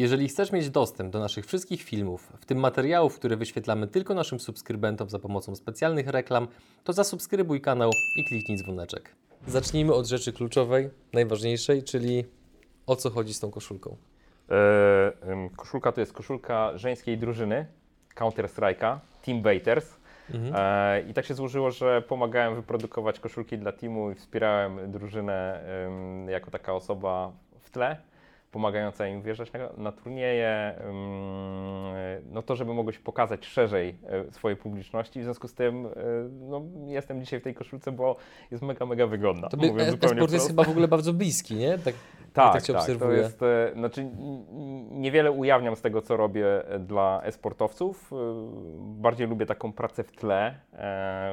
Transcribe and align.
Jeżeli 0.00 0.28
chcesz 0.28 0.52
mieć 0.52 0.70
dostęp 0.70 1.12
do 1.12 1.18
naszych 1.18 1.46
wszystkich 1.46 1.82
filmów, 1.82 2.32
w 2.40 2.46
tym 2.46 2.58
materiałów, 2.58 3.18
które 3.18 3.36
wyświetlamy 3.36 3.86
tylko 3.86 4.14
naszym 4.14 4.40
subskrybentom 4.40 5.10
za 5.10 5.18
pomocą 5.18 5.56
specjalnych 5.56 6.08
reklam, 6.08 6.48
to 6.84 6.92
zasubskrybuj 6.92 7.60
kanał 7.60 7.90
i 8.16 8.24
kliknij 8.24 8.58
dzwoneczek. 8.58 9.14
Zacznijmy 9.46 9.94
od 9.94 10.06
rzeczy 10.06 10.32
kluczowej, 10.32 10.90
najważniejszej, 11.12 11.82
czyli 11.82 12.24
o 12.86 12.96
co 12.96 13.10
chodzi 13.10 13.34
z 13.34 13.40
tą 13.40 13.50
koszulką. 13.50 13.96
E, 14.50 15.48
koszulka 15.56 15.92
to 15.92 16.00
jest 16.00 16.12
koszulka 16.12 16.78
żeńskiej 16.78 17.18
drużyny 17.18 17.66
Counter 18.14 18.46
Strike'a, 18.46 18.98
Team 19.24 19.42
Baiters. 19.42 19.96
E, 20.54 21.02
I 21.10 21.14
tak 21.14 21.24
się 21.24 21.34
złożyło, 21.34 21.70
że 21.70 22.02
pomagałem 22.02 22.54
wyprodukować 22.54 23.20
koszulki 23.20 23.58
dla 23.58 23.72
teamu 23.72 24.10
i 24.10 24.14
wspierałem 24.14 24.92
drużynę 24.92 25.64
jako 26.28 26.50
taka 26.50 26.74
osoba 26.74 27.32
w 27.60 27.70
tle, 27.70 27.96
pomagająca 28.50 29.06
im 29.06 29.22
wjeżdżać 29.22 29.52
na, 29.52 29.58
na 29.76 29.92
turnieje, 29.92 30.74
no 32.30 32.42
to, 32.42 32.56
żeby 32.56 32.74
mogło 32.74 32.92
się 32.92 33.00
pokazać 33.00 33.46
szerzej 33.46 33.96
e, 34.06 34.32
swojej 34.32 34.56
publiczności. 34.56 35.20
W 35.20 35.24
związku 35.24 35.48
z 35.48 35.54
tym 35.54 35.86
e, 35.86 35.90
no, 36.30 36.62
jestem 36.86 37.20
dzisiaj 37.20 37.40
w 37.40 37.42
tej 37.42 37.54
koszulce, 37.54 37.92
bo 37.92 38.16
jest 38.50 38.62
mega, 38.62 38.86
mega 38.86 39.06
wygodna. 39.06 39.48
Tobie 39.48 39.68
mówiąc 39.68 40.04
e- 40.04 40.06
e-sport 40.06 40.32
jest 40.32 40.46
chyba 40.46 40.64
w 40.64 40.68
ogóle 40.68 40.88
bardzo 40.88 41.12
bliski, 41.12 41.54
nie? 41.54 41.78
Tak, 41.78 41.94
Tak, 42.32 42.52
tak 42.52 42.62
tak. 42.86 42.98
To 42.98 43.12
jest, 43.12 43.42
e, 43.42 43.72
znaczy, 43.74 44.10
niewiele 44.90 45.32
ujawniam 45.32 45.76
z 45.76 45.80
tego, 45.82 46.02
co 46.02 46.16
robię 46.16 46.68
e, 46.68 46.78
dla 46.78 47.20
e-sportowców. 47.24 48.12
E, 48.12 48.16
Bardziej 48.78 49.26
lubię 49.28 49.46
taką 49.46 49.72
pracę 49.72 50.04
w 50.04 50.12
tle, 50.12 50.54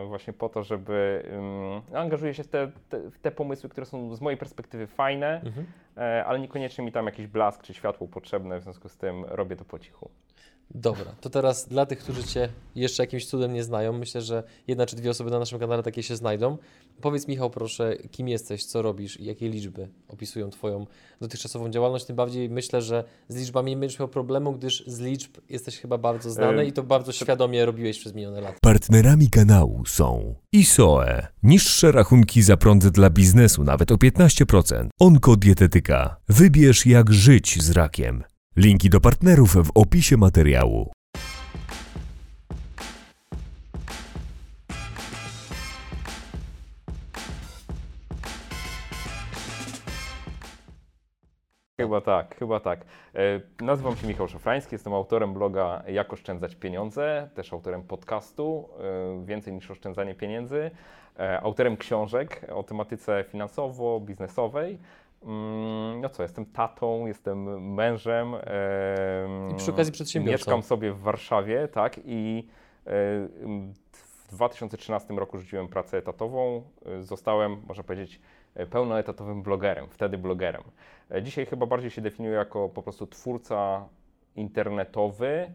właśnie 0.08 0.34
po 0.34 0.50
to, 0.50 0.64
żeby 0.64 1.24
um, 1.32 1.98
angażuję 1.98 2.34
się 2.34 2.44
w 2.44 2.48
te, 2.48 2.72
te, 2.90 3.12
w 3.12 3.20
te 3.20 3.32
pomysły, 3.32 3.70
które 3.70 3.86
są 3.86 4.16
z 4.16 4.22
mojej 4.22 4.38
perspektywy 4.38 4.88
fajne, 4.88 5.42
Mhm. 5.46 5.66
ale 6.26 6.40
niekoniecznie 6.40 6.86
mi 6.86 6.92
tam 6.92 7.06
jakiś 7.06 7.28
blask 7.28 7.64
czy 7.64 7.74
światło 7.74 8.08
potrzebne, 8.08 8.60
w 8.60 8.64
związku 8.64 8.90
z 8.90 8.98
tym 8.98 9.26
robię 9.26 9.56
to 9.56 9.66
po 9.66 9.80
cichu. 9.80 10.10
Dobra, 10.76 11.16
to 11.22 11.30
teraz 11.30 11.68
dla 11.68 11.86
tych, 11.86 12.00
którzy 12.00 12.24
Cię 12.24 12.50
jeszcze 12.76 13.04
jakimś 13.04 13.26
cudem 13.26 13.54
nie 13.54 13.64
znają, 13.64 13.94
myślę, 13.94 14.22
że 14.22 14.44
jedna 14.68 14.86
czy 14.86 14.96
dwie 14.96 15.10
osoby 15.10 15.32
na 15.32 15.40
naszym 15.40 15.60
kanale 15.60 15.84
takie 15.84 16.04
się 16.04 16.16
znajdą. 16.16 16.58
Powiedz 17.02 17.28
Michał 17.28 17.50
proszę, 17.50 17.98
kim 18.12 18.28
jesteś, 18.28 18.66
co 18.66 18.82
robisz 18.82 19.20
i 19.20 19.26
jakie 19.26 19.50
liczby 19.50 19.90
opisują 20.08 20.50
Twoją 20.50 20.86
dotychczasową 21.22 21.70
działalność. 21.70 22.06
Tym 22.06 22.16
bardziej 22.16 22.50
myślę, 22.50 22.82
że 22.82 23.04
z 23.28 23.36
liczbami 23.36 23.72
nie 23.72 23.78
będziesz 23.78 24.00
miał 24.00 24.08
problemu, 24.08 24.54
gdyż 24.54 24.84
z 24.88 25.00
liczb 25.00 25.32
jesteś 25.50 25.78
chyba 25.78 25.98
bardzo 25.98 26.30
znany 26.32 26.66
i 26.66 26.74
to 26.74 26.84
bardzo 26.84 27.12
świadomie 27.12 27.66
robiłeś 27.66 28.00
przez 28.00 28.14
minione 28.14 28.42
lata. 28.42 28.58
Partnerami 28.62 29.30
kanału 29.30 29.86
są 29.86 30.36
ISOE, 30.52 31.28
niższe 31.44 31.92
rachunki 31.92 32.42
za 32.42 32.58
prąd 32.58 32.88
dla 32.88 33.10
biznesu 33.10 33.64
nawet 33.64 33.92
o 33.92 33.96
15%, 33.96 34.88
Onkodietetyka, 35.00 36.16
wybierz 36.30 36.86
jak 36.86 37.14
żyć 37.14 37.64
z 37.64 37.72
rakiem. 37.72 38.24
Linki 38.58 38.90
do 38.90 39.00
partnerów 39.00 39.54
w 39.54 39.72
opisie 39.76 40.18
materiału. 40.18 40.92
Chyba 51.80 52.02
tak, 52.02 52.36
chyba 52.40 52.60
tak. 52.60 52.86
E, 53.16 53.42
Nazywam 53.62 53.96
się 53.96 54.08
Michał 54.08 54.28
Szafrański, 54.28 54.76
jestem 54.76 54.94
autorem 54.94 55.34
bloga 55.34 55.84
Jak 55.88 56.14
oszczędzać 56.14 56.56
pieniądze, 56.56 57.30
też 57.34 57.54
autorem 57.54 57.84
podcastu 57.84 58.70
e, 58.80 59.26
Więcej 59.26 59.54
niż 59.54 59.72
oszczędzanie 59.72 60.16
pieniędzy, 60.16 60.72
e, 61.20 61.42
autorem 61.42 61.78
książek 61.78 62.46
o 62.56 62.64
tematyce 62.64 63.24
finansowo-biznesowej. 63.34 64.78
Mm, 65.24 66.02
No 66.02 66.10
co, 66.10 66.24
jestem 66.24 66.46
tatą, 66.46 67.06
jestem 67.08 67.74
mężem. 67.74 68.36
em, 68.36 68.42
I 69.52 69.56
przy 69.56 69.72
okazji 69.72 69.94
przedsiębiorcą. 69.94 70.34
Mieszkam 70.38 70.64
sobie 70.64 70.92
w 70.92 71.00
Warszawie, 71.00 71.68
tak, 71.68 72.00
i 72.06 72.48
e, 72.88 72.90
w 73.92 74.32
2013 74.32 75.14
roku 75.14 75.38
rzuciłem 75.38 75.68
pracę 75.68 75.98
etatową. 75.98 76.62
e, 76.86 77.04
Zostałem, 77.04 77.62
można 77.68 77.84
powiedzieć, 77.84 78.22
e, 78.56 78.66
pełnoetatowym 78.66 79.42
blogerem, 79.44 79.88
wtedy 79.90 80.18
blogerem. 80.18 80.64
Dzisiaj 81.22 81.46
chyba 81.46 81.66
bardziej 81.66 81.90
się 81.92 82.02
definiuję 82.02 82.36
jako 82.38 82.70
po 82.70 82.84
prostu 82.84 83.08
twórca 83.08 83.86
internetowy, 84.36 85.52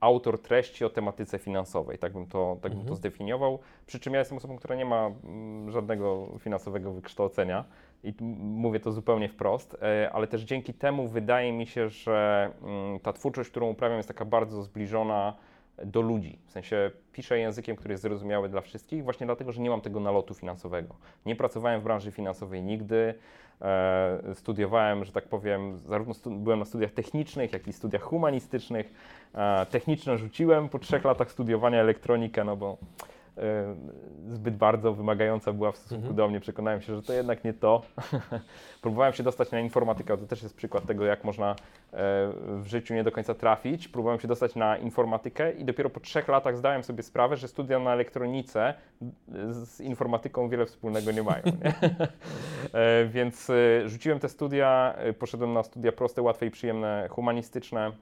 autor 0.00 0.42
treści 0.42 0.84
o 0.84 0.90
tematyce 0.90 1.38
finansowej, 1.38 1.98
tak 1.98 2.12
bym 2.12 2.26
to, 2.26 2.56
tak 2.62 2.74
bym 2.74 2.86
to 2.86 2.94
zdefiniował. 2.96 3.58
Przy 3.86 4.00
czym 4.00 4.12
ja 4.12 4.18
jestem 4.18 4.38
osobą, 4.38 4.56
która 4.56 4.74
nie 4.76 4.84
ma 4.84 5.06
mm, 5.24 5.70
żadnego 5.70 6.28
finansowego 6.38 6.92
wykształcenia 6.92 7.64
i 8.04 8.14
mówię 8.40 8.80
to 8.80 8.92
zupełnie 8.92 9.28
wprost, 9.28 9.76
e, 9.82 10.10
ale 10.12 10.26
też 10.26 10.42
dzięki 10.42 10.74
temu 10.74 11.08
wydaje 11.08 11.52
mi 11.52 11.66
się, 11.66 11.88
że 11.88 12.50
mm, 12.62 13.00
ta 13.00 13.12
twórczość, 13.12 13.50
którą 13.50 13.68
uprawiam 13.68 13.96
jest 13.96 14.08
taka 14.08 14.24
bardzo 14.24 14.62
zbliżona 14.62 15.34
do 15.84 16.00
ludzi. 16.00 16.38
W 16.46 16.52
sensie 16.52 16.90
piszę 17.12 17.38
językiem, 17.38 17.76
który 17.76 17.92
jest 17.92 18.02
zrozumiały 18.02 18.48
dla 18.48 18.60
wszystkich, 18.60 19.04
właśnie 19.04 19.26
dlatego, 19.26 19.52
że 19.52 19.62
nie 19.62 19.70
mam 19.70 19.80
tego 19.80 20.00
nalotu 20.00 20.34
finansowego. 20.34 20.94
Nie 21.26 21.36
pracowałem 21.36 21.80
w 21.80 21.84
branży 21.84 22.10
finansowej 22.10 22.62
nigdy. 22.62 23.14
E, 23.62 24.34
studiowałem, 24.34 25.04
że 25.04 25.12
tak 25.12 25.28
powiem, 25.28 25.78
zarówno 25.78 26.14
byłem 26.30 26.58
na 26.58 26.64
studiach 26.64 26.92
technicznych, 26.92 27.52
jak 27.52 27.68
i 27.68 27.72
studiach 27.72 28.02
humanistycznych. 28.02 28.92
E, 29.34 29.66
techniczne 29.66 30.18
rzuciłem 30.18 30.68
po 30.68 30.78
trzech 30.78 31.04
latach 31.04 31.32
studiowania 31.32 31.80
elektronikę, 31.80 32.44
no 32.44 32.56
bo 32.56 32.78
zbyt 34.28 34.56
bardzo 34.56 34.92
wymagająca 34.94 35.52
była 35.52 35.72
w 35.72 35.76
stosunku 35.76 36.02
Mhm. 36.02 36.16
do 36.16 36.28
mnie. 36.28 36.40
Przekonałem 36.40 36.80
się, 36.82 36.96
że 36.96 37.02
to 37.02 37.12
jednak 37.12 37.44
nie 37.44 37.52
to. 37.52 37.82
Próbowałem 38.82 39.12
się 39.12 39.22
dostać 39.22 39.50
na 39.50 39.60
informatykę, 39.60 40.18
to 40.18 40.26
też 40.26 40.42
jest 40.42 40.56
przykład 40.56 40.86
tego, 40.86 41.04
jak 41.04 41.24
można 41.24 41.50
e, 41.50 41.54
w 42.60 42.64
życiu 42.66 42.94
nie 42.94 43.04
do 43.04 43.12
końca 43.12 43.34
trafić. 43.34 43.88
Próbowałem 43.88 44.20
się 44.20 44.28
dostać 44.28 44.54
na 44.54 44.76
informatykę 44.76 45.52
i 45.52 45.64
dopiero 45.64 45.90
po 45.90 46.00
trzech 46.00 46.28
latach 46.28 46.56
zdałem 46.56 46.82
sobie 46.84 47.02
sprawę, 47.02 47.36
że 47.36 47.48
studia 47.48 47.78
na 47.78 47.92
elektronice 47.92 48.74
z 49.50 49.80
informatyką 49.80 50.48
wiele 50.48 50.66
wspólnego 50.66 51.12
nie 51.12 51.22
mają. 51.22 51.42
Nie? 51.44 51.74
E, 52.72 53.04
Więc 53.06 53.50
e, 53.50 53.88
rzuciłem 53.88 54.18
te 54.18 54.28
studia, 54.28 54.94
e, 54.96 55.12
poszedłem 55.12 55.52
na 55.52 55.62
studia 55.62 55.92
proste, 55.92 56.22
łatwe 56.22 56.46
i 56.46 56.50
przyjemne, 56.50 57.06
humanistyczne. 57.10 57.92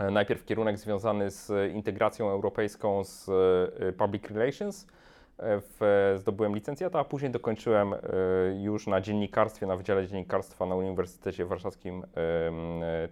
E, 0.00 0.10
Najpierw 0.10 0.44
kierunek 0.44 0.78
związany 0.78 1.30
z 1.30 1.72
integracją 1.74 2.30
europejską 2.30 3.04
z 3.04 3.28
e, 3.28 3.92
Public 3.92 4.30
Relations. 4.30 4.86
E, 5.38 5.60
W, 5.60 6.14
zdobyłem 6.18 6.54
licencjata, 6.54 7.00
a 7.00 7.04
później 7.04 7.30
dokończyłem 7.30 7.94
już 8.62 8.86
na 8.86 9.00
dziennikarstwie, 9.00 9.66
na 9.66 9.76
Wydziale 9.76 10.06
Dziennikarstwa 10.06 10.66
na 10.66 10.74
Uniwersytecie 10.74 11.44
Warszawskim 11.44 12.06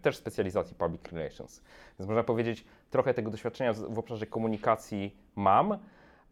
też 0.02 0.16
specjalizacji 0.16 0.76
Public 0.76 1.12
Relations. 1.12 1.62
Więc 1.98 2.08
można 2.08 2.22
powiedzieć, 2.24 2.64
trochę 2.90 3.14
tego 3.14 3.30
doświadczenia 3.30 3.72
w 3.72 3.98
obszarze 3.98 4.26
komunikacji 4.26 5.16
mam, 5.36 5.78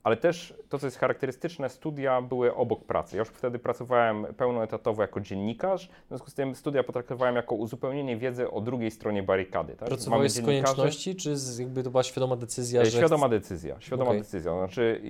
ale 0.03 0.17
też 0.17 0.55
to, 0.69 0.79
co 0.79 0.87
jest 0.87 0.99
charakterystyczne, 0.99 1.69
studia 1.69 2.23
były 2.23 2.55
obok 2.55 2.85
pracy. 2.85 3.17
Ja 3.17 3.21
już 3.21 3.29
wtedy 3.29 3.59
pracowałem 3.59 4.27
pełnoetatowo 4.37 5.03
jako 5.03 5.21
dziennikarz, 5.21 5.89
w 6.05 6.09
związku 6.09 6.31
z 6.31 6.35
tym 6.35 6.55
studia 6.55 6.83
potraktowałem 6.83 7.37
jako 7.37 7.55
uzupełnienie 7.55 8.17
wiedzy 8.17 8.51
o 8.51 8.61
drugiej 8.61 8.91
stronie 8.91 9.23
barykady. 9.23 9.77
Tak? 9.77 9.89
Pracowałeś 9.89 10.33
z 10.33 10.41
konieczności, 10.41 11.17
czy 11.17 11.37
z, 11.37 11.59
jakby 11.59 11.83
to 11.83 11.91
była 11.91 12.03
świadoma 12.03 12.37
decyzja, 12.37 12.81
E, 12.81 12.85
że 12.85 12.99
Świadoma 12.99 13.29
decyzja, 13.29 13.77
świadoma 13.81 14.11
Okej. 14.11 14.21
decyzja. 14.23 14.57
Znaczy, 14.59 15.01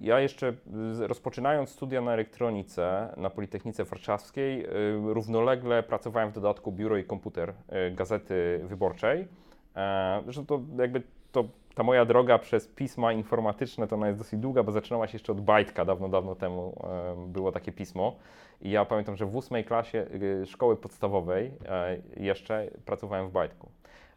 ja 0.00 0.20
jeszcze 0.20 0.52
rozpoczynając 0.98 1.70
studia 1.70 2.00
na 2.00 2.12
elektronice 2.12 3.14
na 3.16 3.30
Politechnice 3.30 3.84
Warszawskiej, 3.84 4.66
równolegle 5.06 5.82
pracowałem 5.82 6.30
w 6.30 6.34
dodatku 6.34 6.72
biuro 6.72 6.96
i 6.96 7.04
komputer 7.04 7.50
y, 7.50 7.90
Gazety 7.90 8.60
Wyborczej. 8.64 9.28
E, 9.76 10.20
Zresztą 10.24 10.46
to 10.46 10.60
jakby 10.78 11.02
to, 11.32 11.44
ta 11.74 11.82
moja 11.82 12.04
droga 12.04 12.38
przez 12.38 12.68
pisma 12.68 13.12
informatyczne 13.12 13.86
to 13.86 13.96
ona 13.96 14.06
jest 14.06 14.18
dosyć 14.18 14.40
długa, 14.40 14.62
bo 14.62 14.72
zaczynała 14.72 15.06
się 15.06 15.12
jeszcze 15.12 15.32
od 15.32 15.40
Bajtka, 15.40 15.84
dawno, 15.84 16.08
dawno 16.08 16.34
temu 16.34 16.76
em, 16.84 17.32
było 17.32 17.52
takie 17.52 17.72
pismo. 17.72 18.16
I 18.62 18.70
ja 18.70 18.84
pamiętam, 18.84 19.16
że 19.16 19.26
w 19.26 19.36
ósmej 19.36 19.64
klasie 19.64 20.06
y, 20.42 20.46
szkoły 20.46 20.76
podstawowej 20.76 21.52
e, 21.68 21.96
jeszcze 22.16 22.66
pracowałem 22.84 23.28
w 23.28 23.32
Bajtku. 23.32 23.68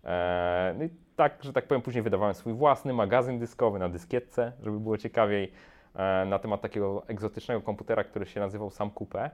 E, 0.04 0.76
No 0.78 0.84
i 0.84 0.90
tak, 1.16 1.38
że 1.44 1.54
tak 1.54 1.68
powiem, 1.68 1.82
później 1.82 2.04
wydawałem 2.04 2.34
swój 2.34 2.54
własny 2.54 2.94
magazyn 2.94 3.40
dyskowy 3.40 3.80
na 3.80 3.90
dyskietce, 3.90 4.52
żeby 4.64 4.80
było 4.80 4.98
ciekawiej, 4.98 5.52
e, 5.96 6.26
na 6.26 6.40
temat 6.40 6.62
takiego 6.62 7.04
egzotycznego 7.08 7.62
komputera, 7.62 8.04
który 8.04 8.26
się 8.26 8.40
nazywał 8.40 8.70
Sam 8.70 8.92
Coupe, 8.92 9.30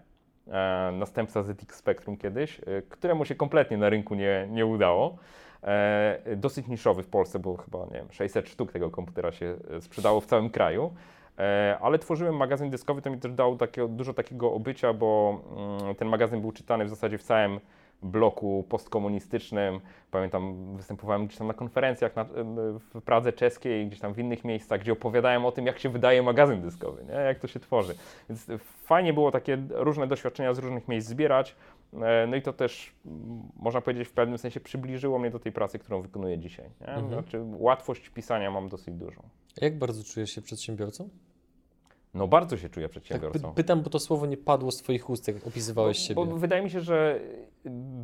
następca 0.93 1.43
ZX 1.43 1.75
Spectrum 1.75 2.17
kiedyś, 2.17 2.61
któremu 2.89 3.25
się 3.25 3.35
kompletnie 3.35 3.77
na 3.77 3.89
rynku 3.89 4.15
nie, 4.15 4.47
nie 4.51 4.65
udało. 4.65 5.17
E, 5.63 6.35
Dosyć 6.35 6.67
niszowy 6.67 7.03
w 7.03 7.07
Polsce, 7.07 7.39
bo 7.39 7.57
chyba, 7.57 7.85
nie 7.85 7.93
wiem, 7.93 8.07
600 8.11 8.49
sztuk 8.49 8.71
tego 8.71 8.89
komputera 8.89 9.31
się 9.31 9.55
e, 9.77 9.81
sprzedało 9.81 10.21
w 10.21 10.25
całym 10.25 10.49
kraju. 10.49 10.93
E, 11.37 11.77
Ale 11.81 11.99
tworzyłem 11.99 12.35
magazyn 12.35 12.69
dyskowy, 12.69 13.01
to 13.01 13.09
mi 13.09 13.17
też 13.17 13.31
dało 13.31 13.55
takie, 13.55 13.87
dużo 13.87 14.13
takiego 14.13 14.53
obycia, 14.53 14.93
bo 14.93 15.41
mm, 15.81 15.95
ten 15.95 16.07
magazyn 16.07 16.41
był 16.41 16.51
czytany 16.51 16.85
w 16.85 16.89
zasadzie 16.89 17.17
w 17.17 17.23
całym 17.23 17.59
bloku 18.03 18.65
postkomunistycznym. 18.69 19.79
Pamiętam, 20.11 20.75
występowałem 20.75 21.25
gdzieś 21.25 21.37
tam 21.37 21.47
na 21.47 21.53
konferencjach 21.53 22.15
na, 22.15 22.25
w 22.93 23.01
Pradze 23.05 23.33
Czeskiej, 23.33 23.87
gdzieś 23.87 23.99
tam 23.99 24.13
w 24.13 24.19
innych 24.19 24.43
miejscach, 24.43 24.81
gdzie 24.81 24.93
opowiadałem 24.93 25.45
o 25.45 25.51
tym, 25.51 25.65
jak 25.65 25.79
się 25.79 25.89
wydaje 25.89 26.23
magazyn 26.23 26.61
dyskowy, 26.61 27.05
nie? 27.05 27.13
jak 27.13 27.39
to 27.39 27.47
się 27.47 27.59
tworzy. 27.59 27.95
Więc 28.29 28.47
fajnie 28.83 29.13
było 29.13 29.31
takie 29.31 29.57
różne 29.69 30.07
doświadczenia 30.07 30.53
z 30.53 30.59
różnych 30.59 30.87
miejsc 30.87 31.07
zbierać. 31.07 31.55
E, 31.93 32.27
No 32.27 32.35
i 32.35 32.41
to 32.41 32.53
też 32.53 32.91
mm, 33.05 33.41
można 33.55 33.81
powiedzieć 33.81 34.07
w 34.07 34.11
pewnym 34.11 34.37
sensie 34.37 34.59
przybliżyło 34.59 35.19
mnie 35.19 35.29
do 35.31 35.39
tej 35.39 35.51
pracy, 35.51 35.79
którą 35.79 36.01
wykonuję 36.01 36.37
dzisiaj. 36.37 36.69
Nie? 36.81 36.87
Mhm. 36.87 37.07
Znaczy 37.07 37.41
łatwość 37.57 38.09
pisania 38.09 38.51
mam 38.51 38.69
dosyć 38.69 38.95
dużą. 38.95 39.21
Jak 39.61 39.77
bardzo 39.77 40.03
czujesz 40.03 40.31
się 40.31 40.41
przedsiębiorcą? 40.41 41.09
No 42.13 42.27
bardzo 42.27 42.57
się 42.57 42.69
czuję 42.69 42.85
Tak, 42.85 42.91
przedsiębiorcą. 42.91 43.49
py- 43.49 43.55
pytam, 43.55 43.81
bo 43.81 43.89
to 43.89 43.99
słowo 43.99 44.25
nie 44.25 44.37
padło 44.37 44.71
z 44.71 44.77
Twoich 44.77 45.09
ust, 45.09 45.27
jak 45.27 45.47
opisywałeś 45.47 45.97
bo, 45.97 46.03
siebie. 46.03 46.15
Bo 46.15 46.37
wydaje 46.37 46.61
mi 46.63 46.69
się, 46.69 46.81
że 46.81 47.19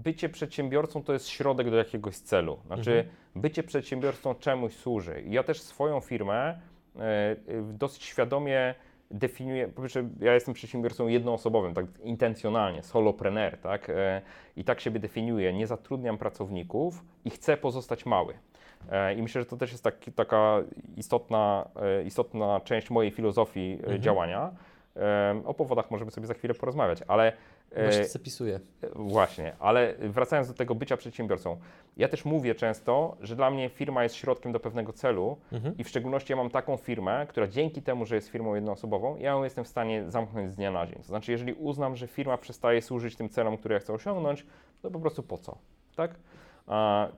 bycie 0.03 0.29
przedsiębiorcą 0.29 1.03
to 1.03 1.13
jest 1.13 1.27
środek 1.27 1.69
do 1.69 1.75
jakiegoś 1.75 2.15
celu. 2.17 2.57
Znaczy, 2.65 2.91
Mhm. 2.91 3.15
bycie 3.35 3.63
przedsiębiorcą 3.63 4.35
czemuś 4.35 4.73
służy. 4.75 5.21
I 5.21 5.31
ja 5.31 5.43
też 5.43 5.61
swoją 5.61 5.99
firmę 5.99 6.59
e, 6.99 7.35
dosyć 7.73 8.03
świadomie 8.03 8.75
definiuję. 9.11 9.67
Po 9.67 9.81
pierwsze, 9.81 10.09
ja 10.19 10.33
jestem 10.33 10.53
przedsiębiorcą 10.53 11.07
jednoosobowym, 11.07 11.73
tak 11.73 11.85
intencjonalnie, 12.03 12.83
solopreneur, 12.83 13.57
tak? 13.57 13.89
E, 13.89 14.21
I 14.57 14.63
tak 14.63 14.79
siebie 14.81 14.99
definiuję. 14.99 15.53
Nie 15.53 15.67
zatrudniam 15.67 16.17
pracowników 16.17 17.03
i 17.25 17.29
chcę 17.29 17.57
pozostać 17.57 18.05
mały. 18.05 18.33
E, 18.91 19.13
I 19.13 19.21
myślę, 19.21 19.41
że 19.41 19.45
to 19.45 19.57
też 19.57 19.71
jest 19.71 19.83
taki, 19.83 20.11
taka 20.11 20.57
istotna, 20.97 21.69
e, 21.99 22.03
istotna 22.03 22.59
część 22.63 22.89
mojej 22.89 23.11
filozofii 23.11 23.73
Mhm. 23.79 24.01
działania. 24.01 24.51
O 25.45 25.53
powodach 25.53 25.91
możemy 25.91 26.11
sobie 26.11 26.27
za 26.27 26.33
chwilę 26.33 26.53
porozmawiać, 26.53 26.99
ale 27.07 27.33
Właśnie 27.71 28.05
zapisuję. 28.05 28.59
Właśnie, 28.95 29.55
ale 29.59 29.95
wracając 29.99 30.47
do 30.47 30.53
tego 30.53 30.75
bycia 30.75 30.97
przedsiębiorcą, 30.97 31.57
ja 31.97 32.07
też 32.07 32.25
mówię 32.25 32.55
często, 32.55 33.17
że 33.21 33.35
dla 33.35 33.51
mnie 33.51 33.69
firma 33.69 34.03
jest 34.03 34.15
środkiem 34.15 34.51
do 34.51 34.59
pewnego 34.59 34.93
celu 34.93 35.37
Mhm. 35.51 35.77
i 35.77 35.83
w 35.83 35.89
szczególności 35.89 36.33
ja 36.33 36.37
mam 36.37 36.49
taką 36.49 36.77
firmę, 36.77 37.25
która 37.29 37.47
dzięki 37.47 37.81
temu, 37.81 38.05
że 38.05 38.15
jest 38.15 38.29
firmą 38.29 38.55
jednoosobową, 38.55 39.15
ja 39.17 39.31
ją 39.31 39.43
jestem 39.43 39.65
w 39.65 39.67
stanie 39.67 40.11
zamknąć 40.11 40.51
z 40.51 40.55
dnia 40.55 40.71
na 40.71 40.87
dzień. 40.87 40.95
To 40.95 41.03
znaczy, 41.07 41.31
jeżeli 41.31 41.53
uznam, 41.53 41.95
że 41.95 42.07
firma 42.07 42.37
przestaje 42.37 42.81
służyć 42.81 43.15
tym 43.15 43.29
celom, 43.29 43.57
które 43.57 43.73
ja 43.73 43.79
chcę 43.79 43.93
osiągnąć, 43.93 44.45
to 44.81 44.91
po 44.91 44.99
prostu 44.99 45.23
po 45.23 45.37
co, 45.37 45.57
tak? 45.95 46.15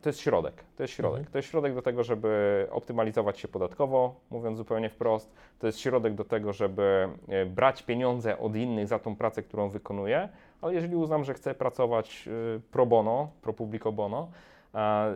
To 0.02 0.10
jest 0.10 0.20
środek, 0.20 0.64
to 0.76 0.84
jest 0.84 0.94
środek. 0.94 1.20
Mhm. 1.20 1.32
To 1.32 1.38
jest 1.38 1.50
środek 1.50 1.76
do 1.76 1.82
tego, 1.82 2.04
żeby 2.04 2.68
optymalizować 2.72 3.40
się 3.40 3.48
podatkowo, 3.48 4.16
mówiąc 4.30 4.58
zupełnie 4.58 4.90
wprost. 4.90 5.34
To 5.60 5.68
jest 5.68 5.80
środek 5.80 6.16
do 6.16 6.24
tego, 6.24 6.54
żeby 6.54 7.10
e, 7.28 7.46
brać 7.46 7.84
pieniądze 7.84 8.40
od 8.40 8.56
innych 8.56 8.88
za 8.88 9.00
tą 9.00 9.16
pracę, 9.16 9.44
którą 9.44 9.70
wykonuję, 9.70 10.30
ale 10.62 10.74
jeżeli 10.74 10.96
uznam, 10.96 11.24
że 11.24 11.34
chcę 11.34 11.56
pracować 11.56 12.28
y, 12.58 12.62
pro 12.72 12.86
bono, 12.86 13.32
pro 13.42 13.54
publico 13.54 13.92
bono, 13.92 14.30
a 14.74 15.10
y, 15.10 15.16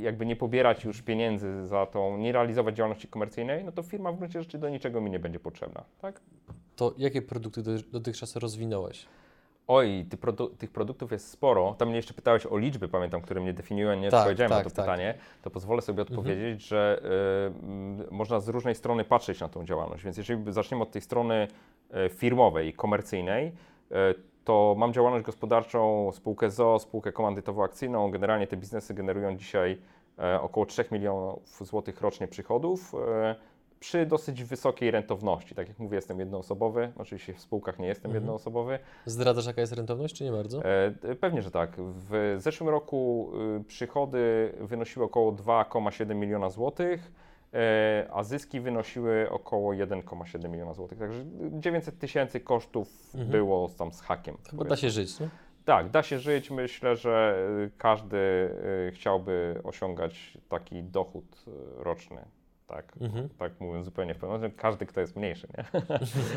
jakby 0.00 0.26
nie 0.26 0.36
pobierać 0.36 0.84
już 0.84 1.02
pieniędzy 1.02 1.66
za 1.66 1.86
tą, 1.86 2.16
nie 2.16 2.32
realizować 2.32 2.76
działalności 2.76 3.08
komercyjnej, 3.08 3.64
no 3.64 3.72
to 3.72 3.82
firma 3.82 4.12
w 4.12 4.16
gruncie 4.18 4.42
rzeczy 4.42 4.58
do 4.58 4.68
niczego 4.68 5.00
mi 5.00 5.10
nie 5.10 5.18
będzie 5.18 5.40
potrzebna, 5.40 5.84
tak? 6.00 6.20
To 6.76 6.94
jakie 6.98 7.22
produkty 7.22 7.62
do- 7.62 7.78
dotychczas 7.92 8.36
rozwinąłeś? 8.36 9.06
Oj, 9.68 10.06
ty 10.10 10.16
produ- 10.16 10.56
tych 10.58 10.70
produktów 10.70 11.12
jest 11.12 11.30
sporo. 11.30 11.74
Tam 11.78 11.88
mnie 11.88 11.96
jeszcze 11.96 12.14
pytałeś 12.14 12.46
o 12.46 12.58
liczby, 12.58 12.88
pamiętam, 12.88 13.20
które 13.22 13.40
mnie 13.40 13.52
definiują, 13.52 13.96
nie 13.96 14.10
Tak, 14.10 14.20
odpowiedziałem 14.20 14.50
tak, 14.50 14.64
na 14.64 14.70
to 14.70 14.76
tak. 14.76 14.84
pytanie. 14.84 15.14
To 15.42 15.50
pozwolę 15.50 15.82
sobie 15.82 16.02
odpowiedzieć, 16.02 16.62
że 16.62 17.02
y, 18.08 18.14
można 18.14 18.40
z 18.40 18.48
różnej 18.48 18.74
strony 18.74 19.04
patrzeć 19.04 19.40
na 19.40 19.48
tą 19.48 19.64
działalność. 19.64 20.04
Więc 20.04 20.16
jeżeli 20.16 20.52
zaczniemy 20.52 20.82
od 20.82 20.90
tej 20.90 21.02
strony 21.02 21.48
y, 22.06 22.08
firmowej, 22.08 22.72
komercyjnej, 22.72 23.46
y, 23.46 23.94
to 24.44 24.74
mam 24.78 24.92
działalność 24.92 25.24
gospodarczą, 25.24 26.10
spółkę 26.12 26.50
ZO, 26.50 26.78
spółkę 26.78 27.12
komandytowo-akcyjną. 27.12 28.10
Generalnie 28.10 28.46
te 28.46 28.56
biznesy 28.56 28.94
generują 28.94 29.36
dzisiaj 29.36 29.78
e, 30.18 30.40
około 30.40 30.66
3 30.66 30.84
milionów 30.90 31.58
złotych 31.60 32.00
rocznie 32.00 32.28
przychodów. 32.28 32.92
Przy 33.80 34.06
dosyć 34.06 34.44
wysokiej 34.44 34.90
rentowności. 34.90 35.54
Tak 35.54 35.68
jak 35.68 35.78
mówię, 35.78 35.96
jestem 35.96 36.18
jednoosobowy. 36.20 36.92
Oczywiście 36.98 37.34
w 37.34 37.40
spółkach 37.40 37.78
nie 37.78 37.86
jestem 37.88 38.08
Mhm. 38.10 38.24
jednoosobowy. 38.24 38.78
Zdradzasz, 39.06 39.46
jaka 39.46 39.60
jest 39.60 39.72
rentowność, 39.72 40.14
czy 40.14 40.24
nie 40.24 40.32
bardzo? 40.32 40.62
E, 40.64 41.14
Pewnie, 41.20 41.42
że 41.42 41.50
tak. 41.50 41.72
W 41.78 42.36
zeszłym 42.38 42.68
roku 42.68 43.30
y, 43.60 43.64
przychody 43.64 44.52
wynosiły 44.60 45.04
około 45.06 45.32
2,7 45.32 46.14
miliona 46.14 46.50
złotych, 46.50 47.12
e, 47.54 48.08
a 48.12 48.22
zyski 48.22 48.60
wynosiły 48.60 49.30
około 49.30 49.72
1,7 49.74 50.48
miliona 50.48 50.74
złotych. 50.74 50.98
Także 50.98 51.24
900 51.52 51.98
tysięcy 51.98 52.40
kosztów 52.40 52.88
Mhm. 53.14 53.30
było 53.30 53.68
tam 53.78 53.92
z 53.92 54.00
hakiem. 54.00 54.36
Chyba 54.50 54.64
da 54.64 54.76
się 54.76 54.90
żyć, 54.90 55.20
nie? 55.20 55.28
Tak, 55.64 55.90
da 55.90 56.02
się 56.02 56.18
żyć. 56.18 56.50
Myślę, 56.50 56.96
że 56.96 57.38
y, 57.66 57.70
każdy 57.78 58.16
y, 58.88 58.92
chciałby 58.94 59.60
osiągać 59.64 60.38
taki 60.48 60.82
dochód 60.82 61.44
roczny. 61.76 62.24
Tak, 62.66 62.92
Mhm. 63.00 63.28
tak 63.28 63.60
mówiąc 63.60 63.84
zupełnie 63.84 64.14
w 64.14 64.18
pełni, 64.18 64.50
każdy, 64.56 64.86
kto 64.86 65.00
jest 65.00 65.16
mniejszy, 65.16 65.48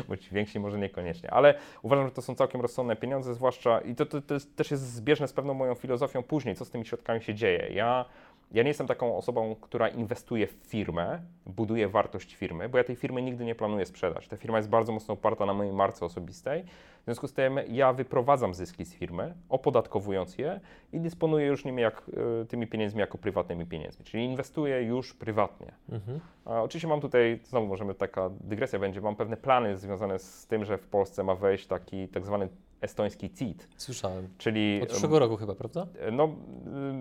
nie? 0.08 0.16
ci 0.20 0.34
więksi 0.34 0.60
może 0.60 0.78
niekoniecznie, 0.78 1.30
ale 1.30 1.54
uważam, 1.82 2.06
że 2.06 2.12
to 2.12 2.22
są 2.22 2.34
całkiem 2.34 2.60
rozsądne 2.60 2.96
pieniądze, 2.96 3.34
zwłaszcza 3.34 3.80
i 3.80 3.94
to, 3.94 4.06
to, 4.06 4.22
to 4.22 4.34
jest, 4.34 4.56
też 4.56 4.70
jest 4.70 4.92
zbieżne 4.92 5.28
z 5.28 5.32
pewną 5.32 5.54
moją 5.54 5.74
filozofią 5.74 6.22
później, 6.22 6.54
co 6.54 6.64
z 6.64 6.70
tymi 6.70 6.86
środkami 6.86 7.22
się 7.22 7.34
dzieje. 7.34 7.68
Ja, 7.72 8.04
ja 8.52 8.62
nie 8.62 8.68
jestem 8.68 8.86
taką 8.86 9.16
osobą, 9.16 9.56
która 9.60 9.88
inwestuje 9.88 10.46
w 10.46 10.52
firmę, 10.52 11.20
buduje 11.46 11.88
wartość 11.88 12.34
firmy, 12.34 12.68
bo 12.68 12.78
ja 12.78 12.84
tej 12.84 12.96
firmy 12.96 13.22
nigdy 13.22 13.44
nie 13.44 13.54
planuję 13.54 13.86
sprzedać. 13.86 14.28
Ta 14.28 14.36
firma 14.36 14.56
jest 14.58 14.68
bardzo 14.70 14.92
mocno 14.92 15.14
oparta 15.14 15.46
na 15.46 15.54
mojej 15.54 15.72
marce 15.72 16.04
osobistej, 16.04 16.64
w 17.00 17.04
związku 17.04 17.26
z 17.26 17.32
tym 17.32 17.60
ja 17.68 17.92
wyprowadzam 17.92 18.54
zyski 18.54 18.84
z 18.84 18.94
firmy, 18.94 19.34
opodatkowując 19.48 20.38
je 20.38 20.60
i 20.92 21.00
dysponuję 21.00 21.46
już 21.46 21.64
nimi 21.64 21.82
jak, 21.82 22.02
y, 22.42 22.46
tymi 22.46 22.66
pieniędzmi 22.66 23.00
jako 23.00 23.18
prywatnymi 23.18 23.66
pieniędzmi, 23.66 24.04
czyli 24.04 24.24
inwestuję 24.24 24.82
już 24.82 25.14
prywatnie. 25.14 25.72
Mhm. 25.88 26.20
A 26.44 26.62
oczywiście 26.62 26.88
mam 26.88 27.00
tutaj, 27.00 27.40
znowu 27.44 27.66
możemy 27.66 27.94
taka 27.94 28.30
dygresja 28.40 28.78
będzie, 28.78 29.00
mam 29.00 29.16
pewne 29.16 29.36
plany 29.36 29.76
związane 29.76 30.18
z 30.18 30.46
tym, 30.46 30.64
że 30.64 30.78
w 30.78 30.86
Polsce 30.86 31.24
ma 31.24 31.34
wejść 31.34 31.66
taki 31.66 32.08
tak 32.08 32.26
zwany 32.26 32.48
estoński 32.82 33.30
CIT, 33.30 33.68
Słyszałem. 33.76 34.28
czyli 34.38 34.80
Od 34.82 34.88
przyszłego 34.88 35.18
roku 35.18 35.36
chyba, 35.36 35.54
prawda? 35.54 35.86
no 36.12 36.28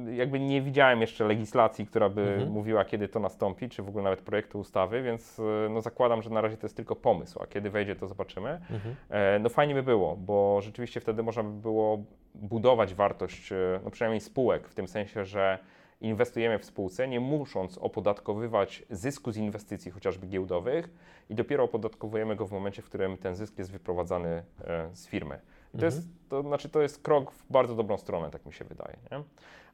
y, 0.09 0.15
jakby 0.15 0.39
nie 0.39 0.61
widziałem 0.61 1.01
jeszcze 1.01 1.25
legislacji, 1.25 1.85
która 1.87 2.09
by 2.09 2.21
Mhm. 2.21 2.51
mówiła, 2.51 2.85
kiedy 2.85 3.07
to 3.07 3.19
nastąpi, 3.19 3.69
czy 3.69 3.83
w 3.83 3.89
ogóle 3.89 4.03
nawet 4.03 4.21
projektu 4.21 4.59
ustawy, 4.59 5.01
więc 5.03 5.39
y, 5.39 5.43
no 5.69 5.81
zakładam, 5.81 6.21
że 6.21 6.29
na 6.29 6.41
razie 6.41 6.57
to 6.57 6.65
jest 6.65 6.75
tylko 6.75 6.95
pomysł, 6.95 7.39
a 7.43 7.47
kiedy 7.47 7.69
wejdzie, 7.69 7.95
to 7.95 8.07
zobaczymy. 8.07 8.49
Mhm. 8.49 8.95
E, 9.09 9.39
No 9.39 9.49
fajnie 9.49 9.73
by 9.75 9.83
było, 9.83 10.15
bo 10.15 10.61
rzeczywiście 10.61 10.99
wtedy 10.99 11.23
można 11.23 11.43
by 11.43 11.61
było 11.61 12.03
budować 12.35 12.93
wartość, 12.93 13.51
e, 13.51 13.79
no 13.83 13.91
przynajmniej 13.91 14.21
spółek, 14.21 14.67
w 14.67 14.75
tym 14.75 14.87
sensie, 14.87 15.25
że 15.25 15.59
inwestujemy 16.01 16.59
w 16.59 16.65
spółce, 16.65 17.07
nie 17.07 17.19
musząc 17.19 17.77
opodatkowywać 17.77 18.83
zysku 18.89 19.31
z 19.31 19.37
inwestycji 19.37 19.91
chociażby 19.91 20.27
giełdowych 20.27 20.89
i 21.29 21.35
dopiero 21.35 21.63
opodatkowujemy 21.63 22.35
go 22.35 22.47
w 22.47 22.51
momencie, 22.51 22.81
w 22.81 22.85
którym 22.85 23.17
ten 23.17 23.35
zysk 23.35 23.57
jest 23.59 23.71
wyprowadzany 23.71 24.29
e, 24.29 24.89
z 24.93 25.07
firmy. 25.07 25.39
I 25.73 25.77
to, 25.77 25.85
Mhm. 25.85 25.93
jest, 25.93 26.07
to 26.29 26.41
znaczy 26.41 26.69
to 26.69 26.81
jest 26.81 27.03
krok 27.03 27.31
w 27.31 27.51
bardzo 27.51 27.75
dobrą 27.75 27.97
stronę, 27.97 28.29
tak 28.31 28.45
mi 28.45 28.53
się 28.53 28.65
wydaje. 28.65 28.97
Nie? 29.11 29.23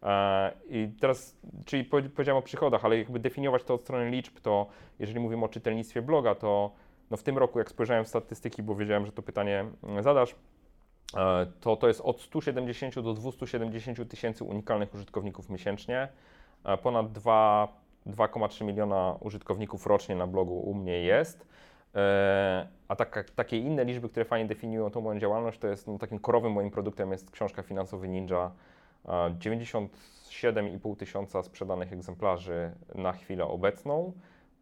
E, 0.09 0.51
I 0.69 0.89
teraz, 1.01 1.35
czyli 1.65 1.83
powie- 1.85 2.09
powiedziałem 2.09 2.37
o 2.37 2.41
przychodach, 2.41 2.85
ale 2.85 2.97
jakby 2.97 3.19
definiować 3.19 3.63
to 3.63 3.73
od 3.73 3.81
strony 3.81 4.09
liczb, 4.09 4.39
to 4.39 4.67
jeżeli 4.99 5.19
mówimy 5.19 5.45
o 5.45 5.49
czytelnictwie 5.49 6.01
bloga, 6.01 6.35
to 6.35 6.71
no 7.11 7.17
w 7.17 7.23
tym 7.23 7.37
roku, 7.37 7.59
jak 7.59 7.69
spojrzałem 7.69 8.05
w 8.05 8.07
statystyki, 8.07 8.63
bo 8.63 8.75
wiedziałem, 8.75 9.05
że 9.05 9.11
to 9.11 9.21
pytanie 9.21 9.65
mm, 9.83 10.03
zadasz, 10.03 10.35
e, 11.17 11.45
to 11.61 11.75
to 11.75 11.87
jest 11.87 12.01
od 12.01 12.21
170 12.21 12.99
do 13.01 13.13
270 13.13 14.09
tysięcy 14.09 14.43
unikalnych 14.43 14.93
użytkowników 14.93 15.49
miesięcznie, 15.49 16.07
e, 16.63 16.77
ponad 16.77 17.11
2 17.11 17.67
2,3 18.05 18.65
miliona 18.65 19.15
użytkowników 19.19 19.85
rocznie 19.87 20.15
na 20.15 20.27
blogu 20.27 20.59
u 20.59 20.73
mnie 20.73 21.01
jest. 21.01 21.47
E, 21.95 22.67
A 22.87 22.95
taka, 22.95 23.23
takie 23.35 23.57
inne 23.57 23.85
liczby, 23.85 24.09
które 24.09 24.25
fajnie 24.25 24.47
definiują 24.47 24.91
tą 24.91 25.01
moją 25.01 25.19
działalność, 25.19 25.59
to 25.59 25.67
jest 25.67 25.87
no, 25.87 25.97
takim 25.97 26.19
korowym 26.19 26.51
moim 26.51 26.71
produktem 26.71 27.11
jest 27.11 27.31
książka 27.31 27.63
Finansowy 27.63 28.07
Ninja. 28.07 28.51
E, 29.05 29.09
97,5 29.39 30.95
tysiąca 30.97 31.43
sprzedanych 31.43 31.93
egzemplarzy 31.93 32.71
na 32.95 33.11
chwilę 33.11 33.45
obecną. 33.45 34.11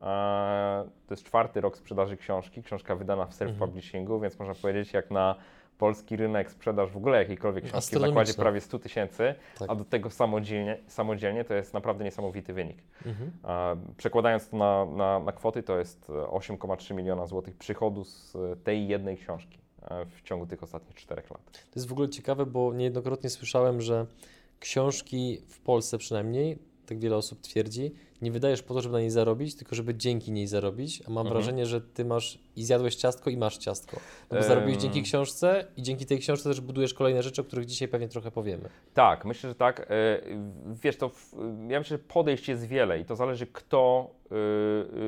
E, 0.02 0.86
To 1.08 1.14
jest 1.14 1.24
czwarty 1.24 1.62
rok 1.62 1.78
sprzedaży 1.78 2.18
książki. 2.18 2.64
Książka 2.64 2.96
wydana 2.96 3.26
w 3.26 3.34
self-publishingu, 3.34 4.22
więc 4.22 4.40
można 4.40 4.56
powiedzieć, 4.56 4.94
jak 4.94 5.12
na 5.12 5.36
polski 5.84 6.16
rynek 6.16 6.52
sprzedaż 6.52 6.92
w 6.92 6.98
ogóle 6.98 7.18
jakiejkolwiek 7.18 7.64
książki 7.64 7.96
w 7.96 8.00
zakładzie 8.00 8.34
prawie 8.34 8.62
100 8.62 8.80
tysięcy, 8.80 9.36
Tak. 9.60 9.70
a 9.70 9.76
do 9.76 9.86
tego 9.86 10.10
samodzielnie, 10.10 10.78
samodzielnie 10.88 11.44
to 11.44 11.54
jest 11.54 11.74
naprawdę 11.74 12.04
niesamowity 12.04 12.54
wynik. 12.54 12.78
Mhm. 13.06 13.32
Przekładając 13.98 14.50
to 14.50 14.58
na, 14.58 14.86
na, 14.86 15.20
na 15.20 15.32
kwoty, 15.32 15.64
to 15.64 15.80
jest 15.80 16.10
e, 16.10 16.14
8,3 16.14 16.96
miliona 16.96 17.28
złotych 17.28 17.58
przychodu 17.58 18.04
z 18.04 18.36
e, 18.36 18.56
tej 18.56 18.88
jednej 18.88 19.18
książki 19.18 19.60
e, 19.82 20.06
w 20.06 20.22
ciągu 20.22 20.46
tych 20.46 20.64
ostatnich 20.64 20.96
czterech 20.96 21.30
lat. 21.30 21.52
To 21.52 21.76
jest 21.76 21.88
w 21.88 21.92
ogóle 21.92 22.10
ciekawe, 22.10 22.46
bo 22.46 22.74
niejednokrotnie 22.74 23.30
słyszałem, 23.30 23.82
że 23.82 24.06
książki 24.60 25.42
w 25.48 25.60
Polsce 25.60 25.98
przynajmniej 25.98 26.60
tak 26.86 27.00
wiele 27.00 27.16
osób 27.16 27.42
twierdzi, 27.42 27.92
nie 28.22 28.32
wydajesz 28.32 28.64
po 28.64 28.74
to, 28.74 28.82
żeby 28.82 28.94
na 28.94 29.00
niej 29.00 29.10
zarobić, 29.10 29.56
tylko 29.56 29.76
żeby 29.76 29.96
dzięki 29.96 30.32
niej 30.32 30.48
zarobić, 30.48 31.02
a 31.08 31.10
mam 31.10 31.28
Mhm. 31.28 31.34
wrażenie, 31.34 31.66
że 31.66 31.82
ty 31.82 32.06
masz 32.06 32.40
i 32.56 32.64
zjadłeś 32.64 32.96
ciastko 32.96 33.30
i 33.30 33.38
masz 33.38 33.58
ciastko. 33.58 33.98
No 34.32 34.38
bo 34.38 34.44
zarobiłeś 34.44 34.78
dzięki 34.78 35.02
książce 35.04 35.68
i 35.78 35.82
dzięki 35.82 36.06
tej 36.06 36.20
książce 36.20 36.50
też 36.50 36.62
budujesz 36.62 36.94
kolejne 36.94 37.24
rzeczy, 37.24 37.42
o 37.42 37.44
których 37.44 37.66
dzisiaj 37.66 37.88
pewnie 37.88 38.08
trochę 38.08 38.32
powiemy. 38.32 38.70
Tak, 38.94 39.26
myślę, 39.26 39.50
że 39.50 39.56
tak. 39.56 39.80
E, 39.80 39.86
Wiesz, 40.84 40.98
to 40.98 41.10
w, 41.10 41.34
ja 41.70 41.80
myślę, 41.80 41.98
że 41.98 42.04
podejść 42.04 42.48
jest 42.48 42.68
wiele 42.68 43.00
i 43.00 43.06
to 43.06 43.16
zależy 43.16 43.48
kto, 43.48 44.10
y, 44.26 44.36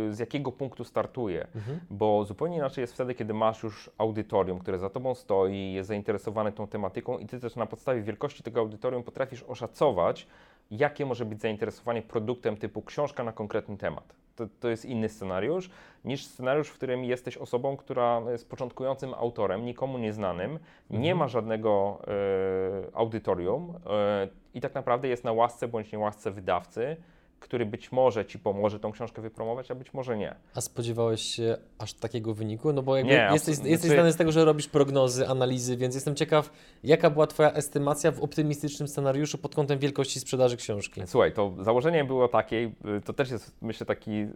y, 0.09 0.13
z 0.15 0.19
jakiego 0.19 0.51
punktu 0.51 0.83
startuje. 0.83 1.47
Mhm. 1.55 1.79
Bo 1.89 2.25
zupełnie 2.25 2.57
inaczej 2.57 2.81
jest 2.81 2.93
wtedy, 2.93 3.13
kiedy 3.15 3.33
masz 3.33 3.63
już 3.63 3.89
audytorium, 3.97 4.59
które 4.59 4.79
za 4.79 4.89
tobą 4.89 5.15
stoi, 5.15 5.73
jest 5.73 5.87
zainteresowane 5.87 6.51
tą 6.51 6.67
tematyką 6.67 7.17
i 7.17 7.25
ty 7.25 7.39
też 7.39 7.55
na 7.55 7.65
podstawie 7.65 8.01
wielkości 8.01 8.43
tego 8.43 8.59
audytorium 8.59 9.03
potrafisz 9.03 9.43
oszacować, 9.43 10.27
jakie 10.71 11.05
może 11.05 11.25
być 11.25 11.41
zainteresowanie 11.41 12.01
produktem 12.01 12.57
typu 12.57 12.81
książka 12.81 13.23
na 13.23 13.31
konkretny 13.31 13.77
temat. 13.77 14.15
To, 14.35 14.47
to 14.59 14.69
jest 14.69 14.85
inny 14.85 15.09
scenariusz 15.09 15.69
niż 16.05 16.25
scenariusz, 16.25 16.67
w 16.69 16.73
którym 16.73 17.03
jesteś 17.03 17.37
osobą, 17.37 17.77
która 17.77 18.21
jest 18.31 18.49
początkującym 18.49 19.13
autorem, 19.13 19.65
nikomu 19.65 19.97
nieznanym, 19.97 20.59
nie 20.89 21.15
ma 21.15 21.27
żadnego 21.27 22.01
e, 22.07 22.97
audytorium 22.97 23.73
e, 23.85 24.27
i 24.53 24.61
tak 24.61 24.75
naprawdę 24.75 25.07
jest 25.07 25.23
na 25.23 25.31
łasce 25.31 25.67
bądź 25.67 25.91
niełasce 25.91 26.31
wydawcy, 26.31 26.97
który 27.39 27.65
być 27.65 27.91
może 27.91 28.25
ci 28.25 28.39
pomoże 28.39 28.79
tą 28.79 28.91
książkę 28.91 29.21
wypromować, 29.21 29.71
a 29.71 29.75
być 29.75 29.93
może 29.93 30.17
nie. 30.17 30.35
A 30.55 30.61
spodziewałeś 30.61 31.21
się 31.21 31.57
aż 31.77 31.93
takiego 31.93 32.33
wyniku? 32.33 32.73
No 32.73 32.81
bo 32.83 32.97
jakby 32.97 33.11
Nie, 33.11 33.29
jesteś, 33.33 33.57
jesteś 33.57 33.79
znaczy- 33.79 33.93
znany 33.95 34.11
z 34.11 34.15
tego, 34.15 34.31
że 34.31 34.45
robisz 34.45 34.67
prognozy, 34.67 35.27
analizy, 35.27 35.77
więc 35.77 35.95
jestem 35.95 36.15
ciekaw, 36.15 36.49
jaka 36.83 37.09
była 37.09 37.27
Twoja 37.27 37.51
estymacja 37.53 38.11
w 38.11 38.23
optymistycznym 38.23 38.87
scenariuszu 38.87 39.37
pod 39.37 39.55
kątem 39.55 39.79
wielkości 39.79 40.19
sprzedaży 40.19 40.57
książki? 40.57 41.01
Słuchaj, 41.05 41.33
to 41.33 41.53
założenie 41.59 42.03
było 42.05 42.27
takie, 42.27 42.71
y, 42.97 43.01
to 43.01 43.13
też 43.13 43.31
jest 43.31 43.55
myślę 43.61 43.85
taki 43.85 44.11
y, 44.11 44.27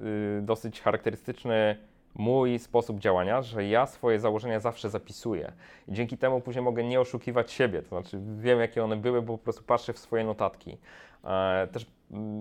dosyć 0.41 0.82
charakterystyczny 0.82 1.75
mój 2.15 2.60
sposób 2.60 3.00
działania, 3.00 3.41
że 3.41 3.65
ja 3.65 3.86
swoje 3.86 4.20
założenia 4.20 4.60
zawsze 4.60 4.89
zapisuję. 4.89 5.51
I 5.88 5.94
dzięki 5.94 6.18
temu 6.18 6.41
później 6.41 6.63
mogę 6.65 6.84
nie 6.84 7.00
oszukiwać 7.01 7.51
siebie, 7.51 7.82
to 7.82 7.89
znaczy 7.89 8.20
wiem 8.38 8.60
jakie 8.60 8.84
one 8.84 8.96
były, 8.98 9.22
bo 9.22 9.38
po 9.38 9.44
prostu 9.44 9.63
patrzę 9.63 9.94
w 9.94 10.00
swoje 10.00 10.24
notatki. 10.24 10.77
E, 11.24 11.68
Też 11.72 11.86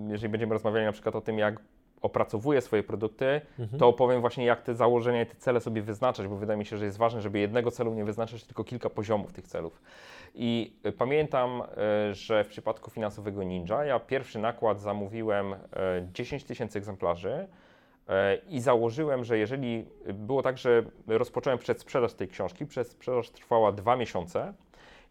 jeżeli 0.07 0.29
będziemy 0.29 0.53
rozmawiali 0.53 0.85
na 0.85 0.91
przykład 0.91 1.15
o 1.15 1.21
tym, 1.21 1.39
jak 1.39 1.59
opracowuję 2.01 2.61
swoje 2.61 2.83
produkty, 2.83 3.41
Mhm. 3.59 3.79
to 3.79 3.87
opowiem 3.87 4.21
właśnie 4.21 4.45
jak 4.45 4.61
te 4.61 4.75
założenia 4.75 5.21
i 5.21 5.25
te 5.25 5.35
cele 5.35 5.61
sobie 5.61 5.81
wyznaczać, 5.81 6.27
bo 6.27 6.35
wydaje 6.35 6.59
mi 6.59 6.65
się, 6.65 6.77
że 6.77 6.85
jest 6.85 6.97
ważne, 6.97 7.21
żeby 7.21 7.39
jednego 7.39 7.71
celu 7.71 7.93
nie 7.93 8.05
wyznaczać, 8.05 8.43
tylko 8.43 8.63
kilka 8.63 8.89
poziomów 8.89 9.33
tych 9.33 9.47
celów. 9.47 9.81
I 10.35 10.73
y, 10.85 10.91
pamiętam, 10.91 11.61
y, 12.11 12.13
że 12.13 12.43
w 12.43 12.47
przypadku 12.47 12.91
finansowego 12.91 13.43
Ninja 13.43 13.85
ja 13.85 13.99
pierwszy 13.99 14.39
nakład 14.39 14.79
zamówiłem 14.81 15.53
y, 15.53 15.57
10 16.13 16.43
tysięcy 16.43 16.77
egzemplarzy 16.79 17.47
y, 18.09 18.13
i 18.49 18.59
założyłem, 18.61 19.23
że 19.23 19.37
jeżeli 19.37 19.85
było 20.13 20.43
tak, 20.43 20.57
że 20.57 20.83
rozpocząłem 21.07 21.59
przedsprzedaż 21.59 22.13
tej 22.13 22.27
książki, 22.27 22.65
przedsprzedaż 22.65 23.29
trwała 23.29 23.71
dwa 23.71 23.95
miesiące 23.95 24.53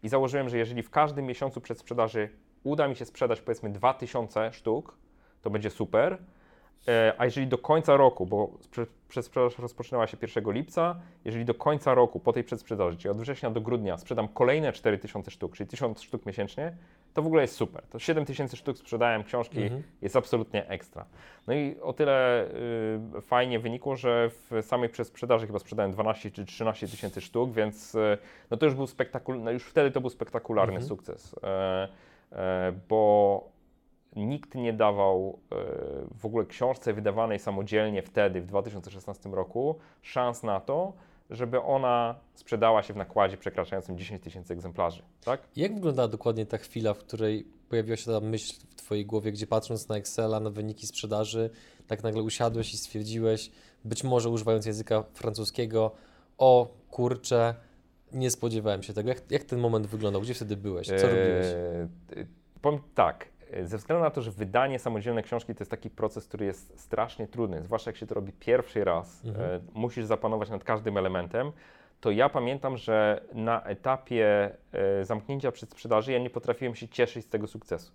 i 0.03 0.09
założyłem, 0.09 0.49
że 0.49 0.57
jeżeli 0.57 0.83
w 0.83 0.89
każdym 0.89 1.25
miesiącu 1.25 1.61
przedsprzedaży 1.61 2.29
uda 2.63 2.87
mi 2.87 2.95
się 2.95 3.05
sprzedać 3.05 3.41
powiedzmy 3.41 3.69
2000 3.69 4.53
sztuk, 4.53 4.97
to 5.41 5.49
będzie 5.49 5.69
super. 5.69 6.17
E, 6.87 7.13
A 7.17 7.25
jeżeli 7.25 7.47
do 7.47 7.57
końca 7.57 7.97
roku, 7.97 8.25
bo 8.25 8.49
sprze- 8.61 8.85
przedsprzedaż 9.09 9.59
rozpoczynała 9.59 10.07
się 10.07 10.17
1 10.21 10.51
lipca, 10.51 10.99
jeżeli 11.25 11.45
do 11.45 11.53
końca 11.53 11.93
roku 11.93 12.19
po 12.19 12.33
tej 12.33 12.43
przedsprzedaży, 12.43 12.97
czyli 12.97 13.09
od 13.11 13.17
września 13.17 13.49
do 13.51 13.61
grudnia, 13.61 13.97
sprzedam 13.97 14.27
kolejne 14.27 14.73
4000 14.73 15.31
sztuk, 15.31 15.55
czyli 15.55 15.67
1000 15.69 16.01
sztuk 16.01 16.25
miesięcznie, 16.25 16.75
to 17.13 17.21
w 17.21 17.25
ogóle 17.27 17.41
jest 17.41 17.55
super. 17.55 17.83
To 17.89 17.99
7000 17.99 18.57
sztuk 18.57 18.77
sprzedałem 18.77 19.23
książki, 19.23 19.61
Mhm. 19.61 19.83
jest 20.01 20.15
absolutnie 20.15 20.67
ekstra. 20.67 21.05
No 21.47 21.53
i 21.53 21.75
o 21.81 21.93
tyle 21.93 22.45
y, 23.17 23.21
fajnie 23.21 23.59
wynikło, 23.59 23.95
że 23.95 24.29
w 24.29 24.51
samej 24.65 24.89
przedsprzedaży 24.89 25.47
chyba 25.47 25.59
sprzedałem 25.59 25.91
12 25.91 26.31
czy 26.31 26.45
13 26.45 26.87
tysięcy 26.87 27.21
sztuk, 27.21 27.51
więc 27.51 27.95
y, 27.95 28.17
no 28.51 28.57
to 28.57 28.65
już 28.65 28.75
był 28.75 28.85
spektakul- 28.85 29.39
no 29.43 29.51
już 29.51 29.63
wtedy 29.65 29.91
to 29.91 30.01
był 30.01 30.09
spektakularny 30.09 30.73
Mhm. 30.75 30.87
sukces, 30.89 31.35
e, 31.43 31.87
bo 32.89 33.43
nikt 34.15 34.55
nie 34.55 34.73
dawał 34.73 35.39
e, 35.51 35.55
w 36.19 36.25
ogóle 36.25 36.45
książce 36.45 36.93
wydawanej 36.93 37.39
samodzielnie 37.39 38.01
wtedy, 38.01 38.41
w 38.41 38.45
2016 38.45 39.29
roku, 39.29 39.75
szans 40.01 40.43
na 40.43 40.59
to, 40.59 40.93
żeby 41.29 41.61
ona 41.61 42.15
sprzedała 42.33 42.83
się 42.83 42.93
w 42.93 42.97
nakładzie 42.97 43.37
przekraczającym 43.37 43.97
10 43.97 44.23
tysięcy 44.23 44.53
egzemplarzy. 44.53 45.03
Tak? 45.23 45.41
Jak 45.55 45.75
wyglądała 45.75 46.07
dokładnie 46.07 46.45
ta 46.45 46.57
chwila, 46.57 46.93
w 46.93 46.97
której 46.97 47.47
pojawiła 47.69 47.97
się 47.97 48.11
ta 48.11 48.19
myśl 48.19 48.53
w 48.69 48.75
Twojej 48.75 49.05
głowie, 49.05 49.31
gdzie 49.31 49.47
patrząc 49.47 49.89
na 49.89 49.95
Excela, 49.97 50.39
na 50.39 50.49
wyniki 50.49 50.87
sprzedaży, 50.87 51.49
tak 51.87 52.03
nagle 52.03 52.21
usiadłeś 52.21 52.73
i 52.73 52.77
stwierdziłeś, 52.77 53.51
być 53.85 54.03
może 54.03 54.29
używając 54.29 54.65
języka 54.65 55.03
francuskiego, 55.13 55.91
o 56.37 56.67
kurczę, 56.91 57.55
nie 58.13 58.29
spodziewałem 58.31 58.83
się 58.83 58.93
tego. 58.93 59.09
Jak, 59.09 59.31
jak 59.31 59.43
ten 59.43 59.59
moment 59.59 59.87
wyglądał? 59.87 60.21
Gdzie 60.21 60.33
wtedy 60.33 60.57
byłeś? 60.57 60.87
Co 60.87 60.93
robiłeś? 60.93 61.45
E, 61.45 62.17
y, 62.17 62.27
powiem 62.61 62.79
tak, 62.95 63.25
e, 63.51 63.65
ze 63.67 63.77
względu 63.77 64.03
na 64.03 64.09
to, 64.11 64.21
że 64.21 64.31
wydanie 64.31 64.79
samodzielnej 64.79 65.23
książki 65.23 65.55
to 65.55 65.61
jest 65.61 65.71
taki 65.71 65.89
proces, 65.89 66.27
który 66.27 66.45
jest 66.45 66.79
strasznie 66.79 67.27
trudny, 67.27 67.63
zwłaszcza 67.63 67.89
jak 67.89 67.97
się 67.97 68.07
to 68.07 68.15
robi 68.15 68.31
pierwszy 68.31 68.83
raz, 68.83 69.25
Mhm. 69.25 69.49
e, 69.51 69.59
musisz 69.73 70.05
zapanować 70.05 70.49
nad 70.49 70.63
każdym 70.63 70.97
elementem, 70.97 71.51
to 72.01 72.11
ja 72.11 72.29
pamiętam, 72.29 72.77
że 72.77 73.21
na 73.33 73.63
etapie 73.63 74.51
e, 74.71 75.05
zamknięcia 75.05 75.51
przedsprzedaży 75.51 76.11
ja 76.11 76.19
nie 76.19 76.29
potrafiłem 76.29 76.75
się 76.75 76.87
cieszyć 76.87 77.25
z 77.25 77.29
tego 77.29 77.47
sukcesu. 77.47 77.91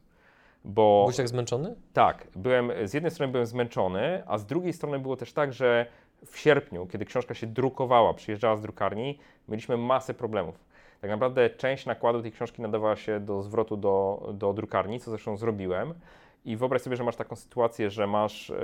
Bo 0.66 1.02
Byłeś 1.04 1.16
tak 1.16 1.28
zmęczony? 1.28 1.74
tak, 1.92 2.26
byłem, 2.36 2.72
z 2.84 2.94
jednej 2.94 3.10
strony 3.12 3.32
byłem 3.32 3.46
zmęczony, 3.46 4.22
a 4.26 4.38
z 4.38 4.46
drugiej 4.46 4.72
strony 4.72 4.98
było 4.98 5.16
też 5.16 5.32
tak, 5.32 5.52
że 5.52 5.86
w 6.26 6.38
sierpniu, 6.38 6.86
kiedy 6.86 7.04
książka 7.04 7.34
się 7.34 7.46
drukowała, 7.46 8.14
przyjeżdżała 8.14 8.56
z 8.56 8.60
drukarni, 8.60 9.18
mieliśmy 9.48 9.76
masę 9.76 10.14
problemów. 10.14 10.64
Tak 11.00 11.10
naprawdę 11.10 11.50
część 11.50 11.86
nakładu 11.86 12.22
tej 12.22 12.32
książki 12.32 12.62
nadawała 12.62 12.96
się 12.96 13.20
do 13.20 13.42
zwrotu 13.42 13.76
do, 13.76 14.28
do 14.34 14.52
drukarni, 14.52 15.00
co 15.00 15.10
zresztą 15.10 15.36
zrobiłem. 15.36 15.94
I 16.44 16.56
wyobraź 16.56 16.82
sobie, 16.82 16.96
że 16.96 17.04
masz 17.04 17.16
taką 17.16 17.36
sytuację, 17.36 17.90
że 17.90 18.06
masz, 18.06 18.50
y, 18.50 18.54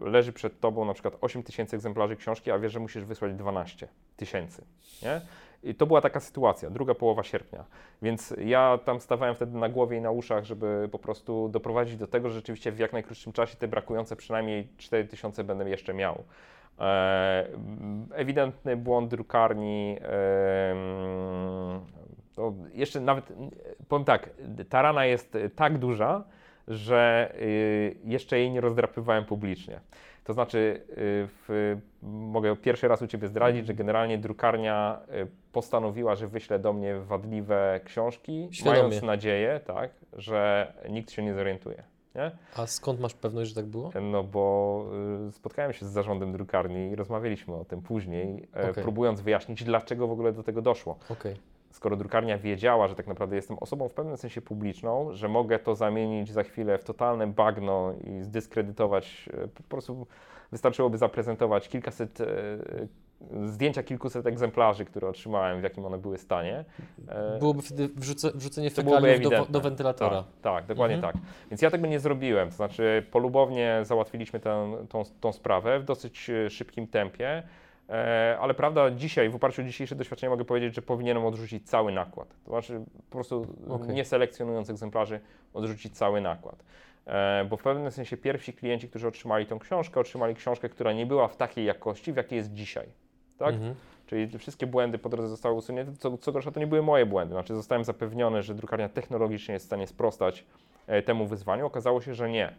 leży 0.00 0.32
przed 0.32 0.60
tobą 0.60 0.84
na 0.84 0.94
przykład 0.94 1.14
8 1.20 1.42
tysięcy 1.42 1.76
egzemplarzy 1.76 2.16
książki, 2.16 2.50
a 2.50 2.58
wiesz, 2.58 2.72
że 2.72 2.80
musisz 2.80 3.04
wysłać 3.04 3.34
12 3.34 3.88
tysięcy? 4.16 4.64
I 5.62 5.74
to 5.74 5.86
była 5.86 6.00
taka 6.00 6.20
sytuacja, 6.20 6.70
druga 6.70 6.94
połowa 6.94 7.22
sierpnia. 7.22 7.64
Więc 8.02 8.34
ja 8.44 8.78
tam 8.84 9.00
stawałem 9.00 9.34
wtedy 9.34 9.58
na 9.58 9.68
głowie 9.68 9.96
i 9.96 10.00
na 10.00 10.10
uszach, 10.10 10.44
żeby 10.44 10.88
po 10.92 10.98
prostu 10.98 11.48
doprowadzić 11.48 11.96
do 11.96 12.06
tego, 12.06 12.28
że 12.28 12.34
rzeczywiście 12.34 12.72
w 12.72 12.78
jak 12.78 12.92
najkrótszym 12.92 13.32
czasie 13.32 13.56
te 13.56 13.68
brakujące 13.68 14.16
przynajmniej 14.16 14.68
4 14.76 15.04
tysiące 15.04 15.44
będę 15.44 15.70
jeszcze 15.70 15.94
miał. 15.94 16.24
E, 16.80 17.46
ewidentny 18.14 18.76
błąd 18.76 19.10
drukarni. 19.10 19.98
to 22.34 22.54
jeszcze 22.72 23.00
nawet, 23.00 23.32
powiem 23.88 24.04
tak, 24.04 24.30
ta 24.68 24.82
rana 24.82 25.04
jest 25.04 25.38
tak 25.56 25.78
duża, 25.78 26.24
że 26.68 27.32
y, 27.40 27.96
jeszcze 28.04 28.38
jej 28.38 28.50
nie 28.50 28.60
rozdrapywałem 28.60 29.24
publicznie. 29.24 29.80
To 30.24 30.32
znaczy, 30.32 30.58
y, 30.58 30.84
w, 31.48 31.76
mogę 32.02 32.56
pierwszy 32.56 32.88
raz 32.88 33.02
u 33.02 33.06
Ciebie 33.06 33.28
zdradzić, 33.28 33.66
że 33.66 33.74
generalnie 33.74 34.18
drukarnia 34.18 35.00
y, 35.14 35.26
postanowiła, 35.52 36.14
że 36.14 36.26
wyśle 36.26 36.58
do 36.58 36.72
mnie 36.72 37.00
wadliwe 37.00 37.80
książki, 37.84 38.48
Świadomie. 38.52 38.82
mając 38.82 39.02
nadzieję, 39.02 39.60
tak, 39.66 39.90
że 40.12 40.72
nikt 40.88 41.10
się 41.10 41.22
nie 41.22 41.34
zorientuje. 41.34 41.82
Nie? 42.14 42.30
A 42.56 42.66
skąd 42.66 43.00
masz 43.00 43.14
pewność, 43.14 43.48
że 43.48 43.54
tak 43.54 43.66
było? 43.66 43.90
No 44.02 44.24
bo 44.24 44.84
y, 45.28 45.32
spotkałem 45.32 45.72
się 45.72 45.86
z 45.86 45.88
zarządem 45.88 46.32
drukarni 46.32 46.90
i 46.90 46.96
rozmawialiśmy 46.96 47.54
o 47.54 47.64
tym 47.64 47.82
później, 47.82 48.48
e, 48.56 48.70
Okej. 48.70 48.82
próbując 48.82 49.20
wyjaśnić, 49.20 49.64
dlaczego 49.64 50.08
w 50.08 50.12
ogóle 50.12 50.32
do 50.32 50.42
tego 50.42 50.62
doszło. 50.62 50.98
Okej. 51.10 51.36
Skoro 51.70 51.96
drukarnia 51.96 52.38
wiedziała, 52.38 52.88
że 52.88 52.94
tak 52.94 53.06
naprawdę 53.06 53.36
jestem 53.36 53.58
osobą 53.58 53.88
w 53.88 53.94
pewnym 53.94 54.16
sensie 54.16 54.42
publiczną, 54.42 55.12
że 55.12 55.28
mogę 55.28 55.58
to 55.58 55.74
zamienić 55.74 56.32
za 56.32 56.42
chwilę 56.42 56.78
w 56.78 56.84
totalne 56.84 57.26
bagno 57.26 57.92
i 58.04 58.22
zdyskredytować, 58.22 59.28
e, 59.32 59.48
po 59.48 59.62
prostu 59.62 60.06
wystarczyłoby 60.52 60.98
zaprezentować 60.98 61.68
kilkaset, 61.68 62.20
e, 62.20 62.26
zdjęcia 63.46 63.82
kilkuset 63.82 64.26
egzemplarzy, 64.26 64.84
które 64.84 65.08
otrzymałem, 65.08 65.60
w 65.60 65.62
jakim 65.62 65.84
one 65.84 65.98
były 65.98 66.18
stanie. 66.18 66.64
E, 67.08 67.38
Byłoby 67.38 67.62
wtedy 67.62 67.88
wrzuce, 67.96 68.30
wrzucenie 68.34 68.70
fekaliów 68.70 69.32
do, 69.32 69.46
do 69.46 69.60
wentylatora. 69.60 70.22
Tak, 70.22 70.54
tak 70.54 70.66
dokładnie 70.66 70.96
Mhm. 70.96 71.12
tak. 71.12 71.22
Więc 71.50 71.62
ja 71.62 71.70
tego 71.70 71.86
nie 71.86 72.00
zrobiłem. 72.00 72.48
To 72.50 72.56
znaczy, 72.56 73.06
polubownie 73.10 73.80
załatwiliśmy 73.82 74.40
tę, 74.40 74.76
tą, 74.88 75.02
tą 75.20 75.32
sprawę 75.32 75.80
w 75.80 75.84
dosyć 75.84 76.30
e, 76.30 76.50
szybkim 76.50 76.86
tempie. 76.86 77.42
E, 77.88 78.36
ale 78.40 78.54
prawda, 78.54 78.90
dzisiaj, 78.90 79.28
w 79.30 79.34
oparciu 79.36 79.62
o 79.62 79.64
dzisiejsze 79.64 79.94
doświadczenie, 79.96 80.30
mogę 80.30 80.44
powiedzieć, 80.44 80.74
że 80.74 80.82
powinienem 80.82 81.24
odrzucić 81.24 81.68
cały 81.70 81.92
nakład. 81.92 82.28
To 82.44 82.50
znaczy, 82.50 82.80
po 83.10 83.16
prostu 83.16 83.46
Okej. 83.68 83.94
nie 83.94 84.04
selekcjonując 84.04 84.70
egzemplarzy, 84.70 85.20
odrzucić 85.54 85.96
cały 85.96 86.20
nakład. 86.20 86.64
Bo 87.50 87.56
w 87.56 87.62
pewnym 87.62 87.90
sensie 87.90 88.16
pierwsi 88.16 88.52
klienci, 88.52 88.88
którzy 88.88 89.08
otrzymali 89.08 89.46
tą 89.46 89.58
książkę, 89.58 90.00
otrzymali 90.00 90.34
książkę, 90.34 90.68
która 90.68 90.92
nie 90.92 91.06
była 91.06 91.28
w 91.28 91.36
takiej 91.36 91.64
jakości, 91.64 92.12
w 92.12 92.16
jakiej 92.16 92.36
jest 92.36 92.52
dzisiaj. 92.52 92.86
Tak? 93.38 93.54
Mhm. 93.54 93.74
Czyli 94.06 94.28
te 94.28 94.38
wszystkie 94.38 94.66
błędy 94.66 94.98
po 94.98 95.08
drodze 95.08 95.28
zostały 95.28 95.54
usunięte. 95.54 95.92
Co, 95.98 96.18
co 96.18 96.32
gorsza, 96.32 96.50
to 96.50 96.60
nie 96.60 96.66
były 96.66 96.82
moje 96.82 97.06
błędy. 97.06 97.34
Znaczy, 97.34 97.54
zostałem 97.54 97.84
zapewniony, 97.84 98.42
że 98.42 98.54
drukarnia 98.54 98.88
technologicznie 98.88 99.52
jest 99.54 99.66
w 99.66 99.68
stanie 99.68 99.86
sprostać 99.86 100.44
e, 100.86 101.02
temu 101.02 101.26
wyzwaniu. 101.26 101.66
Okazało 101.66 102.00
się, 102.00 102.14
że 102.14 102.30
nie. 102.30 102.54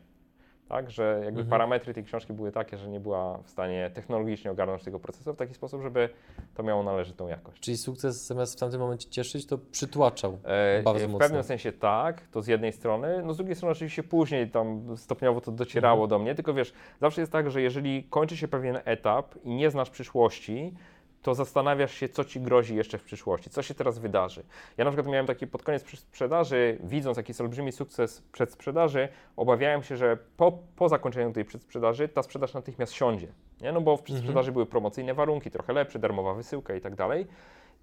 Tak? 0.70 0.92
Że 0.92 1.14
jakby 1.14 1.28
Mhm. 1.42 1.48
parametry 1.48 1.94
tej 1.94 2.04
książki 2.04 2.34
były 2.34 2.52
takie, 2.52 2.78
że 2.78 2.90
nie 2.90 3.00
była 3.00 3.38
w 3.44 3.50
stanie 3.50 3.92
technologicznie 3.94 4.52
ogarnąć 4.52 4.84
tego 4.84 5.00
procesu 5.00 5.34
w 5.34 5.38
taki 5.38 5.54
sposób, 5.54 5.82
żeby 5.82 6.10
to 6.56 6.64
miało 6.64 6.84
należytą 6.84 7.28
jakość. 7.28 7.60
Czyli 7.62 7.78
sukces 7.78 8.28
zamiast 8.28 8.56
w 8.56 8.60
tamtym 8.60 8.80
momencie 8.82 9.10
cieszyć, 9.10 9.46
to 9.48 9.58
przytłaczał. 9.58 10.38
E, 10.44 10.84
Bardzo 10.84 11.08
w 11.08 11.12
mocno. 11.12 11.20
pewnym 11.28 11.44
sensie 11.44 11.72
tak, 11.72 12.22
to 12.28 12.42
z 12.42 12.48
jednej 12.48 12.74
strony, 12.74 13.22
no 13.26 13.34
z 13.34 13.38
drugiej 13.38 13.56
strony 13.56 13.72
oczywiście 13.72 14.04
później 14.04 14.50
tam 14.50 14.98
stopniowo 14.98 15.42
to 15.42 15.52
docierało 15.52 16.04
Mhm. 16.04 16.10
do 16.10 16.20
mnie, 16.20 16.36
tylko 16.36 16.54
wiesz, 16.54 16.74
zawsze 17.02 17.22
jest 17.22 17.32
tak, 17.32 17.52
że 17.52 17.62
jeżeli 17.62 18.04
kończy 18.04 18.38
się 18.38 18.48
pewien 18.48 18.80
etap 18.86 19.36
i 19.44 19.56
nie 19.56 19.72
znasz 19.72 19.90
przyszłości, 19.90 20.74
to 21.22 21.36
zastanawiasz 21.36 21.94
się, 21.94 22.10
co 22.10 22.26
ci 22.26 22.42
grozi 22.42 22.76
jeszcze 22.76 22.98
w 22.98 23.04
przyszłości, 23.04 23.50
co 23.50 23.62
się 23.62 23.74
teraz 23.74 24.00
wydarzy. 24.00 24.44
Ja 24.78 24.86
na 24.86 24.92
przykład 24.92 25.08
miałem 25.08 25.26
taki 25.26 25.48
pod 25.48 25.64
koniec 25.64 26.00
sprzedaży, 26.00 26.78
widząc 26.84 27.18
jaki 27.18 27.30
jest 27.30 27.42
olbrzymi 27.42 27.72
sukces 27.72 28.22
przedsprzedaży, 28.32 29.08
obawiałem 29.36 29.84
się, 29.84 29.98
że 29.98 30.18
po, 30.38 30.52
po 30.76 30.90
zakończeniu 30.90 31.32
tej 31.32 31.46
przedsprzedaży 31.46 32.08
ta 32.08 32.24
sprzedaż 32.24 32.54
natychmiast 32.54 32.94
siądzie. 32.94 33.28
Nie? 33.62 33.72
No 33.72 33.82
bo 33.82 33.98
w 33.98 34.02
przedsprzedaży 34.02 34.52
były 34.52 34.66
promocyjne 34.66 35.14
warunki, 35.14 35.52
trochę 35.52 35.74
lepsze, 35.74 36.00
darmowa 36.00 36.34
wysyłka 36.34 36.76
i 36.76 36.82
tak 36.82 36.96
dalej. 36.96 37.28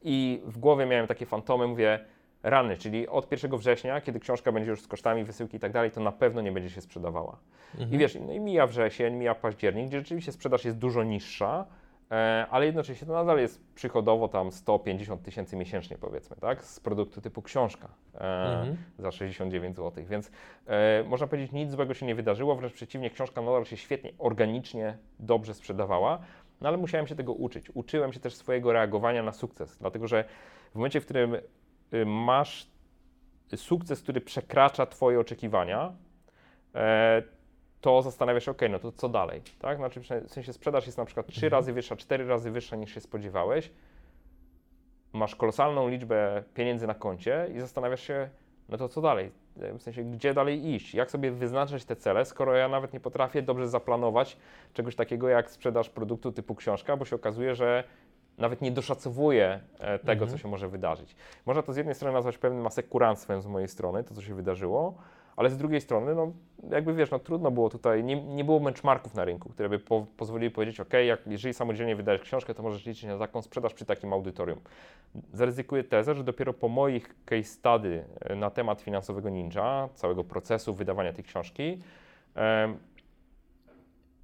I 0.03 0.43
w 0.45 0.59
głowie 0.59 0.87
miałem 0.87 1.07
takie 1.07 1.27
fantomy, 1.27 1.67
mówię, 1.67 2.05
rany, 2.43 2.77
czyli 2.77 3.09
od 3.09 3.33
1 3.33 3.57
września, 3.59 4.01
kiedy 4.01 4.21
książka 4.21 4.53
będzie 4.53 4.71
już 4.71 4.83
z 4.83 4.89
kosztami 4.89 5.25
wysyłki 5.25 5.57
i 5.57 5.61
tak 5.61 5.73
dalej, 5.73 5.91
to 5.91 6.01
na 6.01 6.13
pewno 6.13 6.43
nie 6.43 6.53
będzie 6.53 6.71
się 6.71 6.81
sprzedawała. 6.81 7.37
I 7.95 7.99
wiesz, 7.99 8.19
no 8.27 8.33
i 8.33 8.41
mija 8.41 8.67
wrzesień, 8.67 9.15
mija 9.15 9.35
październik, 9.35 9.89
gdzie 9.89 9.99
rzeczywiście 9.99 10.33
sprzedaż 10.33 10.65
jest 10.65 10.79
dużo 10.79 11.03
niższa, 11.03 11.67
ale 12.51 12.67
jednocześnie 12.67 13.07
to 13.07 13.13
nadal 13.13 13.39
jest 13.39 13.75
przychodowo 13.75 14.29
tam 14.29 14.53
150 14.53 15.23
tysięcy 15.23 15.57
miesięcznie 15.57 15.99
powiedzmy, 15.99 16.37
tak, 16.37 16.65
z 16.65 16.81
produktu 16.81 17.21
typu 17.21 17.43
książka 17.43 17.89
e, 18.15 18.19
Mhm. 18.21 18.77
za 18.99 19.13
69 19.13 19.77
zł, 19.77 20.05
więc 20.09 20.31
e, 20.67 21.05
można 21.05 21.27
powiedzieć 21.27 21.53
nic 21.53 21.71
złego 21.71 21.95
się 21.95 22.07
nie 22.07 22.15
wydarzyło, 22.15 22.57
wręcz 22.57 22.73
przeciwnie, 22.73 23.11
książka 23.11 23.41
nadal 23.41 23.65
się 23.65 23.77
świetnie, 23.77 24.13
organicznie, 24.19 24.99
dobrze 25.19 25.55
sprzedawała, 25.55 26.19
no 26.61 26.69
ale 26.69 26.77
musiałem 26.77 27.07
się 27.07 27.17
tego 27.17 27.33
uczyć. 27.33 27.71
Uczyłem 27.75 28.13
się 28.13 28.21
też 28.21 28.35
swojego 28.35 28.73
reagowania 28.73 29.23
na 29.23 29.33
sukces, 29.33 29.79
dlatego 29.79 30.09
że 30.09 30.25
w 30.73 30.75
momencie, 30.75 31.01
w 31.01 31.05
którym 31.05 31.35
y, 31.35 32.07
masz 32.07 32.71
sukces, 33.57 34.03
który 34.03 34.21
przekracza 34.21 34.87
Twoje 34.87 35.21
oczekiwania, 35.21 35.93
e, 36.75 37.23
to 37.81 38.03
zastanawiasz 38.03 38.45
się, 38.45 38.51
ok, 38.51 38.61
no 38.71 38.79
to 38.79 38.93
co 38.93 39.09
dalej, 39.09 39.43
tak? 39.59 39.77
Znaczy, 39.77 40.01
w 40.01 40.07
sensie 40.33 40.53
sprzedaż 40.53 40.87
jest 40.87 40.99
na 40.99 41.05
przykład 41.05 41.27
trzy 41.27 41.49
razy 41.49 41.73
wyższa, 41.73 41.97
cztery 41.97 42.27
razy 42.29 42.51
wyższa 42.51 42.77
niż 42.77 42.95
się 42.95 43.01
spodziewałeś, 43.01 43.71
masz 45.13 45.35
kolosalną 45.37 45.89
liczbę 45.89 46.43
pieniędzy 46.55 46.87
na 46.87 46.95
koncie 46.95 47.49
i 47.55 47.61
zastanawiasz 47.61 48.01
się, 48.03 48.29
no 48.69 48.77
to 48.77 48.89
co 48.89 49.01
dalej? 49.01 49.31
W 49.57 49.83
sensie, 49.83 50.05
gdzie 50.05 50.35
dalej 50.35 50.69
iść? 50.75 50.95
Jak 50.95 51.11
sobie 51.11 51.31
wyznaczyć 51.31 51.85
te 51.85 51.97
cele, 51.97 52.25
skoro 52.25 52.55
ja 52.57 52.69
nawet 52.69 52.93
nie 52.93 53.01
potrafię 53.01 53.43
dobrze 53.43 53.69
zaplanować 53.69 54.37
czegoś 54.73 54.97
takiego 54.97 55.29
jak 55.29 55.51
sprzedaż 55.51 55.91
produktu 55.91 56.33
typu 56.33 56.55
książka, 56.55 56.97
bo 56.97 57.05
się 57.05 57.17
okazuje, 57.17 57.55
że 57.55 57.85
nawet 58.39 58.61
nie 58.61 58.71
doszacowuję 58.71 59.61
e, 59.79 59.99
tego, 59.99 60.13
Mhm. 60.25 60.31
co 60.31 60.39
się 60.39 60.49
może 60.49 60.69
wydarzyć. 60.69 61.17
Można 61.47 61.63
to 61.63 61.73
z 61.73 61.77
jednej 61.77 61.95
strony 61.95 62.15
nazwać 62.15 62.39
pewnym 62.39 62.67
asekuranctwem 62.67 63.43
z 63.43 63.47
mojej 63.47 63.69
strony, 63.69 64.05
to 64.05 64.15
co 64.15 64.23
się 64.23 64.35
wydarzyło, 64.35 64.95
ale 65.37 65.51
z 65.51 65.57
drugiej 65.57 65.81
strony, 65.81 66.15
no 66.15 66.33
jakby 66.71 66.95
wiesz, 66.95 67.11
no 67.11 67.19
trudno 67.19 67.51
było 67.51 67.71
tutaj, 67.71 68.05
nie, 68.05 68.23
nie 68.23 68.45
było 68.45 68.61
benchmarków 68.61 69.15
na 69.15 69.25
rynku, 69.25 69.49
które 69.49 69.69
by 69.69 69.79
po, 69.79 70.07
pozwoliły 70.17 70.51
powiedzieć, 70.51 70.81
ok, 70.81 70.93
jak, 71.07 71.27
jeżeli 71.27 71.55
samodzielnie 71.55 71.97
wydajesz 71.97 72.23
książkę, 72.23 72.55
to 72.55 72.63
możesz 72.63 72.87
liczyć 72.87 73.05
na 73.05 73.19
taką 73.19 73.43
sprzedaż 73.43 73.75
przy 73.75 73.85
takim 73.85 74.13
audytorium. 74.13 74.61
Zaryzykuję 75.33 75.85
tezę, 75.85 76.15
że 76.15 76.25
dopiero 76.25 76.53
po 76.53 76.69
moich 76.69 77.15
case 77.25 77.45
study 77.45 78.05
e, 78.21 78.35
na 78.35 78.51
temat 78.51 78.81
finansowego 78.81 79.29
ninja, 79.29 79.89
całego 79.95 80.25
procesu 80.25 80.75
wydawania 80.75 81.13
tej 81.13 81.25
książki, 81.25 81.83
em, 82.35 82.79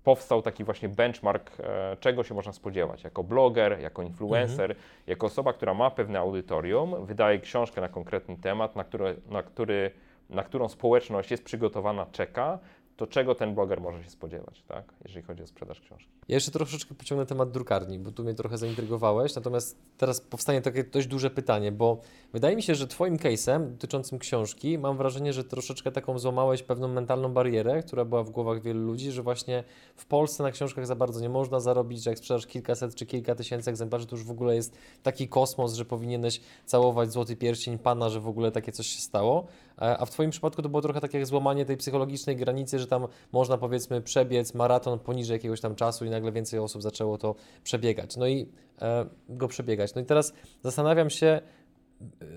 powstał 0.04 0.42
taki 0.42 0.64
właśnie 0.64 0.88
benchmark, 0.88 1.60
e, 1.60 1.96
czego 2.00 2.24
się 2.24 2.34
można 2.34 2.52
spodziewać. 2.52 3.04
Jako 3.04 3.24
bloger, 3.24 3.80
jako 3.80 4.02
influencer, 4.02 4.76
jako 5.06 5.26
osoba, 5.26 5.52
która 5.52 5.74
ma 5.74 5.90
pewne 5.90 6.18
audytorium, 6.18 7.06
wydaje 7.06 7.38
książkę 7.38 7.80
na 7.80 7.88
konkretny 7.88 8.36
temat, 8.36 8.76
na, 8.76 8.84
na, 9.30 9.42
który, 9.42 9.90
na 10.32 10.42
którą 10.42 10.68
społeczność 10.68 11.30
jest 11.30 11.44
przygotowana, 11.44 12.06
czeka, 12.06 12.58
to 12.96 13.06
czego 13.06 13.34
ten 13.34 13.54
bloger 13.54 13.80
może 13.80 14.04
się 14.04 14.10
spodziewać, 14.10 14.62
tak? 14.68 14.92
jeżeli 15.04 15.22
chodzi 15.22 15.42
o 15.42 15.46
sprzedaż 15.46 15.80
książki. 15.80 16.12
Ja 16.28 16.36
jeszcze 16.36 16.50
troszeczkę 16.50 16.94
pociągnę 16.94 17.26
temat 17.26 17.50
drukarni, 17.50 17.98
bo 17.98 18.12
tu 18.12 18.24
mnie 18.24 18.34
trochę 18.34 18.58
zaintrygowałeś, 18.58 19.34
natomiast 19.34 19.78
teraz 19.98 20.20
powstanie 20.20 20.62
takie 20.62 20.84
dość 20.84 21.06
duże 21.06 21.30
pytanie, 21.30 21.72
bo 21.72 22.00
wydaje 22.32 22.56
mi 22.56 22.62
się, 22.62 22.74
że 22.74 22.86
Twoim 22.86 23.16
case'em 23.16 23.70
dotyczącym 23.70 24.18
książki 24.18 24.78
mam 24.78 24.96
wrażenie, 24.96 25.32
że 25.32 25.44
troszeczkę 25.44 25.92
taką 25.92 26.18
złamałeś 26.18 26.62
pewną 26.62 26.88
mentalną 26.88 27.32
barierę, 27.32 27.82
która 27.82 28.04
była 28.04 28.22
w 28.22 28.30
głowach 28.30 28.62
wielu 28.62 28.80
ludzi, 28.80 29.10
że 29.10 29.22
właśnie 29.22 29.64
w 29.96 30.06
Polsce 30.06 30.42
na 30.42 30.50
książkach 30.50 30.86
za 30.86 30.96
bardzo 30.96 31.20
nie 31.20 31.28
można 31.28 31.60
zarobić, 31.60 32.02
że 32.02 32.10
jak 32.10 32.18
sprzedasz 32.18 32.46
kilkaset 32.46 32.94
czy 32.94 33.06
kilka 33.06 33.34
tysięcy 33.34 33.70
egzemplarzy, 33.70 34.06
to 34.06 34.16
już 34.16 34.24
w 34.24 34.30
ogóle 34.30 34.54
jest 34.54 34.78
taki 35.02 35.28
kosmos, 35.28 35.74
że 35.74 35.84
powinieneś 35.84 36.40
całować 36.66 37.12
złoty 37.12 37.36
pierścień 37.36 37.78
Pana, 37.78 38.08
że 38.08 38.20
w 38.20 38.28
ogóle 38.28 38.52
takie 38.52 38.72
coś 38.72 38.86
się 38.86 39.00
stało. 39.00 39.46
E, 39.78 39.98
A 39.98 40.06
w 40.06 40.10
Twoim 40.10 40.30
przypadku 40.30 40.62
to 40.62 40.68
było 40.68 40.82
trochę 40.82 41.00
takie 41.00 41.18
jak 41.18 41.26
złamanie 41.26 41.64
tej 41.64 41.76
psychologicznej 41.76 42.36
granicy, 42.36 42.78
że 42.78 42.86
tam 42.86 43.06
można 43.32 43.58
powiedzmy 43.58 44.00
przebiec 44.00 44.54
maraton 44.54 44.98
poniżej 44.98 45.34
jakiegoś 45.34 45.60
tam 45.60 45.74
czasu 45.74 46.04
i 46.04 46.10
nagle 46.10 46.32
więcej 46.32 46.58
osób 46.60 46.82
zaczęło 46.82 47.18
to 47.18 47.34
przebiegać. 47.64 48.16
No 48.16 48.26
i 48.26 48.48
e, 48.82 49.06
go 49.28 49.48
przebiegać. 49.48 49.94
No 49.94 50.00
i 50.00 50.04
teraz 50.04 50.32
zastanawiam 50.62 51.10
się, 51.10 51.26
e, 51.26 51.40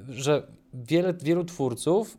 że 0.09 0.47
wiele, 0.73 1.13
wielu 1.13 1.45
twórców 1.45 2.17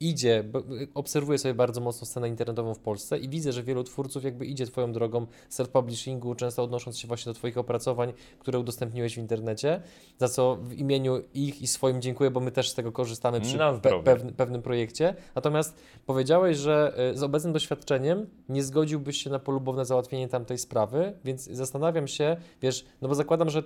idzie, 0.00 0.44
bo- 0.44 0.62
obserwuję 0.94 1.38
sobie 1.38 1.54
bardzo 1.54 1.80
mocno 1.80 2.06
scenę 2.06 2.28
internetową 2.28 2.74
w 2.74 2.78
Polsce 2.78 3.18
i 3.18 3.28
widzę, 3.28 3.52
że 3.52 3.62
wielu 3.62 3.84
twórców 3.84 4.24
jakby 4.24 4.46
idzie 4.46 4.66
Twoją 4.66 4.92
drogą 4.92 5.26
self-publishingu, 5.50 6.36
często 6.36 6.62
odnosząc 6.62 6.98
się 6.98 7.08
właśnie 7.08 7.30
do 7.30 7.34
Twoich 7.34 7.58
opracowań, 7.58 8.12
które 8.38 8.58
udostępniłeś 8.58 9.14
w 9.14 9.18
internecie, 9.18 9.82
za 10.18 10.28
co 10.28 10.56
w 10.56 10.72
imieniu 10.72 11.20
ich 11.34 11.62
i 11.62 11.66
swoim 11.66 12.02
dziękuję, 12.02 12.30
bo 12.30 12.40
my 12.40 12.50
też 12.50 12.70
z 12.70 12.74
tego 12.74 12.92
korzystamy 12.92 13.40
przy 13.40 13.58
pe- 14.04 14.32
pewnym 14.32 14.62
projekcie. 14.62 15.14
Natomiast 15.34 15.74
powiedziałeś, 16.06 16.56
że 16.56 16.94
y, 17.14 17.18
z 17.18 17.22
obecnym 17.22 17.52
doświadczeniem 17.52 18.26
nie 18.48 18.62
zgodziłbyś 18.62 19.22
się 19.22 19.30
na 19.30 19.38
polubowne 19.38 19.84
załatwienie 19.84 20.28
tamtej 20.28 20.58
sprawy, 20.58 21.12
więc 21.24 21.44
zastanawiam 21.44 22.08
się, 22.08 22.36
wiesz, 22.62 22.84
no 23.02 23.08
bo 23.08 23.14
zakładam, 23.14 23.50
że 23.50 23.62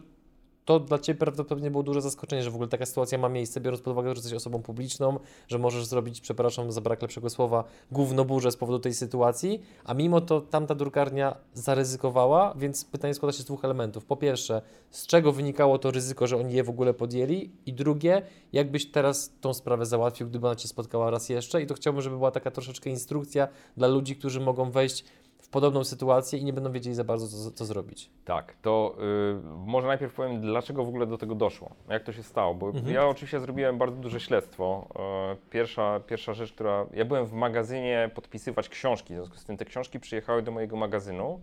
to 0.64 0.80
dla 0.80 0.98
Ciebie 0.98 1.18
prawdopodobnie 1.18 1.70
było 1.70 1.82
duże 1.82 2.02
zaskoczenie, 2.02 2.42
że 2.42 2.50
w 2.50 2.54
ogóle 2.54 2.68
taka 2.68 2.86
sytuacja 2.86 3.18
ma 3.18 3.28
miejsce, 3.28 3.60
biorąc 3.60 3.82
pod 3.82 3.92
uwagę, 3.92 4.08
że 4.08 4.14
jesteś 4.14 4.32
osobą 4.32 4.62
publiczną, 4.62 5.18
że 5.48 5.58
możesz 5.58 5.86
zrobić, 5.86 6.20
przepraszam 6.20 6.72
za 6.72 6.80
brak 6.80 7.02
lepszego 7.02 7.30
słowa, 7.30 7.64
gównoburzę 7.92 8.50
z 8.50 8.56
powodu 8.56 8.78
tej 8.78 8.94
sytuacji, 8.94 9.62
a 9.84 9.94
mimo 9.94 10.20
to 10.20 10.40
tamta 10.40 10.74
drukarnia 10.74 11.36
zaryzykowała, 11.54 12.54
więc 12.58 12.84
pytanie 12.84 13.14
składa 13.14 13.32
się 13.32 13.42
z 13.42 13.44
dwóch 13.44 13.64
elementów. 13.64 14.04
Po 14.04 14.16
pierwsze, 14.16 14.62
z 14.90 15.06
czego 15.06 15.32
wynikało 15.32 15.78
to 15.78 15.90
ryzyko, 15.90 16.26
że 16.26 16.36
oni 16.36 16.54
je 16.54 16.64
w 16.64 16.70
ogóle 16.70 16.94
podjęli? 16.94 17.50
I 17.66 17.72
drugie, 17.72 18.22
jakbyś 18.52 18.90
teraz 18.90 19.32
tą 19.40 19.54
sprawę 19.54 19.86
załatwił, 19.86 20.26
gdyby 20.26 20.46
ona 20.46 20.56
Cię 20.56 20.68
spotkała 20.68 21.10
raz 21.10 21.28
jeszcze? 21.28 21.62
I 21.62 21.66
to 21.66 21.74
chciałbym, 21.74 22.02
żeby 22.02 22.16
była 22.16 22.30
taka 22.30 22.50
troszeczkę 22.50 22.90
instrukcja 22.90 23.48
dla 23.76 23.88
ludzi, 23.88 24.16
którzy 24.16 24.40
mogą 24.40 24.70
wejść 24.70 25.04
podobną 25.52 25.84
sytuację 25.84 26.38
i 26.38 26.44
nie 26.44 26.52
będą 26.52 26.72
wiedzieli 26.72 26.96
za 26.96 27.04
bardzo, 27.04 27.28
co, 27.28 27.50
co 27.50 27.64
zrobić. 27.64 28.10
Tak, 28.24 28.54
to 28.62 28.94
y, 28.98 29.56
może 29.66 29.86
najpierw 29.86 30.14
powiem, 30.14 30.40
dlaczego 30.40 30.84
w 30.84 30.88
ogóle 30.88 31.06
do 31.06 31.18
tego 31.18 31.34
doszło, 31.34 31.70
jak 31.88 32.02
to 32.02 32.12
się 32.12 32.22
stało, 32.22 32.54
bo 32.54 32.66
Mhm. 32.66 32.94
ja 32.94 33.08
oczywiście 33.08 33.40
zrobiłem 33.40 33.78
bardzo 33.78 33.96
duże 33.96 34.20
śledztwo. 34.20 34.86
Y, 35.32 35.50
pierwsza, 35.50 36.00
pierwsza 36.06 36.34
rzecz, 36.34 36.52
która, 36.52 36.86
ja 36.94 37.04
byłem 37.04 37.26
w 37.26 37.32
magazynie 37.32 38.10
podpisywać 38.14 38.68
książki, 38.68 39.14
w 39.14 39.16
związku 39.16 39.36
z 39.36 39.44
tym 39.44 39.56
te 39.56 39.64
książki 39.64 40.00
przyjechały 40.00 40.42
do 40.42 40.50
mojego 40.52 40.76
magazynu 40.76 41.40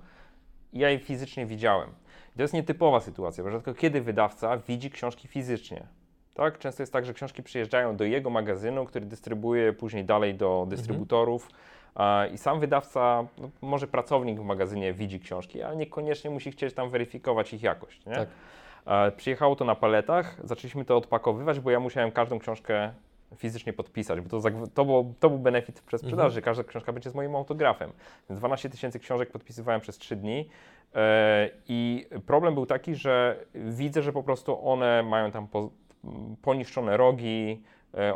i 0.73 0.79
ja 0.79 0.89
je 0.89 0.99
fizycznie 0.99 1.45
widziałem. 1.45 1.89
I 2.35 2.37
to 2.37 2.41
jest 2.41 2.53
nietypowa 2.53 2.99
sytuacja, 2.99 3.43
bo 3.43 3.49
rzadko 3.51 3.73
kiedy 3.73 4.01
wydawca 4.01 4.57
widzi 4.57 4.91
książki 4.91 5.27
fizycznie. 5.27 5.87
Tak? 6.33 6.59
Często 6.59 6.83
jest 6.83 6.93
tak, 6.93 7.05
że 7.05 7.13
książki 7.13 7.43
przyjeżdżają 7.43 7.95
do 7.95 8.03
jego 8.03 8.29
magazynu, 8.29 8.85
który 8.85 9.05
dystrybuuje 9.05 9.63
je 9.63 9.73
później 9.73 10.05
dalej 10.05 10.35
do 10.35 10.65
dystrybutorów. 10.69 11.49
a, 11.51 11.78
I 12.33 12.37
sam 12.37 12.59
wydawca, 12.59 13.25
no, 13.37 13.49
może 13.61 13.87
pracownik 13.87 14.39
w 14.39 14.43
magazynie 14.43 14.93
widzi 14.93 15.19
książki, 15.19 15.63
ale 15.63 15.75
niekoniecznie 15.75 16.29
musi 16.29 16.51
chcieć 16.51 16.73
tam 16.73 16.89
weryfikować 16.89 17.53
ich 17.53 17.63
jakość. 17.63 18.05
Nie? 18.05 18.13
Tak. 18.15 18.29
Przyjechało 19.17 19.55
to 19.55 19.65
na 19.65 19.75
paletach, 19.75 20.37
zaczęliśmy 20.43 20.85
to 20.85 20.97
odpakowywać, 20.97 21.59
bo 21.59 21.71
ja 21.71 21.79
musiałem 21.79 22.11
każdą 22.11 22.39
książkę 22.39 22.91
fizycznie 23.35 23.73
podpisać, 23.73 24.21
bo 24.21 24.29
to, 24.29 24.49
to, 24.73 24.85
było, 24.85 25.13
to 25.19 25.29
był 25.29 25.39
benefit 25.39 25.81
przez 25.81 26.01
sprzedaży, 26.01 26.41
każda 26.41 26.63
książka 26.63 26.93
będzie 26.93 27.09
z 27.09 27.15
moim 27.15 27.35
autografem. 27.35 27.91
Więc 28.29 28.39
12 28.39 28.69
tysięcy 28.69 28.99
książek 28.99 29.31
podpisywałem 29.31 29.81
przez 29.81 29.97
3 29.97 30.15
dni 30.15 30.49
e, 30.95 31.49
i 31.67 32.07
problem 32.25 32.53
był 32.53 32.65
taki, 32.65 32.95
że 32.95 33.45
widzę, 33.55 34.01
że 34.01 34.13
po 34.13 34.23
prostu 34.23 34.69
one 34.69 35.03
mają 35.03 35.31
tam 35.31 35.47
po, 35.47 35.69
poniszczone 36.41 36.97
rogi, 36.97 37.63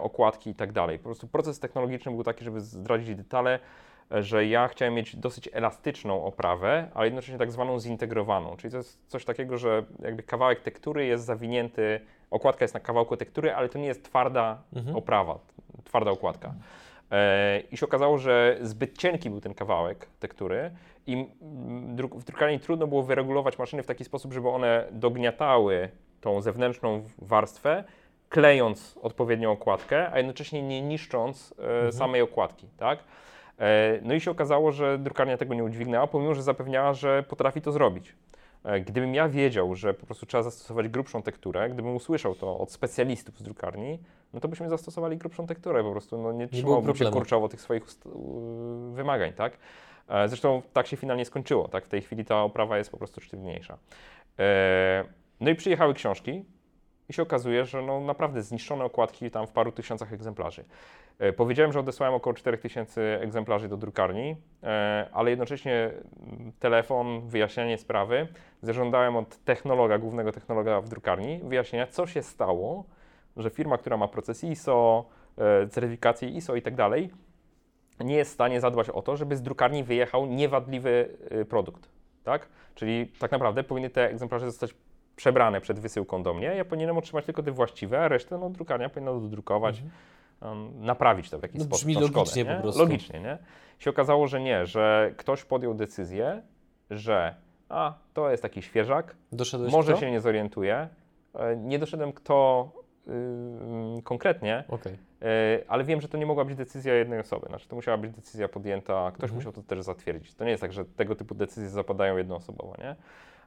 okładki 0.02 0.50
i 0.50 0.56
tak 0.56 0.72
dalej. 0.72 0.98
Po 0.98 1.04
prostu 1.04 1.28
proces 1.28 1.60
technologiczny 1.60 2.12
był 2.12 2.24
taki, 2.24 2.46
żeby 2.46 2.62
zdradzić 2.62 3.16
detale, 3.16 3.60
e, 4.12 4.24
że 4.24 4.46
ja 4.46 4.68
chciałem 4.68 4.94
mieć 4.94 5.16
dosyć 5.16 5.50
elastyczną 5.54 6.26
oprawę, 6.26 6.88
ale 6.94 7.06
jednocześnie 7.08 7.38
tak 7.38 7.52
zwaną 7.52 7.80
zintegrowaną. 7.80 8.56
Czyli 8.58 8.72
to 8.72 8.78
jest 8.78 9.00
coś 9.08 9.26
takiego, 9.26 9.58
że 9.58 9.84
jakby 10.00 10.24
kawałek 10.24 10.60
tektury 10.60 11.06
jest 11.06 11.26
zawinięty, 11.26 12.00
okładka 12.32 12.64
jest 12.64 12.74
na 12.74 12.80
kawałku 12.80 13.18
tektury, 13.18 13.54
ale 13.54 13.70
to 13.70 13.80
nie 13.80 13.88
jest 13.88 14.04
twarda 14.06 14.62
Mhm. 14.76 14.96
oprawa, 14.98 15.40
twarda 15.84 16.12
okładka. 16.12 16.54
E, 17.12 17.60
I 17.72 17.78
się 17.78 17.86
okazało, 17.86 18.18
że 18.18 18.58
zbyt 18.62 18.98
cienki 18.98 19.30
był 19.30 19.42
ten 19.42 19.54
kawałek 19.54 20.06
tektury 20.20 20.72
i 21.08 21.28
w 22.16 22.24
drukarni 22.24 22.60
trudno 22.60 22.88
było 22.88 23.04
wyregulować 23.04 23.60
maszyny 23.60 23.84
w 23.84 23.86
taki 23.86 24.04
sposób, 24.04 24.34
żeby 24.34 24.50
one 24.50 24.88
dogniatały 24.92 25.90
tą 26.22 26.42
zewnętrzną 26.42 27.04
warstwę, 27.18 27.84
klejąc 28.34 29.00
odpowiednią 29.02 29.52
okładkę, 29.52 30.12
a 30.12 30.18
jednocześnie 30.18 30.64
nie 30.64 30.82
niszcząc 30.82 31.54
e, 31.88 31.92
samej 31.92 32.22
okładki, 32.22 32.68
tak? 32.78 33.00
E, 33.60 34.00
no 34.02 34.14
i 34.14 34.22
się 34.22 34.32
okazało, 34.32 34.72
że 34.72 34.98
drukarnia 34.98 35.38
tego 35.38 35.54
nie 35.54 35.64
udźwignęła, 35.64 36.08
pomimo, 36.08 36.36
że 36.36 36.44
zapewniała, 36.44 36.94
że 36.94 37.24
potrafi 37.24 37.62
to 37.62 37.72
zrobić. 37.72 38.16
E, 38.64 38.80
Gdybym 38.80 39.16
ja 39.16 39.30
wiedział, 39.30 39.76
że 39.76 39.94
po 39.94 40.06
prostu 40.06 40.26
trzeba 40.26 40.44
zastosować 40.44 40.88
grubszą 40.88 41.22
tekturę, 41.22 41.70
gdybym 41.70 41.96
usłyszał 41.96 42.36
to 42.36 42.58
od 42.60 42.72
specjalistów 42.72 43.40
z 43.40 43.44
drukarni, 43.44 44.00
no 44.34 44.40
to 44.40 44.48
byśmy 44.48 44.70
zastosowali 44.70 45.18
grubszą 45.18 45.48
tekturę, 45.48 45.84
po 45.84 45.92
prostu 45.92 46.18
no 46.18 46.32
nie 46.32 46.48
trzymałbym 46.48 46.96
się 46.96 47.12
kurczowo 47.12 47.50
tych 47.50 47.62
swoich 47.62 47.84
wymagań, 48.92 49.34
tak? 49.34 49.58
Zresztą 50.28 50.62
tak 50.74 50.88
się 50.88 50.98
finalnie 50.98 51.26
skończyło, 51.26 51.68
tak? 51.68 51.86
W 51.86 51.90
tej 51.90 52.02
chwili 52.02 52.26
ta 52.26 52.44
oprawa 52.44 52.78
jest 52.78 52.92
po 52.92 52.98
prostu 52.98 53.22
sztywniejsza. 53.22 53.78
No 55.40 55.50
i 55.50 55.56
przyjechały 55.56 55.94
książki 55.94 56.46
i 57.10 57.14
się 57.14 57.22
okazuje, 57.22 57.66
że 57.66 57.82
no 57.82 58.00
naprawdę 58.00 58.44
zniszczone 58.44 58.86
okładki 58.86 59.32
tam 59.32 59.48
w 59.48 59.52
paru 59.52 59.72
tysiącach 59.72 60.14
egzemplarzy. 60.14 60.66
E, 61.20 61.34
Powiedziałem, 61.34 61.74
że 61.74 61.80
odesłałem 61.80 62.16
około 62.16 62.34
4000 62.34 63.22
egzemplarzy 63.22 63.70
do 63.70 63.78
drukarni, 63.78 64.36
e, 64.64 65.10
ale 65.14 65.30
jednocześnie 65.30 65.74
mm, 65.74 66.52
telefon, 66.60 67.28
wyjaśnianie 67.28 67.78
sprawy. 67.78 68.28
Zażądałem 68.62 69.16
od 69.16 69.38
technologa, 69.38 69.98
głównego 69.98 70.32
technologa 70.32 70.82
w 70.82 70.90
drukarni, 70.90 71.40
wyjaśnienia, 71.44 71.88
co 71.88 72.08
się 72.08 72.24
stało, 72.24 72.86
że 73.38 73.50
firma, 73.50 73.78
która 73.78 73.98
ma 73.98 74.08
proces 74.08 74.44
ISO, 74.44 75.06
e, 75.38 75.68
certyfikację 75.68 76.30
ISO 76.30 76.56
i 76.56 76.62
tak 76.62 76.76
dalej, 76.76 77.10
nie 78.00 78.16
jest 78.16 78.32
w 78.32 78.34
stanie 78.34 78.62
zadbać 78.62 78.90
o 78.90 79.02
to, 79.02 79.18
żeby 79.18 79.36
z 79.36 79.42
drukarni 79.42 79.84
wyjechał 79.84 80.26
niewadliwy 80.26 81.18
produkt, 81.50 81.90
tak? 82.24 82.48
Czyli 82.76 83.08
tak 83.20 83.32
naprawdę 83.32 83.64
powinny 83.64 83.90
te 83.90 84.10
egzemplarze 84.10 84.46
zostać 84.46 84.76
przebrane 85.16 85.62
przed 85.62 85.80
wysyłką 85.80 86.24
do 86.24 86.34
mnie. 86.34 86.48
Ja 86.48 86.66
powinienem 86.66 86.98
otrzymać 86.98 87.26
tylko 87.26 87.44
te 87.44 87.52
właściwe, 87.52 88.00
a 88.02 88.08
resztę 88.08 88.38
no, 88.38 88.50
drukarnia 88.50 88.90
powinna 88.90 89.12
dodrukować, 89.14 89.84
um, 90.42 90.86
naprawić 90.86 91.30
to 91.30 91.40
w 91.40 91.44
jakiś 91.44 91.60
No, 91.60 91.66
sposób. 91.66 91.82
brzmi 91.88 91.94
szkodę, 91.94 92.08
logicznie 92.20 92.44
nie? 92.44 92.56
po 92.56 92.62
prostu. 92.62 92.80
Logicznie, 92.82 93.20
nie? 93.20 93.38
Się 93.80 93.90
okazało, 93.90 94.28
że 94.28 94.42
nie, 94.42 94.66
że 94.66 95.14
ktoś 95.18 95.44
podjął 95.44 95.74
decyzję, 95.74 96.42
że 96.90 97.36
a, 97.70 97.94
to 98.14 98.32
jest 98.32 98.44
taki 98.44 98.62
świeżak, 98.62 99.16
Doszedłeś 99.32 99.72
może 99.72 99.92
kto? 99.92 100.02
się 100.02 100.12
nie 100.12 100.22
zorientuje. 100.22 100.88
E, 101.36 101.56
Nie 101.56 101.80
doszedłem 101.80 102.14
kto 102.14 102.70
y, 103.08 104.02
konkretnie, 104.04 104.64
Okej. 104.68 104.94
E, 105.22 105.28
ale 105.68 105.84
wiem, 105.84 106.02
że 106.02 106.08
to 106.08 106.18
nie 106.18 106.26
mogła 106.26 106.46
być 106.46 106.56
decyzja 106.56 106.94
jednej 106.96 107.20
osoby. 107.20 107.46
Znaczy, 107.48 107.68
to 107.68 107.76
musiała 107.76 107.98
być 107.98 108.12
decyzja 108.12 108.48
podjęta, 108.48 109.12
ktoś 109.12 109.24
Mhm. 109.30 109.36
musiał 109.36 109.52
to 109.54 109.62
też 109.64 109.82
zatwierdzić. 109.82 110.36
To 110.36 110.44
nie 110.44 110.52
jest 110.52 110.62
tak, 110.62 110.74
że 110.74 110.86
tego 110.86 111.16
typu 111.16 111.36
decyzje 111.36 111.70
zapadają 111.70 112.18
jednoosobowo, 112.18 112.76
nie? 112.80 112.96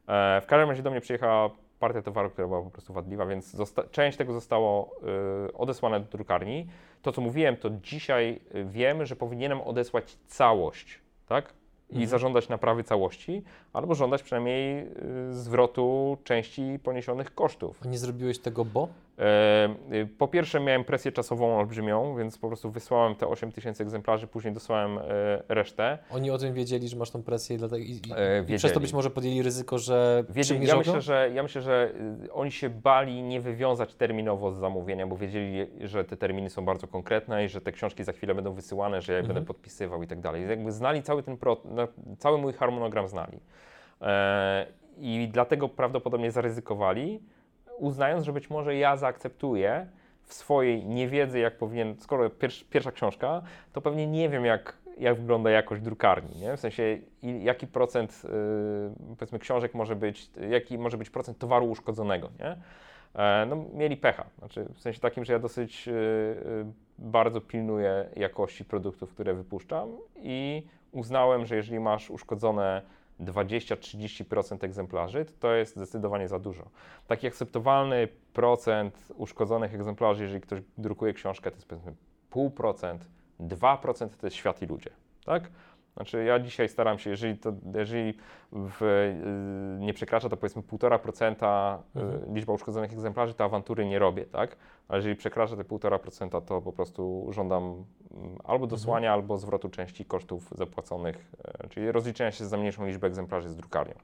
E, 0.09 0.41
w 0.41 0.47
każdym 0.47 0.71
razie 0.71 0.83
do 0.83 0.91
mnie 0.91 1.01
przyjechała 1.01 1.51
partia 1.79 2.03
towaru, 2.03 2.31
która 2.31 2.49
była 2.49 2.63
po 2.63 2.71
prostu 2.71 2.93
wadliwa, 2.93 3.27
więc 3.27 3.57
część 3.91 4.19
tego 4.19 4.33
zostało 4.33 4.91
y, 5.49 5.53
odesłane 5.53 6.01
do 6.01 6.07
drukarni. 6.07 6.67
To, 7.03 7.13
co 7.13 7.21
mówiłem, 7.21 7.57
to 7.57 7.71
dzisiaj 7.71 8.41
y, 8.55 8.65
wiem, 8.65 9.07
że 9.07 9.17
powinienem 9.17 9.61
odesłać 9.61 10.17
całość, 10.27 11.01
tak? 11.27 11.55
I 11.91 11.93
Mhm. 11.93 12.09
zażądać 12.09 12.49
naprawy 12.49 12.85
całości, 12.85 13.43
albo 13.73 13.95
żądać 13.95 14.23
przynajmniej 14.23 14.87
y, 15.31 15.35
zwrotu 15.35 16.19
części 16.25 16.79
poniesionych 16.83 17.35
kosztów. 17.35 17.81
A 17.85 17.89
nie 17.89 17.99
zrobiłeś 17.99 18.39
tego, 18.39 18.65
bo? 18.65 18.89
E, 19.19 19.69
y, 19.93 20.07
Po 20.19 20.29
pierwsze 20.29 20.61
miałem 20.61 20.85
presję 20.85 21.13
czasową 21.13 21.59
olbrzymią, 21.59 22.17
więc 22.17 22.39
po 22.39 22.47
prostu 22.49 22.71
wysłałem 22.71 23.15
te 23.15 23.27
8 23.27 23.53
tysięcy 23.53 23.83
egzemplarzy, 23.83 24.27
później 24.27 24.55
dosłałem 24.55 24.99
e, 24.99 25.03
resztę. 25.49 25.99
Oni 26.11 26.31
o 26.31 26.39
tym 26.39 26.55
wiedzieli, 26.55 26.89
że 26.89 26.97
masz 26.97 27.11
tą 27.11 27.23
presję 27.23 27.57
i, 27.57 27.59
dlatego, 27.59 27.85
i, 27.85 27.91
i, 27.91 28.01
E, 28.53 28.57
przez 28.57 28.73
to 28.73 28.81
być 28.81 28.93
może 28.93 29.11
podjęli 29.11 29.43
ryzyko, 29.43 29.79
że 29.79 30.25
Wiedzieli, 30.29 30.67
ja, 30.67 30.77
myślę, 30.77 31.01
że, 31.01 31.31
ja 31.35 31.43
myślę, 31.43 31.63
że 31.63 31.93
y, 32.25 32.33
oni 32.33 32.53
się 32.53 32.71
bali 32.71 33.23
nie 33.23 33.41
wywiązać 33.41 33.95
terminowo 33.95 34.53
z 34.53 34.57
zamówienia, 34.59 35.07
bo 35.07 35.17
wiedzieli, 35.17 35.67
że 35.81 36.05
te 36.05 36.17
terminy 36.17 36.51
są 36.51 36.65
bardzo 36.65 36.87
konkretne 36.87 37.45
i 37.45 37.49
że 37.49 37.61
te 37.61 37.73
książki 37.73 38.05
za 38.05 38.13
chwilę 38.13 38.35
będą 38.35 38.53
wysyłane, 38.53 39.01
że 39.01 39.13
ja 39.13 39.19
Mhm. 39.19 39.35
będę 39.35 39.47
podpisywał 39.47 40.03
i 40.03 40.07
tak 40.07 40.21
dalej. 40.21 40.49
Jakby 40.49 40.73
znali 40.73 41.03
cały 41.03 41.23
ten 41.23 41.37
pro, 41.37 41.57
cały 42.19 42.39
mój 42.39 42.53
harmonogram 42.53 43.09
znali. 43.09 43.41
I 44.99 45.29
dlatego 45.33 45.69
prawdopodobnie 45.69 46.31
zaryzykowali, 46.31 47.21
uznając, 47.79 48.25
że 48.25 48.33
być 48.33 48.51
może 48.51 48.77
ja 48.77 48.97
zaakceptuję 48.97 49.87
w 50.27 50.35
swojej 50.35 50.87
niewiedzy, 50.87 51.39
jak 51.39 51.59
powinien, 51.59 51.97
skoro 51.99 52.31
pierwsza 52.71 52.93
książka, 52.93 53.43
to 53.73 53.81
pewnie 53.81 54.07
nie 54.07 54.29
wiem, 54.29 54.45
jak, 54.45 54.77
jak 54.99 55.17
wygląda 55.17 55.51
jakość 55.51 55.83
drukarni, 55.83 56.41
nie? 56.41 56.57
W 56.57 56.61
sensie, 56.61 56.99
jaki 57.23 57.67
procent, 57.67 58.23
yy, 58.25 59.17
powiedzmy, 59.17 59.39
książek 59.39 59.75
może 59.75 59.97
być, 59.97 60.31
jaki 60.51 60.79
może 60.79 60.99
być 60.99 61.11
procent 61.11 61.39
towaru 61.39 61.67
uszkodzonego, 61.67 62.31
nie? 62.39 62.57
E, 63.23 63.47
no, 63.47 63.65
mieli 63.75 63.97
pecha, 63.97 64.25
znaczy 64.39 64.67
w 64.75 64.81
sensie 64.81 65.01
takim, 65.01 65.25
że 65.25 65.33
ja 65.33 65.39
dosyć 65.39 65.87
yy, 65.87 65.95
bardzo 66.99 67.41
pilnuję 67.41 68.09
jakości 68.17 68.65
produktów, 68.65 69.11
które 69.15 69.35
wypuszczam 69.35 69.89
i 70.17 70.67
uznałem, 70.93 71.47
że 71.47 71.57
jeżeli 71.57 71.81
masz 71.81 72.11
uszkodzone 72.11 72.83
20-30% 73.21 74.65
egzemplarzy, 74.65 75.25
to 75.25 75.33
to 75.41 75.55
jest 75.55 75.77
zdecydowanie 75.77 76.29
za 76.29 76.39
dużo. 76.39 76.71
Taki 77.07 77.27
akceptowalny 77.27 78.09
procent 78.33 79.09
uszkodzonych 79.17 79.75
egzemplarzy, 79.75 80.23
jeżeli 80.23 80.41
ktoś 80.41 80.61
drukuje 80.79 81.13
książkę, 81.13 81.51
to 81.51 81.57
jest 81.57 81.69
powiedzmy 81.69 81.95
0,5%, 82.31 82.99
2% 83.41 84.09
to 84.09 84.27
jest 84.27 84.37
świat 84.37 84.63
i 84.63 84.67
ludzie, 84.67 84.91
tak? 85.25 85.51
Znaczy 85.97 86.25
ja 86.25 86.39
dzisiaj 86.39 86.69
staram 86.69 86.99
się, 86.99 87.11
jeżeli, 87.11 87.39
to, 87.39 87.53
jeżeli 87.75 88.15
w, 88.53 88.83
y, 88.83 89.85
nie 89.85 89.95
przekracza 89.95 90.29
to 90.29 90.37
powiedzmy 90.37 90.63
1,5% 90.63 91.79
y, 91.97 92.01
Mhm. 92.01 92.35
liczba 92.35 92.53
uszkodzonych 92.53 92.93
egzemplarzy, 92.93 93.35
to 93.35 93.45
awantury 93.45 93.87
nie 93.87 93.99
robię, 93.99 94.25
tak? 94.25 94.57
Ale 94.89 94.99
jeżeli 94.99 95.17
przekracza 95.17 95.57
te 95.57 95.65
1,5%, 95.65 96.43
to 96.43 96.63
po 96.63 96.73
prostu 96.73 97.27
żądam 97.31 97.63
mm, 97.63 98.37
albo 98.45 98.67
dosłania, 98.67 99.13
albo 99.13 99.39
zwrotu 99.39 99.69
części 99.69 100.05
kosztów 100.05 100.49
zapłaconych, 100.53 101.33
e, 101.45 101.69
czyli 101.69 101.93
rozliczenia 101.93 102.33
się 102.33 102.45
za 102.45 102.57
mniejszą 102.57 102.87
liczbę 102.87 103.07
egzemplarzy 103.07 103.49
z 103.49 103.57
drukarnią. 103.57 103.95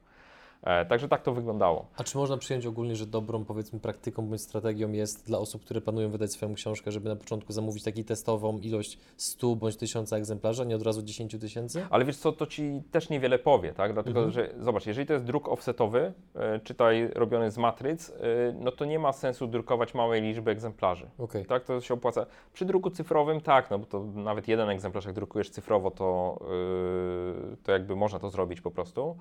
E, 0.62 0.86
Także 0.86 1.08
tak 1.08 1.22
to 1.22 1.32
wyglądało. 1.32 1.86
A 1.96 2.04
czy 2.04 2.18
można 2.18 2.36
przyjąć 2.36 2.66
ogólnie, 2.66 2.96
że 2.96 3.06
dobrą, 3.06 3.44
powiedzmy, 3.44 3.80
praktyką 3.80 4.26
bądź 4.26 4.40
strategią 4.42 4.92
jest 4.92 5.26
dla 5.26 5.38
osób, 5.38 5.64
które 5.64 5.80
planują 5.80 6.10
wydać 6.10 6.32
swoją 6.32 6.54
książkę, 6.54 6.92
żeby 6.92 7.08
na 7.08 7.16
początku 7.16 7.52
zamówić 7.52 7.82
taką 7.84 8.04
testową 8.04 8.58
ilość 8.58 8.98
100 9.16 9.56
bądź 9.56 9.76
1000 9.76 10.12
egzemplarzy, 10.12 10.62
a 10.62 10.64
nie 10.64 10.76
od 10.76 10.82
razu 10.82 11.02
10 11.02 11.36
tysięcy? 11.40 11.86
Ale 11.90 12.04
wiesz 12.04 12.16
co, 12.16 12.32
to 12.32 12.46
ci 12.46 12.82
też 12.90 13.08
niewiele 13.10 13.38
powie, 13.38 13.72
tak? 13.72 13.92
Dlatego, 13.92 14.20
Mhm. 14.20 14.32
że 14.32 14.54
zobacz, 14.64 14.86
jeżeli 14.86 15.06
to 15.06 15.12
jest 15.12 15.24
druk 15.24 15.48
offsetowy, 15.48 16.12
e, 16.34 16.60
czytaj 16.60 17.08
robiony 17.14 17.50
z 17.50 17.58
matryc, 17.58 18.10
e, 18.10 18.12
no 18.60 18.72
to 18.72 18.84
nie 18.84 18.98
ma 18.98 19.12
sensu 19.12 19.46
drukować 19.46 19.94
małej 19.94 20.22
liczby 20.22 20.50
egzemplarzy. 20.50 21.10
Okej. 21.18 21.44
Tak, 21.46 21.64
to 21.64 21.80
się 21.80 21.94
opłaca. 21.94 22.26
Przy 22.52 22.64
druku 22.64 22.90
cyfrowym 22.90 23.40
tak, 23.40 23.70
no 23.70 23.78
bo 23.78 23.86
to 23.86 24.04
nawet 24.04 24.48
jeden 24.48 24.68
egzemplarz, 24.68 25.04
jak 25.04 25.14
drukujesz 25.14 25.50
cyfrowo, 25.50 25.90
to, 25.90 26.38
to 27.62 27.72
jakby 27.72 27.96
można 27.96 28.18
to 28.18 28.30
zrobić 28.30 28.60
po 28.60 28.70
prostu. 28.70 29.16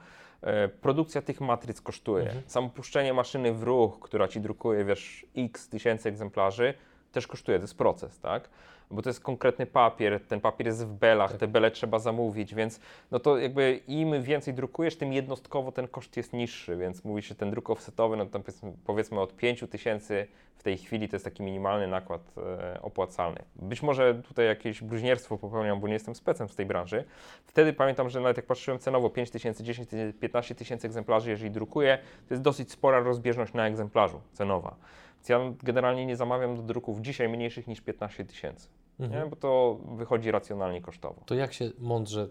Produkcja 0.81 1.21
tych 1.31 1.41
matryc 1.41 1.81
kosztuje. 1.81 2.23
Mhm. 2.23 2.43
Samo 2.47 2.69
puszczenie 2.69 3.13
maszyny 3.13 3.53
w 3.53 3.63
ruch, 3.63 3.99
która 3.99 4.27
ci 4.27 4.41
drukuje, 4.41 4.85
wiesz, 4.85 5.25
x 5.37 5.69
tysięcy 5.69 6.09
egzemplarzy, 6.09 6.73
też 7.11 7.27
kosztuje, 7.27 7.57
to 7.57 7.63
jest 7.63 7.77
proces, 7.77 8.19
tak? 8.19 8.49
Bo 8.91 9.01
to 9.01 9.09
jest 9.09 9.19
konkretny 9.19 9.65
papier, 9.65 10.19
ten 10.27 10.41
papier 10.41 10.67
jest 10.67 10.85
w 10.85 10.93
belach, 10.93 11.31
Tak. 11.31 11.39
te 11.39 11.47
bele 11.47 11.71
trzeba 11.71 11.99
zamówić, 11.99 12.55
więc 12.55 12.79
no 13.11 13.19
to 13.19 13.37
jakby 13.37 13.79
im 13.87 14.23
więcej 14.23 14.53
drukujesz, 14.53 14.95
tym 14.95 15.13
jednostkowo 15.13 15.71
ten 15.71 15.87
koszt 15.87 16.17
jest 16.17 16.33
niższy, 16.33 16.77
więc 16.77 17.03
mówi 17.03 17.21
się 17.21 17.35
ten 17.35 17.51
druk 17.51 17.69
offsetowy, 17.69 18.17
no 18.17 18.25
tam 18.25 18.43
powiedzmy, 18.43 18.73
powiedzmy 18.85 19.19
od 19.19 19.35
5 19.35 19.63
tysięcy 19.69 20.27
w 20.55 20.63
tej 20.63 20.77
chwili 20.77 21.09
to 21.09 21.15
jest 21.15 21.25
taki 21.25 21.43
minimalny 21.43 21.87
nakład 21.87 22.21
e, 22.37 22.81
opłacalny. 22.81 23.39
Być 23.55 23.81
może 23.83 24.15
tutaj 24.15 24.45
jakieś 24.45 24.81
bluźnierstwo 24.81 25.37
popełniam, 25.37 25.79
bo 25.79 25.87
nie 25.87 25.93
jestem 25.93 26.15
specem 26.15 26.49
z 26.49 26.55
tej 26.55 26.65
branży. 26.65 27.03
Wtedy 27.45 27.73
pamiętam, 27.73 28.09
że 28.09 28.19
nawet 28.19 28.37
jak 28.37 28.45
patrzyłem 28.45 28.79
cenowo 28.79 29.09
5 29.09 29.31
tysięcy, 29.31 29.63
10 29.63 29.89
tysięcy, 29.89 30.19
15 30.19 30.55
tysięcy 30.55 30.87
egzemplarzy, 30.87 31.29
jeżeli 31.29 31.51
drukuję, 31.51 31.97
to 32.27 32.33
jest 32.33 32.43
dosyć 32.43 32.71
spora 32.71 32.99
rozbieżność 32.99 33.53
na 33.53 33.67
egzemplarzu 33.67 34.21
cenowa. 34.33 34.75
Więc 35.15 35.29
ja 35.29 35.39
generalnie 35.63 36.05
nie 36.05 36.15
zamawiam 36.15 36.55
do 36.55 36.61
druków 36.61 37.01
dzisiaj 37.01 37.29
mniejszych 37.29 37.67
niż 37.67 37.81
15 37.81 38.25
tysięcy, 38.25 38.67
Mhm. 39.01 39.23
nie? 39.23 39.29
bo 39.29 39.35
to 39.35 39.79
wychodzi 39.95 40.31
racjonalnie 40.31 40.81
kosztowo. 40.81 41.21
To 41.25 41.35
jak 41.35 41.53
się 41.53 41.71
mądrze 41.79 42.27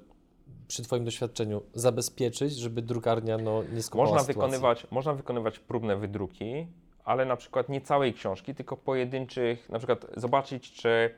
przy 0.69 0.83
Twoim 0.83 1.05
doświadczeniu 1.05 1.63
zabezpieczyć, 1.75 2.57
żeby 2.57 2.83
drukarnia 2.83 3.39
no, 3.39 3.63
nie 3.73 3.83
skopała 3.83 4.09
Można 4.11 4.25
sytuacji? 4.25 4.51
wykonywać, 4.51 4.87
można 4.91 5.15
wykonywać 5.15 5.59
próbne 5.59 5.97
wydruki, 5.97 6.67
ale 7.05 7.25
na 7.25 7.37
przykład 7.37 7.69
nie 7.69 7.81
całej 7.81 8.15
książki, 8.15 8.55
tylko 8.55 8.77
pojedynczych, 8.77 9.69
na 9.69 9.79
przykład 9.79 10.07
zobaczyć, 10.17 10.73
czy 10.73 11.15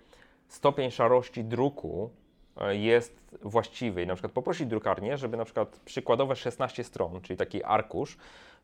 stopień 0.49 0.91
szarości 0.91 1.45
druku 1.45 2.11
e, 2.57 2.77
jest 2.77 3.37
właściwy. 3.43 4.03
I 4.03 4.07
na 4.07 4.15
przykład 4.15 4.33
poprosić 4.33 4.67
drukarnię, 4.67 5.19
żeby 5.19 5.37
na 5.37 5.45
przykład 5.45 5.81
przykładowe 5.85 6.37
16 6.37 6.85
stron, 6.85 7.21
czyli 7.21 7.37
taki 7.37 7.65
arkusz, 7.65 8.17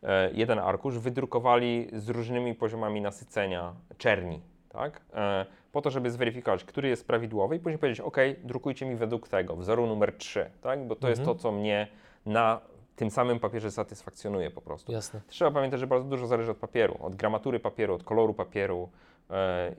e, 0.03 0.33
jeden 0.33 0.59
arkusz, 0.59 0.99
wydrukowali 0.99 1.89
z 1.93 2.09
różnymi 2.09 2.55
poziomami 2.55 3.01
nasycenia 3.01 3.75
czerni. 3.99 4.41
Tak? 4.69 5.01
E, 5.15 5.47
po 5.73 5.83
to, 5.83 5.91
żeby 5.91 6.11
zweryfikować, 6.11 6.65
który 6.65 6.89
jest 6.89 7.07
prawidłowy 7.07 7.57
i 7.57 7.59
później 7.59 7.79
powiedzieć, 7.79 8.01
OK, 8.01 8.17
drukujcie 8.45 8.87
mi 8.87 8.97
według 8.97 9.29
tego, 9.29 9.57
wzoru 9.57 9.87
numer 9.87 10.17
3, 10.17 10.51
tak? 10.61 10.87
Bo 10.87 10.97
to 10.97 11.09
jest 11.09 11.25
to, 11.25 11.35
co 11.35 11.53
mnie 11.53 11.89
na 12.27 12.61
tym 12.97 13.11
samym 13.11 13.41
papierze 13.41 13.71
satysfakcjonuje 13.71 14.51
po 14.51 14.61
prostu. 14.61 14.93
Jasne. 14.93 15.21
Trzeba 15.27 15.51
pamiętać, 15.51 15.81
że 15.81 15.87
bardzo 15.87 16.09
dużo 16.09 16.27
zależy 16.27 16.51
od 16.51 16.57
papieru, 16.57 16.97
od 17.01 17.15
gramatury 17.15 17.61
papieru, 17.61 17.95
od 17.95 18.03
koloru 18.05 18.35
papieru. 18.35 18.89
E, 19.31 19.75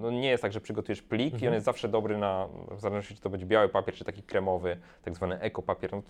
No 0.00 0.10
nie 0.10 0.28
jest 0.28 0.42
tak, 0.42 0.52
że 0.52 0.60
przygotujesz 0.60 1.02
plik 1.02 1.42
i 1.42 1.48
on 1.48 1.54
jest 1.54 1.66
zawsze 1.66 1.88
dobry 1.88 2.18
na, 2.18 2.48
w 2.70 2.80
zależności 2.80 3.14
czy 3.14 3.20
to 3.20 3.30
będzie 3.30 3.46
biały 3.46 3.68
papier, 3.68 3.94
czy 3.94 4.04
taki 4.04 4.22
kremowy, 4.22 4.76
tak 5.02 5.14
zwany 5.14 5.40
ekopapier. 5.40 5.90
No, 5.92 6.02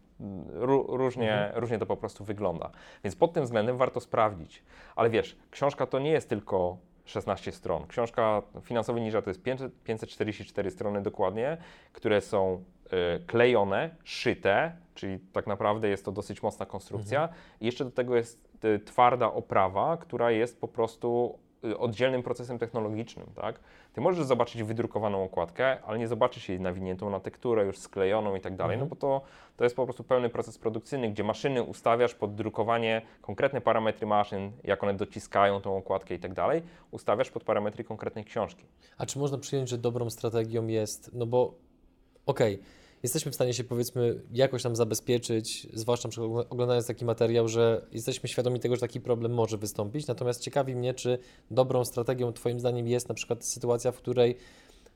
różnie, 0.86 1.52
różnie 1.54 1.78
to 1.78 1.86
po 1.86 1.96
prostu 1.96 2.24
wygląda. 2.24 2.70
Więc 3.04 3.16
pod 3.16 3.32
tym 3.32 3.44
względem 3.44 3.76
warto 3.76 4.00
sprawdzić. 4.00 4.62
Ale 4.96 5.10
wiesz, 5.10 5.36
książka 5.50 5.86
to 5.86 5.98
nie 5.98 6.10
jest 6.10 6.28
tylko 6.28 6.76
16 7.08 7.52
stron. 7.52 7.86
Książka 7.86 8.42
Finansowy 8.62 9.00
Ninja 9.00 9.22
to 9.22 9.30
jest 9.30 9.42
500, 9.42 9.82
544 9.84 10.70
strony 10.70 11.02
dokładnie, 11.02 11.56
które 11.92 12.20
są 12.20 12.64
e, 12.90 13.18
klejone, 13.18 13.90
szyte, 14.04 14.72
czyli 14.94 15.18
tak 15.32 15.46
naprawdę 15.46 15.88
jest 15.88 16.04
to 16.04 16.12
dosyć 16.12 16.42
mocna 16.42 16.66
konstrukcja. 16.66 17.28
I 17.60 17.66
jeszcze 17.66 17.84
do 17.84 17.90
tego 17.90 18.16
jest 18.16 18.48
e, 18.62 18.78
twarda 18.78 19.32
oprawa, 19.32 19.96
która 19.96 20.30
jest 20.30 20.60
po 20.60 20.68
prostu 20.68 21.38
y, 21.44 21.47
oddzielnym 21.78 22.22
procesem 22.22 22.58
technologicznym, 22.58 23.26
tak? 23.34 23.60
Ty 23.92 24.00
możesz 24.00 24.24
zobaczyć 24.24 24.62
wydrukowaną 24.62 25.24
okładkę, 25.24 25.82
ale 25.82 25.98
nie 25.98 26.08
zobaczysz 26.08 26.48
jej 26.48 26.60
nawiniętą 26.60 27.10
na 27.10 27.20
tekturę, 27.20 27.64
już 27.64 27.78
sklejoną 27.78 28.34
i 28.34 28.40
tak 28.40 28.56
dalej, 28.56 28.78
no 28.78 28.86
bo 28.86 28.96
to, 28.96 29.20
to 29.56 29.64
jest 29.64 29.76
po 29.76 29.84
prostu 29.84 30.04
pełny 30.04 30.28
proces 30.28 30.58
produkcyjny, 30.58 31.10
gdzie 31.10 31.24
maszyny 31.24 31.62
ustawiasz 31.62 32.14
pod 32.14 32.34
drukowanie, 32.34 33.02
konkretne 33.22 33.60
parametry 33.60 34.06
maszyn, 34.06 34.52
jak 34.64 34.82
one 34.82 34.94
dociskają 34.94 35.60
tą 35.60 35.76
okładkę 35.76 36.14
i 36.14 36.18
tak 36.18 36.34
dalej, 36.34 36.62
ustawiasz 36.90 37.30
pod 37.30 37.44
parametry 37.44 37.84
konkretnej 37.84 38.24
książki. 38.24 38.64
A 38.98 39.06
czy 39.06 39.18
można 39.18 39.38
przyjąć, 39.38 39.68
że 39.68 39.78
dobrą 39.78 40.10
strategią 40.10 40.66
jest, 40.66 41.10
no 41.14 41.26
bo 41.26 41.54
okej, 42.26 42.58
jesteśmy 43.02 43.32
w 43.32 43.34
stanie 43.34 43.54
się 43.54 43.64
powiedzmy 43.64 44.20
jakoś 44.32 44.62
tam 44.62 44.76
zabezpieczyć, 44.76 45.66
zwłaszcza 45.72 46.08
oglądając 46.50 46.87
taki 46.87 47.04
materiał, 47.04 47.48
że 47.48 47.87
jesteśmy 47.92 48.28
świadomi 48.28 48.61
tego, 48.61 48.74
że 48.74 48.80
taki 48.80 49.00
problem 49.00 49.34
może 49.34 49.58
wystąpić, 49.58 50.06
natomiast 50.06 50.40
ciekawi 50.40 50.76
mnie, 50.76 50.94
czy 50.94 51.18
dobrą 51.50 51.84
strategią 51.84 52.32
Twoim 52.32 52.61
zdaniem 52.61 52.88
jest 52.88 53.08
na 53.08 53.14
przykład 53.14 53.44
sytuacja, 53.44 53.92
w 53.92 53.96
której 53.96 54.37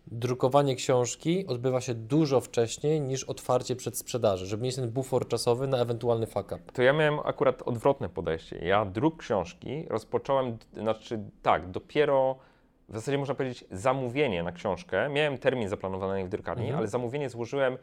drukowanie 0.06 0.76
książki 0.76 1.46
odbywa 1.46 1.80
się 1.80 1.94
dużo 1.94 2.40
wcześniej 2.40 3.00
niż 3.00 3.24
otwarcie 3.24 3.76
przed 3.76 3.98
sprzedaży, 3.98 4.46
żeby 4.46 4.62
mieć 4.62 4.76
ten 4.76 4.90
bufor 4.90 5.28
czasowy 5.28 5.66
na 5.66 5.78
ewentualny 5.78 6.26
fuck 6.26 6.52
up. 6.52 6.60
To 6.72 6.82
ja 6.82 6.92
miałem 6.92 7.18
akurat 7.24 7.62
odwrotne 7.62 8.08
podejście. 8.08 8.58
Ja 8.58 8.84
druk 8.84 9.16
książki 9.16 9.86
rozpocząłem, 9.88 10.58
znaczy 10.74 11.18
tak, 11.42 11.70
dopiero 11.70 12.36
w 12.92 12.94
zasadzie 12.94 13.18
można 13.18 13.34
powiedzieć 13.34 13.64
zamówienie 13.70 14.42
na 14.42 14.52
książkę. 14.52 15.08
Miałem 15.08 15.38
termin 15.38 15.68
zaplanowany 15.68 16.24
w 16.24 16.28
drukarni, 16.28 16.62
Mhm. 16.64 16.78
ale 16.78 16.88
zamówienie 16.88 17.30
złożyłem 17.30 17.78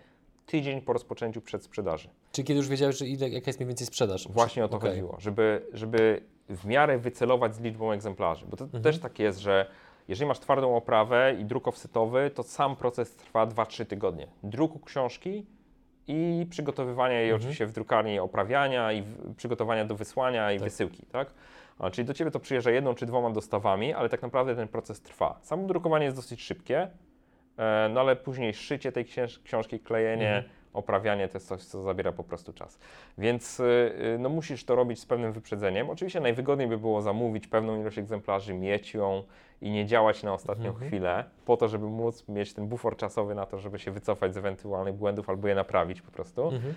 tydzień 0.45 0.81
po 0.81 0.93
rozpoczęciu 0.93 1.41
przedsprzedaży. 1.41 2.09
Czy 2.31 2.43
kiedy 2.43 2.57
już 2.57 2.67
wiedziałeś, 2.67 2.97
że 2.97 3.07
ile, 3.07 3.29
jaka 3.29 3.49
jest 3.49 3.59
mniej 3.59 3.67
więcej 3.67 3.87
sprzedaż? 3.87 4.27
Właśnie 4.27 4.65
o 4.65 4.67
to 4.67 4.77
Okej. 4.77 4.89
chodziło, 4.89 5.15
żeby, 5.19 5.65
żeby 5.73 6.21
w 6.49 6.65
miarę 6.65 6.97
wycelować 6.97 7.55
z 7.55 7.59
liczbą 7.61 7.91
egzemplarzy. 7.91 8.45
Bo 8.49 8.57
to 8.57 8.63
Mhm. 8.63 8.83
też 8.83 8.99
tak 8.99 9.19
jest, 9.19 9.39
że 9.39 9.65
jeżeli 10.07 10.27
masz 10.27 10.39
twardą 10.39 10.75
oprawę 10.75 11.35
i 11.39 11.45
druk 11.45 11.67
offsetowy, 11.67 12.31
to 12.35 12.43
sam 12.43 12.75
proces 12.75 13.15
trwa 13.15 13.45
2-3 13.47 13.85
tygodnie. 13.85 14.27
Druku 14.43 14.79
książki 14.79 15.45
i 16.07 16.47
przygotowywania 16.49 17.15
jej 17.15 17.29
Mhm. 17.29 17.41
oczywiście 17.41 17.65
w 17.65 17.71
drukarni, 17.71 18.19
oprawiania 18.19 18.93
i 18.93 19.03
przygotowania 19.37 19.85
do 19.85 19.95
wysłania 19.95 20.51
i 20.51 20.55
Tak. 20.57 20.63
wysyłki, 20.63 21.05
tak? 21.11 21.31
Czyli 21.91 22.05
do 22.07 22.13
Ciebie 22.13 22.31
to 22.31 22.39
przyjeżdża 22.39 22.71
jedną 22.71 22.95
czy 22.95 23.05
dwoma 23.05 23.29
dostawami, 23.29 23.93
ale 23.93 24.09
tak 24.09 24.21
naprawdę 24.21 24.55
ten 24.55 24.67
proces 24.67 25.01
trwa. 25.01 25.39
Samo 25.41 25.67
drukowanie 25.67 26.05
jest 26.05 26.17
dosyć 26.17 26.41
szybkie, 26.41 26.87
e, 27.57 27.89
no 27.93 27.99
ale 27.99 28.15
później 28.15 28.53
szycie 28.53 28.91
tej 28.91 29.05
księż- 29.05 29.39
książki, 29.43 29.79
klejenie, 29.79 30.35
Mhm. 30.35 30.53
oprawianie 30.73 31.27
to 31.27 31.33
jest 31.37 31.47
coś, 31.47 31.63
co 31.63 31.81
zabiera 31.81 32.11
po 32.11 32.23
prostu 32.23 32.53
czas. 32.53 32.79
Więc 33.17 33.59
y, 33.59 34.17
no, 34.19 34.29
musisz 34.29 34.63
to 34.65 34.75
robić 34.75 34.99
z 34.99 35.05
pewnym 35.05 35.33
wyprzedzeniem. 35.33 35.89
Oczywiście 35.89 36.19
najwygodniej 36.19 36.67
by 36.67 36.77
było 36.77 37.01
zamówić 37.01 37.47
pewną 37.47 37.81
ilość 37.81 37.97
egzemplarzy, 37.97 38.53
mieć 38.53 38.93
ją 38.93 39.23
i 39.61 39.71
nie 39.71 39.85
działać 39.85 40.23
na 40.23 40.33
ostatnią 40.33 40.69
Mhm. 40.69 40.87
chwilę, 40.87 41.23
po 41.45 41.57
to, 41.57 41.67
żeby 41.67 41.85
móc 41.85 42.27
mieć 42.27 42.53
ten 42.53 42.67
bufor 42.67 42.97
czasowy 42.97 43.35
na 43.35 43.45
to, 43.45 43.59
żeby 43.59 43.79
się 43.79 43.91
wycofać 43.91 44.33
z 44.33 44.37
ewentualnych 44.37 44.93
błędów 44.95 45.29
albo 45.29 45.47
je 45.47 45.55
naprawić 45.55 46.01
po 46.01 46.11
prostu. 46.11 46.43
Mhm. 46.49 46.73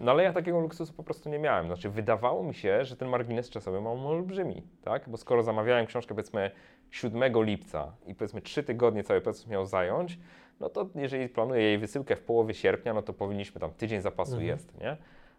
No 0.00 0.10
ale 0.10 0.22
ja 0.22 0.32
takiego 0.32 0.60
luksusu 0.60 0.92
po 0.92 1.02
prostu 1.02 1.28
nie 1.28 1.38
miałem. 1.38 1.66
Znaczy 1.66 1.90
wydawało 1.90 2.42
mi 2.42 2.54
się, 2.54 2.84
że 2.84 2.96
ten 2.96 3.08
margines 3.08 3.50
czasowy 3.50 3.80
mam 3.80 4.06
olbrzymi, 4.06 4.62
tak? 4.82 5.08
Bo 5.08 5.16
skoro 5.16 5.42
zamawiałem 5.42 5.86
książkę 5.86 6.14
powiedzmy 6.14 6.50
7 6.90 7.44
lipca 7.44 7.92
i 8.06 8.14
powiedzmy 8.14 8.40
3 8.40 8.62
tygodnie 8.62 9.04
cały 9.04 9.20
proces 9.20 9.46
miał 9.46 9.66
zająć, 9.66 10.18
no 10.60 10.68
to 10.68 10.88
jeżeli 10.94 11.28
planuję 11.28 11.62
jej 11.62 11.78
wysyłkę 11.78 12.16
w 12.16 12.20
połowie 12.20 12.54
sierpnia, 12.54 12.94
no 12.94 13.02
to 13.02 13.12
powinniśmy 13.12 13.60
tam 13.60 13.70
tydzień 13.70 14.00
zapasu 14.00 14.32
Mhm. 14.32 14.48
jest, 14.48 14.80
nie? 14.80 14.96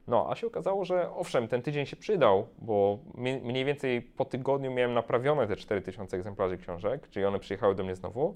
No, 0.07 0.27
a 0.29 0.35
się 0.35 0.47
okazało, 0.47 0.85
że 0.85 1.11
owszem, 1.15 1.47
ten 1.47 1.61
tydzień 1.61 1.85
się 1.85 1.95
przydał, 1.95 2.47
bo 2.59 2.99
mniej 3.43 3.65
więcej 3.65 4.01
po 4.01 4.25
tygodniu 4.25 4.71
miałem 4.71 4.93
naprawione 4.93 5.47
te 5.47 5.55
4000 5.55 6.17
egzemplarzy 6.17 6.57
książek, 6.57 7.09
czyli 7.09 7.25
one 7.25 7.39
przyjechały 7.39 7.75
do 7.75 7.83
mnie 7.83 7.95
znowu, 7.95 8.35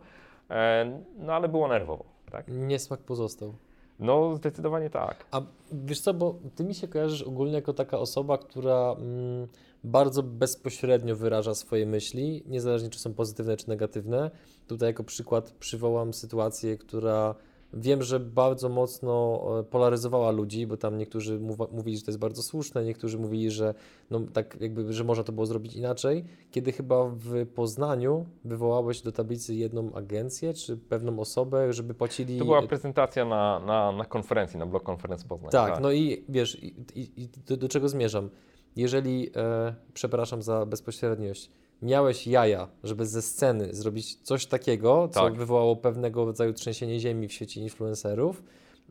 no 1.17 1.33
ale 1.33 1.49
było 1.49 1.67
nerwowo, 1.67 2.05
tak? 2.31 2.45
Niesmak 2.47 2.99
pozostał. 2.99 3.53
No, 3.99 4.35
zdecydowanie 4.35 4.89
tak. 4.89 5.25
A 5.31 5.41
wiesz 5.71 6.01
co, 6.01 6.13
bo 6.13 6.39
ty 6.55 6.63
mi 6.63 6.75
się 6.75 6.87
kojarzysz 6.87 7.21
ogólnie 7.21 7.53
jako 7.53 7.73
taka 7.73 7.97
osoba, 7.97 8.37
która 8.37 8.95
mm, 8.99 9.47
bardzo 9.83 10.23
bezpośrednio 10.23 11.15
wyraża 11.15 11.55
swoje 11.55 11.85
myśli, 11.85 12.43
niezależnie 12.47 12.89
czy 12.89 12.99
są 12.99 13.13
pozytywne 13.13 13.57
czy 13.57 13.69
negatywne. 13.69 14.31
Tutaj 14.67 14.89
jako 14.89 15.03
przykład 15.03 15.51
przywołam 15.51 16.13
sytuację, 16.13 16.77
która 16.77 17.35
wiem, 17.73 18.03
że 18.03 18.19
bardzo 18.19 18.69
mocno 18.69 19.41
e, 19.59 19.63
polaryzowała 19.63 20.31
ludzi, 20.31 20.67
bo 20.67 20.77
tam 20.77 20.97
niektórzy 20.97 21.39
mówili, 21.71 21.97
że 21.97 22.03
to 22.03 22.11
jest 22.11 22.19
bardzo 22.19 22.43
słuszne, 22.43 22.83
niektórzy 22.83 23.17
mówili, 23.17 23.51
że 23.51 23.73
no, 24.09 24.19
tak 24.33 24.57
jakby, 24.61 24.93
że 24.93 25.03
można 25.03 25.23
to 25.23 25.31
było 25.31 25.45
zrobić 25.45 25.75
inaczej. 25.75 26.25
Kiedy 26.51 26.71
chyba 26.71 27.05
w 27.05 27.45
Poznaniu 27.45 28.25
wywołałeś 28.45 29.01
do 29.01 29.11
tablicy 29.11 29.55
jedną 29.55 29.93
agencję, 29.93 30.53
czy 30.53 30.77
pewną 30.77 31.19
osobę, 31.19 31.73
żeby 31.73 31.93
płacili... 31.93 32.39
To 32.39 32.45
była 32.45 32.61
prezentacja 32.61 33.25
na, 33.25 33.59
na, 33.59 33.91
na 33.91 34.05
konferencji, 34.05 34.59
na 34.59 34.65
Blog 34.65 34.89
Conference 34.89 35.27
Poznań. 35.27 35.51
Tak, 35.51 35.79
no 35.79 35.91
i 35.91 36.25
wiesz, 36.29 36.63
i, 36.63 36.75
i, 36.95 37.23
i 37.23 37.29
do, 37.47 37.57
do 37.57 37.67
czego 37.67 37.89
zmierzam? 37.89 38.29
Jeżeli, 38.75 39.29
e, 39.35 39.75
przepraszam 39.93 40.41
za 40.41 40.65
bezpośredniość, 40.65 41.51
miałeś 41.81 42.27
jaja, 42.27 42.67
żeby 42.83 43.05
ze 43.05 43.21
sceny 43.21 43.73
zrobić 43.73 44.15
coś 44.15 44.45
takiego, 44.45 45.09
co 45.11 45.23
Tak. 45.23 45.35
wywołało 45.35 45.75
pewnego 45.75 46.25
rodzaju 46.25 46.53
trzęsienie 46.53 46.99
ziemi 46.99 47.27
w 47.27 47.33
świecie 47.33 47.61
influencerów, 47.61 48.43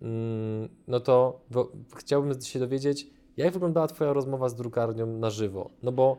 mm, 0.03 0.69
no 0.89 1.01
to 1.01 1.41
chciałbym 1.97 2.41
się 2.43 2.59
dowiedzieć, 2.59 3.07
jak 3.37 3.53
wyglądała 3.53 3.87
Twoja 3.87 4.13
rozmowa 4.13 4.49
z 4.49 4.55
drukarnią 4.55 5.07
na 5.07 5.31
żywo? 5.31 5.71
No 5.83 5.93
bo 5.93 6.17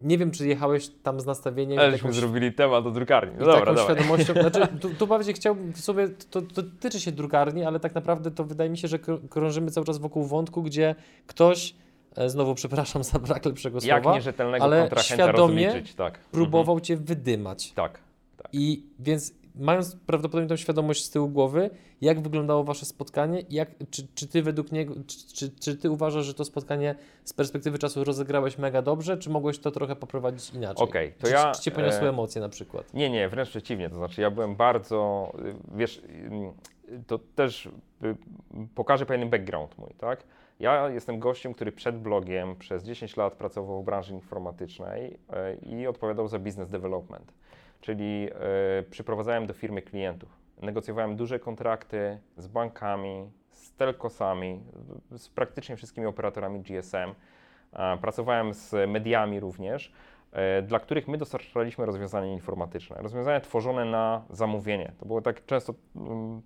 nie 0.00 0.18
wiem, 0.18 0.30
czy 0.30 0.48
jechałeś 0.48 0.90
tam 1.02 1.20
z 1.20 1.26
nastawieniem... 1.26 1.78
Ale 1.78 1.98
taką- 1.98 2.12
zrobili 2.12 2.52
temat 2.52 2.84
do 2.84 2.90
drukarni. 2.90 3.32
No 3.38 3.46
dobra, 3.46 3.60
taką 3.60 3.74
dobra. 3.74 3.94
świadomością, 3.94 4.32
znaczy 4.42 4.68
tu, 4.80 4.90
tu 4.90 5.06
bardziej 5.06 5.34
chciałbym 5.34 5.74
sobie, 5.76 6.08
to, 6.08 6.42
to 6.42 6.62
tyczy 6.80 7.00
się 7.00 7.12
drukarni, 7.12 7.64
ale 7.64 7.80
tak 7.80 7.94
naprawdę 7.94 8.30
to 8.30 8.44
wydaje 8.44 8.70
mi 8.70 8.78
się, 8.78 8.88
że 8.88 8.98
krą- 8.98 9.28
krążymy 9.28 9.70
cały 9.70 9.86
czas 9.86 9.98
wokół 9.98 10.24
wątku, 10.24 10.62
gdzie 10.62 10.94
ktoś, 11.26 11.74
znowu 12.26 12.54
przepraszam 12.54 13.04
za 13.04 13.18
brak 13.18 13.44
lepszego 13.44 13.78
Jak 13.82 14.02
słowa, 14.02 14.16
nierzetelnego 14.16 14.64
ale 14.64 14.90
świadomie 15.02 15.66
rozliczyć, 15.66 15.94
tak. 15.94 16.18
próbował 16.18 16.80
Cię 16.80 16.96
wydymać. 16.96 17.68
Mhm. 17.68 17.88
Tak. 17.88 18.00
I 18.52 18.86
więc 18.98 19.34
mając 19.58 19.96
prawdopodobnie 19.96 20.48
tą 20.48 20.56
świadomość 20.56 21.04
z 21.04 21.10
tyłu 21.10 21.28
głowy, 21.28 21.70
jak 22.00 22.20
wyglądało 22.20 22.64
Wasze 22.64 22.86
spotkanie, 22.86 23.42
jak, 23.50 23.68
czy, 23.90 24.06
czy 24.14 24.26
Ty 24.28 24.42
według 24.42 24.72
niego, 24.72 24.94
czy, 25.06 25.34
czy, 25.34 25.50
czy 25.50 25.76
Ty 25.76 25.90
uważasz, 25.90 26.26
że 26.26 26.34
to 26.34 26.44
spotkanie 26.44 26.94
z 27.24 27.32
perspektywy 27.32 27.78
czasu 27.78 28.04
rozegrałeś 28.04 28.58
mega 28.58 28.82
dobrze, 28.82 29.18
czy 29.18 29.30
mogłeś 29.30 29.58
to 29.58 29.70
trochę 29.70 29.96
poprowadzić 29.96 30.54
inaczej? 30.54 30.84
Okej, 30.84 31.12
to 31.12 31.26
czy, 31.26 31.32
ja, 31.32 31.52
Czy 31.52 31.62
Cię 31.62 31.70
poniosły 31.70 32.06
e, 32.06 32.08
emocje 32.08 32.40
na 32.40 32.48
przykład? 32.48 32.94
Nie, 32.94 33.10
nie, 33.10 33.28
wręcz 33.28 33.48
przeciwnie. 33.48 33.90
To 33.90 33.96
znaczy, 33.96 34.20
ja 34.20 34.30
byłem 34.30 34.56
bardzo, 34.56 35.32
wiesz, 35.74 36.02
to 37.06 37.18
też 37.18 37.66
y, 37.66 38.16
pokażę 38.74 39.06
pewien 39.06 39.30
background 39.30 39.78
mój, 39.78 39.90
tak? 39.98 40.24
Ja 40.60 40.88
jestem 40.88 41.18
gościem, 41.18 41.54
który 41.54 41.72
przed 41.72 41.98
blogiem 41.98 42.56
przez 42.56 42.84
10 42.84 43.16
lat 43.16 43.34
pracował 43.34 43.82
w 43.82 43.84
branży 43.84 44.14
informatycznej 44.14 45.12
y, 45.12 45.66
i 45.66 45.86
odpowiadał 45.86 46.28
za 46.28 46.38
business 46.38 46.70
development, 46.70 47.32
czyli 47.80 48.28
y, 48.80 48.82
przyprowadzałem 48.90 49.46
do 49.46 49.54
firmy 49.54 49.82
klientów. 49.82 50.28
Negocjowałem 50.62 51.16
duże 51.16 51.38
kontrakty 51.38 52.18
z 52.36 52.46
bankami, 52.46 53.30
z 53.50 53.72
telkosami, 53.72 54.60
z 55.16 55.28
praktycznie 55.28 55.76
wszystkimi 55.76 56.06
operatorami 56.06 56.60
GSM. 56.60 57.14
Pracowałem 58.00 58.54
z 58.54 58.90
mediami 58.90 59.40
również, 59.40 59.92
e, 60.32 60.62
dla 60.62 60.80
których 60.80 61.08
my 61.08 61.18
dostarczaliśmy 61.18 61.86
rozwiązania 61.86 62.32
informatyczne. 62.32 62.96
Rozwiązania 63.02 63.40
tworzone 63.40 63.84
na 63.84 64.24
zamówienie. 64.30 64.92
To 64.98 65.06
było 65.06 65.22
tak 65.22 65.46
często 65.46 65.74
mm, 65.96 66.42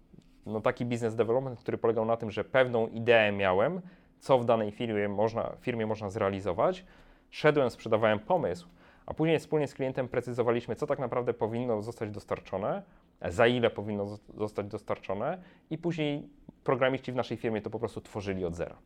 no, 0.46 0.60
taki 0.60 0.84
business 0.84 1.14
development, 1.14 1.60
który 1.60 1.78
polegał 1.78 2.04
na 2.04 2.16
tym, 2.16 2.30
że 2.30 2.44
pewną 2.44 2.88
ideę 2.88 3.32
miałem, 3.32 3.80
co 4.20 4.38
w 4.38 4.44
danej 4.44 4.70
firmie 4.70 5.08
można, 5.08 5.52
firmie 5.60 5.86
można 5.86 6.10
zrealizować. 6.10 6.84
Szedłem, 7.30 7.70
sprzedawałem 7.70 8.18
pomysł, 8.18 8.68
A 9.10 9.14
później 9.14 9.38
wspólnie 9.38 9.68
z 9.68 9.74
klientem 9.74 10.08
precyzowaliśmy, 10.08 10.76
co 10.76 10.86
tak 10.86 10.98
naprawdę 10.98 11.34
powinno 11.34 11.82
zostać 11.82 12.10
dostarczone, 12.10 12.82
za 13.28 13.46
ile 13.46 13.70
powinno 13.70 14.06
zostać 14.36 14.66
dostarczone, 14.66 15.38
i 15.70 15.78
później 15.78 16.28
programiści 16.64 17.12
w 17.12 17.14
naszej 17.14 17.36
firmie 17.36 17.62
to 17.62 17.70
po 17.70 17.78
prostu 17.78 18.00
tworzyli 18.00 18.44
od 18.44 18.54
zera. 18.54 18.76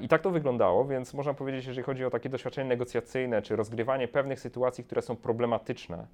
I 0.00 0.08
tak 0.08 0.22
to 0.22 0.30
wyglądało, 0.30 0.84
więc 0.84 1.14
można 1.14 1.34
powiedzieć, 1.34 1.66
jeżeli 1.66 1.84
chodzi 1.84 2.04
o 2.04 2.10
takie 2.10 2.28
doświadczenie 2.28 2.68
negocjacyjne 2.68 3.42
czy 3.42 3.56
rozgrywanie 3.56 4.08
pewnych 4.08 4.40
sytuacji, 4.40 4.84
które 4.84 5.02
są 5.02 5.16
problematyczne, 5.16 6.06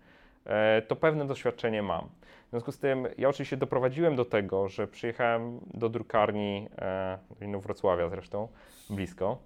to 0.88 0.96
pewne 0.96 1.26
doświadczenie 1.26 1.82
mam. 1.82 2.08
W 2.48 2.50
związku 2.50 2.72
z 2.72 2.78
tym 2.78 3.06
ja 3.18 3.28
oczywiście 3.28 3.56
doprowadziłem 3.56 4.16
do 4.16 4.24
tego, 4.24 4.68
że 4.68 4.86
przyjechałem 4.86 5.60
do 5.74 5.88
drukarni, 5.88 6.68
e, 6.78 7.58
Wrocławia 7.60 8.08
zresztą, 8.08 8.48
blisko, 8.90 9.38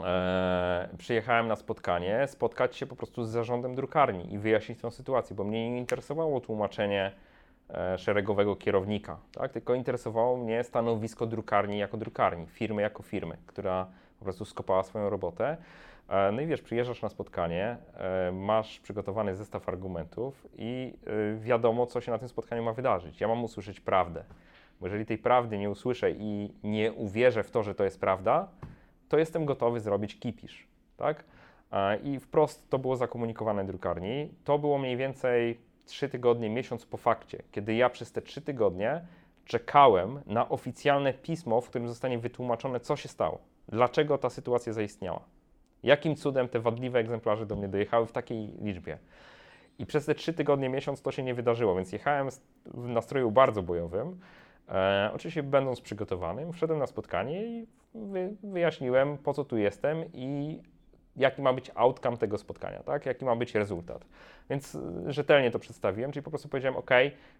e, 0.00 0.88
przyjechałem 0.98 1.48
na 1.48 1.56
spotkanie, 1.56 2.26
spotkać 2.28 2.76
się 2.76 2.86
po 2.86 2.96
prostu 2.96 3.24
z 3.24 3.28
zarządem 3.28 3.74
drukarni 3.74 4.34
i 4.34 4.38
wyjaśnić 4.38 4.80
tę 4.80 4.90
sytuację, 4.90 5.36
bo 5.36 5.44
mnie 5.44 5.70
nie 5.70 5.78
interesowało 5.78 6.40
tłumaczenie 6.40 7.12
e, 7.70 7.98
szeregowego 7.98 8.56
kierownika, 8.56 9.18
tak? 9.32 9.52
tylko 9.52 9.74
interesowało 9.74 10.36
mnie 10.36 10.64
stanowisko 10.64 11.26
drukarni 11.26 11.78
jako 11.78 11.96
drukarni, 11.96 12.46
firmy 12.46 12.82
jako 12.82 13.02
firmy, 13.02 13.36
która 13.46 13.86
po 14.18 14.24
prostu 14.24 14.44
skopała 14.44 14.82
swoją 14.82 15.10
robotę. 15.10 15.56
E, 16.08 16.32
no 16.32 16.40
i 16.40 16.46
wiesz, 16.46 16.62
przyjeżdżasz 16.62 17.02
na 17.02 17.08
spotkanie, 17.08 17.76
e, 17.94 18.32
masz 18.32 18.80
przygotowany 18.80 19.34
zestaw 19.34 19.68
argumentów 19.68 20.46
i 20.58 20.94
e, 21.06 21.40
wiadomo, 21.40 21.86
co 21.86 22.00
się 22.00 22.12
na 22.12 22.18
tym 22.18 22.28
spotkaniu 22.28 22.62
ma 22.62 22.72
wydarzyć. 22.72 23.20
Ja 23.20 23.28
mam 23.28 23.44
usłyszeć 23.44 23.80
prawdę. 23.80 24.24
Bo 24.80 24.86
jeżeli 24.86 25.06
tej 25.06 25.18
prawdy 25.18 25.58
nie 25.58 25.70
usłyszę 25.70 26.10
i 26.10 26.54
nie 26.64 26.92
uwierzę 26.92 27.42
w 27.42 27.50
to, 27.50 27.62
że 27.62 27.74
to 27.74 27.84
jest 27.84 28.00
prawda, 28.00 28.48
to 29.08 29.18
jestem 29.18 29.44
gotowy 29.44 29.80
zrobić 29.80 30.18
kipisz, 30.18 30.66
tak? 30.96 31.24
I 32.02 32.20
wprost 32.20 32.70
to 32.70 32.78
było 32.78 32.96
zakomunikowane 32.96 33.64
drukarni. 33.64 34.28
To 34.44 34.58
było 34.58 34.78
mniej 34.78 34.96
więcej 34.96 35.60
trzy 35.86 36.08
tygodnie, 36.08 36.50
miesiąc 36.50 36.86
po 36.86 36.96
fakcie, 36.96 37.42
kiedy 37.52 37.74
ja 37.74 37.90
przez 37.90 38.12
te 38.12 38.22
trzy 38.22 38.42
tygodnie 38.42 39.06
czekałem 39.44 40.20
na 40.26 40.48
oficjalne 40.48 41.12
pismo, 41.12 41.60
w 41.60 41.68
którym 41.68 41.88
zostanie 41.88 42.18
wytłumaczone, 42.18 42.80
co 42.80 42.96
się 42.96 43.08
stało, 43.08 43.38
dlaczego 43.68 44.18
ta 44.18 44.30
sytuacja 44.30 44.72
zaistniała, 44.72 45.20
jakim 45.84 46.16
cudem 46.16 46.48
te 46.48 46.60
wadliwe 46.60 46.98
egzemplarze 46.98 47.46
do 47.46 47.56
mnie 47.56 47.68
dojechały 47.68 48.06
w 48.06 48.12
takiej 48.12 48.52
liczbie. 48.62 48.98
I 49.78 49.86
przez 49.86 50.06
te 50.06 50.14
trzy 50.14 50.32
tygodnie, 50.32 50.68
miesiąc 50.68 51.02
to 51.02 51.12
się 51.12 51.22
nie 51.22 51.34
wydarzyło, 51.34 51.74
więc 51.74 51.92
jechałem 51.92 52.28
w 52.64 52.88
nastroju 52.88 53.30
bardzo 53.30 53.62
bojowym. 53.62 54.20
E, 54.68 55.10
oczywiście 55.14 55.42
będąc 55.42 55.80
przygotowanym, 55.80 56.52
wszedłem 56.52 56.78
na 56.78 56.86
spotkanie 56.86 57.46
i 57.46 57.66
wy, 57.94 58.36
wyjaśniłem, 58.42 59.18
po 59.18 59.34
co 59.34 59.44
tu 59.44 59.56
jestem 59.56 60.04
i 60.12 60.60
jaki 61.16 61.42
ma 61.42 61.52
być 61.52 61.70
outcome 61.74 62.16
tego 62.16 62.38
spotkania, 62.38 62.82
tak? 62.82 63.06
jaki 63.06 63.24
ma 63.24 63.36
być 63.36 63.54
rezultat. 63.54 64.04
Więc 64.50 64.74
e, 64.74 65.12
rzetelnie 65.12 65.50
to 65.50 65.58
przedstawiłem, 65.58 66.12
czyli 66.12 66.22
po 66.22 66.30
prostu 66.30 66.48
powiedziałem, 66.48 66.76
OK, 66.76 66.90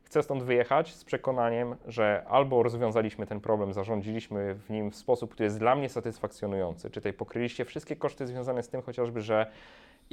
chcę 0.03 0.23
stąd 0.23 0.43
wyjechać 0.43 0.95
z 0.95 1.05
przekonaniem, 1.05 1.77
że 1.87 2.25
albo 2.29 2.63
rozwiązaliśmy 2.63 3.27
ten 3.27 3.41
problem, 3.41 3.73
zarządziliśmy 3.73 4.55
w 4.55 4.71
nim 4.71 4.91
w 4.91 4.97
sposób, 4.97 5.33
który 5.33 5.45
jest 5.45 5.59
dla 5.59 5.75
mnie 5.75 5.89
satysfakcjonujący, 5.89 6.91
czy 6.91 7.01
tutaj 7.01 7.13
pokryliście 7.13 7.65
wszystkie 7.65 7.97
koszty 7.97 8.27
związane 8.27 8.63
z 8.63 8.69
tym 8.69 8.83
chociażby, 8.83 9.21
że 9.21 9.47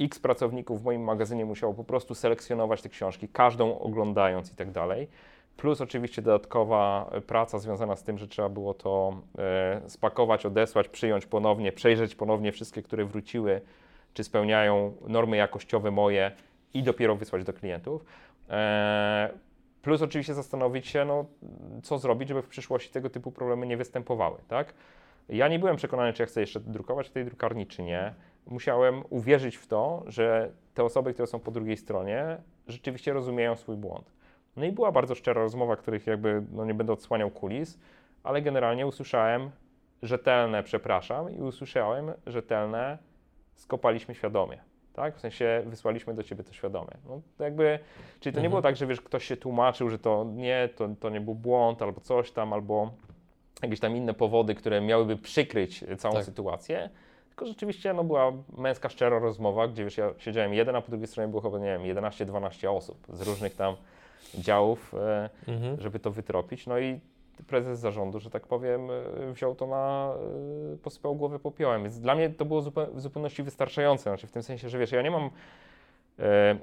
x 0.00 0.18
pracowników 0.18 0.82
w 0.82 0.84
moim 0.84 1.02
magazynie 1.02 1.44
musiało 1.44 1.74
po 1.74 1.84
prostu 1.84 2.14
selekcjonować 2.14 2.82
te 2.82 2.88
książki, 2.88 3.28
każdą 3.28 3.78
oglądając 3.78 4.52
i 4.52 4.56
tak 4.56 4.70
dalej, 4.70 5.08
plus 5.56 5.80
oczywiście 5.80 6.22
dodatkowa 6.22 7.10
praca 7.26 7.58
związana 7.58 7.96
z 7.96 8.02
tym, 8.02 8.18
że 8.18 8.28
trzeba 8.28 8.48
było 8.48 8.74
to 8.74 9.20
e, 9.38 9.80
spakować, 9.86 10.46
odesłać, 10.46 10.88
przyjąć 10.88 11.26
ponownie, 11.26 11.72
przejrzeć 11.72 12.14
ponownie 12.14 12.52
wszystkie, 12.52 12.82
które 12.82 13.04
wróciły, 13.04 13.60
czy 14.14 14.24
spełniają 14.24 14.96
normy 15.08 15.36
jakościowe 15.36 15.90
moje 15.90 16.32
i 16.74 16.82
dopiero 16.82 17.16
wysłać 17.16 17.44
do 17.44 17.52
klientów. 17.52 18.04
E, 18.50 19.30
plus 19.82 20.02
oczywiście 20.02 20.34
zastanowić 20.34 20.86
się, 20.86 21.04
no, 21.04 21.24
co 21.82 21.98
zrobić, 21.98 22.28
żeby 22.28 22.42
w 22.42 22.48
przyszłości 22.48 22.90
tego 22.90 23.10
typu 23.10 23.32
problemy 23.32 23.66
nie 23.66 23.76
występowały, 23.76 24.38
tak? 24.48 24.74
Ja 25.28 25.48
nie 25.48 25.58
byłem 25.58 25.76
przekonany, 25.76 26.12
czy 26.12 26.22
ja 26.22 26.26
chcę 26.26 26.40
jeszcze 26.40 26.60
drukować 26.60 27.08
w 27.08 27.12
tej 27.12 27.24
drukarni, 27.24 27.66
czy 27.66 27.82
nie. 27.82 28.14
Musiałem 28.46 29.02
uwierzyć 29.10 29.56
w 29.56 29.66
to, 29.66 30.02
że 30.06 30.50
te 30.74 30.84
osoby, 30.84 31.12
które 31.12 31.26
są 31.26 31.40
po 31.40 31.50
drugiej 31.50 31.76
stronie, 31.76 32.36
rzeczywiście 32.68 33.12
rozumieją 33.12 33.56
swój 33.56 33.76
błąd. 33.76 34.12
No 34.56 34.64
i 34.64 34.72
była 34.72 34.92
bardzo 34.92 35.14
szczera 35.14 35.42
rozmowa, 35.42 35.76
których 35.76 36.06
jakby, 36.06 36.42
no 36.52 36.64
nie 36.64 36.74
będę 36.74 36.92
odsłaniał 36.92 37.30
kulis, 37.30 37.78
ale 38.22 38.42
generalnie 38.42 38.86
usłyszałem 38.86 39.50
rzetelne 40.02 40.62
przepraszam 40.62 41.30
i 41.30 41.40
usłyszałem 41.40 42.12
rzetelne 42.26 42.98
skopaliśmy 43.54 44.14
świadomie. 44.14 44.58
Tak? 44.92 45.16
W 45.16 45.20
sensie 45.20 45.62
wysłaliśmy 45.66 46.14
do 46.14 46.22
ciebie 46.22 46.44
to 46.44 46.52
świadomie. 46.52 46.90
No, 47.08 47.20
to 47.38 47.44
jakby, 47.44 47.78
czyli 48.20 48.34
to 48.34 48.40
nie 48.40 48.46
mhm. 48.46 48.50
było 48.50 48.62
tak, 48.62 48.76
że 48.76 48.86
wiesz, 48.86 49.00
ktoś 49.00 49.24
się 49.24 49.36
tłumaczył, 49.36 49.90
że 49.90 49.98
to 49.98 50.26
nie, 50.34 50.68
to, 50.76 50.88
to 51.00 51.10
nie 51.10 51.20
był 51.20 51.34
błąd 51.34 51.82
albo 51.82 52.00
coś 52.00 52.30
tam, 52.30 52.52
albo 52.52 52.90
jakieś 53.62 53.80
tam 53.80 53.96
inne 53.96 54.14
powody, 54.14 54.54
które 54.54 54.80
miałyby 54.80 55.16
przykryć 55.16 55.84
całą 55.98 56.14
tak. 56.14 56.24
sytuację. 56.24 56.90
Tylko 57.28 57.46
rzeczywiście 57.46 57.92
no, 57.92 58.04
była 58.04 58.32
męska, 58.58 58.88
szczera 58.88 59.18
rozmowa, 59.18 59.68
gdzie 59.68 59.84
wiesz, 59.84 59.96
ja 59.96 60.10
siedziałem 60.18 60.54
jeden, 60.54 60.76
a 60.76 60.80
po 60.80 60.88
drugiej 60.90 61.06
stronie 61.06 61.28
było 61.28 61.42
chyba, 61.42 61.58
nie 61.58 61.78
wiem, 61.78 61.82
11-12 61.82 62.76
osób 62.76 63.06
z 63.12 63.22
różnych 63.22 63.56
tam 63.56 63.76
działów, 64.34 64.94
e, 64.94 65.30
mhm. 65.48 65.80
żeby 65.80 65.98
to 65.98 66.10
wytropić. 66.10 66.66
No 66.66 66.78
i 66.78 67.00
prezes 67.46 67.78
zarządu, 67.78 68.20
że 68.20 68.30
tak 68.30 68.46
powiem, 68.46 68.88
e, 68.90 69.32
wziął 69.32 69.54
to 69.54 69.66
na, 69.66 70.14
e, 70.74 70.76
posypał 70.76 71.16
głowę 71.16 71.38
popiołem. 71.38 71.82
Więc 71.82 72.00
dla 72.00 72.14
mnie 72.14 72.30
to 72.30 72.44
było 72.44 72.62
w 72.94 73.00
zupełności 73.00 73.42
wystarczające. 73.42 74.02
Znaczy 74.02 74.26
w 74.26 74.32
tym 74.32 74.42
sensie, 74.42 74.68
że 74.68 74.78
wiesz, 74.78 74.92
ja 74.92 75.02
nie 75.02 75.10
mam. 75.10 75.30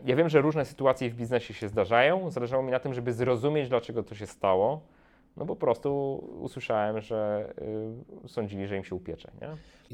Ja 0.05 0.15
wiem, 0.15 0.29
że 0.29 0.41
różne 0.41 0.65
sytuacje 0.65 1.09
w 1.09 1.15
biznesie 1.15 1.53
się 1.53 1.67
zdarzają. 1.67 2.31
Zależało 2.31 2.63
mi 2.63 2.71
na 2.71 2.79
tym, 2.79 2.93
żeby 2.93 3.13
zrozumieć, 3.13 3.69
dlaczego 3.69 4.03
to 4.03 4.15
się 4.15 4.27
stało. 4.27 4.81
No 5.37 5.45
po 5.45 5.55
prostu 5.55 6.15
usłyszałem, 6.41 7.01
że 7.01 7.49
y, 8.25 8.29
sądzili, 8.29 8.67
że 8.67 8.77
im 8.77 8.83
się 8.83 8.95
upiecze. 8.95 9.31
Nie? 9.41 9.47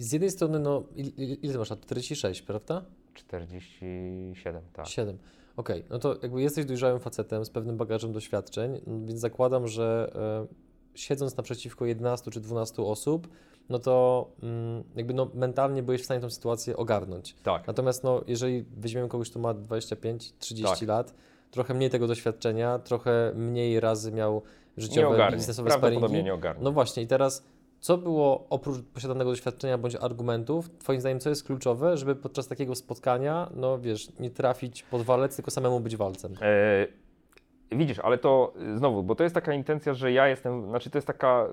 Z 0.04 0.12
jednej 0.12 0.32
strony, 0.32 0.60
no, 0.60 0.84
ile, 0.96 1.12
ile 1.36 1.58
masz 1.58 1.70
lat? 1.70 1.82
46, 1.82 2.42
prawda? 2.42 2.82
47, 3.14 4.62
tak. 4.74 4.88
7. 4.88 5.18
Okej, 5.58 5.78
okay, 5.78 5.90
no 5.90 6.00
to 6.00 6.16
jakby 6.22 6.42
jesteś 6.42 6.66
dojrzałym 6.66 7.00
facetem 7.00 7.46
z 7.46 7.50
pewnym 7.50 7.78
bagażem 7.78 8.12
doświadczeń, 8.12 8.82
więc 9.06 9.20
zakładam, 9.20 9.68
że 9.68 10.12
e, 10.16 10.48
siedząc 10.96 11.38
naprzeciwko 11.38 11.86
11 11.86 12.32
czy 12.32 12.40
12 12.42 12.82
osób, 12.82 13.28
no 13.70 13.80
to 13.80 14.28
mm, 14.44 14.84
jakby 14.96 15.14
no, 15.14 15.30
mentalnie 15.34 15.84
byłeś 15.84 16.02
w 16.02 16.06
stanie 16.06 16.22
tę 16.22 16.30
sytuację 16.30 16.78
ogarnąć. 16.78 17.36
Tak. 17.44 17.68
Natomiast 17.68 18.04
no, 18.04 18.22
jeżeli 18.28 18.66
weźmiemy 18.78 19.08
kogoś, 19.08 19.30
kto 19.30 19.40
ma 19.40 19.54
25-30 19.54 20.64
tak. 20.64 20.82
lat, 20.82 21.14
trochę 21.52 21.74
mniej 21.74 21.90
tego 21.90 22.08
doświadczenia, 22.08 22.80
trochę 22.80 23.32
mniej 23.36 23.80
razy 23.80 24.12
miał 24.12 24.42
życiowe, 24.78 25.32
biznesowe 25.32 25.72
sparingi. 25.72 26.24
nie 26.24 26.34
ogarnie. 26.34 26.64
No 26.64 26.72
właśnie 26.72 27.04
i 27.04 27.08
teraz 27.08 27.44
co 27.86 27.98
było 27.98 28.46
oprócz 28.50 28.82
posiadanego 28.94 29.30
doświadczenia 29.30 29.78
bądź 29.78 29.96
argumentów, 29.96 30.70
Twoim 30.80 31.00
zdaniem, 31.02 31.20
co 31.20 31.30
jest 31.30 31.44
kluczowe, 31.44 31.98
żeby 31.98 32.16
podczas 32.16 32.48
takiego 32.48 32.76
spotkania, 32.76 33.50
no 33.56 33.80
wiesz, 33.80 34.20
nie 34.20 34.30
trafić 34.30 34.84
pod 34.84 35.02
walec, 35.02 35.36
tylko 35.36 35.52
samemu 35.52 35.80
być 35.80 35.96
walcem? 35.96 36.34
E, 36.42 36.88
widzisz, 37.78 38.00
ale 38.00 38.18
to 38.18 38.54
znowu, 38.76 39.04
bo 39.04 39.16
to 39.16 39.24
jest 39.24 39.36
taka 39.36 39.54
intencja, 39.54 39.94
że 39.94 40.12
ja 40.12 40.28
jestem, 40.28 40.70
znaczy 40.70 40.90
to 40.90 40.98
jest 40.98 41.08
taka, 41.08 41.48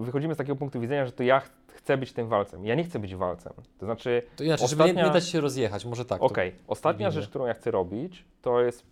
wychodzimy 0.00 0.34
z 0.34 0.38
takiego 0.38 0.56
punktu 0.56 0.80
widzenia, 0.80 1.06
że 1.06 1.12
to 1.12 1.22
ja 1.22 1.40
ch 1.40 1.50
chcę 1.68 1.96
być 1.96 2.12
tym 2.12 2.28
walcem. 2.28 2.66
Ja 2.66 2.74
nie 2.74 2.84
chcę 2.84 2.98
być 2.98 3.14
walcem. 3.14 3.52
To 3.78 3.86
znaczy. 3.86 4.22
To 4.36 4.44
inaczej, 4.44 4.64
ostatnia... 4.64 4.86
żeby 4.86 4.98
nie, 4.98 5.06
nie 5.06 5.12
dać 5.12 5.28
się 5.28 5.40
rozjechać, 5.40 5.84
może 5.84 6.04
tak. 6.04 6.22
Okej, 6.22 6.48
okay. 6.48 6.60
ostatnia 6.66 7.10
rzecz, 7.10 7.28
którą 7.28 7.46
ja 7.46 7.54
chcę 7.54 7.70
robić, 7.70 8.24
to 8.42 8.60
jest 8.60 8.86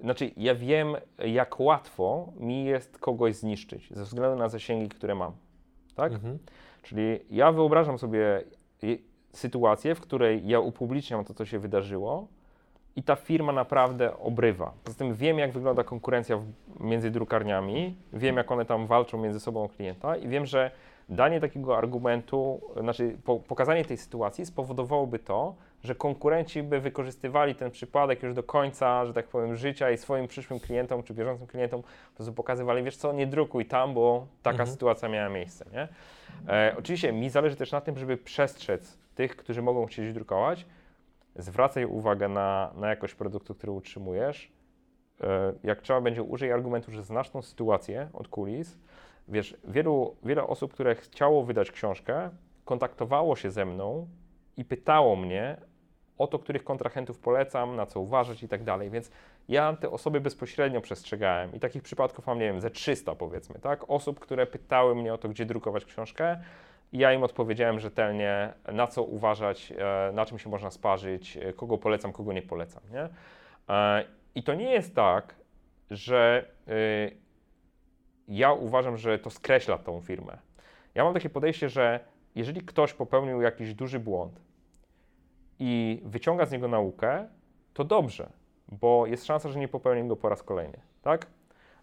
znaczy, 0.00 0.30
ja 0.36 0.54
wiem, 0.54 0.96
jak 1.18 1.60
łatwo 1.60 2.32
mi 2.36 2.64
jest 2.64 2.98
kogoś 2.98 3.34
zniszczyć 3.34 3.88
ze 3.90 4.04
względu 4.04 4.38
na 4.38 4.48
zasięgi, 4.48 4.88
które 4.88 5.14
mam 5.14 5.32
tak? 5.96 6.12
Mhm. 6.12 6.38
Czyli 6.82 7.18
ja 7.30 7.52
wyobrażam 7.52 7.98
sobie 7.98 8.44
sytuację, 9.32 9.94
w 9.94 10.00
której 10.00 10.48
ja 10.48 10.60
upubliczniam 10.60 11.24
to, 11.24 11.34
co 11.34 11.44
się 11.44 11.58
wydarzyło 11.58 12.26
i 12.96 13.02
ta 13.02 13.16
firma 13.16 13.52
naprawdę 13.52 14.18
obrywa. 14.18 14.72
Poza 14.84 14.98
tym 14.98 15.14
wiem, 15.14 15.38
jak 15.38 15.52
wygląda 15.52 15.84
konkurencja 15.84 16.38
między 16.80 17.10
drukarniami, 17.10 17.96
wiem, 18.12 18.36
jak 18.36 18.50
one 18.50 18.64
tam 18.64 18.86
walczą 18.86 19.18
między 19.18 19.40
sobą 19.40 19.64
o 19.64 19.68
klienta 19.68 20.16
i 20.16 20.28
wiem, 20.28 20.46
że 20.46 20.70
danie 21.08 21.40
takiego 21.40 21.78
argumentu, 21.78 22.60
znaczy 22.80 23.16
pokazanie 23.48 23.84
tej 23.84 23.96
sytuacji 23.96 24.46
spowodowałoby 24.46 25.18
to, 25.18 25.54
że 25.84 25.94
konkurenci 25.94 26.62
by 26.62 26.80
wykorzystywali 26.80 27.54
ten 27.54 27.70
przypadek 27.70 28.22
już 28.22 28.34
do 28.34 28.42
końca, 28.42 29.06
że 29.06 29.14
tak 29.14 29.28
powiem, 29.28 29.56
życia 29.56 29.90
i 29.90 29.98
swoim 29.98 30.28
przyszłym 30.28 30.60
klientom 30.60 31.02
czy 31.02 31.14
bieżącym 31.14 31.46
klientom 31.46 31.82
po 31.82 32.16
prostu 32.16 32.32
pokazywali, 32.32 32.82
wiesz 32.82 32.96
co, 32.96 33.12
nie 33.12 33.26
drukuj 33.26 33.66
tam, 33.66 33.94
bo 33.94 34.26
taka 34.42 34.54
mhm. 34.54 34.70
sytuacja 34.70 35.08
miała 35.08 35.28
miejsce, 35.28 35.64
nie? 35.72 35.88
E, 36.48 36.74
oczywiście 36.78 37.12
mi 37.12 37.30
zależy 37.30 37.56
też 37.56 37.72
na 37.72 37.80
tym, 37.80 37.98
żeby 37.98 38.16
przestrzec 38.16 38.98
tych, 39.14 39.36
którzy 39.36 39.62
mogą 39.62 39.86
chcieć 39.86 40.12
drukować, 40.12 40.66
zwracaj 41.36 41.84
uwagę 41.84 42.28
na, 42.28 42.70
na 42.76 42.88
jakość 42.88 43.14
produktu, 43.14 43.54
który 43.54 43.72
utrzymujesz. 43.72 44.52
E, 45.20 45.52
jak 45.64 45.82
trzeba 45.82 46.00
będzie, 46.00 46.22
użyj 46.22 46.52
argumentu, 46.52 46.90
że 46.90 47.02
znasz 47.02 47.30
tą 47.30 47.42
sytuację 47.42 48.08
od 48.12 48.28
kulis. 48.28 48.78
Wiesz, 49.28 49.56
wielu, 49.64 50.16
wiele 50.22 50.46
osób, 50.46 50.72
które 50.72 50.94
chciało 50.94 51.44
wydać 51.44 51.70
książkę, 51.70 52.30
kontaktowało 52.64 53.36
się 53.36 53.50
ze 53.50 53.64
mną 53.64 54.08
i 54.56 54.64
pytało 54.64 55.16
mnie, 55.16 55.56
o 56.18 56.26
to, 56.26 56.38
których 56.38 56.64
kontrahentów 56.64 57.18
polecam, 57.18 57.76
na 57.76 57.86
co 57.86 58.00
uważać 58.00 58.42
i 58.42 58.48
tak 58.48 58.64
dalej. 58.64 58.90
Więc 58.90 59.10
ja 59.48 59.76
te 59.80 59.90
osoby 59.90 60.20
bezpośrednio 60.20 60.80
przestrzegałem 60.80 61.54
i 61.54 61.60
takich 61.60 61.82
przypadków 61.82 62.26
mam, 62.26 62.38
nie 62.38 62.44
wiem, 62.44 62.60
ze 62.60 62.70
300 62.70 63.14
powiedzmy, 63.14 63.58
tak? 63.60 63.90
Osób, 63.90 64.20
które 64.20 64.46
pytały 64.46 64.94
mnie 64.94 65.14
o 65.14 65.18
to, 65.18 65.28
gdzie 65.28 65.46
drukować 65.46 65.84
książkę. 65.84 66.40
Ja 66.92 67.12
im 67.12 67.22
odpowiedziałem 67.22 67.80
rzetelnie, 67.80 68.52
na 68.72 68.86
co 68.86 69.02
uważać, 69.02 69.72
e, 69.78 70.12
na 70.12 70.26
czym 70.26 70.38
się 70.38 70.50
można 70.50 70.70
sparzyć, 70.70 71.36
e, 71.36 71.52
kogo 71.52 71.78
polecam, 71.78 72.12
kogo 72.12 72.32
nie 72.32 72.42
polecam. 72.42 72.82
Nie? 72.92 73.08
E, 73.74 74.04
I 74.34 74.42
to 74.42 74.54
nie 74.54 74.72
jest 74.72 74.94
tak, 74.94 75.34
że 75.90 76.44
ja 78.28 78.52
uważam, 78.52 78.96
że 78.96 79.18
to 79.18 79.30
skreśla 79.30 79.78
tą 79.78 80.00
firmę. 80.00 80.38
Ja 80.94 81.04
mam 81.04 81.14
takie 81.14 81.30
podejście, 81.30 81.68
że 81.68 82.00
jeżeli 82.34 82.60
ktoś 82.60 82.92
popełnił 82.92 83.42
jakiś 83.42 83.74
duży 83.74 84.00
błąd 84.00 84.40
i 85.58 86.02
wyciąga 86.04 86.46
z 86.46 86.52
niego 86.52 86.68
naukę, 86.68 87.28
to 87.74 87.84
dobrze, 87.84 88.30
bo 88.68 89.06
jest 89.06 89.24
szansa, 89.24 89.48
że 89.48 89.58
nie 89.58 89.68
popełni 89.68 90.08
go 90.08 90.16
po 90.16 90.28
raz 90.28 90.42
kolejny, 90.42 90.78
tak? 91.02 91.26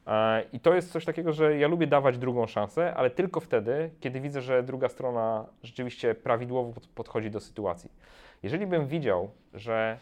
E, 0.07 0.43
I 0.53 0.59
to 0.59 0.73
jest 0.73 0.91
coś 0.91 1.05
takiego, 1.05 1.33
że 1.33 1.57
ja 1.57 1.67
lubię 1.67 1.87
dawać 1.87 2.17
drugą 2.17 2.47
szansę, 2.47 2.93
ale 2.93 3.09
tylko 3.09 3.39
wtedy, 3.39 3.91
kiedy 3.99 4.21
widzę, 4.21 4.41
że 4.41 4.63
druga 4.63 4.89
strona 4.89 5.45
rzeczywiście 5.63 6.15
prawidłowo 6.15 6.81
podchodzi 6.95 7.31
do 7.31 7.39
sytuacji. 7.39 7.91
Jeżeli 8.43 8.67
bym 8.67 8.87
widział, 8.87 9.31
że 9.53 9.97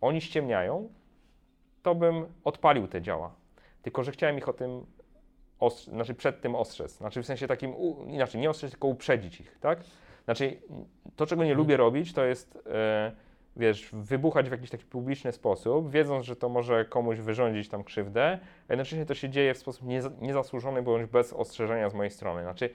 oni 0.00 0.20
ściemniają, 0.20 0.88
to 1.82 1.94
bym 1.94 2.26
odpalił 2.44 2.88
te 2.88 3.02
działa. 3.02 3.34
Tylko, 3.82 4.02
że 4.02 4.12
chciałem 4.12 4.38
ich 4.38 4.48
o 4.48 4.52
tym, 4.52 4.86
znaczy 5.70 6.14
przed 6.14 6.40
tym 6.40 6.54
ostrzec. 6.54 6.92
Znaczy 6.92 7.22
w 7.22 7.26
sensie 7.26 7.46
takim, 7.46 7.74
u, 7.74 8.04
inaczej, 8.08 8.40
nie 8.40 8.50
ostrzec, 8.50 8.70
tylko 8.70 8.88
uprzedzić 8.88 9.40
ich, 9.40 9.58
tak? 9.60 9.80
Znaczy, 10.24 10.56
to, 11.16 11.26
czego 11.26 11.42
nie 11.42 11.48
hmm. 11.48 11.58
lubię 11.58 11.76
robić, 11.76 12.12
to 12.12 12.24
jest... 12.24 12.54
Yy, 12.54 13.32
wiesz, 13.56 13.88
wybuchać 13.92 14.48
w 14.48 14.52
jakiś 14.52 14.70
taki 14.70 14.84
publiczny 14.84 15.32
sposób, 15.32 15.90
wiedząc, 15.90 16.26
że 16.26 16.36
to 16.36 16.48
może 16.48 16.84
komuś 16.84 17.18
wyrządzić 17.18 17.68
tam 17.68 17.84
krzywdę, 17.84 18.38
a 18.68 18.72
jednocześnie 18.72 19.06
to 19.06 19.14
się 19.14 19.28
dzieje 19.28 19.54
w 19.54 19.58
sposób 19.58 19.88
niezasłużony 20.20 20.82
bądź 20.82 21.06
bez 21.06 21.32
ostrzeżenia 21.32 21.90
z 21.90 21.94
mojej 21.94 22.10
strony. 22.10 22.42
Znaczy, 22.42 22.70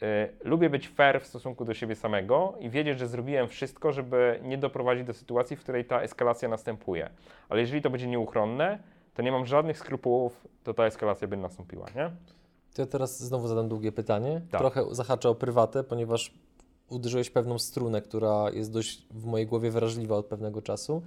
yy, 0.00 0.08
lubię 0.44 0.70
być 0.70 0.88
fair 0.88 1.20
w 1.20 1.26
stosunku 1.26 1.64
do 1.64 1.74
siebie 1.74 1.94
samego 1.94 2.54
i 2.60 2.70
wiedzieć, 2.70 2.98
że 2.98 3.08
zrobiłem 3.08 3.48
wszystko, 3.48 3.92
żeby 3.92 4.40
nie 4.42 4.58
doprowadzić 4.58 5.04
do 5.04 5.14
sytuacji, 5.14 5.56
w 5.56 5.60
której 5.60 5.84
ta 5.84 6.02
eskalacja 6.02 6.48
następuje. 6.48 7.10
Ale 7.48 7.60
jeżeli 7.60 7.82
to 7.82 7.90
będzie 7.90 8.06
nieuchronne, 8.06 8.78
to 9.16 9.22
nie 9.22 9.32
mam 9.32 9.46
żadnych 9.46 9.78
skrupułów, 9.78 10.46
to 10.64 10.74
ta 10.74 10.86
eskalacja 10.86 11.28
by 11.28 11.36
nastąpiła, 11.36 11.86
nie? 11.96 12.10
To 12.74 12.82
ja 12.82 12.86
teraz 12.86 13.22
znowu 13.22 13.48
zadam 13.48 13.68
długie 13.68 13.92
pytanie. 13.92 14.42
Tak. 14.50 14.60
Trochę 14.60 14.84
zahaczę 14.94 15.28
o 15.28 15.34
prywatę, 15.34 15.84
ponieważ 15.84 16.34
uderzyłeś 16.88 17.30
pewną 17.30 17.58
strunę, 17.58 18.02
która 18.02 18.50
jest 18.50 18.72
dość 18.72 19.06
w 19.10 19.24
mojej 19.24 19.46
głowie 19.46 19.70
wrażliwa 19.70 20.16
od 20.16 20.26
pewnego 20.26 20.62
czasu. 20.62 21.02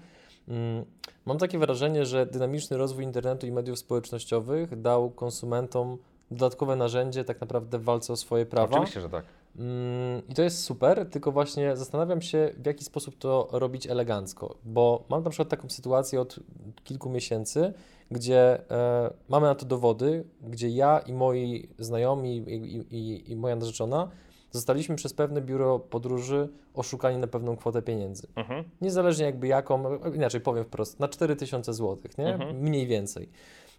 Mm, 0.48 0.86
mam 1.26 1.38
takie 1.38 1.60
wrażenie, 1.60 2.06
że 2.06 2.26
dynamiczny 2.26 2.78
rozwój 2.78 3.04
internetu 3.04 3.48
i 3.48 3.52
mediów 3.52 3.80
społecznościowych 3.80 4.82
dał 4.82 5.10
konsumentom 5.10 5.98
dodatkowe 6.32 6.76
narzędzie 6.76 7.24
tak 7.24 7.42
naprawdę 7.42 7.80
w 7.80 7.84
walce 7.84 8.14
o 8.14 8.16
swoje 8.16 8.46
prawa. 8.46 8.76
Oczywiście, 8.76 9.02
że 9.02 9.10
tak. 9.10 9.26
Mm, 9.58 10.22
I 10.30 10.34
to 10.34 10.42
jest 10.42 10.64
super, 10.64 11.10
tylko 11.10 11.32
właśnie 11.32 11.78
zastanawiam 11.78 12.22
się, 12.22 12.54
w 12.58 12.66
jaki 12.66 12.84
sposób 12.84 13.18
to 13.18 13.48
robić 13.52 13.88
elegancko, 13.88 14.56
bo 14.64 15.04
mam 15.10 15.24
na 15.24 15.30
przykład 15.30 15.50
taką 15.50 15.70
sytuację 15.70 16.22
od 16.22 16.40
kilku 16.84 17.10
miesięcy, 17.10 17.74
gdzie 18.12 18.72
e, 18.72 19.14
mamy 19.30 19.48
na 19.48 19.56
to 19.56 19.66
dowody, 19.66 20.24
gdzie 20.42 20.70
ja 20.70 21.00
i 21.00 21.14
moi 21.14 21.70
znajomi 21.80 22.38
i, 22.38 22.96
i, 22.96 23.32
i 23.32 23.36
moja 23.36 23.56
narzeczona 23.56 24.10
zostaliśmy 24.52 24.96
przez 24.96 25.14
pewne 25.14 25.42
biuro 25.42 25.80
podróży 25.80 26.50
oszukani 26.74 27.18
na 27.18 27.28
pewną 27.28 27.56
kwotę 27.56 27.82
pieniędzy. 27.82 28.28
Mhm. 28.36 28.64
Niezależnie 28.82 29.26
jakby 29.26 29.48
jaką, 29.48 29.98
inaczej 29.98 30.42
powiem 30.42 30.64
wprost, 30.64 31.00
na 31.00 31.08
4000 31.08 31.74
zł, 31.74 31.98
nie? 32.18 32.34
Mhm. 32.34 32.58
Mniej 32.58 32.88
więcej. 32.88 33.30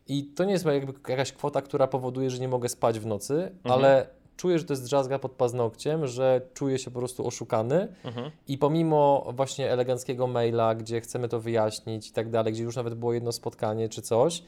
I 0.09 0.25
to 0.25 0.45
nie 0.45 0.53
jest 0.53 0.65
jakby 0.65 0.93
jakaś 1.09 1.33
kwota, 1.33 1.63
która 1.63 1.87
powoduje, 1.87 2.31
że 2.31 2.39
nie 2.39 2.49
mogę 2.49 2.69
spać 2.69 3.01
w 3.01 3.07
nocy, 3.07 3.35
mhm. 3.35 3.53
ale 3.65 4.07
czuję, 4.41 4.59
że 4.59 4.65
to 4.65 4.73
jest 4.73 4.85
drzazga 4.85 5.19
pod 5.19 5.33
paznokciem, 5.33 6.07
że 6.07 6.41
czuję 6.55 6.79
się 6.79 6.91
po 6.91 6.99
prostu 6.99 7.27
oszukany 7.27 7.89
mhm. 8.05 8.31
i 8.49 8.59
pomimo 8.59 9.33
właśnie 9.37 9.71
eleganckiego 9.71 10.27
maila, 10.27 10.75
gdzie 10.75 11.01
chcemy 11.01 11.29
to 11.29 11.41
wyjaśnić 11.41 12.09
i 12.09 12.13
tak 12.13 12.31
dalej, 12.31 12.53
gdzie 12.53 12.63
już 12.63 12.77
nawet 12.77 12.95
było 12.95 13.13
jedno 13.13 13.33
spotkanie 13.33 13.89
czy 13.89 14.03
coś, 14.03 14.43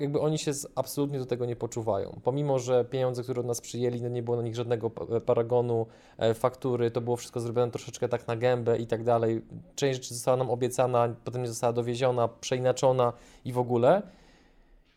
jakby 0.00 0.20
oni 0.20 0.38
się 0.38 0.52
absolutnie 0.74 1.18
do 1.18 1.26
tego 1.26 1.46
nie 1.46 1.56
poczuwają. 1.56 2.20
Pomimo, 2.24 2.58
że 2.58 2.84
pieniądze, 2.84 3.22
które 3.22 3.40
od 3.40 3.46
nas 3.46 3.60
przyjęli, 3.60 4.02
no 4.02 4.08
nie 4.08 4.22
było 4.22 4.36
na 4.36 4.42
nich 4.42 4.54
żadnego 4.54 4.90
paragonu, 5.26 5.86
e, 6.18 6.34
faktury, 6.34 6.90
to 6.90 7.00
było 7.00 7.16
wszystko 7.16 7.40
zrobione 7.40 7.72
troszeczkę 7.72 8.08
tak 8.08 8.28
na 8.28 8.36
gębę 8.36 8.78
i 8.78 8.86
tak 8.86 9.04
dalej. 9.04 9.42
Część 9.74 10.02
rzeczy 10.02 10.14
została 10.14 10.36
nam 10.36 10.50
obiecana, 10.50 11.14
potem 11.24 11.42
nie 11.42 11.48
została 11.48 11.72
dowieziona, 11.72 12.28
przeinaczona 12.28 13.12
i 13.44 13.52
w 13.52 13.58
ogóle. 13.58 14.02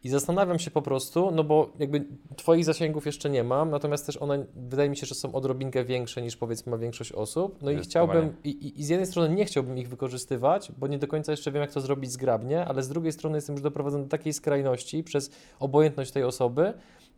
I 0.06 0.10
zastanawiam 0.10 0.60
się 0.60 0.72
po 0.72 0.82
prostu, 0.82 1.32
no 1.32 1.43
bo 1.43 1.74
jakby 1.80 2.06
Twoich 2.36 2.66
zasięgów 2.66 3.06
jeszcze 3.06 3.30
nie 3.30 3.43
mam, 3.43 3.70
natomiast 3.70 4.06
też 4.06 4.18
one 4.18 4.45
wydaje 4.56 4.89
mi 4.89 4.97
się, 4.97 5.06
że 5.06 5.16
są 5.16 5.34
odrobinkę 5.34 5.86
większe 5.86 6.22
niż 6.22 6.38
powiedzmy 6.38 6.72
ma 6.72 6.78
większość 6.78 7.12
osób. 7.12 7.62
No 7.62 7.72
i 7.72 7.80
chciałbym, 7.80 8.36
i, 8.43 8.80
i, 8.80 8.84
z 8.84 8.89
jednej 8.89 9.08
strony 9.08 9.36
nie 9.36 9.45
chciałbym 9.45 9.78
ich 9.78 9.89
wykorzystywać, 9.89 10.72
bo 10.78 10.88
nie 10.88 10.99
do 10.99 11.08
końca 11.08 11.32
jeszcze 11.32 11.51
wiem, 11.51 11.62
jak 11.62 11.72
to 11.72 11.82
zrobić 11.82 12.12
zgrabnie, 12.12 12.66
ale 12.66 12.84
z 12.84 12.89
drugiej 12.89 13.12
strony 13.12 13.38
jestem 13.38 13.56
już 13.56 13.64
doprowadzony 13.64 14.03
do 14.03 14.10
takiej 14.10 14.34
skrajności 14.34 15.03
przez 15.03 15.32
obojętność 15.60 16.12
tej 16.12 16.24
osoby. 16.24 16.74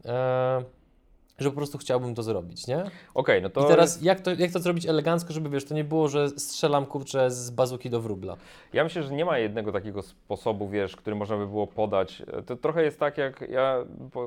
E, 0.06 0.64
że 1.38 1.50
po 1.50 1.56
prostu 1.56 1.78
chciałbym 1.78 2.16
to 2.16 2.24
zrobić, 2.24 2.68
nie? 2.68 2.78
Okej, 2.80 2.92
okay, 3.14 3.42
no 3.42 3.50
to... 3.50 3.66
I 3.66 3.68
teraz 3.68 4.02
jak 4.02 4.20
to, 4.20 4.32
jak 4.34 4.52
to 4.52 4.60
zrobić 4.60 4.86
elegancko, 4.86 5.34
żeby 5.34 5.50
wiesz, 5.50 5.66
to 5.66 5.76
nie 5.76 5.84
było, 5.84 6.08
że 6.08 6.30
strzelam 6.30 6.86
kurczę 6.86 7.32
z 7.32 7.50
bazuki 7.50 7.90
do 7.90 8.02
wróbla. 8.02 8.38
Ja 8.74 8.84
myślę, 8.84 9.04
że 9.04 9.14
nie 9.14 9.26
ma 9.26 9.38
jednego 9.38 9.72
takiego 9.72 10.02
sposobu, 10.02 10.70
wiesz, 10.70 10.96
który 10.96 11.16
można 11.16 11.38
by 11.38 11.48
było 11.48 11.68
podać. 11.68 12.24
To 12.46 12.56
trochę 12.56 12.84
jest 12.84 13.00
tak, 13.00 13.18
jak 13.18 13.42
ja 13.50 13.78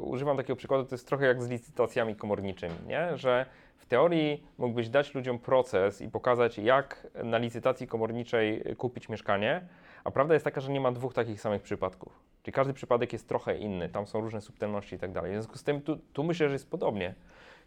używam 0.01 0.37
takiego 0.37 0.57
przykładu, 0.57 0.85
to 0.85 0.95
jest 0.95 1.07
trochę 1.07 1.27
jak 1.27 1.43
z 1.43 1.49
licytacjami 1.49 2.17
komorniczymi, 2.17 2.75
nie? 2.87 3.17
Że 3.17 3.47
w 3.77 3.87
teorii 3.87 4.43
mógłbyś 4.59 4.89
dać 4.89 5.15
ludziom 5.15 5.39
proces 5.39 6.01
i 6.01 6.09
pokazać, 6.09 6.59
jak 6.59 7.07
na 7.25 7.39
licytacji 7.39 7.87
komorniczej 7.87 8.63
kupić 8.79 9.09
mieszkanie, 9.09 9.67
a 10.05 10.11
prawda 10.11 10.35
jest 10.35 10.45
taka, 10.45 10.61
że 10.61 10.73
nie 10.73 10.81
ma 10.81 10.93
dwóch 10.93 11.15
takich 11.15 11.41
samych 11.41 11.63
przypadków. 11.63 12.21
Czyli 12.43 12.53
każdy 12.53 12.73
przypadek 12.73 13.13
jest 13.13 13.29
trochę 13.29 13.59
inny, 13.59 13.89
tam 13.89 14.07
są 14.07 14.21
różne 14.21 14.41
subtelności 14.41 14.97
i 14.97 14.99
tak 14.99 15.13
dalej. 15.13 15.31
W 15.33 15.35
związku 15.35 15.59
z 15.59 15.65
tym 15.65 15.83
tu, 15.83 15.97
tu 16.13 16.25
myślę, 16.25 16.49
że 16.49 16.53
jest 16.53 16.71
podobnie. 16.71 17.15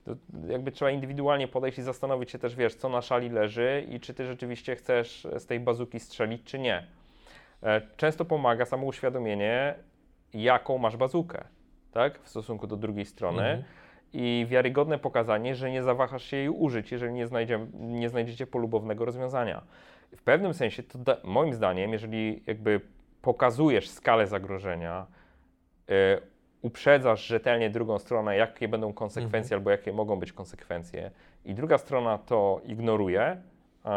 To 0.06 0.12
jakby 0.48 0.72
trzeba 0.72 0.92
indywidualnie 0.92 1.48
podejść 1.48 1.78
i 1.78 1.82
zastanowić 1.82 2.32
się 2.32 2.40
też, 2.40 2.56
wiesz, 2.56 2.76
co 2.76 2.90
na 2.90 3.02
szali 3.02 3.30
leży 3.30 3.86
i 3.90 4.00
czy 4.00 4.14
ty 4.14 4.26
rzeczywiście 4.26 4.76
chcesz 4.76 5.28
z 5.38 5.46
tej 5.46 5.60
bazuki 5.60 6.00
strzelić, 6.00 6.44
czy 6.44 6.60
nie. 6.60 6.88
E, 7.64 7.82
często 7.98 8.26
pomaga 8.26 8.66
samo 8.66 8.86
uświadomienie, 8.86 9.76
jaką 10.34 10.78
masz 10.78 10.98
bazukę, 10.98 11.44
tak, 11.92 12.20
w 12.20 12.30
stosunku 12.30 12.68
do 12.68 12.78
drugiej 12.78 13.06
strony. 13.06 13.44
Mhm. 13.44 13.64
I 14.14 14.46
wiarygodne 14.50 15.00
pokazanie, 15.00 15.56
że 15.56 15.72
nie 15.72 15.84
zawahasz 15.84 16.24
się 16.24 16.38
jej 16.38 16.50
użyć, 16.50 16.92
jeżeli 16.92 17.14
nie, 17.14 17.28
znajdzie, 17.28 17.68
nie 17.74 18.10
znajdziecie 18.10 18.48
polubownego 18.48 19.06
rozwiązania. 19.06 19.62
W 20.18 20.24
pewnym 20.24 20.54
sensie, 20.54 20.84
to 20.84 21.00
da, 21.00 21.18
moim 21.24 21.54
zdaniem, 21.54 21.94
jeżeli 21.94 22.44
jakby 22.48 22.82
pokazujesz 23.22 23.90
skalę 23.90 24.28
zagrożenia, 24.28 25.06
y, 25.90 25.94
uprzedzasz 26.62 27.26
rzetelnie 27.26 27.70
drugą 27.70 28.00
stronę, 28.00 28.38
jakie 28.38 28.68
będą 28.68 28.94
konsekwencje 28.94 29.56
mhm. 29.56 29.60
albo 29.60 29.72
jakie 29.72 29.94
mogą 29.94 30.20
być 30.20 30.34
konsekwencje, 30.34 31.12
i 31.46 31.54
druga 31.54 31.78
strona 31.78 32.18
to 32.18 32.62
ignoruje 32.66 33.32
y, 33.32 33.90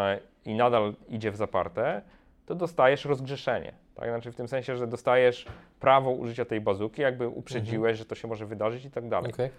i 0.44 0.54
nadal 0.54 0.94
idzie 1.08 1.30
w 1.30 1.36
zaparte, 1.36 2.02
to 2.46 2.54
dostajesz 2.54 3.04
rozgrzeszenie. 3.04 3.72
Tak? 3.94 4.08
Znaczy 4.08 4.32
w 4.32 4.36
tym 4.36 4.48
sensie, 4.48 4.76
że 4.76 4.86
dostajesz 4.86 5.46
prawo 5.80 6.10
użycia 6.10 6.44
tej 6.44 6.60
bazuki, 6.60 7.02
jakby 7.02 7.28
uprzedziłeś, 7.28 7.90
mhm. 7.90 7.96
że 7.96 8.04
to 8.04 8.14
się 8.14 8.28
może 8.28 8.46
wydarzyć 8.46 8.84
i 8.84 8.90
tak 8.90 9.08
dalej. 9.08 9.32
Okay. 9.32 9.50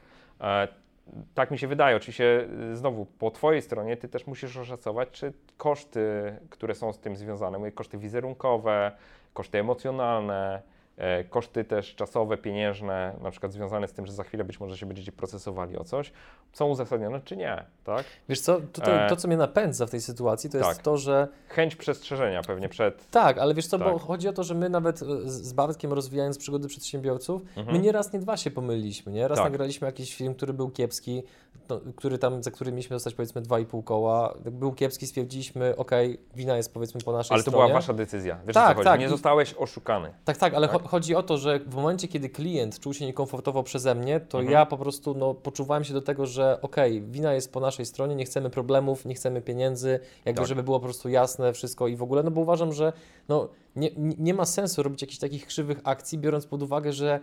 Tak 1.34 1.52
mi 1.52 1.58
się 1.60 1.68
wydaje. 1.68 1.96
Oczywiście 1.96 2.48
y, 2.72 2.76
znowu 2.76 3.06
po 3.06 3.32
Twojej 3.32 3.62
stronie 3.62 3.98
Ty 3.98 4.10
też 4.10 4.28
musisz 4.28 4.58
oszacować, 4.58 5.10
czy 5.12 5.34
koszty, 5.58 6.36
które 6.50 6.76
są 6.76 6.94
z 6.94 7.00
tym 7.00 7.16
związane, 7.16 7.58
mówię, 7.58 7.72
koszty 7.72 7.98
wizerunkowe, 7.98 8.92
koszty 9.34 9.60
emocjonalne, 9.60 10.62
koszty 11.30 11.64
też 11.64 11.96
czasowe, 11.96 12.38
pieniężne, 12.38 13.16
na 13.22 13.32
przykład 13.32 13.54
związane 13.54 13.88
z 13.88 13.94
tym, 13.94 14.06
że 14.06 14.14
za 14.14 14.24
chwilę 14.24 14.44
być 14.44 14.60
może 14.60 14.78
się 14.78 14.86
będziecie 14.86 15.12
procesowali 15.12 15.78
o 15.78 15.84
coś, 15.84 16.12
są 16.54 16.66
uzasadnione 16.66 17.22
czy 17.22 17.38
nie, 17.38 17.64
tak? 17.84 18.06
Wiesz 18.30 18.42
co, 18.42 18.62
tutaj 18.62 19.06
e... 19.06 19.10
to, 19.10 19.16
co 19.16 19.28
mnie 19.28 19.38
napędza 19.38 19.86
w 19.86 19.90
tej 19.90 20.02
sytuacji, 20.02 20.50
to 20.50 20.58
jest 20.58 20.70
tak. 20.70 20.78
to, 20.78 20.98
że... 20.98 21.28
Chęć 21.48 21.76
przestrzeżenia 21.76 22.42
pewnie 22.42 22.70
przed... 22.70 23.12
Tak, 23.12 23.38
ale 23.38 23.54
wiesz 23.54 23.68
co, 23.68 23.80
tak. 23.80 23.94
bo 23.94 24.00
chodzi 24.00 24.28
o 24.28 24.34
to, 24.34 24.44
że 24.44 24.56
my 24.56 24.70
nawet 24.70 25.02
e, 25.02 25.06
z 25.26 25.54
Bartkiem 25.54 25.94
rozwijając 25.94 26.38
przygody 26.38 26.68
przedsiębiorców, 26.68 27.42
mhm. 27.58 27.78
my 27.78 27.84
nie 27.84 27.92
raz, 27.92 28.14
nie 28.14 28.20
dwa 28.20 28.38
się 28.38 28.52
pomyliliśmy, 28.52 29.12
nie? 29.12 29.28
Raz 29.28 29.38
tak. 29.38 29.46
nagraliśmy 29.52 29.86
jakiś 29.86 30.16
film, 30.16 30.36
który 30.36 30.54
był 30.54 30.70
kiepski, 30.70 31.24
no, 31.70 31.82
który 31.96 32.18
tam, 32.18 32.44
za 32.44 32.52
który 32.52 32.72
mieliśmy 32.72 32.96
dostać 32.96 33.14
powiedzmy 33.14 33.42
dwa 33.42 33.60
i 33.60 33.66
pół 33.66 33.84
koła, 33.84 34.34
był 34.46 34.74
kiepski, 34.74 35.08
stwierdziliśmy, 35.08 35.76
ok, 35.76 35.92
wina 36.36 36.58
jest 36.58 36.74
powiedzmy 36.74 37.02
po 37.02 37.12
naszej 37.12 37.26
stronie. 37.26 37.44
Ale 37.44 37.44
to 37.44 37.52
była 37.52 37.68
wasza 37.68 37.94
decyzja, 37.94 38.40
wiesz 38.46 38.54
tak, 38.54 38.70
co 38.70 38.76
chodzi? 38.76 38.86
Tak. 38.86 39.00
Nie 39.00 39.10
zostałeś 39.10 39.54
oszukany. 39.54 40.14
Tak, 40.26 40.38
tak, 40.38 40.54
ale 40.54 40.68
tak? 40.68 40.87
Chodzi 40.88 41.16
o 41.16 41.24
to, 41.24 41.38
że 41.38 41.60
w 41.60 41.76
momencie, 41.76 42.08
kiedy 42.08 42.30
klient 42.30 42.80
czuł 42.80 42.94
się 42.94 43.06
niekomfortowo 43.06 43.64
przeze 43.64 43.96
mnie, 43.96 44.20
to 44.20 44.38
Mhm. 44.40 44.54
ja 44.54 44.66
po 44.66 44.78
prostu 44.78 45.14
no, 45.14 45.34
poczuwałem 45.34 45.84
się 45.84 45.94
do 45.94 46.02
tego, 46.02 46.26
że 46.26 46.60
okej, 46.62 47.02
wina 47.02 47.34
jest 47.34 47.54
po 47.54 47.60
naszej 47.60 47.86
stronie, 47.86 48.16
nie 48.16 48.26
chcemy 48.26 48.50
problemów, 48.50 49.06
nie 49.06 49.16
chcemy 49.16 49.42
pieniędzy, 49.42 50.00
jakby 50.26 50.40
Tak. 50.40 50.48
żeby 50.48 50.64
było 50.64 50.80
po 50.80 50.84
prostu 50.86 51.10
jasne 51.10 51.54
wszystko 51.54 51.88
i 51.88 51.96
w 51.96 52.04
ogóle, 52.04 52.24
no 52.24 52.32
bo 52.32 52.42
uważam, 52.42 52.74
że 52.74 52.94
no, 53.30 53.50
nie 53.76 53.90
nie 53.98 54.34
ma 54.34 54.46
sensu 54.46 54.84
robić 54.84 55.02
jakichś 55.02 55.20
takich 55.20 55.48
krzywych 55.48 55.80
akcji, 55.84 56.18
biorąc 56.18 56.46
pod 56.46 56.64
uwagę, 56.64 56.94
że 56.94 57.20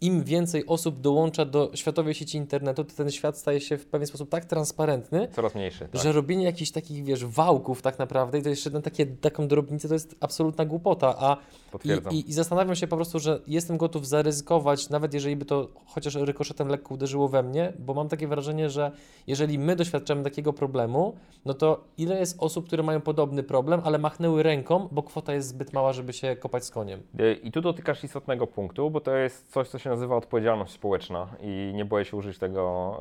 im 0.00 0.24
więcej 0.24 0.66
osób 0.66 1.00
dołącza 1.00 1.44
do 1.44 1.70
światowej 1.74 2.14
sieci 2.14 2.38
internetu, 2.38 2.84
to 2.84 2.94
ten 2.94 3.10
świat 3.10 3.38
staje 3.38 3.60
się 3.60 3.78
w 3.78 3.86
pewien 3.86 4.06
sposób 4.06 4.28
tak 4.28 4.44
transparentny, 4.44 5.28
Coraz 5.28 5.54
mniejszy. 5.54 5.88
Tak. 5.92 6.02
że 6.02 6.12
robienie 6.12 6.44
jakichś 6.44 6.70
takich, 6.70 7.04
wiesz, 7.04 7.24
wałków 7.24 7.82
tak 7.82 7.98
naprawdę 7.98 8.38
i 8.38 8.42
to 8.42 8.48
jeszcze 8.48 8.70
na 8.70 8.80
takie, 8.80 9.06
taką 9.06 9.48
drobnicę 9.48 9.88
to 9.88 9.94
jest 9.94 10.16
absolutna 10.20 10.64
głupota, 10.64 11.14
a 11.18 11.36
i, 11.84 12.16
i, 12.16 12.30
I 12.30 12.32
zastanawiam 12.32 12.76
się 12.76 12.86
po 12.86 12.96
prostu, 12.96 13.18
że 13.18 13.40
jestem 13.46 13.76
gotów 13.76 14.08
zaryzykować, 14.08 14.90
nawet 14.90 15.14
jeżeli 15.14 15.36
by 15.36 15.44
to 15.44 15.68
chociaż 15.86 16.14
rykoszetem 16.14 16.68
lekko 16.68 16.94
uderzyło 16.94 17.28
we 17.28 17.42
mnie, 17.42 17.72
bo 17.78 17.94
mam 17.94 18.08
takie 18.08 18.28
wrażenie, 18.28 18.70
że 18.70 18.90
jeżeli 19.26 19.58
my 19.58 19.76
doświadczamy 19.76 20.22
takiego 20.22 20.52
problemu, 20.52 21.14
no 21.44 21.54
to 21.54 21.84
ile 21.98 22.18
jest 22.20 22.36
osób, 22.38 22.66
które 22.66 22.82
mają 22.82 23.00
podobny 23.00 23.42
problem, 23.42 23.80
ale 23.84 23.98
machnęły 23.98 24.42
ręką, 24.42 24.88
bo 24.92 25.02
kwota 25.02 25.34
jest 25.34 25.48
zbyt 25.48 25.72
mała, 25.72 25.92
żeby 25.92 26.12
się 26.12 26.36
kopać 26.36 26.64
z 26.64 26.70
koniem. 26.70 27.02
Y, 27.20 27.34
I 27.34 27.52
tu 27.52 27.60
dotykasz 27.60 28.04
istotnego 28.04 28.46
punktu, 28.46 28.90
bo 28.90 29.00
to 29.00 29.16
jest 29.16 29.52
coś, 29.52 29.68
co 29.68 29.78
się 29.78 29.83
nazywa 29.90 30.16
odpowiedzialność 30.16 30.72
społeczna 30.72 31.28
i 31.40 31.72
nie 31.74 31.84
boję 31.84 32.04
się 32.04 32.16
użyć 32.16 32.38
tego, 32.38 33.00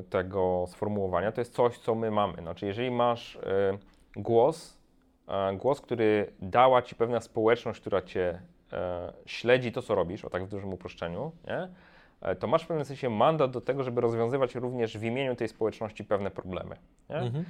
y, 0.00 0.04
tego 0.04 0.64
sformułowania. 0.68 1.32
To 1.32 1.40
jest 1.40 1.54
coś, 1.54 1.78
co 1.78 1.94
my 1.94 2.10
mamy. 2.10 2.34
Znaczy, 2.42 2.66
jeżeli 2.66 2.90
masz 2.90 3.34
y, 3.36 3.40
głos, 4.16 4.76
głos, 5.54 5.80
który 5.80 6.32
dała 6.40 6.82
Ci 6.82 6.94
pewna 6.94 7.20
społeczność, 7.20 7.80
która 7.80 8.02
Cię 8.02 8.40
e, 8.72 9.12
śledzi 9.26 9.72
to, 9.72 9.82
co 9.82 9.94
robisz, 9.94 10.24
o 10.24 10.30
tak 10.30 10.44
w 10.44 10.48
dużym 10.48 10.72
uproszczeniu, 10.72 11.32
nie? 11.46 11.68
E, 12.20 12.34
to 12.36 12.46
masz 12.46 12.64
w 12.64 12.66
pewnym 12.66 12.84
sensie 12.84 13.10
mandat 13.10 13.50
do 13.50 13.60
tego, 13.60 13.82
żeby 13.82 14.00
rozwiązywać 14.00 14.54
również 14.54 14.98
w 14.98 15.02
imieniu 15.02 15.36
tej 15.36 15.48
społeczności 15.48 16.04
pewne 16.04 16.30
problemy. 16.30 16.76
Mhm. 17.08 17.44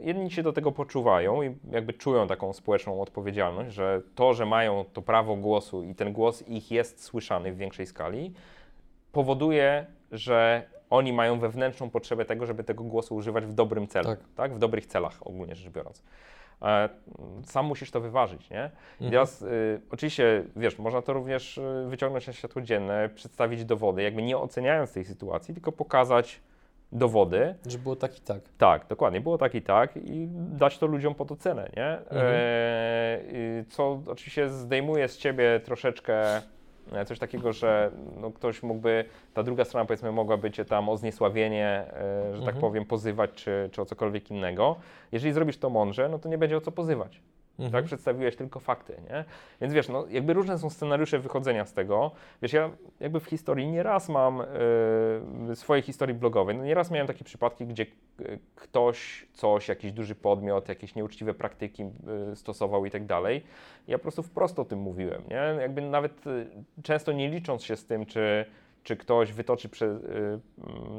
Jedni 0.00 0.30
się 0.30 0.42
do 0.42 0.52
tego 0.52 0.72
poczuwają 0.72 1.42
i 1.42 1.56
jakby 1.70 1.92
czują 1.92 2.26
taką 2.26 2.52
społeczną 2.52 3.00
odpowiedzialność, 3.00 3.74
że 3.74 4.02
to, 4.14 4.34
że 4.34 4.46
mają 4.46 4.84
to 4.92 5.02
prawo 5.02 5.36
głosu 5.36 5.82
i 5.82 5.94
ten 5.94 6.12
głos 6.12 6.48
ich 6.48 6.70
jest 6.70 7.02
słyszany 7.04 7.52
w 7.52 7.56
większej 7.56 7.86
skali, 7.86 8.32
powoduje, 9.12 9.86
że 10.12 10.62
oni 10.90 11.12
mają 11.12 11.38
wewnętrzną 11.38 11.90
potrzebę 11.90 12.24
tego, 12.24 12.46
żeby 12.46 12.64
tego 12.64 12.84
głosu 12.84 13.14
używać 13.14 13.46
w 13.46 13.52
dobrym 13.52 13.86
celu, 13.86 14.08
Tak. 14.08 14.18
tak? 14.36 14.54
W 14.54 14.58
dobrych 14.58 14.86
celach 14.86 15.26
ogólnie 15.26 15.54
rzecz 15.54 15.72
biorąc. 15.72 16.02
E, 16.62 16.88
Sam 17.44 17.66
musisz 17.66 17.90
to 17.90 18.00
wyważyć, 18.00 18.50
nie? 18.50 18.64
Mhm. 18.92 19.10
teraz, 19.10 19.42
y, 19.42 19.80
oczywiście, 19.90 20.44
wiesz, 20.56 20.78
można 20.78 21.02
to 21.02 21.12
również 21.12 21.58
y, 21.58 21.86
wyciągnąć 21.88 22.26
na 22.26 22.32
światło 22.32 22.62
dzienne, 22.62 23.08
przedstawić 23.14 23.64
dowody, 23.64 24.02
jakby 24.02 24.22
nie 24.22 24.38
oceniając 24.38 24.92
tej 24.92 25.04
sytuacji, 25.04 25.54
tylko 25.54 25.72
pokazać 25.72 26.40
dowody, 26.92 27.54
Że 27.66 27.78
było 27.78 27.96
tak 27.96 28.18
i 28.18 28.20
tak. 28.20 28.38
tak, 28.58 28.86
dokładnie, 28.86 29.20
było 29.20 29.38
tak 29.38 29.54
i 29.54 29.62
tak 29.62 29.96
i 29.96 30.28
dać 30.30 30.78
to 30.78 30.86
ludziom 30.86 31.14
pod 31.14 31.32
ocenę, 31.32 31.70
nie? 31.76 31.86
Mhm. 31.98 32.22
E, 32.22 33.20
y, 33.20 33.64
co 33.68 34.00
oczywiście 34.06 34.48
zdejmuje 34.50 35.08
z 35.08 35.18
ciebie 35.18 35.60
troszeczkę 35.64 36.42
coś 37.06 37.18
takiego, 37.18 37.52
że 37.52 37.90
no, 38.20 38.30
ktoś 38.30 38.62
mógłby, 38.62 39.04
ta 39.34 39.42
druga 39.42 39.64
strona 39.64 39.86
powiedzmy 39.86 40.12
mogłaby 40.12 40.50
cię 40.50 40.64
tam 40.64 40.88
o 40.88 40.96
zniesławienie, 40.96 41.66
e, 41.66 42.34
że 42.34 42.38
tak 42.40 42.54
Mhm. 42.54 42.60
powiem, 42.60 42.84
pozywać 42.84 43.30
czy, 43.34 43.68
czy 43.72 43.82
o 43.82 43.84
cokolwiek 43.84 44.30
innego. 44.30 44.76
Jeżeli 45.12 45.32
zrobisz 45.32 45.58
to 45.58 45.70
mądrze, 45.70 46.08
no 46.08 46.18
to 46.18 46.28
nie 46.28 46.38
będzie 46.38 46.56
o 46.56 46.60
co 46.60 46.72
pozywać. 46.72 47.20
Mhm. 47.58 47.72
Tak, 47.72 47.84
przedstawiłeś 47.84 48.36
tylko 48.36 48.60
fakty, 48.60 48.96
nie? 49.10 49.24
Więc 49.60 49.74
wiesz, 49.74 49.88
no 49.88 50.06
jakby 50.10 50.32
różne 50.32 50.58
są 50.58 50.70
scenariusze 50.70 51.18
wychodzenia 51.18 51.64
z 51.64 51.72
tego. 51.72 52.10
Wiesz, 52.42 52.52
ja 52.52 52.70
jakby 53.00 53.20
w 53.20 53.24
historii 53.24 53.66
nieraz 53.66 54.08
mam 54.08 54.40
y, 55.50 55.56
swojej 55.56 55.82
historii 55.82 56.14
blogowej, 56.14 56.56
no 56.56 56.64
nieraz 56.64 56.90
miałem 56.90 57.06
takie 57.06 57.24
przypadki, 57.24 57.66
gdzie 57.66 57.86
y, 58.20 58.38
ktoś 58.54 59.26
coś, 59.32 59.68
jakiś 59.68 59.92
duży 59.92 60.14
podmiot, 60.14 60.68
jakieś 60.68 60.94
nieuczciwe 60.94 61.34
praktyki 61.34 61.82
y, 62.32 62.36
stosował 62.36 62.86
i 62.86 62.90
tak 62.90 63.06
dalej. 63.06 63.42
Ja 63.88 63.98
po 63.98 64.02
prostu 64.02 64.22
wprost 64.22 64.58
o 64.58 64.64
tym 64.64 64.78
mówiłem, 64.78 65.22
nie? 65.30 65.62
Jakby 65.62 65.80
nawet 65.80 66.26
y, 66.26 66.46
często 66.82 67.12
nie 67.12 67.28
licząc 67.28 67.64
się 67.64 67.76
z 67.76 67.86
tym, 67.86 68.06
czy 68.06 68.44
czy 68.84 68.96
ktoś 68.96 69.32
wytoczy 69.32 69.68
y, 69.84 70.40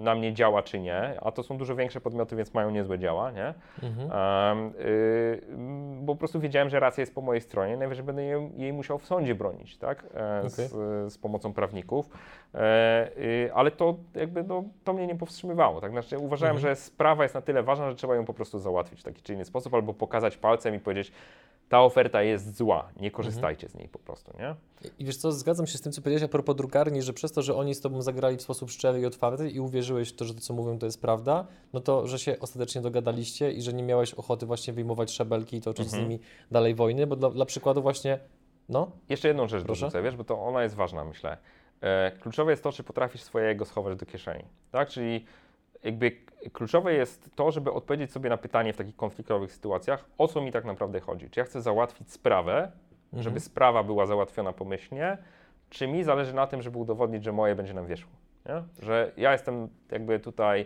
na 0.03 0.15
mnie 0.15 0.33
działa, 0.33 0.63
czy 0.63 0.79
nie, 0.79 1.19
a 1.21 1.31
to 1.31 1.43
są 1.43 1.57
dużo 1.57 1.75
większe 1.75 2.01
podmioty, 2.01 2.35
więc 2.35 2.53
mają 2.53 2.71
niezłe 2.71 2.99
działa, 2.99 3.31
nie? 3.31 3.53
Mhm. 3.83 4.09
Y, 4.79 5.41
m, 5.49 6.05
bo 6.05 6.13
po 6.13 6.19
prostu 6.19 6.39
wiedziałem, 6.39 6.69
że 6.69 6.79
racja 6.79 7.01
jest 7.01 7.15
po 7.15 7.21
mojej 7.21 7.41
stronie, 7.41 7.77
najwyżej 7.77 8.05
będę 8.05 8.23
jej, 8.23 8.49
jej 8.57 8.73
musiał 8.73 8.97
w 8.97 9.05
sądzie 9.05 9.35
bronić, 9.35 9.77
tak? 9.77 10.05
E, 10.13 10.49
z, 10.49 10.71
z 11.13 11.17
pomocą 11.17 11.53
prawników. 11.53 12.09
E, 12.53 13.09
y, 13.17 13.49
ale 13.53 13.71
to 13.71 13.95
jakby 14.15 14.43
no, 14.43 14.63
to 14.83 14.93
mnie 14.93 15.07
nie 15.07 15.15
powstrzymywało. 15.15 15.81
Tak? 15.81 15.91
Znaczy, 15.91 16.17
uważałem, 16.17 16.55
Mhm. 16.55 16.75
że 16.75 16.81
sprawa 16.81 17.23
jest 17.23 17.35
na 17.35 17.41
tyle 17.41 17.63
ważna, 17.63 17.89
że 17.89 17.95
trzeba 17.95 18.15
ją 18.15 18.25
po 18.25 18.33
prostu 18.33 18.59
załatwić 18.59 18.99
w 18.99 19.03
taki 19.03 19.21
czy 19.21 19.33
inny 19.33 19.45
sposób, 19.45 19.73
albo 19.73 19.93
pokazać 19.93 20.37
palcem 20.37 20.75
i 20.75 20.79
powiedzieć, 20.79 21.11
ta 21.69 21.81
oferta 21.81 22.21
jest 22.23 22.55
zła, 22.57 22.89
nie 22.99 23.11
korzystajcie 23.11 23.69
z 23.69 23.75
niej 23.75 23.87
po 23.89 23.99
prostu, 23.99 24.31
nie? 24.39 24.55
I 24.99 25.05
wiesz 25.05 25.17
co, 25.17 25.31
zgadzam 25.31 25.67
się 25.67 25.77
z 25.77 25.81
tym, 25.81 25.91
co 25.91 26.01
powiedziałeś 26.01 26.23
a 26.23 26.27
propos 26.27 26.55
drukarni, 26.55 27.01
że 27.01 27.13
przez 27.13 27.31
to, 27.31 27.41
że 27.41 27.55
oni 27.55 27.75
z 27.75 27.81
Tobą 27.81 28.01
zagrali 28.01 28.37
w 28.37 28.41
sposób 28.41 28.71
szczery 28.71 28.99
i 28.99 29.05
otwarty 29.05 29.49
i 29.49 29.59
uwierzyłeś 29.59 30.09
w 30.09 30.15
to, 30.15 30.25
że 30.25 30.33
to, 30.33 30.41
co 30.41 30.53
mówią, 30.53 30.79
to 30.79 30.85
jest 30.85 31.01
prawda, 31.01 31.47
no 31.73 31.79
to, 31.79 32.07
że 32.07 32.19
się 32.19 32.35
ostatecznie 32.39 32.81
dogadaliście 32.81 33.51
i 33.51 33.61
że 33.61 33.73
nie 33.73 33.83
miałeś 33.83 34.13
ochoty 34.13 34.45
właśnie 34.45 34.73
wyjmować 34.73 35.11
szabelki 35.11 35.57
i 35.57 35.61
toczyć 35.61 35.85
Mhm. 35.85 36.03
z 36.03 36.07
nimi 36.09 36.19
dalej 36.51 36.75
wojny, 36.75 37.07
bo 37.07 37.15
dla, 37.15 37.29
dla 37.29 37.45
przykładu 37.45 37.81
właśnie, 37.81 38.19
no, 38.69 38.91
Jeszcze 39.09 39.27
jedną 39.27 39.47
rzecz 39.47 39.63
Proszę? 39.63 39.81
dorzucę, 39.81 40.01
wiesz, 40.03 40.15
bo 40.15 40.23
to 40.23 40.41
ona 40.43 40.63
jest 40.63 40.75
ważna, 40.75 41.05
myślę. 41.05 41.37
E, 41.81 42.11
kluczowe 42.21 42.51
jest 42.51 42.63
to, 42.63 42.71
czy 42.71 42.83
potrafisz 42.83 43.21
swojego 43.21 43.65
schować 43.65 43.97
do 43.97 44.05
kieszeni, 44.05 44.43
tak? 44.71 44.89
Czyli 44.89 45.25
jakby 45.83 46.11
kluczowe 46.53 46.93
jest 46.93 47.29
to, 47.35 47.51
żeby 47.51 47.71
odpowiedzieć 47.71 48.11
sobie 48.11 48.29
na 48.29 48.37
pytanie 48.37 48.73
w 48.73 48.77
takich 48.77 48.95
konfliktowych 48.95 49.51
sytuacjach, 49.51 50.05
o 50.17 50.27
co 50.27 50.41
mi 50.41 50.51
tak 50.51 50.65
naprawdę 50.65 50.99
chodzi. 50.99 51.29
Czy 51.29 51.39
ja 51.39 51.43
chcę 51.45 51.61
załatwić 51.61 52.11
sprawę, 52.11 52.71
żeby 53.13 53.19
Mhm. 53.27 53.39
sprawa 53.39 53.83
była 53.83 54.05
załatwiona 54.05 54.53
pomyślnie, 54.53 55.17
czy 55.69 55.87
mi 55.87 56.03
zależy 56.03 56.33
na 56.33 56.47
tym, 56.47 56.61
żeby 56.61 56.77
udowodnić, 56.77 57.23
że 57.23 57.31
moje 57.31 57.55
będzie 57.55 57.73
na 57.73 57.83
wierzchu, 57.83 58.11
nie? 58.45 58.63
Że 58.85 59.11
ja 59.17 59.31
jestem 59.31 59.69
jakby 59.91 60.19
tutaj, 60.19 60.65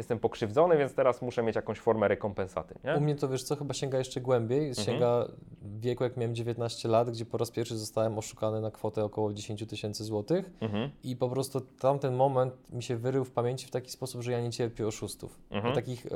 jestem 0.00 0.18
pokrzywdzony, 0.18 0.76
więc 0.78 0.94
teraz 0.94 1.22
muszę 1.22 1.42
mieć 1.42 1.56
jakąś 1.56 1.78
formę 1.78 2.08
rekompensaty, 2.08 2.74
nie? 2.84 2.94
u 2.96 3.00
mnie 3.00 3.14
to 3.16 3.28
wiesz 3.28 3.42
co, 3.42 3.56
chyba 3.56 3.74
sięga 3.74 3.98
jeszcze 3.98 4.20
głębiej, 4.20 4.68
Mhm. 4.68 4.86
sięga 4.86 5.28
wieku, 5.62 6.04
jak 6.04 6.16
miałem 6.16 6.34
19 6.34 6.88
lat, 6.88 7.10
gdzie 7.10 7.24
po 7.26 7.38
raz 7.38 7.50
pierwszy 7.50 7.78
zostałem 7.78 8.18
oszukany 8.18 8.60
na 8.60 8.70
kwotę 8.70 9.04
około 9.04 9.32
10 9.32 9.66
tysięcy 9.66 10.04
złotych 10.04 10.50
Mhm. 10.60 10.90
i 11.04 11.16
po 11.16 11.28
prostu 11.28 11.60
tamten 11.60 12.14
moment 12.16 12.72
mi 12.72 12.82
się 12.82 12.96
wyrył 12.96 13.24
w 13.24 13.30
pamięci 13.30 13.66
w 13.66 13.70
taki 13.70 13.90
sposób, 13.90 14.22
że 14.22 14.32
ja 14.32 14.40
nie 14.40 14.50
cierpię 14.50 14.86
oszustów. 14.86 15.38
Mhm. 15.50 15.74
Takich, 15.74 16.06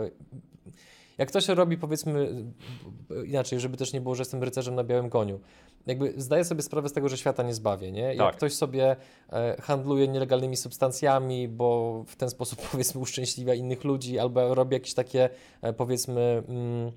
jak 1.18 1.28
ktoś 1.28 1.48
robi, 1.48 1.78
powiedzmy, 1.78 2.44
inaczej, 3.26 3.60
żeby 3.60 3.76
też 3.76 3.92
nie 3.92 4.00
było, 4.00 4.14
że 4.14 4.20
jestem 4.20 4.42
rycerzem 4.42 4.74
na 4.74 4.84
białym 4.84 5.10
koniu. 5.10 5.40
Jakby 5.86 6.14
zdaję 6.16 6.44
sobie 6.44 6.62
sprawę 6.62 6.88
z 6.88 6.92
tego, 6.92 7.08
że 7.08 7.16
świata 7.16 7.42
nie 7.42 7.54
zbawię, 7.54 7.92
nie? 7.92 8.00
Jak 8.02 8.18
Tak. 8.18 8.36
ktoś 8.36 8.54
sobie 8.54 8.96
e, 9.32 9.56
handluje 9.62 10.08
nielegalnymi 10.08 10.56
substancjami, 10.56 11.48
bo 11.48 12.02
w 12.06 12.16
ten 12.16 12.30
sposób, 12.30 12.58
powiedzmy, 12.72 13.00
uszczęśliwia 13.00 13.54
innych 13.54 13.84
ludzi, 13.84 14.18
albo 14.18 14.54
robi 14.54 14.74
jakieś 14.74 14.94
takie, 14.94 15.30
e, 15.62 15.72
powiedzmy, 15.72 16.42
mm, 16.48 16.92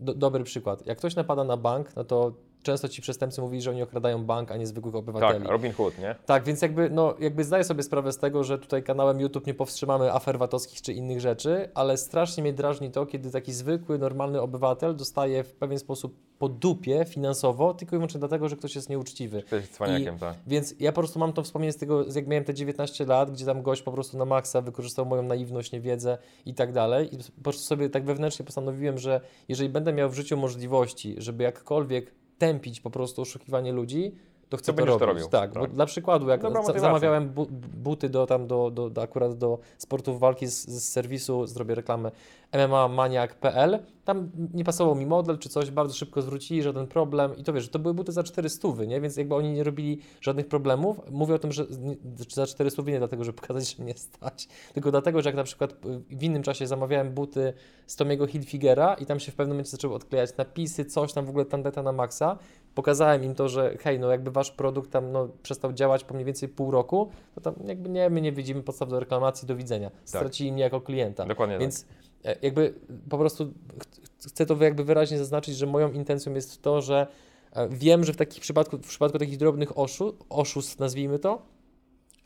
do, 0.00 0.14
dobry 0.14 0.44
przykład. 0.44 0.86
Jak 0.86 0.98
ktoś 0.98 1.14
napada 1.14 1.44
na 1.44 1.56
bank, 1.56 1.96
no 1.96 2.04
to 2.04 2.32
często 2.62 2.88
ci 2.88 3.02
przestępcy 3.02 3.40
mówili, 3.40 3.62
że 3.62 3.70
oni 3.70 3.82
okradają 3.82 4.24
bank, 4.24 4.52
a 4.52 4.56
nie 4.56 4.66
zwykłych 4.66 4.94
obywateli. 4.94 5.42
Tak, 5.42 5.52
Robin 5.52 5.72
Hood, 5.72 5.98
nie? 5.98 6.14
Tak, 6.26 6.44
więc 6.44 6.62
jakby, 6.62 6.90
no, 6.90 7.14
jakby 7.20 7.44
zdaję 7.44 7.64
sobie 7.64 7.82
sprawę 7.82 8.12
z 8.12 8.18
tego, 8.18 8.44
że 8.44 8.58
tutaj 8.58 8.82
kanałem 8.82 9.20
YouTube 9.20 9.46
nie 9.46 9.54
powstrzymamy 9.54 10.12
afer 10.12 10.38
VAT-owskich 10.38 10.82
czy 10.82 10.92
innych 10.92 11.20
rzeczy, 11.20 11.68
ale 11.74 11.96
strasznie 11.96 12.42
mnie 12.42 12.52
drażni 12.52 12.90
to, 12.90 13.06
kiedy 13.06 13.30
taki 13.30 13.52
zwykły, 13.52 13.98
normalny 13.98 14.40
obywatel 14.40 14.96
dostaje 14.96 15.44
w 15.44 15.54
pewien 15.54 15.78
sposób 15.78 16.16
po 16.38 16.48
dupie 16.48 17.04
finansowo, 17.04 17.74
tylko 17.74 17.96
i 17.96 17.98
wyłącznie 17.98 18.18
dlatego, 18.18 18.48
że 18.48 18.56
ktoś 18.56 18.74
jest 18.74 18.90
nieuczciwy. 18.90 19.42
Ktoś 19.42 19.60
jest 19.60 19.74
cwaniakiem, 19.74 20.18
tak. 20.18 20.34
Więc 20.46 20.74
ja 20.80 20.92
po 20.92 21.00
prostu 21.00 21.18
mam 21.18 21.32
to 21.32 21.42
wspomnienie 21.42 21.72
z 21.72 21.76
tego, 21.76 22.04
jak 22.14 22.26
miałem 22.26 22.44
te 22.44 22.54
19 22.54 23.06
lat, 23.06 23.30
gdzie 23.30 23.46
tam 23.46 23.62
gość 23.62 23.82
po 23.82 23.92
prostu 23.92 24.18
na 24.18 24.24
maksa 24.24 24.60
wykorzystał 24.60 25.06
moją 25.06 25.22
naiwność, 25.22 25.72
niewiedzę 25.72 26.18
i 26.46 26.54
tak 26.54 26.72
dalej. 26.72 27.14
I 27.14 27.18
po 27.18 27.42
prostu 27.42 27.62
sobie 27.62 27.90
tak 27.90 28.04
wewnętrznie 28.04 28.44
postanowiłem, 28.44 28.98
że 28.98 29.20
jeżeli 29.48 29.68
będę 29.68 29.92
miał 29.92 30.10
w 30.10 30.14
życiu 30.14 30.36
możliwości, 30.36 31.14
żeby 31.18 31.44
jakkolwiek 31.44 32.21
tępić 32.42 32.80
po 32.80 32.90
prostu 32.90 33.22
oszukiwanie 33.22 33.72
ludzi, 33.72 34.14
to 34.52 34.56
chcę 34.56 34.72
To 34.72 34.78
to, 34.78 34.84
robić. 34.86 35.06
robił, 35.08 35.28
tak, 35.28 35.52
tak. 35.52 35.62
bo 35.62 35.66
dla 35.68 35.86
przykładu, 35.86 36.28
jak 36.28 36.42
za, 36.42 36.80
zamawiałem 36.80 37.28
bu, 37.28 37.46
buty 37.74 38.08
do, 38.08 38.26
tam 38.26 38.46
do, 38.46 38.70
do, 38.70 38.90
do, 38.90 39.02
akurat 39.02 39.38
do 39.38 39.58
sportów 39.78 40.20
walki 40.20 40.46
z, 40.46 40.68
z 40.68 40.88
serwisu, 40.88 41.46
zrobię 41.46 41.74
reklamę 41.74 42.10
mmamaniak.pl, 42.52 43.78
tam 44.04 44.30
nie 44.54 44.64
pasował 44.64 44.94
mi 44.94 45.06
model 45.06 45.38
czy 45.38 45.48
coś, 45.48 45.70
bardzo 45.70 45.94
szybko 45.94 46.22
zwrócili, 46.22 46.62
żaden 46.62 46.86
problem 46.86 47.36
i 47.36 47.44
to 47.44 47.52
wiesz, 47.52 47.68
to 47.68 47.78
były 47.78 47.94
buty 47.94 48.12
za 48.12 48.22
400, 48.22 48.68
nie? 48.86 49.00
Więc 49.00 49.16
jakby 49.16 49.34
oni 49.34 49.52
nie 49.52 49.64
robili 49.64 49.98
żadnych 50.20 50.48
problemów. 50.48 51.00
Mówię 51.10 51.34
o 51.34 51.38
tym, 51.38 51.52
że 51.52 51.66
nie- 51.80 51.96
za 52.28 52.46
400 52.46 52.82
nie 52.82 52.98
dlatego, 52.98 53.24
żeby 53.24 53.38
pokazać, 53.42 53.76
że 53.76 53.82
mnie 53.82 53.94
stać, 53.96 54.48
tylko 54.74 54.90
dlatego, 54.90 55.22
że 55.22 55.28
jak 55.28 55.36
na 55.36 55.44
przykład 55.44 55.72
y, 55.72 56.16
w 56.16 56.22
innym 56.22 56.42
czasie 56.42 56.66
zamawiałem 56.66 57.10
buty 57.12 57.52
z 57.86 57.96
Tomiego 57.96 58.26
Hilfigera 58.26 58.94
i 58.94 59.06
tam 59.06 59.20
się 59.20 59.32
w 59.32 59.34
pewnym 59.34 59.54
momencie 59.56 59.70
zaczęły 59.70 59.94
odklejać 59.94 60.36
napisy, 60.36 60.84
coś 60.84 61.12
tam 61.12 61.26
w 61.26 61.28
ogóle 61.28 61.44
tandeta 61.44 61.82
na 61.82 61.92
maksa, 61.92 62.38
pokazałem 62.74 63.24
im 63.24 63.34
to, 63.34 63.48
że 63.48 63.76
hej, 63.80 63.98
no 63.98 64.10
jakby 64.10 64.30
wasz 64.30 64.50
produkt 64.50 64.90
tam 64.90 65.12
no, 65.12 65.28
przestał 65.42 65.72
działać 65.72 66.04
po 66.04 66.14
mniej 66.14 66.24
więcej 66.24 66.48
pół 66.48 66.70
roku, 66.70 67.10
to 67.34 67.40
tam 67.40 67.54
jakby 67.64 67.88
nie, 67.88 68.10
my 68.10 68.20
nie 68.20 68.32
widzimy 68.32 68.62
podstaw 68.62 68.88
do 68.88 69.00
reklamacji, 69.00 69.48
do 69.48 69.56
widzenia. 69.56 69.90
Stracili 70.04 70.52
mnie 70.52 70.62
jako 70.62 70.80
klienta. 70.80 71.26
Dokładnie 71.26 71.58
Więc 71.58 71.86
e, 72.24 72.36
jakby 72.42 72.74
po 73.10 73.18
prostu 73.18 73.46
ch- 73.46 74.28
chcę 74.28 74.46
to 74.46 74.56
jakby 74.64 74.84
wyraźnie 74.84 75.18
zaznaczyć, 75.18 75.56
że 75.56 75.66
moją 75.66 75.92
intencją 75.92 76.34
jest 76.34 76.62
to, 76.62 76.80
że 76.80 77.06
e, 77.52 77.68
wiem, 77.68 78.04
że 78.04 78.12
w 78.12 78.16
takich 78.16 78.40
przypadku, 78.42 78.78
w 78.78 78.88
przypadku 78.88 79.18
takich 79.18 79.36
drobnych 79.36 79.78
oszu, 79.78 80.16
oszustw, 80.28 80.78
nazwijmy 80.78 81.18
to, 81.18 81.42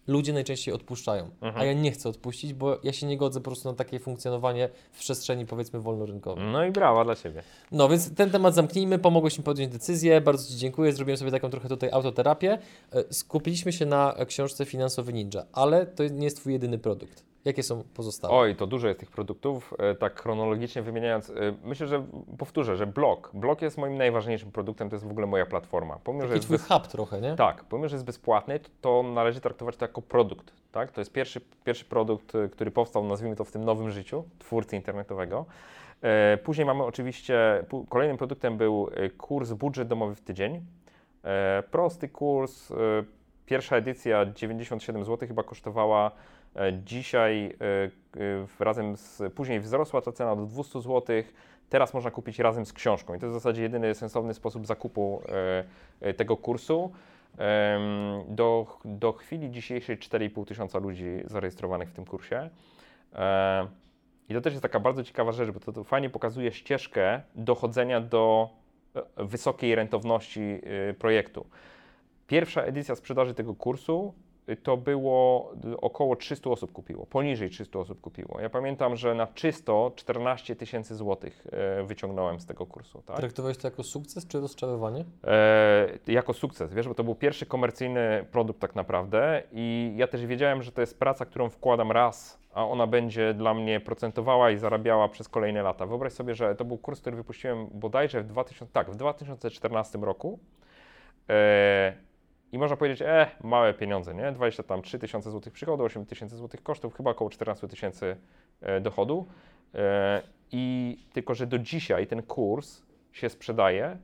ludzie 0.07 0.33
najczęściej 0.33 0.75
odpuszczają, 0.75 1.25
Mhm. 1.41 1.57
a 1.57 1.65
ja 1.65 1.73
nie 1.73 1.91
chcę 1.93 2.09
odpuścić, 2.09 2.55
bo 2.55 2.79
ja 2.83 2.93
się 2.93 3.07
nie 3.07 3.17
godzę 3.17 3.41
po 3.41 3.45
prostu 3.45 3.69
na 3.69 3.75
takie 3.75 3.99
funkcjonowanie 3.99 4.69
w 4.93 4.99
przestrzeni 4.99 5.47
powiedzmy 5.47 5.81
wolnorynkowej. 5.81 6.45
No 6.53 6.65
i 6.65 6.71
brawa 6.71 7.05
dla 7.05 7.15
Ciebie. 7.17 7.43
No 7.73 7.89
więc 7.89 8.15
ten 8.15 8.31
temat 8.31 8.55
zamknijmy, 8.55 8.99
pomogłeś 8.99 9.39
mi 9.39 9.45
podjąć 9.45 9.73
decyzję, 9.73 10.21
bardzo 10.21 10.49
Ci 10.49 10.57
dziękuję, 10.57 10.93
zrobiłem 10.93 11.17
sobie 11.19 11.31
taką 11.31 11.51
trochę 11.51 11.69
tutaj 11.69 11.91
autoterapię. 11.93 12.59
E, 12.93 13.05
Skupiliśmy 13.15 13.73
się 13.73 13.87
na 13.87 14.15
książce 14.27 14.65
Finansowy 14.65 15.13
Ninja, 15.13 15.43
ale 15.53 15.87
to 15.87 16.05
nie 16.09 16.25
jest 16.25 16.37
Twój 16.37 16.53
jedyny 16.53 16.79
produkt. 16.79 17.25
Jakie 17.47 17.63
są 17.63 17.83
pozostałe? 17.95 18.35
Oj, 18.35 18.57
to 18.57 18.67
dużo 18.67 18.89
jest 18.89 19.01
tych 19.01 19.11
produktów. 19.11 19.75
E, 19.79 19.95
Tak 19.95 20.21
chronologicznie 20.23 20.83
wymieniając, 20.83 21.31
e, 21.31 21.35
myślę, 21.65 21.87
że 21.87 22.07
powtórzę, 22.39 22.77
że 22.77 22.87
blog. 22.87 23.31
Blog 23.35 23.63
jest 23.63 23.79
moim 23.79 23.99
najważniejszym 23.99 24.53
produktem, 24.53 24.91
to 24.91 24.97
jest 24.97 25.07
w 25.07 25.11
ogóle 25.11 25.27
moja 25.27 25.47
platforma. 25.47 25.99
Pomimo, 26.05 26.23
że 26.23 26.29
Taki 26.29 26.37
jest 26.37 26.47
Twój 26.47 26.59
bez... 26.59 26.69
hub 26.69 26.87
trochę, 26.87 27.21
nie? 27.21 27.37
Tak, 27.37 27.65
pomimo, 27.65 27.89
że 27.89 27.97
jest 27.97 28.05
bezpłatny, 28.07 28.61
to, 28.61 28.69
to 28.81 29.03
należy 29.03 29.41
traktować 29.41 29.77
to 29.77 29.85
jako 29.85 30.03
produkt. 30.03 30.53
Tak? 30.73 30.93
To 30.93 31.01
jest 31.01 31.13
pierwszy, 31.13 31.41
pierwszy 31.65 31.85
produkt, 31.85 32.35
e, 32.35 32.49
który 32.49 32.71
powstał, 32.71 33.05
nazwijmy 33.05 33.37
to, 33.37 33.45
w 33.45 33.53
tym 33.53 33.65
nowym 33.65 33.91
życiu 33.91 34.25
twórcy 34.39 34.77
internetowego. 34.77 35.45
Później 36.45 36.67
mamy 36.67 36.85
oczywiście, 36.85 37.65
kolejnym 37.89 38.17
produktem 38.17 38.57
był 38.57 38.91
kurs 39.19 39.53
Budżet 39.53 39.89
domowy 39.89 40.15
w 40.15 40.21
tydzień. 40.21 40.61
Prosty 41.71 42.09
kurs, 42.09 42.73
pierwsza 43.47 43.77
edycja 43.77 44.27
97 44.27 45.05
zł 45.05 45.29
chyba 45.29 45.43
kosztowała. 45.43 46.11
Dzisiaj 46.85 47.47
e, 47.47 48.21
e, 48.61 48.65
razem 48.65 48.97
z, 48.97 49.23
później 49.35 49.61
wzrosła 49.61 50.01
ta 50.01 50.13
cena 50.13 50.37
do 50.37 50.47
200 50.47 50.81
zł. 50.81 51.23
Teraz 51.69 51.95
można 51.95 52.11
kupić 52.11 52.39
razem 52.39 52.67
z 52.67 52.73
książką 52.73 53.15
i 53.15 53.19
to 53.19 53.27
jest 53.27 53.39
w 53.39 53.43
zasadzie 53.43 53.63
jedyny 53.63 53.95
sensowny 53.95 54.35
sposób 54.35 54.67
zakupu 54.67 55.23
e, 56.01 56.15
tego 56.15 56.37
kursu. 56.37 56.93
Do, 58.29 58.67
do 58.85 59.13
chwili 59.13 59.51
dzisiejszej 59.51 59.99
4,5 59.99 60.47
tysiąca 60.47 60.79
ludzi 60.79 61.23
zarejestrowanych 61.25 61.89
w 61.89 61.93
tym 61.93 62.05
kursie. 62.05 62.51
E, 63.15 63.67
I 64.29 64.35
to 64.35 64.41
też 64.41 64.53
jest 64.53 64.63
taka 64.63 64.81
bardzo 64.81 65.05
ciekawa 65.05 65.33
rzecz, 65.33 65.51
bo 65.51 65.61
to, 65.61 65.73
to 65.73 65.85
fajnie 65.85 66.11
pokazuje 66.11 66.53
ścieżkę 66.53 67.23
dochodzenia 67.35 68.01
do 68.01 68.51
e, 68.95 69.25
wysokiej 69.25 69.75
rentowności 69.75 70.61
projektu. 70.99 71.47
Pierwsza 72.27 72.63
edycja 72.63 72.95
sprzedaży 72.95 73.35
tego 73.35 73.55
kursu 73.55 74.15
y, 74.19 74.26
to 74.63 74.77
było 74.77 75.53
y, 75.73 75.81
około 75.81 76.17
300 76.17 76.51
osób 76.51 76.73
kupiło, 76.73 77.07
poniżej 77.07 77.51
300 77.51 77.79
osób 77.79 78.01
kupiło. 78.01 78.41
Ja 78.41 78.51
pamiętam, 78.51 78.97
że 78.97 79.15
na 79.15 79.27
czysto 79.27 79.93
14 79.97 80.57
tysięcy 80.57 80.95
złotych 80.95 81.47
e, 81.53 81.85
wyciągnąłem 81.85 82.41
z 82.41 82.47
tego 82.47 82.67
kursu. 82.67 83.03
Tak? 83.03 83.17
Traktowałeś 83.17 83.57
to 83.57 83.67
jako 83.69 83.83
sukces 83.83 84.27
czy 84.27 84.41
rozczarowanie? 84.41 85.05
E, 85.25 85.89
jako 86.07 86.33
sukces, 86.33 86.75
wiesz, 86.75 86.89
bo 86.89 86.95
to 86.95 87.05
był 87.05 87.15
pierwszy 87.15 87.47
komercyjny 87.47 88.27
produkt 88.31 88.61
tak 88.61 88.75
naprawdę 88.75 89.43
i 89.53 89.95
ja 89.97 90.07
też 90.07 90.27
wiedziałem, 90.27 90.63
że 90.63 90.73
to 90.73 90.81
jest 90.81 90.99
praca, 90.99 91.25
którą 91.25 91.51
wkładam 91.51 91.93
raz, 91.93 92.39
a 92.55 92.67
ona 92.67 92.87
będzie 92.87 93.35
dla 93.35 93.55
mnie 93.55 93.81
procentowała 93.81 94.51
i 94.51 94.57
zarabiała 94.57 95.09
przez 95.09 95.29
kolejne 95.29 95.63
lata. 95.63 95.87
Wyobraź 95.87 96.13
sobie, 96.13 96.35
że 96.35 96.55
to 96.55 96.65
był 96.65 96.79
kurs, 96.79 97.01
który 97.01 97.17
wypuściłem 97.17 97.67
bodajże 97.73 98.23
w 98.23 98.27
2000, 98.27 98.73
tak, 98.73 98.91
w 98.91 98.97
2014 98.97 99.99
roku 99.99 100.39
e, 101.29 102.07
i 102.53 102.59
można 102.59 102.77
powiedzieć, 102.77 103.03
e, 103.03 103.27
małe 103.45 103.75
pieniądze, 103.75 104.15
nie? 104.15 104.33
23 104.33 104.99
tysiące 104.99 105.31
złotych 105.31 105.53
przychodu, 105.53 105.85
8 105.85 106.07
tysięcy 106.07 106.37
złotych 106.37 106.63
kosztów, 106.63 106.95
chyba 106.97 107.11
około 107.11 107.31
14 107.31 107.69
tysięcy 107.69 108.17
e, 108.61 108.81
dochodu. 108.81 109.27
E, 109.75 110.23
I 110.53 110.97
tylko, 111.13 111.35
że 111.35 111.47
do 111.47 111.59
dzisiaj 111.59 112.07
ten 112.07 112.23
kurs 112.23 112.83
się 113.13 113.29
sprzedaje 113.29 113.99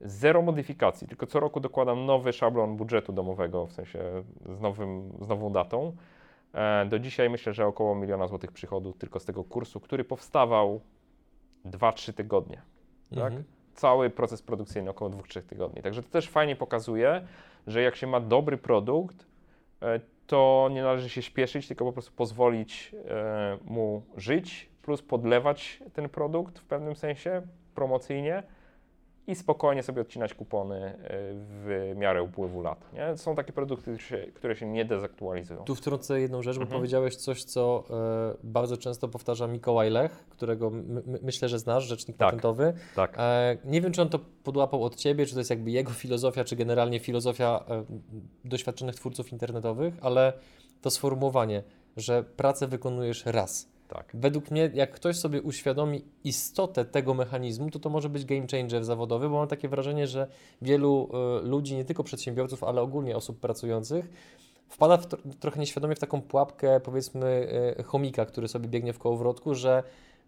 zero 0.00 0.42
modyfikacji, 0.42 1.08
tylko 1.08 1.26
co 1.26 1.40
roku 1.40 1.60
dokładam 1.60 2.06
nowy 2.06 2.32
szablon 2.32 2.76
budżetu 2.76 3.12
domowego, 3.12 3.66
w 3.66 3.72
sensie 3.72 3.98
z, 4.56 4.60
nowym, 4.60 5.12
z 5.20 5.28
nową 5.28 5.52
datą. 5.52 5.96
E, 6.54 6.86
Do 6.86 6.98
dzisiaj 6.98 7.30
myślę, 7.30 7.52
że 7.54 7.66
około 7.66 7.94
miliona 7.94 8.26
złotych 8.26 8.52
przychodu 8.52 8.92
tylko 8.92 9.20
z 9.20 9.24
tego 9.24 9.44
kursu, 9.44 9.80
który 9.80 10.04
powstawał 10.04 10.80
2-3 11.66 12.12
tygodnie. 12.12 12.62
Tak? 13.14 13.32
Cały 13.74 14.10
proces 14.10 14.42
produkcyjny 14.42 14.90
około 14.90 15.10
2-3 15.10 15.42
tygodni. 15.42 15.82
Także 15.82 16.02
to 16.02 16.08
też 16.08 16.28
fajnie 16.28 16.56
pokazuje, 16.56 17.26
że 17.66 17.82
jak 17.82 17.96
się 17.96 18.06
ma 18.06 18.20
dobry 18.20 18.58
produkt, 18.58 19.26
e, 19.82 20.00
to 20.26 20.68
nie 20.72 20.82
należy 20.82 21.08
się 21.08 21.22
śpieszyć, 21.22 21.68
tylko 21.68 21.84
po 21.84 21.92
prostu 21.92 22.12
pozwolić 22.12 22.94
e, 23.08 23.58
mu 23.64 24.02
żyć, 24.16 24.70
plus 24.82 25.02
podlewać 25.02 25.82
ten 25.92 26.08
produkt 26.08 26.58
w 26.58 26.64
pewnym 26.64 26.96
sensie 26.96 27.42
promocyjnie 27.74 28.42
i 29.30 29.34
spokojnie 29.34 29.82
sobie 29.82 30.02
odcinać 30.02 30.34
kupony 30.34 30.76
e, 30.76 30.94
w 31.34 31.92
miarę 31.96 32.22
upływu 32.22 32.62
lat. 32.62 32.92
Nie? 32.92 33.16
Są 33.16 33.34
takie 33.34 33.52
produkty, 33.52 33.82
które 33.82 33.98
się, 33.98 34.32
które 34.34 34.56
się 34.56 34.66
nie 34.66 34.84
dezaktualizują. 34.84 35.64
Tu 35.64 35.74
wtrącę 35.74 36.20
jedną 36.20 36.42
rzecz, 36.42 36.56
bo 36.56 36.62
Mhm. 36.62 36.80
powiedziałeś 36.80 37.16
coś, 37.16 37.44
co 37.44 37.84
e, 37.90 38.36
bardzo 38.44 38.76
często 38.76 39.08
powtarza 39.08 39.46
Mikołaj 39.46 39.90
Lech, 39.90 40.12
którego 40.30 40.70
my, 40.70 41.02
my, 41.06 41.18
myślę, 41.22 41.48
że 41.48 41.58
znasz, 41.58 41.84
rzecznik 41.84 42.16
Tak. 42.16 42.26
patentowy. 42.28 42.72
Tak. 42.96 43.14
E, 43.18 43.56
nie 43.64 43.80
wiem, 43.80 43.92
czy 43.92 44.02
on 44.02 44.08
to 44.08 44.18
podłapał 44.44 44.84
od 44.84 44.96
Ciebie, 44.96 45.26
czy 45.26 45.32
to 45.34 45.40
jest 45.40 45.50
jakby 45.50 45.70
jego 45.70 45.90
filozofia, 45.92 46.44
czy 46.44 46.56
generalnie 46.56 46.98
filozofia 47.00 47.64
e, 47.68 47.84
doświadczonych 48.44 48.94
twórców 48.94 49.32
internetowych, 49.32 49.94
ale 50.02 50.32
to 50.80 50.90
sformułowanie, 50.90 51.62
że 51.96 52.22
pracę 52.22 52.66
wykonujesz 52.66 53.26
raz. 53.26 53.69
Tak. 53.90 54.10
Według 54.14 54.50
mnie, 54.50 54.70
jak 54.74 54.90
ktoś 54.92 55.16
sobie 55.16 55.42
uświadomi 55.42 56.04
istotę 56.24 56.84
tego 56.84 57.14
mechanizmu, 57.14 57.70
to 57.70 57.78
to 57.78 57.90
może 57.90 58.08
być 58.08 58.24
game 58.24 58.46
changer 58.50 58.84
zawodowy, 58.84 59.28
bo 59.28 59.36
mam 59.36 59.48
takie 59.48 59.68
wrażenie, 59.68 60.06
że 60.06 60.26
wielu 60.62 61.08
e, 61.12 61.46
ludzi, 61.46 61.76
nie 61.76 61.84
tylko 61.84 62.04
przedsiębiorców, 62.04 62.64
ale 62.64 62.82
ogólnie 62.82 63.16
osób 63.16 63.40
pracujących, 63.40 64.10
wpada 64.68 64.96
w 64.96 65.08
tro- 65.08 65.34
trochę 65.40 65.60
nieświadomie 65.60 65.94
w 65.94 65.98
taką 65.98 66.22
pułapkę, 66.22 66.80
powiedzmy, 66.80 67.48
e, 67.78 67.82
chomika, 67.82 68.26
który 68.26 68.48
sobie 68.48 68.68
biegnie 68.68 68.92
w 68.92 68.98
kołowrotku, 68.98 69.54
że 69.54 69.82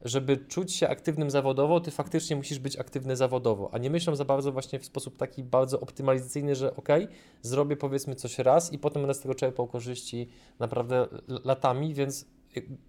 żeby 0.04 0.36
czuć 0.36 0.72
się 0.72 0.88
aktywnym 0.88 1.30
zawodowo, 1.30 1.80
ty 1.80 1.90
faktycznie 1.90 2.36
musisz 2.36 2.58
być 2.58 2.76
aktywny 2.78 3.16
zawodowo, 3.16 3.68
a 3.72 3.78
nie 3.78 3.90
myślą 3.90 4.16
za 4.16 4.24
bardzo 4.24 4.52
właśnie 4.52 4.78
w 4.78 4.84
sposób 4.84 5.16
taki 5.16 5.42
bardzo 5.44 5.80
optymalizacyjny, 5.80 6.54
że 6.54 6.76
ok, 6.76 6.88
zrobię 7.42 7.76
powiedzmy 7.76 8.14
coś 8.14 8.38
raz 8.38 8.72
i 8.72 8.78
potem 8.78 9.02
będę 9.02 9.14
z 9.14 9.20
tego 9.20 9.34
czerpał 9.34 9.66
korzyści 9.66 10.28
naprawdę 10.58 11.06
latami, 11.44 11.94
więc 11.94 12.22
y, 12.22 12.26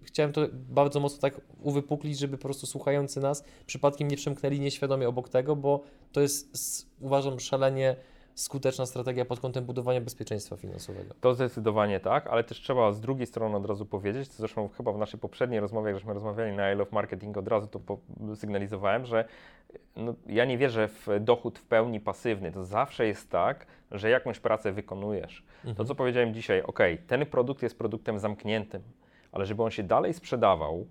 chciałem 0.02 0.32
to 0.32 0.40
bardzo 0.52 1.00
mocno 1.00 1.20
tak 1.20 1.40
uwypuklić, 1.62 2.18
żeby 2.18 2.38
po 2.38 2.42
prostu 2.42 2.66
słuchający 2.66 3.20
nas 3.20 3.44
przypadkiem 3.66 4.08
nie 4.08 4.16
przemknęli 4.16 4.60
nieświadomie 4.60 5.08
obok 5.08 5.28
tego, 5.28 5.56
bo 5.56 5.80
to 6.12 6.20
jest 6.20 6.90
uważam 7.00 7.40
szalenie 7.40 7.96
skuteczna 8.34 8.86
strategia 8.86 9.24
pod 9.24 9.40
kątem 9.40 9.64
budowania 9.64 10.00
bezpieczeństwa 10.00 10.56
finansowego. 10.56 11.14
To 11.20 11.34
zdecydowanie 11.34 12.00
tak, 12.00 12.26
ale 12.26 12.44
też 12.44 12.60
trzeba 12.60 12.92
z 12.92 13.00
drugiej 13.00 13.26
strony 13.26 13.56
od 13.56 13.66
razu 13.66 13.86
powiedzieć, 13.86 14.28
co 14.28 14.36
zresztą 14.36 14.68
chyba 14.68 14.92
w 14.92 14.98
naszej 14.98 15.20
poprzedniej 15.20 15.60
rozmowie, 15.60 15.86
jak 15.86 15.96
żeśmy 15.96 16.14
rozmawiali 16.14 16.56
na 16.56 16.72
I 16.72 16.76
Love 16.76 16.90
Marketing, 16.92 17.36
od 17.36 17.48
razu 17.48 17.66
to 17.66 17.98
sygnalizowałem, 18.34 19.06
że 19.06 19.24
no, 19.96 20.14
ja 20.26 20.44
nie 20.44 20.58
wierzę 20.58 20.88
w 20.88 21.06
dochód 21.20 21.58
w 21.58 21.64
pełni 21.64 22.00
pasywny. 22.00 22.52
To 22.52 22.64
zawsze 22.64 23.06
jest 23.06 23.30
tak, 23.30 23.66
że 23.90 24.10
jakąś 24.10 24.40
pracę 24.40 24.72
wykonujesz. 24.72 25.44
To, 25.76 25.84
co 25.84 25.94
powiedziałem 25.94 26.34
dzisiaj, 26.34 26.62
ok, 26.62 26.78
ten 27.06 27.26
produkt 27.26 27.62
jest 27.62 27.78
produktem 27.78 28.18
zamkniętym, 28.18 28.82
ale 29.34 29.46
żeby 29.46 29.62
on 29.62 29.70
się 29.70 29.82
dalej 29.82 30.14
sprzedawał, 30.14 30.86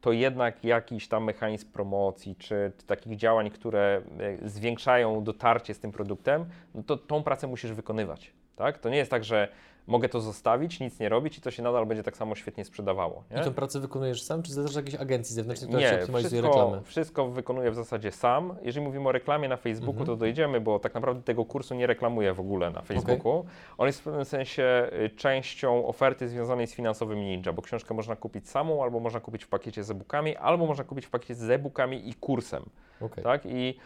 to 0.00 0.12
jednak 0.12 0.64
jakiś 0.64 1.08
tam 1.08 1.24
mechanizm 1.24 1.72
promocji, 1.72 2.36
czy, 2.36 2.72
czy 2.78 2.86
takich 2.86 3.16
działań, 3.16 3.50
które 3.50 4.02
e, 4.42 4.48
zwiększają 4.48 5.24
dotarcie 5.24 5.74
z 5.74 5.80
tym 5.80 5.92
produktem, 5.92 6.44
no 6.74 6.82
to 6.82 6.96
tą 6.96 7.22
pracę 7.22 7.46
musisz 7.46 7.72
wykonywać. 7.72 8.32
Tak? 8.56 8.78
To 8.78 8.88
nie 8.88 8.96
jest 8.96 9.10
tak, 9.10 9.24
że 9.24 9.48
mogę 9.86 10.08
to 10.08 10.20
zostawić, 10.20 10.80
nic 10.80 11.00
nie 11.00 11.08
robić 11.08 11.38
i 11.38 11.40
to 11.40 11.50
się 11.50 11.62
nadal 11.62 11.86
będzie 11.86 12.02
tak 12.02 12.16
samo 12.16 12.34
świetnie 12.34 12.64
sprzedawało. 12.64 13.24
Nie? 13.30 13.40
I 13.40 13.44
tę 13.44 13.50
pracę 13.50 13.80
wykonujesz 13.80 14.22
sam, 14.22 14.42
czy 14.42 14.52
zależy 14.52 14.78
jakiejś 14.78 14.94
agencji 15.00 15.34
zewnętrznej, 15.34 15.68
która 15.70 15.82
ci 15.88 15.94
Nie, 15.94 16.00
optymalizuje 16.00 16.42
wszystko, 16.42 16.60
reklamę? 16.62 16.82
wszystko 16.84 17.28
wykonuję 17.28 17.70
w 17.70 17.74
zasadzie 17.74 18.12
sam. 18.12 18.56
Jeżeli 18.62 18.86
mówimy 18.86 19.08
o 19.08 19.12
reklamie 19.12 19.48
na 19.48 19.56
Facebooku, 19.56 19.90
Mhm. 20.00 20.06
to 20.06 20.16
dojdziemy, 20.16 20.60
bo 20.60 20.78
tak 20.78 20.94
naprawdę 20.94 21.22
tego 21.22 21.44
kursu 21.44 21.74
nie 21.74 21.86
reklamuję 21.86 22.34
w 22.34 22.40
ogóle 22.40 22.70
na 22.70 22.82
Facebooku. 22.82 23.44
On 23.78 23.86
jest 23.86 24.00
w 24.00 24.04
pewnym 24.04 24.24
sensie 24.24 24.90
y, 25.04 25.10
częścią 25.10 25.86
oferty 25.86 26.28
związanej 26.28 26.66
z 26.66 26.74
finansowym 26.74 27.18
ninja, 27.20 27.52
bo 27.52 27.62
książkę 27.62 27.94
można 27.94 28.16
kupić 28.16 28.48
samą, 28.48 28.82
albo 28.82 29.00
można 29.00 29.20
kupić 29.20 29.44
w 29.44 29.48
pakiecie 29.48 29.84
z 29.84 29.90
e-bookami, 29.90 30.36
albo 30.36 30.66
można 30.66 30.84
kupić 30.84 31.06
w 31.06 31.10
pakiecie 31.10 31.34
z 31.34 31.50
e-bookami 31.50 32.08
i 32.08 32.14
kursem. 32.14 32.62
Okej. 33.00 33.24
Tak? 33.24 33.42
I 33.46 33.76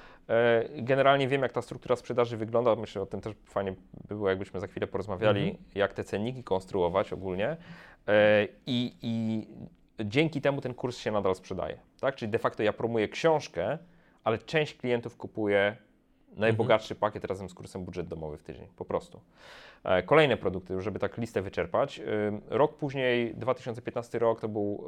generalnie 0.77 1.29
wiem, 1.29 1.43
jak 1.43 1.53
ta 1.53 1.63
struktura 1.63 1.97
sprzedaży 1.97 2.37
wygląda. 2.37 2.77
Myślę, 2.77 2.93
że 2.93 3.03
o 3.03 3.07
tym 3.07 3.21
też 3.21 3.35
fajnie 3.45 3.73
by 4.09 4.15
było, 4.15 4.29
jakbyśmy 4.29 4.61
za 4.61 4.67
chwilę 4.67 4.87
porozmawiali, 4.87 5.41
Mhm. 5.49 5.65
jak 5.75 5.93
te 5.95 6.05
cenniki 6.05 6.45
konstruować 6.45 7.13
ogólnie. 7.13 7.57
E, 8.09 8.49
i, 8.67 8.93
I 9.03 9.47
dzięki 10.05 10.41
temu 10.41 10.61
ten 10.61 10.75
kurs 10.75 10.99
się 10.99 11.11
nadal 11.11 11.35
sprzedaje. 11.35 11.79
Tak? 12.01 12.15
Czyli 12.17 12.31
de 12.33 12.39
facto 12.39 12.63
ja 12.63 12.73
promuję 12.73 13.09
książkę, 13.09 13.79
ale 14.25 14.39
część 14.39 14.75
klientów 14.75 15.17
kupuje 15.17 15.77
Najbogatszy 16.37 16.95
pakiet 16.95 17.25
razem 17.25 17.49
z 17.49 17.55
kursem 17.55 17.85
budżet 17.85 18.09
domowy 18.09 18.37
w 18.39 18.43
tydzień, 18.43 18.67
po 18.77 18.85
prostu. 18.85 19.21
E, 19.85 20.03
Kolejne 20.03 20.37
produkty, 20.37 20.81
żeby 20.81 20.99
tak 20.99 21.19
listę 21.19 21.43
wyczerpać. 21.43 22.01
Rok 22.49 22.77
później, 22.77 23.35
2015 23.35 24.19
rok, 24.19 24.41
to 24.41 24.49
był 24.49 24.85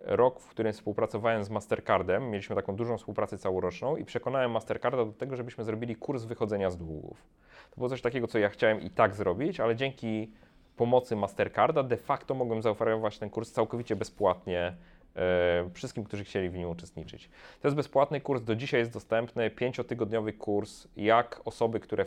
rok, 0.00 0.40
w 0.40 0.48
którym 0.48 0.72
współpracowałem 0.72 1.44
z 1.44 1.50
Mastercardem. 1.50 2.30
Mieliśmy 2.30 2.56
taką 2.56 2.76
dużą 2.76 2.98
współpracę 2.98 3.38
całoroczną 3.38 3.96
i 3.96 4.04
przekonałem 4.04 4.50
Mastercarda 4.50 5.04
do 5.04 5.12
tego, 5.12 5.36
żebyśmy 5.36 5.64
zrobili 5.64 5.96
kurs 5.96 6.24
wychodzenia 6.24 6.70
z 6.70 6.76
długów. 6.76 7.26
To 7.70 7.76
było 7.76 7.88
coś 7.88 8.02
takiego, 8.02 8.26
co 8.26 8.38
ja 8.38 8.48
chciałem 8.48 8.80
i 8.80 8.90
tak 8.90 9.14
zrobić, 9.14 9.60
ale 9.60 9.76
dzięki 9.76 10.32
pomocy 10.76 11.16
Mastercarda 11.16 11.82
de 11.82 11.96
facto 11.96 12.34
mogłem 12.34 12.62
zaoferować 12.62 13.18
ten 13.18 13.30
kurs 13.30 13.52
całkowicie 13.52 13.96
bezpłatnie 13.96 14.76
e, 15.16 15.70
wszystkim, 15.74 16.04
którzy 16.04 16.24
chcieli 16.24 16.48
w 16.48 16.54
nim 16.54 16.68
uczestniczyć. 16.68 17.30
To 17.60 17.68
jest 17.68 17.76
bezpłatny 17.76 18.20
kurs, 18.20 18.42
do 18.42 18.56
dzisiaj 18.56 18.80
jest 18.80 18.92
dostępny, 18.92 19.50
pięciotygodniowy 19.50 20.32
kurs, 20.32 20.88
jak 20.96 21.40
osoby, 21.44 21.80
które 21.80 22.04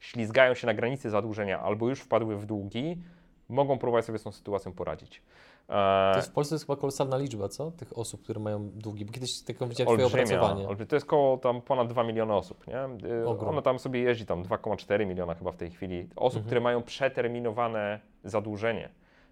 ślizgają 0.00 0.54
się 0.54 0.66
na 0.66 0.74
granicy 0.74 1.10
zadłużenia 1.10 1.60
albo 1.60 1.88
już 1.88 2.00
wpadły 2.00 2.36
w 2.36 2.46
długi, 2.46 3.02
mogą 3.48 3.78
próbować 3.78 4.04
sobie 4.04 4.18
z 4.18 4.22
tą 4.22 4.32
sytuacją 4.32 4.72
poradzić. 4.72 5.22
E, 5.70 6.10
To 6.12 6.18
jest 6.18 6.28
w 6.28 6.32
Polsce 6.32 6.54
jest 6.54 6.66
chyba 6.66 6.76
kolosalna 6.76 7.16
liczba, 7.18 7.48
co? 7.48 7.70
Tych 7.70 7.98
osób, 7.98 8.22
które 8.22 8.40
mają 8.40 8.70
długi. 8.70 9.04
Bo 9.04 9.12
kiedyś 9.12 9.42
taką 9.42 9.68
widziałem 9.68 9.94
twoje 9.98 10.06
opracowanie. 10.06 10.68
olbrzymia. 10.68 10.86
To 10.88 10.96
jest 10.96 11.06
koło 11.06 11.36
tam 11.38 11.62
ponad 11.62 11.88
2 11.88 12.04
miliony 12.04 12.34
osób, 12.34 12.66
nie? 12.66 12.84
Ogrom. 13.26 13.48
Ono 13.50 13.62
tam 13.62 13.78
sobie 13.78 14.00
jeździ, 14.00 14.26
tam 14.26 14.42
2,4 14.42 15.06
miliona 15.06 15.34
chyba 15.34 15.52
w 15.52 15.56
tej 15.56 15.70
chwili 15.70 16.00
osób, 16.16 16.36
Mhm. 16.36 16.44
które 16.46 16.60
mają 16.60 16.82
przeterminowane 16.82 18.00
zadłużenie. 18.24 18.88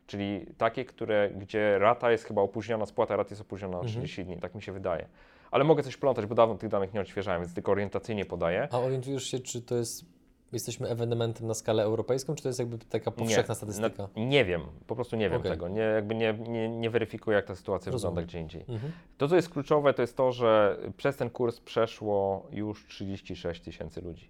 Czyli 0.07 0.47
takie, 0.59 0.84
które, 0.84 1.30
gdzie 1.30 1.78
rata 1.78 2.11
jest 2.11 2.24
chyba 2.24 2.43
opóźniona, 2.43 2.86
spłata 2.86 3.16
rat 3.16 3.30
jest 3.30 3.43
opóźniona 3.43 3.76
o 3.76 3.80
Mhm. 3.80 3.91
30 3.93 4.24
dni, 4.24 4.36
tak 4.36 4.55
mi 4.55 4.62
się 4.62 4.72
wydaje. 4.72 5.09
Ale 5.51 5.64
mogę 5.64 5.82
coś 5.82 5.97
plątać, 5.97 6.26
bo 6.26 6.34
dawno 6.34 6.55
tych 6.55 6.70
danych 6.70 6.95
nie 6.95 7.01
odświeżałem, 7.01 7.43
więc 7.43 7.55
tylko 7.55 7.72
orientacyjnie 7.72 8.24
podaję. 8.24 8.68
A 8.72 8.78
orientujesz 8.78 9.24
się, 9.24 9.39
czy 9.39 9.62
to 9.62 9.74
jest, 9.76 10.05
jesteśmy 10.53 10.88
ewenementem 10.88 11.46
na 11.46 11.55
skalę 11.55 11.82
europejską, 11.82 12.34
czy 12.34 12.42
to 12.42 12.49
jest 12.49 12.59
jakby 12.59 12.78
taka 12.78 13.11
powszechna 13.11 13.55
statystyka? 13.55 14.09
No, 14.16 14.24
nie 14.24 14.44
wiem, 14.44 14.62
po 14.86 14.94
prostu 14.94 15.16
nie 15.16 15.30
wiem 15.30 15.40
Okej. 15.40 15.51
tego. 15.51 15.68
Nie, 15.68 15.80
jakby 15.80 16.14
nie, 16.14 16.32
nie, 16.32 16.68
nie 16.68 16.90
weryfikuję, 16.90 17.36
jak 17.36 17.46
ta 17.46 17.55
sytuacja 17.55 17.92
Rozumiem. 17.92 18.14
wygląda 18.14 18.28
gdzie 18.28 18.40
indziej. 18.40 18.64
Mhm. 18.68 18.92
To, 19.18 19.28
co 19.28 19.36
jest 19.36 19.49
kluczowe, 19.49 19.94
to 19.94 20.03
jest 20.03 20.16
to, 20.16 20.32
że 20.32 20.78
przez 20.96 21.16
ten 21.16 21.30
kurs 21.30 21.61
przeszło 21.61 22.46
już 22.53 22.86
36 22.86 23.61
tysięcy 23.61 24.01
ludzi. 24.01 24.28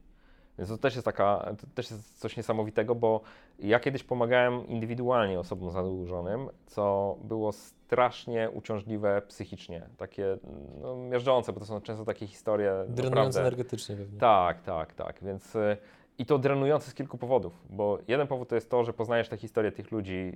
Więc 0.58 0.70
to 0.70 0.78
też 0.78 0.94
jest 0.94 1.04
taka, 1.04 1.54
to 1.60 1.66
też 1.74 1.90
jest 1.90 2.18
coś 2.18 2.36
niesamowitego, 2.36 2.94
bo 2.94 3.20
ja 3.58 3.80
kiedyś 3.80 4.04
pomagałem 4.04 4.66
indywidualnie 4.66 5.40
osobom 5.40 5.70
zadłużonym, 5.70 6.48
co 6.66 7.16
było 7.24 7.52
strasznie 7.52 8.50
uciążliwe 8.50 9.22
psychicznie, 9.22 9.88
takie 9.96 10.38
no, 10.80 10.96
miażdżące, 10.96 11.52
bo 11.52 11.60
to 11.60 11.66
są 11.66 11.80
często 11.80 12.04
takie 12.04 12.26
historie 12.26 12.72
Drenując 12.88 13.10
naprawdę... 13.10 13.40
energetycznie 13.40 13.96
pewnie. 13.96 14.20
Tak, 14.20 14.62
tak, 14.62 14.94
tak. 14.94 15.18
Więc 15.22 15.56
y, 15.56 15.76
i 16.18 16.26
to 16.26 16.38
drenujące 16.38 16.90
z 16.90 16.94
kilku 16.94 17.18
powodów, 17.18 17.52
bo 17.70 17.98
jeden 18.08 18.26
powód 18.26 18.48
to 18.48 18.54
jest 18.54 18.70
to, 18.70 18.84
że 18.84 18.92
poznajesz 18.92 19.28
tę 19.28 19.36
historię 19.36 19.72
tych 19.72 19.90
ludzi, 19.92 20.32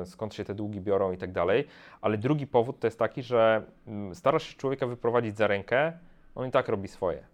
e, 0.00 0.06
skąd 0.06 0.34
się 0.34 0.44
te 0.44 0.54
długi 0.54 0.80
biorą 0.80 1.12
i 1.12 1.16
tak 1.16 1.32
dalej, 1.32 1.64
ale 2.00 2.18
drugi 2.18 2.46
powód 2.46 2.78
to 2.80 2.86
jest 2.86 2.98
taki, 2.98 3.22
że 3.22 3.62
mm, 3.86 4.14
starasz 4.14 4.42
się 4.42 4.56
człowieka 4.56 4.86
wyprowadzić 4.86 5.36
za 5.36 5.46
rękę, 5.46 5.92
on 6.34 6.48
i 6.48 6.50
tak 6.50 6.68
robi 6.68 6.88
swoje. 6.88 7.24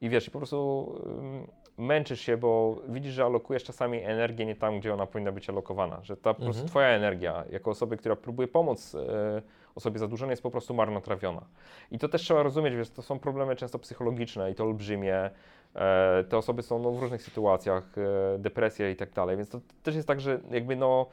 I 0.00 0.08
wiesz, 0.08 0.28
i 0.28 0.30
po 0.30 0.38
prostu 0.38 0.92
ym, 1.06 1.46
męczysz 1.86 2.20
się, 2.20 2.36
bo 2.36 2.76
widzisz, 2.88 3.12
że 3.12 3.24
alokujesz 3.24 3.64
czasami 3.64 4.02
energię 4.02 4.46
nie 4.46 4.56
tam, 4.56 4.80
gdzie 4.80 4.94
ona 4.94 5.06
powinna 5.06 5.32
być 5.32 5.48
alokowana, 5.50 5.98
że 6.02 6.16
ta 6.16 6.34
po 6.34 6.40
prostu 6.42 6.50
Mhm. 6.60 6.68
twoja 6.68 6.88
energia, 6.88 7.44
jako 7.50 7.70
osoby, 7.70 7.96
która 7.96 8.16
próbuje 8.16 8.48
pomóc 8.48 8.94
e, 8.94 9.42
osobie 9.74 9.98
zadłużonej, 9.98 10.32
jest 10.32 10.42
po 10.42 10.50
prostu 10.50 10.74
marnotrawiona. 10.74 11.46
I 11.90 11.98
to 11.98 12.08
też 12.08 12.22
trzeba 12.22 12.42
rozumieć, 12.42 12.76
wiesz, 12.76 12.90
to 12.90 13.02
są 13.02 13.18
problemy 13.18 13.56
często 13.56 13.78
psychologiczne 13.78 14.50
i 14.50 14.54
to 14.54 14.64
olbrzymie. 14.64 15.30
E, 15.74 16.24
te 16.28 16.36
osoby 16.36 16.62
są 16.62 16.78
no, 16.78 16.90
w 16.90 17.00
różnych 17.00 17.22
sytuacjach, 17.22 17.98
e, 17.98 18.38
depresja 18.38 18.90
i 18.90 18.96
tak 18.96 19.12
dalej, 19.12 19.36
więc 19.36 19.48
to 19.48 19.60
też 19.82 19.94
jest 19.94 20.08
tak, 20.08 20.20
że 20.20 20.40
jakby 20.50 20.76
no 20.76 21.06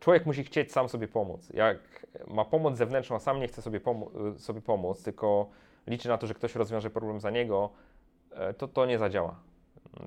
człowiek 0.00 0.26
musi 0.26 0.44
chcieć 0.44 0.72
sam 0.72 0.88
sobie 0.88 1.08
pomóc. 1.08 1.50
Jak 1.54 2.06
ma 2.26 2.44
pomoc 2.44 2.76
zewnętrzną, 2.76 3.16
a 3.16 3.18
sam 3.18 3.40
nie 3.40 3.48
chce 3.48 3.62
sobie, 3.62 3.80
pomo- 3.80 4.38
sobie 4.38 4.60
pomóc, 4.60 5.02
tylko 5.02 5.50
liczy 5.86 6.08
na 6.08 6.18
to, 6.18 6.26
że 6.26 6.34
ktoś 6.34 6.54
rozwiąże 6.54 6.90
problem 6.90 7.20
za 7.20 7.30
niego, 7.30 7.70
e, 8.30 8.54
to 8.54 8.68
to 8.68 8.86
nie 8.86 8.98
zadziała. 8.98 9.36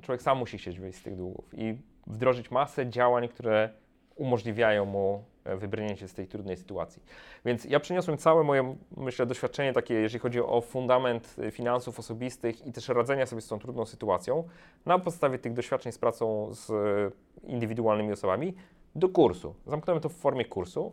Człowiek 0.01 0.21
sam 0.21 0.37
musi 0.37 0.57
chcieć 0.57 0.79
wyjść 0.79 0.99
z 0.99 1.03
tych 1.03 1.15
długów 1.15 1.45
i 1.53 1.77
wdrożyć 2.07 2.51
masę 2.51 2.89
działań, 2.89 3.27
które 3.27 3.69
umożliwiają 4.15 4.85
mu 4.85 5.23
e, 5.45 5.57
wybrnięcie 5.57 6.07
z 6.07 6.13
tej 6.13 6.27
trudnej 6.27 6.57
sytuacji. 6.57 7.03
Więc 7.45 7.65
ja 7.65 7.79
przyniosłem 7.79 8.17
całe 8.17 8.43
moje, 8.43 8.75
myślę, 8.97 9.25
doświadczenie 9.25 9.73
takie, 9.73 9.93
jeżeli 9.93 10.19
chodzi 10.19 10.39
o 10.39 10.61
fundament 10.61 11.35
e, 11.39 11.51
finansów 11.51 11.99
osobistych 11.99 12.67
i 12.67 12.71
też 12.71 12.87
radzenia 12.87 13.25
sobie 13.25 13.41
z 13.41 13.47
tą 13.47 13.59
trudną 13.59 13.85
sytuacją, 13.85 14.43
na 14.85 14.99
podstawie 14.99 15.39
tych 15.39 15.53
doświadczeń 15.53 15.91
z 15.91 15.97
pracą 15.97 16.53
z 16.53 16.69
e, 16.69 17.11
indywidualnymi 17.47 18.11
osobami 18.11 18.53
do 18.95 19.09
kursu. 19.09 19.55
Zamknąłem 19.65 20.01
to 20.01 20.09
w 20.09 20.13
formie 20.13 20.45
kursu 20.45 20.91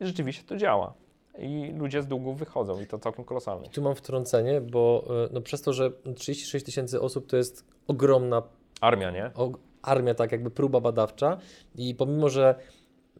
i 0.00 0.06
rzeczywiście 0.06 0.44
to 0.44 0.56
działa. 0.56 0.94
I 1.38 1.72
ludzie 1.76 2.02
z 2.02 2.06
długów 2.06 2.38
wychodzą 2.38 2.80
i 2.80 2.86
to 2.86 2.98
całkiem 2.98 3.24
kolosalnie. 3.24 3.68
Tu 3.68 3.82
mam 3.82 3.94
wtrącenie, 3.94 4.60
bo 4.60 5.04
no, 5.30 5.40
przez 5.40 5.62
to, 5.62 5.72
że 5.72 5.90
36 6.16 6.66
tysięcy 6.66 7.00
osób 7.00 7.26
to 7.26 7.36
jest 7.36 7.64
ogromna 7.86 8.42
Armia, 8.82 9.10
nie? 9.10 9.30
o, 9.34 9.52
armia, 9.82 10.14
tak 10.14 10.32
jakby 10.32 10.50
próba 10.50 10.80
badawcza 10.80 11.38
i 11.74 11.94
pomimo, 11.94 12.28
że 12.28 12.54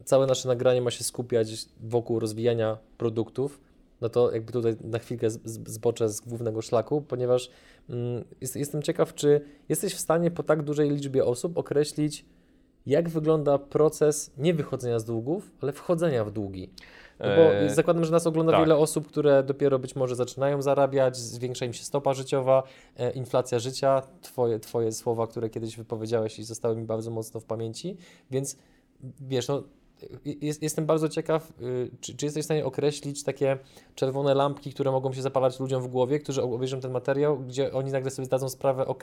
całe 0.05 0.26
nasze 0.26 0.48
nagranie 0.48 0.82
ma 0.82 0.90
się 0.90 1.05
skupiać 1.05 1.66
wokół 1.80 2.18
rozwijania 2.18 2.78
produktów, 2.98 3.61
no 4.00 4.09
to 4.09 4.32
jakby 4.32 4.53
tutaj 4.53 4.76
na 4.80 4.98
chwilkę 4.98 5.30
zboczę 5.44 6.09
z 6.09 6.20
głównego 6.20 6.62
szlaku, 6.62 7.03
ponieważ 7.03 7.50
mm, 7.90 8.24
jest, 8.40 8.57
jestem 8.57 8.82
ciekaw, 8.82 9.14
czy 9.14 9.40
jesteś 9.68 9.94
w 9.94 9.98
stanie 9.98 10.30
po 10.30 10.42
tak 10.42 10.62
dużej 10.62 10.90
liczbie 10.90 11.24
osób 11.24 11.59
określić, 11.59 12.24
jak 12.86 13.09
wygląda 13.09 13.59
proces 13.59 14.30
nie 14.38 14.55
wychodzenia 14.55 14.98
z 14.98 15.05
długów, 15.05 15.50
ale 15.61 15.72
wchodzenia 15.72 16.24
w 16.24 16.30
długi. 16.30 16.70
No 17.20 17.26
bo 17.26 17.42
Eee, 17.42 17.74
zakładam, 17.74 18.05
że 18.05 18.12
nas 18.12 18.26
ogląda 18.26 18.53
tak. 18.53 18.61
wiele 18.61 18.76
osób, 18.76 19.09
które 19.09 19.42
dopiero 19.42 19.78
być 19.78 19.96
może 19.96 20.16
zaczynają 20.16 20.62
zarabiać, 20.62 21.16
zwiększa 21.16 21.64
im 21.64 21.72
się 21.72 21.84
stopa 21.84 22.14
życiowa, 22.14 22.62
e, 22.96 23.11
inflacja 23.11 23.59
życia, 23.59 24.03
twoje, 24.20 24.59
twoje 24.61 24.92
słowa, 24.92 25.26
które 25.26 25.50
kiedyś 25.50 25.76
wypowiedziałeś 25.76 26.38
i 26.38 26.44
zostały 26.44 26.76
mi 26.76 26.84
bardzo 26.84 27.11
mocno 27.11 27.40
w 27.40 27.44
pamięci, 27.44 27.96
więc 28.30 28.57
wiesz, 29.20 29.48
no, 29.48 29.62
jest, 30.24 30.62
jestem 30.62 30.86
bardzo 30.86 31.09
ciekaw, 31.09 31.53
y, 31.61 31.90
czy, 32.00 32.16
czy 32.16 32.26
jesteś 32.26 32.42
w 32.42 32.44
stanie 32.44 32.64
określić 32.64 33.24
takie 33.24 33.59
czerwone 33.94 34.34
lampki, 34.34 34.72
które 34.72 34.90
mogą 34.90 35.12
się 35.12 35.22
zapalać 35.22 35.61
ludziom 35.61 35.82
w 35.82 35.88
głowie, 35.88 36.18
którzy 36.18 36.42
obejrzą 36.42 36.80
ten 36.80 36.90
materiał, 36.90 37.38
gdzie 37.38 37.72
oni 37.72 37.92
nagle 37.92 38.11
sobie 38.11 38.26
zdadzą 38.26 38.48
sprawę, 38.48 38.86
ok, 38.86 39.03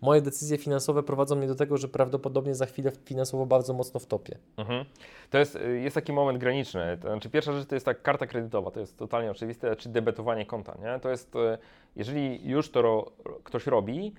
moje 0.00 0.22
decyzje 0.22 0.58
finansowe 0.58 1.02
prowadzą 1.02 1.36
mnie 1.36 1.46
do 1.46 1.54
tego, 1.54 1.76
że 1.76 1.88
prawdopodobnie 1.88 2.54
za 2.54 2.66
chwilę 2.66 2.92
finansowo 3.04 3.46
bardzo 3.46 3.72
mocno 3.72 4.00
wtopię. 4.00 4.38
Mhm. 4.56 4.84
To 5.30 5.38
jest, 5.38 5.56
y, 5.56 5.80
jest 5.80 5.94
taki 5.94 6.12
moment 6.12 6.38
graniczny. 6.38 6.98
To 7.02 7.08
znaczy, 7.08 7.30
pierwsza 7.30 7.52
rzecz 7.52 7.68
to 7.68 7.74
jest 7.74 7.86
tak 7.86 8.02
karta 8.02 8.26
kredytowa, 8.26 8.70
to 8.70 8.80
jest 8.80 8.98
totalnie 8.98 9.30
oczywiste, 9.30 9.76
czy 9.76 9.88
debetowanie 9.88 10.46
konta. 10.46 10.78
Nie? 10.82 11.00
To 11.00 11.10
jest, 11.10 11.36
y, 11.36 11.58
jeżeli 11.96 12.48
już 12.48 12.70
to 12.70 12.82
ro, 12.82 13.12
ktoś 13.44 13.66
robi, 13.66 14.14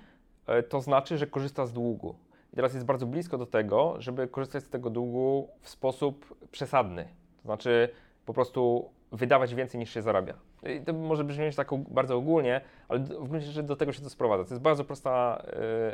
to 0.69 0.81
znaczy, 0.81 1.17
że 1.17 1.27
korzysta 1.27 1.65
z 1.65 1.73
długu. 1.73 2.15
I 2.53 2.55
teraz 2.55 2.73
jest 2.73 2.85
bardzo 2.85 3.05
blisko 3.05 3.37
do 3.37 3.45
tego, 3.45 3.95
żeby 3.99 4.27
korzystać 4.27 4.63
z 4.63 4.69
tego 4.69 4.89
długu 4.89 5.49
w 5.61 5.69
sposób 5.69 6.35
przesadny. 6.51 7.03
To 7.37 7.43
znaczy, 7.43 7.89
po 8.25 8.33
prostu 8.33 8.89
wydawać 9.11 9.55
więcej 9.55 9.79
niż 9.79 9.93
się 9.93 10.01
zarabia. 10.01 10.33
I 10.63 10.81
to 10.81 10.93
może 10.93 11.23
brzmieć 11.23 11.55
tak 11.55 11.67
bardzo 11.75 12.17
ogólnie, 12.17 12.61
ale 12.87 12.99
w 12.99 13.27
gruncie 13.27 13.47
rzeczy 13.47 13.63
do 13.63 13.75
tego 13.75 13.93
się 13.93 14.01
to 14.01 14.09
sprowadza. 14.09 14.43
To 14.43 14.49
jest 14.49 14.61
bardzo 14.61 14.83
prosta 14.83 15.43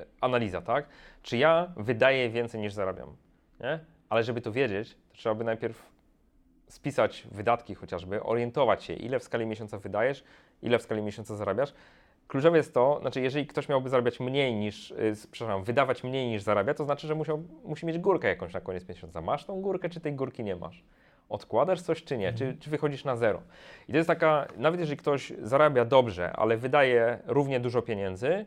y, 0.01 0.05
analiza, 0.21 0.61
tak? 0.61 0.85
Czy 1.21 1.37
ja 1.37 1.71
wydaję 1.77 2.29
więcej 2.29 2.61
niż 2.61 2.73
zarabiam? 2.73 3.15
Nie? 3.59 3.79
Ale 4.09 4.23
żeby 4.23 4.41
to 4.41 4.51
wiedzieć, 4.51 4.97
to 5.09 5.15
trzeba 5.17 5.35
by 5.35 5.43
najpierw 5.43 5.89
spisać 6.67 7.27
wydatki 7.31 7.75
chociażby, 7.75 8.23
orientować 8.23 8.83
się, 8.83 8.93
ile 8.93 9.19
w 9.19 9.23
skali 9.23 9.45
miesiąca 9.45 9.77
wydajesz, 9.77 10.23
ile 10.61 10.79
w 10.79 10.81
skali 10.81 11.01
miesiąca 11.01 11.35
zarabiasz. 11.35 11.73
Kluczowe 12.29 12.57
jest 12.57 12.73
to, 12.73 12.97
znaczy 13.01 13.21
jeżeli 13.21 13.47
ktoś 13.47 13.69
miałby 13.69 13.89
zarabiać 13.89 14.19
mniej 14.19 14.53
niż, 14.53 14.91
y, 14.91 15.13
przepraszam, 15.31 15.63
wydawać 15.63 16.03
mniej 16.03 16.27
niż 16.27 16.41
zarabia, 16.41 16.73
to 16.73 16.85
znaczy, 16.85 17.07
że 17.07 17.15
musiał, 17.15 17.43
musi 17.63 17.85
mieć 17.85 17.99
górkę 17.99 18.27
jakąś 18.27 18.53
na 18.53 18.61
koniec 18.61 18.89
miesiąca. 18.89 19.21
Masz 19.21 19.45
tą 19.45 19.61
górkę, 19.61 19.89
czy 19.89 19.99
tej 19.99 20.13
górki 20.13 20.43
nie 20.43 20.55
masz? 20.55 20.83
Odkładasz 21.29 21.81
coś, 21.81 22.03
czy 22.03 22.17
nie? 22.17 22.33
Czy, 22.33 22.57
czy 22.59 22.69
wychodzisz 22.69 23.05
na 23.05 23.15
zero? 23.15 23.41
I 23.87 23.91
to 23.91 23.97
jest 23.97 24.07
taka, 24.07 24.47
nawet 24.57 24.79
jeżeli 24.79 24.97
ktoś 24.97 25.33
zarabia 25.41 25.85
dobrze, 25.85 26.33
ale 26.33 26.57
wydaje 26.57 27.19
równie 27.25 27.59
dużo 27.59 27.81
pieniędzy, 27.81 28.45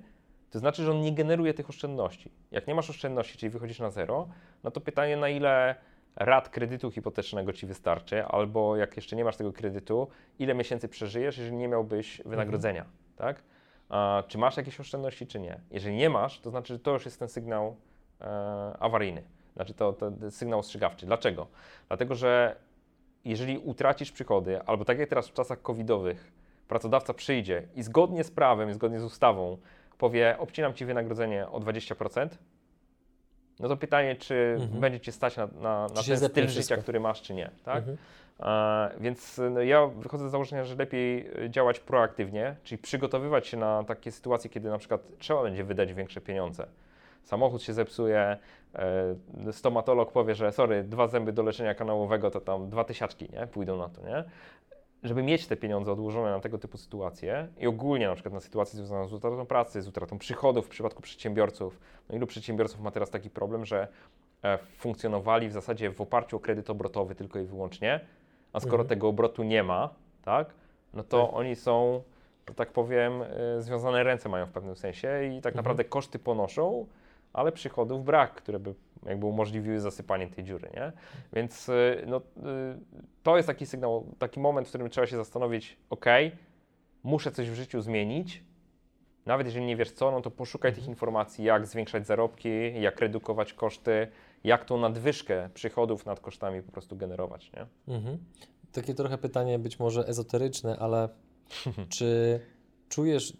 to 0.50 0.58
znaczy, 0.58 0.82
że 0.84 0.90
on 0.90 1.00
nie 1.00 1.12
generuje 1.12 1.54
tych 1.54 1.68
oszczędności. 1.68 2.30
Jak 2.50 2.66
nie 2.66 2.74
masz 2.74 2.90
oszczędności, 2.90 3.38
czyli 3.38 3.50
wychodzisz 3.50 3.78
na 3.78 3.90
zero, 3.90 4.28
no 4.64 4.70
to 4.70 4.80
pytanie, 4.80 5.16
na 5.16 5.28
ile 5.28 5.74
rat 6.16 6.48
kredytu 6.48 6.90
hipotecznego 6.90 7.52
ci 7.52 7.66
wystarczy, 7.66 8.24
albo 8.24 8.76
jak 8.76 8.96
jeszcze 8.96 9.16
nie 9.16 9.24
masz 9.24 9.36
tego 9.36 9.52
kredytu, 9.52 10.08
ile 10.38 10.54
miesięcy 10.54 10.88
przeżyjesz, 10.88 11.38
jeżeli 11.38 11.56
nie 11.56 11.68
miałbyś 11.68 12.22
wynagrodzenia, 12.24 12.84
tak? 13.16 13.42
Czy 14.28 14.38
masz 14.38 14.56
jakieś 14.56 14.80
oszczędności, 14.80 15.26
czy 15.26 15.40
nie? 15.40 15.60
Jeżeli 15.70 15.96
nie 15.96 16.10
masz, 16.10 16.40
to 16.40 16.50
znaczy, 16.50 16.72
że 16.74 16.78
to 16.78 16.92
już 16.92 17.04
jest 17.04 17.18
ten 17.18 17.28
sygnał 17.28 17.76
e, 18.20 18.24
awaryjny, 18.80 19.22
znaczy 19.54 19.74
to, 19.74 19.92
to, 19.92 20.12
sygnał 20.30 20.58
ostrzegawczy. 20.58 21.06
Dlaczego? 21.06 21.46
Dlatego, 21.88 22.14
że 22.14 22.56
jeżeli 23.24 23.58
utracisz 23.58 24.12
przychody, 24.12 24.62
albo 24.62 24.84
tak 24.84 24.98
jak 24.98 25.08
teraz 25.08 25.28
w 25.28 25.32
czasach 25.32 25.62
covidowych, 25.62 26.32
pracodawca 26.68 27.14
przyjdzie 27.14 27.62
i 27.74 27.82
zgodnie 27.82 28.24
z 28.24 28.30
prawem, 28.30 28.74
zgodnie 28.74 29.00
z 29.00 29.04
ustawą 29.04 29.58
powie, 29.98 30.36
obcinam 30.38 30.74
ci 30.74 30.84
wynagrodzenie 30.84 31.48
o 31.48 31.60
20%, 31.60 32.28
no 33.62 33.68
to 33.68 33.76
pytanie, 33.76 34.16
czy 34.16 34.56
Mhm. 34.60 34.80
będzie 34.80 35.00
cię 35.00 35.12
stać 35.12 35.36
na, 35.36 35.46
na, 35.46 35.86
na 35.86 35.88
ten 35.88 36.02
styl 36.16 36.16
wszystko. 36.46 36.50
życia, 36.50 36.76
który 36.76 37.00
masz, 37.00 37.22
czy 37.22 37.34
nie, 37.34 37.50
tak? 37.64 37.78
Mhm. 37.78 37.96
E, 38.40 38.90
więc 39.00 39.40
no, 39.50 39.60
ja 39.60 39.86
wychodzę 39.86 40.28
z 40.28 40.30
założenia, 40.32 40.64
że 40.64 40.74
lepiej 40.74 41.28
e, 41.44 41.50
działać 41.50 41.80
proaktywnie, 41.80 42.56
czyli 42.64 42.78
przygotowywać 42.82 43.46
się 43.46 43.56
na 43.56 43.84
takie 43.84 44.12
sytuacje, 44.12 44.50
kiedy 44.50 44.68
na 44.70 44.78
przykład 44.78 45.00
trzeba 45.18 45.42
będzie 45.42 45.64
wydać 45.64 45.92
większe 45.94 46.20
pieniądze. 46.20 46.66
Samochód 47.22 47.62
się 47.62 47.72
zepsuje, 47.72 48.36
e, 48.74 49.52
stomatolog 49.52 50.12
powie, 50.12 50.34
że 50.34 50.52
sorry, 50.52 50.84
dwa 50.84 51.08
zęby 51.08 51.32
do 51.32 51.42
leczenia 51.42 51.74
kanałowego 51.74 52.30
to 52.30 52.40
tam 52.40 52.68
dwa 52.70 52.84
tysiaczki, 52.84 53.28
nie? 53.32 53.46
Pójdą 53.46 53.76
na 53.78 53.88
to, 53.88 54.02
nie? 54.08 54.24
Żeby 55.02 55.22
mieć 55.22 55.46
te 55.46 55.56
pieniądze 55.56 55.92
odłożone 55.92 56.30
na 56.30 56.40
tego 56.40 56.58
typu 56.58 56.78
sytuacje 56.78 57.48
i 57.58 57.66
ogólnie 57.66 58.06
na 58.08 58.14
przykład 58.14 58.34
na 58.34 58.40
sytuacje 58.40 58.76
związane 58.76 59.08
z 59.08 59.12
utratą 59.12 59.46
pracy, 59.46 59.82
z 59.82 59.88
utratą 59.88 60.18
przychodów 60.18 60.66
w 60.66 60.68
przypadku 60.68 61.02
przedsiębiorców. 61.02 61.80
No 62.08 62.16
ilu 62.16 62.26
przedsiębiorców 62.26 62.80
ma 62.80 62.90
teraz 62.90 63.10
taki 63.10 63.30
problem, 63.30 63.64
że 63.64 63.88
e, 64.44 64.58
funkcjonowali 64.58 65.48
w 65.48 65.52
zasadzie 65.52 65.90
w 65.90 66.00
oparciu 66.00 66.36
o 66.36 66.40
kredyt 66.40 66.70
obrotowy 66.70 67.14
tylko 67.14 67.38
i 67.38 67.44
wyłącznie, 67.44 68.00
a 68.52 68.60
skoro 68.60 68.74
Mhm. 68.74 68.88
tego 68.88 69.08
obrotu 69.08 69.42
nie 69.42 69.62
ma, 69.62 69.88
tak, 70.24 70.54
no 70.94 71.02
to 71.02 71.26
Tak. 71.26 71.36
oni 71.36 71.56
są, 71.56 72.02
że 72.48 72.54
tak 72.54 72.72
powiem, 72.72 73.22
y, 73.22 73.62
związane 73.62 74.02
ręce 74.04 74.28
mają 74.28 74.46
w 74.46 74.50
pewnym 74.52 74.76
sensie 74.76 75.08
i 75.24 75.40
tak 75.40 75.52
Mhm. 75.52 75.54
naprawdę 75.56 75.84
koszty 75.84 76.18
ponoszą, 76.18 76.86
ale 77.32 77.52
przychodów 77.52 78.04
brak, 78.04 78.34
które 78.34 78.58
by 78.58 78.74
jakby 79.06 79.26
umożliwiły 79.26 79.80
zasypanie 79.80 80.28
tej 80.28 80.44
dziury, 80.44 80.70
nie? 80.74 80.92
Więc 81.32 81.68
y, 81.68 82.04
no, 82.06 82.16
y, 82.16 82.20
to 83.22 83.36
jest 83.36 83.46
taki 83.46 83.66
sygnał, 83.66 84.06
taki 84.18 84.40
moment, 84.40 84.66
w 84.66 84.70
którym 84.70 84.90
trzeba 84.90 85.06
się 85.06 85.16
zastanowić, 85.16 85.76
ok, 85.90 86.06
muszę 87.02 87.30
coś 87.30 87.50
w 87.50 87.54
życiu 87.54 87.80
zmienić, 87.80 88.44
nawet 89.26 89.46
jeżeli 89.46 89.66
nie 89.66 89.76
wiesz 89.76 89.92
co, 89.92 90.10
no 90.10 90.20
to 90.20 90.30
poszukaj 90.30 90.68
Mhm. 90.68 90.80
tych 90.80 90.88
informacji, 90.88 91.44
jak 91.44 91.66
zwiększać 91.66 92.06
zarobki, 92.06 92.80
jak 92.80 93.00
redukować 93.00 93.52
koszty, 93.52 94.08
jak 94.44 94.64
tą 94.64 94.78
nadwyżkę 94.78 95.50
przychodów 95.54 96.06
nad 96.06 96.20
kosztami 96.20 96.62
po 96.62 96.72
prostu 96.72 96.96
generować, 96.96 97.52
nie? 97.52 97.94
Mhm. 97.94 98.18
Takie 98.72 98.94
trochę 98.94 99.18
pytanie 99.18 99.58
być 99.58 99.78
może 99.78 100.06
ezoteryczne, 100.06 100.76
ale 100.78 101.08
czy 101.98 102.40
czujesz, 102.88 103.36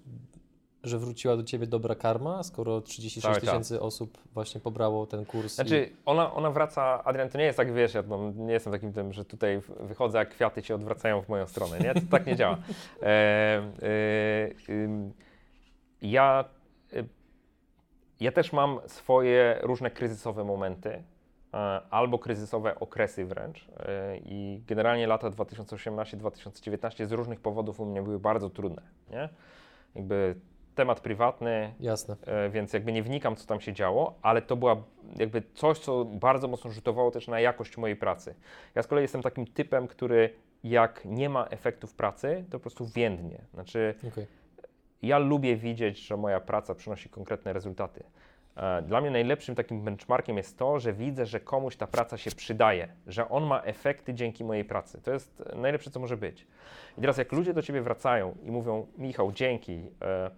że 0.83 0.99
wróciła 0.99 1.37
do 1.37 1.43
ciebie 1.43 1.67
dobra 1.67 1.95
karma, 1.95 2.43
skoro 2.43 2.81
36 2.81 3.23
Cały 3.23 3.35
czas. 3.35 3.45
tysięcy 3.45 3.81
osób 3.81 4.19
właśnie 4.35 4.61
pobrało 4.61 5.07
ten 5.07 5.25
kurs? 5.25 5.55
Znaczy, 5.55 5.91
ona, 6.07 6.35
ona 6.35 6.51
wraca, 6.51 7.05
Adrian, 7.05 7.29
to 7.29 7.39
nie 7.39 7.45
jest 7.45 7.57
tak, 7.57 7.73
wiesz, 7.73 7.95
ja 7.95 8.03
nie 8.35 8.53
jestem 8.53 8.73
takim 8.73 8.93
tym, 8.93 9.13
że 9.13 9.25
tutaj 9.25 9.61
wychodzę, 9.81 10.21
a 10.21 10.25
kwiaty 10.25 10.63
się 10.63 10.75
odwracają 10.75 11.23
w 11.23 11.29
moją 11.29 11.47
stronę, 11.47 11.79
nie? 11.79 11.95
To 11.95 12.01
tak 12.11 12.27
nie 12.27 12.37
działa. 12.37 12.59
E, 13.03 13.07
e, 13.09 14.73
ym, 14.73 15.13
ja, 16.03 16.45
y, 16.93 17.09
ja 18.21 18.33
też 18.33 18.53
mam 18.53 18.81
swoje 18.87 19.59
różne 19.63 19.91
kryzysowe 19.91 20.45
momenty, 20.45 21.03
e, 21.55 21.57
albo 21.91 22.19
kryzysowe 22.19 22.81
okresy 22.81 23.25
wręcz 23.25 23.69
e, 23.79 24.17
i 24.19 24.63
generalnie 24.67 25.07
lata 25.07 25.31
2018-2019 25.31 27.07
z 27.07 27.13
różnych 27.13 27.41
powodów 27.41 27.81
u 27.81 27.87
mnie 27.87 28.03
były 28.03 28.19
bardzo 28.19 28.51
trudne, 28.51 28.83
nie? 29.11 29.29
Jakby 29.95 30.35
temat 30.75 31.01
prywatny. 31.01 31.75
Jasne. 31.81 32.17
E, 32.27 32.51
więc 32.51 32.73
jakby 32.73 32.93
nie 32.93 33.03
wnikam, 33.03 33.37
co 33.37 33.47
tam 33.47 33.61
się 33.61 33.73
działo, 33.73 34.15
ale 34.23 34.43
to 34.43 34.57
była 34.57 34.77
jakby 35.19 35.43
coś, 35.55 35.79
co 35.79 36.05
bardzo 36.05 36.49
mocno 36.49 36.71
rzutowało 36.71 37.11
też 37.11 37.29
na 37.29 37.41
jakość 37.41 37.77
mojej 37.77 37.97
pracy. 37.97 38.35
Ja 38.75 38.83
z 38.83 38.87
kolei 38.87 39.03
jestem 39.03 39.23
takim 39.23 39.47
typem, 39.47 39.87
który 39.89 40.31
jak 40.65 41.05
nie 41.05 41.29
ma 41.29 41.47
efektów 41.47 41.95
pracy, 41.95 42.45
to 42.51 42.59
po 42.59 42.61
prostu 42.63 42.87
więdnie. 42.87 43.39
Znaczy, 43.55 43.95
Okej. 44.13 44.27
ja 45.03 45.19
lubię 45.19 45.57
widzieć, 45.57 45.99
że 45.99 46.17
moja 46.17 46.41
praca 46.41 46.75
przynosi 46.75 47.09
konkretne 47.09 47.53
rezultaty. 47.53 48.05
E, 48.57 48.83
Dla 48.83 49.01
mnie 49.01 49.11
najlepszym 49.11 49.55
takim 49.55 49.81
benchmarkiem 49.83 50.37
jest 50.37 50.59
to, 50.59 50.79
że 50.81 50.93
widzę, 50.93 51.27
że 51.27 51.41
komuś 51.41 51.77
ta 51.77 51.87
praca 51.87 52.17
się 52.19 52.31
przydaje, 52.31 52.89
że 53.07 53.29
on 53.29 53.45
ma 53.47 53.63
efekty 53.63 54.15
dzięki 54.15 54.45
mojej 54.45 54.65
pracy. 54.65 55.01
To 55.03 55.13
jest 55.13 55.43
najlepsze, 55.57 55.91
co 55.91 56.01
może 56.01 56.17
być. 56.17 56.47
I 56.99 57.01
teraz, 57.01 57.19
jak 57.19 57.33
ludzie 57.33 57.55
do 57.55 57.63
ciebie 57.63 57.83
wracają 57.83 58.37
i 58.43 58.51
mówią: 58.51 58.87
Michał, 58.99 59.33
dzięki. 59.33 59.73
e, 60.03 60.31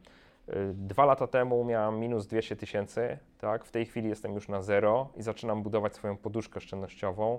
Dwa 0.75 1.05
lata 1.05 1.27
temu 1.27 1.65
miałem 1.65 2.01
minus 2.01 2.27
200 2.27 2.57
tysięcy, 2.57 3.19
tak? 3.39 3.65
w 3.65 3.71
tej 3.71 3.87
chwili 3.87 4.09
jestem 4.09 4.35
już 4.35 4.49
na 4.49 4.63
zero 4.63 5.09
i 5.17 5.23
zaczynam 5.23 5.63
budować 5.63 5.95
swoją 5.95 6.17
poduszkę 6.17 6.57
oszczędnościową. 6.57 7.39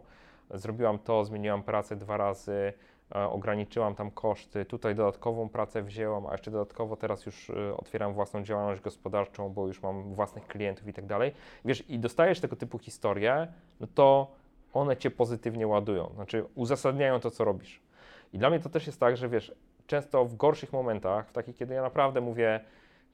Zrobiłam 0.54 1.00
to, 1.00 1.26
zmieniłam 1.26 1.64
pracę 1.64 1.96
dwa 1.96 2.18
razy, 2.18 2.74
e, 3.16 3.30
ograniczyłam 3.30 3.96
tam 3.96 4.12
koszty, 4.12 4.66
tutaj 4.66 4.96
dodatkową 4.96 5.50
pracę 5.50 5.84
wzięłam, 5.84 6.28
a 6.28 6.32
jeszcze 6.32 6.52
dodatkowo 6.52 6.96
teraz 6.96 7.26
już 7.26 7.50
e, 7.50 7.78
otwieram 7.78 8.14
własną 8.14 8.44
działalność 8.44 8.82
gospodarczą, 8.82 9.50
bo 9.50 9.68
już 9.68 9.82
mam 9.82 10.14
własnych 10.14 10.48
klientów 10.48 10.88
i 10.88 10.94
tak 10.94 11.06
dalej. 11.06 11.32
Wiesz, 11.66 11.90
i 11.90 12.00
dostajesz 12.00 12.40
tego 12.40 12.56
typu 12.56 12.80
historie, 12.80 13.48
no 13.80 13.88
to 13.96 14.32
one 14.74 14.98
cię 14.98 15.12
pozytywnie 15.12 15.68
ładują, 15.68 16.12
znaczy 16.16 16.46
uzasadniają 16.56 17.20
to, 17.20 17.32
co 17.32 17.46
robisz. 17.46 17.82
I 18.34 18.38
dla 18.38 18.50
mnie 18.50 18.60
to 18.60 18.70
też 18.70 18.88
jest 18.88 19.00
tak, 19.00 19.18
że 19.18 19.30
wiesz, 19.30 19.56
często 19.88 20.26
w 20.26 20.36
gorszych 20.36 20.74
momentach, 20.74 21.30
w 21.30 21.32
takich, 21.32 21.56
kiedy 21.56 21.74
ja 21.74 21.82
naprawdę 21.82 22.22
mówię, 22.22 22.60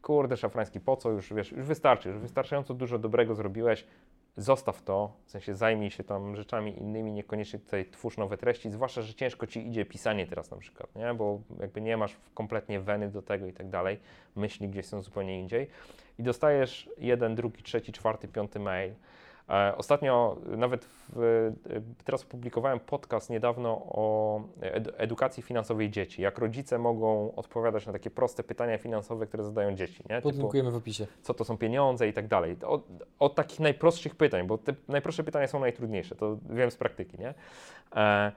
kurde, 0.02 0.38
szafrański, 0.38 0.80
po 0.80 0.97
co 0.97 1.10
już, 1.10 1.34
wiesz, 1.34 1.52
już 1.52 1.66
wystarczy, 1.66 2.10
już 2.10 2.20
wystarczająco 2.20 2.74
dużo 2.74 2.99
dobrego 2.99 3.36
zrobiłeś, 3.36 3.86
zostaw 4.38 4.82
to, 4.82 5.14
w 5.26 5.32
sensie 5.32 5.56
zajmij 5.56 5.91
się 5.91 6.04
tam 6.04 6.36
rzeczami 6.36 6.78
innymi, 6.78 7.12
niekoniecznie 7.12 7.60
tutaj 7.60 7.86
twórz 7.86 8.18
nowe 8.18 8.38
treści, 8.38 8.72
zwłaszcza, 8.72 9.02
że 9.02 9.14
ciężko 9.14 9.47
ci 9.47 9.68
idzie 9.68 9.86
pisanie 9.86 10.28
teraz 10.28 10.52
na 10.52 10.58
przykład, 10.58 10.95
nie? 10.95 11.14
bo 11.14 11.39
jakby 11.60 11.82
nie 11.82 11.97
masz 11.97 12.18
kompletnie 12.34 12.80
weny 12.80 13.10
do 13.10 13.22
tego 13.22 13.47
i 13.47 13.54
tak 13.54 13.70
dalej, 13.70 13.99
myśli 14.36 14.70
gdzieś 14.70 14.86
są 14.86 15.02
zupełnie 15.02 15.39
indziej 15.39 15.68
i 16.20 16.24
dostajesz 16.24 16.89
jeden, 16.97 17.36
drugi, 17.36 17.64
trzeci, 17.64 17.91
czwarty, 17.91 18.28
piąty 18.28 18.60
mail. 18.60 18.93
E, 19.52 19.78
Ostatnio 19.78 20.38
nawet 20.58 20.86
w, 20.86 21.20
e, 21.70 21.82
teraz 22.06 22.24
opublikowałem 22.24 22.80
podcast 22.80 23.30
niedawno 23.30 23.70
o 23.86 24.41
edu- 24.62 24.91
edukacji 24.97 25.43
finansowej 25.43 25.89
dzieci. 25.89 26.22
Jak 26.22 26.38
rodzice 26.38 26.78
mogą 26.78 27.36
odpowiadać 27.36 27.86
na 27.86 27.93
takie 27.93 28.10
proste 28.10 28.43
pytania 28.43 28.78
finansowe, 28.78 29.28
które 29.28 29.43
zadają 29.43 29.76
dzieci. 29.76 30.04
Nie? 30.10 30.16
Typu, 30.16 30.30
Podlinkujemy 30.30 30.72
w 30.72 30.76
opisie. 30.76 31.08
co 31.22 31.34
to 31.34 31.43
są 31.45 31.58
pieniądze 31.58 32.08
i 32.08 32.14
tak 32.14 32.28
dalej. 32.28 32.56
Od, 32.66 32.88
od 33.20 33.36
takich 33.36 33.60
najprostszych 33.60 34.16
pytań, 34.16 34.47
bo 34.47 34.58
te 34.58 34.74
najprostsze 34.88 35.24
pytania 35.24 35.47
są 35.47 35.60
najtrudniejsze, 35.60 36.16
to 36.16 36.38
wiem 36.49 36.72
z 36.72 36.76
praktyki, 36.78 37.18
nie? 37.20 37.34
E, 37.95 38.32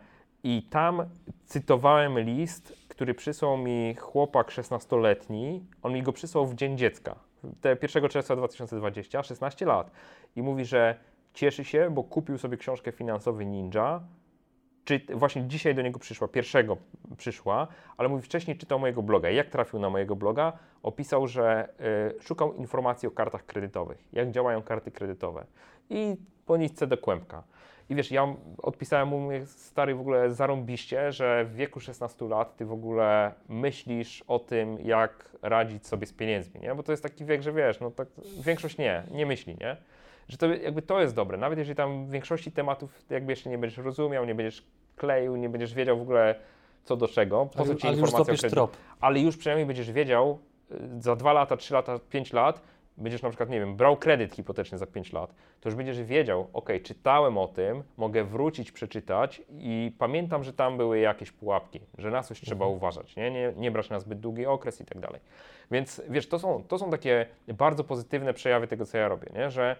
I 0.44 0.62
tam 0.70 1.02
cytowałem 1.44 2.18
list, 2.18 2.72
który 2.88 3.14
przysłał 3.14 3.56
mi 3.56 3.94
chłopak 3.94 4.48
16-letni, 4.50 5.64
on 5.82 5.92
mi 5.92 6.02
go 6.02 6.12
przysłał 6.12 6.46
w 6.46 6.54
Dzień 6.54 6.78
Dziecka, 6.78 7.14
1 7.82 8.08
czerwca 8.08 8.36
2020, 8.36 9.22
16 9.22 9.66
lat. 9.66 9.90
I 10.36 10.42
mówi, 10.42 10.64
że 10.64 10.98
cieszy 11.34 11.64
się, 11.64 11.90
bo 11.90 12.04
kupił 12.04 12.38
sobie 12.38 12.56
książkę 12.56 12.92
Finansowy 12.92 13.46
Ninja, 13.46 14.00
czy 14.84 15.00
właśnie 15.14 15.48
dzisiaj 15.48 15.74
do 15.74 15.82
niego 15.82 15.98
przyszła, 15.98 16.28
pierwszego 16.28 16.76
przyszła, 17.16 17.66
ale 17.96 18.08
mówi 18.08 18.22
wcześniej 18.22 18.58
czytał 18.58 18.78
mojego 18.78 19.02
bloga. 19.02 19.30
Jak 19.30 19.50
trafił 19.50 19.78
na 19.78 19.90
mojego 19.90 20.16
bloga? 20.16 20.52
Opisał, 20.82 21.26
że 21.26 21.68
y, 22.18 22.22
szukał 22.22 22.54
informacji 22.54 23.08
o 23.08 23.10
kartach 23.10 23.46
kredytowych, 23.46 24.04
jak 24.12 24.30
działają 24.30 24.62
karty 24.62 24.90
kredytowe 24.90 25.46
i 25.90 26.16
po 26.46 26.56
nitce 26.56 26.86
do 26.86 26.98
kłębka. 26.98 27.42
I 27.88 27.94
wiesz, 27.94 28.10
ja 28.10 28.34
odpisałem 28.58 29.08
mu, 29.08 29.30
stary, 29.46 29.94
w 29.94 30.00
ogóle 30.00 30.30
zarąbiście, 30.30 31.12
że 31.12 31.44
w 31.44 31.54
wieku 31.54 31.80
16 31.80 32.28
lat 32.28 32.56
ty 32.56 32.64
w 32.66 32.72
ogóle 32.72 33.32
myślisz 33.48 34.24
o 34.28 34.38
tym, 34.38 34.78
jak 34.80 35.36
radzić 35.42 35.86
sobie 35.86 36.06
z 36.06 36.12
pieniędzmi, 36.12 36.60
nie? 36.60 36.74
Bo 36.74 36.82
to 36.82 36.92
jest 36.92 37.02
taki 37.02 37.24
wiek, 37.24 37.42
że 37.42 37.52
wiesz, 37.52 37.80
no 37.80 37.90
tak 37.90 38.08
większość 38.44 38.78
nie, 38.78 39.02
nie 39.10 39.26
myśli, 39.26 39.56
nie? 39.60 39.76
Że 40.28 40.36
to 40.36 40.46
jakby 40.46 40.82
to 40.82 41.00
jest 41.00 41.14
dobre, 41.14 41.38
nawet 41.38 41.58
jeżeli 41.58 41.76
tam 41.76 42.06
w 42.06 42.10
większości 42.10 42.52
tematów 42.52 43.04
jakby 43.10 43.32
jeszcze 43.32 43.50
nie 43.50 43.58
będziesz 43.58 43.78
rozumiał, 43.78 44.24
nie 44.24 44.34
będziesz 44.34 44.66
kleił, 44.96 45.36
nie 45.36 45.48
będziesz 45.48 45.74
wiedział 45.74 45.98
w 45.98 46.02
ogóle 46.02 46.34
co 46.84 46.96
do 46.96 47.08
czego, 47.08 47.46
po 47.46 47.64
co 47.64 47.74
ci 47.74 47.86
ale 47.86 47.96
już 47.96 48.00
informacja 48.00 48.06
o 48.06 48.24
złapiesz 48.24 48.40
kredycie 48.40 48.54
trop. 48.54 48.76
ale 49.00 49.20
już 49.20 49.36
przynajmniej 49.36 49.66
będziesz 49.66 49.92
wiedział 49.92 50.38
y, 50.70 51.02
za 51.02 51.16
2 51.16 51.32
lata, 51.32 51.56
3 51.56 51.74
lata, 51.74 51.98
5 51.98 52.32
lat, 52.32 52.62
będziesz 52.96 53.22
na 53.22 53.28
przykład, 53.28 53.50
nie 53.50 53.60
wiem, 53.60 53.76
brał 53.76 53.96
kredyt 53.96 54.34
hipoteczny 54.34 54.78
za 54.78 54.86
5 54.86 55.12
lat, 55.12 55.34
to 55.60 55.68
już 55.68 55.76
będziesz 55.76 56.02
wiedział, 56.02 56.48
ok, 56.52 56.70
czytałem 56.82 57.38
o 57.38 57.48
tym, 57.48 57.82
mogę 57.96 58.24
wrócić, 58.24 58.72
przeczytać 58.72 59.42
i 59.58 59.92
pamiętam, 59.98 60.44
że 60.44 60.52
tam 60.52 60.76
były 60.76 60.98
jakieś 60.98 61.32
pułapki, 61.32 61.80
że 61.98 62.10
na 62.10 62.22
coś 62.22 62.40
trzeba 62.40 62.66
uważać, 62.66 63.16
nie? 63.16 63.30
Nie, 63.30 63.52
nie 63.56 63.70
brać 63.70 63.90
na 63.90 64.00
zbyt 64.00 64.20
długi 64.20 64.46
okres 64.46 64.80
i 64.80 64.84
tak 64.84 65.00
dalej. 65.00 65.20
Więc 65.70 66.02
wiesz, 66.08 66.28
to 66.28 66.38
są, 66.38 66.64
to 66.68 66.78
są 66.78 66.90
takie 66.90 67.26
bardzo 67.48 67.84
pozytywne 67.84 68.34
przejawy 68.34 68.66
tego, 68.66 68.86
co 68.86 68.98
ja 68.98 69.08
robię, 69.08 69.30
nie? 69.34 69.50
Że 69.50 69.76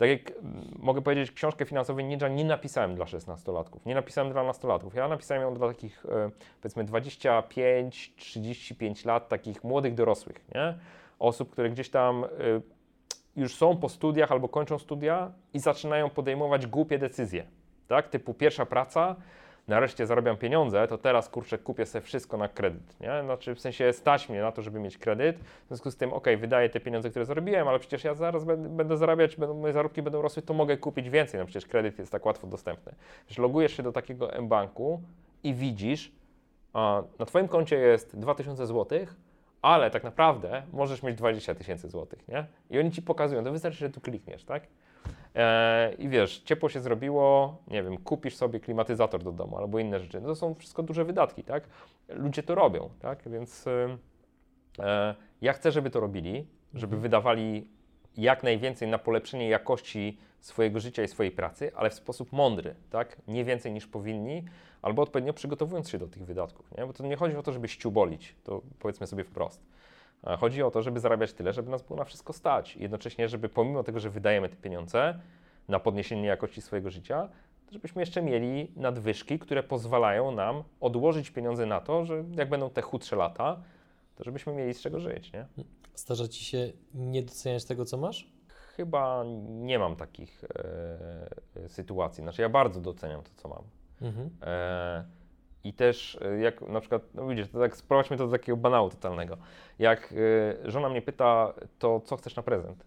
tak 0.00 0.08
jak 0.08 0.30
mm, 0.30 0.78
mogę 0.78 1.02
powiedzieć, 1.02 1.32
książkę 1.32 1.64
finansową 1.64 2.00
Ninja 2.00 2.28
nie 2.28 2.44
napisałem 2.44 2.94
dla 2.94 3.04
16-latków, 3.04 3.86
nie 3.86 3.94
napisałem 3.94 4.32
dla 4.32 4.44
nastolatków. 4.44 4.94
Ja 4.94 5.08
napisałem 5.08 5.42
ją 5.42 5.54
dla 5.54 5.68
takich 5.68 6.06
e, 6.06 6.30
powiedzmy 6.62 6.84
25-35 6.84 9.06
lat, 9.06 9.28
takich 9.28 9.64
młodych 9.64 9.94
dorosłych, 9.94 10.36
nie? 10.54 10.74
Osób, 11.20 11.50
które 11.50 11.70
gdzieś 11.70 11.90
tam 11.90 12.24
e, 12.24 12.28
już 13.36 13.54
są 13.54 13.76
po 13.76 13.88
studiach 13.88 14.32
albo 14.32 14.48
kończą 14.48 14.78
studia 14.78 15.32
i 15.54 15.58
zaczynają 15.58 16.10
podejmować 16.10 16.66
głupie 16.66 16.98
decyzje, 16.98 17.44
tak? 17.88 18.08
Typu 18.08 18.34
pierwsza 18.34 18.66
praca, 18.66 19.16
nareszcie 19.68 20.06
zarabiam 20.06 20.36
pieniądze, 20.36 20.88
to 20.88 20.98
teraz 20.98 21.28
kurczę 21.28 21.58
kupię 21.58 21.86
sobie 21.86 22.02
wszystko 22.02 22.36
na 22.36 22.48
kredyt, 22.48 23.00
nie? 23.00 23.22
Znaczy 23.24 23.54
w 23.54 23.60
sensie 23.60 23.92
stać 23.92 24.28
mnie 24.28 24.42
na 24.42 24.52
to, 24.52 24.62
żeby 24.62 24.80
mieć 24.80 24.98
kredyt, 24.98 25.38
w 25.38 25.66
związku 25.68 25.90
z 25.90 25.96
tym, 25.96 26.12
ok, 26.12 26.26
wydaję 26.38 26.68
te 26.68 26.80
pieniądze, 26.80 27.10
które 27.10 27.24
zarobiłem, 27.24 27.68
ale 27.68 27.78
przecież 27.78 28.04
ja 28.04 28.14
zaraz 28.14 28.44
będę, 28.44 28.96
zarabiać, 28.96 29.36
będą, 29.36 29.54
moje 29.54 29.72
zarobki 29.72 30.02
będą 30.02 30.22
rosły, 30.22 30.42
to 30.42 30.54
mogę 30.54 30.76
kupić 30.76 31.10
więcej, 31.10 31.40
no 31.40 31.46
przecież 31.46 31.68
kredyt 31.68 31.98
jest 31.98 32.12
tak 32.12 32.26
łatwo 32.26 32.46
dostępny. 32.46 32.94
Wiesz, 33.28 33.38
logujesz 33.38 33.76
się 33.76 33.82
do 33.82 33.92
takiego 33.92 34.32
M-Banku 34.32 35.00
i 35.42 35.54
widzisz, 35.54 36.12
a 36.72 37.02
na 37.18 37.26
Twoim 37.26 37.48
koncie 37.48 37.76
jest 37.76 38.18
2000 38.18 38.66
zł, 38.66 38.98
ale 39.62 39.90
tak 39.90 40.04
naprawdę 40.04 40.62
możesz 40.72 41.02
mieć 41.02 41.16
20 41.16 41.54
tysięcy 41.54 41.88
złotych, 41.88 42.28
nie? 42.28 42.46
I 42.70 42.78
oni 42.78 42.90
Ci 42.90 43.02
pokazują, 43.02 43.44
to 43.44 43.52
wystarczy, 43.52 43.78
że 43.78 43.90
tu 43.90 44.00
klikniesz, 44.00 44.44
tak? 44.44 44.66
E, 45.34 45.92
I 45.98 46.08
wiesz, 46.08 46.38
ciepło 46.38 46.68
się 46.68 46.80
zrobiło, 46.80 47.56
nie 47.68 47.82
wiem, 47.82 47.98
kupisz 47.98 48.36
sobie 48.36 48.60
klimatyzator 48.60 49.22
do 49.22 49.32
domu 49.32 49.58
albo 49.58 49.78
inne 49.78 50.00
rzeczy. 50.00 50.20
No 50.20 50.28
to 50.28 50.34
są 50.34 50.54
wszystko 50.54 50.82
duże 50.82 51.04
wydatki, 51.04 51.44
tak? 51.44 51.64
Ludzie 52.08 52.42
to 52.42 52.54
robią, 52.54 52.90
tak? 53.00 53.28
Więc 53.28 53.66
e, 54.78 55.14
ja 55.40 55.52
chcę, 55.52 55.72
żeby 55.72 55.90
to 55.90 56.00
robili, 56.00 56.46
żeby 56.74 56.96
wydawali 56.96 57.68
jak 58.16 58.42
najwięcej 58.42 58.88
na 58.88 58.98
polepszenie 58.98 59.48
jakości 59.48 60.18
swojego 60.40 60.80
życia 60.80 61.02
i 61.02 61.08
swojej 61.08 61.32
pracy, 61.32 61.72
ale 61.76 61.90
w 61.90 61.94
sposób 61.94 62.32
mądry, 62.32 62.74
tak? 62.90 63.16
Nie 63.28 63.44
więcej 63.44 63.72
niż 63.72 63.86
powinni, 63.86 64.44
albo 64.82 65.02
odpowiednio 65.02 65.32
przygotowując 65.32 65.88
się 65.90 65.98
do 65.98 66.08
tych 66.08 66.24
wydatków, 66.24 66.70
nie? 66.78 66.86
Bo 66.86 66.92
to 66.92 67.06
nie 67.06 67.16
chodzi 67.16 67.36
o 67.36 67.42
to, 67.42 67.52
żeby 67.52 67.68
ściubolić, 67.68 68.34
to 68.44 68.62
powiedzmy 68.78 69.06
sobie 69.06 69.24
wprost. 69.24 69.62
E, 70.24 70.36
Chodzi 70.36 70.62
o 70.62 70.70
to, 70.70 70.82
żeby 70.82 71.00
zarabiać 71.00 71.32
tyle, 71.32 71.52
żeby 71.52 71.70
nas 71.70 71.82
było 71.82 71.98
na 71.98 72.04
wszystko 72.04 72.32
stać. 72.32 72.76
I 72.76 72.82
jednocześnie, 72.82 73.28
żeby 73.28 73.48
pomimo 73.48 73.82
tego, 73.82 74.00
że 74.00 74.10
wydajemy 74.10 74.48
te 74.48 74.56
pieniądze 74.56 75.20
na 75.68 75.80
podniesienie 75.80 76.26
jakości 76.28 76.62
swojego 76.62 76.90
życia, 76.90 77.28
żebyśmy 77.70 78.02
jeszcze 78.02 78.22
mieli 78.22 78.72
nadwyżki, 78.76 79.38
które 79.38 79.62
pozwalają 79.62 80.30
nam 80.32 80.62
odłożyć 80.80 81.30
pieniądze 81.30 81.66
na 81.66 81.80
to, 81.80 82.04
że 82.04 82.24
jak 82.36 82.48
będą 82.48 82.70
te 82.70 82.82
chudsze 82.82 83.16
lata, 83.16 83.62
to 84.16 84.24
żebyśmy 84.24 84.52
mieli 84.52 84.74
z 84.74 84.80
czego 84.80 85.00
żyć, 85.00 85.32
nie? 85.32 85.46
Zdarza 85.94 86.28
ci 86.28 86.44
się 86.44 86.72
nie 86.94 87.22
doceniać 87.22 87.64
tego, 87.64 87.84
co 87.84 87.96
masz? 87.96 88.28
Chyba 88.80 89.24
nie 89.48 89.78
mam 89.78 89.96
takich 89.96 90.44
e, 90.44 91.68
sytuacji. 91.68 92.22
Znaczy 92.22 92.42
ja 92.42 92.48
bardzo 92.48 92.80
doceniam 92.80 93.22
to, 93.22 93.30
co 93.36 93.48
mam. 93.48 93.62
Mhm. 94.02 94.30
E, 94.42 95.04
I 95.64 95.72
też 95.72 96.18
e, 96.22 96.38
jak 96.38 96.60
na 96.68 96.80
przykład, 96.80 97.02
no 97.14 97.26
widzisz, 97.26 97.48
to 97.48 97.58
tak 97.58 97.76
sprowadźmy 97.76 98.16
to 98.16 98.26
do 98.26 98.32
takiego 98.32 98.56
banału 98.56 98.90
totalnego. 98.90 99.36
Jak 99.78 100.14
e, 100.64 100.70
żona 100.70 100.88
mnie 100.88 101.02
pyta, 101.02 101.54
to 101.78 102.00
co 102.00 102.16
chcesz 102.16 102.36
na 102.36 102.42
prezent? 102.42 102.84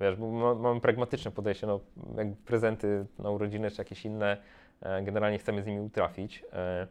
Wiesz, 0.00 0.16
bo 0.16 0.30
ma, 0.30 0.54
mamy 0.54 0.80
pragmatyczne 0.80 1.30
podejście, 1.30 1.66
no 1.66 1.80
jak 2.16 2.36
prezenty 2.36 3.06
na 3.18 3.30
urodziny 3.30 3.70
czy 3.70 3.80
jakieś 3.80 4.04
inne, 4.04 4.36
e, 4.80 5.02
generalnie 5.02 5.38
chcemy 5.38 5.62
z 5.62 5.66
nimi 5.66 5.80
utrafić. 5.80 6.44
E, 6.52 6.86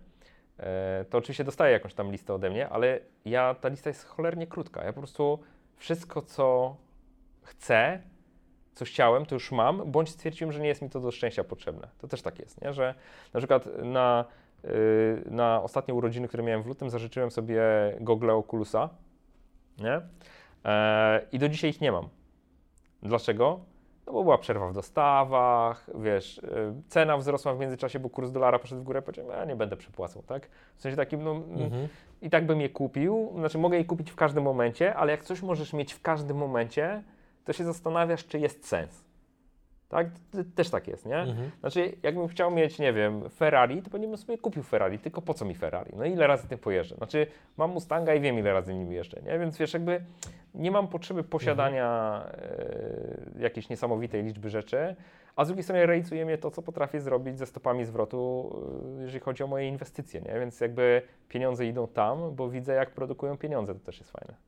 e, 0.57 1.05
to 1.09 1.17
oczywiście 1.17 1.43
dostaję 1.43 1.73
jakąś 1.73 1.93
tam 1.93 2.11
listę 2.11 2.33
ode 2.33 2.49
mnie, 2.49 2.69
ale 2.69 2.99
ja, 3.25 3.55
ta 3.61 3.69
lista 3.69 3.89
jest 3.89 4.05
cholernie 4.05 4.47
krótka. 4.47 4.83
Ja 4.83 4.93
po 4.93 4.99
prostu 4.99 5.39
wszystko, 5.75 6.21
co 6.21 6.75
chcę, 7.41 8.01
co 8.77 8.85
chciałem, 8.85 9.25
to 9.25 9.35
już 9.35 9.51
mam, 9.51 9.91
bądź 9.91 10.09
stwierdziłem, 10.09 10.51
że 10.51 10.59
nie 10.59 10.67
jest 10.67 10.81
mi 10.81 10.89
to 10.89 10.99
do 10.99 11.11
szczęścia 11.11 11.43
potrzebne. 11.43 11.87
To 11.97 12.07
też 12.07 12.21
tak 12.21 12.39
jest, 12.39 12.61
nie? 12.61 12.73
że 12.73 12.93
na 13.33 13.39
przykład 13.39 13.65
na, 13.83 14.25
yy, 14.63 14.69
na 15.25 15.63
ostatnie 15.63 15.93
urodziny, 15.93 16.27
które 16.27 16.43
miałem 16.43 16.63
w 16.63 16.67
lutym, 16.67 16.89
zażyczyłem 16.89 17.31
sobie 17.31 17.61
gogle 18.01 18.33
Oculusa 18.33 18.89
nie? 19.79 20.01
E, 20.65 21.21
i 21.31 21.39
do 21.39 21.49
dzisiaj 21.49 21.69
ich 21.69 21.81
nie 21.81 21.91
mam. 21.91 22.09
Dlaczego? 23.03 23.59
No 24.07 24.13
bo 24.13 24.23
była 24.23 24.37
przerwa 24.37 24.69
w 24.69 24.73
dostawach, 24.73 25.89
wiesz, 25.95 26.41
yy, 26.43 26.73
cena 26.87 27.17
wzrosła 27.17 27.53
w 27.53 27.59
międzyczasie, 27.59 27.99
bo 27.99 28.09
kurs 28.09 28.31
dolara 28.31 28.59
poszedł 28.59 28.81
w 28.81 28.83
górę, 28.83 29.01
powiedziałem, 29.01 29.31
ja 29.31 29.45
nie 29.45 29.55
będę 29.55 29.77
przepłacał, 29.77 30.23
tak? 30.23 30.49
W 30.75 30.81
sensie 30.81 30.95
takim, 30.97 31.23
no, 31.23 31.31
Mhm. 31.31 31.87
i 32.21 32.29
tak 32.29 32.45
bym 32.45 32.61
je 32.61 32.69
kupił, 32.69 33.33
znaczy 33.35 33.57
mogę 33.57 33.77
je 33.77 33.85
kupić 33.85 34.11
w 34.11 34.15
każdym 34.15 34.43
momencie, 34.43 34.95
ale 34.95 35.11
jak 35.11 35.23
coś 35.23 35.41
możesz 35.41 35.73
mieć 35.73 35.93
w 35.93 36.01
każdym 36.01 36.37
momencie, 36.37 37.03
to 37.47 37.53
się 37.53 37.63
zastanawiasz, 37.63 38.25
czy 38.25 38.39
jest 38.39 38.67
sens. 38.67 39.05
Tak? 39.89 40.07
Też 40.55 40.69
tak 40.69 40.87
jest, 40.87 41.05
nie? 41.05 41.17
Mhm. 41.17 41.51
Znaczy, 41.59 41.97
jakbym 42.03 42.27
chciał 42.27 42.51
mieć, 42.51 42.79
nie 42.79 42.93
wiem, 42.93 43.29
Ferrari, 43.29 43.81
to 43.81 43.89
pewnie 43.89 44.07
bym 44.07 44.17
sobie 44.17 44.37
kupił 44.37 44.63
Ferrari, 44.63 44.99
tylko 44.99 45.21
po 45.21 45.33
co 45.33 45.45
mi 45.45 45.55
Ferrari? 45.55 45.91
No 45.95 46.05
ile 46.05 46.27
razy 46.27 46.47
tym 46.47 46.59
pojeżdżę? 46.59 46.95
Znaczy, 46.95 47.27
mam 47.57 47.71
Mustanga 47.71 48.13
i 48.13 48.21
wiem, 48.21 48.39
ile 48.39 48.53
razy 48.53 48.73
nim 48.73 48.91
jeżdżę, 48.91 49.21
nie? 49.25 49.39
Więc 49.39 49.57
wiesz, 49.57 49.73
jakby 49.73 50.01
nie 50.53 50.71
mam 50.71 50.87
potrzeby 50.87 51.23
posiadania 51.23 52.21
e, 52.31 53.41
jakiejś 53.41 53.69
niesamowitej 53.69 54.23
liczby 54.23 54.49
rzeczy, 54.49 54.95
a 55.35 55.45
z 55.45 55.47
drugiej 55.47 55.63
strony 55.63 55.85
rejcuje 55.85 56.25
mnie 56.25 56.37
to, 56.37 56.51
co 56.51 56.61
potrafię 56.61 57.01
zrobić 57.01 57.37
ze 57.37 57.45
stopami 57.45 57.85
zwrotu, 57.85 58.51
e, 58.97 59.01
jeżeli 59.01 59.19
chodzi 59.19 59.43
o 59.43 59.47
moje 59.47 59.67
inwestycje, 59.67 60.21
nie? 60.21 60.39
Więc 60.39 60.59
jakby 60.59 61.01
pieniądze 61.29 61.65
idą 61.65 61.87
tam, 61.87 62.35
bo 62.35 62.49
widzę, 62.49 62.73
jak 62.73 62.91
produkują 62.91 63.37
pieniądze, 63.37 63.73
to 63.73 63.79
też 63.79 63.99
jest 63.99 64.11
fajne. 64.11 64.46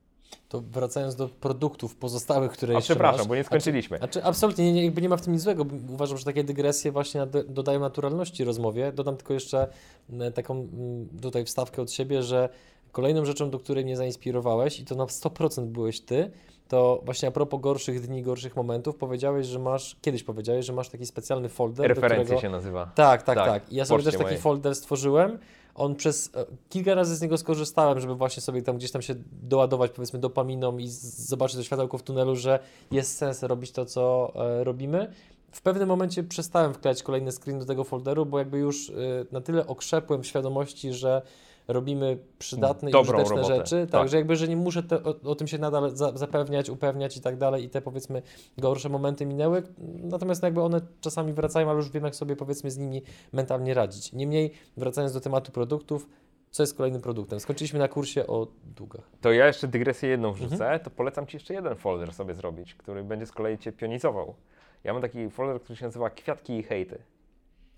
To 0.49 0.61
wracając 0.61 1.15
do 1.15 1.27
produktów 1.27 1.95
pozostałych, 1.95 2.51
które 2.51 2.73
A 2.73 2.77
jeszcze 2.77 2.93
przepraszam, 2.93 3.19
masz, 3.19 3.27
bo 3.27 3.35
nie 3.35 3.43
skończyliśmy. 3.43 3.97
Znaczy, 3.97 4.23
absolutnie 4.23 4.73
nie, 4.73 4.85
jakby 4.85 5.01
nie 5.01 5.09
ma 5.09 5.17
w 5.17 5.21
tym 5.21 5.33
nic 5.33 5.41
złego. 5.41 5.65
Uważam, 5.89 6.17
że 6.17 6.25
takie 6.25 6.43
dygresje 6.43 6.91
właśnie 6.91 7.27
dodają 7.47 7.79
naturalności 7.79 8.43
rozmowie. 8.43 8.91
Dodam 8.91 9.17
tylko 9.17 9.33
jeszcze 9.33 9.67
mm, 10.09 10.33
taką 10.33 10.53
mm, 10.53 11.09
tutaj 11.21 11.45
wstawkę 11.45 11.81
od 11.81 11.91
siebie, 11.91 12.23
że 12.23 12.49
kolejną 12.91 13.25
rzeczą, 13.25 13.49
do 13.49 13.59
której 13.59 13.85
mnie 13.85 13.97
zainspirowałeś 13.97 14.79
i 14.79 14.85
to 14.85 14.95
na 14.95 15.05
100% 15.05 15.65
byłeś 15.65 16.01
ty, 16.01 16.31
to 16.67 17.01
właśnie 17.05 17.27
a 17.27 17.31
propos 17.31 17.61
gorszych 17.61 18.07
dni, 18.07 18.23
gorszych 18.23 18.55
momentów, 18.55 18.95
powiedziałeś, 18.95 19.47
że 19.47 19.59
masz, 19.59 19.97
kiedyś 20.01 20.23
powiedziałeś, 20.23 20.65
że 20.65 20.73
masz 20.73 20.89
taki 20.89 21.05
specjalny 21.05 21.49
folder, 21.49 21.87
Referencje 21.87 22.23
którego... 22.23 22.41
się 22.41 22.49
nazywa. 22.49 22.91
Tak, 22.95 23.23
tak, 23.23 23.35
Tak, 23.35 23.47
tak. 23.47 23.71
I 23.71 23.75
ja 23.75 23.85
sobie 23.85 24.03
też 24.03 24.17
taki 24.17 24.37
folder 24.37 24.75
stworzyłem. 24.75 25.39
On 25.75 25.95
przez 25.95 26.31
e, 26.35 26.45
kilka 26.69 26.95
razy 26.95 27.15
z 27.15 27.21
niego 27.21 27.37
skorzystałem, 27.37 27.99
żeby 27.99 28.15
właśnie 28.15 28.41
sobie 28.41 28.61
tam 28.61 28.77
gdzieś 28.77 28.91
tam 28.91 29.01
się 29.01 29.15
doładować, 29.43 29.91
powiedzmy, 29.91 30.19
dopaminą 30.19 30.77
i 30.77 30.87
zobaczyć 30.87 31.57
to 31.57 31.63
światełko 31.63 31.97
w 31.97 32.03
tunelu, 32.03 32.35
że 32.35 32.59
jest 32.91 33.17
sens 33.17 33.43
robić 33.43 33.71
to, 33.71 33.85
co 33.85 34.31
e, 34.35 34.63
robimy. 34.63 35.13
W 35.51 35.61
pewnym 35.61 35.87
momencie 35.87 36.23
przestałem 36.23 36.73
wklejać 36.73 37.03
kolejny 37.03 37.31
screen 37.31 37.59
do 37.59 37.65
tego 37.65 37.83
folderu, 37.83 38.25
bo 38.25 38.39
jakby 38.39 38.57
już 38.57 38.89
e, 38.89 38.93
na 39.31 39.41
tyle 39.41 39.67
okrzepłem 39.67 40.23
w 40.23 40.27
świadomości, 40.27 40.93
że 40.93 41.21
robimy 41.69 42.17
przydatne 42.39 42.91
Dobrą 42.91 43.13
i 43.13 43.21
użyteczne 43.21 43.35
robotę, 43.41 43.55
rzeczy, 43.55 43.81
tak, 43.81 44.01
tak. 44.01 44.09
że 44.09 44.17
jakby, 44.17 44.35
że 44.35 44.47
nie 44.47 44.57
muszę 44.57 44.83
te, 44.83 45.03
o, 45.03 45.15
o 45.23 45.35
tym 45.35 45.47
się 45.47 45.57
nadal 45.57 45.95
za, 45.95 46.17
zapewniać, 46.17 46.69
upewniać 46.69 47.17
i 47.17 47.21
tak 47.21 47.37
dalej 47.37 47.63
i 47.63 47.69
te 47.69 47.81
powiedzmy 47.81 48.21
gorsze 48.57 48.89
momenty 48.89 49.25
minęły, 49.25 49.63
natomiast 50.03 50.43
jakby 50.43 50.61
one 50.61 50.81
czasami 51.01 51.33
wracają, 51.33 51.69
ale 51.69 51.77
już 51.77 51.89
wiem 51.89 52.03
jak 52.03 52.15
sobie 52.15 52.35
powiedzmy 52.35 52.71
z 52.71 52.77
nimi 52.77 53.01
mentalnie 53.33 53.73
radzić. 53.73 54.13
Niemniej 54.13 54.51
wracając 54.77 55.13
do 55.13 55.21
tematu 55.21 55.51
produktów, 55.51 56.09
co 56.51 56.63
jest 56.63 56.77
kolejnym 56.77 57.01
produktem? 57.01 57.39
Skończyliśmy 57.39 57.79
na 57.79 57.87
kursie 57.87 58.27
o 58.27 58.47
długach. 58.75 59.09
To 59.21 59.31
ja 59.31 59.47
jeszcze 59.47 59.67
dygresję 59.67 60.09
jedną 60.09 60.33
wrzucę, 60.33 60.53
Mhm. 60.55 60.79
to 60.79 60.89
polecam 60.89 61.27
Ci 61.27 61.35
jeszcze 61.35 61.53
jeden 61.53 61.75
folder 61.75 62.13
sobie 62.13 62.33
zrobić, 62.33 62.75
który 62.75 63.03
będzie 63.03 63.25
z 63.25 63.31
kolei 63.31 63.57
Cię 63.57 63.71
pionizował. 63.71 64.35
Ja 64.83 64.93
mam 64.93 65.01
taki 65.01 65.29
folder, 65.29 65.61
który 65.61 65.75
się 65.75 65.85
nazywa 65.85 66.09
Kwiatki 66.09 66.57
i 66.57 66.63
hejty. 66.63 66.99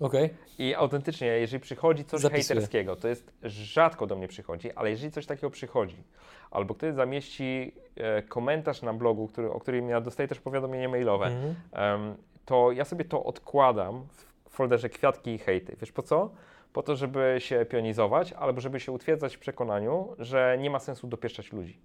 Okej, 0.02 0.30
I 0.60 0.76
autentycznie, 0.76 1.28
jeżeli 1.28 1.60
przychodzi 1.62 2.06
coś 2.06 2.22
Zapisuję. 2.22 2.44
hejterskiego, 2.56 2.96
to 2.96 3.08
jest 3.08 3.32
rzadko 3.44 4.08
do 4.08 4.16
mnie 4.16 4.28
przychodzi, 4.28 4.72
ale 4.72 4.90
jeżeli 4.90 5.12
coś 5.12 5.26
takiego 5.26 5.50
przychodzi, 5.50 6.04
albo 6.52 6.76
ktoś 6.76 6.94
zamieści 6.94 7.72
e, 7.96 8.22
komentarz 8.24 8.82
na 8.82 8.94
blogu, 8.94 9.28
który, 9.28 9.52
o 9.52 9.60
którym 9.60 9.90
ja 9.90 10.02
dostaję 10.02 10.28
też 10.30 10.40
powiadomienie 10.40 10.90
mailowe, 10.90 11.26
Mhm. 11.26 11.56
em, 11.72 12.16
to 12.46 12.72
ja 12.72 12.86
sobie 12.86 13.06
to 13.06 13.24
odkładam 13.24 14.08
w 14.50 14.54
folderze 14.54 14.90
kwiatki 14.90 15.32
i 15.32 15.38
hejty. 15.38 15.76
Wiesz 15.82 15.92
po 15.92 16.02
co? 16.04 16.32
Po 16.74 16.84
to, 16.84 16.96
żeby 16.96 17.36
się 17.40 17.66
pionizować, 17.66 18.34
albo 18.34 18.62
żeby 18.62 18.80
się 18.80 18.92
utwierdzać 18.92 19.36
w 19.36 19.40
przekonaniu, 19.40 20.16
że 20.20 20.58
nie 20.60 20.70
ma 20.70 20.80
sensu 20.80 21.08
dopieszczać 21.08 21.52
ludzi. 21.52 21.80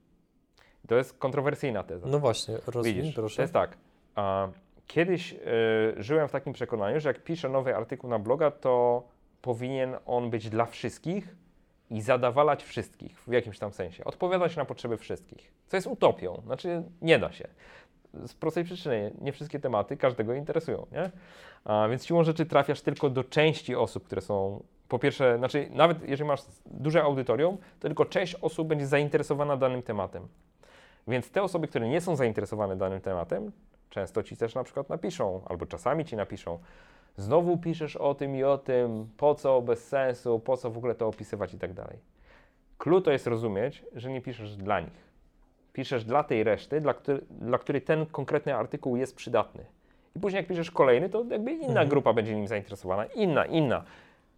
To 0.88 0.94
jest 0.96 1.18
kontrowersyjna 1.18 1.82
teza. 1.82 2.06
No 2.08 2.18
właśnie, 2.18 2.54
rozumiem, 2.66 2.96
Widzisz, 2.96 3.14
proszę. 3.14 3.36
to 3.36 3.42
jest 3.42 3.54
tak. 3.54 3.76
A, 4.14 4.48
kiedyś 4.86 5.32
y, 5.32 5.36
żyłem 5.96 6.28
w 6.28 6.32
takim 6.32 6.52
przekonaniu, 6.52 7.00
że 7.00 7.08
jak 7.08 7.24
piszę 7.24 7.48
nowy 7.48 7.76
artykuł 7.76 8.10
na 8.10 8.18
bloga, 8.18 8.50
to 8.50 9.02
powinien 9.42 9.96
on 10.06 10.30
być 10.30 10.48
dla 10.48 10.66
wszystkich 10.66 11.36
i 11.90 12.00
zadawalać 12.00 12.64
wszystkich 12.64 13.20
w 13.20 13.32
jakimś 13.32 13.58
tam 13.58 13.72
sensie. 13.72 14.04
Odpowiadać 14.04 14.56
na 14.56 14.64
potrzeby 14.64 14.96
wszystkich. 14.96 15.52
Co 15.66 15.76
jest 15.76 15.86
utopią. 15.86 16.42
Znaczy, 16.46 16.82
nie 17.02 17.18
da 17.18 17.32
się. 17.32 17.48
Z 18.26 18.34
prostej 18.34 18.64
przyczyny, 18.64 19.12
nie 19.20 19.32
wszystkie 19.32 19.60
tematy 19.60 19.96
każdego 19.96 20.34
interesują, 20.34 20.86
nie? 20.92 21.10
A, 21.64 21.88
więc 21.88 22.06
siłą 22.06 22.24
rzeczy 22.24 22.46
trafiasz 22.46 22.80
tylko 22.80 23.10
do 23.10 23.24
części 23.24 23.76
osób, 23.76 24.04
które 24.04 24.20
są 24.20 24.62
po 24.88 24.98
pierwsze, 24.98 25.38
znaczy 25.38 25.68
nawet 25.70 26.08
jeżeli 26.08 26.28
masz 26.28 26.40
duże 26.66 27.02
audytorium, 27.02 27.56
to 27.56 27.88
tylko 27.88 28.04
część 28.04 28.34
osób 28.34 28.68
będzie 28.68 28.86
zainteresowana 28.86 29.56
danym 29.56 29.82
tematem. 29.82 30.28
Więc 31.08 31.30
te 31.30 31.42
osoby, 31.42 31.68
które 31.68 31.88
nie 31.88 32.00
są 32.00 32.16
zainteresowane 32.16 32.76
danym 32.76 33.00
tematem, 33.00 33.52
często 33.90 34.22
ci 34.22 34.36
też 34.36 34.54
na 34.54 34.64
przykład 34.64 34.88
napiszą, 34.88 35.40
albo 35.48 35.66
czasami 35.66 36.04
ci 36.04 36.16
napiszą, 36.16 36.58
znowu 37.16 37.58
piszesz 37.58 37.96
o 37.96 38.14
tym 38.14 38.36
i 38.36 38.44
o 38.44 38.58
tym, 38.58 39.08
po 39.16 39.34
co, 39.34 39.62
bez 39.62 39.88
sensu, 39.88 40.38
po 40.40 40.56
co 40.56 40.70
w 40.70 40.78
ogóle 40.78 40.94
to 40.94 41.08
opisywać 41.08 41.54
i 41.54 41.58
tak 41.58 41.72
dalej. 41.72 41.98
Clue 42.78 43.00
to 43.00 43.10
jest 43.12 43.26
rozumieć, 43.26 43.84
że 43.94 44.10
nie 44.10 44.20
piszesz 44.20 44.56
dla 44.56 44.80
nich. 44.80 45.06
Piszesz 45.72 46.04
dla 46.04 46.22
tej 46.24 46.44
reszty, 46.44 46.80
dla, 46.80 46.94
który, 46.94 47.20
dla 47.30 47.58
której 47.58 47.82
ten 47.82 48.06
konkretny 48.06 48.54
artykuł 48.56 48.96
jest 48.96 49.16
przydatny. 49.16 49.64
I 50.16 50.20
później 50.20 50.40
jak 50.40 50.46
piszesz 50.48 50.70
kolejny, 50.70 51.08
to 51.08 51.24
jakby 51.30 51.52
inna 51.52 51.66
Mhm. 51.68 51.88
grupa 51.88 52.12
będzie 52.12 52.34
nim 52.34 52.48
zainteresowana, 52.48 53.04
inna, 53.04 53.44
inna. 53.46 53.84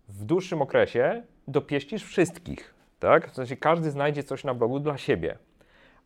w 0.08 0.24
dłuższym 0.24 0.62
okresie 0.62 1.22
dopieścisz 1.48 2.04
wszystkich, 2.04 2.74
tak? 2.98 3.30
W 3.30 3.34
sensie 3.34 3.56
każdy 3.56 3.90
znajdzie 3.90 4.22
coś 4.22 4.44
na 4.44 4.54
blogu 4.54 4.80
dla 4.80 4.98
siebie, 4.98 5.38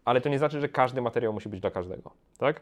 ale 0.04 0.20
to 0.20 0.28
nie 0.28 0.38
znaczy, 0.38 0.60
że 0.60 0.68
każdy 0.68 1.00
materiał 1.02 1.32
musi 1.32 1.48
być 1.48 1.60
dla 1.60 1.70
każdego, 1.70 2.10
tak? 2.38 2.60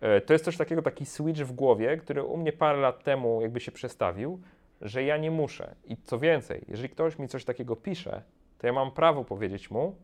E, 0.00 0.20
To 0.20 0.32
jest 0.32 0.44
coś 0.44 0.56
takiego, 0.56 0.82
taki 0.82 1.06
switch 1.06 1.40
w 1.40 1.52
głowie, 1.52 1.96
który 1.96 2.24
u 2.24 2.36
mnie 2.36 2.52
parę 2.52 2.78
lat 2.78 3.02
temu 3.04 3.42
jakby 3.42 3.60
się 3.60 3.72
przestawił, 3.72 4.40
że 4.80 5.02
ja 5.04 5.16
nie 5.16 5.30
muszę. 5.30 5.74
I 5.84 5.96
co 5.96 6.18
więcej, 6.18 6.64
jeżeli 6.68 6.88
ktoś 6.88 7.18
mi 7.18 7.28
coś 7.28 7.44
takiego 7.44 7.76
pisze, 7.76 8.22
to 8.58 8.66
ja 8.66 8.72
mam 8.72 8.90
prawo 8.90 9.24
powiedzieć 9.24 9.70
mu, 9.70 9.96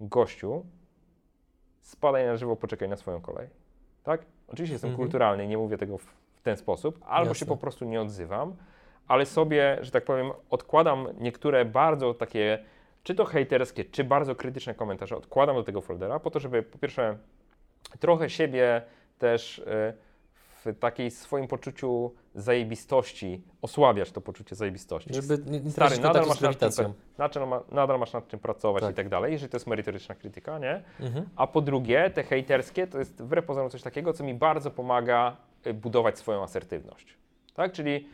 gościu, 0.00 0.64
spadaj 1.82 2.26
na 2.26 2.36
żywo, 2.36 2.56
poczekaj 2.56 2.88
na 2.88 2.96
swoją 2.96 3.20
kolej. 3.20 3.48
Tak? 4.04 4.26
Oczywiście 4.48 4.74
jestem 4.74 4.90
Mhm. 4.90 5.04
kulturalny 5.06 5.44
i 5.44 5.48
nie 5.48 5.58
mówię 5.58 5.78
tego 5.78 5.98
w, 5.98 6.02
w 6.34 6.42
ten 6.42 6.56
sposób, 6.56 6.98
albo 7.06 7.34
się 7.34 7.44
Jasne. 7.44 7.46
po 7.46 7.56
prostu 7.56 7.84
nie 7.84 8.00
odzywam, 8.00 8.56
ale 9.08 9.26
sobie, 9.26 9.78
że 9.80 9.90
tak 9.90 10.04
powiem, 10.04 10.30
odkładam 10.50 11.08
niektóre 11.20 11.64
bardzo 11.64 12.14
takie, 12.14 12.64
czy 13.02 13.14
to 13.14 13.24
hejterskie, 13.24 13.84
czy 13.84 14.04
bardzo 14.04 14.34
krytyczne 14.34 14.74
komentarze, 14.74 15.16
odkładam 15.16 15.56
do 15.56 15.62
tego 15.64 15.80
foldera 15.80 16.20
po 16.20 16.30
to, 16.30 16.40
żeby 16.40 16.62
po 16.62 16.78
pierwsze 16.78 17.18
trochę 18.00 18.30
siebie 18.30 18.82
też 19.18 19.58
y, 19.58 19.64
w 20.64 20.78
takiej 20.80 21.10
swoim 21.10 21.48
poczuciu 21.48 22.14
zajebistości, 22.34 23.42
osłabiać 23.62 24.12
to 24.12 24.20
poczucie 24.20 24.56
zajebistości. 24.56 25.14
Żeby 25.14 25.38
nie, 25.46 25.60
nie 25.60 25.70
Stary, 25.70 25.98
nadal 25.98 26.26
masz, 26.26 26.40
nad 26.40 26.58
czym, 26.58 26.94
nadal, 27.18 27.48
ma, 27.48 27.62
nadal 27.72 27.98
masz 27.98 28.12
nad 28.12 28.28
czym 28.28 28.40
pracować 28.40 28.82
Tak. 28.82 28.92
i 28.92 28.94
tak 28.94 29.08
dalej, 29.08 29.32
jeżeli 29.32 29.50
to 29.50 29.56
jest 29.56 29.66
merytoryczna 29.66 30.14
krytyka, 30.14 30.58
nie? 30.58 30.82
Mhm. 31.00 31.28
A 31.36 31.46
po 31.46 31.60
drugie, 31.60 32.10
te 32.10 32.22
hejterskie 32.22 32.86
to 32.86 32.98
jest 32.98 33.22
wbrew 33.22 33.44
pozorom 33.44 33.70
coś 33.70 33.82
takiego, 33.82 34.12
co 34.12 34.24
mi 34.24 34.34
bardzo 34.34 34.70
pomaga 34.70 35.36
y, 35.66 35.74
budować 35.74 36.18
swoją 36.18 36.42
asertywność. 36.42 37.16
Tak? 37.54 37.72
Czyli 37.72 38.08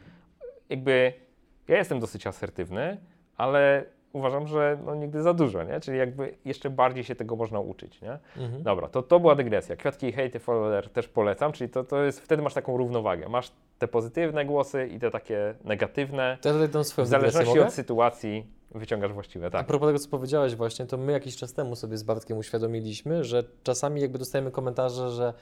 jakby 0.68 1.12
ja 1.68 1.76
jestem 1.76 2.00
dosyć 2.00 2.26
asertywny, 2.26 3.00
ale 3.36 3.84
uważam, 4.14 4.46
że 4.46 4.78
no 4.86 4.94
nigdy 4.94 5.22
za 5.22 5.34
dużo, 5.34 5.62
nie? 5.62 5.80
Czyli 5.80 5.98
jakby 5.98 6.34
jeszcze 6.44 6.70
bardziej 6.70 7.04
się 7.04 7.14
tego 7.14 7.36
można 7.36 7.60
uczyć, 7.60 8.00
nie? 8.00 8.18
Mhm. 8.36 8.62
Dobra, 8.62 8.88
to, 8.88 9.02
to 9.02 9.20
była 9.20 9.34
dygresja. 9.34 9.76
Kwiatki 9.76 10.06
i 10.06 10.12
hejty 10.12 10.38
follower 10.38 10.90
też 10.90 11.08
polecam, 11.08 11.52
czyli 11.52 11.70
to, 11.70 11.84
to 11.84 12.02
jest, 12.02 12.20
wtedy 12.20 12.42
masz 12.42 12.54
taką 12.54 12.76
równowagę. 12.76 13.28
Masz 13.28 13.52
te 13.78 13.88
pozytywne 13.88 14.44
głosy 14.44 14.86
i 14.86 14.98
te 14.98 15.10
takie 15.10 15.54
negatywne. 15.64 16.38
To 16.40 16.60
ja 16.60 16.68
dam 16.68 16.84
swoją 16.84 17.06
W 17.06 17.08
zależności 17.08 17.60
od 17.60 17.72
sytuacji 17.72 18.46
wyciągasz 18.74 19.12
właściwe, 19.12 19.46
A 19.46 19.50
tak. 19.50 19.66
propos 19.66 19.88
tego, 19.88 19.98
co 19.98 20.08
powiedziałeś 20.08 20.54
właśnie, 20.54 20.86
to 20.86 20.96
my 20.96 21.12
jakiś 21.12 21.36
czas 21.36 21.54
temu 21.54 21.76
sobie 21.76 21.96
z 21.98 22.02
Bartkiem 22.02 22.38
uświadomiliśmy, 22.38 23.24
że 23.24 23.44
czasami 23.62 24.00
jakby 24.00 24.18
dostajemy 24.18 24.50
komentarze, 24.50 25.10
że 25.10 25.34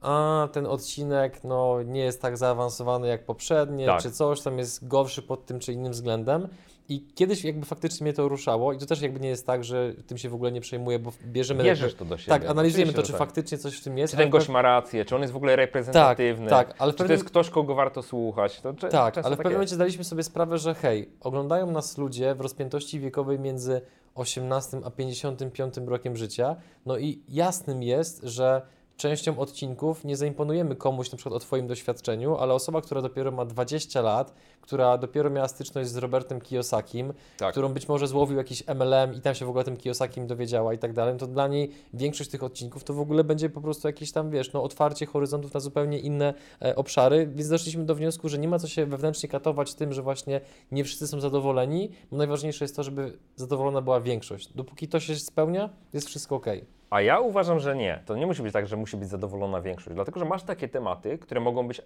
a, 0.00 0.48
ten 0.52 0.66
odcinek 0.66 1.44
no, 1.44 1.82
nie 1.82 2.00
jest 2.00 2.22
tak 2.22 2.36
zaawansowany 2.36 3.08
jak 3.08 3.24
poprzednie, 3.24 3.86
Tak. 3.86 4.02
czy 4.02 4.10
coś 4.10 4.40
tam 4.40 4.58
jest 4.58 4.88
gorszy 4.88 5.22
pod 5.22 5.46
tym 5.46 5.60
czy 5.60 5.72
innym 5.72 5.92
względem. 5.92 6.48
I 6.88 7.06
kiedyś 7.14 7.44
jakby 7.44 7.66
faktycznie 7.66 8.04
mnie 8.04 8.12
to 8.12 8.28
ruszało 8.28 8.72
i 8.72 8.78
to 8.78 8.86
też 8.86 9.02
jakby 9.02 9.20
nie 9.20 9.28
jest 9.28 9.46
tak, 9.46 9.64
że 9.64 9.94
tym 10.06 10.18
się 10.18 10.28
w 10.28 10.34
ogóle 10.34 10.52
nie 10.52 10.60
przejmuję, 10.60 10.98
bo 10.98 11.12
bierzemy... 11.26 11.64
Bierzesz 11.64 11.94
to 11.94 12.04
do 12.04 12.18
siebie. 12.18 12.28
tak, 12.28 12.50
analizujemy 12.50 12.92
to, 12.92 13.02
czy 13.02 13.12
tak. 13.12 13.18
faktycznie 13.18 13.58
coś 13.58 13.76
w 13.76 13.84
tym 13.84 13.98
jest. 13.98 14.10
Czy 14.10 14.16
ten 14.16 14.30
gość 14.30 14.48
ma 14.48 14.62
rację, 14.62 15.04
czy 15.04 15.16
on 15.16 15.20
jest 15.20 15.32
w 15.32 15.36
ogóle 15.36 15.56
reprezentatywny, 15.56 16.50
Tak, 16.50 16.68
tak, 16.68 16.76
ale 16.82 16.92
czy 16.92 16.98
to 16.98 17.04
pewnym, 17.04 17.14
jest 17.14 17.24
ktoś, 17.24 17.50
kogo 17.50 17.74
warto 17.74 18.02
słuchać. 18.02 18.60
To, 18.60 18.74
cze- 18.74 18.88
tak, 18.88 19.14
często 19.14 19.26
ale 19.26 19.36
w 19.36 19.38
tak 19.38 19.42
pewnym 19.42 19.52
momencie 19.52 19.74
zdaliśmy 19.74 20.04
sobie 20.04 20.22
sprawę, 20.22 20.58
że 20.58 20.74
hej, 20.74 21.10
oglądają 21.20 21.70
nas 21.70 21.98
ludzie 21.98 22.34
w 22.34 22.40
rozpiętości 22.40 23.00
wiekowej 23.00 23.38
między 23.38 23.80
18 24.14 24.80
a 24.84 24.90
55 24.90 25.74
rokiem 25.86 26.16
życia, 26.16 26.56
no 26.86 26.98
i 26.98 27.22
jasnym 27.28 27.82
jest, 27.82 28.22
że 28.22 28.62
częścią 28.96 29.38
odcinków 29.38 30.04
nie 30.04 30.16
zaimponujemy 30.16 30.76
komuś 30.76 31.12
na 31.12 31.18
przykład 31.18 31.34
o 31.34 31.38
Twoim 31.38 31.66
doświadczeniu, 31.66 32.36
ale 32.36 32.54
osoba, 32.54 32.80
która 32.80 33.02
dopiero 33.02 33.30
ma 33.30 33.44
20 33.44 34.00
lat, 34.00 34.34
która 34.60 34.98
dopiero 34.98 35.30
miała 35.30 35.48
styczność 35.48 35.90
z 35.90 35.96
Robertem 35.96 36.40
Kiyosakim, 36.40 37.12
Tak. 37.38 37.50
którą 37.50 37.68
być 37.68 37.88
może 37.88 38.06
złowił 38.06 38.36
jakiś 38.36 38.62
MLM 38.66 39.14
i 39.14 39.20
tam 39.20 39.34
się 39.34 39.46
w 39.46 39.48
ogóle 39.48 39.60
o 39.60 39.64
tym 39.64 39.76
Kiyosakim 39.76 40.26
dowiedziała 40.26 40.74
i 40.74 40.78
tak 40.78 40.92
dalej, 40.92 41.16
to 41.16 41.26
dla 41.26 41.48
niej 41.48 41.70
większość 41.94 42.30
tych 42.30 42.42
odcinków 42.42 42.84
to 42.84 42.94
w 42.94 43.00
ogóle 43.00 43.24
będzie 43.24 43.50
po 43.50 43.60
prostu 43.60 43.88
jakieś 43.88 44.12
tam, 44.12 44.30
wiesz, 44.30 44.52
no 44.52 44.62
otwarcie 44.62 45.06
horyzontów 45.06 45.54
na 45.54 45.60
zupełnie 45.60 45.98
inne 45.98 46.34
e, 46.62 46.76
obszary, 46.76 47.26
więc 47.34 47.48
doszliśmy 47.48 47.84
do 47.84 47.94
wniosku, 47.94 48.28
że 48.28 48.38
nie 48.38 48.48
ma 48.48 48.58
co 48.58 48.68
się 48.68 48.86
wewnętrznie 48.86 49.28
katować 49.28 49.74
tym, 49.74 49.92
że 49.92 50.02
właśnie 50.02 50.40
nie 50.72 50.84
wszyscy 50.84 51.06
są 51.06 51.20
zadowoleni, 51.20 51.90
bo 52.10 52.16
najważniejsze 52.16 52.64
jest 52.64 52.76
to, 52.76 52.82
żeby 52.82 53.18
zadowolona 53.36 53.80
była 53.82 54.00
większość. 54.00 54.52
Dopóki 54.54 54.88
to 54.88 55.00
się 55.00 55.16
spełnia, 55.16 55.70
jest 55.92 56.08
wszystko 56.08 56.36
ok. 56.36 56.46
A 56.94 57.00
ja 57.00 57.20
uważam, 57.20 57.60
że 57.60 57.76
nie. 57.76 58.02
To 58.06 58.16
nie 58.16 58.26
musi 58.26 58.42
być 58.42 58.52
tak, 58.52 58.66
że 58.66 58.76
musi 58.76 58.96
być 58.96 59.08
zadowolona 59.08 59.60
większość, 59.60 59.94
dlatego 59.94 60.20
że 60.20 60.26
masz 60.26 60.42
takie 60.42 60.68
tematy, 60.68 61.18
które 61.18 61.40
mogą 61.40 61.68
być 61.68 61.82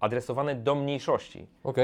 adresowane 0.00 0.54
do 0.54 0.74
mniejszości. 0.74 1.46
Ok? 1.64 1.76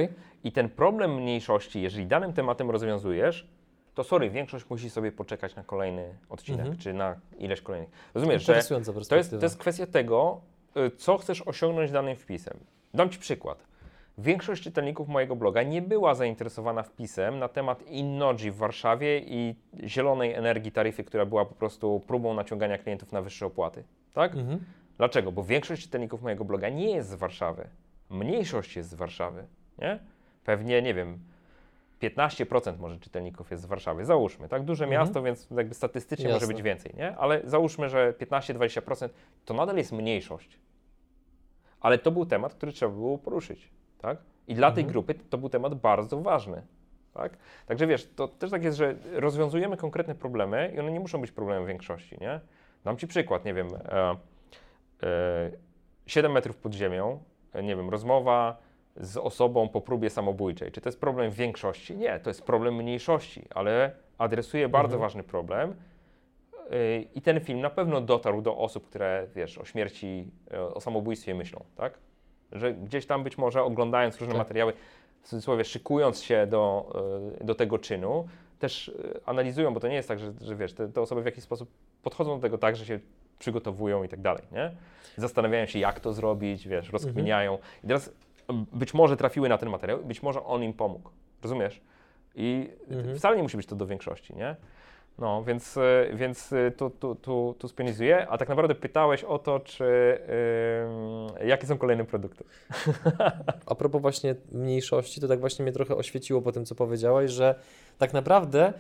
I 0.45 0.53
ten 0.53 0.69
problem 0.69 1.15
mniejszości, 1.15 1.83
jeżeli 1.83 2.07
danym 2.07 2.33
tematem 2.33 2.71
rozwiązujesz, 2.71 3.49
to 3.95 4.05
sorry, 4.05 4.31
większość 4.31 4.71
musi 4.71 4.91
sobie 4.91 5.13
poczekać 5.13 5.57
na 5.57 5.63
kolejny 5.65 6.15
odcinek, 6.29 6.61
Mhm. 6.61 6.79
czy 6.79 6.93
na 6.93 7.17
ileś 7.39 7.61
kolejnych. 7.61 7.91
Rozumiesz, 8.15 8.43
że 8.43 8.63
to 9.09 9.17
jest, 9.17 9.31
to 9.31 9.47
jest 9.47 9.59
kwestia 9.59 9.87
tego, 9.87 10.41
y, 10.77 10.91
co 10.91 11.19
chcesz 11.19 11.43
osiągnąć 11.43 11.91
danym 11.91 12.17
wpisem. 12.17 12.59
Dam 12.95 13.11
Ci 13.11 13.19
przykład. 13.19 13.68
Większość 14.19 14.63
czytelników 14.63 15.09
mojego 15.09 15.37
bloga 15.37 15.63
nie 15.63 15.83
była 15.83 16.15
zainteresowana 16.15 16.83
wpisem 16.83 17.39
na 17.39 17.49
temat 17.49 17.83
Innoji 17.87 18.51
w 18.51 18.57
Warszawie 18.57 19.19
i 19.19 19.55
zielonej 19.85 20.35
energii 20.35 20.73
taryfy, 20.73 21.05
która 21.05 21.27
była 21.27 21.45
po 21.45 21.55
prostu 21.55 22.01
próbą 22.07 22.35
naciągania 22.35 22.79
klientów 22.79 23.13
na 23.13 23.23
wyższe 23.23 23.47
opłaty. 23.47 23.85
Tak? 24.15 24.35
Mhm. 24.35 24.65
Dlaczego? 24.97 25.33
Bo 25.33 25.45
większość 25.45 25.83
czytelników 25.83 26.23
mojego 26.23 26.45
bloga 26.45 26.69
nie 26.69 26.91
jest 26.91 27.09
z 27.09 27.15
Warszawy. 27.15 27.69
Mniejszość 28.11 28.77
jest 28.77 28.91
z 28.91 28.95
Warszawy, 28.95 29.45
nie? 29.79 29.99
Pewnie, 30.45 30.83
nie 30.83 30.95
wiem, 30.95 31.19
15% 32.03 32.79
może 32.79 32.99
czytelników 32.99 33.51
jest 33.51 33.63
z 33.63 33.67
Warszawy. 33.67 34.05
Załóżmy, 34.05 34.49
tak? 34.49 34.65
Duże 34.65 34.85
Mhm. 34.85 35.03
miasto, 35.03 35.23
więc 35.23 35.49
jakby 35.57 35.75
statystycznie 35.75 36.25
może 36.27 36.35
Jasne. 36.35 36.55
być 36.55 36.63
więcej, 36.63 36.95
nie? 36.97 37.17
Ale 37.17 37.41
załóżmy, 37.45 37.89
że 37.89 38.13
15-20% 38.13 39.09
to 39.45 39.55
nadal 39.55 39.77
jest 39.77 39.93
mniejszość. 39.93 40.59
Ale 41.81 41.99
to 41.99 42.11
był 42.11 42.27
temat, 42.27 42.55
który 42.55 42.73
trzeba 42.73 42.93
było 42.93 43.19
poruszyć, 43.19 43.71
tak? 43.99 44.19
I 44.49 44.55
dla 44.55 44.71
tej 44.73 44.83
Mhm. 44.85 44.93
grupy 44.93 45.15
to 45.15 45.39
był 45.39 45.49
temat 45.49 45.75
bardzo 45.75 46.21
ważny, 46.21 46.63
tak? 47.15 47.33
Także 47.67 47.87
wiesz, 47.87 48.09
to 48.17 48.29
też 48.29 48.51
tak 48.51 48.65
jest, 48.65 48.79
że 48.79 48.95
rozwiązujemy 49.13 49.77
konkretne 49.77 50.15
problemy 50.15 50.73
i 50.77 50.81
one 50.81 50.93
nie 50.93 51.01
muszą 51.01 51.21
być 51.21 51.33
problemem 51.33 51.67
większości, 51.67 52.17
nie? 52.21 52.41
Dam 52.85 52.97
Ci 52.97 53.07
przykład, 53.07 53.45
nie 53.45 53.55
wiem, 53.55 53.69
e, 53.89 54.17
e, 55.03 55.51
7 56.07 56.33
metrów 56.33 56.57
pod 56.57 56.75
ziemią, 56.75 57.21
e, 57.53 57.63
nie 57.63 57.77
wiem, 57.77 57.91
rozmowa 57.91 58.57
z 58.97 59.17
osobą 59.17 59.69
po 59.69 59.81
próbie 59.81 60.11
samobójczej. 60.11 60.73
Czy 60.73 60.81
to 60.81 60.89
jest 60.89 61.01
problem 61.01 61.31
większości? 61.31 61.97
Nie, 61.97 62.21
to 62.21 62.31
jest 62.31 62.43
problem 62.43 62.75
mniejszości, 62.75 63.45
ale 63.55 63.93
adresuje 64.19 64.69
bardzo 64.69 64.95
Mhm. 64.97 65.01
ważny 65.01 65.23
problem. 65.23 65.75
Yy, 66.71 67.09
I 67.15 67.23
ten 67.23 67.41
film 67.41 67.61
na 67.61 67.71
pewno 67.71 68.01
dotarł 68.01 68.43
do 68.43 68.57
osób, 68.59 68.87
które, 68.89 69.27
wiesz, 69.35 69.59
o 69.59 69.65
śmierci, 69.65 70.31
e, 70.53 70.75
o 70.75 70.81
samobójstwie 70.81 71.35
myślą, 71.35 71.65
tak? 71.77 71.99
Że 72.53 72.75
gdzieś 72.75 73.07
tam 73.07 73.25
być 73.25 73.39
może 73.39 73.63
oglądając 73.63 74.17
różne 74.17 74.35
Tak. 74.35 74.39
materiały, 74.39 74.73
w 75.23 75.29
cudzysłowie 75.29 75.65
szykując 75.65 76.23
się 76.23 76.47
do, 76.47 76.93
e, 77.41 77.45
do 77.45 77.55
tego 77.55 77.79
czynu, 77.79 78.29
też 78.59 78.89
e, 78.89 79.21
analizują, 79.29 79.75
bo 79.75 79.81
to 79.81 79.89
nie 79.89 79.95
jest 79.95 80.09
tak, 80.09 80.19
że, 80.19 80.33
że 80.41 80.57
wiesz, 80.57 80.73
te, 80.73 80.89
te 80.89 81.01
osoby 81.01 81.23
w 81.23 81.27
jakiś 81.27 81.45
sposób 81.45 81.71
podchodzą 82.03 82.37
do 82.37 82.43
tego 82.43 82.59
tak, 82.59 82.77
że 82.77 82.87
się 82.87 83.01
przygotowują 83.39 84.05
i 84.05 84.09
tak 84.09 84.21
dalej, 84.21 84.43
nie? 84.53 84.71
Zastanawiają 85.17 85.67
się, 85.67 85.79
jak 85.79 86.01
to 86.01 86.13
zrobić, 86.13 86.69
wiesz, 86.69 86.91
rozkminiają. 86.93 87.59
I 87.85 87.87
teraz 87.87 88.13
być 88.73 88.95
może 88.95 89.17
trafiły 89.17 89.49
na 89.49 89.59
ten 89.59 89.69
materiał, 89.71 89.99
być 90.05 90.23
może 90.23 90.45
on 90.45 90.63
im 90.63 90.73
pomógł, 90.73 91.11
rozumiesz? 91.43 91.81
I 92.35 92.71
Mhm. 92.91 93.17
wcale 93.17 93.37
nie 93.37 93.43
musi 93.43 93.57
być 93.57 93.67
to 93.67 93.77
do 93.77 93.87
większości, 93.87 94.35
nie? 94.37 94.57
No, 95.19 95.45
więc, 95.45 95.77
e, 95.77 96.11
więc 96.15 96.53
e, 96.53 96.71
tu, 96.71 96.91
tu, 96.91 97.15
tu, 97.15 97.55
tu 97.59 97.69
spionizuję, 97.69 98.29
a 98.29 98.39
tak 98.39 98.49
naprawdę 98.49 98.75
pytałeś 98.75 99.25
o 99.25 99.39
to, 99.39 99.61
czy 99.61 99.85
ym, 99.85 101.49
jakie 101.49 101.67
są 101.67 101.79
kolejne 101.79 102.05
produkty. 102.05 102.45
A 103.67 103.75
propos 103.75 104.03
właśnie 104.03 104.35
mniejszości, 104.53 105.21
to 105.21 105.29
tak 105.29 105.41
właśnie 105.41 105.63
mnie 105.63 105.73
trochę 105.73 105.97
oświeciło 105.97 106.43
po 106.43 106.53
tym, 106.53 106.65
co 106.65 106.75
powiedziałeś, 106.75 107.31
że 107.31 107.55
tak 107.99 108.13
naprawdę 108.13 108.73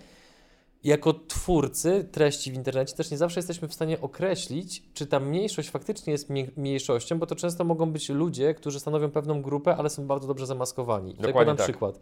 jako 0.84 1.14
twórcy 1.14 2.08
treści 2.12 2.52
w 2.52 2.54
internecie 2.54 2.96
też 2.96 3.10
nie 3.10 3.18
zawsze 3.18 3.38
jesteśmy 3.38 3.68
w 3.68 3.74
stanie 3.74 4.00
określić, 4.00 4.82
czy 4.94 5.06
ta 5.06 5.20
mniejszość 5.20 5.70
faktycznie 5.70 6.12
jest 6.12 6.28
mniejszością, 6.56 7.18
bo 7.18 7.26
to 7.26 7.36
często 7.36 7.64
mogą 7.64 7.92
być 7.92 8.08
ludzie, 8.08 8.54
którzy 8.54 8.80
stanowią 8.80 9.10
pewną 9.10 9.42
grupę, 9.42 9.76
ale 9.76 9.90
są 9.90 10.06
bardzo 10.06 10.28
dobrze 10.28 10.46
zamaskowani. 10.46 11.10
Tutaj 11.10 11.26
Dokładnie 11.26 11.52
podam 11.52 11.56
tak. 11.56 11.66
przykład. 11.66 12.00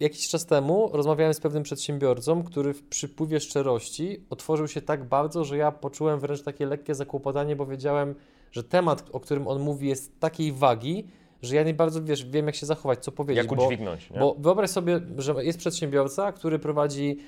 Jakiś 0.00 0.28
czas 0.28 0.46
temu 0.46 0.90
rozmawiałem 0.92 1.34
z 1.34 1.40
pewnym 1.40 1.62
przedsiębiorcą, 1.62 2.42
który 2.42 2.74
w 2.74 2.82
przypływie 2.82 3.40
szczerości 3.40 4.24
otworzył 4.30 4.68
się 4.68 4.82
tak 4.82 5.04
bardzo, 5.04 5.44
że 5.44 5.56
ja 5.56 5.72
poczułem 5.72 6.20
wręcz 6.20 6.42
takie 6.42 6.66
lekkie 6.66 6.94
zakłopotanie, 6.94 7.56
bo 7.56 7.66
wiedziałem, 7.66 8.14
że 8.52 8.64
temat, 8.64 9.04
o 9.12 9.20
którym 9.20 9.48
on 9.48 9.60
mówi, 9.60 9.88
jest 9.88 10.20
takiej 10.20 10.52
wagi, 10.52 11.06
że 11.42 11.56
ja 11.56 11.62
nie 11.62 11.74
bardzo 11.74 12.02
wiesz, 12.02 12.24
wiem, 12.24 12.46
jak 12.46 12.54
się 12.54 12.66
zachować, 12.66 13.04
co 13.04 13.12
powiedzieć. 13.12 13.44
Jak 13.44 13.56
bo, 13.56 13.64
udźwignąć, 13.64 14.10
nie? 14.10 14.20
bo 14.20 14.36
wyobraź 14.38 14.70
sobie, 14.70 15.00
że 15.18 15.44
jest 15.44 15.58
przedsiębiorca, 15.58 16.32
który 16.32 16.58
prowadzi 16.58 17.18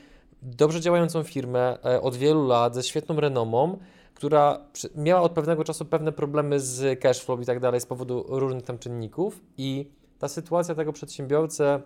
dobrze 0.43 0.81
działającą 0.81 1.23
firmę 1.23 1.79
e, 1.85 2.01
od 2.01 2.17
wielu 2.17 2.47
lat, 2.47 2.75
ze 2.75 2.83
świetną 2.83 3.21
renomą, 3.21 3.79
która 4.15 4.61
miała 4.95 5.21
od 5.21 5.33
pewnego 5.33 5.65
czasu 5.65 5.85
pewne 5.85 6.13
problemy 6.13 6.61
z 6.61 7.01
cash 7.01 7.21
flow 7.21 7.41
i 7.41 7.47
tak 7.47 7.61
dalej 7.61 7.81
z 7.81 7.87
powodu 7.87 8.25
różnych 8.29 8.63
tam 8.63 8.79
czynników 8.79 9.41
i 9.57 9.91
ta 10.19 10.29
sytuacja 10.29 10.75
tego 10.75 10.93
przedsiębiorcę 10.93 11.83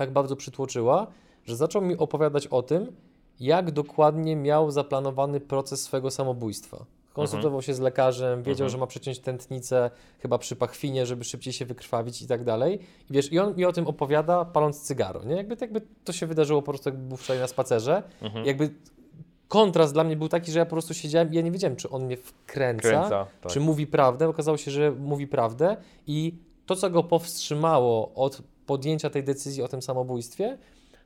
tak 0.00 0.12
bardzo 0.12 0.36
przytłoczyła, 0.36 1.06
że 1.44 1.56
zaczął 1.56 1.82
mi 1.82 1.96
opowiadać 1.96 2.46
o 2.46 2.62
tym, 2.62 2.92
jak 3.40 3.70
dokładnie 3.70 4.36
miał 4.36 4.70
zaplanowany 4.70 5.40
proces 5.40 5.82
swojego 5.82 6.10
samobójstwa. 6.10 6.84
Konsultował 7.12 7.62
się 7.62 7.74
z 7.74 7.80
lekarzem, 7.80 8.38
wiedział, 8.38 8.64
Mhm. 8.64 8.70
że 8.70 8.78
ma 8.78 8.86
przeciąć 8.86 9.18
tętnicę 9.18 9.90
chyba 10.18 10.38
przy 10.38 10.56
pachwinie, 10.56 11.06
żeby 11.06 11.24
szybciej 11.24 11.52
się 11.52 11.64
wykrwawić 11.64 12.22
i 12.22 12.26
tak 12.26 12.44
dalej. 12.44 12.78
I 13.10 13.12
wiesz, 13.12 13.32
i 13.32 13.38
on 13.38 13.56
mi 13.56 13.64
o 13.64 13.72
tym 13.72 13.86
opowiada, 13.86 14.44
paląc 14.44 14.80
cygaro, 14.82 15.24
nie? 15.24 15.36
Jakby, 15.36 15.56
jakby 15.60 15.80
to 16.04 16.12
się 16.12 16.26
wydarzyło 16.26 16.62
po 16.62 16.72
prostu, 16.72 16.88
jakby 16.88 17.08
był 17.08 17.16
wczoraj 17.16 17.40
na 17.40 17.48
spacerze. 17.48 18.02
Mhm. 18.22 18.44
Jakby 18.44 18.70
kontrast 19.48 19.92
dla 19.92 20.04
mnie 20.04 20.16
był 20.16 20.28
taki, 20.28 20.52
że 20.52 20.58
ja 20.58 20.64
po 20.64 20.70
prostu 20.70 20.94
siedziałem 20.94 21.32
i 21.32 21.36
ja 21.36 21.42
nie 21.42 21.50
wiedziałem, 21.50 21.76
czy 21.76 21.90
on 21.90 22.04
mnie 22.04 22.16
wkręca, 22.16 22.88
Kręca, 22.88 23.26
tak. 23.40 23.52
czy 23.52 23.60
mówi 23.60 23.86
prawdę. 23.86 24.28
Okazało 24.28 24.56
się, 24.56 24.70
że 24.70 24.90
mówi 24.90 25.26
prawdę 25.26 25.76
i 26.06 26.34
to, 26.66 26.76
co 26.76 26.90
go 26.90 27.02
powstrzymało 27.02 28.14
od 28.14 28.42
podjęcia 28.70 29.10
tej 29.10 29.24
decyzji 29.24 29.62
o 29.62 29.68
tym 29.68 29.82
samobójstwie, 29.82 30.58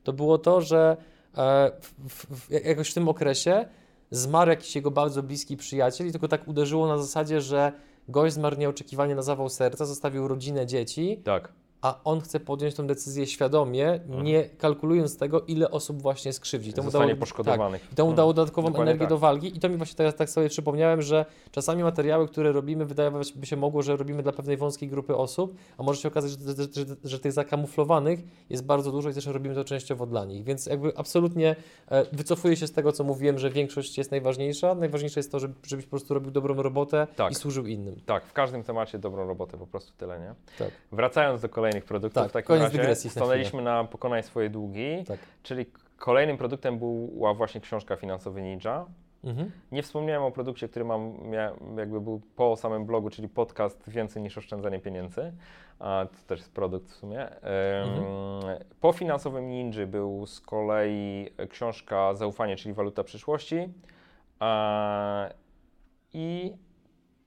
to 0.02 0.12
było 0.12 0.38
to, 0.38 0.60
że 0.60 0.96
e, 1.36 1.70
w, 2.08 2.24
w, 2.40 2.50
jakoś 2.50 2.90
w 2.90 2.94
tym 2.94 3.08
okresie 3.08 3.66
zmarł 4.10 4.50
jakiś 4.50 4.76
jego 4.76 4.90
bardzo 4.90 5.22
bliski 5.22 5.56
przyjaciel 5.56 6.08
i 6.08 6.12
tylko 6.12 6.28
tak 6.28 6.48
uderzyło 6.48 6.86
na 6.88 6.98
zasadzie, 6.98 7.40
że 7.40 7.72
gość 8.08 8.34
zmarł 8.34 8.56
nieoczekiwanie 8.56 9.14
na 9.14 9.22
zawał 9.22 9.48
serca, 9.48 9.84
zostawił 9.84 10.28
rodzinę, 10.28 10.66
dzieci, 10.66 11.20
Tak. 11.24 11.52
A 11.84 12.00
on 12.04 12.20
chce 12.20 12.40
podjąć 12.40 12.74
tę 12.74 12.86
decyzję 12.86 13.26
świadomie, 13.26 14.00
nie 14.22 14.44
kalkulując 14.44 15.18
tego, 15.18 15.40
ile 15.40 15.70
osób 15.70 16.02
właśnie 16.02 16.32
skrzywdzi. 16.32 16.72
To 16.72 16.82
mu 16.82 16.90
dało- 16.90 17.16
poszkodowanych. 17.16 17.82
Tak, 17.82 17.92
i 17.92 17.94
to 17.94 18.04
mu 18.04 18.10
No, 18.10 18.16
dało 18.16 18.32
dodatkową 18.34 18.68
dokładnie 18.68 18.90
energię 18.90 19.00
tak. 19.06 19.08
do 19.08 19.18
walki 19.18 19.56
i 19.56 19.60
to 19.60 19.68
mi 19.68 19.76
właśnie 19.76 19.96
teraz 19.96 20.14
tak 20.14 20.30
sobie 20.30 20.48
przypomniałem, 20.48 21.02
że 21.02 21.26
czasami 21.50 21.82
materiały, 21.82 22.28
które 22.28 22.52
robimy, 22.52 22.84
wydawać 22.84 23.32
by 23.32 23.46
się 23.46 23.56
mogło, 23.56 23.82
że 23.82 23.96
robimy 23.96 24.22
dla 24.22 24.32
pewnej 24.32 24.56
wąskiej 24.56 24.88
grupy 24.88 25.16
osób, 25.16 25.56
a 25.78 25.82
może 25.82 26.00
się 26.00 26.08
okazać, 26.08 26.30
że, 26.30 26.38
że, 26.54 26.86
że, 26.86 26.96
że 27.04 27.18
tych 27.18 27.32
zakamuflowanych 27.32 28.20
jest 28.50 28.64
bardzo 28.64 28.92
dużo 28.92 29.10
i 29.10 29.14
też 29.14 29.26
robimy 29.26 29.54
to 29.54 29.64
częściowo 29.64 30.06
dla 30.06 30.24
nich. 30.24 30.44
Więc 30.44 30.66
jakby 30.66 30.96
absolutnie 30.96 31.56
e, 31.90 32.04
wycofuję 32.12 32.56
się 32.56 32.66
z 32.66 32.72
tego, 32.72 32.92
co 32.92 33.04
mówiłem, 33.04 33.38
że 33.38 33.50
większość 33.50 33.98
jest 33.98 34.10
najważniejsza. 34.10 34.74
Najważniejsze 34.74 35.20
jest 35.20 35.32
to, 35.32 35.40
żeby, 35.40 35.54
żebyś 35.66 35.84
po 35.84 35.90
prostu 35.90 36.14
robił 36.14 36.30
dobrą 36.30 36.54
robotę 36.62 37.06
Tak. 37.16 37.32
i 37.32 37.34
służył 37.34 37.66
innym. 37.66 37.96
Tak, 38.06 38.24
w 38.26 38.32
każdym 38.32 38.62
temacie 38.62 38.98
dobrą 38.98 39.26
robotę, 39.26 39.58
po 39.58 39.66
prostu 39.66 39.92
tyle, 39.96 40.20
nie? 40.20 40.34
Tak, 40.58 40.70
Wracając 40.92 41.42
do 41.42 41.48
kolejnych 41.74 41.84
produktów, 41.84 42.22
Tak, 42.22 42.30
w 42.30 42.32
takim 42.32 42.46
koniec 42.46 42.62
razie 42.62 42.78
dygresji 42.78 43.08
na 43.08 43.12
stanęliśmy 43.12 43.62
na 43.62 43.84
Pokonaj 43.84 44.22
swoje 44.22 44.50
długi, 44.50 45.04
tak. 45.08 45.18
czyli 45.42 45.66
kolejnym 45.96 46.36
produktem 46.36 46.78
była 46.78 47.34
właśnie 47.34 47.60
książka 47.60 47.96
Finansowy 47.96 48.42
Ninja. 48.42 48.86
Mhm. 49.24 49.50
Nie 49.72 49.82
wspomniałem 49.82 50.22
o 50.22 50.30
produkcie, 50.30 50.68
który 50.68 50.84
mam, 50.84 51.14
jakby 51.76 52.00
był 52.00 52.20
po 52.36 52.56
samym 52.56 52.86
blogu, 52.86 53.10
czyli 53.10 53.28
podcast 53.28 53.90
Więcej 53.90 54.22
niż 54.22 54.38
oszczędzanie 54.38 54.78
pieniędzy. 54.78 55.32
A 55.78 56.06
to 56.10 56.16
też 56.26 56.38
jest 56.40 56.52
produkt 56.52 56.90
w 56.90 56.94
sumie. 56.94 57.28
Em, 57.28 57.40
Po 58.80 58.92
finansowym 58.92 59.48
ninja 59.48 59.86
był 59.86 60.26
z 60.26 60.40
kolei 60.40 61.28
książka 61.48 62.14
Zaufanie, 62.14 62.56
czyli 62.56 62.74
waluta 62.74 63.04
przyszłości. 63.04 63.68
I 66.12 66.52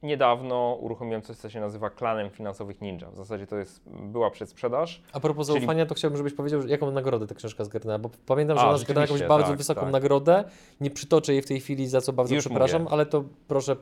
niedawno 0.03 0.77
uruchomiłem 0.81 1.21
coś, 1.21 1.37
co 1.37 1.49
się 1.49 1.59
nazywa 1.59 1.89
klanem 1.89 2.29
finansowych 2.29 2.81
ninja. 2.81 3.09
W 3.11 3.15
zasadzie 3.15 3.47
to 3.47 3.55
jest, 3.57 3.81
była 3.89 4.31
przedsprzedaż. 4.31 5.01
A 5.13 5.19
propos 5.19 5.47
Czyli- 5.47 5.59
zaufania, 5.59 5.85
to 5.85 5.95
chciałbym, 5.95 6.17
żebyś 6.17 6.33
powiedział, 6.33 6.67
jaką 6.67 6.91
nagrodę 6.91 7.27
ta 7.27 7.35
książka 7.35 7.63
zgarnęła, 7.63 7.99
bo 7.99 8.09
pamiętam, 8.25 8.57
że 8.57 8.63
A, 8.63 8.67
ona 8.69 8.77
zgarnęła 8.77 9.01
jakąś 9.07 9.23
bardzo 9.23 9.47
tak, 9.49 9.57
wysoką 9.57 9.81
tak. 9.81 9.91
nagrodę. 9.91 10.43
Nie 10.81 10.91
przytoczę 10.91 11.33
jej 11.33 11.41
w 11.41 11.45
tej 11.45 11.59
chwili, 11.59 11.87
za 11.87 12.01
co 12.01 12.13
bardzo 12.13 12.35
Już 12.35 12.45
przepraszam, 12.45 12.81
mówię. 12.81 12.93
ale 12.93 13.05
to 13.05 13.23
proszę. 13.47 13.75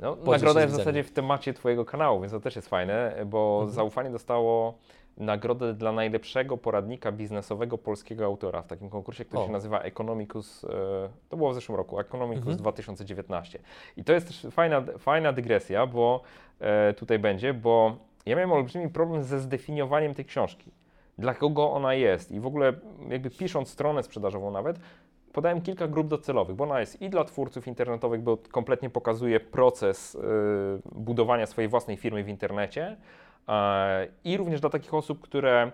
No, 0.00 0.16
nagroda 0.26 0.60
jest 0.60 0.74
w 0.74 0.76
zasadzie 0.76 1.04
w 1.04 1.12
temacie 1.12 1.54
Twojego 1.54 1.84
kanału, 1.84 2.20
więc 2.20 2.32
to 2.32 2.40
też 2.40 2.56
jest 2.56 2.68
fajne, 2.68 3.16
bo 3.26 3.54
Mhm. 3.60 3.70
zaufanie 3.74 4.10
dostało 4.10 4.78
nagrodę 5.16 5.74
dla 5.74 5.92
najlepszego 5.92 6.56
poradnika 6.56 7.12
biznesowego 7.12 7.78
polskiego 7.78 8.24
autora 8.24 8.62
w 8.62 8.66
takim 8.66 8.90
konkursie, 8.90 9.24
który 9.24 9.42
O. 9.42 9.46
się 9.46 9.52
nazywa 9.52 9.80
Economicus, 9.80 10.64
e, 10.64 10.68
to 11.28 11.36
było 11.36 11.50
w 11.50 11.54
zeszłym 11.54 11.76
roku, 11.76 12.00
Economicus 12.00 12.42
Mhm. 12.42 12.56
2019. 12.56 13.58
I 13.96 14.04
to 14.04 14.12
jest 14.12 14.26
też 14.26 14.46
fajna, 14.50 14.82
fajna 14.98 15.32
dygresja, 15.32 15.86
bo 15.86 16.20
e, 16.60 16.94
tutaj 16.94 17.18
będzie, 17.18 17.54
bo 17.54 17.96
ja 18.26 18.36
miałem 18.36 18.52
olbrzymi 18.52 18.88
problem 18.88 19.22
ze 19.22 19.40
zdefiniowaniem 19.40 20.14
tej 20.14 20.24
książki. 20.24 20.70
Dla 21.18 21.34
kogo 21.34 21.72
ona 21.72 21.94
jest 21.94 22.32
i 22.32 22.40
w 22.40 22.46
ogóle 22.46 22.72
jakby 23.08 23.30
pisząc 23.30 23.68
stronę 23.68 24.02
sprzedażową 24.02 24.50
nawet, 24.50 24.78
podałem 25.32 25.60
kilka 25.60 25.88
grup 25.88 26.08
docelowych, 26.08 26.56
bo 26.56 26.64
ona 26.64 26.80
jest 26.80 27.02
i 27.02 27.10
dla 27.10 27.24
twórców 27.24 27.66
internetowych, 27.68 28.22
bo 28.22 28.38
kompletnie 28.50 28.90
pokazuje 28.90 29.40
proces 29.40 30.14
y, 30.14 30.18
budowania 30.94 31.46
swojej 31.46 31.68
własnej 31.68 31.96
firmy 31.96 32.24
w 32.24 32.28
internecie, 32.28 32.96
i 34.24 34.36
również 34.36 34.60
dla 34.60 34.70
takich 34.70 34.94
osób, 34.94 35.20
które 35.20 35.72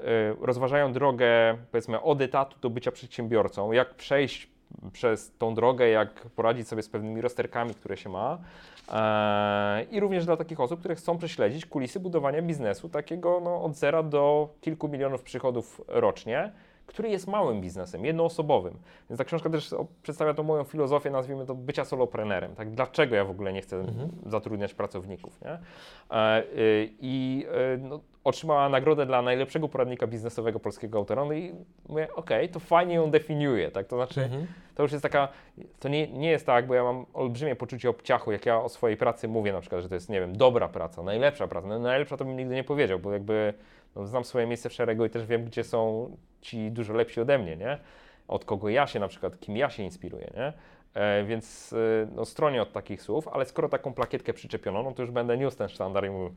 y, 0.00 0.02
rozważają 0.40 0.92
drogę, 0.92 1.56
powiedzmy, 1.70 2.00
od 2.00 2.20
etatu 2.20 2.56
do 2.60 2.70
bycia 2.70 2.92
przedsiębiorcą, 2.92 3.72
jak 3.72 3.94
przejść 3.94 4.54
przez 4.92 5.32
tą 5.38 5.54
drogę, 5.54 5.88
jak 5.88 6.10
poradzić 6.14 6.68
sobie 6.68 6.82
z 6.82 6.88
pewnymi 6.88 7.20
rozterkami, 7.20 7.74
które 7.74 7.96
się 7.96 8.08
ma. 8.08 8.38
E, 8.92 9.84
I 9.90 10.00
również 10.00 10.26
dla 10.26 10.36
takich 10.36 10.60
osób, 10.60 10.78
które 10.80 10.94
chcą 10.94 11.18
prześledzić 11.18 11.66
kulisy 11.66 12.00
budowania 12.00 12.42
biznesu, 12.42 12.88
takiego 12.88 13.40
no, 13.44 13.62
od 13.64 13.76
zera 13.76 14.02
do 14.02 14.48
kilku 14.60 14.88
milionów 14.88 15.22
przychodów 15.22 15.80
rocznie, 15.88 16.52
który 16.86 17.08
jest 17.08 17.26
małym 17.28 17.60
biznesem, 17.60 18.04
jednoosobowym. 18.04 18.74
Więc 19.10 19.18
ta 19.18 19.24
książka 19.24 19.50
też 19.50 19.74
przedstawia 20.02 20.34
tą 20.34 20.42
moją 20.42 20.64
filozofię, 20.64 21.10
nazwijmy 21.10 21.46
to, 21.46 21.54
bycia 21.54 21.84
soloprenerem. 21.84 22.54
Tak? 22.54 22.70
Dlaczego 22.70 23.16
ja 23.16 23.24
w 23.24 23.30
ogóle 23.30 23.52
nie 23.52 23.60
chcę 23.62 23.76
Mhm. 23.76 24.08
zatrudniać 24.26 24.74
pracowników. 24.74 25.40
Nie? 25.42 25.58
E, 26.16 26.42
y, 26.58 26.88
I 27.00 27.46
y, 27.74 27.78
no, 27.78 28.00
otrzymała 28.24 28.68
nagrodę 28.68 29.06
dla 29.06 29.22
najlepszego 29.22 29.68
poradnika 29.68 30.06
biznesowego 30.06 30.60
polskiego 30.60 30.98
autora. 30.98 31.24
No 31.24 31.32
i 31.32 31.52
mówię, 31.88 32.08
okej, 32.14 32.48
to 32.48 32.60
fajnie 32.60 32.94
ją 32.94 33.10
definiuje. 33.10 33.70
Tak? 33.70 33.86
To 33.86 33.96
znaczy, 33.96 34.22
Mhm. 34.22 34.46
to 34.74 34.82
już 34.82 34.92
jest 34.92 35.02
taka, 35.02 35.28
to 35.80 35.88
nie, 35.88 36.08
nie 36.08 36.30
jest 36.30 36.46
tak, 36.46 36.66
bo 36.66 36.74
ja 36.74 36.82
mam 36.84 37.06
olbrzymie 37.14 37.56
poczucie 37.56 37.90
obciachu, 37.90 38.32
jak 38.32 38.46
ja 38.46 38.60
o 38.60 38.68
swojej 38.68 38.96
pracy 38.96 39.28
mówię 39.28 39.52
na 39.52 39.60
przykład, 39.60 39.82
że 39.82 39.88
to 39.88 39.94
jest, 39.94 40.08
nie 40.08 40.20
wiem, 40.20 40.36
dobra 40.36 40.68
praca, 40.68 41.02
najlepsza 41.02 41.48
praca. 41.48 41.66
No, 41.68 41.78
najlepsza 41.78 42.16
to 42.16 42.24
bym 42.24 42.36
nigdy 42.36 42.54
nie 42.54 42.64
powiedział, 42.64 42.98
bo 42.98 43.12
jakby 43.12 43.54
no, 43.96 44.06
znam 44.06 44.24
swoje 44.24 44.46
miejsce 44.46 44.68
w 44.68 44.72
szeregu 44.72 45.04
i 45.04 45.10
też 45.10 45.26
wiem, 45.26 45.44
gdzie 45.44 45.64
są 45.64 46.10
ci 46.40 46.70
dużo 46.70 46.92
lepsi 46.92 47.20
ode 47.20 47.38
mnie, 47.38 47.56
nie? 47.56 47.78
Od 48.28 48.44
kogo 48.44 48.68
ja 48.68 48.86
się 48.86 49.00
na 49.00 49.08
przykład, 49.08 49.40
kim 49.40 49.56
ja 49.56 49.70
się 49.70 49.82
inspiruję, 49.82 50.30
nie? 50.36 50.52
E, 50.94 51.24
więc 51.24 51.72
e, 51.72 52.06
no, 52.14 52.24
stronię 52.24 52.62
od 52.62 52.72
takich 52.72 53.02
słów, 53.02 53.28
ale 53.28 53.44
skoro 53.44 53.68
taką 53.68 53.94
plakietkę 53.94 54.32
przyczepiono, 54.32 54.82
no 54.82 54.92
to 54.92 55.02
już 55.02 55.10
będę 55.10 55.38
niósł 55.38 55.56
ten 55.56 55.68
sztandar 55.68 56.06
i 56.06 56.10
mówił, 56.10 56.34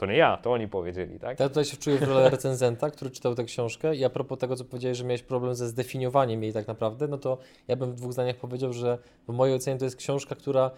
to 0.00 0.06
nie 0.06 0.16
ja, 0.16 0.36
to 0.36 0.52
oni 0.52 0.68
powiedzieli, 0.68 1.18
tak? 1.18 1.40
Ja 1.40 1.48
tutaj 1.48 1.64
się 1.64 1.76
czuję 1.76 1.98
w 1.98 2.02
rolę 2.02 2.30
recenzenta, 2.30 2.90
który 2.90 3.10
czytał 3.10 3.34
tę 3.34 3.44
książkę 3.44 3.96
i 3.96 4.04
a 4.04 4.10
propos 4.10 4.38
tego, 4.38 4.56
co 4.56 4.64
powiedziałeś, 4.64 4.98
że 4.98 5.04
miałeś 5.04 5.22
problem 5.22 5.54
ze 5.54 5.68
zdefiniowaniem 5.68 6.42
jej 6.42 6.52
tak 6.52 6.66
naprawdę, 6.66 7.08
no 7.08 7.18
to 7.18 7.38
ja 7.68 7.76
bym 7.76 7.92
w 7.92 7.94
dwóch 7.94 8.12
zdaniach 8.12 8.36
powiedział, 8.36 8.72
że 8.72 8.98
w 9.28 9.32
mojej 9.32 9.54
ocenie 9.56 9.78
to 9.78 9.84
jest 9.84 9.96
książka, 9.96 10.34
która 10.34 10.70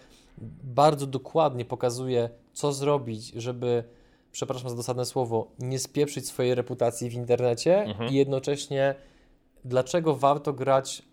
bardzo 0.63 1.07
dokładnie 1.07 1.65
pokazuje, 1.65 2.29
co 2.53 2.73
zrobić, 2.73 3.27
żeby, 3.27 3.83
przepraszam 4.33 4.69
za 4.69 4.75
dosadne 4.75 5.05
słowo, 5.05 5.47
nie 5.59 5.79
spieprzyć 5.79 6.27
swojej 6.27 6.55
reputacji 6.55 7.09
w 7.09 7.13
internecie 7.13 7.83
Mhm. 7.83 8.09
i 8.09 8.15
jednocześnie 8.15 8.95
dlaczego 9.65 10.15
warto 10.15 10.53
grać 10.53 11.03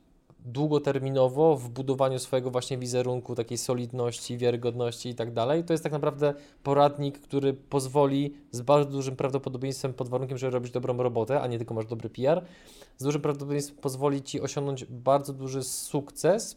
długoterminowo 0.45 1.57
w 1.57 1.69
budowaniu 1.69 2.19
swojego 2.19 2.51
właśnie 2.51 2.79
wizerunku, 2.79 3.35
takiej 3.35 3.59
solidności, 3.59 4.39
wiarygodności 4.39 5.09
i 5.09 5.15
tak 5.15 5.33
dalej. 5.33 5.65
To 5.65 5.73
jest 5.73 5.83
tak 5.83 5.93
naprawdę 5.93 6.35
poradnik, 6.63 7.19
który 7.21 7.55
pozwoli 7.55 8.35
z 8.51 8.61
bardzo 8.61 8.91
dużym 8.91 9.17
prawdopodobieństwem, 9.17 9.95
pod 9.95 10.09
warunkiem, 10.09 10.39
że 10.39 10.51
robisz 10.51 10.71
dobrą 10.71 10.97
robotę, 10.97 11.41
a 11.41 11.47
nie 11.47 11.59
tylko 11.59 11.75
masz 11.75 11.87
dobry 11.87 12.11
PR, 12.11 12.45
z 12.99 13.05
dużym 13.05 13.23
prawdopodobieństwem 13.23 13.79
pozwoli 13.79 14.23
Ci 14.23 14.41
osiągnąć 14.41 14.85
bardzo 14.85 15.33
duży 15.33 15.63
sukces 15.63 16.57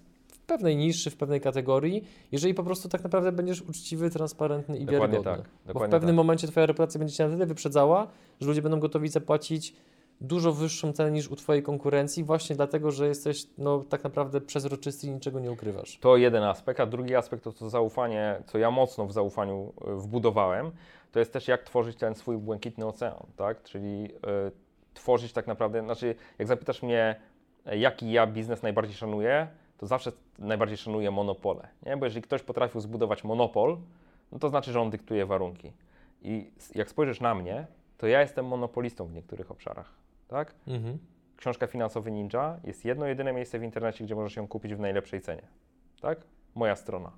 pewnej 0.54 0.76
niszy, 0.76 1.10
w 1.10 1.18
pewnej 1.18 1.42
kategorii, 1.42 2.04
jeżeli 2.32 2.54
po 2.54 2.64
prostu 2.64 2.90
tak 2.90 3.04
naprawdę 3.04 3.32
będziesz 3.32 3.62
uczciwy, 3.62 4.10
transparentny 4.10 4.78
i 4.78 4.86
Dokładnie 4.86 5.18
wiarygodny. 5.18 5.44
tak, 5.44 5.52
Bo 5.52 5.64
w 5.64 5.68
dokładnie 5.68 5.92
pewnym 5.92 6.16
tak. 6.16 6.16
momencie 6.16 6.48
Twoja 6.48 6.66
reputacja 6.66 7.00
będzie 7.00 7.16
Cię 7.16 7.24
na 7.28 7.34
tyle 7.34 7.46
wyprzedzała, 7.46 8.08
że 8.42 8.48
ludzie 8.48 8.62
będą 8.62 8.80
gotowi 8.80 9.10
zapłacić 9.10 9.76
dużo 10.22 10.52
wyższą 10.54 10.94
cenę 10.94 11.12
niż 11.12 11.28
u 11.28 11.36
Twojej 11.36 11.64
konkurencji, 11.64 12.24
właśnie 12.24 12.56
dlatego, 12.56 12.92
że 12.92 13.08
jesteś 13.08 13.48
no, 13.58 13.84
tak 13.90 14.04
naprawdę 14.04 14.42
przezroczysty 14.42 15.08
i 15.08 15.12
niczego 15.12 15.40
nie 15.40 15.52
ukrywasz. 15.52 15.98
To 16.00 16.18
jeden 16.18 16.44
aspekt, 16.44 16.80
a 16.80 16.86
drugi 16.86 17.16
aspekt 17.16 17.44
to 17.44 17.52
to 17.52 17.70
zaufanie, 17.70 18.42
co 18.46 18.58
ja 18.58 18.72
mocno 18.72 19.06
w 19.06 19.12
zaufaniu 19.14 19.74
y, 19.88 19.96
wbudowałem, 19.96 20.72
to 21.12 21.20
jest 21.20 21.34
też 21.34 21.48
jak 21.48 21.64
tworzyć 21.64 21.98
ten 21.98 22.16
swój 22.16 22.38
błękitny 22.38 22.86
ocean, 22.86 23.14
tak? 23.36 23.64
Czyli 23.64 24.06
y, 24.06 24.10
tworzyć 24.94 25.34
tak 25.34 25.48
naprawdę, 25.48 25.82
znaczy 25.82 26.16
jak 26.40 26.48
zapytasz 26.48 26.84
mnie, 26.84 27.16
y, 27.74 27.78
jaki 27.78 28.12
ja 28.12 28.28
biznes 28.28 28.64
najbardziej 28.64 28.96
szanuję, 28.96 29.48
to 29.84 29.88
zawsze 29.88 30.12
najbardziej 30.40 30.78
szanuję 30.78 31.12
monopole, 31.12 31.68
nie? 31.86 31.98
Bo 31.98 32.06
jeżeli 32.06 32.22
ktoś 32.22 32.44
potrafił 32.44 32.82
zbudować 32.82 33.24
monopol, 33.24 33.78
no 34.32 34.40
to 34.40 34.50
znaczy, 34.50 34.72
że 34.72 34.82
on 34.82 34.90
dyktuje 34.90 35.26
warunki. 35.26 35.72
I 36.22 36.52
jak 36.76 36.90
spojrzysz 36.90 37.22
na 37.22 37.36
mnie, 37.36 37.68
to 37.98 38.08
ja 38.08 38.22
jestem 38.22 38.46
monopolistą 38.46 39.06
w 39.06 39.14
niektórych 39.14 39.52
obszarach, 39.52 39.94
tak? 40.28 40.56
Mhm. 40.68 40.98
Książka 41.38 41.68
Finansowy 41.68 42.12
Ninja 42.12 42.60
jest 42.64 42.86
jedno 42.86 43.06
jedyne 43.06 43.34
miejsce 43.34 43.60
w 43.60 43.64
internecie, 43.64 44.04
gdzie 44.04 44.16
możesz 44.16 44.36
ją 44.36 44.48
kupić 44.48 44.76
w 44.76 44.80
najlepszej 44.80 45.22
cenie. 45.22 45.48
Tak? 46.02 46.22
Moja 46.56 46.76
strona. 46.76 47.12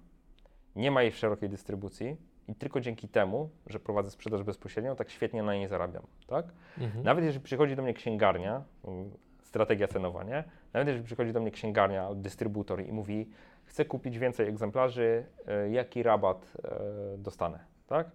Nie 0.76 0.92
ma 0.92 1.02
jej 1.02 1.12
w 1.12 1.18
szerokiej 1.18 1.50
dystrybucji. 1.50 2.18
i 2.48 2.56
tylko 2.56 2.82
dzięki 2.82 3.08
temu, 3.08 3.50
że 3.68 3.80
prowadzę 3.80 4.12
sprzedaż 4.12 4.44
bezpośrednią, 4.44 4.96
tak 4.96 5.10
świetnie 5.10 5.44
na 5.44 5.54
niej 5.54 5.68
zarabiam, 5.68 6.04
tak? 6.28 6.46
Mhm. 6.78 7.04
Nawet 7.04 7.26
jeżeli 7.26 7.44
przychodzi 7.44 7.76
do 7.76 7.84
mnie 7.84 7.94
księgarnia, 7.94 8.64
strategia 9.56 9.88
cenowa, 9.88 10.24
nie? 10.24 10.44
Nawet 10.74 10.88
jeżeli 10.88 11.06
przychodzi 11.06 11.34
do 11.34 11.40
mnie 11.40 11.52
księgarnia 11.52 12.14
dystrybutor 12.16 12.86
i 12.86 12.92
mówi, 12.92 13.30
chcę 13.66 13.86
kupić 13.86 14.20
więcej 14.20 14.48
egzemplarzy, 14.50 15.26
e, 15.48 15.70
jaki 15.70 16.04
rabat 16.04 16.54
e, 16.64 17.18
dostanę, 17.18 17.60
tak? 17.88 18.12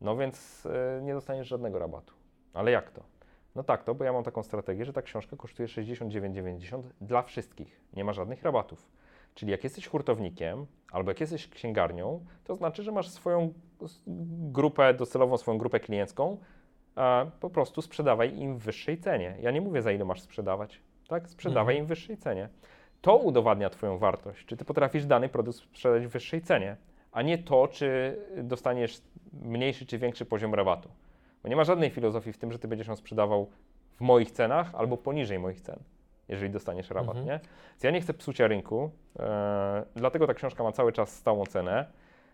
No 0.00 0.16
więc 0.16 0.66
e, 0.66 1.02
nie 1.02 1.14
dostaniesz 1.14 1.48
żadnego 1.48 1.78
rabatu. 1.78 2.14
Ale 2.54 2.70
jak 2.70 2.90
to? 2.90 3.02
No 3.54 3.62
tak 3.62 3.84
to, 3.84 3.94
bo 3.94 4.04
ja 4.04 4.12
mam 4.12 4.24
taką 4.24 4.42
strategię, 4.42 4.84
że 4.84 4.92
ta 4.92 5.02
książka 5.02 5.36
kosztuje 5.36 5.68
69,90 5.68 6.82
dla 7.00 7.22
wszystkich. 7.22 7.80
Nie 7.92 8.04
ma 8.04 8.12
żadnych 8.12 8.42
rabatów. 8.42 8.90
Czyli 9.34 9.52
jak 9.52 9.64
jesteś 9.64 9.86
hurtownikiem 9.86 10.66
albo 10.92 11.10
jak 11.10 11.20
jesteś 11.20 11.48
księgarnią, 11.48 12.24
to 12.44 12.56
znaczy, 12.56 12.82
że 12.82 12.92
masz 12.92 13.10
swoją 13.10 13.52
grupę 14.52 14.94
docelową, 14.94 15.36
swoją 15.36 15.58
grupę 15.58 15.80
kliencką, 15.80 16.38
po 17.40 17.50
prostu 17.50 17.82
sprzedawaj 17.82 18.38
im 18.38 18.56
w 18.58 18.62
wyższej 18.62 18.98
cenie. 18.98 19.36
Ja 19.40 19.50
nie 19.50 19.60
mówię, 19.60 19.82
za 19.82 19.92
ile 19.92 20.04
masz 20.04 20.20
sprzedawać, 20.20 20.80
tak? 21.08 21.28
Sprzedawaj 21.28 21.76
im 21.78 21.84
w 21.84 21.88
wyższej 21.88 22.16
cenie. 22.16 22.48
To 23.00 23.16
udowadnia 23.16 23.70
Twoją 23.70 23.98
wartość, 23.98 24.44
czy 24.46 24.56
Ty 24.56 24.64
potrafisz 24.64 25.06
dany 25.06 25.28
produkt 25.28 25.58
sprzedać 25.58 26.06
w 26.06 26.10
wyższej 26.10 26.42
cenie, 26.42 26.76
a 27.12 27.22
nie 27.22 27.38
to, 27.38 27.68
czy 27.68 28.18
dostaniesz 28.36 29.02
mniejszy 29.32 29.86
czy 29.86 29.98
większy 29.98 30.24
poziom 30.24 30.54
rabatu. 30.54 30.88
Bo 31.42 31.48
nie 31.48 31.56
ma 31.56 31.64
żadnej 31.64 31.90
filozofii 31.90 32.32
w 32.32 32.38
tym, 32.38 32.52
że 32.52 32.58
Ty 32.58 32.68
będziesz 32.68 32.86
ją 32.88 32.96
sprzedawał 32.96 33.50
w 33.92 34.00
moich 34.00 34.30
cenach 34.30 34.74
albo 34.74 34.96
poniżej 34.96 35.38
moich 35.38 35.60
cen, 35.60 35.78
jeżeli 36.28 36.50
dostaniesz 36.50 36.90
rabat, 36.90 37.16
Mhm. 37.16 37.26
nie? 37.26 37.40
Więc 37.70 37.82
ja 37.82 37.90
nie 37.90 38.00
chcę 38.00 38.14
psucia 38.14 38.46
rynku, 38.46 38.90
e, 39.18 39.84
dlatego 39.94 40.26
ta 40.26 40.34
książka 40.34 40.62
ma 40.64 40.72
cały 40.72 40.92
czas 40.92 41.16
stałą 41.16 41.46
cenę. 41.46 41.86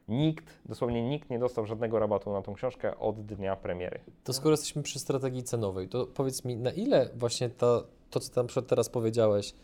Nikt, 0.09 0.60
dosłownie 0.64 1.09
nikt 1.09 1.31
nie 1.31 1.39
dostał 1.39 1.66
żadnego 1.66 1.98
rabatu 1.98 2.32
na 2.32 2.43
tą 2.43 2.55
książkę 2.55 2.98
od 2.98 3.20
dnia 3.27 3.56
premiery. 3.56 4.01
To 4.24 4.32
skoro 4.32 4.51
jesteśmy 4.51 4.82
przy 4.82 4.98
strategii 4.98 5.43
cenowej, 5.43 5.89
to 5.89 6.06
powiedz 6.06 6.44
mi, 6.44 6.56
na 6.56 6.70
ile 6.70 7.09
właśnie 7.14 7.51
ta, 7.51 7.82
to, 8.10 8.20
co 8.20 8.35
tam 8.35 8.47
przed 8.47 8.66
teraz 8.66 8.89
powiedziałeś, 8.89 9.55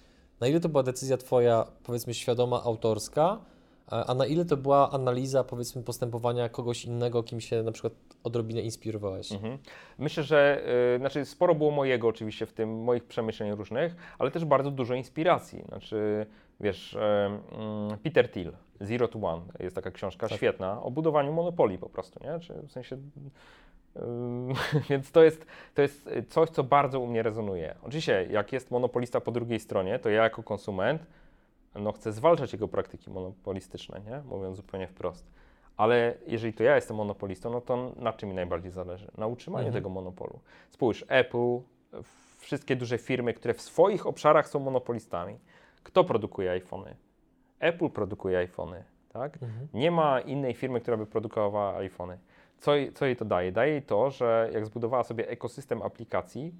na 0.40 0.46
ile 0.46 0.60
to 0.60 0.68
była 0.68 0.82
decyzja 0.82 1.16
Twoja, 1.16 1.66
powiedzmy, 1.84 2.14
świadoma, 2.14 2.62
autorska, 2.62 3.38
a 3.86 4.14
na 4.14 4.26
ile 4.26 4.44
to 4.44 4.56
była 4.56 4.90
analiza, 4.90 5.44
powiedzmy, 5.44 5.82
postępowania 5.82 6.48
kogoś 6.48 6.84
innego, 6.84 7.22
kim 7.22 7.40
się 7.40 7.62
na 7.62 7.72
przykład 7.72 7.92
odrobinę 8.24 8.60
inspirowałeś? 8.60 9.32
Mhm. 9.32 9.58
Myślę, 9.98 10.22
że 10.22 10.62
y, 10.94 10.98
znaczy 10.98 11.24
sporo 11.24 11.54
było 11.54 11.70
mojego 11.70 12.08
oczywiście 12.08 12.46
w 12.46 12.52
tym, 12.52 12.82
moich 12.82 13.04
przemyśleń 13.04 13.52
różnych, 13.52 13.96
ale 14.18 14.30
też 14.30 14.44
bardzo 14.44 14.70
dużo 14.70 14.94
inspiracji. 14.94 15.64
Znaczy, 15.68 16.26
wiesz, 16.60 16.94
y, 16.94 16.98
mm, 16.98 17.98
Peter 18.02 18.30
Thiel, 18.30 18.52
Zero 18.80 19.08
to 19.08 19.18
One, 19.18 19.42
jest 19.60 19.76
taka 19.76 19.90
książka 19.90 20.28
Tak. 20.28 20.36
świetna 20.36 20.82
o 20.82 20.90
budowaniu 20.90 21.32
monopolii 21.32 21.78
po 21.78 21.88
prostu, 21.88 22.20
nie? 22.24 22.40
Czy 22.40 22.54
w 22.62 22.72
sensie, 22.72 22.96
więc 24.90 25.12
to 25.12 25.24
jest, 25.24 25.46
to 25.74 25.82
jest 25.82 26.10
coś, 26.28 26.50
co 26.50 26.64
bardzo 26.64 27.00
u 27.00 27.06
mnie 27.06 27.22
rezonuje. 27.22 27.74
Oczywiście, 27.82 28.26
jak 28.30 28.52
jest 28.52 28.70
monopolista 28.70 29.20
po 29.20 29.30
drugiej 29.32 29.60
stronie, 29.60 29.98
to 29.98 30.10
ja 30.10 30.22
jako 30.22 30.42
konsument 30.42 31.06
no, 31.74 31.92
chcę 31.92 32.12
zwalczać 32.12 32.52
jego 32.52 32.68
praktyki 32.68 33.10
monopolistyczne, 33.10 34.00
nie? 34.00 34.22
mówiąc 34.28 34.56
zupełnie 34.56 34.86
wprost. 34.86 35.26
Ale 35.76 36.14
jeżeli 36.26 36.52
to 36.52 36.62
ja 36.62 36.74
jestem 36.74 36.96
monopolistą, 36.96 37.50
no 37.50 37.60
to 37.60 37.92
na 37.96 38.12
czym 38.12 38.28
mi 38.28 38.34
najbardziej 38.34 38.70
zależy? 38.70 39.10
Na 39.18 39.26
utrzymaniu 39.26 39.66
Mhm. 39.66 39.74
tego 39.82 39.88
monopolu. 39.88 40.38
Spójrz, 40.70 41.04
Apple, 41.08 41.58
wszystkie 42.38 42.76
duże 42.76 42.98
firmy, 42.98 43.34
które 43.34 43.54
w 43.54 43.60
swoich 43.60 44.06
obszarach 44.06 44.48
są 44.48 44.58
monopolistami. 44.60 45.38
Kto 45.82 46.04
produkuje 46.04 46.50
iPhony? 46.50 46.94
Apple 47.60 47.90
produkuje 47.90 48.38
iPhony, 48.38 48.84
tak? 49.12 49.42
Mhm. 49.42 49.68
Nie 49.74 49.90
ma 49.90 50.20
innej 50.20 50.54
firmy, 50.54 50.80
która 50.80 50.96
by 50.96 51.06
produkowała 51.06 51.76
iPhony. 51.76 52.18
Co, 52.58 52.74
jej- 52.76 52.92
co 52.92 53.06
jej 53.06 53.16
to 53.16 53.24
daje? 53.24 53.52
Daje 53.52 53.72
jej 53.72 53.82
to, 53.82 54.10
że 54.10 54.50
jak 54.52 54.66
zbudowała 54.66 55.04
sobie 55.04 55.28
ekosystem 55.28 55.82
aplikacji, 55.82 56.54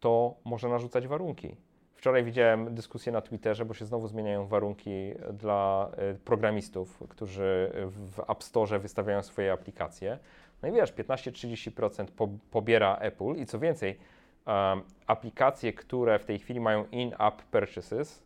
to 0.00 0.34
może 0.44 0.68
narzucać 0.68 1.06
warunki. 1.06 1.56
Wczoraj 1.94 2.24
widziałem 2.24 2.74
dyskusję 2.74 3.12
na 3.12 3.20
Twitterze, 3.20 3.64
bo 3.64 3.74
się 3.74 3.84
znowu 3.84 4.08
zmieniają 4.08 4.46
warunki 4.46 5.12
dla 5.32 5.90
y, 6.14 6.18
programistów, 6.18 7.02
którzy 7.08 7.72
w 7.86 8.20
App 8.30 8.42
Store 8.44 8.78
wystawiają 8.78 9.22
swoje 9.22 9.52
aplikacje. 9.52 10.18
No 10.62 10.68
i 10.68 10.72
wiesz, 10.72 10.92
15-30% 10.92 12.06
po, 12.16 12.28
pobiera 12.50 12.96
Apple 12.96 13.34
i 13.36 13.46
co 13.46 13.58
więcej, 13.58 13.98
um, 14.46 14.82
aplikacje, 15.06 15.72
które 15.72 16.18
w 16.18 16.24
tej 16.24 16.38
chwili 16.38 16.60
mają 16.60 16.84
in-app 16.92 17.42
purchases, 17.50 18.22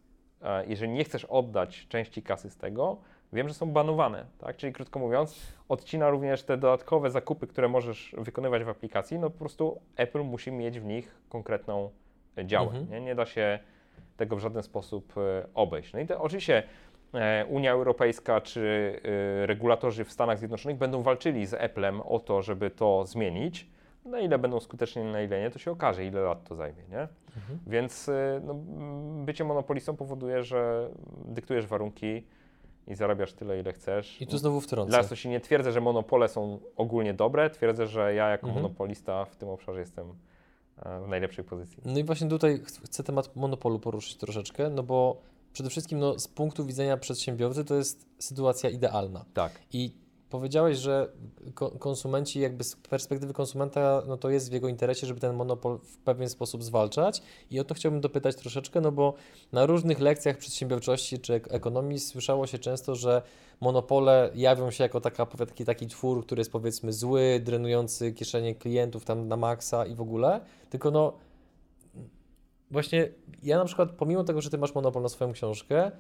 jeżeli 0.67 0.93
nie 0.93 1.05
chcesz 1.05 1.25
oddać 1.25 1.87
części 1.89 2.23
kasy 2.23 2.51
z 2.51 2.57
tego, 2.57 2.97
wiem, 3.33 3.49
że 3.49 3.55
są 3.55 3.71
banowane, 3.73 4.25
tak? 4.39 4.57
Czyli 4.57 4.73
krótko 4.73 4.99
mówiąc, 4.99 5.53
odcina 5.69 6.11
również 6.11 6.43
te 6.43 6.57
dodatkowe 6.57 7.11
zakupy, 7.11 7.47
które 7.47 7.69
możesz 7.69 8.15
wykonywać 8.19 8.65
w 8.65 8.69
aplikacji, 8.69 9.19
no 9.19 9.31
po 9.31 9.39
prostu 9.39 9.81
Apple 9.97 10.23
musi 10.23 10.53
mieć 10.53 10.81
w 10.81 10.85
nich 10.85 11.15
konkretną 11.29 11.91
e, 12.39 12.47
działę, 12.47 12.69
Mhm. 12.69 12.91
nie? 12.91 13.01
nie 13.01 13.15
da 13.15 13.27
się 13.27 13.59
tego 14.17 14.37
w 14.37 14.41
żaden 14.41 14.63
sposób 14.63 15.15
e, 15.17 15.47
obejść. 15.55 15.93
No 15.93 16.01
i 16.01 16.07
to 16.07 16.21
oczywiście 16.23 16.63
e, 17.15 17.47
Unia 17.49 17.73
Europejska 17.73 18.41
czy 18.41 19.01
e, 19.43 19.47
regulatorzy 19.47 20.05
w 20.05 20.13
Stanach 20.13 20.39
Zjednoczonych 20.39 20.79
będą 20.79 21.03
walczyli 21.03 21.47
z 21.47 21.55
Applem 21.55 22.01
o 22.01 22.19
to, 22.19 22.43
żeby 22.43 22.71
to 22.71 23.07
zmienić. 23.07 23.67
Na 24.05 24.21
ile 24.21 24.39
będą 24.39 24.61
skuteczni, 24.61 25.03
na 25.05 25.23
ile 25.23 25.41
nie, 25.41 25.51
to 25.51 25.59
się 25.59 25.71
okaże, 25.71 26.05
ile 26.07 26.21
lat 26.21 26.45
to 26.49 26.55
zajmie, 26.55 26.83
nie? 26.91 27.01
Mhm. 27.37 27.59
Więc 27.67 28.09
y, 28.09 28.13
no, 28.45 28.53
m, 28.53 29.25
bycie 29.25 29.45
monopolistą 29.45 29.97
powoduje, 29.97 30.43
że 30.45 30.91
dyktujesz 31.25 31.67
warunki 31.67 32.23
i 32.87 32.95
zarabiasz 32.95 33.33
tyle, 33.33 33.61
ile 33.61 33.73
chcesz. 33.73 34.23
I 34.23 34.27
tu 34.27 34.39
znowu 34.39 34.61
wtrącę. 34.61 35.03
Dla 35.03 35.17
się 35.17 35.29
nie 35.29 35.41
twierdzę, 35.41 35.73
że 35.73 35.81
monopole 35.81 36.29
są 36.29 36.59
ogólnie 36.77 37.15
dobre, 37.15 37.51
twierdzę, 37.51 37.87
że 37.87 38.15
ja 38.15 38.29
jako 38.29 38.47
Mhm. 38.47 38.63
monopolista 38.63 39.25
w 39.25 39.37
tym 39.37 39.49
obszarze 39.49 39.81
jestem 39.81 40.15
e, 40.83 41.01
w 41.01 41.09
najlepszej 41.09 41.45
pozycji. 41.45 41.83
No 41.85 41.99
i 41.99 42.05
właśnie 42.05 42.29
tutaj 42.29 42.59
ch- 42.59 42.85
chcę 42.85 43.03
temat 43.03 43.37
monopolu 43.37 43.79
poruszyć 43.79 44.17
troszeczkę, 44.17 44.71
no 44.71 44.83
bo 44.83 45.21
przede 45.53 45.71
wszystkim 45.71 45.99
no, 45.99 46.19
z 46.19 46.29
punktu 46.29 46.65
widzenia 46.67 46.97
przedsiębiorcy 46.97 47.65
to 47.65 47.75
jest 47.75 48.07
sytuacja 48.19 48.71
idealna. 48.71 49.25
Tak. 49.35 49.53
I 49.73 49.93
powiedziałeś, 50.31 50.79
że 50.79 51.13
ko- 51.55 51.71
konsumenci, 51.71 52.41
jakby 52.41 52.65
z 52.65 52.77
perspektywy 52.77 53.33
konsumenta, 53.33 54.03
no 54.07 54.17
to 54.17 54.31
jest 54.31 54.51
w 54.51 54.53
jego 54.53 54.69
interesie, 54.69 55.07
żeby 55.07 55.21
ten 55.21 55.37
monopol 55.37 55.79
w 55.79 55.99
pewien 55.99 56.29
sposób 56.29 56.65
zwalczać. 56.65 57.23
I 57.51 57.61
o 57.61 57.65
to 57.65 57.75
chciałbym 57.75 58.01
dopytać 58.01 58.37
troszeczkę, 58.37 58.81
no 58.81 58.93
bo 58.93 59.15
na 59.53 59.67
różnych 59.67 60.01
lekcjach 60.01 60.39
przedsiębiorczości 60.39 61.19
czy 61.19 61.35
ek- 61.35 61.49
ekonomii 61.51 61.99
słyszało 61.99 62.47
się 62.47 62.59
często, 62.59 62.95
że 62.95 63.23
monopole 63.61 64.31
jawią 64.35 64.71
się 64.71 64.85
jako 64.85 65.01
taka, 65.01 65.27
taki, 65.27 65.65
taki 65.65 65.87
twór, 65.87 66.27
który 66.27 66.41
jest 66.41 66.53
powiedzmy 66.53 66.93
zły, 66.93 67.41
drenujący 67.45 68.13
kieszenie 68.13 68.55
klientów 68.55 69.05
tam 69.05 69.29
na 69.29 69.37
maksa 69.37 69.87
i 69.87 69.95
w 69.95 70.01
ogóle. 70.01 70.41
Tylko 70.71 70.91
no 70.91 71.13
właśnie 72.71 73.09
ja 73.43 73.59
na 73.59 73.65
przykład, 73.65 73.91
pomimo 73.91 74.25
tego, 74.25 74.41
że 74.41 74.51
ty 74.51 74.59
masz 74.59 74.75
monopol 74.75 75.03
na 75.03 75.09
swoją 75.09 75.33
książkę, 75.33 75.91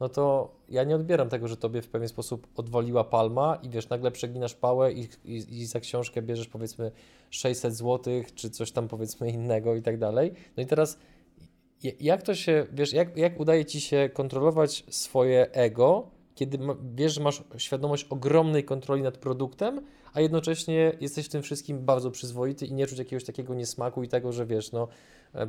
no 0.00 0.08
to 0.08 0.54
ja 0.68 0.84
nie 0.84 0.96
odbieram 0.96 1.28
tego, 1.28 1.48
że 1.48 1.56
tobie 1.56 1.82
w 1.82 1.88
pewien 1.88 2.08
sposób 2.08 2.46
odwaliła 2.56 3.04
palma 3.04 3.58
i 3.62 3.68
wiesz, 3.68 3.88
nagle 3.88 4.10
przeginasz 4.10 4.54
pałę 4.54 4.92
i, 4.92 5.08
i, 5.24 5.60
i 5.60 5.66
za 5.66 5.80
książkę 5.80 6.22
bierzesz 6.22 6.48
powiedzmy 6.48 6.92
600 7.30 7.74
zł, 7.76 8.22
czy 8.34 8.50
coś 8.50 8.72
tam 8.72 8.88
powiedzmy 8.88 9.30
innego 9.30 9.74
i 9.74 9.82
tak 9.82 9.98
dalej. 9.98 10.32
No 10.56 10.62
i 10.62 10.66
teraz 10.66 10.98
jak 12.00 12.22
to 12.22 12.34
się, 12.34 12.66
wiesz, 12.72 12.92
jak, 12.92 13.16
jak 13.16 13.40
udaje 13.40 13.64
ci 13.64 13.80
się 13.80 14.10
kontrolować 14.12 14.84
swoje 14.90 15.52
ego, 15.52 16.10
kiedy 16.34 16.58
wiesz, 16.94 17.14
że 17.14 17.20
masz 17.20 17.42
świadomość 17.56 18.04
ogromnej 18.04 18.64
kontroli 18.64 19.02
nad 19.02 19.18
produktem, 19.18 19.86
a 20.12 20.20
jednocześnie 20.20 20.92
jesteś 21.00 21.26
w 21.26 21.28
tym 21.28 21.42
wszystkim 21.42 21.84
bardzo 21.84 22.10
przyzwoity 22.10 22.66
i 22.66 22.72
nie 22.72 22.86
czuć 22.86 22.98
jakiegoś 22.98 23.24
takiego 23.24 23.54
niesmaku 23.54 24.02
i 24.02 24.08
tego, 24.08 24.32
że 24.32 24.46
wiesz, 24.46 24.72
no 24.72 24.88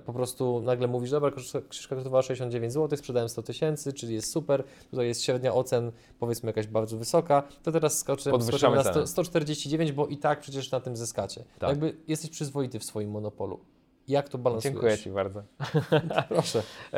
po 0.06 0.14
prostu 0.14 0.62
nagle 0.62 0.88
mówisz, 0.88 1.12
dobra, 1.12 1.32
książka 1.70 1.96
kosztowała 1.96 2.22
69 2.22 2.74
zł, 2.74 2.98
sprzedałem 2.98 3.30
100 3.30 3.44
tysięcy, 3.44 3.94
czyli 3.94 4.14
jest 4.14 4.32
super, 4.32 4.64
tutaj 4.92 5.08
jest 5.08 5.24
średnia 5.24 5.54
ocen, 5.54 5.92
powiedzmy 6.20 6.50
jakaś 6.50 6.68
bardzo 6.68 6.98
wysoka, 6.98 7.44
to 7.64 7.72
teraz 7.72 8.00
skoczymy 8.00 8.38
na 8.76 8.84
100, 8.84 8.94
cenę. 8.94 9.08
149, 9.08 9.92
bo 9.92 10.08
i 10.08 10.18
tak 10.18 10.40
przecież 10.40 10.72
na 10.72 10.80
tym 10.80 10.96
zyskacie. 10.96 11.44
Tak. 11.60 11.70
Jakby 11.70 11.96
jesteś 12.08 12.30
przyzwoity 12.30 12.80
w 12.80 12.84
swoim 12.84 13.12
monopolu. 13.12 13.60
Jak 14.08 14.30
to 14.30 14.38
balansujesz? 14.38 14.74
Dziękuję 14.74 14.98
Ci 14.98 15.10
bardzo. 15.10 15.44
Proszę. 16.30 16.64
E, 16.94 16.98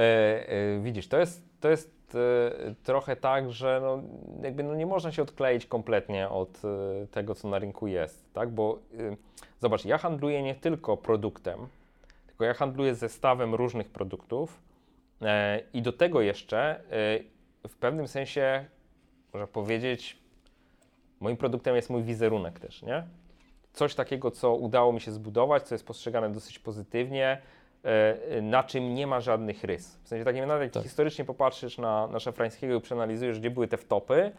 e, 0.49 0.80
widzisz, 0.80 1.07
to 1.07 1.19
jest, 1.19 1.41
to 1.59 1.69
jest 1.69 2.15
e, 2.15 2.76
trochę 2.84 3.15
tak, 3.15 3.51
że 3.51 3.80
no, 3.84 4.03
jakby 4.43 4.64
no 4.64 4.76
nie 4.76 4.85
można 4.85 5.11
się 5.11 5.22
odkleić 5.22 5.65
kompletnie 5.65 6.30
od 6.30 6.61
e, 6.65 7.07
tego, 7.07 7.35
co 7.35 7.47
na 7.47 7.59
rynku 7.59 7.88
jest, 7.88 8.34
tak? 8.34 8.51
Bo 8.51 8.80
e, 8.99 9.15
zobacz, 9.61 9.85
ja 9.85 9.97
handluję 9.97 10.43
nie 10.43 10.55
tylko 10.55 10.97
produktem, 10.97 11.68
tylko 12.38 12.45
ja 12.45 12.53
handluję 12.53 12.95
zestawem 12.95 13.55
różnych 13.55 13.89
produktów 13.89 14.61
e, 15.22 15.61
i 15.73 15.81
do 15.81 15.93
tego 15.93 16.22
jeszcze 16.22 16.59
e, 16.59 17.68
w 17.68 17.77
pewnym 17.80 18.07
sensie, 18.07 18.65
można 19.34 19.47
powiedzieć, 19.47 20.18
moim 21.19 21.38
produktem 21.38 21.76
jest 21.76 21.89
mój 21.89 22.03
wizerunek 22.03 22.59
też, 22.59 22.81
nie? 22.81 23.03
Coś 23.73 23.95
takiego, 23.95 24.31
co 24.31 24.55
udało 24.55 24.93
mi 24.93 25.01
się 25.01 25.11
zbudować, 25.11 25.64
co 25.64 25.76
jest 25.76 25.85
postrzegane 25.88 26.30
dosyć 26.30 26.59
pozytywnie, 26.59 27.41
e, 27.84 28.41
na 28.41 28.64
czym 28.64 28.93
nie 28.93 29.07
ma 29.07 29.22
żadnych 29.22 29.64
rys. 29.64 29.99
W 30.03 30.07
sensie 30.07 30.26
takim, 30.26 30.45
nawet 30.45 30.64
jak 30.64 30.72
Tak. 30.73 30.84
historycznie 30.84 31.26
popatrzysz 31.26 31.77
na, 31.77 32.07
na 32.07 32.19
Szafrańskiego 32.19 32.76
i 32.76 32.81
przeanalizujesz, 32.81 33.39
gdzie 33.39 33.51
były 33.51 33.68
te 33.68 33.77
wtopy, 33.77 34.31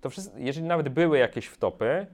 to 0.00 0.10
wszyscy, 0.10 0.40
jeżeli 0.40 0.66
nawet 0.66 0.88
były 0.88 1.18
jakieś 1.18 1.46
wtopy, 1.46 2.06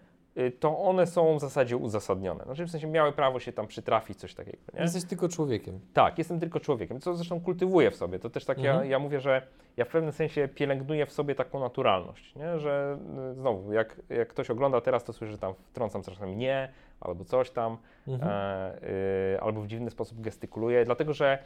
to 0.61 0.79
one 0.79 1.07
są 1.07 1.37
w 1.37 1.41
zasadzie 1.41 1.77
uzasadnione. 1.77 2.45
Znaczy 2.45 2.65
w 2.67 2.71
sensie 2.71 2.87
miały 2.87 3.13
prawo 3.13 3.41
się 3.41 3.53
tam 3.53 3.67
przytrafić, 3.67 4.19
coś 4.19 4.35
takiego. 4.35 4.59
Nie? 4.75 4.81
Jesteś 4.83 5.05
tylko 5.05 5.29
człowiekiem. 5.29 5.81
Tak, 5.95 6.19
jestem 6.19 6.41
tylko 6.41 6.61
człowiekiem, 6.61 7.01
co 7.01 7.15
zresztą 7.15 7.41
kultywuję 7.41 7.91
w 7.91 7.97
sobie. 7.97 8.19
To 8.19 8.31
też 8.31 8.45
tak 8.45 8.59
ja, 8.59 8.71
Mhm. 8.73 8.91
ja 8.91 8.99
mówię, 8.99 9.21
że 9.21 9.43
ja 9.77 9.85
w 9.85 9.89
pewnym 9.89 10.13
sensie 10.13 10.49
pielęgnuję 10.49 11.07
w 11.07 11.13
sobie 11.13 11.35
taką 11.35 11.61
naturalność, 11.61 12.35
nie? 12.35 12.59
że 12.59 12.99
y, 13.31 13.35
znowu, 13.35 13.73
jak, 13.73 14.01
jak 14.09 14.29
ktoś 14.29 14.51
ogląda 14.51 14.81
teraz, 14.81 15.05
to 15.05 15.13
słyszy, 15.13 15.33
że 15.33 15.39
tam 15.39 15.55
wtrącam 15.71 16.03
czasami 16.03 16.37
nie, 16.37 16.69
albo 17.01 17.25
coś 17.25 17.51
tam, 17.51 17.77
Mhm. 18.09 18.33
e, 18.33 18.89
y, 19.35 19.41
albo 19.41 19.61
w 19.61 19.67
dziwny 19.67 19.91
sposób 19.91 20.21
gestykuluję, 20.21 20.85
dlatego 20.85 21.13
że 21.13 21.39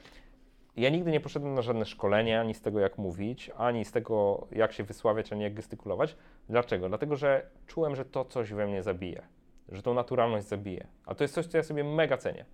ja 0.76 0.90
nigdy 0.90 1.10
nie 1.10 1.20
poszedłem 1.20 1.55
na 1.55 1.62
żadne 1.62 1.84
szkolenie, 1.84 2.40
ani 2.40 2.55
z 2.55 2.60
tego, 2.60 2.80
jak 2.80 2.98
mówić, 2.98 3.51
ani 3.56 3.84
z 3.84 3.92
tego, 3.92 4.46
jak 4.52 4.72
się 4.72 4.84
wysławiać, 4.84 5.32
ani 5.32 5.42
jak 5.42 5.55
gestykulować. 5.55 6.16
Dlaczego? 6.48 6.88
Dlatego, 6.88 7.16
że 7.16 7.46
czułem, 7.66 7.96
że 7.96 8.05
to 8.05 8.24
coś 8.24 8.52
we 8.52 8.66
mnie 8.66 8.82
zabije, 8.82 9.22
że 9.68 9.82
tą 9.82 9.94
naturalność 9.94 10.46
zabije. 10.46 10.86
A 11.06 11.14
to 11.14 11.24
jest 11.24 11.34
coś, 11.34 11.46
co 11.46 11.56
ja 11.56 11.62
sobie 11.62 11.84
mega 11.84 12.16
cenię. 12.16 12.44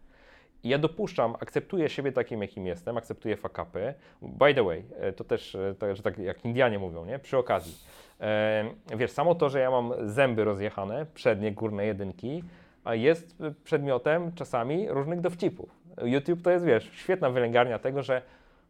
I 0.64 0.68
ja 0.68 0.78
dopuszczam, 0.78 1.34
akceptuję 1.40 1.88
siebie 1.88 2.12
takim, 2.12 2.42
jakim 2.42 2.66
jestem, 2.66 2.96
akceptuję 2.96 3.36
fakapy. 3.36 3.94
By 4.22 4.54
the 4.54 4.64
way, 4.64 4.84
e, 4.96 5.12
to 5.12 5.24
też, 5.24 5.54
e, 5.54 5.74
to, 5.78 5.94
że 5.94 6.02
tak 6.02 6.18
jak 6.18 6.44
Indianie 6.44 6.78
mówią, 6.78 7.04
nie? 7.04 7.18
Przy 7.18 7.38
okazji. 7.38 7.74
E, 8.20 8.64
wiesz, 8.96 9.10
samo 9.10 9.34
to, 9.34 9.48
że 9.48 9.60
ja 9.60 9.70
mam 9.70 9.92
zęby 10.02 10.44
rozjechane, 10.44 11.06
przednie, 11.14 11.52
górne 11.52 11.86
jedynki, 11.86 12.44
jest 12.90 13.42
przedmiotem 13.64 14.32
czasami 14.32 14.88
różnych 14.88 15.20
dowcipów. 15.20 15.79
YouTube 16.06 16.42
to 16.42 16.50
jest, 16.50 16.64
wiesz, 16.64 16.90
świetna 16.92 17.30
wylęgarnia 17.30 17.78
tego, 17.78 18.02
że 18.02 18.22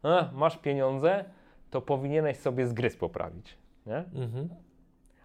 a, 0.03 0.29
masz 0.33 0.57
pieniądze, 0.57 1.25
to 1.69 1.81
powinieneś 1.81 2.37
sobie 2.37 2.67
zgryz 2.67 2.95
poprawić, 2.97 3.57
nie? 3.85 3.97
Mhm. 3.97 4.49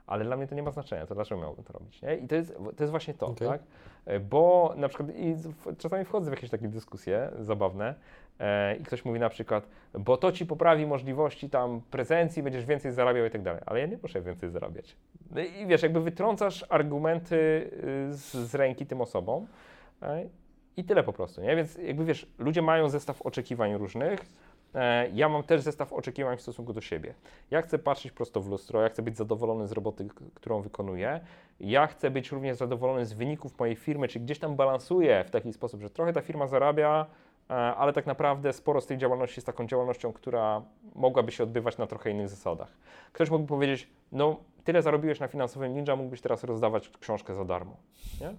Ale 0.07 0.25
dla 0.25 0.37
mnie 0.37 0.47
to 0.47 0.55
nie 0.55 0.63
ma 0.63 0.71
znaczenia, 0.71 1.07
to 1.07 1.15
dlaczego 1.15 1.41
miałbym 1.41 1.65
to 1.65 1.73
robić, 1.73 2.03
nie? 2.03 2.17
I 2.17 2.29
to 2.29 2.35
jest, 2.35 2.57
to 2.77 2.85
jest 2.85 2.91
właśnie 2.91 3.15
to, 3.15 3.27
Okej. 3.27 3.49
tak? 3.49 3.61
E, 4.05 4.21
Bo 4.21 4.75
na 4.77 4.89
przykład 4.89 5.11
w- 5.37 5.77
czasami 5.77 6.05
wchodzę 6.05 6.31
w 6.31 6.35
jakieś 6.35 6.51
takie 6.51 6.69
dyskusje 6.69 7.31
zabawne 7.41 7.95
e, 8.41 8.77
i 8.77 8.83
ktoś 8.85 9.05
mówi 9.05 9.21
na 9.21 9.29
przykład, 9.29 9.69
bo 9.95 10.17
to 10.17 10.33
ci 10.33 10.47
poprawi 10.47 10.87
możliwości 10.87 11.51
tam 11.51 11.81
prezencji, 11.91 12.43
będziesz 12.43 12.65
więcej 12.65 12.93
zarabiał 12.93 13.27
i 13.27 13.31
tak 13.31 13.43
dalej. 13.43 13.63
Ale 13.67 13.81
ja 13.81 13.87
nie 13.87 13.99
muszę 14.03 14.21
więcej 14.21 14.51
zarabiać. 14.51 14.97
No 15.31 15.41
I 15.41 15.67
wiesz, 15.67 15.83
jakby 15.83 16.01
wytrącasz 16.01 16.65
argumenty 16.69 17.37
y, 17.37 18.15
z, 18.15 18.33
z 18.33 18.55
ręki 18.55 18.87
tym 18.87 19.01
osobom 19.01 19.47
e, 20.03 20.25
i 20.77 20.85
tyle 20.85 21.03
po 21.03 21.13
prostu, 21.13 21.41
nie? 21.41 21.57
Więc 21.57 21.75
jakby 21.75 22.05
wiesz, 22.05 22.27
ludzie 22.39 22.63
mają 22.63 22.89
zestaw 22.89 23.23
oczekiwań 23.23 23.75
różnych, 23.75 24.21
e, 24.75 25.09
ja 25.09 25.29
mam 25.29 25.43
też 25.43 25.61
zestaw 25.61 25.93
oczekiwań 25.93 26.37
w 26.37 26.41
stosunku 26.41 26.73
do 26.73 26.81
siebie. 26.81 27.15
Ja 27.51 27.63
chcę 27.63 27.79
patrzeć 27.79 28.13
prosto 28.13 28.41
w 28.41 28.49
lustro, 28.49 28.83
ja 28.83 28.89
chcę 28.89 29.03
być 29.03 29.17
zadowolony 29.17 29.67
z 29.67 29.73
roboty, 29.73 30.09
którą 30.35 30.61
wykonuję. 30.61 31.21
Ja 31.61 31.87
chcę 31.87 32.11
być 32.11 32.33
również 32.33 32.57
zadowolony 32.57 33.07
z 33.07 33.13
wyników 33.13 33.59
mojej 33.59 33.77
firmy, 33.77 34.09
czyli 34.09 34.25
gdzieś 34.25 34.39
tam 34.39 34.57
balansuję 34.57 35.25
w 35.25 35.31
taki 35.31 35.53
sposób, 35.53 35.81
że 35.81 35.91
trochę 35.91 36.13
ta 36.13 36.21
firma 36.21 36.47
zarabia, 36.47 37.07
e, 37.51 37.55
ale 37.55 37.93
tak 37.93 38.07
naprawdę 38.07 38.53
sporo 38.53 38.81
z 38.81 38.87
tej 38.87 38.99
działalności 38.99 39.39
jest 39.39 39.47
taką 39.47 39.67
działalnością, 39.67 40.13
która 40.13 40.63
mogłaby 40.95 41.33
się 41.33 41.43
odbywać 41.45 41.79
na 41.79 41.87
trochę 41.87 42.11
innych 42.11 42.29
zasadach. 42.29 42.69
Ktoś 43.13 43.31
mógłby 43.31 43.49
powiedzieć, 43.49 43.89
no 44.13 44.37
tyle 44.65 44.83
zarobiłeś 44.83 45.21
na 45.21 45.29
finansowym 45.29 45.75
ninja, 45.75 45.97
mógłbyś 45.97 46.21
teraz 46.21 46.45
rozdawać 46.45 46.91
książkę 47.01 47.35
za 47.35 47.45
darmo. 47.45 47.77
Nie? 48.21 48.35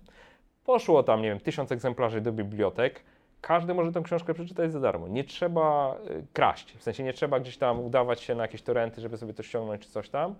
Poszło 0.67 1.03
tam, 1.03 1.21
nie 1.21 1.29
wiem, 1.29 1.39
tysiąc 1.39 1.71
egzemplarzy 1.71 2.21
do 2.21 2.31
bibliotek. 2.31 3.03
Każdy 3.41 3.73
może 3.73 3.91
tę 3.91 4.01
książkę 4.03 4.33
przeczytać 4.33 4.71
za 4.71 4.79
darmo. 4.79 5.07
Nie 5.07 5.23
trzeba 5.23 5.95
y, 6.09 6.25
kraść, 6.33 6.77
w 6.77 6.83
sensie 6.83 7.03
nie 7.03 7.13
trzeba 7.13 7.39
gdzieś 7.39 7.57
tam 7.57 7.79
udawać 7.79 8.21
się 8.21 8.35
na 8.35 8.41
jakieś 8.41 8.61
torenty, 8.61 9.01
żeby 9.01 9.17
sobie 9.17 9.33
to 9.33 9.43
ściągnąć 9.43 9.81
czy 9.81 9.89
coś 9.89 10.09
tam. 10.09 10.35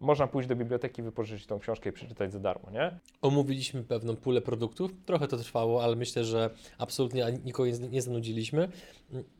Można 0.00 0.26
pójść 0.26 0.48
do 0.48 0.56
biblioteki, 0.56 1.02
wypożyczyć 1.02 1.46
tą 1.46 1.58
książkę 1.58 1.90
i 1.90 1.92
przeczytać 1.92 2.32
za 2.32 2.40
darmo, 2.40 2.70
nie? 2.70 2.98
Omówiliśmy 3.22 3.82
pewną 3.82 4.16
pulę 4.16 4.40
produktów. 4.40 4.90
Trochę 5.06 5.28
to 5.28 5.36
trwało, 5.36 5.84
ale 5.84 5.96
myślę, 5.96 6.24
że 6.24 6.50
absolutnie 6.78 7.26
nikogo 7.44 7.70
nie, 7.90 8.02
zanudziliśmy. 8.02 8.68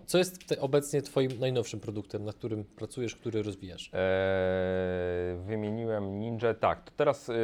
Co 0.07 0.19
jest 0.19 0.55
obecnie 0.61 1.03
Twoim 1.03 1.31
najnowszym 1.41 1.81
produktem, 1.81 2.25
na 2.25 2.33
którym 2.33 2.65
pracujesz, 2.65 3.17
który 3.17 3.43
rozwijasz? 3.43 3.91
Eee, 3.93 5.39
wymieniłem 5.47 6.21
Ninja. 6.21 6.55
Tak, 6.55 6.85
to 6.85 6.93
teraz 6.97 7.29
ym, 7.29 7.37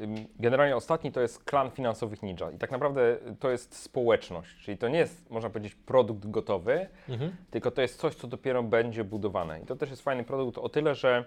ym, 0.00 0.14
generalnie 0.38 0.76
ostatni 0.76 1.12
to 1.12 1.20
jest 1.20 1.44
klan 1.44 1.70
finansowych 1.70 2.22
Ninja. 2.22 2.50
I 2.50 2.58
tak 2.58 2.70
naprawdę 2.70 3.16
to 3.40 3.50
jest 3.50 3.74
społeczność, 3.76 4.56
czyli 4.64 4.78
to 4.78 4.88
nie 4.88 4.98
jest, 4.98 5.30
można 5.30 5.50
powiedzieć, 5.50 5.74
produkt 5.74 6.26
gotowy, 6.30 6.86
Mhm. 7.08 7.36
tylko 7.50 7.70
to 7.70 7.82
jest 7.82 8.00
coś, 8.00 8.14
co 8.14 8.28
dopiero 8.28 8.62
będzie 8.62 9.04
budowane. 9.04 9.60
I 9.60 9.66
to 9.66 9.76
też 9.76 9.90
jest 9.90 10.02
fajny 10.02 10.24
produkt 10.24 10.58
o 10.58 10.68
tyle, 10.68 10.94
że 10.94 11.24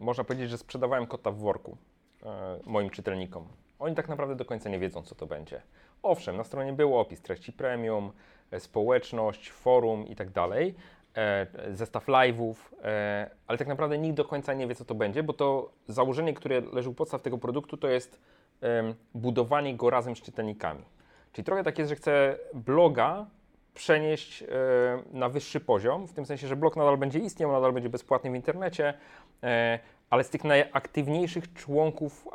można 0.00 0.24
powiedzieć, 0.24 0.50
że 0.50 0.58
sprzedawałem 0.58 1.06
kota 1.06 1.30
w 1.30 1.38
worku 1.38 1.76
e, 2.22 2.58
moim 2.66 2.90
czytelnikom. 2.90 3.48
Oni 3.78 3.94
tak 3.94 4.08
naprawdę 4.08 4.36
do 4.36 4.44
końca 4.44 4.70
nie 4.70 4.78
wiedzą, 4.78 5.02
co 5.02 5.14
to 5.14 5.26
będzie. 5.26 5.62
Owszem, 6.02 6.36
na 6.36 6.44
stronie 6.44 6.72
był 6.72 6.98
opis 6.98 7.20
treści 7.20 7.52
premium, 7.52 8.12
e, 8.50 8.60
społeczność, 8.60 9.50
forum 9.50 10.06
i 10.06 10.16
tak 10.16 10.30
dalej, 10.30 10.74
e, 11.16 11.46
zestaw 11.72 12.06
live'ów, 12.06 12.54
ale 13.46 13.58
tak 13.58 13.68
naprawdę 13.68 13.98
nikt 13.98 14.16
do 14.16 14.24
końca 14.24 14.54
nie 14.54 14.66
wie, 14.66 14.74
co 14.74 14.84
to 14.84 14.94
będzie, 14.94 15.22
bo 15.22 15.32
to 15.32 15.70
założenie, 15.88 16.34
które 16.34 16.60
leży 16.60 16.88
u 16.88 16.94
podstaw 16.94 17.22
tego 17.22 17.38
produktu, 17.38 17.76
to 17.76 17.88
jest 17.88 18.20
budowanie 19.14 19.76
go 19.76 19.90
razem 19.90 20.16
z 20.16 20.22
czytelnikami. 20.22 20.84
Czyli 21.32 21.44
trochę 21.44 21.64
tak 21.64 21.78
jest, 21.78 21.88
że 21.88 21.96
chcę 21.96 22.38
bloga 22.54 23.26
przenieść 23.78 24.42
e, 24.42 24.46
na 25.12 25.28
wyższy 25.28 25.60
poziom, 25.60 26.06
w 26.08 26.12
tym 26.12 26.26
sensie, 26.26 26.48
że 26.48 26.56
blog 26.56 26.76
nadal 26.76 26.96
będzie 26.96 27.18
istniał, 27.18 27.52
nadal 27.52 27.72
będzie 27.72 27.88
bezpłatny 27.88 28.30
w 28.30 28.34
internecie, 28.34 28.94
e, 29.42 29.78
ale 30.10 30.24
z 30.24 30.30
tych 30.30 30.44
najaktywniejszych 30.44 31.52
członków 31.52 32.28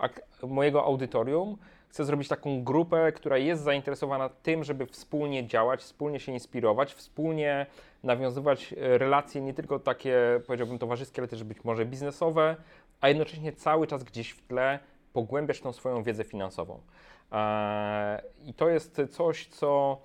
mojego 0.43 0.83
audytorium 0.83 1.57
chcę 1.89 2.05
zrobić 2.05 2.27
taką 2.27 2.63
grupę, 2.63 3.11
która 3.11 3.37
jest 3.37 3.63
zainteresowana 3.63 4.29
tym, 4.29 4.63
żeby 4.63 4.85
wspólnie 4.85 5.47
działać, 5.47 5.79
wspólnie 5.79 6.19
się 6.19 6.31
inspirować, 6.31 6.93
wspólnie 6.93 7.65
nawiązywać 8.03 8.73
e, 8.73 8.97
relacje 8.97 9.41
nie 9.41 9.53
tylko 9.53 9.79
takie, 9.79 10.41
powiedziałbym, 10.47 10.79
towarzyskie, 10.79 11.21
ale 11.21 11.27
też 11.27 11.43
być 11.43 11.63
może 11.63 11.85
biznesowe, 11.85 12.55
a 13.01 13.07
jednocześnie 13.09 13.53
cały 13.53 13.87
czas 13.87 14.03
gdzieś 14.03 14.31
w 14.31 14.47
tle 14.47 14.79
pogłębiać 15.13 15.61
tą 15.61 15.73
swoją 15.73 16.03
wiedzę 16.03 16.23
finansową. 16.23 16.81
I 18.45 18.53
to 18.53 18.69
jest 18.69 19.01
coś, 19.11 19.47
co 19.47 19.97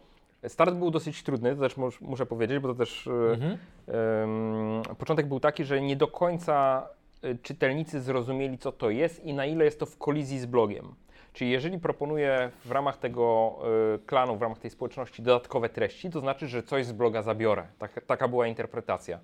Start 0.48 0.74
był 0.74 0.90
dosyć 0.90 1.22
trudny, 1.22 1.54
to 1.56 1.60
też 1.60 1.76
mus, 1.76 2.00
muszę 2.00 2.26
powiedzieć, 2.26 2.58
bo 2.58 2.68
to 2.68 2.74
też 2.74 3.06
e, 3.06 3.10
Mhm. 3.32 3.58
em, 3.88 4.82
początek 4.98 5.26
był 5.28 5.40
taki, 5.40 5.64
że 5.64 5.80
nie 5.80 5.96
do 5.96 6.06
końca 6.08 6.88
e, 7.22 7.34
czytelnicy 7.34 8.00
zrozumieli, 8.00 8.58
co 8.58 8.72
to 8.72 8.90
jest 8.90 9.24
i 9.24 9.34
na 9.34 9.46
ile 9.46 9.64
jest 9.64 9.80
to 9.80 9.86
w 9.86 9.98
kolizji 9.98 10.38
z 10.38 10.46
blogiem. 10.46 10.94
Czyli 11.32 11.50
jeżeli 11.50 11.78
proponuję 11.78 12.50
w 12.64 12.70
ramach 12.70 12.96
tego 12.98 13.56
e, 13.94 13.98
klanu, 13.98 14.36
w 14.36 14.42
ramach 14.42 14.58
tej 14.58 14.70
społeczności 14.70 15.22
dodatkowe 15.22 15.68
treści, 15.68 16.10
to 16.10 16.20
znaczy, 16.20 16.48
że 16.48 16.62
coś 16.62 16.86
z 16.86 16.92
bloga 16.92 17.22
zabiorę. 17.22 17.66
Tak, 17.78 18.00
taka 18.06 18.28
była 18.28 18.46
interpretacja. 18.46 19.18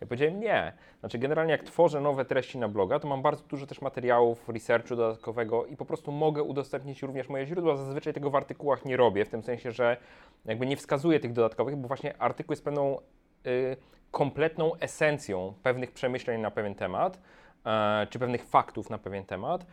Ja 0.00 0.06
powiedziałem 0.06 0.40
nie. 0.40 0.72
Znaczy 1.00 1.18
generalnie 1.18 1.52
jak 1.52 1.62
tworzę 1.62 2.00
nowe 2.00 2.24
treści 2.24 2.58
na 2.58 2.68
bloga, 2.68 2.98
to 2.98 3.08
mam 3.08 3.22
bardzo 3.22 3.44
dużo 3.44 3.66
też 3.66 3.80
materiałów, 3.80 4.48
researchu 4.48 4.96
dodatkowego 4.96 5.66
i 5.66 5.76
po 5.76 5.84
prostu 5.84 6.12
mogę 6.12 6.42
udostępnić 6.42 7.02
również 7.02 7.28
moje 7.28 7.46
źródła. 7.46 7.76
Zazwyczaj 7.76 8.12
tego 8.12 8.30
w 8.30 8.36
artykułach 8.36 8.84
nie 8.84 8.96
robię, 8.96 9.24
w 9.24 9.28
tym 9.28 9.42
sensie, 9.42 9.72
że 9.72 9.96
jakby 10.44 10.66
nie 10.66 10.76
wskazuję 10.76 11.20
tych 11.20 11.32
dodatkowych, 11.32 11.76
bo 11.76 11.88
właśnie 11.88 12.22
artykuł 12.22 12.52
jest 12.52 12.64
pewną 12.64 12.98
y, 13.46 13.76
kompletną 14.10 14.74
esencją 14.80 15.54
pewnych 15.62 15.92
przemyśleń 15.92 16.40
na 16.40 16.50
pewien 16.50 16.74
temat, 16.74 17.20
e, 17.66 18.06
czy 18.10 18.18
pewnych 18.18 18.44
faktów 18.44 18.90
na 18.90 18.98
pewien 18.98 19.24
temat. 19.24 19.66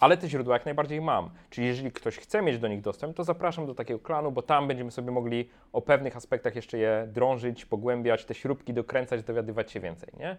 Ale 0.00 0.16
te 0.16 0.28
źródła 0.28 0.54
jak 0.54 0.64
najbardziej 0.64 1.00
mam. 1.00 1.30
Czyli 1.50 1.66
jeżeli 1.66 1.92
ktoś 1.92 2.18
chce 2.18 2.42
mieć 2.42 2.58
do 2.58 2.68
nich 2.68 2.80
dostęp, 2.80 3.16
to 3.16 3.24
zapraszam 3.24 3.66
do 3.66 3.74
takiego 3.74 4.00
klanu, 4.00 4.32
bo 4.32 4.42
tam 4.42 4.68
będziemy 4.68 4.90
sobie 4.90 5.10
mogli 5.10 5.48
o 5.72 5.82
pewnych 5.82 6.16
aspektach 6.16 6.56
jeszcze 6.56 6.78
je 6.78 7.08
drążyć, 7.12 7.66
pogłębiać, 7.66 8.24
te 8.24 8.34
śrubki 8.34 8.74
dokręcać, 8.74 9.22
dowiadywać 9.22 9.72
się 9.72 9.80
więcej. 9.80 10.08
Nie? 10.18 10.36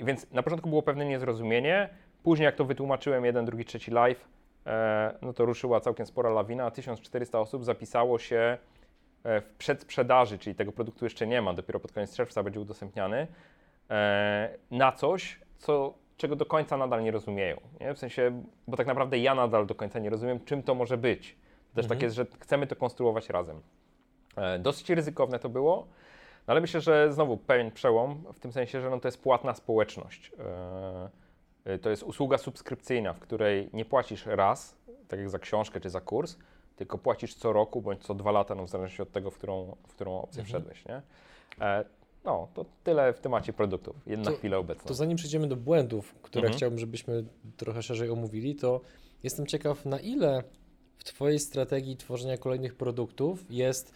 Więc 0.00 0.30
na 0.32 0.42
początku 0.42 0.68
było 0.68 0.82
pewne 0.82 1.06
niezrozumienie. 1.06 1.88
Później, 2.22 2.44
jak 2.44 2.56
to 2.56 2.64
wytłumaczyłem, 2.64 3.24
jeden, 3.24 3.44
drugi, 3.44 3.64
trzeci 3.64 3.90
live, 3.90 4.28
e, 4.66 5.14
no 5.22 5.32
to 5.32 5.44
ruszyła 5.44 5.80
całkiem 5.80 6.06
spora 6.06 6.30
lawina. 6.30 6.70
1400 6.70 7.40
osób 7.40 7.64
zapisało 7.64 8.18
się 8.18 8.58
e, 9.24 9.40
w 9.40 9.54
przedsprzedaży, 9.58 10.38
czyli 10.38 10.56
tego 10.56 10.72
produktu 10.72 11.04
jeszcze 11.04 11.26
nie 11.26 11.42
ma, 11.42 11.54
dopiero 11.54 11.80
pod 11.80 11.92
koniec 11.92 12.16
czerwca 12.16 12.42
będzie 12.42 12.60
udostępniany, 12.60 13.26
e, 13.90 14.54
na 14.70 14.92
coś, 14.92 15.40
co, 15.58 15.94
czego 16.20 16.36
do 16.36 16.46
końca 16.46 16.76
nadal 16.76 17.02
nie 17.02 17.10
rozumieją. 17.10 17.60
Nie? 17.80 17.94
W 17.94 17.98
sensie, 17.98 18.42
bo 18.68 18.76
tak 18.76 18.86
naprawdę 18.86 19.18
ja 19.18 19.34
nadal 19.34 19.66
do 19.66 19.74
końca 19.74 19.98
nie 19.98 20.10
rozumiem, 20.10 20.44
czym 20.44 20.62
to 20.62 20.74
może 20.74 20.96
być. 20.98 21.36
To 21.70 21.74
też 21.76 21.84
Mhm. 21.84 21.88
tak 21.88 22.02
jest, 22.02 22.16
że 22.16 22.26
chcemy 22.40 22.66
to 22.66 22.76
konstruować 22.76 23.28
razem. 23.28 23.60
E, 24.36 24.58
dosyć 24.58 24.90
ryzykowne 24.90 25.38
to 25.38 25.48
było, 25.48 25.76
no 26.46 26.52
ale 26.52 26.60
myślę, 26.60 26.80
że 26.80 27.12
znowu 27.12 27.36
pewien 27.36 27.70
przełom, 27.70 28.24
w 28.32 28.40
tym 28.40 28.52
sensie, 28.52 28.80
że 28.80 28.90
no 28.90 29.00
to 29.00 29.08
jest 29.08 29.22
płatna 29.22 29.54
społeczność. 29.54 30.32
E, 30.38 31.72
e, 31.72 31.78
to 31.78 31.90
jest 31.90 32.02
usługa 32.02 32.38
subskrypcyjna, 32.38 33.12
w 33.14 33.18
której 33.18 33.70
nie 33.72 33.84
płacisz 33.84 34.26
raz, 34.26 34.76
tak 35.08 35.18
jak 35.18 35.30
za 35.30 35.38
książkę 35.38 35.80
czy 35.80 35.90
za 35.90 36.00
kurs, 36.00 36.36
tylko 36.76 36.98
płacisz 36.98 37.34
co 37.34 37.52
roku 37.52 37.82
bądź 37.82 38.02
co 38.02 38.14
dwa 38.14 38.30
lata, 38.30 38.54
no 38.54 38.66
w 38.66 38.68
zależności 38.68 39.02
od 39.02 39.12
tego, 39.12 39.30
w 39.30 39.34
którą, 39.38 39.76
w 39.88 39.94
którą 39.94 40.20
opcję 40.22 40.40
Mhm. 40.42 40.46
wszedłeś. 40.46 40.84
Nie? 40.84 41.02
E, 41.66 41.84
No, 42.24 42.48
to 42.54 42.64
tyle 42.84 43.12
w 43.12 43.20
temacie 43.20 43.52
produktów, 43.52 43.96
na 44.06 44.24
To- 44.24 44.36
chwilę 44.36 44.58
obecną. 44.58 44.84
To 44.88 44.94
zanim 44.94 45.16
przejdziemy 45.16 45.48
do 45.48 45.56
błędów, 45.56 46.14
które 46.22 46.42
Mhm. 46.42 46.56
chciałbym, 46.56 46.78
żebyśmy 46.78 47.24
trochę 47.56 47.82
szerzej 47.82 48.10
omówili, 48.10 48.54
to 48.56 48.80
jestem 49.22 49.46
ciekaw, 49.46 49.86
na 49.86 50.00
ile 50.00 50.42
w 50.98 51.04
Twojej 51.04 51.38
strategii 51.38 51.96
tworzenia 51.96 52.38
kolejnych 52.38 52.74
produktów 52.74 53.44
jest 53.50 53.92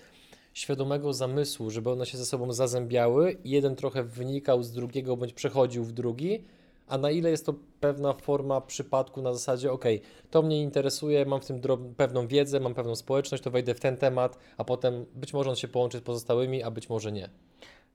świadomego 0.54 1.12
zamysłu, 1.12 1.70
żeby 1.70 1.90
one 1.90 2.06
się 2.06 2.18
ze 2.18 2.26
sobą 2.26 2.52
zazębiały 2.52 3.36
i 3.44 3.50
jeden 3.50 3.76
trochę 3.76 4.02
wynikał 4.04 4.62
z 4.62 4.72
drugiego 4.72 5.16
bądź 5.16 5.32
przechodził 5.32 5.84
w 5.84 5.92
drugi, 5.92 6.44
a 6.86 6.98
na 6.98 7.10
ile 7.10 7.30
jest 7.30 7.46
to 7.46 7.54
pewna 7.80 8.12
forma 8.12 8.60
przypadku 8.60 9.22
na 9.22 9.32
zasadzie, 9.32 9.72
ok, 9.72 9.84
to 10.30 10.42
mnie 10.42 10.62
interesuje, 10.62 11.26
mam 11.26 11.40
w 11.40 11.46
tym 11.46 11.60
pewną 11.96 12.26
wiedzę, 12.26 12.60
mam 12.60 12.74
pewną 12.74 12.96
społeczność, 12.96 13.42
to 13.42 13.50
wejdę 13.50 13.74
w 13.74 13.80
ten 13.80 13.96
temat, 13.96 14.38
a 14.56 14.64
potem 14.64 15.06
być 15.14 15.32
może 15.32 15.50
on 15.50 15.56
się 15.56 15.68
połączy 15.68 15.98
z 15.98 16.00
pozostałymi, 16.00 16.62
a 16.62 16.70
być 16.70 16.88
może 16.88 17.12
nie. 17.12 17.28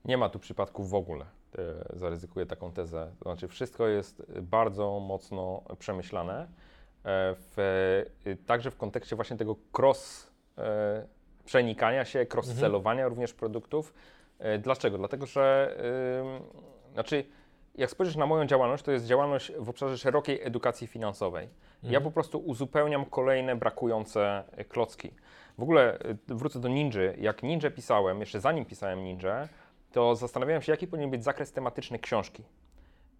Nie 0.04 0.16
ma 0.16 0.28
tu 0.28 0.38
przypadków 0.38 0.90
w 0.90 0.94
ogóle. 0.94 1.26
Zaryzykuję 1.92 2.46
taką 2.46 2.72
tezę. 2.72 3.12
To 3.18 3.24
znaczy, 3.24 3.48
wszystko 3.48 3.86
jest 3.86 4.22
bardzo 4.42 5.00
mocno 5.00 5.62
przemyślane. 5.78 6.42
E, 6.42 6.48
W, 7.34 7.56
e, 8.26 8.36
także 8.36 8.70
w 8.70 8.76
kontekście 8.76 9.16
właśnie 9.16 9.36
tego 9.36 9.56
cross 9.78 10.30
e, 10.58 11.06
przenikania 11.44 12.04
się, 12.04 12.26
cross-sellowania 12.34 13.08
również 13.08 13.34
produktów. 13.34 13.94
Dlaczego? 14.58 14.98
Dlatego, 14.98 15.26
że 15.26 15.76
znaczy, 16.92 17.24
jak 17.74 17.90
spojrzysz 17.90 18.16
na 18.16 18.26
moją 18.26 18.46
działalność, 18.46 18.84
to 18.84 18.92
jest 18.92 19.06
działalność 19.06 19.52
w 19.58 19.68
obszarze 19.68 19.98
szerokiej 19.98 20.42
edukacji 20.42 20.86
finansowej. 20.86 21.48
Ja 21.82 22.00
po 22.00 22.10
prostu 22.10 22.38
uzupełniam 22.38 23.04
kolejne 23.04 23.56
brakujące 23.56 24.44
klocki. 24.68 25.14
W 25.58 25.62
ogóle 25.62 25.98
wrócę 26.28 26.60
do 26.60 26.68
Ninja. 26.68 27.02
Jak 27.18 27.42
Ninja 27.42 27.70
pisałem, 27.70 28.20
jeszcze 28.20 28.40
zanim 28.40 28.64
pisałem 28.64 29.04
Ninja, 29.04 29.48
to 29.92 30.16
zastanawiałem 30.16 30.62
się, 30.62 30.72
jaki 30.72 30.86
powinien 30.86 31.10
być 31.10 31.24
zakres 31.24 31.52
tematyczny 31.52 31.98
książki. 31.98 32.42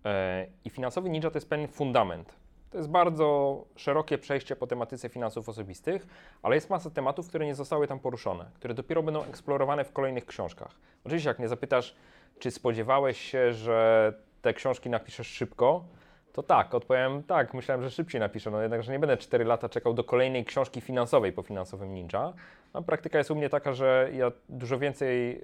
E, 0.04 0.46
I 0.64 0.70
finansowy 0.70 1.10
ninja 1.10 1.30
to 1.30 1.36
jest 1.36 1.48
pewien 1.48 1.68
fundament. 1.68 2.34
To 2.70 2.78
jest 2.78 2.90
bardzo 2.90 3.64
szerokie 3.76 4.18
przejście 4.18 4.56
po 4.56 4.66
tematyce 4.66 5.08
finansów 5.08 5.48
osobistych, 5.48 6.06
ale 6.42 6.54
jest 6.54 6.70
masa 6.70 6.90
tematów, 6.90 7.28
które 7.28 7.46
nie 7.46 7.54
zostały 7.54 7.86
tam 7.86 7.98
poruszone, 7.98 8.50
które 8.54 8.74
dopiero 8.74 9.02
będą 9.02 9.24
eksplorowane 9.24 9.84
w 9.84 9.92
kolejnych 9.92 10.26
książkach. 10.26 10.74
Oczywiście, 11.04 11.28
jak 11.28 11.38
mnie 11.38 11.48
zapytasz, 11.48 11.96
czy 12.38 12.50
spodziewałeś 12.50 13.20
się, 13.20 13.52
że 13.52 14.12
te 14.42 14.54
książki 14.54 14.90
napiszesz 14.90 15.26
szybko, 15.26 15.84
to 16.32 16.42
tak, 16.42 16.74
odpowiem 16.74 17.22
tak, 17.22 17.54
myślałem, 17.54 17.82
że 17.82 17.90
szybciej 17.90 18.20
napiszę, 18.20 18.50
no 18.50 18.62
jednak, 18.62 18.82
że 18.82 18.92
nie 18.92 18.98
będę 18.98 19.16
4 19.16 19.44
lata 19.44 19.68
czekał 19.68 19.94
do 19.94 20.04
kolejnej 20.04 20.44
książki 20.44 20.80
finansowej 20.80 21.32
po 21.32 21.42
finansowym 21.42 21.94
ninja. 21.94 22.32
No, 22.74 22.82
praktyka 22.82 23.18
jest 23.18 23.30
u 23.30 23.34
mnie 23.34 23.48
taka, 23.48 23.72
że 23.72 24.10
ja 24.12 24.32
dużo 24.48 24.78
więcej 24.78 25.40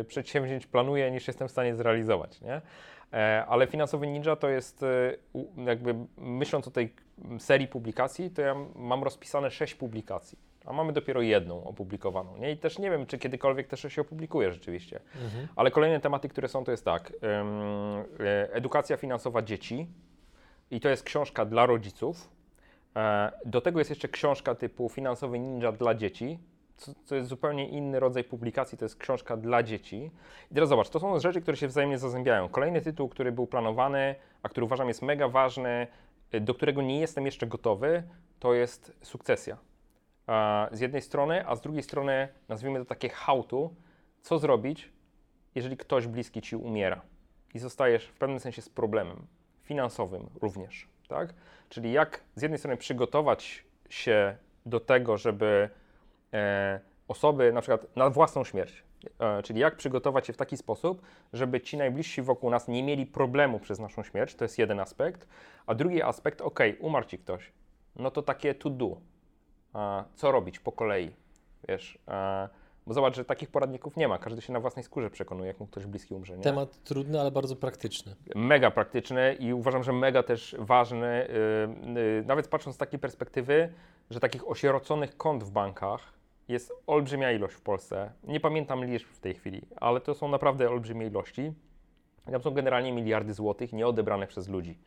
y, 0.00 0.04
przedsięwzięć 0.04 0.66
planuję 0.66 1.10
niż 1.10 1.28
jestem 1.28 1.48
w 1.48 1.50
stanie 1.50 1.74
zrealizować, 1.74 2.40
nie? 2.40 2.60
E, 3.12 3.44
ale 3.48 3.66
finansowy 3.66 4.06
ninja 4.06 4.36
to 4.36 4.48
jest 4.48 4.82
y, 4.82 5.18
jakby 5.56 5.94
myśląc 6.16 6.68
o 6.68 6.70
tej 6.70 6.94
serii 7.38 7.68
publikacji, 7.68 8.30
to 8.30 8.42
ja 8.42 8.54
mam 8.76 9.02
rozpisane 9.04 9.50
6 9.50 9.74
publikacji, 9.74 10.38
a 10.66 10.72
mamy 10.72 10.92
dopiero 10.92 11.22
jedną 11.22 11.64
opublikowaną, 11.64 12.36
nie? 12.36 12.52
I 12.52 12.56
też 12.56 12.78
nie 12.78 12.90
wiem, 12.90 13.06
czy 13.06 13.18
kiedykolwiek 13.18 13.66
też 13.66 13.86
się 13.88 14.00
opublikuje 14.00 14.52
rzeczywiście. 14.52 15.00
Ale 15.56 15.70
kolejne 15.70 16.00
tematy, 16.00 16.28
które 16.28 16.48
są, 16.48 16.64
to 16.64 16.70
jest 16.70 16.84
tak, 16.84 17.12
ym, 17.12 17.60
e, 18.20 18.52
edukacja 18.52 18.96
finansowa 18.96 19.42
dzieci, 19.42 19.86
i 20.70 20.80
to 20.80 20.88
jest 20.88 21.02
książka 21.02 21.44
dla 21.44 21.66
rodziców. 21.66 22.30
E, 22.96 23.32
Do 23.44 23.60
tego 23.60 23.78
jest 23.78 23.90
jeszcze 23.90 24.08
książka 24.08 24.54
typu 24.54 24.88
Finansowy 24.88 25.38
Ninja 25.38 25.72
dla 25.72 25.94
dzieci, 25.94 26.38
co, 26.76 26.92
co 27.04 27.14
jest 27.14 27.28
zupełnie 27.28 27.68
inny 27.68 28.00
rodzaj 28.00 28.24
publikacji, 28.24 28.78
to 28.78 28.84
jest 28.84 28.96
książka 28.96 29.36
dla 29.36 29.62
dzieci. 29.62 30.10
I 30.50 30.54
teraz 30.54 30.68
zobacz, 30.68 30.88
to 30.88 31.00
są 31.00 31.18
rzeczy, 31.20 31.40
które 31.40 31.56
się 31.56 31.68
wzajemnie 31.68 31.98
zazębiają. 31.98 32.48
Kolejny 32.48 32.80
tytuł, 32.80 33.08
który 33.08 33.32
był 33.32 33.46
planowany, 33.46 34.14
a 34.42 34.48
który 34.48 34.64
uważam 34.64 34.88
jest 34.88 35.02
mega 35.02 35.28
ważny, 35.28 35.86
y, 36.34 36.40
do 36.40 36.54
którego 36.54 36.82
nie 36.82 37.00
jestem 37.00 37.26
jeszcze 37.26 37.46
gotowy, 37.46 38.02
to 38.38 38.54
jest 38.54 38.92
sukcesja. 39.02 39.56
E, 40.28 40.68
Z 40.72 40.80
jednej 40.80 41.02
strony, 41.02 41.46
a 41.48 41.56
z 41.56 41.60
drugiej 41.60 41.82
strony 41.82 42.28
nazwijmy 42.48 42.78
to 42.78 42.84
takie 42.84 43.10
to, 43.48 43.70
co 44.22 44.38
zrobić, 44.38 44.92
jeżeli 45.54 45.76
ktoś 45.76 46.06
bliski 46.06 46.42
ci 46.42 46.56
umiera 46.56 47.00
i 47.54 47.58
zostajesz 47.58 48.06
w 48.06 48.12
pewnym 48.18 48.40
sensie 48.40 48.62
z 48.62 48.68
problemem 48.68 49.26
finansowym 49.62 50.26
również, 50.42 50.88
tak? 51.08 51.34
Czyli 51.68 51.92
jak 51.92 52.20
z 52.34 52.42
jednej 52.42 52.58
strony 52.58 52.76
przygotować 52.76 53.64
się 53.88 54.36
do 54.66 54.80
tego, 54.80 55.16
żeby 55.16 55.70
e, 56.32 56.80
osoby 57.08 57.52
na 57.52 57.60
przykład 57.60 57.96
na 57.96 58.10
własną 58.10 58.44
śmierć, 58.44 58.82
e, 59.18 59.42
czyli 59.42 59.60
jak 59.60 59.76
przygotować 59.76 60.26
się 60.26 60.32
w 60.32 60.36
taki 60.36 60.56
sposób, 60.56 61.02
żeby 61.32 61.60
ci 61.60 61.76
najbliżsi 61.76 62.22
wokół 62.22 62.50
nas 62.50 62.68
nie 62.68 62.82
mieli 62.82 63.06
problemu 63.06 63.60
przez 63.60 63.78
naszą 63.78 64.02
śmierć, 64.02 64.34
to 64.34 64.44
jest 64.44 64.58
jeden 64.58 64.80
aspekt, 64.80 65.28
a 65.66 65.74
drugi 65.74 66.02
aspekt, 66.02 66.40
ok, 66.40 66.60
umarł 66.80 67.06
ci 67.06 67.18
ktoś, 67.18 67.52
no 67.96 68.10
to 68.10 68.22
takie 68.22 68.54
to 68.54 68.70
do, 68.70 68.96
e, 69.74 70.04
co 70.14 70.32
robić 70.32 70.58
po 70.58 70.72
kolei, 70.72 71.10
wiesz, 71.68 71.98
e, 72.08 72.48
bo 72.86 72.94
zobacz, 72.94 73.16
że 73.16 73.24
takich 73.24 73.50
poradników 73.50 73.96
nie 73.96 74.08
ma, 74.08 74.18
każdy 74.18 74.42
się 74.42 74.52
na 74.52 74.60
własnej 74.60 74.84
skórze 74.84 75.10
przekonuje, 75.10 75.48
jak 75.48 75.60
mu 75.60 75.66
ktoś 75.66 75.86
bliski 75.86 76.14
umrze, 76.14 76.36
nie? 76.36 76.42
Temat 76.42 76.82
trudny, 76.82 77.20
ale 77.20 77.30
bardzo 77.30 77.56
praktyczny. 77.56 78.16
mega 78.34 78.70
praktyczny 78.70 79.34
i 79.34 79.52
uważam, 79.52 79.82
że 79.82 79.92
mega 79.92 80.22
też 80.22 80.56
ważny, 80.58 81.28
yy, 81.86 81.94
yy, 81.94 82.24
nawet 82.26 82.48
patrząc 82.48 82.76
z 82.76 82.78
takiej 82.78 82.98
perspektywy, 82.98 83.72
że 84.10 84.20
takich 84.20 84.48
osieroconych 84.48 85.16
kont 85.16 85.44
w 85.44 85.50
bankach 85.50 86.12
jest 86.48 86.72
olbrzymia 86.86 87.32
ilość 87.32 87.54
w 87.54 87.60
Polsce. 87.60 88.12
Nie 88.24 88.40
pamiętam 88.40 88.84
liczb 88.84 89.08
w 89.08 89.20
tej 89.20 89.34
chwili, 89.34 89.62
ale 89.76 90.00
to 90.00 90.14
są 90.14 90.28
naprawdę 90.28 90.70
olbrzymie 90.70 91.06
ilości. 91.06 91.52
Tam 92.32 92.42
są 92.42 92.50
generalnie 92.50 92.92
miliardy 92.92 93.34
złotych 93.34 93.72
nieodebrane 93.72 94.26
przez 94.26 94.48
ludzi, 94.48 94.78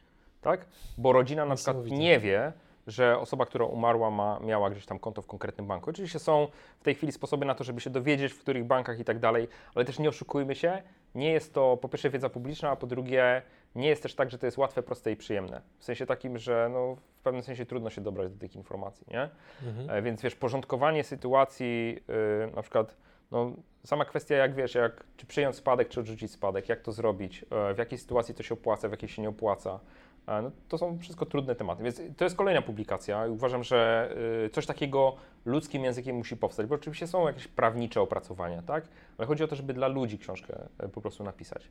tak? 0.41 0.65
Bo 0.97 1.13
rodzina 1.13 1.45
na 1.45 1.55
przykład 1.55 1.85
nie 1.85 2.19
wie, 2.19 2.53
że 2.87 3.19
osoba, 3.19 3.45
która 3.45 3.65
umarła, 3.65 4.09
ma, 4.11 4.39
miała 4.39 4.69
gdzieś 4.69 4.85
tam 4.85 4.99
konto 4.99 5.21
w 5.21 5.27
konkretnym 5.27 5.67
banku. 5.67 5.89
Oczywiście 5.89 6.19
są 6.19 6.47
w 6.79 6.83
tej 6.83 6.95
chwili 6.95 7.11
sposoby 7.11 7.45
na 7.45 7.55
to, 7.55 7.63
żeby 7.63 7.81
się 7.81 7.89
dowiedzieć, 7.89 8.33
w 8.33 8.39
których 8.39 8.65
bankach 8.65 8.99
i 8.99 9.03
tak 9.03 9.19
dalej, 9.19 9.47
ale 9.75 9.85
też 9.85 9.99
nie 9.99 10.09
oszukujmy 10.09 10.55
się, 10.55 10.83
nie 11.15 11.31
jest 11.31 11.53
to 11.53 11.77
po 11.77 11.89
pierwsze 11.89 12.09
wiedza 12.09 12.29
publiczna, 12.29 12.69
a 12.69 12.75
po 12.75 12.87
drugie 12.87 13.41
nie 13.75 13.87
jest 13.87 14.03
też 14.03 14.15
tak, 14.15 14.31
że 14.31 14.37
to 14.37 14.45
jest 14.45 14.57
łatwe, 14.57 14.83
proste 14.83 15.11
i 15.11 15.15
przyjemne. 15.15 15.61
W 15.77 15.83
sensie 15.83 16.05
takim, 16.05 16.37
że 16.37 16.69
no, 16.73 16.95
w 17.15 17.21
pewnym 17.21 17.43
sensie 17.43 17.65
trudno 17.65 17.89
się 17.89 18.01
dobrać 18.01 18.31
do 18.31 18.39
tych 18.39 18.55
informacji, 18.55 19.05
nie? 19.11 19.29
Mhm. 19.67 19.89
E, 19.89 20.01
Więc 20.01 20.21
wiesz, 20.21 20.35
porządkowanie 20.35 21.03
sytuacji, 21.03 21.99
yy, 22.07 22.51
na 22.55 22.61
przykład, 22.61 22.97
no, 23.31 23.51
sama 23.85 24.05
kwestia, 24.05 24.35
jak 24.35 24.55
wiesz, 24.55 24.75
jak, 24.75 25.03
czy 25.17 25.25
przyjąć 25.25 25.55
spadek, 25.55 25.89
czy 25.89 25.99
odrzucić 25.99 26.31
spadek, 26.31 26.69
jak 26.69 26.81
to 26.81 26.91
zrobić, 26.91 27.45
e, 27.51 27.73
w 27.73 27.77
jakiej 27.77 27.97
sytuacji 27.97 28.35
to 28.35 28.43
się 28.43 28.53
opłaca, 28.53 28.87
w 28.87 28.91
jakiej 28.91 29.09
się 29.09 29.21
nie 29.21 29.29
opłaca. 29.29 29.79
No, 30.27 30.51
to 30.69 30.77
są 30.77 30.99
wszystko 30.99 31.25
trudne 31.25 31.55
tematy, 31.55 31.83
więc 31.83 32.01
to 32.17 32.23
jest 32.23 32.37
kolejna 32.37 32.61
publikacja 32.61 33.25
uważam, 33.27 33.63
że 33.63 34.09
y, 34.45 34.49
coś 34.49 34.65
takiego 34.65 35.15
ludzkim 35.45 35.83
językiem 35.83 36.15
musi 36.15 36.37
powstać, 36.37 36.67
bo 36.67 36.75
oczywiście 36.75 37.07
są 37.07 37.27
jakieś 37.27 37.47
prawnicze 37.47 38.01
opracowania, 38.01 38.61
tak? 38.61 38.87
Ale 39.17 39.27
chodzi 39.27 39.43
o 39.43 39.47
to, 39.47 39.55
żeby 39.55 39.73
dla 39.73 39.87
ludzi 39.87 40.17
książkę 40.17 40.67
e, 40.77 40.89
po 40.89 41.01
prostu 41.01 41.23
napisać. 41.23 41.63
Y, 41.65 41.69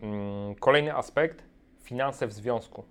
mm, 0.00 0.54
Kolejny 0.54 0.96
aspekt, 0.96 1.42
finanse 1.82 2.26
w 2.26 2.32
związku. 2.32 2.84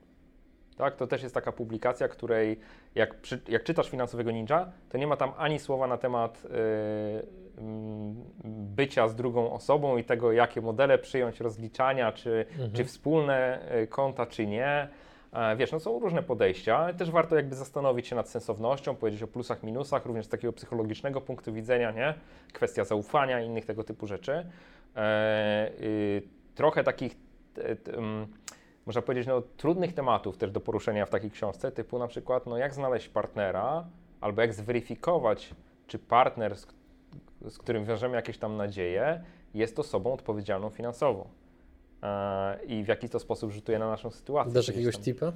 Tak, 0.78 0.95
to 0.95 1.07
też 1.07 1.24
jest 1.24 1.36
taka 1.36 1.52
publikacja, 1.52 2.07
której 2.07 2.60
jak, 2.95 3.16
jak 3.48 3.64
czytasz 3.64 3.90
Finansowego 3.90 4.32
Ninja, 4.32 4.72
to 4.90 4.98
nie 4.98 5.07
ma 5.07 5.18
tam 5.18 5.32
ani 5.38 5.60
słowa 5.60 5.88
na 5.88 5.98
temat 5.98 6.45
y, 6.45 7.45
bycia 8.44 9.07
z 9.07 9.15
drugą 9.15 9.52
osobą 9.52 9.98
i 9.98 10.03
tego, 10.03 10.32
jakie 10.32 10.61
modele 10.61 10.98
przyjąć, 10.98 11.40
rozliczania, 11.40 12.11
czy, 12.11 12.45
czy 12.73 12.86
wspólne 12.86 13.60
y, 13.84 13.88
konta, 13.88 14.26
czy 14.26 14.48
nie. 14.48 14.88
E, 15.34 15.56
Wiesz, 15.56 15.72
no 15.72 15.80
są 15.80 15.99
różne 15.99 16.23
podejścia, 16.23 16.77
ale 16.77 16.94
też 16.94 17.11
warto 17.11 17.36
jakby 17.36 17.56
zastanowić 17.56 18.07
się 18.07 18.15
nad 18.15 18.30
sensownością, 18.30 18.95
powiedzieć 18.95 19.23
o 19.23 19.27
plusach, 19.27 19.64
minusach, 19.64 20.06
również 20.06 20.26
z 20.26 20.30
takiego 20.30 20.53
psychologicznego 20.53 21.22
punktu 21.22 21.53
widzenia, 21.53 21.91
nie? 21.91 22.14
Kwestia 22.53 22.84
zaufania 22.84 23.41
i 23.41 23.45
innych 23.45 23.65
tego 23.65 23.84
typu 23.84 24.07
rzeczy. 24.07 24.45
E, 24.95 25.72
y, 25.82 26.22
trochę 26.56 26.84
takich, 26.84 27.15
t, 27.53 27.76
t, 27.76 27.94
mm, 27.94 28.27
można 28.86 29.02
powiedzieć, 29.02 29.27
no, 29.27 29.41
trudnych 29.41 29.94
tematów 29.94 30.38
też 30.38 30.52
do 30.52 30.61
poruszenia 30.61 31.06
w 31.06 31.10
takiej 31.10 31.32
książce, 31.32 31.72
typu 31.72 31.99
na 31.99 32.07
przykład, 32.07 32.45
no 32.45 32.57
jak 32.57 32.73
znaleźć 32.73 33.10
partnera, 33.10 33.86
albo 34.22 34.41
jak 34.41 34.53
zweryfikować, 34.53 35.56
czy 35.88 35.99
partner, 35.99 36.57
z, 36.57 36.68
z 37.50 37.58
którym 37.58 37.86
wiążemy 37.86 38.16
jakieś 38.16 38.38
tam 38.38 38.58
nadzieje, 38.58 39.22
jest 39.54 39.80
osobą 39.80 40.14
odpowiedzialną 40.14 40.70
finansowo. 40.70 41.28
E, 42.04 42.60
I 42.68 42.84
w 42.84 42.88
jaki 42.88 43.10
to 43.10 43.20
sposób 43.20 43.52
rzutuje 43.52 43.80
na 43.80 43.90
naszą 43.90 44.12
sytuację. 44.12 44.54
Dasz 44.54 44.68
jakiegoś 44.68 44.96
tam. 44.96 45.04
tipa? 45.04 45.32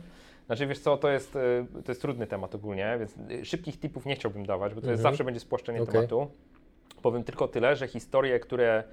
Znaczy 0.45 0.68
wiesz 0.68 0.80
co, 0.80 0.98
to 0.98 1.10
jest, 1.10 1.36
y, 1.36 1.65
to 1.86 1.91
jest 1.91 2.02
trudny 2.02 2.27
temat 2.27 2.56
ogólnie, 2.56 2.95
więc 2.99 3.15
y, 3.31 3.45
szybkich 3.45 3.80
tipów 3.80 4.06
nie 4.06 4.15
chciałbym 4.15 4.45
dawać, 4.45 4.73
bo 4.73 4.81
to 4.81 4.88
jest 4.88 4.99
Mhm. 4.99 5.14
zawsze 5.14 5.23
będzie 5.23 5.40
spłaszczenie 5.40 5.81
Okej. 5.81 5.94
tematu. 5.94 6.27
Powiem 7.02 7.23
tylko 7.23 7.48
tyle, 7.48 7.76
że 7.76 7.88
historie, 7.88 8.40
które 8.40 8.84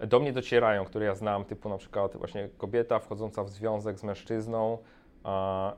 do 0.00 0.20
mnie 0.20 0.32
docierają, 0.32 0.84
które 0.84 1.06
ja 1.06 1.14
znam, 1.14 1.44
typu 1.44 1.68
na 1.68 1.78
przykład 1.78 2.16
właśnie 2.16 2.48
kobieta 2.58 2.98
wchodząca 2.98 3.44
w 3.44 3.50
związek 3.50 3.98
z 3.98 4.02
mężczyzną, 4.04 4.78
a, 5.24 5.72
y, 5.72 5.76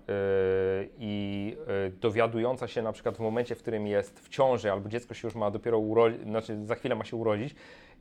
i 0.98 1.56
y, 1.88 1.90
dowiadująca 2.00 2.68
się 2.68 2.82
na 2.82 2.92
przykład 2.92 3.16
w 3.16 3.20
momencie, 3.20 3.54
w 3.54 3.58
którym 3.58 3.86
jest 3.86 4.20
w 4.20 4.28
ciąży 4.28 4.72
albo 4.72 4.88
dziecko 4.88 5.14
się 5.14 5.28
już 5.28 5.34
ma 5.34 5.50
dopiero 5.50 5.78
urodzić, 5.78 6.22
znaczy 6.22 6.66
za 6.66 6.74
chwilę 6.74 6.94
ma 6.94 7.04
się 7.04 7.16
urodzić 7.16 7.54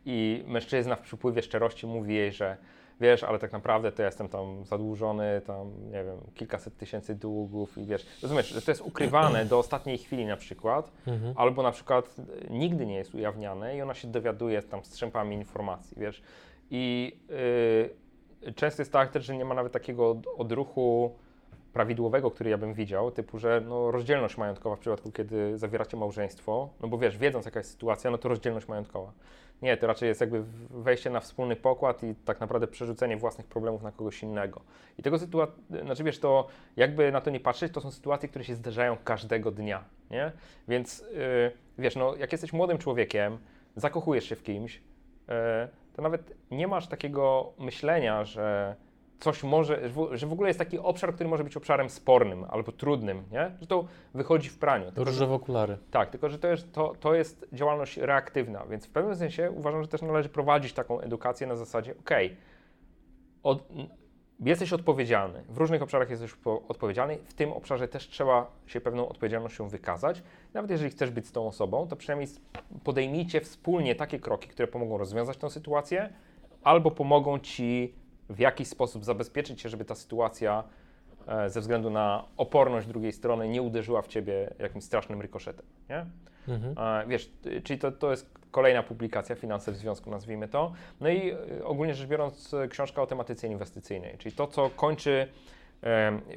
i 0.05 0.43
mężczyzna 0.47 0.95
w 0.95 1.01
przypływie 1.01 1.41
szczerości 1.41 1.87
mówi 1.87 2.15
jej, 2.15 2.31
że 2.31 2.57
wiesz, 3.01 3.23
ale 3.23 3.39
tak 3.39 3.51
naprawdę 3.51 3.91
to 3.91 4.01
ja 4.01 4.05
jestem 4.05 4.29
tam 4.29 4.65
zadłużony, 4.65 5.41
tam 5.45 5.71
nie 5.85 6.03
wiem, 6.03 6.17
kilkaset 6.35 6.77
tysięcy 6.77 7.15
długów 7.15 7.77
i 7.77 7.85
wiesz, 7.85 8.05
rozumiesz, 8.23 8.49
że 8.49 8.61
to 8.61 8.71
jest 8.71 8.81
ukrywane 8.81 9.45
do 9.45 9.59
ostatniej 9.59 9.97
chwili 9.97 10.25
na 10.25 10.37
przykład, 10.37 10.91
Mhm. 11.07 11.33
albo 11.37 11.63
na 11.63 11.71
przykład 11.71 12.15
nigdy 12.49 12.85
nie 12.85 12.95
jest 12.95 13.15
ujawniane 13.15 13.77
i 13.77 13.81
ona 13.81 13.93
się 13.93 14.07
dowiaduje 14.07 14.61
tam 14.61 14.83
strzępami 14.83 15.35
informacji, 15.35 15.97
wiesz. 15.99 16.21
I 16.71 17.11
y, 18.47 18.53
często 18.53 18.81
jest 18.81 18.91
tak 18.93 19.11
też, 19.11 19.25
że 19.25 19.37
nie 19.37 19.45
ma 19.45 19.55
nawet 19.55 19.73
takiego 19.73 20.09
od- 20.09 20.27
odruchu 20.37 21.15
prawidłowego, 21.73 22.31
który 22.31 22.49
ja 22.49 22.57
bym 22.57 22.73
widział, 22.73 23.11
typu, 23.11 23.39
że 23.39 23.61
no, 23.65 23.91
rozdzielność 23.91 24.37
majątkowa 24.37 24.75
w 24.75 24.79
przypadku, 24.79 25.11
kiedy 25.11 25.57
zawieracie 25.57 25.97
małżeństwo, 25.97 26.69
no 26.81 26.87
bo 26.87 26.97
wiesz, 26.97 27.17
wiedząc 27.17 27.45
jaka 27.45 27.59
jest 27.59 27.71
sytuacja, 27.71 28.11
no 28.11 28.17
to 28.17 28.29
rozdzielność 28.29 28.67
majątkowa. 28.67 29.13
Nie, 29.61 29.77
to 29.77 29.87
raczej 29.87 30.09
jest 30.09 30.21
jakby 30.21 30.43
wejście 30.69 31.09
na 31.09 31.19
wspólny 31.19 31.55
pokład 31.55 32.03
i 32.03 32.15
tak 32.15 32.39
naprawdę 32.39 32.67
przerzucenie 32.67 33.17
własnych 33.17 33.47
problemów 33.47 33.83
na 33.83 33.91
kogoś 33.91 34.23
innego. 34.23 34.61
I 34.97 35.03
tego 35.03 35.19
sytuacji, 35.19 35.63
znaczy 35.81 36.03
wiesz, 36.03 36.19
to 36.19 36.47
jakby 36.77 37.11
na 37.11 37.21
to 37.21 37.29
nie 37.29 37.39
patrzeć, 37.39 37.73
to 37.73 37.81
są 37.81 37.91
sytuacje, 37.91 38.29
które 38.29 38.45
się 38.45 38.55
zdarzają 38.55 38.97
każdego 39.03 39.51
dnia, 39.51 39.83
nie? 40.11 40.31
Więc 40.67 40.99
yy, 40.99 41.51
wiesz, 41.77 41.95
no 41.95 42.15
jak 42.15 42.31
jesteś 42.31 42.53
młodym 42.53 42.77
człowiekiem, 42.77 43.37
zakochujesz 43.75 44.25
się 44.25 44.35
w 44.35 44.43
kimś, 44.43 44.75
yy, 44.75 45.33
to 45.93 46.01
nawet 46.01 46.33
nie 46.51 46.67
masz 46.67 46.87
takiego 46.87 47.53
myślenia, 47.59 48.25
że 48.25 48.75
coś 49.19 49.44
może, 49.44 49.90
że 50.11 50.27
w- 50.27 50.34
ogóle 50.34 50.49
jest 50.49 50.60
taki 50.60 50.80
obszar, 50.80 51.14
który 51.14 51.30
może 51.30 51.44
być 51.44 51.57
obszarem 51.57 51.90
spornym 51.90 52.45
albo 52.49 52.72
trudnym, 52.72 53.23
nie? 53.31 53.52
Że 53.61 53.68
to 53.68 53.85
wychodzi 54.14 54.49
w 54.49 54.57
praniu. 54.60 54.85
Tylko, 54.85 55.03
Różowe 55.03 55.34
okulary. 55.34 55.77
tak, 55.91 56.10
tylko 56.10 56.30
że 56.30 56.40
to 56.40 56.48
jest, 56.48 56.73
to, 56.73 56.94
to 56.99 57.14
jest 57.15 57.45
działalność 57.53 57.98
reaktywna, 57.98 58.65
więc 58.65 58.85
w 58.85 58.90
pewnym 58.90 59.15
sensie 59.15 59.52
uważam, 59.52 59.81
że 59.81 59.88
też 59.88 60.02
należy 60.02 60.30
prowadzić 60.30 60.73
taką 60.73 60.99
edukację 60.99 61.48
na 61.48 61.56
zasadzie, 61.56 61.95
okej, 61.99 62.38
od, 63.44 63.64
jesteś 64.40 64.73
odpowiedzialny, 64.73 65.44
w 65.49 65.57
różnych 65.57 65.81
obszarach 65.81 66.10
jesteś 66.10 66.34
po, 66.34 66.61
odpowiedzialny, 66.68 67.18
w 67.26 67.34
tym 67.34 67.52
obszarze 67.53 67.88
też 67.88 68.07
trzeba 68.10 68.52
się 68.68 68.81
pewną 68.81 69.10
odpowiedzialnością 69.10 69.68
wykazać. 69.69 70.23
Nawet 70.53 70.72
jeżeli 70.72 70.91
chcesz 70.91 71.11
być 71.11 71.27
z 71.27 71.31
tą 71.31 71.48
osobą, 71.48 71.88
to 71.88 71.95
przynajmniej 71.95 72.27
podejmijcie 72.84 73.41
wspólnie 73.41 73.95
takie 73.95 74.19
kroki, 74.19 74.49
które 74.49 74.68
pomogą 74.68 74.98
rozwiązać 74.98 75.38
tę 75.38 75.49
sytuację, 75.49 76.14
albo 76.64 76.91
pomogą 76.91 77.40
ci 77.40 77.94
w 78.34 78.39
jakiś 78.39 78.68
sposób 78.68 79.05
zabezpieczyć 79.05 79.61
się, 79.61 79.69
żeby 79.69 79.85
ta 79.85 79.95
sytuacja 79.95 80.64
e, 81.27 81.49
ze 81.49 81.61
względu 81.61 81.89
na 81.89 82.26
oporność 82.38 82.88
drugiej 82.88 83.11
strony 83.11 83.47
nie 83.47 83.61
uderzyła 83.61 84.01
w 84.01 84.07
ciebie 84.07 84.53
jakimś 84.60 84.84
strasznym 84.84 85.22
rykoszetem, 85.22 85.65
nie? 85.89 86.05
Mhm. 86.47 86.76
E, 86.77 87.07
Wiesz, 87.07 87.31
czyli 87.64 87.80
to, 87.80 87.91
to 87.91 88.11
jest 88.11 88.31
kolejna 88.51 88.84
publikacja, 88.84 89.35
Finanse 89.35 89.72
w 89.72 89.77
Związku, 89.77 90.10
nazwijmy 90.10 90.47
to. 90.47 90.73
No 91.01 91.10
i 91.10 91.31
y, 91.31 91.65
ogólnie 91.65 91.95
rzecz 91.95 92.07
biorąc, 92.07 92.55
książka 92.69 93.01
o 93.01 93.07
tematyce 93.07 93.47
inwestycyjnej, 93.47 94.18
czyli 94.18 94.35
to, 94.35 94.47
co 94.47 94.69
kończy. 94.69 95.27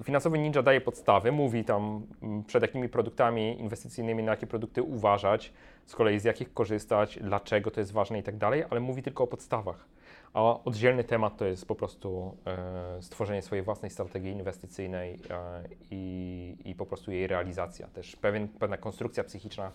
Finansowy 0.04 0.38
Ninja 0.38 0.62
daje 0.62 0.80
podstawy, 0.80 1.32
mówi 1.32 1.64
tam 1.64 2.06
przed 2.46 2.62
jakimi 2.62 2.88
produktami 2.88 3.60
inwestycyjnymi, 3.60 4.22
na 4.22 4.30
jakie 4.30 4.46
produkty 4.46 4.82
uważać, 4.82 5.52
z 5.86 5.94
kolei 5.94 6.18
z 6.18 6.24
jakich 6.24 6.54
korzystać, 6.54 7.18
dlaczego 7.22 7.70
to 7.70 7.80
jest 7.80 7.92
ważne 7.92 8.18
i 8.18 8.22
tak 8.22 8.36
dalej, 8.36 8.64
ale 8.70 8.80
mówi 8.80 9.02
tylko 9.02 9.24
o 9.24 9.26
podstawach. 9.26 9.86
A 10.36 10.64
oddzielny 10.64 11.04
temat 11.04 11.36
to 11.36 11.44
jest 11.44 11.66
po 11.66 11.74
prostu 11.74 12.36
e, 12.46 13.02
stworzenie 13.02 13.42
swojej 13.42 13.64
własnej 13.64 13.90
strategii 13.90 14.32
inwestycyjnej 14.32 15.14
e, 15.30 15.62
i, 15.90 16.56
i 16.64 16.74
po 16.74 16.86
prostu 16.86 17.12
jej 17.12 17.26
realizacja. 17.26 17.88
Też 17.88 18.16
pewien, 18.16 18.48
pewna 18.48 18.76
konstrukcja 18.76 19.24
psychiczna, 19.24 19.72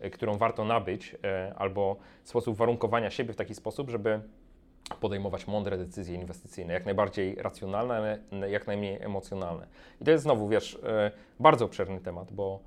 e, 0.00 0.10
którą 0.10 0.38
warto 0.38 0.64
nabyć, 0.64 1.16
albo 1.56 1.96
sposób 2.24 2.56
warunkowania 2.56 3.10
siebie 3.10 3.32
w 3.32 3.36
taki 3.36 3.54
sposób, 3.54 3.90
żeby 3.90 4.20
podejmować 5.00 5.46
mądre 5.46 5.78
decyzje 5.78 6.14
inwestycyjne, 6.14 6.74
jak 6.74 6.84
najbardziej 6.84 7.34
racjonalne, 7.34 8.18
jak 8.48 8.66
najmniej 8.66 9.02
emocjonalne. 9.02 9.66
I 10.00 10.04
to 10.04 10.10
jest 10.10 10.24
znowu, 10.24 10.48
wiesz, 10.48 10.78
bardzo 11.40 11.64
obszerny 11.64 12.00
temat, 12.00 12.32
bo 12.32 12.60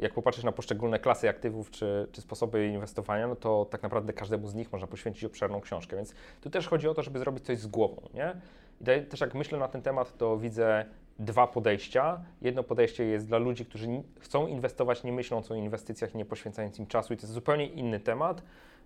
jak 0.00 0.14
popatrzysz 0.14 0.44
na 0.44 0.52
poszczególne 0.52 0.98
klasy 0.98 1.28
aktywów 1.28 1.70
czy, 1.70 2.08
czy 2.12 2.20
sposoby 2.20 2.66
inwestowania, 2.66 3.26
no 3.26 3.36
to 3.36 3.64
tak 3.64 3.82
naprawdę 3.82 4.12
każdemu 4.12 4.48
z 4.48 4.54
nich 4.54 4.72
można 4.72 4.86
poświęcić 4.86 5.24
obszerną 5.24 5.60
książkę. 5.60 5.96
Więc 5.96 6.14
tu 6.40 6.50
też 6.50 6.68
chodzi 6.68 6.88
o 6.88 6.94
to, 6.94 7.02
żeby 7.02 7.18
zrobić 7.18 7.44
coś 7.44 7.58
z 7.58 7.66
głową, 7.66 8.08
nie? 8.14 8.34
I 8.80 9.06
też 9.06 9.20
jak 9.20 9.34
myślę 9.34 9.58
na 9.58 9.68
ten 9.68 9.82
temat, 9.82 10.16
to 10.16 10.38
widzę 10.38 10.84
dwa 11.18 11.46
podejścia. 11.46 12.20
Jedno 12.42 12.62
podejście 12.62 13.04
jest 13.04 13.26
dla 13.26 13.38
ludzi, 13.38 13.66
którzy 13.66 13.88
chcą 14.20 14.46
inwestować, 14.46 15.04
nie 15.04 15.12
myśląc 15.12 15.50
o 15.50 15.54
inwestycjach 15.54 16.14
i 16.14 16.18
nie 16.18 16.24
poświęcając 16.24 16.78
im 16.78 16.86
czasu, 16.86 17.14
i 17.14 17.16
to 17.16 17.22
jest 17.22 17.32
zupełnie 17.32 17.66
inny 17.66 18.00
temat 18.00 18.42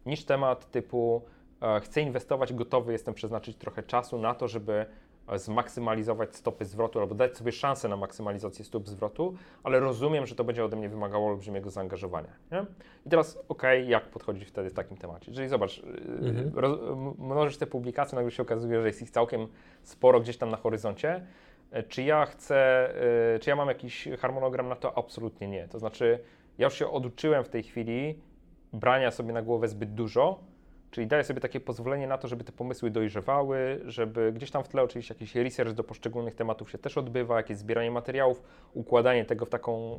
niż 0.07 0.25
temat 0.25 0.71
typu 0.71 1.23
e, 1.63 1.81
chcę 1.81 2.01
inwestować, 2.01 2.53
gotowy 2.55 2.93
jestem 2.93 3.15
przeznaczyć 3.15 3.57
trochę 3.57 3.83
czasu 3.83 4.19
na 4.19 4.35
to, 4.35 4.49
żeby 4.49 4.73
e, 4.73 4.87
zmaksymalizować 5.37 6.37
stopy 6.37 6.65
zwrotu 6.65 7.01
albo 7.01 7.15
dać 7.15 7.37
sobie 7.37 7.53
szansę 7.53 7.89
na 7.89 7.97
maksymalizację 7.97 8.65
stóp 8.65 8.89
zwrotu, 8.89 9.35
ale 9.63 9.81
rozumiem, 9.81 10.27
że 10.27 10.35
to 10.35 10.45
będzie 10.45 10.65
ode 10.65 10.77
mnie 10.77 10.89
wymagało 10.89 11.29
olbrzymiego 11.29 11.71
zaangażowania. 11.71 12.29
Nie? 12.53 12.65
I 13.07 13.11
teraz, 13.11 13.39
okej, 13.49 13.89
jak 13.89 14.05
podchodzić 14.11 14.45
wtedy 14.49 14.71
w 14.71 14.75
takim 14.75 14.97
temacie? 14.97 15.33
Czyli 15.33 15.49
zobacz, 15.49 15.79
yy, 15.79 16.29
Mhm. 16.29 16.51
roz, 16.55 16.79
mnożysz 17.19 17.57
te 17.57 17.67
publikacje, 17.67 18.17
nagle 18.17 18.31
się 18.31 18.43
okazuje, 18.43 18.81
że 18.81 18.87
jest 18.87 19.03
ich 19.03 19.11
całkiem 19.11 19.47
sporo 19.83 20.21
gdzieś 20.21 20.37
tam 20.37 20.51
na 20.51 20.57
horyzoncie. 20.57 21.27
E, 21.71 21.83
Czy 21.83 22.03
ja 22.03 22.27
chcę, 22.27 22.89
e, 23.35 23.39
czy 23.39 23.51
ja 23.51 23.57
mam 23.57 23.69
jakiś 23.69 24.09
harmonogram 24.19 24.69
na 24.69 24.77
to? 24.77 24.99
Absolutnie 24.99 25.49
nie. 25.49 25.69
To 25.69 25.79
znaczy, 25.79 26.19
ja 26.59 26.65
już 26.67 26.75
się 26.75 26.91
oduczyłem 26.91 27.45
w 27.45 27.49
tej 27.49 27.63
chwili 27.63 28.19
brania 28.73 29.11
sobie 29.11 29.33
na 29.33 29.43
głowę 29.43 29.69
zbyt 29.69 29.95
dużo, 29.95 30.41
czyli 30.91 31.07
daję 31.07 31.25
sobie 31.25 31.41
takie 31.41 31.61
pozwolenie 31.61 32.07
na 32.07 32.19
to, 32.19 32.29
żeby 32.29 32.45
te 32.45 32.53
pomysły 32.53 32.91
dojrzewały, 32.91 33.81
żeby 33.85 34.33
gdzieś 34.33 34.51
tam 34.51 34.65
w 34.65 34.69
tle 34.69 34.83
oczywiście 34.83 35.15
jakiś 35.15 35.35
research 35.35 35.73
do 35.73 35.85
poszczególnych 35.85 36.35
tematów 36.35 36.71
się 36.71 36.79
też 36.79 36.99
odbywa, 36.99 37.37
jakieś 37.37 37.57
zbieranie 37.59 37.91
materiałów, 37.91 38.43
układanie 38.75 39.25
tego 39.25 39.47
w 39.47 39.49
taką 39.49 39.99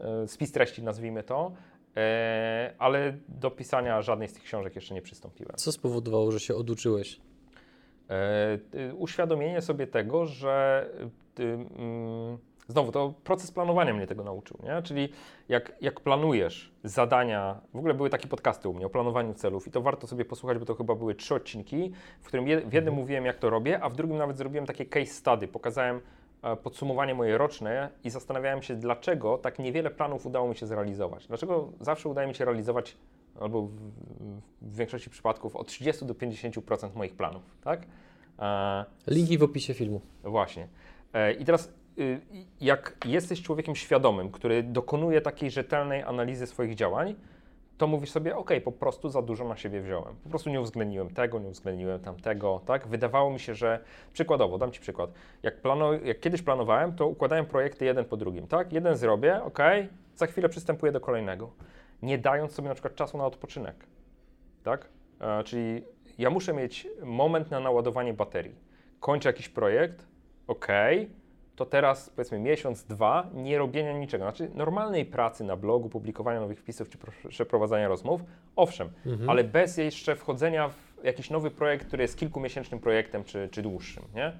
e, 0.00 0.22
e, 0.22 0.28
spis 0.28 0.52
treści, 0.52 0.82
nazwijmy 0.82 1.22
to, 1.22 1.52
e, 1.96 2.74
ale 2.78 3.16
do 3.28 3.50
pisania 3.50 4.02
żadnej 4.02 4.28
z 4.28 4.32
tych 4.32 4.42
książek 4.42 4.76
jeszcze 4.76 4.94
nie 4.94 5.02
przystąpiłem. 5.02 5.56
Co 5.56 5.72
spowodowało, 5.72 6.32
że 6.32 6.40
się 6.40 6.54
oduczyłeś? 6.54 7.20
E, 8.10 8.58
y, 8.74 8.94
uświadomienie 8.94 9.62
sobie 9.62 9.86
tego, 9.86 10.26
że 10.26 10.86
y, 11.40 11.42
mm, 11.42 12.38
znowu 12.68 12.92
to 12.92 13.14
proces 13.24 13.50
planowania 13.50 13.94
mnie 13.94 14.06
tego 14.06 14.24
nauczył, 14.24 14.58
nie? 14.62 14.82
Czyli 14.82 15.08
jak, 15.48 15.72
jak 15.80 16.00
planujesz 16.00 16.72
zadania, 16.84 17.60
w 17.74 17.78
ogóle 17.78 17.94
były 17.94 18.10
takie 18.10 18.28
podcasty 18.28 18.68
u 18.68 18.74
mnie 18.74 18.86
o 18.86 18.90
planowaniu 18.90 19.34
celów 19.34 19.68
i 19.68 19.70
to 19.70 19.80
warto 19.80 20.06
sobie 20.06 20.24
posłuchać, 20.24 20.58
bo 20.58 20.64
to 20.64 20.74
chyba 20.74 20.94
były 20.94 21.14
trzy 21.14 21.34
odcinki, 21.34 21.92
w 22.20 22.26
którym 22.26 22.48
je, 22.48 22.60
w 22.60 22.72
jednym 22.72 22.94
mówiłem 22.94 23.24
jak 23.24 23.38
to 23.38 23.50
robię, 23.50 23.80
a 23.82 23.88
w 23.88 23.96
drugim 23.96 24.16
nawet 24.16 24.36
zrobiłem 24.36 24.66
takie 24.66 24.86
case 24.86 25.12
study, 25.12 25.48
pokazałem 25.48 26.00
e, 26.42 26.56
podsumowanie 26.56 27.14
moje 27.14 27.38
roczne 27.38 27.90
i 28.04 28.10
zastanawiałem 28.10 28.62
się, 28.62 28.76
dlaczego 28.76 29.38
tak 29.38 29.58
niewiele 29.58 29.90
planów 29.90 30.26
udało 30.26 30.48
mi 30.48 30.56
się 30.56 30.66
zrealizować. 30.66 31.26
Dlaczego 31.26 31.72
zawsze 31.80 32.08
udaje 32.08 32.28
mi 32.28 32.34
się 32.34 32.44
realizować 32.44 32.96
albo 33.40 33.62
w, 33.62 33.72
w 34.62 34.76
większości 34.76 35.10
przypadków 35.10 35.56
od 35.56 35.66
30 35.66 36.06
do 36.06 36.14
50% 36.14 36.94
moich 36.94 37.16
planów, 37.16 37.42
tak? 37.64 37.86
E, 38.38 38.84
Linki 39.06 39.38
w 39.38 39.42
opisie 39.42 39.74
filmu. 39.74 40.00
Właśnie. 40.24 40.68
E, 41.12 41.32
I 41.32 41.44
teraz, 41.44 41.72
jak 42.60 42.96
jesteś 43.04 43.42
człowiekiem 43.42 43.76
świadomym, 43.76 44.30
który 44.30 44.62
dokonuje 44.62 45.20
takiej 45.20 45.50
rzetelnej 45.50 46.02
analizy 46.02 46.46
swoich 46.46 46.74
działań, 46.74 47.14
to 47.78 47.86
mówisz 47.86 48.10
sobie, 48.10 48.36
ok, 48.36 48.50
po 48.64 48.72
prostu 48.72 49.08
za 49.08 49.22
dużo 49.22 49.48
na 49.48 49.56
siebie 49.56 49.80
wziąłem. 49.80 50.16
Po 50.24 50.28
prostu 50.28 50.50
nie 50.50 50.60
uwzględniłem 50.60 51.10
tego, 51.10 51.38
nie 51.38 51.48
uwzględniłem 51.48 52.00
tamtego, 52.00 52.60
tak? 52.66 52.88
Wydawało 52.88 53.30
mi 53.30 53.40
się, 53.40 53.54
że, 53.54 53.80
przykładowo, 54.12 54.58
dam 54.58 54.72
Ci 54.72 54.80
przykład, 54.80 55.10
jak, 55.42 55.54
jak 56.04 56.20
kiedyś 56.20 56.42
planowałem, 56.42 56.92
to 56.92 57.06
układałem 57.06 57.46
projekty 57.46 57.84
jeden 57.84 58.04
po 58.04 58.16
drugim, 58.16 58.46
tak? 58.46 58.72
Jeden 58.72 58.96
zrobię, 58.96 59.42
ok, 59.42 59.58
za 60.14 60.26
chwilę 60.26 60.48
przystępuję 60.48 60.92
do 60.92 61.00
kolejnego, 61.00 61.50
nie 62.02 62.18
dając 62.18 62.52
sobie 62.52 62.68
na 62.68 62.74
przykład 62.74 62.94
czasu 62.94 63.18
na 63.18 63.26
odpoczynek, 63.26 63.86
tak? 64.62 64.88
E, 65.20 65.44
czyli 65.44 65.84
ja 66.18 66.30
muszę 66.30 66.52
mieć 66.52 66.88
moment 67.02 67.50
na 67.50 67.60
naładowanie 67.60 68.14
baterii. 68.14 68.54
Kończę 69.00 69.28
jakiś 69.28 69.48
projekt, 69.48 70.06
ok, 70.46 70.66
to 71.58 71.66
teraz 71.66 72.10
powiedzmy 72.10 72.38
miesiąc, 72.38 72.84
dwa 72.84 73.26
nie 73.34 73.58
robienia 73.58 73.92
niczego. 73.92 74.24
Znaczy 74.24 74.50
normalnej 74.54 75.04
pracy 75.06 75.44
na 75.44 75.56
blogu, 75.56 75.88
publikowania 75.88 76.40
nowych 76.40 76.58
wpisów 76.60 76.88
czy 76.88 76.98
pro- 76.98 77.12
przeprowadzania 77.28 77.88
rozmów, 77.88 78.20
owszem, 78.56 78.88
Mhm. 79.06 79.30
ale 79.30 79.44
bez 79.44 79.76
jeszcze 79.76 80.16
wchodzenia 80.16 80.68
w 80.68 81.04
jakiś 81.04 81.30
nowy 81.30 81.50
projekt, 81.50 81.86
który 81.86 82.02
jest 82.02 82.18
kilkumiesięcznym 82.18 82.80
projektem 82.80 83.24
czy, 83.24 83.48
czy 83.52 83.62
dłuższym, 83.62 84.02
nie? 84.14 84.32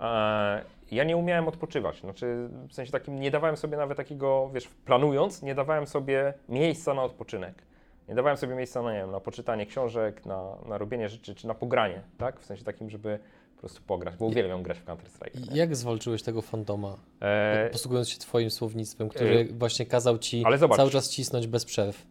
E, 0.00 0.62
ja 0.90 1.04
nie 1.04 1.16
umiałem 1.16 1.48
odpoczywać, 1.48 2.00
znaczy 2.00 2.48
w 2.68 2.74
sensie 2.74 2.92
takim 2.92 3.20
nie 3.20 3.30
dawałem 3.30 3.56
sobie 3.56 3.76
nawet 3.76 3.96
takiego, 3.96 4.50
wiesz, 4.54 4.68
planując, 4.68 5.42
nie 5.42 5.54
dawałem 5.54 5.86
sobie 5.86 6.34
miejsca 6.48 6.94
na 6.94 7.02
odpoczynek. 7.02 7.54
Nie 8.08 8.14
dawałem 8.14 8.36
sobie 8.36 8.54
miejsca 8.54 8.82
na, 8.82 8.92
nie 8.92 8.98
wiem, 8.98 9.10
na 9.10 9.20
poczytanie 9.20 9.66
książek, 9.66 10.26
na, 10.26 10.44
na 10.68 10.78
robienie 10.78 11.08
rzeczy, 11.08 11.34
czy 11.34 11.46
na 11.46 11.54
pogranie, 11.54 12.02
tak? 12.18 12.40
W 12.40 12.44
sensie 12.44 12.64
takim, 12.64 12.90
żeby 12.90 13.18
po 13.58 13.60
prostu 13.60 13.82
pograć, 13.82 14.16
bo 14.16 14.26
uwielbiam 14.26 14.62
grać 14.62 14.78
w 14.78 14.84
Counter-Strike. 14.84 15.54
Jak 15.56 15.76
zwalczyłeś 15.76 16.22
tego 16.22 16.42
fantoma? 16.42 16.96
E, 17.20 17.70
Posługując 17.72 18.08
się 18.10 18.18
twoim 18.18 18.50
słownictwem, 18.50 19.08
który 19.08 19.40
e, 19.40 19.44
właśnie 19.52 19.86
kazał 19.86 20.18
ci 20.18 20.44
cały 20.76 20.90
czas 20.90 21.10
cisnąć 21.10 21.46
bez 21.46 21.64
przerw. 21.64 22.06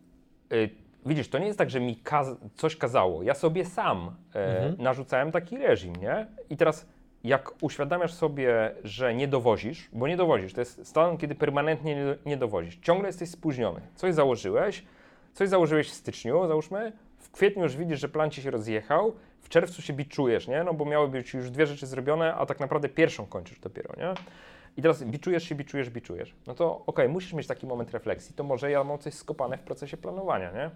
y, 0.53 0.69
widzisz, 1.05 1.29
to 1.29 1.37
nie 1.39 1.45
jest 1.45 1.57
tak, 1.59 1.69
że 1.69 1.79
mi 1.79 1.95
kaz 1.95 2.27
coś 2.55 2.75
kazało. 2.75 3.23
Ja 3.23 3.33
sobie 3.33 3.65
sam 3.65 4.15
e, 4.35 4.57
Mhm. 4.57 4.75
narzucałem 4.83 5.31
taki 5.31 5.57
reżim, 5.57 5.95
nie? 5.95 6.27
I 6.49 6.57
teraz 6.57 6.85
jak 7.23 7.51
uświadamiasz 7.63 8.13
sobie, 8.13 8.75
że 8.83 9.15
nie 9.15 9.27
dowozisz, 9.27 9.89
bo 9.93 10.07
nie 10.07 10.17
dowozisz, 10.17 10.53
to 10.53 10.61
jest 10.61 10.87
stan, 10.87 11.17
kiedy 11.17 11.35
permanentnie 11.35 11.95
nie, 11.95 12.15
nie 12.25 12.37
dowozisz. 12.37 12.79
Ciągle 12.81 13.07
jesteś 13.09 13.29
spóźniony. 13.29 13.81
Coś 13.95 14.13
założyłeś, 14.13 14.83
coś 15.33 15.49
założyłeś 15.49 15.89
w 15.89 15.93
styczniu, 15.93 16.47
załóżmy, 16.47 16.91
w 17.17 17.31
kwietniu 17.31 17.63
już 17.63 17.75
widzisz, 17.77 17.99
że 17.99 18.09
plan 18.09 18.31
ci 18.31 18.41
się 18.41 18.51
rozjechał, 18.51 19.13
w 19.47 19.49
czerwcu 19.49 19.81
się 19.81 19.93
biczujesz, 19.93 20.47
nie? 20.47 20.63
No 20.63 20.73
bo 20.73 20.85
miały 20.85 21.07
być 21.07 21.33
już 21.33 21.51
dwie 21.51 21.65
rzeczy 21.67 21.87
zrobione, 21.87 22.35
a 22.35 22.45
tak 22.45 22.59
naprawdę 22.59 22.89
pierwszą 22.89 23.25
kończysz 23.25 23.59
dopiero, 23.59 23.93
nie? 23.97 24.13
I 24.77 24.81
teraz 24.81 25.03
biczujesz 25.03 25.43
się, 25.43 25.55
biczujesz, 25.55 25.89
biczujesz. 25.89 26.35
No 26.47 26.53
to 26.53 26.83
okej, 26.85 27.09
musisz 27.09 27.33
mieć 27.33 27.47
taki 27.47 27.67
moment 27.67 27.91
refleksji, 27.91 28.35
to 28.35 28.43
może 28.43 28.71
ja 28.71 28.83
mam 28.83 28.99
coś 28.99 29.13
skopane 29.13 29.57
w 29.57 29.61
procesie 29.61 29.97
planowania, 29.97 30.51
nie? 30.51 30.69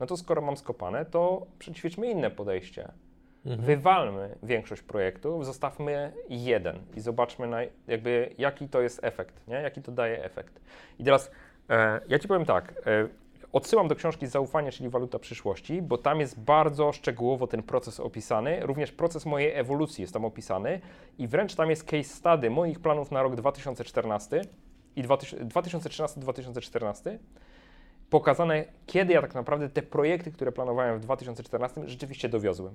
No 0.00 0.06
to 0.06 0.16
skoro 0.16 0.42
mam 0.42 0.56
skopane, 0.56 1.04
to 1.04 1.46
przećwiczmy 1.58 2.10
inne 2.10 2.30
podejście. 2.30 2.92
Mhm. 3.46 3.66
Wywalmy 3.66 4.36
większość 4.42 4.82
projektów, 4.82 5.46
zostawmy 5.46 6.12
jeden 6.28 6.78
i 6.96 7.00
zobaczmy 7.00 7.46
na, 7.46 7.58
jakby 7.86 8.34
jaki 8.38 8.68
to 8.68 8.80
jest 8.80 9.04
efekt, 9.04 9.48
nie? 9.48 9.54
jaki 9.54 9.82
to 9.82 9.92
daje 9.92 10.24
efekt. 10.24 10.60
I 10.98 11.04
teraz 11.04 11.30
e, 11.70 12.00
ja 12.08 12.18
Ci 12.18 12.28
powiem 12.28 12.44
tak, 12.44 12.74
e, 12.86 13.08
odsyłam 13.52 13.88
do 13.88 13.94
książki 13.94 14.26
Zaufanie, 14.26 14.72
czyli 14.72 14.88
Waluta 14.88 15.18
przyszłości, 15.18 15.82
bo 15.82 15.98
tam 15.98 16.20
jest 16.20 16.40
bardzo 16.40 16.92
szczegółowo 16.92 17.46
ten 17.46 17.62
proces 17.62 18.00
opisany, 18.00 18.66
również 18.66 18.92
proces 18.92 19.26
mojej 19.26 19.52
ewolucji 19.52 20.02
jest 20.02 20.14
tam 20.14 20.24
opisany 20.24 20.80
i 21.18 21.28
wręcz 21.28 21.54
tam 21.54 21.70
jest 21.70 21.84
case 21.84 22.04
study 22.04 22.50
moich 22.50 22.80
planów 22.80 23.10
na 23.10 23.22
rok 23.22 23.34
2014 23.34 24.40
i 24.96 25.04
2013-2014 25.04 27.18
pokazane, 28.10 28.64
kiedy 28.86 29.12
ja 29.12 29.20
tak 29.20 29.34
naprawdę 29.34 29.68
te 29.68 29.82
projekty, 29.82 30.32
które 30.32 30.52
planowałem 30.52 30.98
w 30.98 31.00
2014 31.00 31.88
rzeczywiście 31.88 32.28
dowiozłem. 32.28 32.74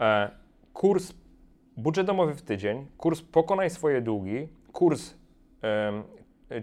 E, 0.00 0.30
kurs 0.72 1.12
budżet 1.76 2.06
domowy 2.06 2.34
w 2.34 2.42
tydzień, 2.42 2.86
kurs 2.96 3.22
pokonaj 3.22 3.70
swoje 3.70 4.00
długi, 4.00 4.48
kurs 4.72 5.14
e, 5.62 6.02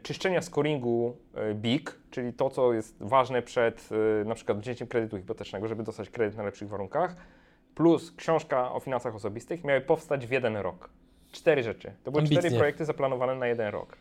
czyszczenia 0.03 0.41
scoringu 0.41 1.17
e, 1.33 1.55
BIG, 1.55 2.00
czyli 2.11 2.33
to, 2.33 2.49
co 2.49 2.73
jest 2.73 2.95
ważne 2.99 3.41
przed 3.41 3.89
e, 4.21 4.25
na 4.25 4.35
przykład 4.35 4.59
wzięciem 4.59 4.87
kredytu 4.87 5.17
hipotecznego, 5.17 5.67
żeby 5.67 5.83
dostać 5.83 6.09
kredyt 6.09 6.37
na 6.37 6.43
lepszych 6.43 6.69
warunkach, 6.69 7.15
plus 7.75 8.11
książka 8.11 8.71
o 8.71 8.79
finansach 8.79 9.15
osobistych 9.15 9.63
miały 9.63 9.81
powstać 9.81 10.27
w 10.27 10.31
jeden 10.31 10.57
rok. 10.57 10.89
Cztery 11.31 11.63
rzeczy. 11.63 11.93
To 12.03 12.11
były 12.11 12.23
cztery 12.23 12.37
Ambitnie. 12.39 12.57
projekty 12.57 12.85
zaplanowane 12.85 13.35
na 13.35 13.47
jeden 13.47 13.67
rok. 13.67 13.97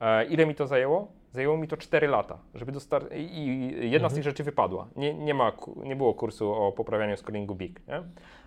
E, 0.00 0.24
ile 0.24 0.46
mi 0.46 0.54
to 0.54 0.66
zajęło? 0.66 1.12
Zajęło 1.32 1.56
mi 1.56 1.68
to 1.68 1.76
4 1.76 2.08
lata, 2.08 2.38
żeby 2.54 2.72
dostar- 2.72 3.16
i, 3.16 3.90
jedna 3.90 4.08
z 4.08 4.14
tych 4.14 4.22
rzeczy 4.22 4.44
wypadła. 4.44 4.88
Nie, 4.96 5.14
nie, 5.14 5.34
ma, 5.34 5.52
nie 5.76 5.96
było 5.96 6.14
kursu 6.14 6.52
o 6.54 6.72
poprawianiu 6.72 7.16
scoringu 7.16 7.54
BIG. 7.54 7.80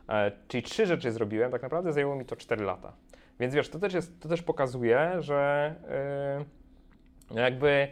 E, 0.10 0.32
czyli 0.48 0.64
trzy 0.64 0.86
rzeczy 0.86 1.12
zrobiłem, 1.12 1.52
tak 1.52 1.62
naprawdę 1.62 1.94
zajęło 1.94 2.16
mi 2.16 2.26
to 2.26 2.36
4 2.36 2.64
lata. 2.66 2.94
Więc 3.40 3.54
wiesz, 3.54 3.70
to 3.70 3.80
też, 3.80 3.94
jest, 3.94 4.20
to 4.20 4.30
też 4.30 4.42
pokazuje, 4.42 5.12
że 5.20 5.76
yy, 7.30 7.42
jakby 7.42 7.88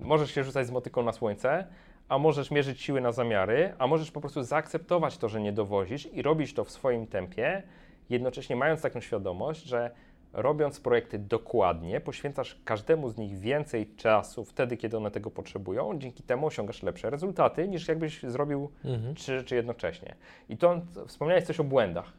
możesz 0.00 0.30
się 0.30 0.44
rzucać 0.44 0.66
z 0.66 0.70
motyką 0.70 1.02
na 1.02 1.12
słońce, 1.12 1.66
a 2.08 2.18
możesz 2.18 2.50
mierzyć 2.50 2.80
siły 2.80 3.00
na 3.00 3.12
zamiary, 3.12 3.74
a 3.78 3.86
możesz 3.86 4.10
po 4.10 4.20
prostu 4.20 4.42
zaakceptować 4.42 5.18
to, 5.18 5.28
że 5.28 5.40
nie 5.40 5.52
dowozisz 5.52 6.08
i 6.12 6.22
robić 6.22 6.54
to 6.54 6.64
w 6.64 6.70
swoim 6.70 7.06
tempie, 7.06 7.62
jednocześnie 8.10 8.56
mając 8.56 8.82
taką 8.82 9.00
świadomość, 9.00 9.64
że 9.64 9.90
robiąc 10.32 10.80
projekty 10.80 11.18
dokładnie, 11.18 12.00
poświęcasz 12.00 12.60
każdemu 12.64 13.08
z 13.08 13.16
nich 13.16 13.38
więcej 13.38 13.86
czasu 13.96 14.44
wtedy, 14.44 14.76
kiedy 14.76 14.96
one 14.96 15.10
tego 15.10 15.30
potrzebują, 15.30 15.98
dzięki 15.98 16.22
temu 16.22 16.46
osiągasz 16.46 16.82
lepsze 16.82 17.10
rezultaty, 17.10 17.68
niż 17.68 17.88
jakbyś 17.88 18.22
zrobił 18.22 18.70
Mhm. 18.84 19.14
trzy 19.14 19.38
rzeczy 19.38 19.54
jednocześnie. 19.54 20.14
I 20.48 20.56
to 20.56 20.80
wspomniałeś 21.06 21.44
coś 21.44 21.60
o 21.60 21.64
błędach, 21.64 22.12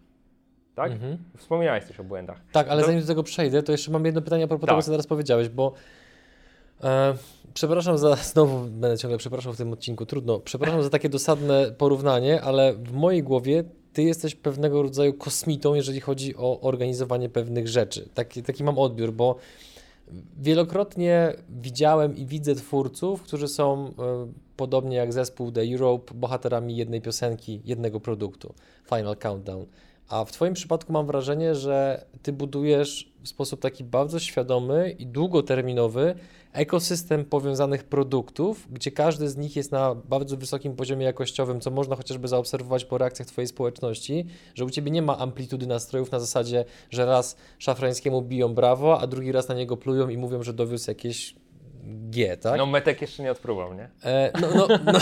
tak? 0.76 0.92
Mhm. 0.92 1.18
Wspomniałeś 1.38 1.84
coś 1.84 2.00
o 2.00 2.04
błędach. 2.04 2.42
Tak, 2.52 2.68
ale 2.68 2.82
Do- 2.82 2.88
zanim 2.88 3.02
do 3.02 3.08
tego 3.08 3.24
przejdę, 3.24 3.64
to 3.64 3.72
jeszcze 3.72 3.92
mam 3.92 4.06
jedno 4.06 4.22
pytanie 4.22 4.44
a 4.44 4.48
propos 4.48 4.62
Tak. 4.62 4.70
tego, 4.70 4.82
co 4.82 4.92
teraz 4.92 5.08
powiedziałeś, 5.08 5.50
bo 5.50 5.74
e, 6.84 7.16
przepraszam 7.54 7.98
za, 7.98 8.16
znowu 8.34 8.60
będę 8.60 8.98
ciągle 8.98 9.18
przepraszał 9.18 9.54
w 9.54 9.58
tym 9.58 9.74
odcinku, 9.74 10.06
trudno, 10.06 10.40
przepraszam 10.40 10.84
za 10.84 10.90
takie 10.90 11.10
dosadne 11.10 11.72
porównanie, 11.78 12.42
ale 12.42 12.74
w 12.74 12.94
mojej 12.94 13.24
głowie 13.24 13.64
ty 13.94 14.04
jesteś 14.04 14.36
pewnego 14.36 14.82
rodzaju 14.82 15.14
kosmitą, 15.14 15.74
jeżeli 15.74 16.00
chodzi 16.00 16.36
o 16.38 16.62
organizowanie 16.62 17.30
pewnych 17.30 17.68
rzeczy. 17.68 18.10
Taki, 18.14 18.44
taki 18.44 18.64
mam 18.64 18.80
odbiór, 18.80 19.14
bo 19.14 19.36
wielokrotnie 20.38 21.34
widziałem 21.50 22.16
i 22.16 22.26
widzę 22.26 22.56
twórców, 22.56 23.22
którzy 23.22 23.48
są 23.48 23.88
e, 23.88 23.92
podobnie 24.58 24.98
jak 24.98 25.14
zespół 25.14 25.52
The 25.52 25.62
Europe, 25.62 26.14
bohaterami 26.14 26.76
jednej 26.76 27.02
piosenki, 27.02 27.62
jednego 27.66 28.00
produktu, 28.00 28.54
Final 28.90 29.18
Countdown. 29.18 29.66
A 30.10 30.26
w 30.26 30.32
Twoim 30.32 30.54
przypadku 30.54 30.94
mam 30.94 31.08
wrażenie, 31.08 31.56
że 31.56 32.06
Ty 32.22 32.34
budujesz 32.34 33.14
w 33.24 33.28
sposób 33.28 33.62
taki 33.62 33.84
bardzo 33.84 34.20
świadomy 34.20 34.96
i 35.00 35.08
długoterminowy 35.08 36.16
ekosystem 36.54 37.26
powiązanych 37.26 37.84
produktów, 37.84 38.68
gdzie 38.72 38.92
każdy 38.92 39.30
z 39.30 39.38
nich 39.38 39.56
jest 39.56 39.72
na 39.72 39.96
bardzo 39.96 40.38
wysokim 40.38 40.76
poziomie 40.76 41.06
jakościowym, 41.06 41.62
co 41.62 41.72
można 41.72 41.96
chociażby 41.96 42.28
zaobserwować 42.28 42.86
po 42.86 42.98
reakcjach 42.98 43.28
Twojej 43.28 43.48
społeczności, 43.48 44.26
że 44.56 44.66
u 44.66 44.70
Ciebie 44.70 44.92
nie 44.92 45.02
ma 45.02 45.18
amplitudy 45.18 45.68
nastrojów 45.68 46.12
na 46.12 46.20
zasadzie, 46.20 46.66
że 46.90 47.06
raz 47.06 47.38
szafrańskiemu 47.60 48.22
biją 48.22 48.54
brawo, 48.54 49.00
a 49.02 49.08
drugi 49.08 49.32
raz 49.32 49.48
na 49.48 49.56
niego 49.56 49.78
plują 49.78 50.10
i 50.10 50.18
mówią, 50.18 50.44
że 50.44 50.54
dowiózł 50.54 50.92
jakieś 50.92 51.36
G, 51.86 52.38
tak? 52.38 52.58
No 52.58 52.66
metek 52.66 53.02
jeszcze 53.02 53.24
nie 53.24 53.32
odpróbował, 53.32 53.74
nie? 53.74 53.90
E, 54.04 54.32
no, 54.42 54.48
no, 54.56 54.68
no 54.86 55.00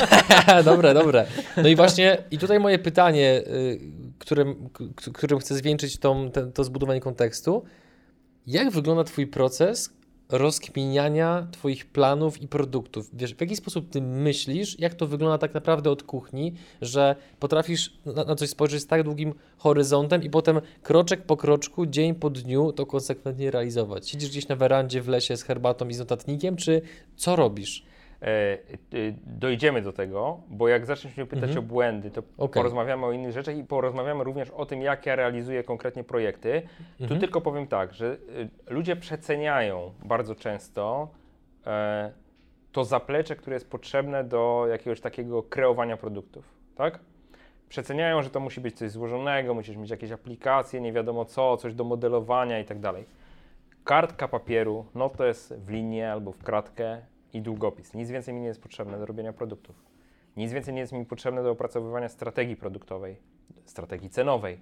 dobre, 0.72 0.94
dobre. 0.94 1.26
No 1.58 1.70
i 1.70 1.76
właśnie, 1.76 2.18
i 2.32 2.38
tutaj 2.38 2.60
moje 2.60 2.80
pytanie, 2.80 3.44
y, 3.48 3.80
którym, 4.22 4.70
którym 5.14 5.40
chcę 5.40 5.56
zwieńczyć 5.56 5.98
tą, 5.98 6.32
ten, 6.32 6.52
to 6.52 6.64
zbudowanie 6.64 7.00
kontekstu. 7.00 7.64
Jak 8.48 8.72
wygląda 8.72 9.04
Twój 9.04 9.28
proces 9.28 9.94
rozkminiania 10.30 11.48
Twoich 11.52 11.86
planów 11.86 12.42
i 12.42 12.48
produktów? 12.48 13.10
Wiesz, 13.14 13.36
w 13.36 13.42
jaki 13.42 13.56
sposób 13.56 13.90
Ty 13.90 14.02
myślisz, 14.02 14.80
jak 14.80 14.94
to 14.94 15.08
wygląda 15.08 15.38
tak 15.38 15.54
naprawdę 15.54 15.92
od 15.92 16.04
kuchni, 16.04 16.54
że 16.82 17.16
potrafisz 17.40 18.00
na, 18.06 18.24
na 18.24 18.36
coś 18.36 18.50
spojrzeć 18.50 18.82
z 18.82 18.88
tak 18.88 19.04
długim 19.04 19.34
horyzontem 19.58 20.24
i 20.24 20.30
potem 20.30 20.62
kroczek 20.84 21.26
po 21.26 21.38
kroczku, 21.38 21.86
dzień 21.86 22.16
po 22.16 22.30
dniu 22.30 22.72
to 22.72 22.86
konsekwentnie 22.86 23.52
realizować? 23.52 24.10
Siedzisz 24.10 24.30
gdzieś 24.30 24.48
na 24.48 24.56
werandzie 24.56 25.02
w 25.02 25.08
lesie 25.08 25.38
z 25.38 25.44
herbatą 25.44 25.88
i 25.88 25.94
z 25.94 26.00
notatnikiem, 26.00 26.56
czy 26.56 26.82
co 27.16 27.36
robisz? 27.36 27.91
E, 28.22 28.26
e, 28.28 28.58
dojdziemy 29.26 29.82
do 29.82 29.94
tego, 29.94 30.40
bo 30.50 30.68
jak 30.68 30.86
zaczniesz 30.86 31.18
mnie 31.18 31.26
pytać 31.26 31.50
Mhm. 31.50 31.60
o 31.60 31.68
błędy, 31.68 32.12
to 32.12 32.22
Okej. 32.38 32.54
porozmawiamy 32.54 33.06
o 33.06 33.12
innych 33.12 33.32
rzeczach 33.32 33.58
i 33.58 33.64
porozmawiamy 33.64 34.24
również 34.24 34.50
o 34.50 34.66
tym, 34.66 34.82
jak 34.82 35.06
ja 35.06 35.16
realizuję 35.16 35.64
konkretnie 35.64 36.04
projekty. 36.04 36.62
Tu 36.98 37.04
Mhm. 37.04 37.20
tylko 37.22 37.42
powiem 37.42 37.68
tak, 37.68 37.94
że 37.94 38.06
y, 38.14 38.74
ludzie 38.74 38.96
przeceniają 38.96 39.94
bardzo 40.06 40.36
często 40.36 41.08
e, 41.66 42.12
to 42.72 42.84
zaplecze, 42.84 43.36
które 43.36 43.54
jest 43.54 43.70
potrzebne 43.70 44.24
do 44.24 44.66
jakiegoś 44.70 45.02
takiego 45.02 45.44
kreowania 45.44 45.98
produktów, 45.98 46.46
tak? 46.76 47.00
Przeceniają, 47.70 48.22
że 48.22 48.30
to 48.30 48.40
musi 48.40 48.62
być 48.62 48.78
coś 48.78 48.92
złożonego, 48.92 49.54
musisz 49.54 49.78
mieć 49.78 49.90
jakieś 49.90 50.12
aplikacje, 50.12 50.82
nie 50.82 50.94
wiadomo 50.94 51.26
co, 51.26 51.58
coś 51.58 51.74
do 51.74 51.84
modelowania 51.84 52.60
i 52.60 52.66
tak 52.66 52.80
dalej. 52.80 53.06
Kartka 53.84 54.28
papieru, 54.28 54.86
notes 54.96 55.54
w 55.58 55.70
linię 55.70 56.12
albo 56.12 56.32
w 56.32 56.44
kratkę 56.44 57.02
i 57.34 57.42
długopis. 57.42 57.94
Nic 57.94 58.10
więcej 58.10 58.34
mi 58.34 58.42
nie 58.42 58.48
jest 58.48 58.62
potrzebne 58.62 59.00
do 59.00 59.06
robienia 59.06 59.34
produktów. 59.34 59.76
Nic 60.38 60.54
więcej 60.54 60.74
nie 60.74 60.80
jest 60.80 60.94
mi 60.94 61.06
potrzebne 61.06 61.44
do 61.44 61.52
opracowywania 61.52 62.10
strategii 62.10 62.56
produktowej, 62.56 63.18
strategii 63.66 64.10
cenowej, 64.10 64.62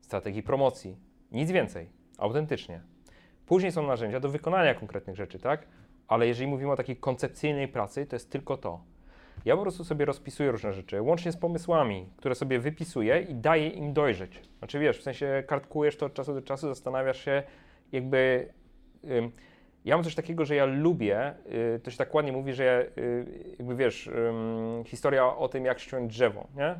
strategii 0.00 0.42
promocji. 0.42 0.96
Nic 1.32 1.50
więcej, 1.50 1.90
autentycznie. 2.18 2.80
Później 3.46 3.72
są 3.72 3.86
narzędzia 3.86 4.20
do 4.20 4.28
wykonania 4.28 4.74
konkretnych 4.74 5.16
rzeczy, 5.16 5.38
tak? 5.38 5.66
Ale 6.08 6.26
jeżeli 6.26 6.46
mówimy 6.46 6.72
o 6.72 6.76
takiej 6.76 6.96
koncepcyjnej 6.96 7.68
pracy, 7.68 8.06
to 8.06 8.16
jest 8.16 8.30
tylko 8.30 8.56
to. 8.56 8.80
Ja 9.44 9.56
po 9.56 9.62
prostu 9.62 9.84
sobie 9.84 10.04
rozpisuję 10.04 10.50
różne 10.50 10.72
rzeczy, 10.72 11.02
łącznie 11.02 11.32
z 11.32 11.36
pomysłami, 11.36 12.08
które 12.16 12.34
sobie 12.34 12.58
wypisuję 12.58 13.20
i 13.20 13.34
daję 13.34 13.68
im 13.68 13.92
dojrzeć. 13.92 14.42
Znaczy 14.58 14.78
wiesz, 14.78 14.98
w 14.98 15.02
sensie 15.02 15.44
kartkujesz 15.46 15.96
to 15.96 16.06
od 16.06 16.14
czasu 16.14 16.34
do 16.34 16.42
czasu, 16.42 16.68
zastanawiasz 16.68 17.24
się, 17.24 17.42
jakby. 17.92 18.52
Ja 19.86 19.96
mam 19.96 20.04
coś 20.04 20.14
takiego, 20.14 20.44
że 20.44 20.54
ja 20.54 20.64
lubię, 20.64 21.34
y, 21.76 21.80
to 21.80 21.90
się 21.90 21.96
tak 21.96 22.14
ładnie 22.14 22.32
mówi, 22.32 22.52
że 22.52 22.64
ja, 22.64 23.02
y, 23.02 23.26
jakby 23.58 23.76
wiesz, 23.76 24.10
historia 24.84 25.36
o 25.36 25.48
tym, 25.48 25.64
jak 25.64 25.78
ściąć 25.78 26.12
drzewo, 26.12 26.46
nie? 26.56 26.74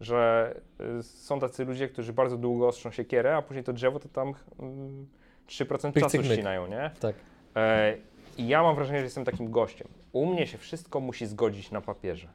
Że 0.00 0.54
y, 0.98 1.02
są 1.02 1.40
tacy 1.40 1.64
ludzie, 1.64 1.88
którzy 1.88 2.12
bardzo 2.12 2.36
długo 2.36 2.68
ostrzą 2.68 2.90
siekierę, 2.90 3.36
a 3.36 3.42
później 3.42 3.64
to 3.64 3.72
drzewo 3.72 4.00
to 4.00 4.08
tam 4.08 4.34
ym, 4.60 5.08
3% 5.48 5.92
Pyk, 5.92 6.02
czasu 6.02 6.24
ścinają, 6.24 6.66
nie? 6.66 6.90
Tak. 7.00 7.16
E, 7.56 7.96
I 8.38 8.48
ja 8.48 8.62
mam 8.62 8.74
wrażenie, 8.74 8.98
że 8.98 9.04
jestem 9.04 9.24
takim 9.24 9.50
gościem. 9.50 9.88
U 10.12 10.26
mnie 10.26 10.46
się 10.46 10.58
wszystko 10.58 11.00
musi 11.00 11.26
zgodzić 11.26 11.70
na 11.70 11.80
papierze. 11.80 12.28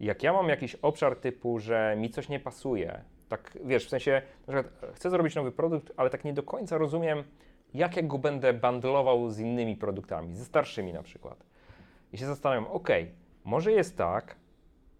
Jak 0.00 0.22
ja 0.22 0.32
mam 0.32 0.48
jakiś 0.48 0.74
obszar 0.74 1.16
typu, 1.16 1.58
że 1.58 1.94
mi 1.98 2.10
coś 2.10 2.28
nie 2.28 2.40
pasuje, 2.40 3.00
Tak, 3.28 3.58
wiesz, 3.64 3.86
w 3.86 3.88
sensie, 3.88 4.22
na 4.46 4.54
przykład 4.54 4.94
chcę 4.94 5.10
zrobić 5.10 5.34
nowy 5.34 5.52
produkt, 5.52 5.92
ale 5.96 6.10
tak 6.10 6.24
nie 6.24 6.32
do 6.32 6.42
końca 6.42 6.78
rozumiem, 6.78 7.24
jak 7.74 7.96
ja 7.96 8.02
go 8.02 8.18
będę 8.18 8.52
bundlował 8.52 9.30
z 9.30 9.38
innymi 9.38 9.76
produktami, 9.76 10.34
ze 10.36 10.44
starszymi 10.44 10.92
na 10.92 11.02
przykład. 11.02 11.44
I 12.12 12.18
się 12.18 12.26
zastanawiam, 12.26 12.66
ok, 12.66 12.88
może 13.44 13.72
jest 13.72 13.96
tak, 13.96 14.36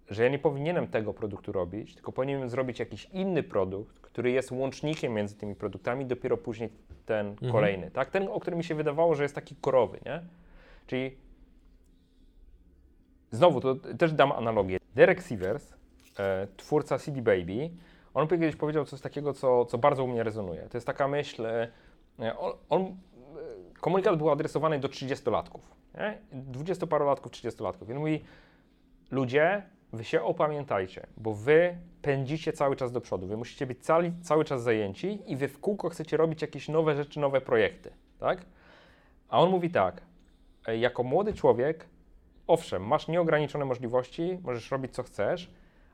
że 0.09 0.23
ja 0.25 0.29
nie 0.29 0.39
powinienem 0.39 0.89
tego 0.89 1.15
produktu 1.15 1.53
robić, 1.53 1.95
tylko 1.95 2.13
powinienem 2.13 2.49
zrobić 2.49 2.79
jakiś 2.79 3.05
inny 3.13 3.43
produkt, 3.43 4.01
który 4.01 4.31
jest 4.31 4.53
łącznikiem 4.53 5.13
między 5.13 5.35
tymi 5.37 5.55
produktami, 5.55 6.07
dopiero 6.07 6.37
później 6.37 6.71
ten 7.07 7.27
Mhm. 7.27 7.53
kolejny, 7.53 7.91
tak? 7.91 8.11
Ten, 8.11 8.29
o 8.29 8.41
którym 8.41 8.59
mi 8.59 8.65
się 8.65 8.75
wydawało, 8.75 9.15
że 9.15 9.23
jest 9.23 9.35
taki 9.35 9.57
korowy, 9.57 9.99
nie? 10.07 10.23
Czyli 10.87 11.17
znowu, 13.31 13.61
to 13.61 13.75
też 13.75 14.13
dam 14.13 14.33
analogię. 14.33 14.79
Derek 14.95 15.23
Sivers, 15.23 15.75
e, 16.19 16.47
twórca 16.57 16.99
CD 16.99 17.23
Baby, 17.23 17.71
on 18.15 18.29
kiedyś 18.29 18.57
powiedział 18.57 18.85
coś 18.85 19.01
takiego, 19.01 19.33
co, 19.33 19.65
co 19.65 19.79
bardzo 19.79 20.05
u 20.05 20.09
mnie 20.09 20.23
rezonuje. 20.23 20.63
To 20.71 20.77
jest 20.77 20.87
taka 20.87 21.09
myśl, 21.09 21.47
e, 21.47 21.69
on, 22.39 22.53
on, 22.69 22.83
e, 22.83 22.95
komunikat 23.81 24.17
był 24.17 24.31
adresowany 24.31 24.79
do 24.79 24.89
30-latków, 24.89 25.61
nie? 25.95 26.19
20-parolatków, 26.53 27.31
30-latków. 27.31 27.89
I 27.89 27.93
on 27.93 27.99
mówi, 27.99 28.25
ludzie, 29.11 29.63
wy 29.93 30.05
się 30.05 30.23
opamiętajcie, 30.23 31.07
bo 31.17 31.35
wy 31.35 31.77
pędzicie 32.03 32.53
cały 32.53 32.77
czas 32.77 32.93
do 32.93 33.01
przodu, 33.01 33.27
wy 33.27 33.37
musicie 33.37 33.67
być 33.67 33.85
cały, 33.85 34.13
cały 34.23 34.45
czas 34.45 34.63
zajęci 34.63 35.19
i 35.27 35.37
wy 35.37 35.49
w 35.49 35.61
kółko 35.61 35.89
chcecie 35.89 36.17
robić 36.17 36.43
jakieś 36.43 36.69
nowe 36.69 36.97
rzeczy, 36.97 37.21
nowe 37.21 37.41
projekty, 37.41 37.91
tak? 38.19 38.45
A 39.29 39.41
on 39.41 39.51
mówi 39.51 39.71
tak, 39.71 40.03
e, 40.67 40.79
jako 40.79 41.03
młody 41.03 41.33
człowiek, 41.33 41.87
owszem, 42.47 42.87
masz 42.87 43.09
nieograniczone 43.09 43.65
możliwości, 43.65 44.39
możesz 44.43 44.71
robić 44.71 44.95
co 44.95 45.03
chcesz, 45.03 45.51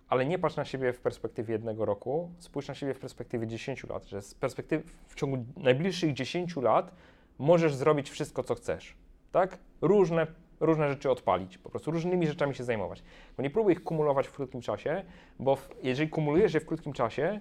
ale 0.09 0.27
nie 0.27 0.39
patrz 0.39 0.57
na 0.57 0.65
siebie 0.65 0.93
w 0.93 1.01
perspektywie 1.01 1.53
jednego 1.53 1.85
roku, 1.85 2.31
spójrz 2.39 2.69
na 2.69 2.75
siebie 2.75 2.95
w 2.95 2.99
perspektywie 2.99 3.47
10 3.47 3.85
lat, 3.85 4.05
że 4.05 4.23
z 4.23 4.35
perspektywy 4.35 4.85
w 5.07 5.15
ciągu 5.15 5.45
najbliższych 5.57 6.13
10 6.13 6.57
lat 6.57 6.93
możesz 7.39 7.75
zrobić 7.75 8.11
wszystko, 8.11 8.43
co 8.43 8.55
chcesz, 8.55 8.97
tak? 9.33 9.59
Różne, 9.81 10.27
różne 10.61 10.89
rzeczy 10.89 11.11
odpalić, 11.11 11.59
po 11.59 11.71
prostu 11.71 11.91
różnymi 11.91 12.27
rzeczami 12.27 12.55
się 12.55 12.65
zajmować. 12.65 13.03
Bo 13.37 13.43
nie 13.43 13.51
próbuj 13.51 13.73
ich 13.73 13.85
kumulować 13.85 14.29
w 14.29 14.33
krótkim 14.33 14.61
czasie, 14.61 15.03
bo 15.39 15.57
w, 15.57 15.69
jeżeli 15.83 16.11
kumulujesz 16.11 16.55
je 16.55 16.61
w 16.61 16.67
krótkim 16.67 16.93
czasie, 16.93 17.41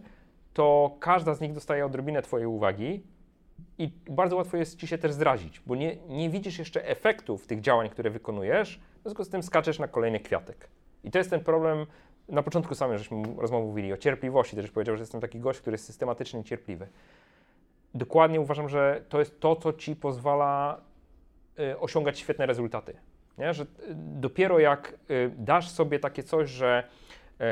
to 0.54 0.96
każda 1.00 1.34
z 1.34 1.42
nich 1.42 1.54
dostaje 1.54 1.86
odrobinę 1.86 2.22
Twojej 2.22 2.48
uwagi 2.48 3.04
i 3.78 3.92
bardzo 4.10 4.36
łatwo 4.36 4.58
jest 4.58 4.80
Ci 4.80 4.88
się 4.88 4.98
też 4.98 5.14
zrazić, 5.14 5.62
bo 5.66 5.76
nie, 5.76 5.96
nie 5.96 6.30
widzisz 6.30 6.60
jeszcze 6.60 6.88
efektów 6.88 7.48
tych 7.48 7.62
działań, 7.62 7.90
które 7.90 8.10
wykonujesz, 8.10 8.80
w 9.00 9.02
związku 9.02 9.24
z 9.24 9.30
tym 9.30 9.44
skaczesz 9.44 9.80
na 9.80 9.88
kolejny 9.88 10.20
kwiatek. 10.20 10.70
I 11.04 11.12
to 11.12 11.18
jest 11.18 11.30
ten 11.30 11.44
problem, 11.44 11.86
na 12.30 12.44
początku 12.44 12.76
sami 12.76 12.98
żeśmy 12.98 13.24
rozmowę 13.38 13.66
mówili 13.66 13.94
o 13.94 13.98
cierpliwości, 13.98 14.56
też 14.56 14.72
powiedział, 14.72 14.98
że 14.98 15.02
jestem 15.02 15.22
taki 15.22 15.40
gość, 15.40 15.60
który 15.60 15.74
jest 15.74 15.86
systematycznie 15.86 16.44
cierpliwy. 16.44 16.88
Dokładnie 17.94 18.42
uważam, 18.42 18.70
że 18.70 19.04
to 19.10 19.20
jest 19.20 19.40
to, 19.40 19.56
co 19.56 19.74
Ci 19.74 19.96
pozwala 19.96 20.82
y, 21.60 21.80
osiągać 21.80 22.20
świetne 22.20 22.46
rezultaty. 22.46 22.94
Nie? 23.38 23.54
Że 23.54 23.64
y, 23.64 23.68
dopiero 23.96 24.60
jak 24.60 24.96
y, 25.10 25.32
dasz 25.38 25.70
sobie 25.70 26.00
takie 26.00 26.24
coś, 26.24 26.50
że 26.50 26.84
y, 27.42 27.46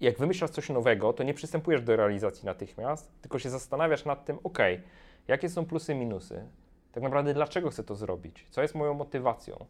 jak 0.00 0.18
wymyślasz 0.18 0.50
coś 0.50 0.68
nowego, 0.68 1.12
to 1.12 1.22
nie 1.22 1.34
przystępujesz 1.34 1.82
do 1.82 1.96
realizacji 1.96 2.46
natychmiast, 2.46 3.12
tylko 3.20 3.38
się 3.38 3.50
zastanawiasz 3.50 4.04
nad 4.04 4.24
tym, 4.24 4.38
ok, 4.44 4.58
jakie 5.28 5.48
są 5.48 5.66
plusy, 5.66 5.94
minusy, 5.94 6.44
tak 6.92 7.02
naprawdę 7.02 7.34
dlaczego 7.34 7.70
chcę 7.70 7.84
to 7.84 7.94
zrobić, 7.94 8.46
co 8.50 8.62
jest 8.62 8.74
moją 8.74 8.94
motywacją, 8.94 9.66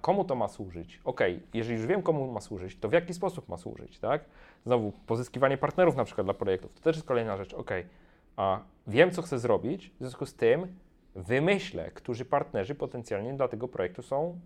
komu 0.00 0.24
to 0.24 0.34
ma 0.34 0.48
służyć. 0.48 1.00
Ok, 1.04 1.20
jeżeli 1.54 1.76
już 1.76 1.86
wiem, 1.86 2.02
komu 2.02 2.32
ma 2.32 2.40
służyć, 2.40 2.78
to 2.78 2.88
w 2.88 2.92
jaki 2.92 3.14
sposób 3.14 3.48
ma 3.48 3.56
służyć, 3.56 3.98
tak? 3.98 4.24
Znowu, 4.64 4.92
pozyskiwanie 5.06 5.58
partnerów 5.58 5.96
na 5.96 6.04
przykład 6.04 6.26
dla 6.26 6.34
projektów, 6.34 6.72
to 6.72 6.80
też 6.80 6.96
jest 6.96 7.08
kolejna 7.08 7.36
rzecz, 7.36 7.54
ok, 7.54 7.70
a 8.36 8.60
wiem, 8.86 9.10
co 9.10 9.22
chcę 9.22 9.38
zrobić, 9.38 9.90
w 9.90 9.98
związku 9.98 10.26
z 10.26 10.34
tym 10.34 10.66
wymyślę, 11.14 11.90
którzy 11.90 12.24
partnerzy 12.24 12.74
potencjalnie 12.74 13.34
dla 13.34 13.48
tego 13.48 13.68
projektu 13.68 14.02
są 14.02 14.40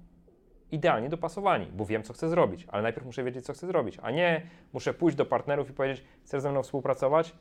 idealnie 0.73 1.09
dopasowani, 1.09 1.67
bo 1.67 1.85
wiem, 1.85 2.03
co 2.03 2.13
chcę 2.13 2.29
zrobić, 2.29 2.67
ale 2.69 2.83
najpierw 2.83 3.07
muszę 3.07 3.25
wiedzieć, 3.25 3.45
co 3.45 3.53
chcę 3.53 3.67
zrobić, 3.67 3.99
a 4.03 4.11
nie 4.11 4.43
muszę 4.73 4.95
pójść 4.95 5.17
do 5.17 5.27
partnerów 5.27 5.71
i 5.71 5.73
powiedzieć, 5.73 6.05
chcesz 6.25 6.43
ze 6.43 6.51
mną 6.51 6.63
współpracować? 6.63 7.35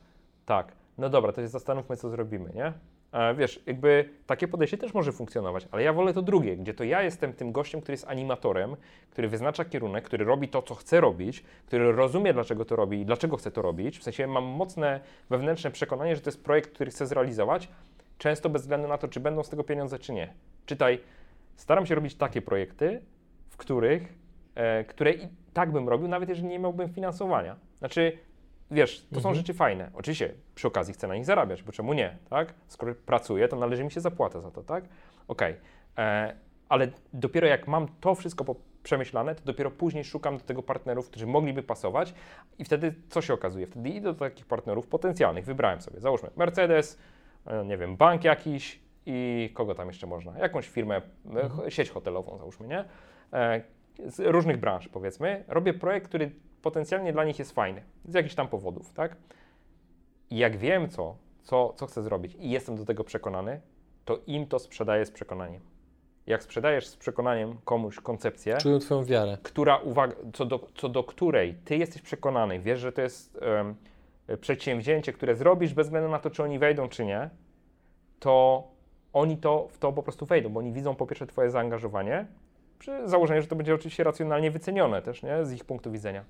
Tak. 0.46 0.72
No 0.98 1.08
dobra, 1.08 1.32
to 1.32 1.40
się 1.40 1.48
zastanówmy, 1.48 1.96
co 1.96 2.10
zrobimy, 2.10 2.50
nie? 2.54 2.72
E, 3.12 3.34
wiesz, 3.34 3.62
jakby 3.66 4.08
takie 4.26 4.48
podejście 4.48 4.78
też 4.78 4.94
może 4.94 5.12
funkcjonować, 5.12 5.68
ale 5.70 5.82
ja 5.82 5.92
wolę 5.92 6.12
to 6.12 6.22
drugie, 6.22 6.56
gdzie 6.56 6.74
to 6.74 6.84
ja 6.84 7.02
jestem 7.02 7.32
tym 7.32 7.52
gościem, 7.52 7.80
który 7.80 7.92
jest 7.92 8.08
animatorem, 8.08 8.76
który 9.10 9.28
wyznacza 9.28 9.64
kierunek, 9.64 10.04
który 10.04 10.24
robi 10.24 10.48
to, 10.48 10.62
co 10.62 10.74
chce 10.74 11.00
robić, 11.00 11.44
który 11.66 11.92
rozumie, 11.92 12.32
dlaczego 12.32 12.64
to 12.64 12.76
robi 12.76 13.00
i 13.00 13.04
dlaczego 13.04 13.36
chce 13.36 13.50
to 13.50 13.62
robić. 13.62 13.98
W 13.98 14.02
sensie 14.02 14.26
mam 14.26 14.44
mocne 14.44 15.00
wewnętrzne 15.30 15.70
przekonanie, 15.70 16.16
że 16.16 16.22
to 16.22 16.30
jest 16.30 16.44
projekt, 16.44 16.74
który 16.74 16.90
chcę 16.90 17.06
zrealizować, 17.06 17.68
często 18.18 18.50
bez 18.50 18.62
względu 18.62 18.88
na 18.88 18.98
to, 18.98 19.08
czy 19.08 19.20
będą 19.20 19.42
z 19.42 19.48
tego 19.48 19.64
pieniądze, 19.64 19.98
czy 19.98 20.12
nie. 20.12 20.34
Czytaj, 20.66 21.00
staram 21.56 21.86
się 21.86 21.94
robić 21.94 22.14
takie 22.14 22.42
projekty, 22.42 23.02
w 23.48 23.56
których, 23.56 24.14
e, 24.54 24.84
które 24.84 25.12
i 25.12 25.28
tak 25.52 25.72
bym 25.72 25.88
robił, 25.88 26.08
nawet 26.08 26.28
jeżeli 26.28 26.48
nie 26.48 26.58
miałbym 26.58 26.88
finansowania. 26.88 27.56
Znaczy, 27.78 28.18
wiesz, 28.70 29.06
to 29.08 29.14
są 29.20 29.28
Mhm. 29.28 29.34
rzeczy 29.34 29.54
fajne. 29.54 29.90
Oczywiście 29.94 30.34
przy 30.54 30.68
okazji 30.68 30.94
chcę 30.94 31.08
na 31.08 31.14
nich 31.14 31.24
zarabiać, 31.24 31.62
bo 31.62 31.72
czemu 31.72 31.92
nie, 31.92 32.16
tak? 32.30 32.54
Skoro 32.66 32.94
pracuję, 32.94 33.48
to 33.48 33.56
należy 33.56 33.84
mi 33.84 33.90
się 33.90 34.00
zapłata 34.00 34.40
za 34.40 34.50
to, 34.50 34.62
tak? 34.62 34.84
Okej. 35.28 35.54
E, 35.98 36.36
Ale 36.68 36.88
dopiero 37.12 37.46
jak 37.46 37.68
mam 37.68 37.88
to 38.00 38.14
wszystko 38.14 38.44
po- 38.44 38.54
przemyślane, 38.82 39.34
to 39.34 39.44
dopiero 39.44 39.70
później 39.70 40.04
szukam 40.04 40.38
do 40.38 40.44
tego 40.44 40.62
partnerów, 40.62 41.10
którzy 41.10 41.26
mogliby 41.26 41.62
pasować 41.62 42.14
i 42.58 42.64
wtedy 42.64 42.94
co 43.08 43.22
się 43.22 43.34
okazuje? 43.34 43.66
Wtedy 43.66 43.88
idę 43.88 44.12
do 44.12 44.18
takich 44.18 44.46
partnerów 44.46 44.86
potencjalnych, 44.86 45.44
wybrałem 45.44 45.80
sobie, 45.80 46.00
załóżmy 46.00 46.30
Mercedes, 46.36 46.98
e, 47.46 47.64
nie 47.64 47.76
wiem, 47.78 47.96
bank 47.96 48.24
jakiś 48.24 48.80
i 49.06 49.50
kogo 49.54 49.74
tam 49.74 49.88
jeszcze 49.88 50.06
można? 50.06 50.38
Jakąś 50.38 50.68
firmę, 50.68 50.96
e, 50.96 51.00
Mhm. 51.42 51.70
sieć 51.70 51.90
hotelową 51.90 52.38
załóżmy, 52.38 52.68
nie? 52.68 52.84
Z 54.06 54.20
różnych 54.20 54.56
branż 54.56 54.88
powiedzmy. 54.88 55.44
Robię 55.48 55.74
projekt, 55.74 56.08
który 56.08 56.30
potencjalnie 56.62 57.12
dla 57.12 57.24
nich 57.24 57.38
jest 57.38 57.52
fajny, 57.52 57.82
z 58.04 58.14
jakichś 58.14 58.34
tam 58.34 58.48
powodów, 58.48 58.92
tak? 58.92 59.16
I 60.30 60.38
jak 60.38 60.56
wiem 60.56 60.88
co, 60.88 61.16
co, 61.42 61.72
co 61.76 61.86
chcę 61.86 62.02
zrobić 62.02 62.36
i 62.38 62.50
jestem 62.50 62.76
do 62.76 62.84
tego 62.84 63.04
przekonany, 63.04 63.60
to 64.04 64.18
im 64.26 64.46
to 64.46 64.58
sprzedaję 64.58 65.06
z 65.06 65.10
przekonaniem. 65.10 65.60
Jak 66.26 66.42
sprzedajesz 66.42 66.86
z 66.86 66.96
przekonaniem 66.96 67.56
komuś 67.64 68.00
koncepcję, 68.00 68.56
Czują 68.56 68.78
Twoją 68.78 69.04
wiarę. 69.04 69.38
która 69.42 69.76
uwaga, 69.76 70.16
co 70.32 70.44
do, 70.44 70.68
co 70.74 70.88
do 70.88 71.04
której 71.04 71.54
ty 71.64 71.76
jesteś 71.76 72.02
przekonany, 72.02 72.60
wiesz, 72.60 72.80
że 72.80 72.92
to 72.92 73.02
jest 73.02 73.38
em, 73.42 73.74
przedsięwzięcie, 74.40 75.12
które 75.12 75.36
zrobisz 75.36 75.74
bez 75.74 75.86
względu 75.86 76.08
na 76.10 76.18
to, 76.18 76.30
czy 76.30 76.42
oni 76.42 76.58
wejdą, 76.58 76.88
czy 76.88 77.04
nie, 77.04 77.30
to 78.18 78.64
oni 79.12 79.36
to 79.36 79.68
w 79.70 79.78
to 79.78 79.92
po 79.92 80.02
prostu 80.02 80.26
wejdą, 80.26 80.48
bo 80.48 80.60
oni 80.60 80.72
widzą 80.72 80.94
po 80.94 81.06
pierwsze 81.06 81.26
twoje 81.26 81.50
zaangażowanie, 81.50 82.26
przy 82.80 83.08
założeniu, 83.08 83.42
że 83.42 83.48
to 83.48 83.56
będzie 83.56 83.74
oczywiście 83.74 84.04
racjonalnie 84.04 84.50
wycenione 84.50 85.02
też, 85.02 85.22
nie, 85.22 85.44
z 85.44 85.52
ich 85.52 85.64
punktu 85.64 85.90
widzenia. 85.90 86.24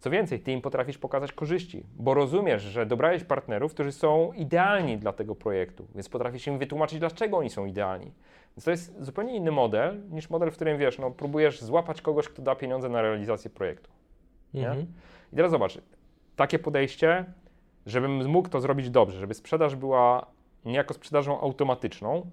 Co 0.00 0.10
więcej, 0.10 0.40
ty 0.40 0.52
im 0.52 0.60
potrafisz 0.60 0.98
pokazać 0.98 1.32
korzyści, 1.32 1.86
bo 1.96 2.14
rozumiesz, 2.14 2.62
że 2.62 2.86
dobrałeś 2.86 3.24
partnerów, 3.24 3.74
którzy 3.74 3.92
są 3.92 4.32
idealni 4.32 4.98
dla 4.98 5.12
tego 5.12 5.34
projektu, 5.34 5.86
więc 5.94 6.08
potrafisz 6.08 6.46
im 6.46 6.58
wytłumaczyć, 6.58 6.98
dlaczego 6.98 7.36
oni 7.36 7.50
są 7.50 7.66
idealni. 7.66 8.12
Więc 8.56 8.64
to 8.64 8.70
jest 8.70 9.04
zupełnie 9.04 9.36
inny 9.36 9.50
model 9.50 10.02
niż 10.10 10.30
model, 10.30 10.50
w 10.50 10.54
którym 10.54 10.78
wiesz, 10.78 10.98
no, 10.98 11.10
próbujesz 11.10 11.60
złapać 11.62 12.02
kogoś, 12.02 12.28
kto 12.28 12.42
da 12.42 12.54
pieniądze 12.54 12.88
na 12.88 13.02
realizację 13.02 13.50
projektu. 13.50 13.90
Mhm. 14.54 14.86
I 15.32 15.36
teraz 15.36 15.50
zobacz, 15.50 15.78
takie 16.36 16.58
podejście, 16.58 17.24
żebym 17.86 18.26
mógł 18.26 18.48
to 18.48 18.60
zrobić 18.60 18.90
dobrze, 18.90 19.18
żeby 19.18 19.34
sprzedaż 19.34 19.76
była 19.76 20.26
niejako 20.64 20.94
sprzedażą 20.94 21.40
automatyczną, 21.40 22.26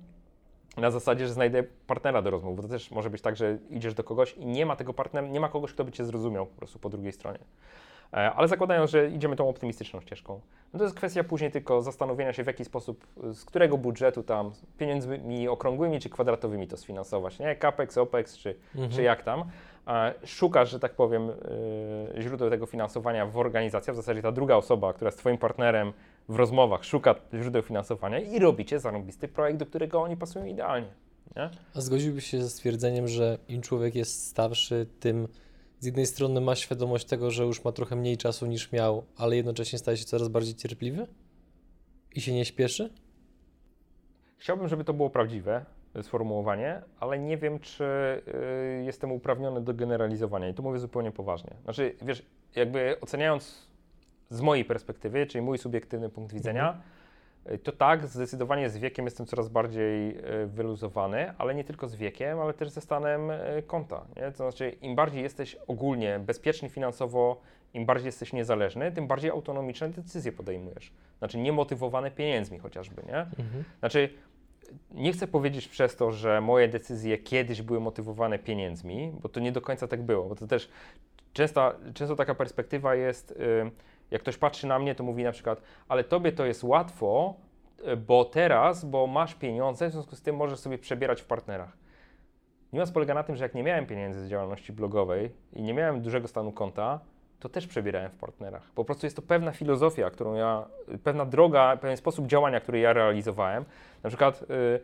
na 0.77 0.91
zasadzie, 0.91 1.27
że 1.27 1.33
znajdę 1.33 1.63
partnera 1.87 2.21
do 2.21 2.29
rozmów, 2.29 2.55
bo 2.55 2.61
to 2.61 2.67
też 2.67 2.91
może 2.91 3.09
być 3.09 3.21
tak, 3.21 3.35
że 3.35 3.57
idziesz 3.69 3.93
do 3.93 4.03
kogoś 4.03 4.33
i 4.33 4.45
nie 4.45 4.65
ma 4.65 4.75
tego 4.75 4.93
partnera, 4.93 5.27
nie 5.27 5.39
ma 5.39 5.49
kogoś, 5.49 5.73
kto 5.73 5.83
by 5.83 5.91
cię 5.91 6.05
zrozumiał 6.05 6.45
po 6.45 6.55
prostu 6.55 6.79
po 6.79 6.89
drugiej 6.89 7.11
stronie. 7.11 7.39
E, 8.13 8.31
Ale 8.33 8.47
zakładając, 8.47 8.91
że 8.91 9.09
idziemy 9.09 9.35
tą 9.35 9.49
optymistyczną 9.49 10.01
ścieżką, 10.01 10.39
no 10.73 10.77
to 10.79 10.83
jest 10.85 10.95
kwestia 10.95 11.23
później 11.23 11.51
tylko 11.51 11.81
zastanowienia 11.81 12.33
się, 12.33 12.43
w 12.43 12.47
jaki 12.47 12.65
sposób, 12.65 13.07
z 13.33 13.45
którego 13.45 13.77
budżetu 13.77 14.23
tam, 14.23 14.51
pieniędzmi 14.77 15.47
okrągłymi 15.47 15.99
czy 15.99 16.09
kwadratowymi 16.09 16.67
to 16.67 16.77
sfinansować, 16.77 17.39
nie? 17.39 17.55
CAPEX, 17.55 17.97
OPEX 17.97 18.37
czy, 18.37 18.55
Mhm. 18.75 18.91
czy 18.91 19.01
jak 19.03 19.23
tam. 19.23 19.43
E, 19.87 20.13
Szukasz, 20.25 20.69
że 20.71 20.79
tak 20.79 20.93
powiem, 20.93 21.29
e, 22.15 22.21
źródeł 22.21 22.49
tego 22.49 22.65
finansowania 22.65 23.25
w 23.25 23.37
organizacji, 23.37 23.93
w 23.93 23.95
zasadzie 23.95 24.21
ta 24.21 24.31
druga 24.31 24.55
osoba, 24.55 24.93
która 24.93 25.07
jest 25.07 25.17
twoim 25.19 25.37
partnerem 25.37 25.93
w 26.29 26.35
rozmowach, 26.35 26.85
szuka 26.85 27.15
źródeł 27.33 27.61
finansowania 27.61 28.19
i 28.19 28.39
robicie 28.39 28.79
zarąbisty 28.79 29.27
projekt, 29.27 29.59
do 29.59 29.65
którego 29.65 30.01
oni 30.01 30.17
pasują 30.17 30.45
idealnie. 30.45 30.87
Nie? 31.35 31.49
A 31.75 31.81
zgodziłbyś 31.81 32.25
się 32.25 32.41
ze 32.41 32.49
stwierdzeniem, 32.49 33.07
że 33.07 33.37
im 33.47 33.61
człowiek 33.61 33.95
jest 33.95 34.27
starszy, 34.27 34.87
tym 34.99 35.27
z 35.79 35.85
jednej 35.85 36.05
strony 36.05 36.41
ma 36.41 36.55
świadomość 36.55 37.05
tego, 37.05 37.31
że 37.31 37.43
już 37.43 37.63
ma 37.63 37.71
trochę 37.71 37.95
mniej 37.95 38.17
czasu 38.17 38.45
niż 38.45 38.71
miał, 38.71 39.03
ale 39.17 39.35
jednocześnie 39.35 39.79
staje 39.79 39.97
się 39.97 40.05
coraz 40.05 40.27
bardziej 40.27 40.55
cierpliwy? 40.55 41.07
I 42.15 42.21
się 42.21 42.33
nie 42.33 42.45
śpieszy? 42.45 42.93
Chciałbym, 44.37 44.67
żeby 44.67 44.83
to 44.83 44.93
było 44.93 45.09
prawdziwe 45.09 45.65
y, 45.95 46.03
sformułowanie, 46.03 46.81
ale 46.99 47.19
nie 47.19 47.37
wiem, 47.37 47.59
czy 47.59 47.83
y, 48.83 48.83
jestem 48.83 49.11
uprawniony 49.11 49.61
do 49.61 49.73
generalizowania 49.73 50.49
i 50.49 50.53
to 50.53 50.63
mówię 50.63 50.79
zupełnie 50.79 51.11
poważnie. 51.11 51.55
Znaczy, 51.63 51.95
wiesz, 52.01 52.25
jakby 52.55 52.97
oceniając 53.01 53.70
z 54.31 54.41
mojej 54.41 54.65
perspektywy, 54.65 55.25
czyli 55.25 55.41
mój 55.41 55.57
subiektywny 55.57 56.09
punkt 56.09 56.33
widzenia, 56.33 56.81
y, 57.51 57.57
to 57.57 57.71
tak, 57.71 58.07
zdecydowanie 58.07 58.69
z 58.69 58.77
wiekiem 58.77 59.05
jestem 59.05 59.25
coraz 59.25 59.49
bardziej 59.49 60.17
y, 60.43 60.47
wyluzowany, 60.47 61.33
ale 61.37 61.55
nie 61.55 61.63
tylko 61.63 61.87
z 61.87 61.95
wiekiem, 61.95 62.39
ale 62.39 62.53
też 62.53 62.69
ze 62.69 62.81
stanem 62.81 63.31
y, 63.31 63.63
konta. 63.67 64.05
Nie? 64.15 64.31
To 64.31 64.37
znaczy, 64.37 64.69
im 64.69 64.95
bardziej 64.95 65.23
jesteś 65.23 65.57
ogólnie 65.67 66.19
bezpieczny 66.19 66.69
finansowo, 66.69 67.41
im 67.73 67.85
bardziej 67.85 68.05
jesteś 68.05 68.33
niezależny, 68.33 68.91
tym 68.91 69.07
bardziej 69.07 69.31
autonomiczne 69.31 69.89
decyzje 69.89 70.31
podejmujesz. 70.31 70.91
Znaczy, 71.17 71.37
niemotywowane 71.37 72.11
pieniędzmi 72.11 72.59
chociażby, 72.59 73.03
nie? 73.07 73.17
Mhm. 73.17 73.63
Znaczy, 73.79 74.09
nie 74.91 75.13
chcę 75.13 75.27
powiedzieć 75.27 75.67
przez 75.67 75.95
to, 75.95 76.11
że 76.11 76.41
moje 76.41 76.67
decyzje 76.67 77.17
kiedyś 77.17 77.61
były 77.61 77.79
motywowane 77.79 78.39
pieniędzmi, 78.39 79.11
bo 79.21 79.29
to 79.29 79.39
nie 79.39 79.51
do 79.51 79.61
końca 79.61 79.87
tak 79.87 80.01
było, 80.01 80.25
bo 80.25 80.35
to 80.35 80.47
też 80.47 80.69
często, 81.33 81.73
często 81.93 82.15
taka 82.15 82.35
perspektywa 82.35 82.95
jest, 82.95 83.31
y, 83.31 83.35
jak 84.11 84.21
ktoś 84.21 84.37
patrzy 84.37 84.67
na 84.67 84.79
mnie, 84.79 84.95
to 84.95 85.03
mówi 85.03 85.23
na 85.23 85.31
przykład, 85.31 85.61
ale 85.87 86.03
tobie 86.03 86.31
to 86.31 86.45
jest 86.45 86.63
łatwo, 86.63 87.35
y, 87.87 87.97
bo 87.97 88.25
teraz, 88.25 88.85
bo 88.85 89.07
masz 89.07 89.35
pieniądze, 89.35 89.89
w 89.89 89.91
związku 89.91 90.15
z 90.15 90.21
tym 90.21 90.35
możesz 90.35 90.59
sobie 90.59 90.77
przebierać 90.77 91.21
w 91.21 91.25
partnerach. 91.25 91.77
Niuans 92.73 92.91
polega 92.91 93.13
na 93.13 93.23
tym, 93.23 93.35
że 93.35 93.45
jak 93.45 93.55
nie 93.55 93.63
miałem 93.63 93.85
pieniędzy 93.85 94.25
z 94.25 94.29
działalności 94.29 94.73
blogowej 94.73 95.31
i 95.53 95.61
nie 95.61 95.73
miałem 95.73 96.01
dużego 96.01 96.27
stanu 96.27 96.51
konta, 96.51 96.99
to 97.39 97.49
też 97.49 97.67
przebierałem 97.67 98.11
w 98.11 98.15
partnerach. 98.15 98.71
Po 98.75 98.85
prostu 98.85 99.05
jest 99.05 99.15
to 99.15 99.21
pewna 99.21 99.51
filozofia, 99.51 100.09
którą 100.09 100.33
ja, 100.33 100.65
pewna 101.03 101.25
droga, 101.25 101.77
pewien 101.77 101.97
sposób 101.97 102.27
działania, 102.27 102.59
który 102.59 102.79
ja 102.79 102.93
realizowałem. 102.93 103.65
Na 104.03 104.09
przykład 104.09 104.43
y, 104.43 104.53
y, 104.53 104.79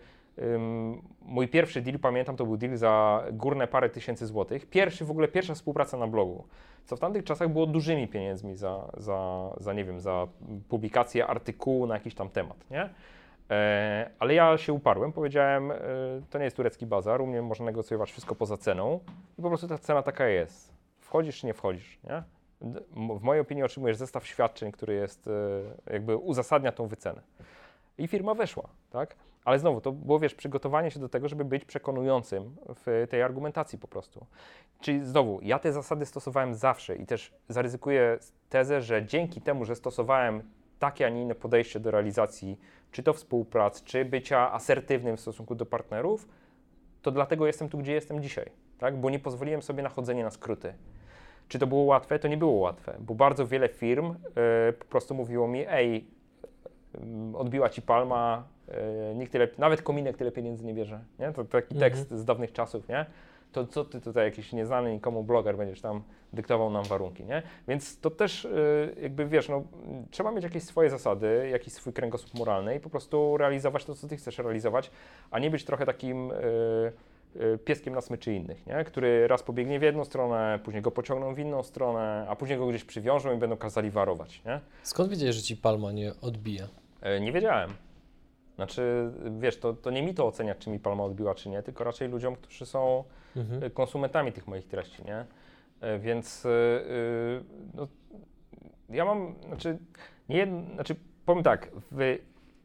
mój 1.21 1.47
pierwszy 1.47 1.81
deal, 1.81 1.99
pamiętam, 1.99 2.35
to 2.35 2.45
był 2.45 2.57
deal 2.57 2.77
za 2.77 3.23
górne 3.31 3.67
parę 3.67 3.89
tysięcy 3.89 4.25
złotych. 4.25 4.69
Pierwszy, 4.69 5.05
w 5.05 5.11
ogóle 5.11 5.27
pierwsza 5.27 5.53
współpraca 5.53 5.97
na 5.97 6.07
blogu, 6.07 6.43
co 6.85 6.95
w 6.95 6.99
tamtych 6.99 7.23
czasach 7.23 7.49
było 7.49 7.65
dużymi 7.65 8.07
pieniędzmi 8.07 8.55
za, 8.55 8.91
za, 8.97 9.49
za 9.57 9.73
nie 9.73 9.85
wiem, 9.85 9.99
za 9.99 10.27
publikację 10.69 11.27
artykułu 11.27 11.87
na 11.87 11.93
jakiś 11.93 12.15
tam 12.15 12.29
temat, 12.29 12.69
nie? 12.71 12.89
E, 13.49 14.09
ale 14.19 14.33
ja 14.33 14.57
się 14.57 14.73
uparłem, 14.73 15.13
powiedziałem, 15.13 15.71
e, 15.71 15.77
to 16.29 16.37
nie 16.37 16.43
jest 16.43 16.57
turecki 16.57 16.85
bazar, 16.85 17.21
u 17.21 17.27
mnie 17.27 17.41
można 17.41 17.65
negocjować 17.65 18.11
wszystko 18.11 18.35
poza 18.35 18.57
ceną 18.57 18.99
i 19.39 19.41
po 19.41 19.47
prostu 19.47 19.67
ta 19.67 19.77
cena 19.77 20.03
taka 20.03 20.27
jest. 20.27 20.73
Wchodzisz 20.99 21.39
czy 21.39 21.45
nie 21.45 21.53
wchodzisz, 21.53 21.99
nie? 22.03 22.23
W 23.17 23.21
mojej 23.21 23.41
opinii 23.41 23.63
otrzymujesz 23.63 23.97
zestaw 23.97 24.27
świadczeń, 24.27 24.71
który 24.71 24.93
jest, 24.93 25.27
e, 25.27 25.93
jakby 25.93 26.17
uzasadnia 26.17 26.71
tą 26.71 26.87
wycenę. 26.87 27.21
I 27.97 28.07
firma 28.07 28.33
weszła, 28.33 28.69
tak? 28.89 29.15
Ale 29.47 29.59
znowu, 29.59 29.81
to 29.81 29.91
było, 29.91 30.19
wiesz, 30.19 30.35
przygotowanie 30.35 30.91
się 30.91 30.99
do 30.99 31.09
tego, 31.09 31.27
żeby 31.27 31.45
być 31.45 31.65
przekonującym 31.65 32.55
w 32.85 33.07
tej 33.09 33.21
argumentacji 33.21 33.79
po 33.79 33.87
prostu. 33.87 34.25
Czyli 34.79 35.05
znowu, 35.05 35.39
ja 35.41 35.59
te 35.59 35.73
zasady 35.73 36.05
stosowałem 36.05 36.55
zawsze 36.55 36.95
i 36.95 37.05
też 37.05 37.33
zaryzykuję 37.49 38.17
tezę, 38.49 38.81
że 38.81 39.05
dzięki 39.05 39.41
temu, 39.41 39.65
że 39.65 39.75
stosowałem 39.75 40.43
takie, 40.79 41.05
a 41.05 41.09
nie 41.09 41.21
inne 41.21 41.35
podejście 41.35 41.79
do 41.79 41.91
realizacji, 41.91 42.59
czy 42.91 43.03
to 43.03 43.13
współprac, 43.13 43.83
czy 43.83 44.05
bycia 44.05 44.53
asertywnym 44.53 45.17
w 45.17 45.19
stosunku 45.19 45.55
do 45.55 45.65
partnerów, 45.65 46.27
to 47.01 47.11
dlatego 47.11 47.47
jestem 47.47 47.69
tu, 47.69 47.77
gdzie 47.77 47.93
jestem 47.93 48.21
dzisiaj, 48.21 48.51
tak? 48.77 48.97
Bo 48.97 49.09
nie 49.09 49.19
pozwoliłem 49.19 49.61
sobie 49.61 49.83
na 49.83 49.89
chodzenie 49.89 50.23
na 50.23 50.31
skróty. 50.31 50.73
Czy 51.47 51.59
to 51.59 51.67
było 51.67 51.81
łatwe? 51.81 52.19
To 52.19 52.27
nie 52.27 52.37
było 52.37 52.53
łatwe, 52.53 52.97
bo 52.99 53.15
bardzo 53.15 53.47
wiele 53.47 53.69
firm 53.69 54.15
e, 54.35 54.73
po 54.73 54.85
prostu 54.85 55.15
mówiło 55.15 55.47
mi, 55.47 55.65
ej, 55.67 56.07
mm, 56.93 57.35
odbiła 57.35 57.69
ci 57.69 57.81
palma, 57.81 58.56
nikt 59.15 59.31
tyle, 59.31 59.47
nawet 59.57 59.81
kominek 59.81 60.17
tyle 60.17 60.31
pieniędzy 60.31 60.65
nie 60.65 60.73
bierze, 60.73 60.99
nie? 61.19 61.33
To 61.33 61.45
taki 61.45 61.75
Mhm. 61.75 61.91
tekst 61.91 62.11
z 62.11 62.25
dawnych 62.25 62.51
czasów, 62.53 62.89
nie? 62.89 63.05
To 63.51 63.65
co 63.67 63.85
ty 63.85 64.01
tutaj 64.01 64.25
jakiś 64.25 64.53
nieznany 64.53 64.93
nikomu 64.93 65.23
bloger 65.23 65.57
będziesz 65.57 65.81
tam 65.81 66.03
dyktował 66.33 66.69
nam 66.71 66.83
warunki, 66.83 67.23
nie? 67.25 67.43
Więc 67.67 67.99
to 67.99 68.09
też 68.09 68.45
e, 68.45 68.49
jakby 69.01 69.25
wiesz, 69.27 69.49
no, 69.49 69.63
trzeba 70.11 70.31
mieć 70.31 70.43
jakieś 70.43 70.63
swoje 70.63 70.89
zasady, 70.89 71.49
jakiś 71.51 71.73
swój 71.73 71.93
kręgosłup 71.93 72.33
moralny 72.39 72.75
i 72.75 72.79
po 72.79 72.89
prostu 72.89 73.37
realizować 73.37 73.85
to, 73.85 73.95
co 73.95 74.07
ty 74.07 74.17
chcesz 74.17 74.37
realizować, 74.37 74.91
a 75.31 75.39
nie 75.39 75.49
być 75.51 75.65
trochę 75.65 75.85
takim 75.85 76.31
e, 76.31 76.35
e, 77.53 77.57
pieskiem 77.57 77.93
na 77.95 78.01
smyczy 78.01 78.33
innych, 78.33 78.65
nie? 78.67 78.83
który 78.83 79.27
raz 79.27 79.43
pobiegnie 79.43 79.79
w 79.79 79.83
jedną 79.83 80.05
stronę, 80.05 80.59
później 80.63 80.81
go 80.83 80.91
pociągną 80.91 81.33
w 81.35 81.39
inną 81.39 81.63
stronę, 81.63 82.25
a 82.29 82.35
później 82.35 82.59
go 82.59 82.67
gdzieś 82.67 82.83
przywiążą 82.83 83.35
i 83.35 83.37
będą 83.37 83.57
kazali 83.57 83.91
warować. 83.91 84.41
Nie? 84.45 84.59
Skąd 84.83 85.09
wiedziałeś, 85.09 85.35
że 85.35 85.41
ci 85.41 85.57
palma 85.57 85.91
nie 85.91 86.11
odbija? 86.21 86.67
E, 87.01 87.19
Nie 87.19 87.31
wiedziałem. 87.31 87.73
Znaczy, 88.57 89.11
wiesz, 89.39 89.59
to, 89.59 89.73
to 89.73 89.91
nie 89.91 90.01
mi 90.03 90.13
to 90.13 90.27
oceniać, 90.27 90.57
czy 90.57 90.69
mi 90.69 90.79
palma 90.79 91.03
odbiła, 91.03 91.35
czy 91.35 91.49
nie, 91.49 91.63
tylko 91.63 91.83
raczej 91.83 92.09
ludziom, 92.09 92.35
którzy 92.35 92.65
są 92.65 93.03
Mhm. 93.35 93.63
e, 93.63 93.69
konsumentami 93.69 94.31
tych 94.31 94.47
moich 94.47 94.67
treści, 94.67 95.03
nie? 95.05 95.25
E, 95.81 95.99
Więc 95.99 96.45
e, 96.45 96.49
no, 97.73 97.87
ja 98.89 99.05
mam, 99.05 99.35
znaczy, 99.47 99.77
nie, 100.29 100.47
znaczy 100.73 100.95
powiem 101.25 101.43
tak, 101.43 101.71
w, 101.91 102.17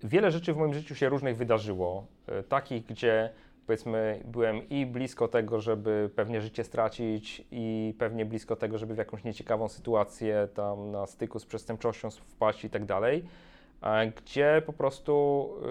wiele 0.05 0.31
rzeczy 0.31 0.53
w 0.53 0.57
moim 0.57 0.75
życiu 0.75 0.95
się 0.95 1.09
różnych 1.09 1.37
wydarzyło, 1.37 2.07
e, 2.27 2.43
takich, 2.43 2.87
gdzie 2.87 3.31
powiedzmy 3.67 4.21
byłem 4.25 4.69
i 4.69 4.87
blisko 4.87 5.29
tego, 5.29 5.61
żeby 5.61 6.11
pewnie 6.17 6.41
życie 6.41 6.65
stracić 6.65 7.45
i 7.51 7.95
pewnie 7.99 8.25
blisko 8.27 8.57
tego, 8.57 8.79
żeby 8.79 8.95
w 8.95 8.99
jakąś 8.99 9.25
nieciekawą 9.25 9.69
sytuację 9.69 10.49
tam 10.55 10.91
na 10.91 11.07
styku 11.07 11.39
z 11.39 11.47
przestępczością 11.47 12.11
wpaść 12.11 12.65
i 12.65 12.71
tak 12.71 12.85
dalej, 12.85 13.25
gdzie 14.17 14.63
po 14.67 14.73
prostu 14.73 15.49
y, 15.63 15.67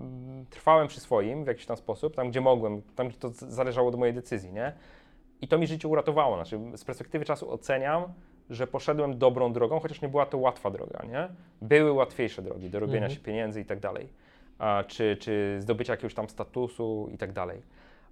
mm, 0.00 0.46
trwałem 0.50 0.88
przy 0.88 1.00
swoim 1.00 1.44
w 1.44 1.46
jakiś 1.46 1.66
tam 1.66 1.76
sposób, 1.76 2.16
tam 2.16 2.30
gdzie 2.30 2.40
mogłem, 2.40 2.82
tam 2.96 3.08
gdzie 3.08 3.18
to 3.18 3.28
zależało 3.30 3.88
od 3.88 3.94
mojej 3.98 4.14
decyzji, 4.14 4.52
nie? 4.52 4.72
I 5.40 5.48
to 5.48 5.58
mi 5.58 5.66
życie 5.66 5.88
uratowało. 5.88 6.36
Znaczy, 6.36 6.60
z 6.76 6.84
perspektywy 6.84 7.24
czasu 7.24 7.50
oceniam, 7.52 8.02
że 8.50 8.66
poszedłem 8.66 9.18
dobrą 9.18 9.52
drogą, 9.52 9.80
chociaż 9.80 10.02
nie 10.02 10.08
była 10.08 10.26
to 10.26 10.38
łatwa 10.38 10.70
droga, 10.70 11.04
nie? 11.08 11.28
Były 11.62 11.92
łatwiejsze 11.92 12.42
drogi 12.42 12.70
do 12.70 12.80
robienia 12.80 13.06
Mhm. 13.06 13.12
się 13.14 13.20
pieniędzy 13.20 13.60
i 13.60 13.64
tak 13.64 13.80
dalej, 13.80 14.08
a, 14.58 14.84
czy, 14.86 15.16
czy 15.20 15.56
zdobycia 15.60 15.92
jakiegoś 15.92 16.14
tam 16.14 16.28
statusu 16.28 17.08
i 17.12 17.18
tak 17.18 17.32
dalej. 17.32 17.62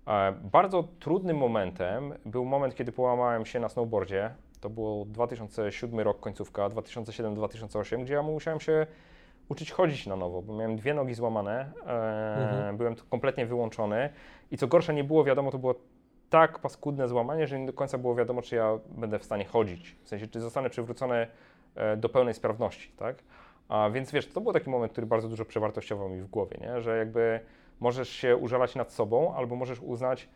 E, 0.06 0.32
Bardzo 0.52 0.84
trudnym 1.00 1.36
momentem 1.36 2.14
był 2.26 2.44
moment, 2.44 2.74
kiedy 2.74 2.92
połamałem 2.92 3.46
się 3.46 3.60
na 3.60 3.68
snowboardzie. 3.68 4.30
To 4.64 4.70
było 4.70 5.04
2007 5.04 6.00
rok, 6.00 6.20
końcówka, 6.20 6.68
2007-2008, 6.68 8.04
gdzie 8.04 8.14
ja 8.14 8.22
musiałem 8.22 8.60
się 8.60 8.86
uczyć 9.48 9.72
chodzić 9.72 10.06
na 10.06 10.16
nowo, 10.16 10.42
bo 10.42 10.54
miałem 10.54 10.76
dwie 10.76 10.94
nogi 10.94 11.14
złamane, 11.14 11.72
e, 11.86 12.42
Mhm. 12.42 12.76
byłem 12.76 12.94
kompletnie 13.10 13.46
wyłączony 13.46 14.10
i 14.50 14.56
co 14.58 14.66
gorsza 14.66 14.92
nie 14.92 15.04
było 15.04 15.24
wiadomo, 15.24 15.50
to 15.50 15.58
było 15.58 15.74
tak 16.30 16.58
paskudne 16.58 17.08
złamanie, 17.08 17.46
że 17.46 17.58
nie 17.60 17.66
do 17.66 17.72
końca 17.72 17.98
było 17.98 18.14
wiadomo, 18.14 18.42
czy 18.42 18.56
ja 18.56 18.78
będę 18.88 19.18
w 19.18 19.24
stanie 19.24 19.44
chodzić, 19.44 19.96
w 20.04 20.08
sensie, 20.08 20.26
czy 20.26 20.40
zostanę 20.40 20.70
przywrócony 20.70 21.26
e, 21.74 21.96
do 21.96 22.08
pełnej 22.08 22.34
sprawności, 22.34 22.92
tak? 22.96 23.16
A 23.68 23.90
więc 23.90 24.12
wiesz, 24.12 24.26
to 24.32 24.40
był 24.40 24.52
taki 24.52 24.70
moment, 24.70 24.92
który 24.92 25.06
bardzo 25.06 25.28
dużo 25.28 25.44
przewartościował 25.44 26.08
mi 26.08 26.20
w 26.20 26.26
głowie, 26.26 26.56
nie? 26.60 26.80
że 26.80 26.98
jakby 26.98 27.40
możesz 27.80 28.08
się 28.08 28.36
użalać 28.36 28.74
nad 28.74 28.92
sobą, 28.92 29.34
albo 29.34 29.56
możesz 29.56 29.80
uznać, 29.80 30.28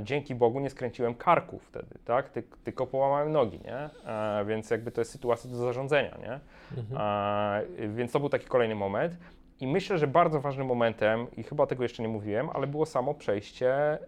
dzięki 0.00 0.34
Bogu 0.34 0.60
nie 0.60 0.70
skręciłem 0.70 1.14
karku 1.14 1.58
wtedy, 1.58 1.94
tak? 2.04 2.28
Ty, 2.30 2.42
tylko 2.64 2.86
połamałem 2.86 3.32
nogi, 3.32 3.60
nie? 3.64 3.90
E, 4.06 4.44
więc 4.44 4.70
jakby 4.70 4.90
to 4.90 5.00
jest 5.00 5.10
sytuacja 5.10 5.50
do 5.50 5.56
zarządzania, 5.56 6.18
nie? 6.18 6.40
Mhm. 6.78 7.00
A, 7.00 7.58
więc 7.88 8.12
to 8.12 8.20
był 8.20 8.28
taki 8.28 8.46
kolejny 8.46 8.74
moment. 8.74 9.16
I 9.60 9.66
myślę, 9.66 9.98
że 9.98 10.06
bardzo 10.06 10.40
ważnym 10.40 10.66
momentem, 10.66 11.26
i 11.36 11.42
chyba 11.42 11.66
tego 11.66 11.82
jeszcze 11.82 12.02
nie 12.02 12.08
mówiłem, 12.08 12.50
ale 12.50 12.66
było 12.66 12.86
samo 12.86 13.14
przejście, 13.14 13.98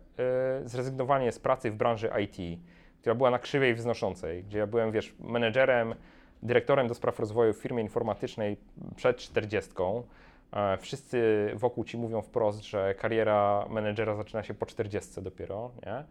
y, 0.62 0.68
zrezygnowanie 0.68 1.32
z 1.32 1.38
pracy 1.38 1.70
w 1.70 1.74
branży 1.74 2.10
IT, 2.24 2.60
która 3.00 3.14
była 3.14 3.30
na 3.30 3.38
krzywej 3.38 3.74
wznoszącej, 3.74 4.44
gdzie 4.44 4.58
ja 4.58 4.66
byłem, 4.66 4.92
wiesz, 4.92 5.14
menedżerem, 5.20 5.94
dyrektorem 6.42 6.88
do 6.88 6.94
spraw 6.94 7.20
rozwoju 7.20 7.52
w 7.54 7.56
firmie 7.56 7.82
informatycznej 7.82 8.56
przed 8.96 9.16
40. 9.16 9.72
E, 10.52 10.76
Wszyscy 10.76 11.50
wokół 11.54 11.84
ci 11.84 11.98
mówią 11.98 12.22
wprost, 12.22 12.62
że 12.62 12.94
kariera 12.94 13.66
menedżera 13.70 14.14
zaczyna 14.14 14.42
się 14.42 14.54
po 14.54 14.66
40 14.66 15.22
dopiero, 15.22 15.70
nie? 15.86 16.04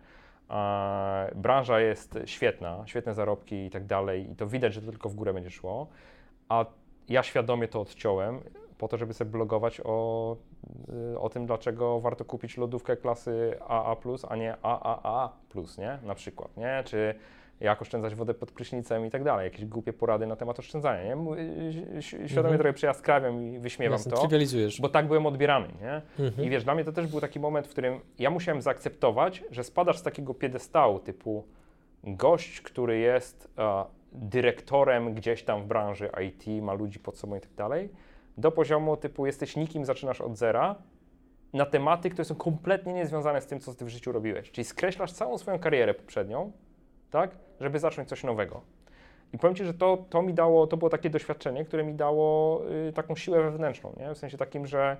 E, 0.58 1.32
Branża 1.36 1.80
jest 1.80 2.20
świetna, 2.26 2.84
świetne 2.86 3.14
zarobki 3.14 3.66
i 3.66 3.70
tak 3.70 3.86
dalej, 3.86 4.32
i 4.32 4.36
to 4.36 4.48
widać, 4.48 4.74
że 4.74 4.82
to 4.82 4.92
tylko 4.92 5.10
w 5.10 5.16
górę 5.16 5.34
będzie 5.34 5.50
szło. 5.50 5.88
A 6.50 6.66
ja 7.10 7.24
świadomie 7.24 7.68
to 7.68 7.82
odciąłem 7.82 8.42
po 8.78 8.88
to, 8.88 8.98
żeby 8.98 9.14
sobie 9.14 9.32
blogować 9.32 9.82
o, 9.84 10.36
y, 11.14 11.20
o 11.20 11.30
tym, 11.30 11.46
dlaczego 11.46 12.00
warto 12.00 12.26
kupić 12.26 12.58
lodówkę 12.58 12.98
klasy 12.98 13.58
AA+, 13.68 13.96
a 14.30 14.36
nie 14.36 14.56
AAA+, 14.62 15.30
nie? 15.78 16.00
Na 16.04 16.16
przykład, 16.16 16.58
nie? 16.58 16.84
Czy 16.86 17.16
jak 17.62 17.82
oszczędzać 17.82 18.16
wodę 18.16 18.34
pod 18.34 18.52
prysznicem 18.52 19.06
i 19.06 19.10
tak 19.10 19.24
dalej. 19.24 19.44
Jakieś 19.44 19.66
głupie 19.66 19.94
porady 19.94 20.28
na 20.28 20.36
temat 20.36 20.60
oszczędzania, 20.60 21.04
nie? 21.04 21.16
Mu- 21.16 21.34
y, 21.36 21.40
ś- 21.98 22.08
Świadomie 22.08 22.38
Mhm. 22.38 22.58
trochę 22.58 22.74
przejaskrawiam 22.74 23.44
i 23.44 23.60
wyśmiewam 23.60 23.92
Jasne, 23.94 24.12
to, 24.12 24.18
bo 24.82 24.90
tak 24.90 25.08
byłem 25.08 25.26
odbierany, 25.26 25.68
nie? 25.82 26.02
Mhm. 26.26 26.48
I 26.48 26.50
wiesz, 26.50 26.64
dla 26.64 26.76
mnie 26.76 26.84
to 26.84 26.92
też 26.92 27.08
był 27.08 27.22
taki 27.22 27.40
moment, 27.40 27.68
w 27.68 27.70
którym 27.70 28.00
ja 28.20 28.30
musiałem 28.30 28.62
zaakceptować, 28.62 29.44
że 29.52 29.64
spadasz 29.64 29.98
z 29.98 30.04
takiego 30.04 30.34
piedestału 30.34 31.00
typu 31.00 31.44
gość, 32.04 32.62
który 32.62 33.00
jest 33.00 33.48
e, 33.58 33.86
dyrektorem 34.12 35.14
gdzieś 35.14 35.44
tam 35.44 35.64
w 35.64 35.66
branży 35.66 36.10
IT, 36.28 36.64
ma 36.64 36.74
ludzi 36.74 37.00
pod 37.00 37.18
sobą 37.18 37.36
i 37.36 37.40
tak 37.42 37.54
dalej, 37.54 37.90
do 38.38 38.52
poziomu 38.52 38.98
typu 38.98 39.26
jesteś 39.26 39.56
nikim, 39.56 39.86
zaczynasz 39.86 40.22
od 40.22 40.38
zera, 40.38 40.76
na 41.54 41.66
tematy, 41.66 42.10
które 42.10 42.26
są 42.26 42.36
kompletnie 42.36 42.94
niezwiązane 42.94 43.42
z 43.42 43.48
tym, 43.48 43.60
co 43.60 43.74
ty 43.74 43.86
w 43.86 43.90
życiu 43.90 44.12
robiłeś. 44.12 44.52
Czyli 44.52 44.66
skreślasz 44.66 45.12
całą 45.12 45.38
swoją 45.38 45.60
karierę 45.60 45.94
poprzednią, 45.94 46.52
tak, 47.12 47.38
żeby 47.60 47.80
zacząć 47.80 48.10
coś 48.10 48.24
nowego. 48.24 48.62
I 49.34 49.38
powiem 49.38 49.56
Ci, 49.56 49.66
że 49.66 49.74
to, 49.74 50.06
to 50.10 50.22
mi 50.22 50.34
dało, 50.34 50.68
to 50.68 50.78
było 50.78 50.90
takie 50.90 51.10
doświadczenie, 51.10 51.66
które 51.66 51.84
mi 51.84 51.94
dało 51.94 52.62
y, 52.90 52.94
taką 52.94 53.16
siłę 53.16 53.44
wewnętrzną, 53.44 53.96
nie? 54.00 54.14
w 54.14 54.18
sensie 54.18 54.38
takim, 54.38 54.68
że 54.68 54.98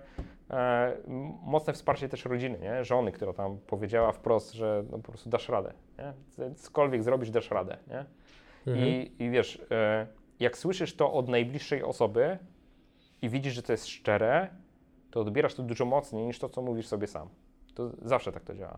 e, 0.50 0.98
mocne 1.44 1.74
wsparcie 1.74 2.10
też 2.10 2.26
rodziny, 2.26 2.60
nie? 2.60 2.86
żony, 2.86 3.12
która 3.12 3.34
tam 3.34 3.58
powiedziała 3.68 4.12
wprost, 4.12 4.54
że 4.54 4.84
no, 4.92 4.98
po 4.98 5.12
prostu 5.12 5.30
dasz 5.30 5.50
radę, 5.50 5.74
nie? 5.98 6.14
cokolwiek 6.56 7.04
zrobisz, 7.04 7.32
dasz 7.32 7.52
radę. 7.52 7.78
Nie? 7.88 8.06
Mhm. 8.68 8.88
I, 8.88 9.12
I 9.20 9.30
wiesz, 9.30 9.62
e, 9.72 10.08
jak 10.40 10.58
słyszysz 10.58 10.96
to 10.96 11.14
od 11.14 11.30
najbliższej 11.30 11.84
osoby 11.84 12.38
i 13.22 13.30
widzisz, 13.30 13.54
że 13.54 13.64
to 13.64 13.72
jest 13.72 13.88
szczere, 13.88 14.48
to 15.12 15.22
odbierasz 15.22 15.56
to 15.56 15.64
dużo 15.64 15.86
mocniej 15.86 16.26
niż 16.26 16.40
to, 16.40 16.50
co 16.50 16.62
mówisz 16.62 16.88
sobie 16.88 17.08
sam. 17.08 17.30
To 17.76 17.92
zawsze 18.02 18.32
tak 18.32 18.44
to 18.44 18.56
działa. 18.56 18.78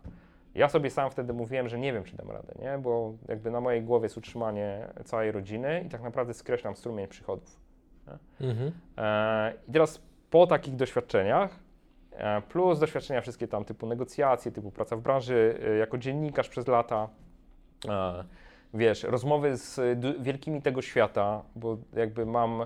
Ja 0.56 0.70
sobie 0.70 0.90
sam 0.90 1.12
wtedy 1.12 1.34
mówiłem, 1.34 1.70
że 1.70 1.80
nie 1.80 1.94
wiem, 1.94 2.04
czy 2.04 2.16
dam 2.16 2.32
radę, 2.32 2.54
nie? 2.62 2.78
bo 2.78 3.14
jakby 3.28 3.52
na 3.52 3.62
mojej 3.62 3.82
głowie 3.82 4.06
jest 4.06 4.18
utrzymanie 4.18 4.88
całej 5.06 5.32
rodziny 5.32 5.84
i 5.88 5.90
tak 5.90 6.02
naprawdę 6.02 6.34
skreślam 6.34 6.76
strumień 6.76 7.08
przychodów. 7.08 7.60
Mhm. 8.42 8.72
E, 8.98 9.54
I 9.68 9.72
teraz 9.72 10.02
po 10.30 10.48
takich 10.48 10.76
doświadczeniach, 10.76 11.60
e, 12.12 12.42
plus 12.42 12.80
doświadczenia 12.80 13.22
wszystkie 13.22 13.48
tam 13.48 13.66
typu 13.66 13.88
negocjacje, 13.88 14.52
typu 14.52 14.72
praca 14.72 14.96
w 14.96 15.02
branży 15.02 15.60
e, 15.64 15.78
jako 15.78 15.98
dziennikarz 15.98 16.50
przez 16.50 16.68
lata, 16.68 17.10
e, 17.90 18.24
wiesz, 18.74 19.04
rozmowy 19.04 19.58
z 19.58 19.80
wielkimi 20.20 20.62
tego 20.62 20.82
świata, 20.82 21.44
bo 21.56 21.78
jakby 21.94 22.26
mam 22.26 22.66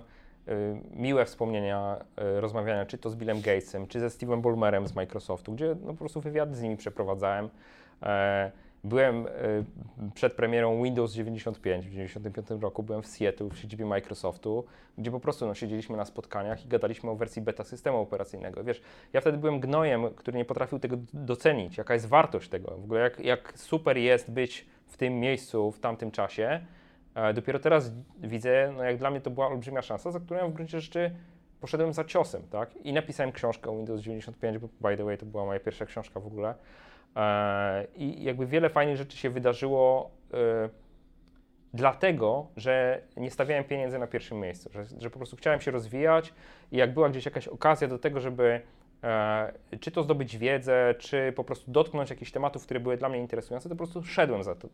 miłe 0.95 1.25
wspomnienia 1.25 1.97
e, 2.17 2.41
rozmawiania 2.41 2.85
czy 2.85 2.97
to 2.97 3.09
z 3.09 3.15
Billem 3.15 3.41
Gatesem, 3.41 3.87
czy 3.87 3.99
ze 3.99 4.07
Steve'em 4.07 4.41
Ballmerem 4.41 4.87
z 4.87 4.95
Microsoftu, 4.95 5.53
gdzie 5.53 5.75
no, 5.81 5.91
po 5.91 5.99
prostu 5.99 6.21
wywiady 6.21 6.55
z 6.55 6.61
nimi 6.61 6.77
przeprowadzałem. 6.77 7.49
E, 8.03 8.51
Byłem 8.83 9.27
e, 9.27 9.29
przed 10.13 10.33
premierą 10.33 10.83
Windows 10.83 11.13
95 11.13 11.85
w 11.85 11.91
95 11.91 12.47
roku, 12.61 12.83
byłem 12.83 13.01
w 13.01 13.07
Seattle 13.07 13.49
w 13.49 13.57
siedzibie 13.57 13.85
Microsoftu, 13.85 14.65
gdzie 14.97 15.11
po 15.11 15.19
prostu 15.19 15.47
no, 15.47 15.55
siedzieliśmy 15.55 15.97
na 15.97 16.05
spotkaniach 16.05 16.65
i 16.65 16.67
gadaliśmy 16.67 17.09
o 17.09 17.15
wersji 17.15 17.41
beta 17.41 17.63
systemu 17.63 17.97
operacyjnego. 17.97 18.63
Wiesz, 18.63 18.81
ja 19.13 19.21
wtedy 19.21 19.37
byłem 19.37 19.59
gnojem, 19.59 20.09
który 20.15 20.37
nie 20.37 20.45
potrafił 20.45 20.79
tego 20.79 20.97
docenić, 21.13 21.77
jaka 21.77 21.93
jest 21.93 22.05
wartość 22.05 22.49
tego, 22.49 22.77
w 22.77 22.83
ogóle 22.83 23.01
jak, 23.01 23.19
jak 23.19 23.53
super 23.55 23.97
jest 23.97 24.31
być 24.31 24.65
w 24.85 24.97
tym 24.97 25.19
miejscu, 25.19 25.71
w 25.71 25.79
tamtym 25.79 26.11
czasie. 26.11 26.59
E, 27.17 27.33
Dopiero 27.33 27.59
teraz 27.59 27.91
widzę, 28.19 28.73
no 28.77 28.83
jak 28.83 28.97
dla 28.97 29.11
mnie 29.11 29.21
to 29.21 29.29
była 29.31 29.47
olbrzymia 29.47 29.81
szansa, 29.81 30.11
za 30.11 30.19
którą 30.19 30.39
ja 30.39 30.47
w 30.47 30.53
gruncie 30.53 30.81
rzeczy 30.81 31.11
poszedłem 31.61 31.93
za 31.93 32.03
ciosem, 32.03 32.43
tak? 32.49 32.75
I 32.75 32.93
napisałem 32.93 33.31
książkę 33.31 33.69
o 33.69 33.75
Windows 33.75 34.01
95, 34.01 34.57
bo 34.57 34.67
by 34.81 34.97
the 34.97 35.03
way 35.03 35.17
to 35.17 35.25
była 35.25 35.45
moja 35.45 35.59
pierwsza 35.59 35.85
książka 35.85 36.19
w 36.19 36.27
ogóle. 36.27 36.55
E, 37.15 37.87
I 37.95 38.23
jakby 38.23 38.45
wiele 38.45 38.69
fajnych 38.69 38.97
rzeczy 38.97 39.17
się 39.17 39.29
wydarzyło 39.29 40.11
e, 40.33 40.69
dlatego, 41.73 42.47
że 42.57 43.01
nie 43.17 43.31
stawiałem 43.31 43.63
pieniędzy 43.63 43.99
na 43.99 44.07
pierwszym 44.07 44.39
miejscu, 44.39 44.69
że, 44.73 44.85
że 44.99 45.09
po 45.09 45.17
prostu 45.17 45.35
chciałem 45.35 45.61
się 45.61 45.71
rozwijać 45.71 46.33
i 46.71 46.77
jak 46.77 46.93
była 46.93 47.09
gdzieś 47.09 47.25
jakaś 47.25 47.47
okazja 47.47 47.87
do 47.87 47.99
tego, 47.99 48.19
żeby 48.19 48.61
czy 49.79 49.91
to 49.91 50.03
zdobyć 50.03 50.37
wiedzę, 50.37 50.95
czy 50.99 51.33
po 51.35 51.43
prostu 51.43 51.71
dotknąć 51.71 52.09
jakichś 52.09 52.31
tematów, 52.31 52.63
które 52.63 52.79
były 52.79 52.97
dla 52.97 53.09
mnie 53.09 53.19
interesujące, 53.19 53.69
to 53.69 53.75
po 53.75 53.77
prostu 53.77 54.03
szedłem 54.03 54.43
za, 54.43 54.55
to, 54.55 54.67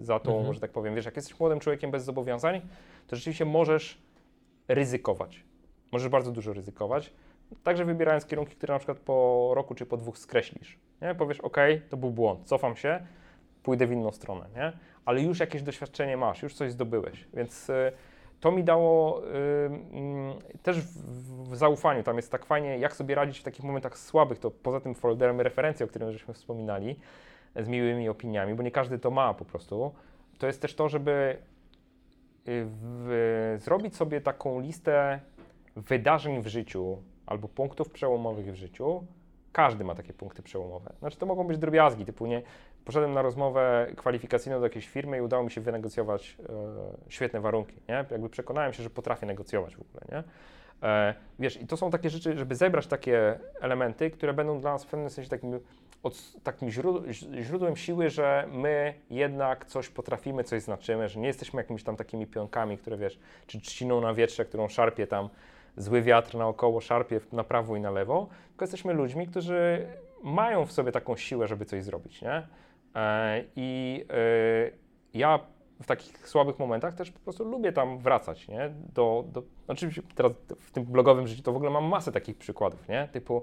za 0.00 0.20
tą, 0.20 0.36
Mhm. 0.36 0.54
że 0.54 0.60
tak 0.60 0.70
powiem. 0.70 0.94
Wiesz, 0.94 1.04
jak 1.04 1.16
jesteś 1.16 1.40
młodym 1.40 1.60
człowiekiem 1.60 1.90
bez 1.90 2.04
zobowiązań, 2.04 2.60
to 3.06 3.16
rzeczywiście 3.16 3.44
możesz 3.44 3.98
ryzykować. 4.68 5.44
Możesz 5.92 6.08
bardzo 6.08 6.32
dużo 6.32 6.52
ryzykować. 6.52 7.12
Także 7.64 7.84
wybierając 7.84 8.26
kierunki, 8.26 8.56
które 8.56 8.74
na 8.74 8.78
przykład 8.78 8.98
po 8.98 9.50
roku 9.54 9.74
czy 9.74 9.86
po 9.86 9.96
dwóch 9.96 10.18
skreślisz. 10.18 10.78
Nie? 11.02 11.14
Powiesz, 11.14 11.40
ok, 11.40 11.56
to 11.88 11.96
był 11.96 12.10
błąd, 12.10 12.44
cofam 12.44 12.76
się, 12.76 13.06
pójdę 13.62 13.86
w 13.86 13.92
inną 13.92 14.12
stronę, 14.12 14.46
nie? 14.56 14.72
Ale 15.04 15.22
już 15.22 15.40
jakieś 15.40 15.62
doświadczenie 15.62 16.16
masz, 16.16 16.42
już 16.42 16.54
coś 16.54 16.72
zdobyłeś, 16.72 17.24
więc 17.34 17.70
y, 17.70 17.92
to 18.40 18.52
mi 18.52 18.64
dało 18.64 19.22
y, 19.24 20.58
też 20.62 20.80
w, 20.80 21.50
w 21.50 21.56
zaufaniu, 21.56 22.02
tam 22.02 22.16
jest 22.16 22.32
tak 22.32 22.46
fajnie, 22.46 22.78
jak 22.78 22.96
sobie 22.96 23.14
radzić 23.14 23.38
w 23.38 23.42
takich 23.42 23.64
momentach 23.64 23.98
słabych, 23.98 24.38
to 24.38 24.50
poza 24.50 24.80
tym 24.80 24.94
folderem 24.94 25.40
referencji, 25.40 25.84
o 25.84 25.88
którym 25.88 26.12
żeśmy 26.12 26.34
wspominali, 26.34 26.96
z 27.56 27.68
miłymi 27.68 28.08
opiniami, 28.08 28.54
bo 28.54 28.62
nie 28.62 28.70
każdy 28.70 28.98
to 28.98 29.10
ma 29.10 29.34
po 29.34 29.44
prostu, 29.44 29.94
to 30.38 30.46
jest 30.46 30.62
też 30.62 30.74
to, 30.74 30.88
żeby 30.88 31.36
y, 32.48 32.66
w, 32.66 33.56
zrobić 33.58 33.96
sobie 33.96 34.20
taką 34.20 34.60
listę 34.60 35.20
wydarzeń 35.76 36.42
w 36.42 36.46
życiu 36.46 37.02
albo 37.26 37.48
punktów 37.48 37.90
przełomowych 37.90 38.52
w 38.52 38.54
życiu. 38.54 39.04
Każdy 39.52 39.84
ma 39.84 39.94
takie 39.94 40.12
punkty 40.12 40.42
przełomowe. 40.42 40.92
Znaczy 40.98 41.18
to 41.18 41.26
mogą 41.26 41.46
być 41.46 41.58
drobiazgi, 41.58 42.04
typu 42.04 42.26
nie, 42.26 42.42
poszedłem 42.88 43.12
na 43.12 43.22
rozmowę 43.22 43.86
kwalifikacyjną 43.96 44.58
do 44.58 44.66
jakiejś 44.66 44.88
firmy 44.88 45.18
i 45.18 45.20
udało 45.20 45.42
mi 45.42 45.50
się 45.50 45.60
wynegocjować 45.60 46.36
e, 46.40 46.52
świetne 47.08 47.40
warunki, 47.40 47.74
nie? 47.88 48.04
Jakby 48.10 48.28
przekonałem 48.28 48.72
się, 48.72 48.82
że 48.82 48.90
potrafię 48.90 49.26
negocjować 49.26 49.76
w 49.76 49.80
ogóle, 49.80 50.00
nie? 50.12 50.22
E, 50.88 51.14
wiesz, 51.38 51.60
i 51.60 51.66
to 51.66 51.76
są 51.76 51.90
takie 51.90 52.10
rzeczy, 52.10 52.38
żeby 52.38 52.54
zebrać 52.54 52.86
takie 52.86 53.38
elementy, 53.60 54.10
które 54.10 54.34
będą 54.34 54.60
dla 54.60 54.72
nas 54.72 54.84
w 54.84 54.86
pewnym 54.86 55.10
sensie 55.10 55.30
takim, 55.30 55.60
od, 56.02 56.42
takim 56.42 56.70
źródł, 56.70 57.12
źródłem 57.42 57.76
siły, 57.76 58.10
że 58.10 58.48
my 58.52 58.94
jednak 59.10 59.66
coś 59.66 59.88
potrafimy, 59.88 60.44
coś 60.44 60.62
znaczymy, 60.62 61.08
że 61.08 61.20
nie 61.20 61.26
jesteśmy 61.26 61.60
jakimiś 61.60 61.84
tam 61.84 61.96
takimi 61.96 62.26
pionkami, 62.26 62.78
które 62.78 62.96
wiesz, 62.96 63.18
czy 63.46 63.60
trzciną 63.60 64.00
na 64.00 64.14
wietrze, 64.14 64.44
którą 64.44 64.68
szarpie 64.68 65.06
tam 65.06 65.28
zły 65.76 66.02
wiatr 66.02 66.36
naokoło, 66.36 66.80
szarpie 66.80 67.20
na 67.32 67.44
prawo 67.44 67.76
i 67.76 67.80
na 67.80 67.90
lewo, 67.90 68.28
tylko 68.48 68.64
jesteśmy 68.64 68.92
ludźmi, 68.92 69.26
którzy 69.26 69.86
mają 70.22 70.66
w 70.66 70.72
sobie 70.72 70.92
taką 70.92 71.16
siłę, 71.16 71.46
żeby 71.46 71.64
coś 71.64 71.84
zrobić, 71.84 72.22
nie? 72.22 72.42
E, 72.94 73.44
I 73.56 74.04
e, 74.10 74.70
ja 75.14 75.38
w 75.82 75.86
takich 75.86 76.28
słabych 76.28 76.58
momentach 76.58 76.94
też 76.94 77.10
po 77.10 77.20
prostu 77.20 77.44
lubię 77.44 77.72
tam 77.72 77.98
wracać, 77.98 78.48
nie? 78.48 78.70
Do, 78.94 79.24
do, 79.32 79.42
oczywiście 79.68 80.02
teraz 80.14 80.32
w 80.58 80.70
tym 80.70 80.84
blogowym 80.84 81.26
życiu 81.26 81.42
to 81.42 81.52
w 81.52 81.56
ogóle 81.56 81.70
mam 81.70 81.84
masę 81.84 82.12
takich 82.12 82.38
przykładów, 82.38 82.88
nie? 82.88 83.08
Typu, 83.12 83.42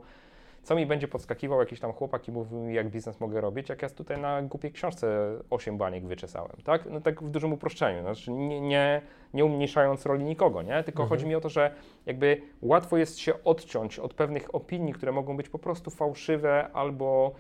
co 0.64 0.76
mi 0.76 0.86
będzie 0.86 1.08
podskakiwał 1.08 1.60
jakiś 1.60 1.80
tam 1.80 1.94
chłopak 1.94 2.28
i 2.28 2.32
mówił 2.32 2.60
mi, 2.60 2.76
jak 2.76 2.90
biznes 2.90 3.20
mogę 3.20 3.42
robić, 3.42 3.70
jak 3.70 3.82
ja 3.82 3.90
tutaj 3.90 4.22
na 4.22 4.42
głupiej 4.42 4.72
książce 4.72 5.30
8 5.50 5.78
baniek 5.78 6.08
wyczesałem, 6.08 6.58
tak? 6.64 6.86
No 6.90 7.02
tak 7.02 7.24
w 7.24 7.30
dużym 7.30 7.54
uproszczeniu, 7.54 8.02
znaczy 8.02 8.32
nie, 8.32 8.62
nie, 8.62 9.02
nie 9.34 9.46
umniejszając 9.46 10.06
roli 10.06 10.24
nikogo, 10.24 10.62
nie? 10.62 10.84
Tylko 10.84 11.04
Mhm. 11.04 11.10
chodzi 11.10 11.28
mi 11.30 11.36
o 11.36 11.42
to, 11.42 11.50
że 11.50 11.72
jakby 12.06 12.42
łatwo 12.62 12.98
jest 12.98 13.20
się 13.20 13.44
odciąć 13.44 14.00
od 14.00 14.14
pewnych 14.14 14.56
opinii, 14.56 14.94
które 14.94 15.12
mogą 15.12 15.38
być 15.38 15.50
po 15.50 15.60
prostu 15.60 15.92
fałszywe 15.92 16.70
albo 16.74 17.36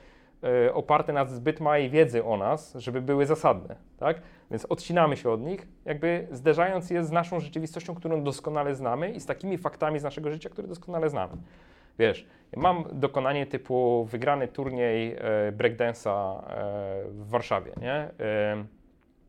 oparte 0.74 1.14
na 1.14 1.26
zbyt 1.26 1.60
małej 1.60 1.90
wiedzy 1.90 2.24
o 2.24 2.38
nas, 2.38 2.74
żeby 2.76 3.02
były 3.02 3.26
zasadne, 3.26 3.76
tak? 3.98 4.22
Więc 4.52 4.66
odcinamy 4.66 5.18
się 5.18 5.30
od 5.30 5.42
nich, 5.42 5.68
jakby 5.86 6.28
zderzając 6.32 6.90
je 6.90 7.04
z 7.04 7.12
naszą 7.12 7.40
rzeczywistością, 7.40 7.96
którą 7.96 8.24
doskonale 8.24 8.76
znamy 8.76 9.12
i 9.12 9.20
z 9.20 9.26
takimi 9.26 9.58
faktami 9.58 10.00
z 10.00 10.04
naszego 10.04 10.32
życia, 10.32 10.50
które 10.50 10.68
doskonale 10.68 11.10
znamy. 11.10 11.38
Wiesz, 12.00 12.28
mam 12.56 12.84
dokonanie 12.92 13.46
typu 13.46 14.06
wygrany 14.06 14.48
turniej 14.48 15.14
e, 15.14 15.52
breakdance'a 15.52 16.44
e, 16.44 17.06
w 17.10 17.30
Warszawie, 17.30 17.72
nie? 17.82 17.94
E, 18.20 18.66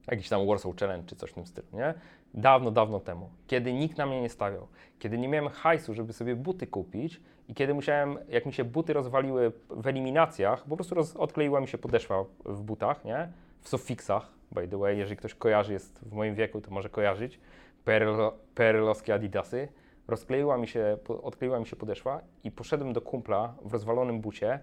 jakiś 0.09 0.29
tam 0.29 0.47
Warsaw 0.47 0.77
Challenge 0.77 1.07
czy 1.07 1.17
coś 1.17 1.31
w 1.31 1.35
tym 1.35 1.47
stylu, 1.47 1.67
nie? 1.73 1.95
Dawno, 2.35 2.71
dawno 2.71 3.01
temu, 3.01 3.31
kiedy 3.47 3.73
nikt 3.73 3.99
na 3.99 4.07
mnie 4.07 4.21
nie 4.21 4.29
stawiał, 4.29 4.69
kiedy 4.99 5.19
nie 5.19 5.29
miałem 5.29 5.49
hajsu, 5.49 5.95
żeby 5.95 6.13
sobie 6.13 6.37
buty 6.37 6.67
kupić 6.67 7.21
i 7.49 7.55
kiedy 7.55 7.75
musiałem, 7.75 8.19
jak 8.29 8.47
mi 8.47 8.53
się 8.53 8.65
buty 8.65 8.93
rozwaliły 8.93 9.53
w 9.71 9.87
eliminacjach, 9.87 10.65
po 10.65 10.77
prostu 10.77 10.95
roz, 10.95 11.17
odkleiła 11.17 11.61
mi 11.61 11.69
się 11.69 11.79
podeszwa 11.79 12.25
w 12.45 12.63
butach, 12.63 13.05
nie? 13.05 13.29
W 13.61 13.69
Sofixach, 13.69 14.31
by 14.53 14.69
the 14.69 14.79
way, 14.79 14.99
jeżeli 14.99 15.17
ktoś 15.17 15.35
kojarzy, 15.35 15.73
jest 15.73 16.01
w 16.01 16.13
moim 16.13 16.35
wieku, 16.35 16.61
to 16.61 16.71
może 16.71 16.89
kojarzyć, 16.89 17.41
PRL, 17.85 18.31
PRL-owskie 18.55 19.15
adidasy, 19.15 19.69
rozkleiła 20.09 20.59
mi 20.59 20.69
się, 20.69 20.99
odkleiła 21.23 21.61
mi 21.61 21.67
się 21.67 21.77
podeszwa 21.77 22.21
i 22.45 22.51
poszedłem 22.51 22.93
do 22.93 23.01
kumpla 23.01 23.55
w 23.63 23.73
rozwalonym 23.73 24.21
bucie, 24.21 24.59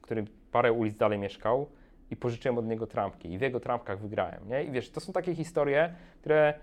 który 0.00 0.24
parę 0.52 0.72
ulic 0.72 0.96
dalej 0.96 1.18
mieszkał 1.18 1.68
i 2.10 2.16
pożyczyłem 2.16 2.58
od 2.58 2.66
niego 2.66 2.86
trampki 2.86 3.32
i 3.32 3.38
w 3.38 3.40
jego 3.40 3.60
trampkach 3.60 4.00
wygrałem, 4.00 4.48
nie? 4.48 4.64
I 4.64 4.70
wiesz, 4.70 4.90
to 4.90 5.00
są 5.00 5.12
takie 5.12 5.34
historie, 5.34 5.94
które 6.20 6.54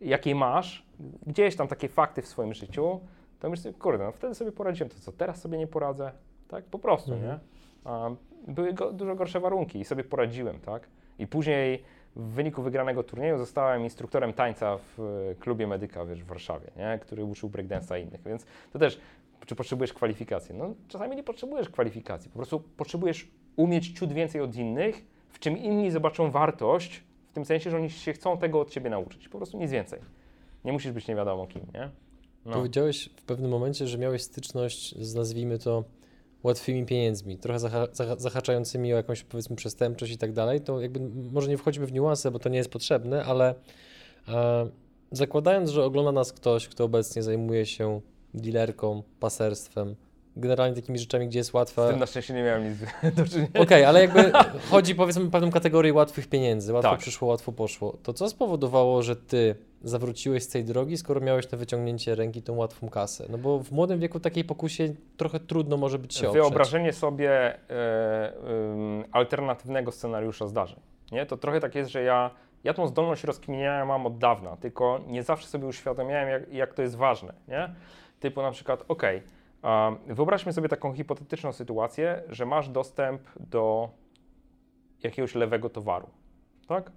jakie 0.00 0.34
masz, 0.34 0.86
gdzieś 1.26 1.56
tam 1.56 1.68
takie 1.68 1.88
fakty 1.88 2.22
w 2.22 2.26
swoim 2.26 2.54
życiu, 2.54 3.00
to 3.42 3.50
myślisz 3.50 3.62
sobie, 3.62 3.78
kurde, 3.78 4.04
no 4.04 4.12
wtedy 4.12 4.34
sobie 4.34 4.52
poradziłem, 4.52 4.90
to 4.90 4.98
co, 5.00 5.12
teraz 5.12 5.40
sobie 5.40 5.58
nie 5.58 5.66
poradzę, 5.66 6.12
tak? 6.48 6.64
Po 6.64 6.78
prostu, 6.78 7.12
Mhm. 7.12 7.30
nie? 7.32 7.38
A, 7.84 8.10
były 8.48 8.72
go, 8.72 8.92
dużo 8.92 9.14
gorsze 9.14 9.40
warunki 9.40 9.80
i 9.80 9.84
sobie 9.84 10.04
poradziłem, 10.04 10.60
tak? 10.60 10.88
I 11.18 11.26
później 11.26 11.82
w 12.16 12.22
wyniku 12.22 12.62
wygranego 12.62 13.02
turnieju 13.02 13.38
zostałem 13.38 13.82
instruktorem 13.82 14.32
tańca 14.32 14.78
w 14.78 15.00
e, 15.30 15.34
klubie 15.34 15.66
medyka, 15.66 16.04
wiesz, 16.04 16.22
w 16.22 16.26
Warszawie, 16.26 16.70
nie? 16.76 16.98
Który 16.98 17.24
uczył 17.24 17.48
breakdance'a 17.48 18.00
innych, 18.00 18.22
więc 18.22 18.46
to 18.72 18.78
też, 18.78 19.00
czy 19.46 19.54
potrzebujesz 19.54 19.92
kwalifikacji? 19.92 20.54
No 20.54 20.74
czasami 20.88 21.16
nie 21.16 21.22
potrzebujesz 21.22 21.68
kwalifikacji, 21.68 22.30
po 22.30 22.36
prostu 22.36 22.60
potrzebujesz 22.76 23.28
umieć 23.56 23.88
ciut 23.88 24.12
więcej 24.12 24.40
od 24.40 24.56
innych, 24.56 25.04
w 25.28 25.38
czym 25.38 25.58
inni 25.58 25.90
zobaczą 25.90 26.30
wartość, 26.30 27.02
w 27.30 27.32
tym 27.34 27.44
sensie, 27.44 27.70
że 27.70 27.76
oni 27.76 27.90
się 27.90 28.12
chcą 28.12 28.38
tego 28.38 28.60
od 28.60 28.70
ciebie 28.70 28.90
nauczyć, 28.90 29.28
po 29.28 29.38
prostu 29.38 29.58
nic 29.58 29.70
więcej. 29.70 30.00
Nie 30.64 30.72
musisz 30.72 30.92
być 30.92 31.08
nie 31.08 31.14
wiadomo 31.14 31.46
kim, 31.46 31.62
nie? 31.74 31.90
No. 32.44 32.52
Powiedziałeś 32.52 33.10
w 33.16 33.22
pewnym 33.22 33.50
momencie, 33.50 33.86
że 33.86 33.98
miałeś 33.98 34.22
styczność 34.22 34.98
z 34.98 35.14
nazwijmy 35.14 35.58
to 35.58 35.84
łatwymi 36.42 36.86
pieniędzmi, 36.86 37.38
trochę 37.38 37.58
zaha 37.58 37.86
zaha 37.92 38.16
zahaczającymi 38.18 38.92
o 38.92 38.96
jakąś 38.96 39.22
powiedzmy 39.22 39.56
przestępczość 39.56 40.12
i 40.12 40.18
tak 40.18 40.32
dalej, 40.32 40.60
to 40.60 40.80
jakby 40.80 41.00
może 41.32 41.48
nie 41.48 41.58
wchodzimy 41.58 41.86
w 41.86 41.92
niuanse, 41.92 42.30
bo 42.30 42.38
to 42.38 42.48
nie 42.48 42.58
jest 42.58 42.70
potrzebne, 42.70 43.24
ale 43.24 43.54
e, 44.28 44.66
zakładając, 45.10 45.70
że 45.70 45.84
ogląda 45.84 46.12
nas 46.12 46.32
ktoś, 46.32 46.68
kto 46.68 46.84
obecnie 46.84 47.22
zajmuje 47.22 47.66
się 47.66 48.00
dealerką, 48.34 49.02
paserstwem, 49.20 49.96
generalnie 50.36 50.76
takimi 50.76 50.98
rzeczami, 50.98 51.28
gdzie 51.28 51.38
jest 51.38 51.50
Z 51.50 51.54
łatwa... 51.54 51.88
tym 51.88 51.98
na 51.98 52.06
szczęście 52.06 52.34
nie 52.34 52.42
miałem 52.42 52.70
nic 52.70 52.78
do 53.16 53.26
czynienia. 53.26 53.48
Okej, 53.60 53.84
ale 53.84 54.00
jakby 54.00 54.32
chodzi 54.70 54.94
powiedzmy 54.94 55.24
o 55.24 55.30
pewną 55.30 55.50
kategorię 55.50 55.92
łatwych 55.94 56.26
pieniędzy. 56.26 56.72
Łatwo 56.72 56.90
Tak. 56.90 57.00
przyszło, 57.00 57.28
łatwo 57.28 57.52
poszło. 57.52 57.96
To 58.02 58.12
co 58.12 58.28
spowodowało, 58.28 59.02
że 59.02 59.16
ty 59.16 59.54
zawróciłeś 59.84 60.42
z 60.42 60.48
tej 60.48 60.64
drogi, 60.64 60.96
skoro 60.96 61.20
miałeś 61.20 61.50
na 61.50 61.58
wyciągnięcie 61.58 62.14
ręki 62.14 62.42
tą 62.42 62.56
łatwą 62.56 62.88
kasę? 62.88 63.26
No 63.30 63.38
bo 63.38 63.58
w 63.58 63.72
młodym 63.72 64.00
wieku 64.00 64.20
takiej 64.20 64.44
pokusie 64.44 64.94
trochę 65.16 65.40
trudno 65.40 65.76
może 65.76 65.98
być 65.98 66.14
się 66.14 66.28
oprzeć. 66.28 66.42
Wyobrażenie 66.42 66.92
sobie 66.92 67.30
e, 67.70 68.32
ym, 68.72 69.04
alternatywnego 69.12 69.92
scenariusza 69.92 70.46
zdarzeń. 70.46 70.80
Nie? 71.12 71.26
To 71.26 71.36
trochę 71.36 71.60
tak 71.60 71.74
jest, 71.74 71.90
że 71.90 72.02
ja, 72.02 72.30
ja 72.64 72.74
tą 72.74 72.86
zdolność 72.86 73.24
rozkminiania 73.24 73.84
mam 73.84 74.06
od 74.06 74.18
dawna, 74.18 74.56
tylko 74.56 75.00
nie 75.06 75.22
zawsze 75.22 75.46
sobie 75.46 75.66
uświadamiałem, 75.66 76.28
jak, 76.28 76.52
jak 76.52 76.74
to 76.74 76.82
jest 76.82 76.96
ważne. 76.96 77.34
Nie? 77.48 77.74
Typu 78.20 78.42
na 78.42 78.50
przykład, 78.50 78.84
ok, 78.88 79.02
wyobraźmy 80.06 80.52
sobie 80.52 80.68
taką 80.68 80.92
hipotetyczną 80.92 81.52
sytuację, 81.52 82.22
że 82.28 82.46
masz 82.46 82.68
dostęp 82.68 83.22
do 83.40 83.88
jakiegoś 85.02 85.34
lewego 85.34 85.70
towaru. 85.70 86.08
Tak? 86.68 86.92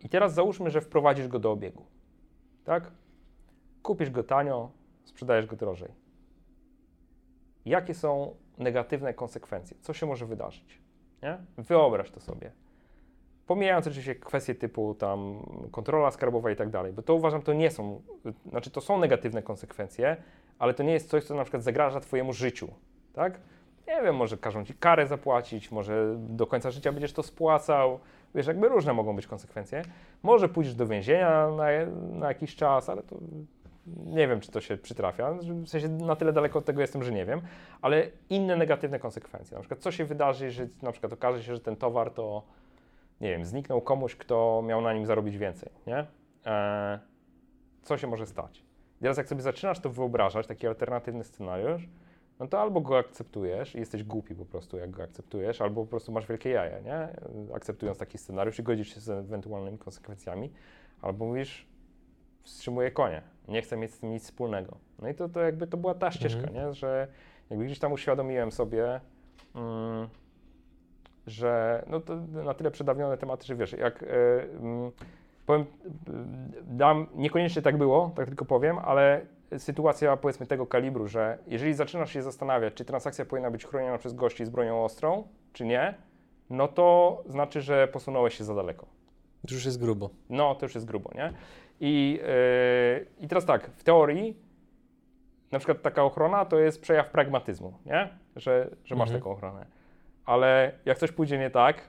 I 0.00 0.08
teraz 0.08 0.34
załóżmy, 0.34 0.70
że 0.70 0.80
wprowadzisz 0.80 1.28
go 1.28 1.38
do 1.38 1.52
obiegu. 1.52 1.86
Tak? 2.64 2.90
Kupisz 3.82 4.10
go 4.10 4.22
tanio, 4.22 4.70
sprzedajesz 5.04 5.46
go 5.46 5.56
drożej 5.56 6.06
jakie 7.66 7.94
są 7.94 8.34
negatywne 8.58 9.14
konsekwencje, 9.14 9.76
co 9.80 9.92
się 9.92 10.06
może 10.06 10.26
wydarzyć. 10.26 10.80
Nie? 11.22 11.38
Wyobraź 11.58 12.10
to 12.10 12.20
sobie. 12.20 12.52
Pomijając 13.46 13.86
oczywiście 13.86 14.14
kwestie 14.14 14.54
typu 14.54 14.94
tam 14.94 15.46
kontrola 15.70 16.10
skarbowa 16.10 16.50
i 16.50 16.56
tak 16.56 16.70
dalej, 16.70 16.92
bo 16.92 17.02
to 17.02 17.14
uważam, 17.14 17.42
to 17.42 17.52
nie 17.52 17.70
są, 17.70 18.02
znaczy 18.50 18.70
to 18.70 18.80
są 18.80 18.98
negatywne 18.98 19.42
konsekwencje, 19.42 20.16
ale 20.58 20.74
to 20.74 20.82
nie 20.82 20.92
jest 20.92 21.10
coś, 21.10 21.24
co 21.24 21.34
na 21.34 21.42
przykład 21.44 21.62
zagraża 21.62 22.00
Twojemu 22.00 22.32
życiu, 22.32 22.68
tak? 23.12 23.40
Nie 23.88 24.02
wiem, 24.02 24.16
może 24.16 24.36
każą 24.36 24.64
Ci 24.64 24.74
karę 24.74 25.06
zapłacić, 25.06 25.70
może 25.70 26.16
do 26.18 26.46
końca 26.46 26.70
życia 26.70 26.92
będziesz 26.92 27.12
to 27.12 27.22
spłacał, 27.22 28.00
wiesz, 28.36 28.46
jakby 28.46 28.68
różne 28.68 28.92
mogą 28.92 29.16
być 29.16 29.26
konsekwencje. 29.26 29.82
Może 30.22 30.48
pójdziesz 30.48 30.74
do 30.74 30.86
więzienia 30.86 31.48
na, 31.50 31.64
na 32.18 32.28
jakiś 32.28 32.56
czas, 32.56 32.88
ale 32.88 33.02
to 33.02 33.16
nie 34.06 34.28
wiem, 34.28 34.40
czy 34.40 34.50
to 34.50 34.60
się 34.60 34.76
przytrafia. 34.76 35.32
W 35.32 35.68
sensie 35.68 35.88
na 35.88 36.16
tyle 36.16 36.32
daleko 36.32 36.58
od 36.58 36.64
tego 36.64 36.80
jestem, 36.80 37.02
że 37.02 37.12
nie 37.12 37.24
wiem, 37.24 37.40
ale 37.82 38.06
inne 38.30 38.56
negatywne 38.56 38.98
konsekwencje. 38.98 39.54
Na 39.54 39.60
przykład, 39.60 39.80
co 39.80 39.92
się 39.92 40.04
wydarzy, 40.04 40.44
jeżeli 40.44 40.70
na 40.82 40.92
przykład 40.92 41.12
okaże 41.12 41.42
się, 41.42 41.54
że 41.54 41.60
ten 41.60 41.76
towar 41.76 42.10
to, 42.10 42.42
nie 43.20 43.30
wiem, 43.30 43.44
zniknął 43.44 43.80
komuś, 43.80 44.16
kto 44.16 44.62
miał 44.66 44.80
na 44.80 44.92
nim 44.92 45.06
zarobić 45.06 45.38
więcej, 45.38 45.70
nie? 45.86 46.06
E, 46.46 46.98
co 47.82 47.98
się 47.98 48.06
może 48.06 48.26
stać? 48.26 48.58
I 49.00 49.02
teraz, 49.02 49.16
jak 49.16 49.28
sobie 49.28 49.42
zaczynasz 49.42 49.80
to 49.80 49.90
wyobrażać, 49.90 50.46
taki 50.46 50.66
alternatywny 50.66 51.24
scenariusz, 51.24 51.88
no 52.40 52.46
to 52.46 52.60
albo 52.60 52.80
go 52.80 52.98
akceptujesz 52.98 53.74
i 53.74 53.78
jesteś 53.78 54.04
głupi 54.04 54.34
po 54.34 54.44
prostu, 54.44 54.76
jak 54.76 54.90
go 54.90 55.02
akceptujesz, 55.02 55.60
albo 55.60 55.84
po 55.84 55.90
prostu 55.90 56.12
masz 56.12 56.26
wielkie 56.26 56.50
jaja, 56.50 56.80
nie? 56.80 57.08
Akceptując 57.54 57.98
taki 57.98 58.18
scenariusz 58.18 58.58
i 58.58 58.62
godzisz 58.62 58.94
się 58.94 59.00
z 59.00 59.08
ewentualnymi 59.08 59.78
konsekwencjami, 59.78 60.52
albo 61.02 61.26
mówisz, 61.26 61.66
wstrzymuję 62.42 62.90
konie, 62.90 63.22
nie 63.48 63.62
chcę 63.62 63.76
mieć 63.76 63.94
z 63.94 63.98
tym 63.98 64.10
nic 64.10 64.22
wspólnego. 64.24 64.76
No 64.98 65.08
i 65.08 65.14
to, 65.14 65.28
to 65.28 65.40
jakby 65.40 65.66
to 65.66 65.76
była 65.76 65.94
ta 65.94 66.10
ścieżka, 66.10 66.50
nie? 66.50 66.74
że 66.74 67.08
jakby 67.50 67.64
gdzieś 67.64 67.78
tam 67.78 67.92
uświadomiłem 67.92 68.52
sobie, 68.52 69.00
mm, 69.54 70.08
że 71.26 71.84
no 71.86 72.00
to 72.00 72.16
na 72.16 72.54
tyle 72.54 72.70
przedawnione 72.70 73.18
tematy, 73.18 73.46
że 73.46 73.56
wiesz, 73.56 73.72
jak 73.72 74.02
y, 74.02 74.06
mm, 74.60 74.90
powiem, 75.46 75.62
y, 75.62 75.66
dam, 76.62 77.06
niekoniecznie 77.14 77.62
tak 77.62 77.78
było, 77.78 78.12
tak 78.16 78.26
tylko 78.26 78.44
powiem, 78.44 78.78
ale 78.78 79.26
sytuacja 79.58 80.16
powiedzmy 80.16 80.46
tego 80.46 80.66
kalibru, 80.66 81.08
że 81.08 81.38
jeżeli 81.46 81.74
zaczynasz 81.74 82.12
się 82.12 82.22
zastanawiać, 82.22 82.74
czy 82.74 82.84
transakcja 82.84 83.24
powinna 83.24 83.50
być 83.50 83.64
chroniona 83.66 83.98
przez 83.98 84.14
gości 84.14 84.44
z 84.44 84.50
bronią 84.50 84.84
ostrą, 84.84 85.28
czy 85.52 85.64
nie, 85.66 85.94
no 86.50 86.68
to 86.68 87.22
znaczy, 87.26 87.60
że 87.60 87.88
posunąłeś 87.88 88.34
się 88.38 88.44
za 88.44 88.54
daleko. 88.54 88.86
To 89.48 89.54
już 89.54 89.64
jest 89.64 89.80
grubo. 89.80 90.10
No, 90.30 90.54
to 90.54 90.66
już 90.66 90.74
jest 90.74 90.86
grubo, 90.86 91.10
nie? 91.14 91.32
I, 91.80 92.18
yy, 92.22 93.06
I 93.24 93.28
teraz 93.28 93.44
tak, 93.46 93.70
w 93.70 93.84
teorii 93.84 94.36
na 95.52 95.58
przykład 95.58 95.82
taka 95.82 96.04
ochrona 96.04 96.44
to 96.44 96.58
jest 96.58 96.80
przejaw 96.82 97.10
pragmatyzmu, 97.10 97.72
nie? 97.86 98.08
Że, 98.36 98.70
że 98.84 98.94
masz 98.94 99.08
Mhm. 99.08 99.20
taką 99.20 99.30
ochronę. 99.30 99.66
Ale 100.24 100.72
jak 100.84 100.98
coś 100.98 101.12
pójdzie 101.12 101.38
nie 101.38 101.50
tak, 101.50 101.80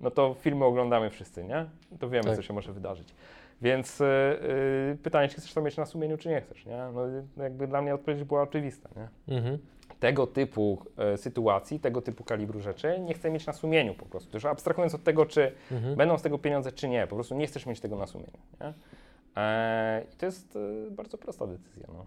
no 0.00 0.10
to 0.10 0.34
filmy 0.40 0.64
oglądamy 0.64 1.10
wszyscy, 1.10 1.44
nie? 1.44 1.66
To 2.00 2.08
wiemy, 2.08 2.24
Tak. 2.24 2.36
co 2.36 2.42
się 2.42 2.52
może 2.54 2.72
wydarzyć. 2.72 3.14
Więc 3.62 3.98
yy, 3.98 4.98
pytanie, 5.02 5.28
czy 5.28 5.36
chcesz 5.36 5.52
to 5.54 5.62
mieć 5.62 5.76
na 5.76 5.86
sumieniu, 5.86 6.16
czy 6.18 6.28
nie 6.28 6.40
chcesz, 6.40 6.66
nie? 6.66 6.78
No 6.94 7.02
jakby 7.42 7.66
dla 7.66 7.82
mnie 7.82 7.94
odpowiedź 7.94 8.24
była 8.24 8.42
oczywista, 8.42 8.88
nie? 8.96 9.36
Mhm. 9.36 9.58
tego 10.00 10.26
typu 10.26 10.78
e, 10.96 11.16
sytuacji, 11.16 11.80
tego 11.80 12.02
typu 12.02 12.24
kalibru 12.24 12.60
rzeczy 12.60 13.00
nie 13.00 13.14
chcę 13.14 13.30
mieć 13.30 13.46
na 13.46 13.52
sumieniu 13.52 13.94
po 13.94 14.06
prostu. 14.06 14.36
Już 14.36 14.44
abstrahując 14.44 14.94
od 14.94 15.04
tego, 15.04 15.26
czy 15.26 15.52
Mhm. 15.70 15.96
będą 15.96 16.18
z 16.18 16.22
tego 16.22 16.38
pieniądze, 16.38 16.72
czy 16.72 16.88
nie, 16.88 17.06
po 17.06 17.14
prostu 17.14 17.34
nie 17.34 17.46
chcesz 17.46 17.66
mieć 17.66 17.80
tego 17.80 17.96
na 17.96 18.06
sumieniu. 18.06 18.38
Nie? 18.60 18.72
E, 19.36 20.02
I 20.14 20.16
to 20.16 20.26
jest 20.26 20.56
e, 20.56 20.90
bardzo 20.90 21.18
prosta 21.18 21.46
decyzja. 21.46 21.86
No. 21.88 22.04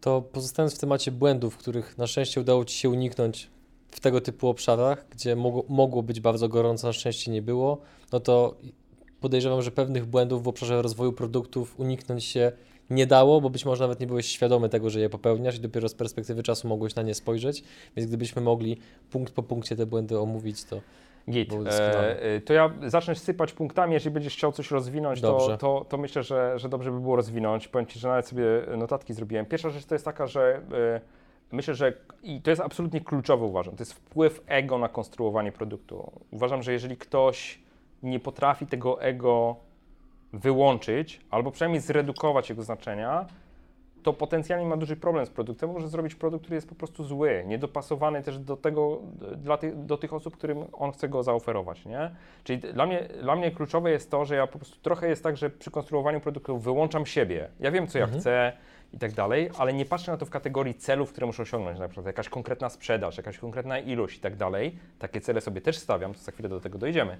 To 0.00 0.22
pozostając 0.22 0.74
w 0.74 0.78
temacie 0.78 1.10
błędów, 1.12 1.56
których 1.56 1.98
na 1.98 2.06
szczęście 2.06 2.40
udało 2.40 2.64
Ci 2.64 2.78
się 2.78 2.90
uniknąć 2.90 3.50
w 3.90 4.00
tego 4.00 4.20
typu 4.20 4.48
obszarach, 4.48 5.06
gdzie 5.10 5.36
mogło, 5.36 5.64
mogło 5.68 6.02
być 6.02 6.20
bardzo 6.20 6.48
gorąco, 6.48 6.86
na 6.86 6.92
szczęście 6.92 7.30
nie 7.30 7.42
było, 7.42 7.78
no 8.12 8.20
to 8.20 8.54
podejrzewam, 9.20 9.62
że 9.62 9.70
pewnych 9.70 10.06
błędów 10.06 10.42
w 10.42 10.48
obszarze 10.48 10.82
rozwoju 10.82 11.12
produktów 11.12 11.80
uniknąć 11.80 12.24
się 12.24 12.52
nie 12.90 13.06
dało, 13.06 13.40
bo 13.40 13.50
być 13.50 13.64
może 13.64 13.84
nawet 13.84 14.00
nie 14.00 14.06
byłeś 14.06 14.26
świadomy 14.26 14.68
tego, 14.68 14.90
że 14.90 15.00
je 15.00 15.08
popełniasz 15.10 15.56
i 15.56 15.60
dopiero 15.60 15.88
z 15.88 15.94
perspektywy 15.94 16.42
czasu 16.42 16.68
mogłeś 16.68 16.94
na 16.94 17.02
nie 17.02 17.14
spojrzeć, 17.14 17.64
więc 17.96 18.08
gdybyśmy 18.08 18.42
mogli 18.42 18.76
punkt 19.10 19.34
po 19.34 19.42
punkcie 19.42 19.76
te 19.76 19.86
błędy 19.86 20.18
omówić, 20.18 20.64
to 20.64 20.80
Git. 21.30 21.52
E, 21.52 22.22
e, 22.22 22.40
to 22.40 22.52
ja 22.52 22.70
zacznę 22.86 23.14
sypać 23.14 23.52
punktami, 23.52 23.94
jeżeli 23.94 24.14
będziesz 24.14 24.32
chciał 24.32 24.52
coś 24.52 24.70
rozwinąć, 24.70 25.20
to, 25.20 25.56
to, 25.56 25.86
to 25.88 25.98
myślę, 25.98 26.22
że, 26.22 26.58
że 26.58 26.68
dobrze 26.68 26.92
by 26.92 27.00
było 27.00 27.16
rozwinąć. 27.16 27.68
Powiem 27.68 27.86
Ci, 27.86 27.98
że 27.98 28.08
nawet 28.08 28.26
sobie 28.26 28.44
notatki 28.76 29.14
zrobiłem. 29.14 29.46
Pierwsza 29.46 29.70
rzecz 29.70 29.84
to 29.84 29.94
jest 29.94 30.04
taka, 30.04 30.26
że 30.26 30.60
e, 30.72 31.00
myślę, 31.52 31.74
że 31.74 31.92
i 32.22 32.40
to 32.40 32.50
jest 32.50 32.62
absolutnie 32.62 33.00
kluczowe 33.00 33.44
uważam, 33.44 33.76
to 33.76 33.82
jest 33.82 33.92
wpływ 33.92 34.42
ego 34.46 34.78
na 34.78 34.88
konstruowanie 34.88 35.52
produktu. 35.52 36.12
Uważam, 36.30 36.62
że 36.62 36.72
jeżeli 36.72 36.96
ktoś 36.96 37.65
nie 38.02 38.20
potrafi 38.20 38.66
tego 38.66 39.02
ego 39.02 39.56
wyłączyć, 40.32 41.20
albo 41.30 41.50
przynajmniej 41.50 41.80
zredukować 41.80 42.50
jego 42.50 42.62
znaczenia, 42.62 43.26
to 44.02 44.12
potencjalnie 44.12 44.66
ma 44.66 44.76
duży 44.76 44.96
problem 44.96 45.26
z 45.26 45.30
produktem, 45.30 45.70
może 45.72 45.88
zrobić 45.88 46.14
produkt, 46.14 46.42
który 46.44 46.54
jest 46.54 46.68
po 46.68 46.74
prostu 46.74 47.04
zły, 47.04 47.44
niedopasowany 47.46 48.22
też 48.22 48.38
do 48.38 48.56
tego, 48.56 48.98
dla 49.36 49.56
tych, 49.56 49.84
do 49.84 49.96
tych 49.98 50.12
osób, 50.12 50.36
którym 50.36 50.64
on 50.72 50.92
chce 50.92 51.08
go 51.08 51.22
zaoferować, 51.22 51.84
nie? 51.86 52.10
Czyli 52.44 52.58
dla 52.58 52.86
mnie, 52.86 53.08
dla 53.22 53.36
mnie 53.36 53.50
kluczowe 53.50 53.90
jest 53.90 54.10
to, 54.10 54.24
że 54.24 54.34
ja 54.36 54.46
po 54.46 54.58
prostu 54.58 54.76
trochę 54.82 55.08
jest 55.08 55.22
tak, 55.22 55.36
że 55.36 55.50
przy 55.50 55.70
konstruowaniu 55.70 56.20
produktu 56.20 56.58
wyłączam 56.58 57.06
siebie. 57.06 57.48
Ja 57.60 57.70
wiem, 57.70 57.86
co 57.86 57.98
ja 57.98 58.04
Mhm. 58.04 58.20
chcę 58.20 58.52
i 58.92 58.98
tak 58.98 59.12
dalej, 59.12 59.50
ale 59.58 59.72
nie 59.72 59.84
patrzę 59.84 60.12
na 60.12 60.18
to 60.18 60.26
w 60.26 60.30
kategorii 60.30 60.74
celów, 60.74 61.12
które 61.12 61.26
muszę 61.26 61.42
osiągnąć, 61.42 61.78
na 61.78 61.88
przykład 61.88 62.06
jakaś 62.06 62.28
konkretna 62.28 62.68
sprzedaż, 62.68 63.16
jakaś 63.16 63.38
konkretna 63.38 63.78
ilość 63.78 64.18
i 64.18 64.20
tak 64.20 64.36
dalej. 64.36 64.78
Takie 64.98 65.20
cele 65.20 65.40
sobie 65.40 65.60
też 65.60 65.78
stawiam, 65.78 66.14
to 66.14 66.20
za 66.20 66.32
chwilę 66.32 66.48
do 66.48 66.60
tego 66.60 66.78
dojdziemy. 66.78 67.16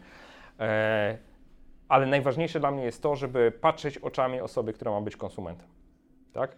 E, 0.60 1.18
ale 1.88 2.06
najważniejsze 2.06 2.60
dla 2.60 2.70
mnie 2.70 2.84
jest 2.84 3.02
to, 3.02 3.16
żeby 3.16 3.52
patrzeć 3.60 3.98
oczami 3.98 4.40
osoby, 4.40 4.72
która 4.72 4.90
ma 4.90 5.00
być 5.00 5.16
konsumentem. 5.16 5.68
Tak? 6.32 6.56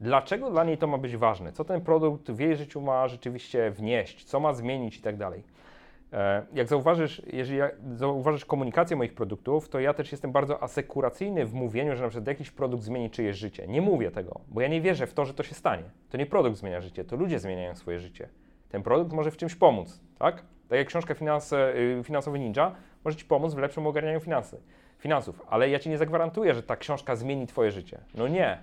Dlaczego 0.00 0.50
dla 0.50 0.64
niej 0.64 0.78
to 0.78 0.86
ma 0.86 0.98
być 0.98 1.16
ważne? 1.16 1.52
Co 1.52 1.64
ten 1.64 1.80
produkt 1.80 2.30
w 2.30 2.40
jej 2.40 2.56
życiu 2.56 2.80
ma 2.80 3.08
rzeczywiście 3.08 3.70
wnieść? 3.70 4.24
Co 4.24 4.40
ma 4.40 4.54
zmienić 4.54 4.96
i 4.96 5.02
tak 5.02 5.16
dalej? 5.16 5.44
E, 6.12 6.46
Jak 6.52 6.68
zauważysz, 6.68 7.22
jeżeli 7.32 7.60
zauważysz 7.94 8.44
komunikację 8.44 8.96
moich 8.96 9.14
produktów, 9.14 9.68
to 9.68 9.80
ja 9.80 9.94
też 9.94 10.12
jestem 10.12 10.32
bardzo 10.32 10.62
asekuracyjny 10.62 11.46
w 11.46 11.54
mówieniu, 11.54 11.96
że 11.96 12.02
na 12.02 12.08
przykład 12.08 12.26
jakiś 12.26 12.50
produkt 12.50 12.82
zmieni 12.84 13.10
czyjeś 13.10 13.36
życie. 13.36 13.66
Nie 13.68 13.80
mówię 13.80 14.10
tego, 14.10 14.40
bo 14.48 14.60
ja 14.60 14.68
nie 14.68 14.80
wierzę 14.80 15.06
w 15.06 15.14
to, 15.14 15.24
że 15.24 15.34
to 15.34 15.42
się 15.42 15.54
stanie. 15.54 15.84
To 16.10 16.18
nie 16.18 16.26
produkt 16.26 16.56
zmienia 16.56 16.80
życie, 16.80 17.04
to 17.04 17.16
ludzie 17.16 17.38
zmieniają 17.38 17.74
swoje 17.74 18.00
życie. 18.00 18.28
Ten 18.68 18.82
produkt 18.82 19.12
może 19.12 19.30
w 19.30 19.36
czymś 19.36 19.54
pomóc, 19.54 20.00
tak? 20.18 20.44
Tak 20.70 20.78
jak 20.78 20.88
książka 20.88 21.14
finanse, 21.14 21.74
y, 21.76 22.04
Finansowy 22.04 22.38
Ninja 22.38 22.74
może 23.04 23.16
Ci 23.16 23.24
pomóc 23.24 23.54
w 23.54 23.58
lepszym 23.58 23.86
ogarnianiu 23.86 24.20
finansy, 24.20 24.60
finansów, 24.98 25.42
ale 25.48 25.70
ja 25.70 25.78
Ci 25.78 25.88
nie 25.90 25.98
zagwarantuję, 25.98 26.54
że 26.54 26.62
ta 26.62 26.76
książka 26.76 27.16
zmieni 27.16 27.46
Twoje 27.46 27.70
życie. 27.70 27.98
No 28.14 28.28
nie, 28.28 28.58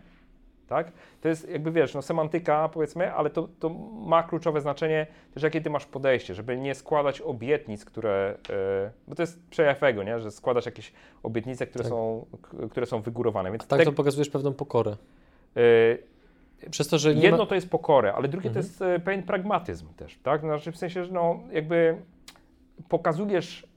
tak? 0.67 0.91
To 1.21 1.29
jest 1.29 1.49
jakby, 1.49 1.71
wiesz, 1.71 1.93
no 1.93 2.01
semantyka 2.01 2.69
powiedzmy, 2.69 3.13
ale 3.13 3.29
to, 3.29 3.47
to 3.59 3.69
ma 3.93 4.23
kluczowe 4.23 4.61
znaczenie 4.61 5.07
też 5.33 5.43
jakie 5.43 5.61
ty 5.61 5.69
masz 5.69 5.85
podejście, 5.85 6.33
żeby 6.35 6.57
nie 6.57 6.75
składać 6.75 7.21
obietnic, 7.21 7.85
które, 7.85 8.37
e, 8.49 8.91
bo 9.07 9.15
to 9.15 9.23
jest 9.23 9.49
przejaw 9.49 9.83
ego, 9.83 10.03
nie? 10.03 10.19
że 10.19 10.31
składasz 10.31 10.65
jakieś 10.65 10.93
obietnice, 11.23 11.67
które, 11.67 11.83
Tak. 11.83 11.89
są, 11.91 12.25
które 12.71 12.85
są 12.85 13.01
wygórowane. 13.01 13.51
Więc 13.51 13.67
tak 13.67 13.79
te- 13.79 13.85
to 13.85 13.91
pokazujesz 13.91 14.29
pewną 14.29 14.53
pokorę. 14.53 14.91
e, 14.91 15.61
Przez 16.69 16.87
to, 16.87 16.97
że 16.97 17.13
jedno 17.13 17.37
ma... 17.37 17.45
to 17.45 17.55
jest 17.55 17.69
pokorę, 17.69 18.13
ale 18.13 18.27
drugie 18.27 18.47
Mhm. 18.49 18.53
to 18.65 18.69
jest 18.69 18.81
e, 18.81 18.99
pewien 18.99 19.23
pragmatyzm 19.23 19.93
też, 19.93 20.19
tak? 20.23 20.41
Znaczy 20.41 20.71
w 20.71 20.77
sensie, 20.77 21.05
że 21.05 21.11
no 21.11 21.39
jakby 21.51 21.97
pokazujesz 22.89 23.67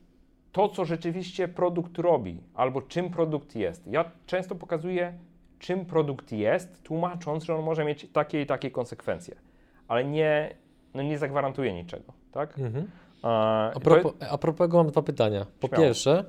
to, 0.53 0.69
co 0.69 0.85
rzeczywiście 0.85 1.49
produkt 1.49 1.99
robi, 1.99 2.41
albo 2.55 2.83
czym 2.83 3.11
produkt 3.11 3.57
jest. 3.57 3.87
Ja 3.87 4.11
często 4.27 4.55
pokazuję, 4.55 5.15
czym 5.59 5.87
produkt 5.87 6.33
jest, 6.33 6.83
tłumacząc, 6.83 7.45
że 7.45 7.55
on 7.55 7.65
może 7.65 7.85
mieć 7.85 8.07
takie 8.13 8.43
i 8.43 8.47
takie 8.47 8.71
konsekwencje, 8.71 9.35
ale 9.89 10.05
nie, 10.05 10.55
no 10.95 11.03
nie 11.03 11.19
zagwarantuje 11.19 11.73
niczego, 11.75 12.13
tak? 12.33 12.59
Mhm. 12.59 12.91
A 13.23 13.71
to- 13.75 13.81
propos, 13.81 14.13
a 14.31 14.39
propos 14.39 14.59
tego 14.67 14.77
mam 14.77 14.87
dwa 14.87 15.03
pytania. 15.03 15.47
Po 15.61 15.69
Śmiało. 15.69 15.85
pierwsze, 15.85 16.25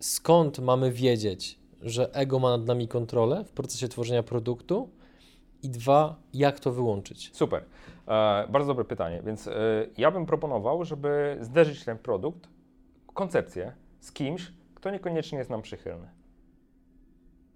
skąd 0.00 0.58
mamy 0.58 0.92
wiedzieć, 0.92 1.58
że 1.82 2.14
ego 2.14 2.38
ma 2.38 2.50
nad 2.56 2.66
nami 2.66 2.88
kontrolę 2.88 3.44
w 3.44 3.52
procesie 3.52 3.88
tworzenia 3.88 4.22
produktu? 4.22 4.90
I 5.62 5.68
dwa, 5.68 6.16
jak 6.34 6.60
to 6.60 6.72
wyłączyć? 6.72 7.30
Super. 7.32 7.64
E, 8.08 8.46
bardzo 8.48 8.68
dobre 8.68 8.84
pytanie. 8.84 9.22
Więc 9.26 9.48
e, 9.48 9.52
ja 9.98 10.10
bym 10.10 10.26
proponował, 10.26 10.84
żeby 10.84 11.36
zderzyć 11.40 11.84
ten 11.84 11.98
produkt, 11.98 12.48
koncepcję 13.14 13.72
z 14.00 14.12
kimś, 14.12 14.52
kto 14.74 14.90
niekoniecznie 14.90 15.38
jest 15.38 15.50
nam 15.50 15.62
przychylny. 15.62 16.08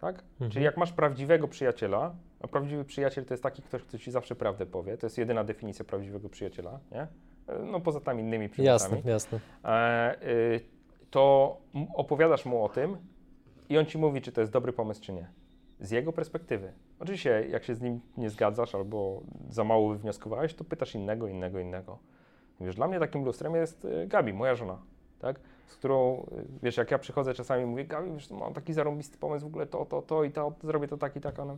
Tak? 0.01 0.23
Mhm. 0.33 0.51
Czyli 0.51 0.65
jak 0.65 0.77
masz 0.77 0.93
prawdziwego 0.93 1.49
przyjaciela, 1.49 2.15
a 2.41 2.49
prawdziwy 2.49 2.85
przyjaciel 2.85 3.25
to 3.25 3.35
jest 3.35 3.43
taki 3.43 3.63
ktoś, 3.63 3.83
kto 3.83 3.99
ci 3.99 4.11
zawsze 4.11 4.35
prawdę 4.35 4.67
powie, 4.67 4.97
to 4.99 5.07
jest 5.07 5.19
jedyna 5.19 5.45
definicja 5.45 5.85
prawdziwego 5.85 6.29
przyjaciela, 6.29 6.81
nie? 6.93 7.01
E, 7.01 7.09
No 7.65 7.81
poza 7.81 8.01
tam 8.01 8.21
innymi 8.21 8.49
przymiotami. 8.49 8.95
Jasne, 8.95 9.11
jasne. 9.11 9.41
E, 9.65 10.23
y, 10.29 10.61
to 11.11 11.57
opowiadasz 11.95 12.45
mu 12.45 12.65
o 12.65 12.69
tym 12.69 12.97
i 13.69 13.79
on 13.79 13.87
ci 13.87 13.99
mówi, 13.99 14.21
czy 14.21 14.33
to 14.33 14.41
jest 14.41 14.53
dobry 14.53 14.73
pomysł, 14.73 15.03
czy 15.03 15.13
nie. 15.13 15.29
Z 15.81 15.91
jego 15.91 16.13
perspektywy. 16.13 16.73
Oczywiście, 16.99 17.47
jak 17.51 17.65
się 17.65 17.75
z 17.75 17.81
nim 17.81 18.01
nie 18.17 18.31
zgadzasz 18.31 18.75
albo 18.75 19.23
za 19.49 19.65
mało 19.65 19.89
wywnioskowałeś, 19.89 20.55
to 20.55 20.65
pytasz 20.65 20.95
innego, 20.95 21.29
innego, 21.29 21.59
innego. 21.59 21.99
Wiesz, 22.61 22.77
dla 22.77 22.89
mnie 22.89 22.99
takim 22.99 23.25
lustrem 23.25 23.55
jest 23.55 23.85
y, 23.85 24.07
Gabi, 24.07 24.33
moja 24.33 24.55
żona, 24.55 24.83
tak? 25.19 25.41
Z 25.67 25.77
którą, 25.77 26.23
y, 26.23 26.47
wiesz, 26.63 26.77
jak 26.77 26.91
ja 26.91 26.99
przychodzę 26.99 27.35
czasami 27.35 27.65
mówię, 27.65 27.85
Gabi, 27.85 28.13
wiesz, 28.13 28.31
mam 28.31 28.55
taki 28.55 28.73
zarąbisty 28.73 29.19
pomysł, 29.19 29.45
w 29.45 29.49
ogóle 29.49 29.67
to, 29.67 29.85
to, 29.85 30.03
to 30.03 30.25
i 30.25 30.31
to, 30.31 30.53
zrobię 30.63 30.89
to 30.89 30.97
tak 30.97 31.17
i 31.17 31.21
tak, 31.21 31.41
ale 31.41 31.57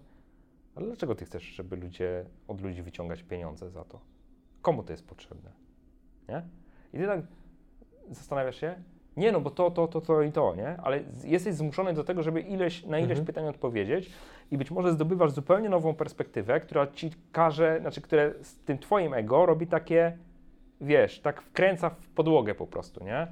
dlaczego 0.76 1.14
ty 1.14 1.24
chcesz, 1.24 1.42
żeby 1.42 1.76
ludzie, 1.76 2.24
od 2.48 2.60
ludzi 2.60 2.82
wyciągać 2.82 3.22
pieniądze 3.22 3.70
za 3.70 3.84
to? 3.84 4.00
Komu 4.62 4.82
to 4.82 4.92
jest 4.92 5.06
potrzebne? 5.06 5.50
Nie? 6.28 6.42
I 6.92 6.98
ty 6.98 7.06
tak 7.06 7.20
zastanawiasz 8.10 8.60
się, 8.60 8.82
nie 9.18 9.32
no, 9.32 9.40
bo 9.40 9.50
to, 9.50 9.70
to, 9.70 9.88
to, 9.88 10.00
to 10.00 10.22
i 10.22 10.32
to, 10.32 10.54
nie? 10.54 10.76
Ale 10.82 11.00
jesteś 11.24 11.54
zmuszony 11.54 11.94
do 11.94 12.04
tego, 12.04 12.22
żeby 12.22 12.40
ileś, 12.40 12.84
na 12.84 12.98
ileś 12.98 13.10
Mhm. 13.10 13.26
pytań 13.26 13.48
odpowiedzieć 13.48 14.10
i 14.50 14.58
być 14.58 14.70
może 14.70 14.92
zdobywasz 14.92 15.30
zupełnie 15.30 15.68
nową 15.68 15.94
perspektywę, 15.94 16.60
która 16.60 16.86
ci 16.86 17.10
każe, 17.32 17.78
znaczy, 17.80 18.00
które 18.00 18.34
z 18.42 18.58
tym 18.58 18.78
twoim 18.78 19.14
ego 19.14 19.46
robi 19.46 19.66
takie, 19.66 20.18
wiesz, 20.80 21.20
tak 21.20 21.42
wkręca 21.42 21.90
w 21.90 22.08
podłogę 22.08 22.54
po 22.54 22.66
prostu, 22.66 23.04
nie? 23.04 23.26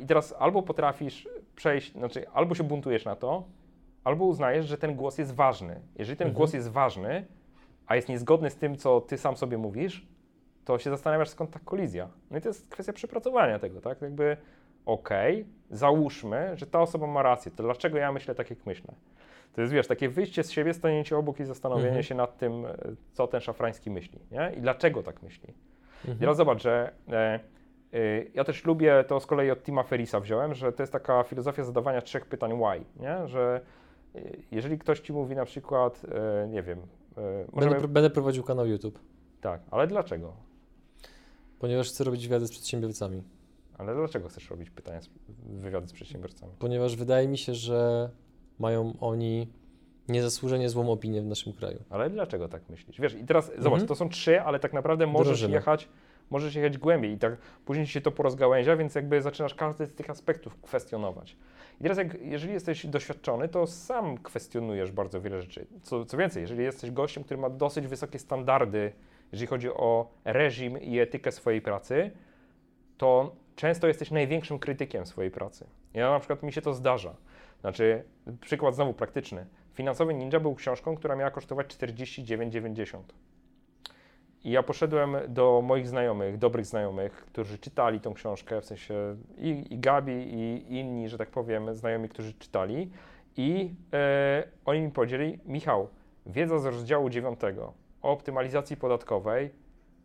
I 0.00 0.06
teraz 0.06 0.34
albo 0.38 0.62
potrafisz 0.62 1.28
przejść, 1.56 1.92
znaczy 1.92 2.28
albo 2.30 2.54
się 2.54 2.64
buntujesz 2.64 3.04
na 3.04 3.16
to, 3.16 3.44
albo 4.04 4.24
uznajesz, 4.24 4.66
że 4.66 4.78
ten 4.78 4.94
głos 4.96 5.18
jest 5.18 5.34
ważny. 5.34 5.80
Jeżeli 5.98 6.16
ten 6.16 6.26
Mhm. 6.26 6.36
głos 6.36 6.52
jest 6.54 6.68
ważny, 6.70 7.26
a 7.86 7.96
jest 7.96 8.08
niezgodny 8.08 8.50
z 8.50 8.56
tym, 8.56 8.76
co 8.76 9.00
ty 9.00 9.18
sam 9.18 9.36
sobie 9.36 9.58
mówisz, 9.58 10.06
to 10.64 10.78
się 10.78 10.90
zastanawiasz, 10.90 11.28
skąd 11.28 11.50
ta 11.50 11.60
kolizja. 11.64 12.08
No 12.30 12.38
i 12.38 12.40
to 12.40 12.48
jest 12.48 12.68
kwestia 12.68 12.92
przepracowania 12.92 13.58
tego, 13.58 13.80
tak? 13.80 14.02
Jakby, 14.02 14.36
okej, 14.86 15.46
załóżmy, 15.70 16.52
że 16.56 16.66
ta 16.66 16.80
osoba 16.80 17.06
ma 17.06 17.22
rację, 17.22 17.52
to 17.56 17.62
dlaczego 17.62 17.98
ja 17.98 18.12
myślę 18.12 18.34
tak, 18.34 18.50
jak 18.50 18.66
myślę? 18.66 18.94
To 19.54 19.60
jest, 19.60 19.72
wiesz, 19.72 19.86
takie 19.86 20.08
wyjście 20.08 20.42
z 20.44 20.50
siebie, 20.50 20.74
stanięcie 20.74 21.16
obok 21.16 21.40
i 21.40 21.44
zastanowienie 21.44 21.86
Mhm. 21.88 22.02
się 22.02 22.14
nad 22.14 22.38
tym, 22.38 22.66
e, 22.66 22.74
co 23.12 23.26
ten 23.26 23.40
szafrański 23.40 23.90
myśli, 23.90 24.18
nie? 24.30 24.52
I 24.56 24.60
dlaczego 24.60 25.02
tak 25.02 25.22
myśli. 25.22 25.54
Mhm. 26.00 26.18
teraz 26.18 26.36
zobacz, 26.36 26.62
że 26.62 26.92
e, 27.08 27.40
e, 27.92 28.24
ja 28.34 28.44
też 28.44 28.64
lubię, 28.64 29.04
to 29.08 29.20
z 29.20 29.26
kolei 29.26 29.50
od 29.50 29.62
Tima 29.62 29.82
Ferrisa 29.82 30.20
wziąłem, 30.20 30.54
że 30.54 30.72
to 30.72 30.82
jest 30.82 30.92
taka 30.92 31.22
filozofia 31.22 31.64
zadawania 31.64 32.02
trzech 32.02 32.26
pytań 32.26 32.52
why, 32.52 32.84
nie? 33.02 33.28
Że 33.28 33.60
e, 34.14 34.20
jeżeli 34.50 34.78
ktoś 34.78 35.00
ci 35.00 35.12
mówi 35.12 35.36
na 35.36 35.44
przykład, 35.44 36.02
e, 36.44 36.48
nie 36.48 36.62
wiem, 36.62 36.78
e, 37.16 37.44
możemy, 37.52 37.72
Będę, 37.74 37.88
będę 37.88 38.10
prowadził 38.10 38.42
kanał 38.44 38.66
YouTube, 38.66 38.98
tak, 39.40 39.60
ale 39.70 39.86
dlaczego? 39.86 40.32
ponieważ 41.58 41.88
chcę 41.88 42.04
robić 42.04 42.28
wywiady 42.28 42.46
z 42.46 42.50
przedsiębiorcami. 42.50 43.22
Ale 43.78 43.94
dlaczego 43.94 44.28
chcesz 44.28 44.50
robić 44.50 44.70
pytania, 44.70 45.00
wywiady 45.46 45.86
z 45.88 45.92
przedsiębiorcami? 45.92 46.52
Ponieważ 46.58 46.96
wydaje 46.96 47.28
mi 47.28 47.38
się, 47.38 47.54
że 47.54 48.10
mają 48.58 48.92
oni 49.00 49.48
niezasłużenie 50.08 50.68
złą 50.68 50.92
opinię 50.92 51.22
w 51.22 51.26
naszym 51.26 51.52
kraju. 51.52 51.78
Ale 51.90 52.10
dlaczego 52.10 52.48
tak 52.48 52.62
myślisz? 52.68 53.00
Wiesz, 53.00 53.14
i 53.14 53.24
teraz 53.24 53.46
zobacz, 53.46 53.64
Mhm. 53.80 53.86
to 53.86 53.94
są 53.94 54.08
trzy, 54.08 54.40
ale 54.40 54.58
tak 54.60 54.72
naprawdę 54.72 55.06
możesz 55.06 55.42
jechać, 55.42 55.88
możesz 56.30 56.54
jechać 56.54 56.78
głębiej 56.78 57.12
i 57.12 57.18
tak 57.18 57.36
później 57.64 57.86
się 57.86 58.00
to 58.00 58.10
porozgałęzia, 58.12 58.76
więc 58.76 58.94
jakby 58.94 59.22
zaczynasz 59.22 59.54
każdy 59.54 59.86
z 59.86 59.94
tych 59.94 60.10
aspektów 60.10 60.56
kwestionować. 60.62 61.36
I 61.80 61.82
teraz 61.82 61.98
jak, 61.98 62.20
jeżeli 62.20 62.52
jesteś 62.52 62.86
doświadczony, 62.86 63.48
to 63.48 63.66
sam 63.66 64.18
kwestionujesz 64.18 64.92
bardzo 64.92 65.20
wiele 65.20 65.42
rzeczy. 65.42 65.66
Co, 65.82 66.04
co 66.04 66.16
więcej, 66.16 66.40
jeżeli 66.40 66.64
jesteś 66.64 66.90
gościem, 66.90 67.24
który 67.24 67.40
ma 67.40 67.50
dosyć 67.50 67.86
wysokie 67.86 68.18
standardy, 68.18 68.92
jeżeli 69.32 69.46
chodzi 69.46 69.68
o 69.70 70.10
reżim 70.24 70.80
i 70.82 70.98
etykę 70.98 71.32
swojej 71.32 71.62
pracy, 71.62 72.10
to 72.98 73.36
często 73.56 73.86
jesteś 73.86 74.10
największym 74.10 74.58
krytykiem 74.58 75.06
swojej 75.06 75.30
pracy. 75.30 75.66
Ja 75.94 76.10
na 76.10 76.18
przykład 76.18 76.42
mi 76.42 76.52
się 76.52 76.62
to 76.62 76.74
zdarza. 76.74 77.14
Znaczy, 77.60 78.04
przykład 78.40 78.74
znowu 78.74 78.94
praktyczny. 78.94 79.46
Finansowy 79.74 80.14
Ninja 80.14 80.40
był 80.40 80.54
książką, 80.54 80.96
która 80.96 81.16
miała 81.16 81.30
kosztować 81.30 81.66
49,90. 81.66 82.98
I 84.44 84.50
ja 84.50 84.62
poszedłem 84.62 85.16
do 85.28 85.62
moich 85.64 85.88
znajomych, 85.88 86.38
dobrych 86.38 86.66
znajomych, 86.66 87.12
którzy 87.12 87.58
czytali 87.58 88.00
tą 88.00 88.14
książkę, 88.14 88.60
w 88.60 88.64
sensie 88.64 88.94
i, 89.38 89.74
i 89.74 89.78
Gabi, 89.78 90.12
i 90.12 90.74
inni, 90.78 91.08
że 91.08 91.18
tak 91.18 91.30
powiem, 91.30 91.74
znajomi, 91.74 92.08
którzy 92.08 92.34
czytali. 92.34 92.90
I 93.36 93.74
e, 93.92 94.44
oni 94.64 94.80
mi 94.80 94.90
powiedzieli, 94.90 95.38
Michał, 95.46 95.88
wiedza 96.26 96.58
z 96.58 96.64
rozdziału 96.64 97.10
9 97.10 97.40
o 98.02 98.12
optymalizacji 98.12 98.76
podatkowej, 98.76 99.50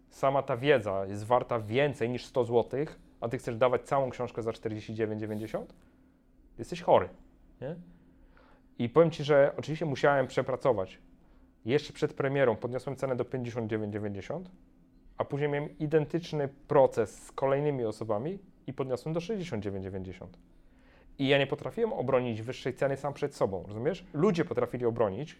sama 0.09 0.43
ta 0.43 0.57
wiedza 0.57 1.05
jest 1.05 1.25
warta 1.25 1.59
więcej 1.59 2.09
niż 2.09 2.25
100 2.25 2.45
zł, 2.45 2.85
a 3.21 3.29
ty 3.29 3.37
chcesz 3.37 3.57
dawać 3.57 3.81
całą 3.81 4.09
książkę 4.09 4.43
za 4.43 4.51
49,90? 4.51 5.65
Jesteś 6.57 6.81
chory, 6.81 7.09
nie? 7.61 7.75
I 8.79 8.89
powiem 8.89 9.11
Ci, 9.11 9.23
że 9.23 9.53
oczywiście 9.57 9.85
musiałem 9.85 10.27
przepracować. 10.27 10.99
Jeszcze 11.65 11.93
przed 11.93 12.13
premierą 12.13 12.55
podniosłem 12.55 12.95
cenę 12.95 13.15
do 13.15 13.23
59,90, 13.23 14.43
a 15.17 15.25
później 15.25 15.49
miałem 15.49 15.77
identyczny 15.77 16.49
proces 16.67 17.23
z 17.23 17.31
kolejnymi 17.31 17.85
osobami 17.85 18.39
i 18.67 18.73
podniosłem 18.73 19.13
do 19.13 19.19
69,90. 19.19 20.27
I 21.19 21.27
ja 21.27 21.37
nie 21.37 21.47
potrafiłem 21.47 21.93
obronić 21.93 22.41
wyższej 22.41 22.73
ceny 22.73 22.97
sam 22.97 23.13
przed 23.13 23.35
sobą, 23.35 23.63
rozumiesz? 23.67 24.05
Ludzie 24.13 24.45
potrafili 24.45 24.85
obronić, 24.85 25.39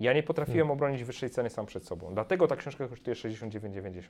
ja 0.00 0.12
nie 0.12 0.22
potrafiłem 0.22 0.70
obronić 0.70 1.04
wyższej 1.04 1.30
ceny 1.30 1.50
sam 1.50 1.66
przed 1.66 1.84
sobą. 1.84 2.14
Dlatego 2.14 2.46
ta 2.46 2.56
książka 2.56 2.88
kosztuje 2.88 3.16
69,90. 3.16 4.02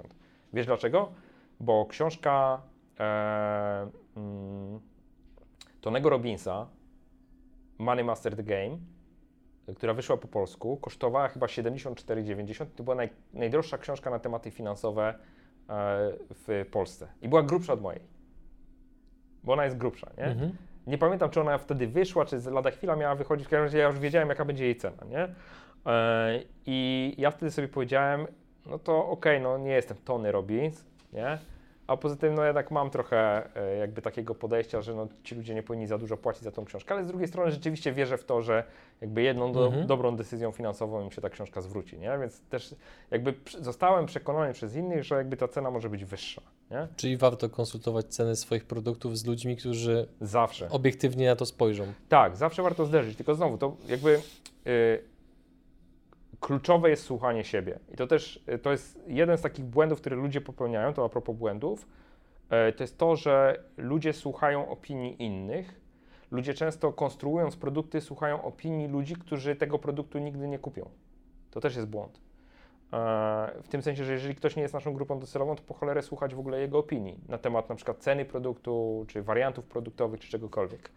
Wiesz 0.53 0.67
dlaczego? 0.67 1.13
Bo 1.61 1.87
książka 1.87 2.63
e, 2.99 3.89
mm, 4.17 4.81
Tonego 5.81 6.11
Robinsa, 6.11 6.67
Money 7.79 8.05
Master 8.05 8.37
the 8.37 8.43
Game, 8.43 8.79
która 9.77 9.95
wyszła 9.95 10.17
po 10.17 10.29
polsku, 10.29 10.77
kosztowała 10.77 11.29
chyba 11.29 11.47
74,90. 11.47 12.67
To 12.77 12.83
była 12.83 12.97
naj, 12.97 13.11
najdroższa 13.33 13.79
książka 13.79 14.11
na 14.11 14.19
tematy 14.19 14.51
finansowe 14.51 15.09
e, 15.09 15.15
w 16.31 16.67
Polsce. 16.71 17.09
I 17.23 17.29
była 17.29 17.43
grubsza 17.43 17.73
od 17.73 17.81
mojej. 17.81 18.03
Bo 19.45 19.53
ona 19.53 19.65
jest 19.65 19.77
grubsza, 19.77 20.11
nie? 20.19 20.25
Mhm. 20.25 20.53
Nie 20.87 20.99
pamiętam, 20.99 21.31
czy 21.31 21.41
ona 21.41 21.59
wtedy 21.59 21.87
wyszła, 21.87 22.25
czy 22.25 22.41
z 22.41 22.47
lada 22.47 22.71
chwila 22.71 22.97
miała 22.97 23.15
wychodzić. 23.15 23.47
W 23.47 23.51
każdym 23.51 23.65
razie 23.65 23.79
ja 23.79 23.87
już 23.87 23.99
wiedziałem, 23.99 24.29
jaka 24.29 24.45
będzie 24.45 24.65
jej 24.65 24.77
cena, 24.77 25.05
nie? 25.11 25.29
E, 25.87 26.43
I 26.67 27.15
ja 27.19 27.31
wtedy 27.31 27.53
sobie 27.53 27.69
powiedziałem, 27.69 28.27
no 28.67 28.79
to 28.79 29.09
okej, 29.09 29.41
no 29.41 29.59
nie 29.59 29.71
jestem 29.71 29.97
Tony 30.05 30.33
Robbins, 30.33 30.85
nie? 31.13 31.39
A 31.89 31.97
poza 31.97 32.17
tym, 32.17 32.35
no 32.35 32.45
jednak 32.45 32.71
mam 32.71 32.91
trochę 32.91 33.49
e, 33.57 33.77
jakby 33.77 34.03
takiego 34.03 34.35
podejścia, 34.35 34.83
że 34.83 34.95
no, 34.95 35.09
ci 35.25 35.35
ludzie 35.35 35.55
nie 35.55 35.63
powinni 35.63 35.87
za 35.87 35.99
dużo 35.99 36.17
płacić 36.17 36.43
za 36.43 36.51
tą 36.53 36.65
książkę, 36.65 36.95
ale 36.95 37.05
z 37.05 37.07
drugiej 37.07 37.29
strony 37.29 37.51
rzeczywiście 37.51 37.93
wierzę 37.93 38.19
w 38.19 38.25
to, 38.25 38.43
że 38.43 38.65
jakby 39.01 39.23
jedną 39.23 39.53
do, 39.53 39.67
Mhm. 39.67 39.87
dobrą 39.87 40.17
decyzją 40.17 40.53
finansową 40.53 41.05
im 41.05 41.11
się 41.11 41.21
ta 41.21 41.31
książka 41.31 41.61
zwróci, 41.61 41.99
nie? 41.99 42.19
Więc 42.21 42.41
też 42.41 42.75
jakby 43.11 43.35
zostałem 43.61 44.07
przekonany 44.07 44.53
przez 44.53 44.75
innych, 44.77 45.05
że 45.05 45.15
jakby 45.15 45.37
ta 45.37 45.49
cena 45.49 45.71
może 45.71 45.89
być 45.91 46.05
wyższa, 46.05 46.43
nie? 46.71 46.89
Czyli 46.97 47.17
warto 47.17 47.49
konsultować 47.51 48.07
ceny 48.07 48.37
swoich 48.37 48.65
produktów 48.65 49.19
z 49.19 49.27
ludźmi, 49.27 49.57
którzy 49.57 50.09
Zawsze. 50.21 50.69
obiektywnie 50.71 51.27
na 51.27 51.37
to 51.37 51.47
spojrzą. 51.47 51.85
Tak, 52.09 52.37
zawsze 52.37 52.63
warto 52.63 52.87
zderzyć, 52.87 53.17
tylko 53.17 53.35
znowu 53.35 53.59
to 53.59 53.77
jakby 53.89 54.21
y, 54.67 55.03
kluczowe 56.41 56.91
jest 56.91 57.03
słuchanie 57.03 57.45
siebie. 57.45 57.79
I 57.93 57.97
to 57.97 58.07
też 58.07 58.45
y, 58.49 58.59
to 58.59 58.71
jest 58.71 59.01
jeden 59.07 59.39
z 59.39 59.43
takich 59.43 59.65
błędów, 59.65 60.01
które 60.01 60.17
ludzie 60.17 60.41
popełniają, 60.41 60.95
to 60.95 61.05
a 61.05 61.09
propos 61.09 61.37
błędów, 61.37 61.87
y, 62.69 62.73
to 62.73 62.83
jest 62.83 62.99
to, 62.99 63.17
że 63.17 63.63
ludzie 63.77 64.13
słuchają 64.13 64.69
opinii 64.69 65.23
innych. 65.23 65.81
Ludzie 66.31 66.55
często 66.55 66.93
konstruując 66.93 67.57
produkty, 67.57 68.01
słuchają 68.01 68.43
opinii 68.43 68.89
ludzi, 68.89 69.17
którzy 69.17 69.57
tego 69.57 69.79
produktu 69.79 70.19
nigdy 70.19 70.49
nie 70.49 70.59
kupią. 70.59 70.91
To 71.51 71.61
też 71.61 71.77
jest 71.77 71.89
błąd. 71.89 72.21
E, 72.93 73.63
w 73.63 73.69
tym 73.69 73.83
sensie, 73.83 74.05
że 74.05 74.13
jeżeli 74.13 74.35
ktoś 74.35 74.57
nie 74.57 74.63
jest 74.63 74.75
naszą 74.75 74.93
grupą 74.93 75.21
docelową, 75.21 75.57
to 75.57 75.63
po 75.63 75.75
cholerę 75.75 76.03
słuchać 76.03 76.35
w 76.35 76.39
ogóle 76.39 76.61
jego 76.61 76.79
opinii 76.79 77.19
na 77.29 77.39
temat 77.39 77.69
na 77.69 77.75
przykład 77.75 77.99
ceny 77.99 78.25
produktu, 78.25 79.05
czy 79.09 79.23
wariantów 79.23 79.65
produktowych, 79.65 80.21
czy 80.21 80.29
czegokolwiek. 80.29 80.91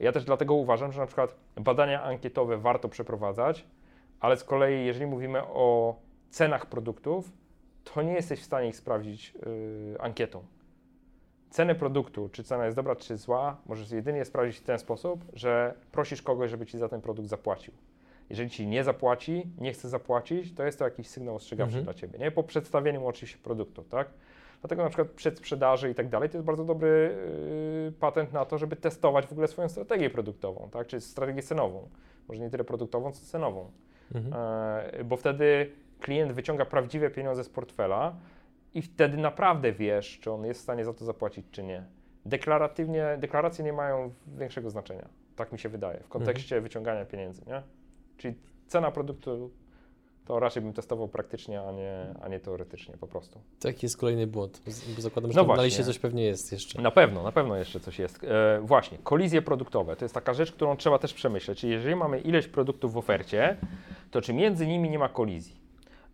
Ja 0.00 0.12
też 0.12 0.24
dlatego 0.24 0.54
uważam, 0.54 0.92
że 0.92 1.00
na 1.00 1.06
przykład 1.06 1.34
badania 1.56 2.02
ankietowe 2.02 2.58
warto 2.58 2.88
przeprowadzać, 2.88 3.64
ale 4.20 4.36
z 4.36 4.44
kolei 4.44 4.86
jeżeli 4.86 5.06
mówimy 5.06 5.42
o 5.44 5.96
cenach 6.30 6.66
produktów, 6.66 7.32
to 7.84 8.02
nie 8.02 8.12
jesteś 8.12 8.40
w 8.40 8.44
stanie 8.44 8.68
ich 8.68 8.76
sprawdzić 8.76 9.34
yy, 9.34 10.00
ankietą. 10.00 10.42
Cenę 11.50 11.74
produktu, 11.74 12.28
czy 12.32 12.44
cena 12.44 12.64
jest 12.64 12.76
dobra, 12.76 12.96
czy 12.96 13.16
zła, 13.16 13.56
możesz 13.66 13.90
jedynie 13.90 14.24
sprawdzić 14.24 14.58
w 14.58 14.62
ten 14.64 14.78
sposób, 14.78 15.24
że 15.32 15.74
prosisz 15.92 16.22
kogoś, 16.22 16.50
żeby 16.50 16.66
ci 16.66 16.78
za 16.78 16.88
ten 16.88 17.00
produkt 17.00 17.28
zapłacił. 17.28 17.74
Jeżeli 18.30 18.50
ci 18.50 18.66
nie 18.66 18.84
zapłaci, 18.84 19.46
nie 19.60 19.72
chce 19.72 19.88
zapłacić, 19.88 20.54
to 20.54 20.64
jest 20.64 20.78
to 20.78 20.84
jakiś 20.84 21.06
sygnał 21.08 21.34
ostrzegawczy 21.36 21.78
Mhm. 21.78 21.84
dla 21.84 21.94
ciebie, 21.94 22.18
nie? 22.18 22.30
Po 22.30 22.42
przedstawieniu 22.42 23.06
oczywiście 23.06 23.38
produktu, 23.42 23.82
tak? 23.82 24.08
Dlatego 24.60 24.82
na 24.82 24.88
przykład 24.88 25.08
przedsprzedaży 25.08 25.90
i 25.90 25.94
tak 25.94 26.08
dalej, 26.08 26.28
to 26.30 26.36
jest 26.36 26.46
bardzo 26.46 26.64
dobry 26.64 27.16
yy, 27.84 27.92
patent 27.92 28.32
na 28.32 28.44
to, 28.44 28.58
żeby 28.58 28.76
testować 28.76 29.26
w 29.26 29.32
ogóle 29.32 29.48
swoją 29.48 29.68
strategię 29.68 30.10
produktową, 30.10 30.68
tak? 30.72 30.86
Czy 30.86 31.00
strategię 31.00 31.42
cenową. 31.42 31.88
Może 32.28 32.40
nie 32.40 32.50
tyle 32.50 32.64
produktową, 32.64 33.12
co 33.12 33.24
cenową. 33.26 33.70
Mhm. 34.14 34.34
E, 34.34 35.04
bo 35.04 35.16
wtedy 35.16 35.72
klient 36.00 36.32
wyciąga 36.32 36.64
prawdziwe 36.64 37.10
pieniądze 37.10 37.44
z 37.44 37.48
portfela 37.48 38.16
i 38.74 38.82
wtedy 38.82 39.16
naprawdę 39.16 39.72
wiesz, 39.72 40.18
czy 40.20 40.30
on 40.30 40.44
jest 40.44 40.60
w 40.60 40.62
stanie 40.62 40.84
za 40.84 40.94
to 40.94 41.04
zapłacić, 41.04 41.46
czy 41.50 41.62
nie. 41.62 41.84
Deklaratywnie, 42.26 43.16
deklaracje 43.20 43.64
nie 43.64 43.72
mają 43.72 44.12
większego 44.26 44.70
znaczenia, 44.70 45.08
tak 45.36 45.52
mi 45.52 45.58
się 45.58 45.68
wydaje, 45.68 46.00
w 46.00 46.08
kontekście 46.08 46.60
wyciągania 46.60 47.04
pieniędzy, 47.04 47.42
nie? 47.46 47.62
Czyli 48.16 48.34
cena 48.66 48.90
produktu 48.90 49.50
to 50.28 50.40
raczej 50.40 50.62
bym 50.62 50.72
testował 50.72 51.08
praktycznie, 51.08 51.60
a 51.62 51.72
nie, 51.72 52.14
a 52.22 52.28
nie 52.28 52.40
teoretycznie 52.40 52.96
po 52.96 53.06
prostu. 53.06 53.40
Taki 53.60 53.86
jest 53.86 53.96
kolejny 53.96 54.26
błąd, 54.26 54.62
bo 54.96 55.02
zakładam, 55.02 55.32
że 55.32 55.42
No 55.42 55.54
na 55.56 55.62
liście 55.62 55.84
coś 55.84 55.98
pewnie 55.98 56.24
jest 56.24 56.52
jeszcze. 56.52 56.82
Na 56.82 56.90
pewno, 56.90 57.22
na 57.22 57.32
pewno 57.32 57.56
jeszcze 57.56 57.80
coś 57.80 57.98
jest. 57.98 58.24
E, 58.24 58.60
właśnie, 58.62 58.98
kolizje 58.98 59.42
produktowe 59.42 59.96
to 59.96 60.04
jest 60.04 60.14
taka 60.14 60.34
rzecz, 60.34 60.52
którą 60.52 60.76
trzeba 60.76 60.98
też 60.98 61.14
przemyśleć. 61.14 61.58
Czyli 61.58 61.72
jeżeli 61.72 61.96
mamy 61.96 62.20
ileś 62.20 62.48
produktów 62.48 62.92
w 62.92 62.96
ofercie, 62.96 63.56
to 64.10 64.20
czy 64.20 64.32
między 64.32 64.66
nimi 64.66 64.90
nie 64.90 64.98
ma 64.98 65.08
kolizji? 65.08 65.56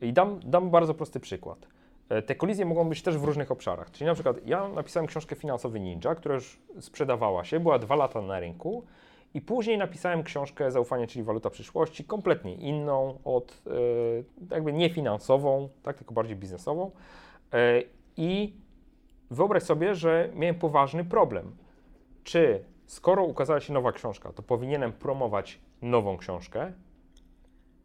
I 0.00 0.12
dam, 0.12 0.40
dam 0.44 0.70
bardzo 0.70 0.94
prosty 0.94 1.20
przykład. 1.20 1.66
E, 2.08 2.22
Te 2.22 2.34
kolizje 2.34 2.64
mogą 2.64 2.88
być 2.88 3.02
też 3.02 3.18
w 3.18 3.24
różnych 3.24 3.50
obszarach. 3.50 3.90
Czyli 3.90 4.06
na 4.06 4.14
przykład 4.14 4.46
ja 4.46 4.68
napisałem 4.68 5.06
książkę 5.06 5.36
Finansowy 5.36 5.80
Ninja, 5.80 6.14
która 6.14 6.34
już 6.34 6.58
sprzedawała 6.80 7.44
się, 7.44 7.60
była 7.60 7.78
dwa 7.78 7.94
lata 7.96 8.22
na 8.22 8.40
rynku 8.40 8.84
i 9.34 9.40
później 9.40 9.78
napisałem 9.78 10.22
książkę 10.22 10.70
Zaufanie, 10.70 11.06
czyli 11.06 11.24
waluta 11.24 11.50
przyszłości, 11.50 12.04
kompletnie 12.04 12.54
inną 12.54 13.18
od 13.24 13.62
e, 14.50 14.54
jakby 14.54 14.72
nie 14.72 14.90
finansową, 14.90 15.68
tak, 15.82 15.96
tylko 15.96 16.14
bardziej 16.14 16.36
biznesową. 16.36 16.90
E, 17.52 17.82
I 18.16 18.54
wyobraź 19.30 19.62
sobie, 19.62 19.94
że 19.94 20.30
miałem 20.34 20.54
poważny 20.54 21.04
problem. 21.04 21.56
Czy 22.24 22.64
skoro 22.86 23.24
ukazała 23.24 23.60
się 23.60 23.72
nowa 23.72 23.92
książka, 23.92 24.32
to 24.32 24.42
powinienem 24.42 24.92
promować 24.92 25.60
nową 25.82 26.16
książkę, 26.16 26.72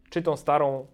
czy 0.09 0.21
tą 0.21 0.37
starą 0.37 0.85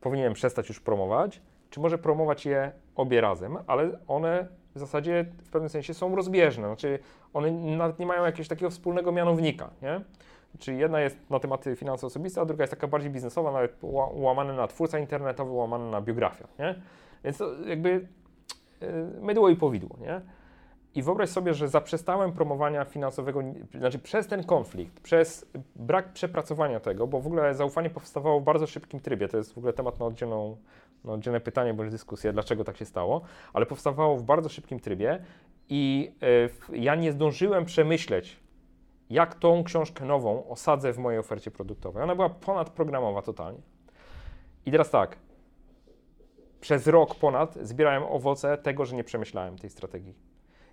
powinienem 0.00 0.32
przestać 0.32 0.68
już 0.68 0.80
promować, 0.80 1.40
czy 1.70 1.80
może 1.80 1.98
promować 1.98 2.46
je 2.46 2.72
obie 2.94 3.20
razem, 3.20 3.58
ale 3.66 3.98
one 4.08 4.48
w 4.74 4.78
zasadzie 4.78 5.24
w 5.44 5.50
pewnym 5.50 5.68
sensie 5.68 5.94
są 5.94 6.16
rozbieżne, 6.16 6.66
znaczy 6.66 6.98
one 7.34 7.50
nawet 7.52 7.98
nie 7.98 8.06
mają 8.06 8.24
jakiegoś 8.24 8.48
takiego 8.48 8.70
wspólnego 8.70 9.12
mianownika, 9.12 9.70
nie? 9.82 10.00
Czyli 10.58 10.78
jedna 10.78 11.00
jest 11.00 11.30
na 11.30 11.38
tematy 11.40 11.76
finanse 11.76 12.06
osobiste, 12.06 12.40
a 12.40 12.44
druga 12.44 12.62
jest 12.62 12.70
taka 12.70 12.88
bardziej 12.88 13.10
biznesowa, 13.10 13.52
nawet 13.52 13.82
ła- 13.82 14.10
łamane 14.20 14.52
na 14.52 14.66
twórca 14.66 14.98
internetowy, 14.98 15.52
łamane 15.52 15.90
na 15.90 16.00
biografia, 16.00 16.48
nie? 16.58 16.74
Więc 17.24 17.38
to 17.38 17.64
jakby 17.64 17.88
y, 18.82 18.88
mydło 19.20 19.48
i 19.48 19.56
powidło, 19.56 19.96
nie? 20.00 20.20
I 20.94 21.02
wyobraź 21.02 21.28
sobie, 21.30 21.54
że 21.54 21.68
zaprzestałem 21.68 22.32
promowania 22.32 22.84
finansowego, 22.84 23.40
znaczy 23.78 23.98
przez 23.98 24.26
ten 24.26 24.44
konflikt, 24.44 25.00
przez 25.00 25.46
brak 25.76 26.12
przepracowania 26.12 26.80
tego, 26.80 27.06
bo 27.06 27.20
w 27.20 27.26
ogóle 27.26 27.54
zaufanie 27.54 27.90
powstawało 27.90 28.40
w 28.40 28.44
bardzo 28.44 28.66
szybkim 28.66 29.00
trybie, 29.00 29.28
to 29.28 29.36
jest 29.36 29.54
w 29.54 29.58
ogóle 29.58 29.72
temat 29.72 30.00
na, 30.00 30.06
oddzielną, 30.06 30.56
na 31.04 31.12
oddzielne 31.12 31.40
pytanie 31.40 31.74
bądź 31.74 31.90
dyskusję, 31.90 32.32
dlaczego 32.32 32.64
tak 32.64 32.76
się 32.76 32.84
stało, 32.84 33.20
ale 33.52 33.66
powstawało 33.66 34.16
w 34.16 34.22
bardzo 34.22 34.48
szybkim 34.48 34.80
trybie 34.80 35.24
i 35.68 36.12
y, 36.72 36.76
ja 36.76 36.94
nie 36.94 37.12
zdążyłem 37.12 37.64
przemyśleć, 37.64 38.40
jak 39.10 39.34
tą 39.34 39.64
książkę 39.64 40.04
nową 40.04 40.48
osadzę 40.48 40.92
w 40.92 40.98
mojej 40.98 41.20
ofercie 41.20 41.50
produktowej. 41.50 42.02
Ona 42.02 42.14
była 42.14 42.28
ponadprogramowa 42.30 43.22
totalnie. 43.22 43.60
I 44.66 44.70
teraz 44.70 44.90
tak, 44.90 45.16
przez 46.60 46.86
rok 46.86 47.14
ponad 47.14 47.58
zbierałem 47.62 48.02
owoce 48.02 48.58
tego, 48.58 48.84
że 48.84 48.96
nie 48.96 49.04
przemyślałem 49.04 49.58
tej 49.58 49.70
strategii. 49.70 50.14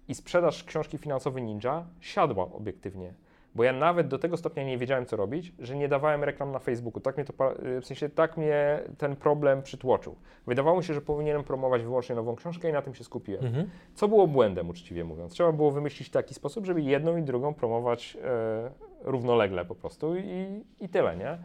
I 0.08 0.16
sprzedaż 0.16 0.64
książki 0.64 0.98
Finansowy 0.98 1.42
Ninja 1.42 1.86
siadła 2.00 2.44
obiektywnie, 2.44 3.14
bo 3.60 3.64
ja 3.64 3.74
nawet 3.74 4.08
do 4.08 4.20
tego 4.20 4.38
stopnia 4.38 4.64
nie 4.64 4.78
wiedziałem, 4.78 5.06
co 5.06 5.16
robić, 5.16 5.54
że 5.60 5.76
nie 5.76 5.88
dawałem 5.88 6.24
reklam 6.24 6.52
na 6.52 6.60
Facebooku. 6.60 7.02
Tak 7.02 7.18
mnie 7.18 7.26
to, 7.26 7.34
w 7.82 7.86
sensie 7.86 8.10
tak 8.10 8.38
mnie 8.38 8.80
ten 8.98 9.16
problem 9.16 9.62
przytłoczył. 9.62 10.16
Wydawało 10.48 10.78
mi 10.78 10.84
się, 10.84 10.94
że 10.94 11.02
powinienem 11.02 11.44
promować 11.44 11.84
wyłącznie 11.84 12.16
nową 12.16 12.36
książkę 12.36 12.70
i 12.70 12.74
na 12.74 12.82
tym 12.82 12.96
się 12.96 13.04
skupiłem. 13.04 13.46
Mhm. 13.46 13.70
Co 13.94 14.08
było 14.08 14.28
błędem, 14.28 14.70
uczciwie 14.70 15.04
mówiąc. 15.04 15.34
Trzeba 15.34 15.52
było 15.52 15.72
wymyślić 15.72 16.10
taki 16.10 16.34
sposób, 16.34 16.66
żeby 16.66 16.82
jedną 16.82 17.18
i 17.18 17.24
drugą 17.24 17.54
promować 17.54 18.18
e, 18.24 18.72
równolegle 19.02 19.66
po 19.66 19.76
prostu 19.76 20.16
i, 20.16 20.64
i 20.80 20.90
tyle, 20.90 21.18
nie? 21.18 21.38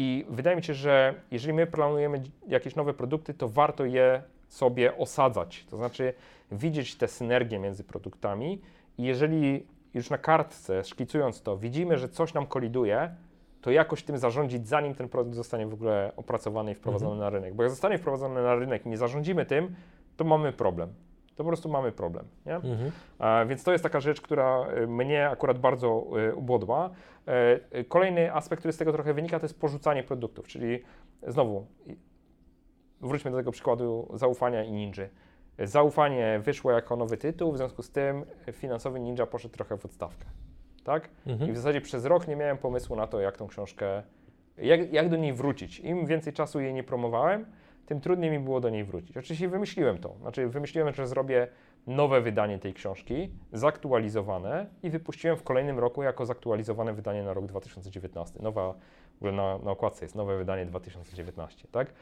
I 0.00 0.24
wydaje 0.28 0.56
mi 0.56 0.62
się, 0.62 0.74
że 0.74 1.14
jeżeli 1.30 1.52
my 1.52 1.66
planujemy 1.66 2.22
jakieś 2.48 2.76
nowe 2.76 2.94
produkty, 2.94 3.34
to 3.34 3.48
warto 3.48 3.84
je 3.84 4.22
sobie 4.48 4.96
osadzać, 4.96 5.66
to 5.70 5.76
znaczy 5.76 6.14
widzieć 6.52 6.96
te 6.96 7.08
synergie 7.08 7.58
między 7.58 7.84
produktami 7.84 8.60
i 8.98 9.02
jeżeli 9.02 9.66
już 9.94 10.10
na 10.10 10.18
kartce, 10.18 10.84
szkicując 10.84 11.42
to, 11.42 11.56
widzimy, 11.56 11.98
że 11.98 12.08
coś 12.08 12.34
nam 12.34 12.46
koliduje, 12.46 13.14
to 13.60 13.70
jakoś 13.70 14.02
tym 14.02 14.18
zarządzić, 14.18 14.68
zanim 14.68 14.94
ten 14.94 15.08
produkt 15.08 15.36
zostanie 15.36 15.66
w 15.66 15.74
ogóle 15.74 16.12
opracowany 16.16 16.70
i 16.70 16.74
wprowadzony 16.74 17.20
na 17.20 17.30
rynek. 17.30 17.54
Bo 17.54 17.62
jak 17.62 17.70
zostanie 17.70 17.98
wprowadzony 17.98 18.42
na 18.42 18.54
rynek 18.54 18.86
i 18.86 18.88
nie 18.88 18.96
zarządzimy 18.96 19.46
tym, 19.46 19.74
to 20.16 20.24
mamy 20.24 20.52
problem. 20.52 20.92
To 21.38 21.44
po 21.44 21.48
prostu 21.50 21.68
mamy 21.68 21.92
problem. 21.92 22.24
Nie? 22.46 22.54
Mhm. 22.54 22.90
A, 23.18 23.44
więc 23.48 23.64
to 23.64 23.72
jest 23.72 23.84
taka 23.84 24.00
rzecz, 24.00 24.20
która 24.20 24.66
y, 24.82 24.86
mnie 24.86 25.28
akurat 25.30 25.58
bardzo 25.58 26.04
y, 26.30 26.34
ubodła. 26.34 26.90
E, 27.28 27.60
y, 27.78 27.84
Kolejny 27.84 28.34
aspekt, 28.34 28.60
który 28.60 28.72
z 28.72 28.76
tego 28.76 28.92
trochę 28.92 29.14
wynika, 29.14 29.38
to 29.40 29.44
jest 29.44 29.60
porzucanie 29.60 30.02
produktów, 30.02 30.46
czyli 30.48 30.82
znowu 31.26 31.66
i- 31.86 31.96
wróćmy 33.00 33.30
do 33.30 33.36
tego 33.36 33.50
przykładu 33.52 34.08
zaufania 34.14 34.64
i 34.64 34.72
ninja. 34.72 35.04
Zaufanie 35.58 36.40
wyszło 36.44 36.72
jako 36.72 36.96
nowy 36.96 37.16
tytuł, 37.16 37.52
w 37.52 37.56
związku 37.56 37.82
z 37.82 37.90
tym 37.90 38.24
finansowy 38.52 39.00
ninja 39.00 39.26
poszedł 39.26 39.54
trochę 39.54 39.76
w 39.78 39.84
odstawkę. 39.84 40.24
Tak? 40.84 41.08
I 41.26 41.30
Mhm. 41.32 41.52
w 41.52 41.56
zasadzie 41.56 41.80
przez 41.80 42.04
rok 42.04 42.28
nie 42.28 42.36
miałem 42.36 42.58
pomysłu 42.58 42.96
na 42.96 43.06
to, 43.06 43.20
jak 43.20 43.36
tą 43.36 43.46
książkę, 43.46 44.02
jak, 44.56 44.92
jak 44.92 45.08
do 45.08 45.16
niej 45.16 45.32
wrócić. 45.32 45.80
Im 45.80 46.06
więcej 46.06 46.32
czasu 46.32 46.60
jej 46.60 46.74
nie 46.74 46.84
promowałem, 46.84 47.46
tym 47.88 48.00
trudniej 48.00 48.30
mi 48.30 48.38
było 48.38 48.60
do 48.60 48.70
niej 48.70 48.84
wrócić. 48.84 49.16
Oczywiście 49.16 49.48
wymyśliłem 49.48 49.98
to. 49.98 50.14
Znaczy 50.20 50.48
wymyśliłem, 50.48 50.94
że 50.94 51.06
zrobię 51.06 51.48
nowe 51.86 52.20
wydanie 52.20 52.58
tej 52.58 52.74
książki, 52.74 53.30
zaktualizowane 53.52 54.66
i 54.82 54.90
wypuściłem 54.90 55.36
w 55.36 55.42
kolejnym 55.42 55.78
roku 55.78 56.02
jako 56.02 56.26
zaktualizowane 56.26 56.92
wydanie 56.94 57.22
na 57.22 57.34
rok 57.34 57.46
2019. 57.46 58.42
Nowa, 58.42 58.72
w 59.14 59.16
ogóle 59.16 59.32
na, 59.32 59.58
na 59.58 59.70
okładce 59.70 60.04
jest 60.04 60.14
nowe 60.14 60.38
wydanie 60.38 60.66
2019, 60.66 61.68
tak? 61.72 61.92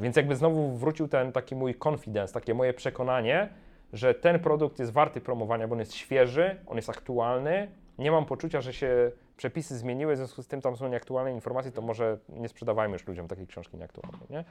Więc 0.00 0.16
jakby 0.16 0.36
znowu 0.36 0.76
wrócił 0.76 1.08
ten 1.08 1.32
taki 1.32 1.54
mój 1.54 1.74
confidence, 1.88 2.34
takie 2.34 2.54
moje 2.54 2.74
przekonanie, 2.74 3.48
że 3.92 4.14
ten 4.14 4.38
produkt 4.38 4.78
jest 4.78 4.92
warty 4.92 5.20
promowania, 5.20 5.68
bo 5.68 5.72
on 5.72 5.78
jest 5.78 5.94
świeży, 5.94 6.56
on 6.66 6.76
jest 6.76 6.90
aktualny. 6.90 7.70
Nie 7.98 8.10
mam 8.10 8.26
poczucia, 8.26 8.60
że 8.60 8.72
się 8.72 9.10
przepisy 9.40 9.78
zmieniły, 9.78 10.14
w 10.14 10.16
związku 10.16 10.42
z 10.42 10.46
tym 10.46 10.60
tam 10.60 10.76
są 10.76 10.88
nieaktualne 10.88 11.32
informacje, 11.32 11.72
to 11.72 11.82
może 11.82 12.18
nie 12.28 12.48
sprzedawajmy 12.48 12.92
już 12.92 13.06
ludziom 13.06 13.28
takiej 13.28 13.46
książki 13.46 13.76
nieaktualnej, 13.76 14.20
nie? 14.30 14.44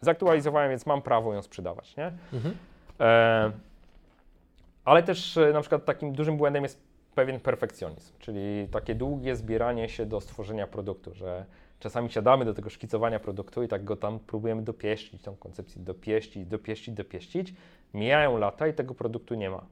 Zaktualizowałem, 0.00 0.70
więc 0.70 0.86
mam 0.86 1.02
prawo 1.02 1.34
ją 1.34 1.42
sprzedawać, 1.42 1.96
nie? 1.96 2.12
Mhm. 2.32 2.56
E, 3.00 3.52
ale 4.84 5.02
też 5.02 5.36
e, 5.36 5.52
na 5.52 5.60
przykład 5.60 5.84
takim 5.84 6.12
dużym 6.12 6.36
błędem 6.36 6.62
jest 6.62 6.82
pewien 7.14 7.40
perfekcjonizm, 7.40 8.12
czyli 8.18 8.68
takie 8.70 8.94
długie 8.94 9.36
zbieranie 9.36 9.88
się 9.88 10.06
do 10.06 10.20
stworzenia 10.20 10.66
produktu, 10.66 11.14
że 11.14 11.44
czasami 11.80 12.10
siadamy 12.10 12.44
do 12.44 12.54
tego 12.54 12.70
szkicowania 12.70 13.20
produktu 13.20 13.62
i 13.62 13.68
tak 13.68 13.84
go 13.84 13.96
tam 13.96 14.18
próbujemy 14.18 14.62
dopieścić, 14.62 15.22
tą 15.22 15.36
koncepcję 15.36 15.82
dopieścić, 15.82 16.46
dopieścić, 16.46 16.94
dopieścić. 16.94 17.54
Mijają 17.94 18.38
lata 18.38 18.66
i 18.66 18.74
tego 18.74 18.94
produktu 18.94 19.34
nie 19.34 19.50
ma. 19.50 19.66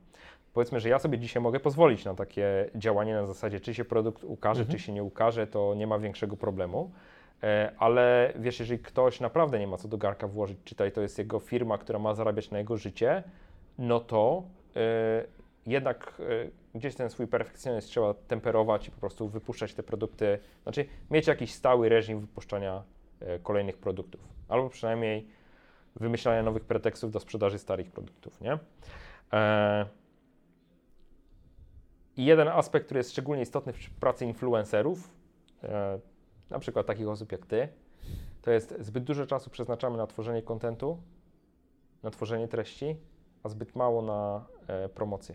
Powiedzmy, 0.59 0.81
że 0.81 0.89
ja 0.89 0.99
sobie 0.99 1.19
dzisiaj 1.19 1.43
mogę 1.43 1.61
pozwolić 1.61 2.05
na 2.05 2.15
takie 2.15 2.71
działanie 2.75 3.15
na 3.15 3.27
zasadzie, 3.27 3.61
czy 3.61 3.75
się 3.75 3.85
produkt 3.85 4.25
ukaże, 4.25 4.61
Mhm. 4.61 4.79
czy 4.79 4.85
się 4.85 4.93
nie 4.93 5.03
ukaże, 5.03 5.47
to 5.47 5.75
nie 5.75 5.87
ma 5.87 5.99
większego 5.99 6.37
problemu. 6.37 6.91
E, 7.43 7.73
Ale 7.79 8.33
wiesz, 8.39 8.61
jeżeli 8.61 8.79
ktoś 8.79 9.21
naprawdę 9.21 9.59
nie 9.59 9.67
ma 9.67 9.77
co 9.77 9.89
do 9.89 9.99
garka 9.99 10.29
włożyć, 10.29 10.59
czytaj, 10.65 10.93
to 10.93 11.01
jest 11.01 11.19
jego 11.19 11.39
firma, 11.39 11.79
która 11.79 11.99
ma 11.99 12.15
zarabiać 12.15 12.51
na 12.51 12.59
jego 12.59 12.77
życie, 12.77 13.23
no 13.79 14.01
to 14.01 14.43
jednak 15.67 16.21
y, 16.21 16.51
gdzieś 16.75 16.95
ten 16.95 17.11
swój 17.11 17.27
perfekcjonizm 17.27 17.89
trzeba 17.89 18.15
temperować 18.15 18.89
i 18.89 18.91
po 18.91 19.01
prostu 19.01 19.29
wypuszczać 19.29 19.75
te 19.75 19.83
produkty, 19.83 20.39
znaczy 20.63 20.85
mieć 21.11 21.27
jakiś 21.27 21.55
stały 21.55 21.89
reżim 21.89 22.21
wypuszczania 22.21 22.83
y, 23.23 23.41
kolejnych 23.43 23.79
produktów, 23.79 24.21
albo 24.49 24.69
przynajmniej 24.69 25.27
wymyślania 25.97 26.43
nowych 26.43 26.65
pretekstów 26.65 27.11
do 27.11 27.21
sprzedaży 27.21 27.59
starych 27.59 27.91
produktów, 27.91 28.41
nie? 28.41 28.59
I 32.19 32.25
jeden 32.25 32.49
aspekt, 32.49 32.87
który 32.87 32.99
jest 32.99 33.11
szczególnie 33.11 33.43
istotny 33.43 33.73
w 33.73 33.91
pracy 33.91 34.27
influencerów, 34.27 35.11
e, 35.63 35.99
na 36.51 36.59
przykład 36.59 36.87
takich 36.87 37.09
osób 37.09 37.33
jak 37.33 37.47
ty, 37.47 37.69
to 38.43 38.51
jest 38.51 38.75
zbyt 38.81 39.05
dużo 39.05 39.27
czasu 39.27 39.51
przeznaczamy 39.51 39.97
na 39.97 40.07
tworzenie 40.07 40.43
kontentu, 40.43 40.99
na 42.03 42.11
tworzenie 42.11 42.49
treści, 42.49 42.97
a 43.43 43.49
zbyt 43.49 43.77
mało 43.77 44.03
na 44.03 44.47
e, 44.67 44.89
promocję. 44.89 45.35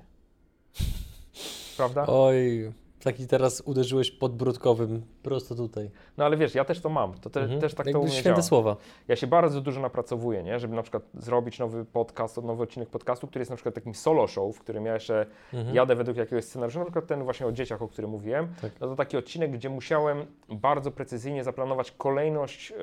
Prawda? 1.77 2.05
Oj, 2.07 2.73
taki 3.03 3.27
teraz 3.27 3.61
uderzyłeś 3.61 4.11
podbródkowym 4.11 5.01
prosto 5.23 5.55
tutaj. 5.55 5.91
No 6.17 6.25
ale 6.25 6.37
wiesz, 6.37 6.55
ja 6.55 6.65
też 6.65 6.81
to 6.81 6.89
mam. 6.89 7.13
To 7.13 7.29
te, 7.29 7.41
Mhm. 7.41 7.61
też 7.61 7.73
tak 7.73 7.85
Jakby 7.85 7.93
to 7.93 7.99
u 7.99 8.03
mnie 8.03 8.11
święte 8.11 8.29
działa. 8.29 8.41
słowa. 8.41 8.75
Ja 9.07 9.15
się 9.15 9.27
bardzo 9.27 9.61
dużo 9.61 9.81
napracowuję, 9.81 10.43
nie? 10.43 10.59
żeby 10.59 10.75
na 10.75 10.81
przykład 10.81 11.03
zrobić 11.13 11.59
nowy 11.59 11.85
podcast, 11.85 12.37
nowy 12.43 12.63
odcinek 12.63 12.89
podcastu, 12.89 13.27
który 13.27 13.41
jest 13.41 13.49
na 13.49 13.55
przykład 13.55 13.75
takim 13.75 13.93
solo 13.95 14.27
show, 14.27 14.55
w 14.55 14.59
którym 14.59 14.85
ja 14.85 14.93
jeszcze 14.93 15.25
Mhm. 15.53 15.75
jadę 15.75 15.95
według 15.95 16.17
jakiegoś 16.17 16.45
scenariusza, 16.45 16.79
na 16.79 16.85
przykład 16.85 17.07
ten 17.07 17.23
właśnie 17.23 17.47
o 17.47 17.51
dzieciach, 17.51 17.81
o 17.81 17.87
którym 17.87 18.09
mówiłem. 18.09 18.47
Tak. 18.61 18.71
No 18.79 18.87
to 18.87 18.95
taki 18.95 19.17
odcinek, 19.17 19.51
gdzie 19.51 19.69
musiałem 19.69 20.25
bardzo 20.49 20.91
precyzyjnie 20.91 21.43
zaplanować 21.43 21.91
kolejność 21.91 22.71
e, 22.71 22.75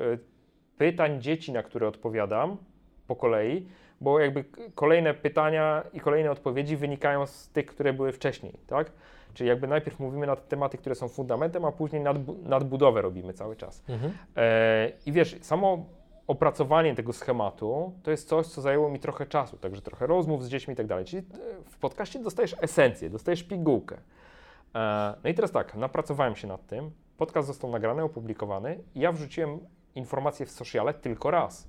pytań 0.77 1.21
dzieci, 1.21 1.51
na 1.51 1.63
które 1.63 1.87
odpowiadam 1.87 2.57
po 3.07 3.15
kolei, 3.15 3.67
bo 4.01 4.19
jakby 4.19 4.45
kolejne 4.75 5.13
pytania 5.13 5.83
i 5.93 5.99
kolejne 5.99 6.31
odpowiedzi 6.31 6.77
wynikają 6.77 7.25
z 7.25 7.49
tych, 7.49 7.65
które 7.65 7.93
były 7.93 8.11
wcześniej, 8.11 8.53
tak? 8.67 8.91
Czyli 9.33 9.49
jakby 9.49 9.67
najpierw 9.67 9.99
mówimy 9.99 10.27
na 10.27 10.35
te 10.35 10.41
tematy, 10.41 10.77
które 10.77 10.95
są 10.95 11.07
fundamentem, 11.07 11.65
a 11.65 11.71
później 11.71 12.01
nadbu- 12.01 12.43
nadbudowę 12.43 13.01
robimy 13.01 13.33
cały 13.33 13.55
czas. 13.55 13.83
Mhm. 13.89 14.11
E, 14.35 14.91
I 15.05 15.11
wiesz, 15.11 15.37
samo 15.41 15.85
opracowanie 16.27 16.95
tego 16.95 17.13
schematu 17.13 17.93
to 18.03 18.11
jest 18.11 18.27
coś, 18.27 18.47
co 18.47 18.61
zajęło 18.61 18.89
mi 18.89 18.99
trochę 18.99 19.25
czasu, 19.25 19.57
także 19.57 19.81
trochę 19.81 20.07
rozmów 20.07 20.45
z 20.45 20.49
dziećmi 20.49 20.73
i 20.73 20.77
tak 20.77 20.87
dalej. 20.87 21.05
Czyli 21.05 21.21
e, 21.21 21.63
w 21.65 21.77
podcaście 21.77 22.19
dostajesz 22.19 22.55
esencję, 22.61 23.09
dostajesz 23.09 23.43
pigułkę. 23.43 23.97
E, 24.75 25.13
no 25.23 25.29
i 25.29 25.33
teraz 25.33 25.51
tak, 25.51 25.75
napracowałem 25.75 26.35
się 26.35 26.47
nad 26.47 26.67
tym, 26.67 26.91
podcast 27.17 27.47
został 27.47 27.69
nagrany, 27.69 28.03
opublikowany 28.03 28.79
i 28.95 28.99
ja 28.99 29.11
wrzuciłem 29.11 29.59
informację 29.95 30.45
w 30.45 30.51
sociale 30.51 30.93
tylko 30.93 31.31
raz. 31.31 31.67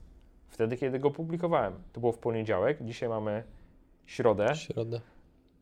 Wtedy, 0.48 0.76
kiedy 0.76 0.98
go 0.98 1.10
publikowałem. 1.10 1.82
To 1.92 2.00
było 2.00 2.12
w 2.12 2.18
poniedziałek, 2.18 2.78
dzisiaj 2.80 3.08
mamy 3.08 3.44
środę. 4.06 4.54
Środę. 4.54 5.00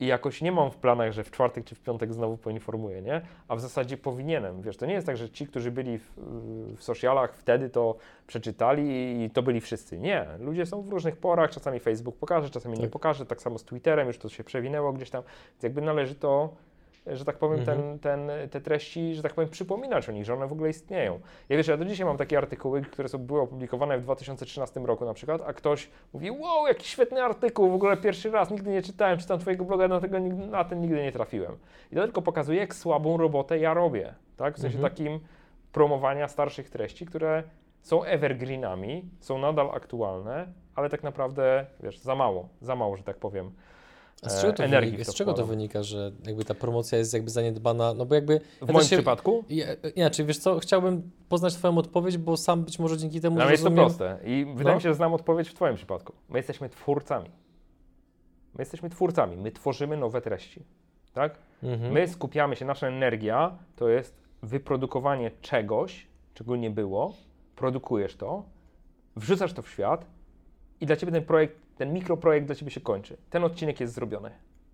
I 0.00 0.06
jakoś 0.06 0.42
nie 0.42 0.52
mam 0.52 0.70
w 0.70 0.76
planach, 0.76 1.12
że 1.12 1.24
w 1.24 1.30
czwartek 1.30 1.64
czy 1.64 1.74
w 1.74 1.80
piątek 1.80 2.14
znowu 2.14 2.36
poinformuję, 2.36 3.02
nie? 3.02 3.20
A 3.48 3.56
w 3.56 3.60
zasadzie 3.60 3.96
powinienem. 3.96 4.62
Wiesz, 4.62 4.76
to 4.76 4.86
nie 4.86 4.94
jest 4.94 5.06
tak, 5.06 5.16
że 5.16 5.30
ci, 5.30 5.46
którzy 5.46 5.70
byli 5.70 5.98
w, 5.98 6.10
w 6.76 6.82
socialach 6.82 7.34
wtedy 7.34 7.70
to 7.70 7.96
przeczytali 8.26 8.84
i 9.24 9.30
to 9.30 9.42
byli 9.42 9.60
wszyscy. 9.60 9.98
Nie. 9.98 10.26
Ludzie 10.38 10.66
są 10.66 10.82
w 10.82 10.88
różnych 10.88 11.16
porach, 11.16 11.50
czasami 11.50 11.80
Facebook 11.80 12.16
pokaże, 12.16 12.50
czasami 12.50 12.74
nie 12.74 12.82
Tak. 12.84 12.90
pokaże, 12.90 13.26
tak 13.26 13.42
samo 13.42 13.58
z 13.58 13.64
Twitterem, 13.64 14.06
już 14.06 14.18
to 14.18 14.28
się 14.28 14.44
przewinęło 14.44 14.92
gdzieś 14.92 15.10
tam. 15.10 15.22
Więc 15.52 15.62
jakby 15.62 15.80
należy 15.80 16.14
to, 16.14 16.54
że 17.06 17.24
tak 17.24 17.36
powiem, 17.38 17.58
Mhm. 17.60 17.78
ten, 17.78 17.98
ten, 17.98 18.48
te 18.50 18.60
treści, 18.60 19.14
że 19.14 19.22
tak 19.22 19.34
powiem, 19.34 19.50
przypominać 19.50 20.08
o 20.08 20.12
nich, 20.12 20.24
że 20.24 20.34
one 20.34 20.46
w 20.46 20.52
ogóle 20.52 20.70
istnieją. 20.70 21.20
Ja 21.48 21.56
wiesz, 21.56 21.68
ja 21.68 21.76
do 21.76 21.84
dzisiaj 21.84 22.06
mam 22.06 22.16
takie 22.16 22.38
artykuły, 22.38 22.82
które 22.82 23.08
są, 23.08 23.18
były 23.18 23.40
opublikowane 23.40 23.98
w 23.98 24.02
2013 24.02 24.80
roku 24.80 25.04
na 25.04 25.14
przykład, 25.14 25.42
a 25.46 25.52
ktoś 25.52 25.88
mówi, 26.12 26.30
wow, 26.30 26.66
jaki 26.66 26.88
świetny 26.88 27.22
artykuł, 27.22 27.70
w 27.70 27.74
ogóle 27.74 27.96
pierwszy 27.96 28.30
raz, 28.30 28.50
nigdy 28.50 28.70
nie 28.70 28.82
czytałem, 28.82 29.18
czytam 29.18 29.38
twojego 29.38 29.64
bloga, 29.64 29.88
na, 29.88 30.00
tego, 30.00 30.20
na 30.20 30.64
ten 30.64 30.80
nigdy 30.80 31.02
nie 31.02 31.12
trafiłem. 31.12 31.56
I 31.92 31.96
to 31.96 32.02
tylko 32.02 32.22
pokazuje, 32.22 32.58
jak 32.60 32.74
słabą 32.74 33.16
robotę 33.16 33.58
ja 33.58 33.74
robię, 33.74 34.14
tak? 34.36 34.54
W 34.56 34.60
sensie 34.60 34.76
Mhm. 34.78 34.92
takim 34.94 35.20
promowania 35.72 36.28
starszych 36.28 36.70
treści, 36.70 37.06
które 37.06 37.42
są 37.82 38.04
evergreenami, 38.04 39.04
są 39.20 39.38
nadal 39.38 39.70
aktualne, 39.74 40.46
ale 40.74 40.88
tak 40.90 41.02
naprawdę, 41.02 41.66
wiesz, 41.82 41.98
za 41.98 42.14
mało, 42.14 42.48
za 42.60 42.76
mało, 42.76 42.96
że 42.96 43.02
tak 43.02 43.16
powiem. 43.16 43.50
A 44.22 44.28
z 44.28 44.38
e, 44.38 44.40
czego 44.40 44.52
to, 44.52 44.64
energii 44.64 44.90
wynika, 44.92 45.12
z 45.12 45.14
czego 45.14 45.32
to 45.34 45.46
wynika, 45.46 45.82
że 45.82 46.12
jakby 46.26 46.44
ta 46.44 46.54
promocja 46.54 46.98
jest 46.98 47.14
jakby 47.14 47.30
zaniedbana? 47.30 47.94
No 47.94 48.06
bo 48.06 48.14
jakby... 48.14 48.40
W 48.62 48.66
ja 48.66 48.72
moim 48.72 48.86
się- 48.86 48.96
przypadku 48.96 49.44
Ja, 49.48 49.66
nie, 49.96 50.10
czy 50.10 50.24
wiesz 50.24 50.38
co, 50.38 50.58
chciałbym 50.58 51.10
poznać 51.28 51.54
Twoją 51.54 51.78
odpowiedź, 51.78 52.18
bo 52.18 52.36
sam 52.36 52.64
być 52.64 52.78
może 52.78 52.96
dzięki 52.98 53.20
temu 53.20 53.36
Dla 53.36 53.44
mnie 53.44 53.52
jest 53.52 53.64
to 53.64 53.70
proste 53.70 54.18
i 54.24 54.44
wydaje 54.44 54.68
No. 54.68 54.74
mi 54.74 54.82
się, 54.82 54.88
że 54.88 54.94
znam 54.94 55.14
odpowiedź 55.14 55.48
w 55.48 55.54
Twoim 55.54 55.76
przypadku. 55.76 56.12
My 56.28 56.38
jesteśmy 56.38 56.68
twórcami. 56.68 57.30
My 58.54 58.62
jesteśmy 58.62 58.90
twórcami, 58.90 59.36
my 59.36 59.52
tworzymy 59.52 59.96
nowe 59.96 60.20
treści. 60.20 60.62
Tak? 61.12 61.38
Mhm. 61.62 61.92
My 61.92 62.08
skupiamy 62.08 62.56
się, 62.56 62.64
nasza 62.64 62.86
energia 62.88 63.58
to 63.76 63.88
jest 63.88 64.14
wyprodukowanie 64.42 65.30
czegoś, 65.40 66.06
czego 66.34 66.56
nie 66.56 66.70
było, 66.70 67.14
produkujesz 67.56 68.16
to, 68.16 68.44
wrzucasz 69.16 69.52
to 69.52 69.62
w 69.62 69.68
świat 69.70 70.06
i 70.80 70.86
dla 70.86 70.96
Ciebie 70.96 71.12
ten 71.12 71.24
projekt, 71.24 71.56
ten 71.80 71.92
mikroprojekt 71.92 72.46
dla 72.46 72.54
Ciebie 72.54 72.70
się 72.70 72.80
kończy. 72.80 73.16
Ten 73.30 73.44
odcinek 73.44 73.80
jest 73.80 73.94
zrobiony. 73.94 74.30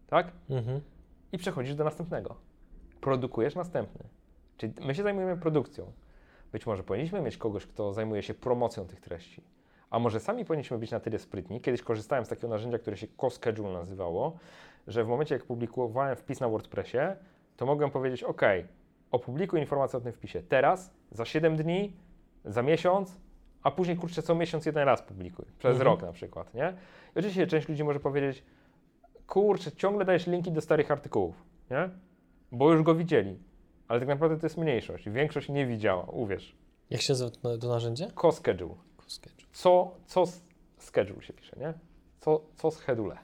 Tak? 0.06 0.32
Mhm. 0.50 0.80
i 1.32 1.38
przechodzisz 1.38 1.74
do 1.74 1.84
następnego. 1.84 2.34
Produkujesz 3.00 3.54
następny. 3.54 4.04
Czyli 4.56 4.72
my 4.80 4.94
się 4.94 5.02
zajmujemy 5.02 5.36
produkcją. 5.36 5.92
Być 6.52 6.66
może 6.66 6.82
powinniśmy 6.82 7.20
mieć 7.20 7.36
kogoś, 7.36 7.66
kto 7.66 7.92
zajmuje 7.92 8.22
się 8.22 8.34
promocją 8.34 8.86
tych 8.86 9.00
treści. 9.00 9.42
A 9.90 9.98
może 9.98 10.20
sami 10.20 10.44
powinniśmy 10.44 10.78
być 10.78 10.90
na 10.90 11.00
tyle 11.00 11.18
sprytni. 11.18 11.60
Kiedyś 11.60 11.82
korzystałem 11.82 12.24
z 12.24 12.28
takiego 12.28 12.48
narzędzia, 12.48 12.78
które 12.78 12.96
się 12.96 13.06
CoSchedule 13.16 13.72
nazywało, 13.72 14.38
że 14.86 15.04
w 15.04 15.08
momencie, 15.08 15.34
jak 15.34 15.44
publikowałem 15.44 16.16
wpis 16.16 16.40
na 16.40 16.48
WordPressie, 16.48 16.98
to 17.56 17.66
mogłem 17.66 17.90
powiedzieć: 17.90 18.22
OK, 18.22 18.42
opublikuj 19.10 19.60
informację 19.60 19.96
o 19.98 20.02
tym 20.02 20.12
wpisie 20.12 20.42
teraz, 20.42 20.90
za 21.10 21.24
7 21.24 21.56
dni, 21.56 21.92
za 22.44 22.62
miesiąc, 22.62 23.20
a 23.62 23.70
później 23.70 23.96
kurczę 23.96 24.22
co 24.22 24.34
miesiąc 24.34 24.66
jeden 24.66 24.84
raz 24.84 25.02
publikuj. 25.02 25.44
Przez 25.58 25.70
Mhm. 25.70 25.86
rok 25.86 26.02
na 26.02 26.12
przykład, 26.12 26.54
nie? 26.54 26.74
I 27.16 27.18
oczywiście 27.18 27.46
część 27.46 27.68
ludzi 27.68 27.84
może 27.84 28.00
powiedzieć: 28.00 28.44
kurczę, 29.26 29.72
ciągle 29.72 30.04
dajesz 30.04 30.26
linki 30.26 30.52
do 30.52 30.60
starych 30.60 30.90
artykułów, 30.90 31.34
nie? 31.70 31.90
Bo 32.52 32.72
już 32.72 32.82
go 32.82 32.94
widzieli. 32.94 33.38
Ale 33.88 34.00
tak 34.00 34.08
naprawdę 34.08 34.36
to 34.38 34.46
jest 34.46 34.56
mniejszość. 34.56 35.08
Większość 35.10 35.48
nie 35.48 35.66
widziała, 35.66 36.04
uwierz. 36.04 36.56
Jak 36.90 37.00
się 37.02 37.12
nazywa 37.12 37.30
to, 37.60 37.68
narzędzie? 37.68 38.08
Co-schedule. 38.22 38.74
Sketch. 39.06 39.46
Co, 39.52 39.94
co 40.06 40.24
schedule 40.78 41.22
się 41.22 41.32
pisze, 41.32 41.56
nie? 41.60 41.74
Co, 42.20 42.40
co 42.56 42.70
schedule. 42.70 43.18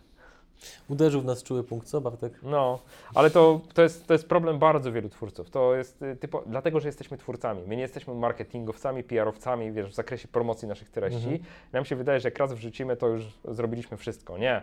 Uderzył 0.88 1.20
w 1.20 1.24
nas 1.24 1.42
czuły 1.42 1.64
punkt, 1.64 1.86
co 1.86 2.00
Bartek? 2.00 2.32
No, 2.42 2.78
ale 3.14 3.30
to, 3.30 3.60
to, 3.74 3.82
jest, 3.82 4.06
to 4.06 4.12
jest 4.14 4.28
problem 4.28 4.58
bardzo 4.58 4.92
wielu 4.92 5.08
twórców. 5.08 5.50
To 5.50 5.74
jest 5.74 6.02
y, 6.02 6.16
typo, 6.16 6.42
dlatego, 6.46 6.80
że 6.80 6.88
jesteśmy 6.88 7.18
twórcami. 7.18 7.62
My 7.66 7.76
nie 7.76 7.82
jesteśmy 7.82 8.14
marketingowcami, 8.14 9.02
PR-owcami, 9.04 9.72
wiesz, 9.72 9.90
w 9.90 9.94
zakresie 9.94 10.28
promocji 10.28 10.68
naszych 10.68 10.90
treści. 10.90 11.18
Mhm. 11.28 11.38
Nam 11.72 11.84
się 11.84 11.96
wydaje, 11.96 12.20
że 12.20 12.28
jak 12.28 12.38
raz 12.38 12.52
wrzucimy, 12.52 12.96
to 12.96 13.08
już 13.08 13.22
zrobiliśmy 13.48 13.96
wszystko. 13.96 14.38
Nie. 14.38 14.62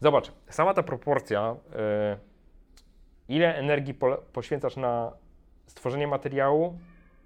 Zobacz, 0.00 0.32
sama 0.50 0.74
ta 0.74 0.82
proporcja, 0.82 1.56
y, 2.16 2.18
ile 3.28 3.54
energii 3.56 3.94
pole- 3.94 4.18
poświęcasz 4.32 4.76
na 4.76 5.12
stworzenie 5.66 6.06
materiału, 6.06 6.78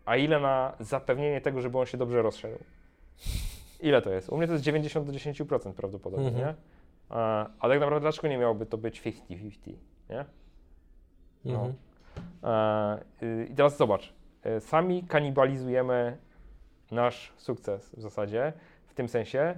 a 0.06 0.16
ile 0.16 0.40
na 0.40 0.72
zapewnienie 0.80 1.40
tego, 1.40 1.60
żeby 1.60 1.78
on 1.78 1.86
się 1.86 1.98
dobrze 1.98 2.22
rozszedł. 2.22 2.58
Ile 3.80 4.02
to 4.02 4.10
jest? 4.10 4.28
U 4.28 4.36
mnie 4.36 4.46
to 4.46 4.52
jest 4.52 4.64
90 4.64 5.06
do 5.06 5.12
10% 5.12 5.72
prawdopodobnie, 5.72 6.28
Mhm. 6.28 6.46
nie? 6.46 6.54
A, 7.10 7.46
a 7.60 7.68
tak 7.68 7.80
naprawdę 7.80 8.00
dlaczego 8.00 8.28
nie 8.28 8.38
miałoby 8.38 8.66
to 8.66 8.78
być 8.78 9.02
50-50, 9.02 9.72
nie? 10.10 10.24
No. 11.44 11.52
Mhm. 11.52 11.74
E, 12.42 12.98
y, 13.22 13.46
I 13.50 13.54
teraz 13.54 13.76
zobacz, 13.76 14.14
e, 14.42 14.60
sami 14.60 15.02
kanibalizujemy 15.02 16.16
nasz 16.90 17.32
sukces 17.36 17.94
w 17.96 18.00
zasadzie, 18.00 18.52
w 18.86 18.94
tym 18.94 19.08
sensie, 19.08 19.54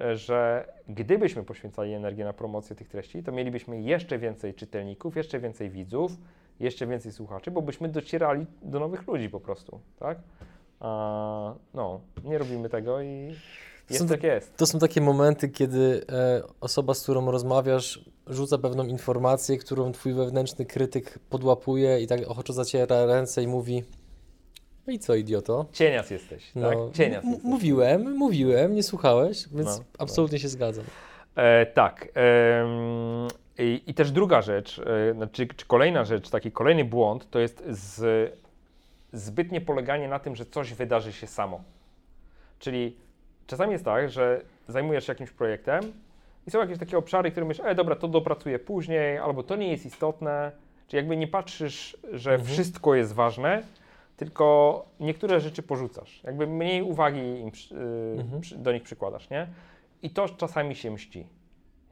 e, 0.00 0.16
że 0.16 0.68
gdybyśmy 0.88 1.42
poświęcali 1.42 1.92
energię 1.92 2.24
na 2.24 2.32
promocję 2.32 2.76
tych 2.76 2.88
treści, 2.88 3.22
to 3.22 3.32
mielibyśmy 3.32 3.80
jeszcze 3.80 4.18
więcej 4.18 4.54
czytelników, 4.54 5.16
jeszcze 5.16 5.40
więcej 5.40 5.70
widzów, 5.70 6.12
jeszcze 6.60 6.86
więcej 6.86 7.12
słuchaczy, 7.12 7.50
bo 7.50 7.62
byśmy 7.62 7.88
docierali 7.88 8.46
do 8.62 8.80
nowych 8.80 9.06
ludzi 9.06 9.30
po 9.30 9.40
prostu, 9.40 9.80
tak? 9.98 10.18
A, 10.80 11.54
no, 11.74 12.00
nie 12.24 12.38
robimy 12.38 12.68
tego 12.68 13.02
i 13.02 13.34
jest 13.90 14.02
Są 14.02 14.08
tak 14.08 14.22
jest. 14.22 14.56
To 14.56 14.66
są 14.66 14.78
takie 14.78 15.00
momenty, 15.00 15.48
kiedy 15.48 16.04
e, 16.12 16.42
osoba, 16.60 16.94
z 16.94 17.02
którą 17.02 17.30
rozmawiasz, 17.30 18.04
rzuca 18.26 18.58
pewną 18.58 18.84
informację, 18.84 19.58
którą 19.58 19.92
twój 19.92 20.14
wewnętrzny 20.14 20.66
krytyk 20.66 21.18
podłapuje 21.30 22.00
i 22.00 22.06
tak 22.06 22.20
ochoczo 22.28 22.52
zaciera 22.52 23.06
ręce 23.06 23.42
i 23.42 23.46
mówi 23.46 23.84
no 24.88 24.94
i 24.94 24.98
co, 24.98 25.14
idioto? 25.14 25.66
Cienias 25.72 26.10
jesteś, 26.10 26.52
tak? 26.52 26.78
Cienias 26.92 27.24
jesteś. 27.24 27.44
mówiłem, 27.44 28.16
mówiłem, 28.16 28.74
nie 28.74 28.82
słuchałeś, 28.82 29.48
więc 29.48 29.78
No, 29.78 29.84
absolutnie 29.98 30.38
się 30.38 30.48
zgadzam. 30.48 30.84
E, 31.36 31.66
tak. 31.66 32.08
em, 32.14 33.28
i, 33.58 33.82
I 33.86 33.94
też 33.94 34.10
druga 34.10 34.42
rzecz, 34.42 34.78
e, 34.78 35.14
znaczy, 35.14 35.46
czy 35.56 35.66
kolejna 35.66 36.04
rzecz, 36.04 36.30
taki 36.30 36.52
kolejny 36.52 36.84
błąd, 36.84 37.30
to 37.30 37.38
jest 37.38 37.62
z, 37.68 38.32
zbytnie 39.12 39.60
poleganie 39.60 40.08
na 40.08 40.18
tym, 40.18 40.36
że 40.36 40.46
coś 40.46 40.74
wydarzy 40.74 41.12
się 41.12 41.26
samo. 41.26 41.60
Czyli 42.58 42.96
czasami 43.48 43.72
jest 43.72 43.84
tak, 43.84 44.10
że 44.10 44.40
zajmujesz 44.68 45.06
się 45.06 45.12
jakimś 45.12 45.30
projektem 45.30 45.92
I 46.46 46.50
są 46.50 46.58
jakieś 46.60 46.78
takie 46.78 46.98
obszary, 46.98 47.30
które 47.30 47.46
myślisz, 47.46 47.66
e 47.66 47.74
dobra, 47.74 47.96
to 47.96 48.08
dopracuję 48.08 48.58
później, 48.58 49.18
albo 49.18 49.42
to 49.42 49.56
nie 49.56 49.68
jest 49.70 49.86
istotne. 49.86 50.52
Czy 50.88 50.96
jakby 50.96 51.16
nie 51.16 51.26
patrzysz, 51.28 51.96
że 52.12 52.30
Mhm. 52.32 52.48
wszystko 52.50 52.94
jest 52.94 53.12
ważne, 53.14 53.62
tylko 54.16 54.84
niektóre 55.00 55.40
rzeczy 55.40 55.62
porzucasz. 55.62 56.22
Jakby 56.24 56.46
mniej 56.46 56.82
uwagi 56.82 57.18
im, 57.20 57.50
yy, 58.16 58.20
Mhm. 58.22 58.40
przy, 58.40 58.58
do 58.58 58.72
nich 58.72 58.82
przykładasz, 58.82 59.30
nie? 59.30 59.46
I 60.02 60.10
to 60.10 60.28
czasami 60.28 60.74
się 60.74 60.90
mści. 60.90 61.26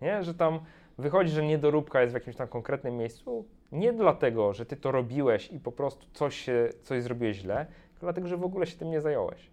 Nie? 0.03 0.23
Że 0.25 0.35
tam 0.35 0.61
wychodzi, 0.99 1.31
że 1.31 1.43
niedoróbka 1.43 2.01
jest 2.01 2.13
w 2.13 2.15
jakimś 2.15 2.37
tam 2.37 2.49
konkretnym 2.49 2.97
miejscu, 2.97 3.45
nie 3.73 3.93
dlatego, 3.93 4.53
że 4.53 4.67
ty 4.67 4.77
to 4.77 4.91
robiłeś 4.93 5.53
i 5.53 5.61
po 5.61 5.73
prostu 5.73 6.07
coś, 6.13 6.47
coś 6.83 7.03
zrobiłeś 7.03 7.37
źle, 7.37 7.67
tylko 7.93 8.07
dlatego, 8.07 8.29
że 8.29 8.37
w 8.37 8.45
ogóle 8.45 8.67
się 8.67 8.77
tym 8.77 8.91
nie 8.91 9.01
zająłeś. 9.01 9.51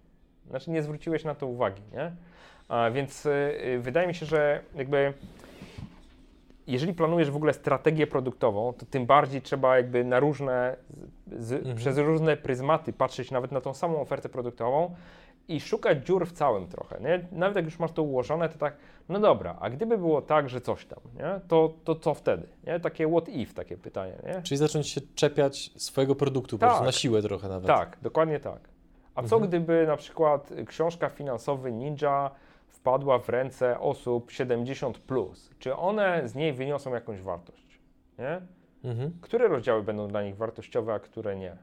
Znaczy 0.49 0.71
nie 0.71 0.83
zwróciłeś 0.83 1.23
na 1.23 1.35
to 1.35 1.47
uwagi, 1.47 1.81
nie? 1.93 2.11
A, 2.69 2.91
więc 2.91 3.25
y, 3.25 3.29
y, 3.65 3.79
wydaje 3.79 4.07
mi 4.07 4.15
się, 4.15 4.25
że 4.25 4.61
jakby 4.75 5.13
jeżeli 6.67 6.93
planujesz 6.93 7.31
w 7.31 7.35
ogóle 7.35 7.53
strategię 7.53 8.07
produktową, 8.07 8.73
to 8.73 8.85
tym 8.85 9.05
bardziej 9.05 9.41
trzeba 9.41 9.77
jakby 9.77 10.03
na 10.03 10.19
różne, 10.19 10.75
z, 11.39 11.51
Mhm. 11.53 11.75
przez 11.75 11.97
różne 11.97 12.37
pryzmaty 12.37 12.93
patrzeć 12.93 13.31
nawet 13.31 13.51
na 13.51 13.61
tą 13.61 13.73
samą 13.73 14.01
ofertę 14.01 14.29
produktową 14.29 14.95
i 15.47 15.61
szukać 15.61 16.05
dziur 16.07 16.27
w 16.27 16.31
całym 16.31 16.67
trochę, 16.67 16.99
nie? 17.01 17.25
Nawet 17.31 17.55
jak 17.55 17.65
już 17.65 17.79
masz 17.79 17.91
to 17.91 18.03
ułożone, 18.03 18.49
to 18.49 18.57
tak, 18.57 18.75
no 19.09 19.19
dobra, 19.19 19.57
a 19.59 19.69
gdyby 19.69 19.97
było 19.97 20.21
tak, 20.21 20.49
że 20.49 20.61
coś 20.61 20.85
tam, 20.85 20.99
nie? 21.15 21.39
To, 21.47 21.73
to 21.83 21.95
co 21.95 22.13
wtedy, 22.13 22.47
nie? 22.67 22.79
Takie 22.79 23.07
what 23.11 23.29
if, 23.29 23.53
takie 23.53 23.77
pytanie, 23.77 24.13
nie? 24.25 24.41
Czyli 24.41 24.57
zacząć 24.57 24.87
się 24.89 25.01
czepiać 25.15 25.71
swojego 25.75 26.15
produktu, 26.15 26.57
po 26.57 26.59
prostu 26.59 26.77
Tak. 26.79 26.85
na 26.85 26.91
siłę 26.91 27.21
trochę 27.21 27.49
nawet. 27.49 27.67
Tak, 27.67 27.97
dokładnie 28.01 28.39
tak. 28.39 28.59
A 29.15 29.23
co 29.23 29.35
Mhm. 29.35 29.49
gdyby 29.49 29.87
na 29.87 29.97
przykład 29.97 30.49
książka 30.67 31.09
finansowy 31.09 31.71
Ninja 31.71 32.31
wpadła 32.67 33.19
w 33.19 33.29
ręce 33.29 33.79
osób 33.79 34.31
70+, 34.31 34.93
plus? 34.99 35.49
Czy 35.59 35.75
one 35.75 36.27
z 36.27 36.35
niej 36.35 36.53
wyniosą 36.53 36.93
jakąś 36.93 37.21
wartość, 37.21 37.79
nie? 38.19 38.41
Mhm. 38.91 39.11
które 39.21 39.47
rozdziały 39.47 39.83
będą 39.83 40.07
dla 40.07 40.23
nich 40.23 40.35
wartościowe, 40.37 40.93
a 40.93 40.99
które 40.99 41.35
nie. 41.35 41.57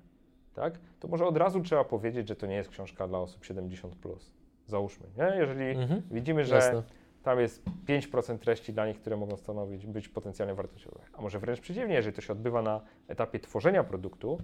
Tak? 0.54 0.78
To 1.00 1.08
może 1.08 1.26
od 1.26 1.36
razu 1.36 1.60
trzeba 1.60 1.84
powiedzieć, 1.84 2.28
że 2.28 2.36
to 2.36 2.46
nie 2.46 2.54
jest 2.54 2.70
książka 2.70 3.08
dla 3.08 3.18
osób 3.18 3.44
70. 3.44 3.96
Plus. 3.96 4.32
Załóżmy, 4.66 5.06
nie? 5.18 5.36
Jeżeli 5.36 5.64
Mhm. 5.70 6.02
widzimy, 6.10 6.44
że 6.44 6.54
Jasne. 6.54 6.82
tam 7.22 7.40
jest 7.40 7.62
5% 7.86 8.38
treści 8.38 8.72
dla 8.72 8.86
nich, 8.86 9.00
które 9.00 9.16
mogą 9.16 9.36
stanowić, 9.36 9.86
być 9.86 10.08
potencjalnie 10.08 10.54
wartościowe. 10.54 11.00
A 11.12 11.22
może 11.22 11.38
wręcz 11.38 11.60
przeciwnie, 11.60 11.94
jeżeli 11.94 12.16
to 12.16 12.20
się 12.22 12.32
odbywa 12.32 12.62
na 12.62 12.80
etapie 13.08 13.38
tworzenia 13.38 13.84
produktu, 13.84 14.38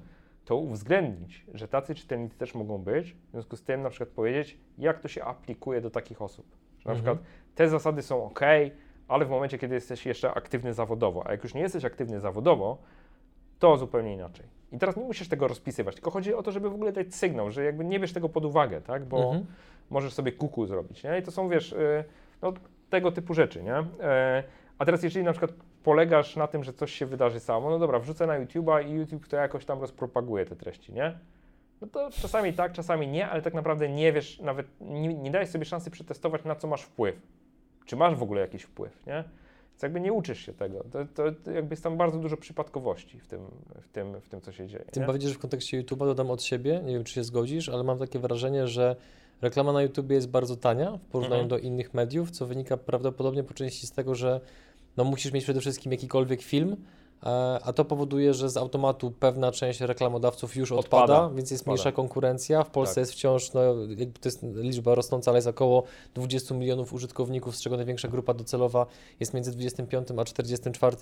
to 0.47 0.57
uwzględnić, 0.57 1.45
że 1.55 1.69
tacy 1.69 1.95
czytelnicy 1.95 2.39
też 2.39 2.55
mogą 2.55 2.79
być, 2.79 3.13
w 3.29 3.31
związku 3.33 3.57
z 3.57 3.63
tym 3.63 3.83
na 3.83 3.91
przykład 3.91 4.09
powiedzieć, 4.09 4.59
jak 4.79 5.01
to 5.01 5.09
się 5.09 5.25
aplikuje 5.25 5.81
do 5.81 5.91
takich 5.91 6.23
osób. 6.23 6.47
Że 6.79 6.89
na 6.89 6.95
Mhm. 6.95 7.17
przykład 7.17 7.33
te 7.55 7.69
zasady 7.69 8.03
są 8.03 8.25
ok, 8.25 8.41
ale 9.09 9.25
w 9.25 9.29
momencie, 9.31 9.59
kiedy 9.59 9.75
jesteś 9.75 10.07
jeszcze 10.07 10.35
aktywny 10.35 10.75
zawodowo, 10.75 11.27
a 11.27 11.33
jak 11.33 11.43
już 11.45 11.55
nie 11.55 11.61
jesteś 11.61 11.85
aktywny 11.85 12.21
zawodowo, 12.21 12.79
to 13.59 13.77
zupełnie 13.77 14.15
inaczej. 14.15 14.47
I 14.73 14.79
teraz 14.79 14.97
nie 14.97 15.05
musisz 15.05 15.29
tego 15.29 15.49
rozpisywać, 15.49 15.95
tylko 15.95 16.11
chodzi 16.11 16.35
o 16.35 16.43
to, 16.43 16.53
żeby 16.53 16.71
w 16.71 16.75
ogóle 16.75 16.93
dać 16.93 17.15
sygnał, 17.15 17.51
że 17.51 17.65
jakby 17.65 17.85
nie 17.85 18.01
bierz 18.01 18.13
tego 18.13 18.29
pod 18.29 18.45
uwagę, 18.45 18.81
tak? 18.81 19.05
Bo 19.05 19.17
Mhm. 19.25 19.47
możesz 19.91 20.13
sobie 20.15 20.33
kuku 20.33 20.67
zrobić, 20.67 21.05
nie? 21.05 21.19
I 21.19 21.23
to 21.23 21.31
są, 21.31 21.49
wiesz, 21.49 21.73
y, 21.73 22.05
no, 22.43 22.53
tego 22.91 23.13
typu 23.13 23.35
rzeczy, 23.35 23.63
nie? 23.63 23.75
E, 24.01 24.43
A 24.79 24.85
teraz 24.85 25.03
jeżeli 25.03 25.25
na 25.25 25.33
przykład 25.33 25.53
polegasz 25.87 26.37
na 26.37 26.47
tym, 26.47 26.65
że 26.65 26.73
coś 26.73 26.93
się 26.93 27.07
wydarzy 27.07 27.41
samo, 27.41 27.71
no 27.71 27.79
dobra, 27.79 27.99
wrzucę 27.99 28.27
na 28.27 28.41
YouTube'a 28.41 28.89
i 28.89 28.91
YouTube 28.91 29.29
to 29.29 29.37
jakoś 29.37 29.65
tam 29.65 29.81
rozpropaguje 29.81 30.45
te 30.45 30.57
treści, 30.57 30.93
nie? 30.93 31.19
No 31.81 31.89
to 31.89 32.11
czasami 32.11 32.53
tak, 32.53 32.73
czasami 32.73 33.09
nie, 33.09 33.29
ale 33.29 33.43
tak 33.43 33.55
naprawdę 33.55 33.89
nie 33.89 34.13
wiesz, 34.13 34.41
nawet 34.41 34.67
nie, 34.81 35.15
nie 35.15 35.31
dajesz 35.31 35.51
sobie 35.51 35.65
szansy 35.65 35.91
przetestować, 35.91 36.45
na 36.45 36.55
co 36.55 36.69
masz 36.69 36.83
wpływ. 36.83 37.17
Czy 37.85 37.97
masz 37.97 38.15
w 38.15 38.23
ogóle 38.23 38.41
jakiś 38.41 38.63
wpływ, 38.63 39.07
nie? 39.07 39.25
Więc 39.71 39.83
jakby 39.83 40.01
nie 40.01 40.13
uczysz 40.13 40.47
się 40.47 40.53
tego. 40.53 40.85
To, 40.93 41.05
to, 41.15 41.33
to 41.45 41.51
jakby 41.51 41.73
jest 41.73 41.83
tam 41.83 41.97
bardzo 41.97 42.19
dużo 42.19 42.37
przypadkowości 42.37 43.21
w 43.21 43.27
tym, 43.27 43.41
w 43.81 43.89
tym, 43.89 44.21
w 44.21 44.29
tym 44.29 44.41
co 44.41 44.53
się 44.53 44.67
dzieje. 44.67 44.85
Tym 44.85 45.03
nie? 45.03 45.07
bardziej, 45.07 45.29
że 45.29 45.35
w 45.35 45.39
kontekście 45.39 45.83
YouTube'a 45.83 46.05
dodam 46.07 46.31
od 46.31 46.43
siebie, 46.43 46.81
nie 46.85 46.93
wiem 46.95 47.05
czy 47.05 47.15
się 47.15 47.25
zgodzisz, 47.25 47.69
ale 47.69 47.85
mam 47.85 47.99
takie 47.99 48.19
wrażenie, 48.19 48.69
że 48.69 48.97
reklama 49.43 49.73
na 49.73 49.83
YouTubie 49.83 50.17
jest 50.17 50.31
bardzo 50.31 50.57
tania 50.57 50.97
w 50.97 51.01
porównaniu 51.01 51.43
Mhm. 51.43 51.49
do 51.49 51.59
innych 51.59 51.95
mediów, 51.95 52.31
co 52.31 52.47
wynika 52.47 52.77
prawdopodobnie 52.77 53.45
po 53.45 53.55
części 53.55 53.87
z 53.87 53.93
tego, 53.93 54.15
że 54.15 54.41
no, 54.97 55.05
musisz 55.05 55.33
mieć 55.33 55.45
przede 55.45 55.61
wszystkim 55.61 55.93
jakikolwiek 55.93 56.43
film, 56.43 56.77
a 57.63 57.73
to 57.75 57.85
powoduje, 57.85 58.35
że 58.35 58.51
z 58.51 58.57
automatu 58.57 59.11
pewna 59.11 59.53
część 59.53 59.81
reklamodawców 59.81 60.57
już 60.57 60.73
odpada, 60.73 61.03
Odpada, 61.15 61.35
więc 61.35 61.51
jest 61.51 61.63
odpada. 61.63 61.73
mniejsza 61.75 61.93
konkurencja. 61.93 62.65
W 62.65 62.71
Polsce 62.71 62.95
Tak. 62.95 63.03
jest 63.03 63.13
wciąż, 63.13 63.53
no, 63.53 63.61
to 64.21 64.29
jest 64.29 64.43
liczba 64.43 64.95
rosnąca, 64.95 65.31
ale 65.31 65.39
jest 65.39 65.49
około 65.49 65.83
20 66.15 66.55
milionów 66.55 66.93
użytkowników, 66.93 67.57
z 67.57 67.61
czego 67.63 67.77
największa 67.77 68.09
grupa 68.09 68.35
docelowa 68.35 68.87
jest 69.21 69.35
między 69.35 69.53
25 69.53 70.09
a 70.19 70.25
44 70.25 70.97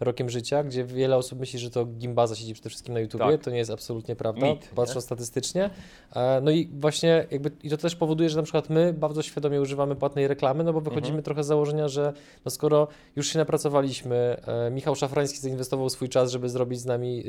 rokiem 0.00 0.30
życia, 0.30 0.64
gdzie 0.64 0.84
wiele 0.84 1.16
osób 1.16 1.38
myśli, 1.40 1.58
że 1.58 1.70
to 1.70 1.84
gimbaza 1.84 2.34
siedzi 2.34 2.54
przede 2.54 2.68
wszystkim 2.70 2.94
na 2.94 3.00
YouTubie. 3.00 3.24
Tak. 3.24 3.42
To 3.42 3.50
nie 3.50 3.58
jest 3.58 3.70
absolutnie 3.70 4.16
prawda, 4.16 4.46
Mit, 4.46 4.62
nie? 4.62 4.68
patrząc 4.76 5.04
statystycznie. 5.04 5.70
E, 6.16 6.40
No 6.40 6.50
i 6.50 6.68
właśnie 6.80 7.26
jakby, 7.30 7.50
i 7.62 7.70
to 7.70 7.76
też 7.76 7.96
powoduje, 7.96 8.30
że 8.30 8.36
na 8.36 8.42
przykład 8.42 8.70
my 8.70 8.92
bardzo 8.92 9.22
świadomie 9.22 9.60
używamy 9.60 9.96
płatnej 9.96 10.28
reklamy, 10.28 10.64
no 10.64 10.72
bo 10.72 10.80
wychodzimy 10.80 11.06
Mhm. 11.08 11.22
trochę 11.24 11.44
z 11.44 11.46
założenia, 11.46 11.88
że 11.88 12.12
no 12.44 12.50
skoro 12.50 12.88
już 13.16 13.28
się 13.28 13.38
napracowaliśmy, 13.38 14.36
e, 14.46 14.70
Michał 14.70 14.94
Szafrański 14.96 15.38
zainwestował 15.56 15.90
swój 15.90 16.08
czas, 16.08 16.30
żeby 16.32 16.48
zrobić 16.48 16.80
z 16.80 16.86
nami, 16.86 17.24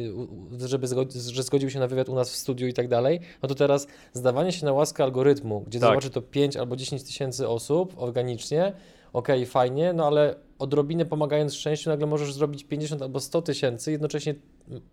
y, 0.61 0.67
żeby 0.67 0.87
że 1.31 1.43
zgodził 1.43 1.69
się 1.69 1.79
na 1.79 1.87
wywiad 1.87 2.09
u 2.09 2.15
nas 2.15 2.31
w 2.31 2.35
studiu 2.35 2.67
i 2.67 2.73
tak 2.73 2.87
dalej, 2.87 3.19
no 3.43 3.49
to 3.49 3.55
teraz 3.55 3.87
zdawanie 4.13 4.51
się 4.51 4.65
na 4.65 4.73
łaskę 4.73 5.03
algorytmu, 5.03 5.63
gdzie 5.67 5.79
Tak. 5.79 5.89
zobaczy 5.89 6.09
to 6.09 6.21
5 6.21 6.57
albo 6.57 6.75
10 6.75 7.03
tysięcy 7.03 7.47
osób 7.47 7.93
organicznie, 7.97 8.73
okej, 9.13 9.45
fajnie, 9.45 9.93
no 9.93 10.07
ale 10.07 10.35
odrobinę 10.59 11.05
pomagając 11.05 11.53
szczęściu, 11.53 11.89
nagle 11.89 12.07
możesz 12.07 12.33
zrobić 12.33 12.63
50 12.63 13.01
albo 13.01 13.19
100 13.19 13.41
tysięcy, 13.41 13.91
jednocześnie 13.91 14.35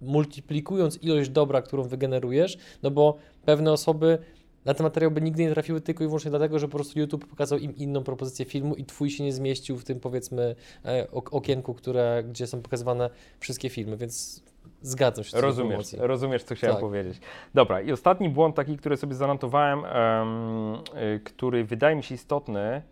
multiplikując 0.00 1.02
ilość 1.02 1.30
dobra, 1.30 1.62
którą 1.62 1.82
wygenerujesz, 1.82 2.58
no 2.82 2.90
bo 2.90 3.16
pewne 3.44 3.72
osoby 3.72 4.18
na 4.64 4.74
ten 4.74 4.84
materiał 4.84 5.10
by 5.10 5.20
nigdy 5.20 5.42
nie 5.42 5.50
trafiły 5.50 5.80
tylko 5.80 6.04
i 6.04 6.06
wyłącznie 6.06 6.30
dlatego, 6.30 6.58
że 6.58 6.68
po 6.68 6.76
prostu 6.76 6.98
YouTube 6.98 7.26
pokazał 7.26 7.58
im 7.58 7.76
inną 7.76 8.04
propozycję 8.04 8.44
filmu 8.44 8.74
i 8.74 8.84
twój 8.84 9.10
się 9.10 9.24
nie 9.24 9.32
zmieścił 9.32 9.76
w 9.76 9.84
tym 9.84 10.00
powiedzmy 10.00 10.56
e, 10.84 11.06
ok- 11.12 11.28
okienku, 11.34 11.74
które, 11.74 12.24
gdzie 12.28 12.46
są 12.46 12.62
pokazywane 12.62 13.10
wszystkie 13.40 13.68
filmy, 13.70 13.96
więc 13.96 14.42
zgadzam 14.82 15.24
się 15.24 15.40
Rozumiesz, 15.40 15.92
rozumiesz, 15.98 16.44
co 16.44 16.54
chciałem 16.54 16.76
Tak. 16.76 16.80
powiedzieć. 16.80 17.20
Dobra, 17.54 17.80
i 17.80 17.92
ostatni 17.92 18.28
błąd 18.28 18.56
taki, 18.56 18.76
który 18.76 18.96
sobie 18.96 19.14
zanotowałem, 19.14 19.84
em, 19.84 20.74
y, 21.14 21.20
który 21.24 21.64
wydaje 21.64 21.96
mi 21.96 22.02
się 22.02 22.14
istotny, 22.14 22.82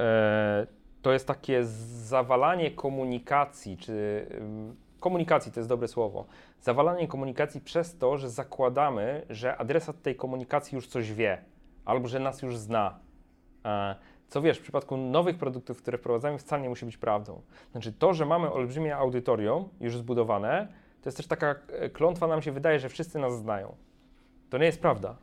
e, 0.00 0.66
to 1.02 1.12
jest 1.12 1.26
takie 1.26 1.64
zawalanie 1.64 2.70
komunikacji, 2.70 3.76
czy 3.76 4.26
ym, 4.40 4.76
komunikacji 5.02 5.52
to 5.52 5.60
jest 5.60 5.68
dobre 5.68 5.88
słowo, 5.88 6.24
zawalanie 6.60 7.08
komunikacji 7.08 7.60
przez 7.60 7.98
to, 7.98 8.18
że 8.18 8.30
zakładamy, 8.30 9.26
że 9.30 9.56
adresat 9.56 10.02
tej 10.02 10.16
komunikacji 10.16 10.76
już 10.76 10.86
coś 10.86 11.12
wie, 11.12 11.44
albo 11.84 12.08
że 12.08 12.18
nas 12.18 12.42
już 12.42 12.56
zna. 12.56 12.98
E, 13.64 13.94
Co 14.28 14.42
wiesz, 14.42 14.58
w 14.58 14.62
przypadku 14.62 14.96
nowych 14.96 15.38
produktów, 15.38 15.82
które 15.82 15.98
wprowadzamy, 15.98 16.38
wcale 16.38 16.62
nie 16.62 16.68
musi 16.68 16.86
być 16.86 16.96
prawdą. 16.96 17.40
Znaczy 17.72 17.92
to, 17.92 18.14
że 18.14 18.26
mamy 18.26 18.52
olbrzymie 18.52 18.96
audytorium 18.96 19.68
już 19.80 19.96
zbudowane, 19.96 20.68
to 21.02 21.08
jest 21.08 21.16
też 21.16 21.26
taka 21.26 21.54
e, 21.68 21.90
klątwa, 21.90 22.26
nam 22.26 22.42
się 22.42 22.52
wydaje, 22.52 22.78
że 22.78 22.88
wszyscy 22.88 23.18
nas 23.18 23.38
znają. 23.38 23.74
To 24.50 24.58
nie 24.58 24.66
jest 24.66 24.80
prawda. 24.80 25.16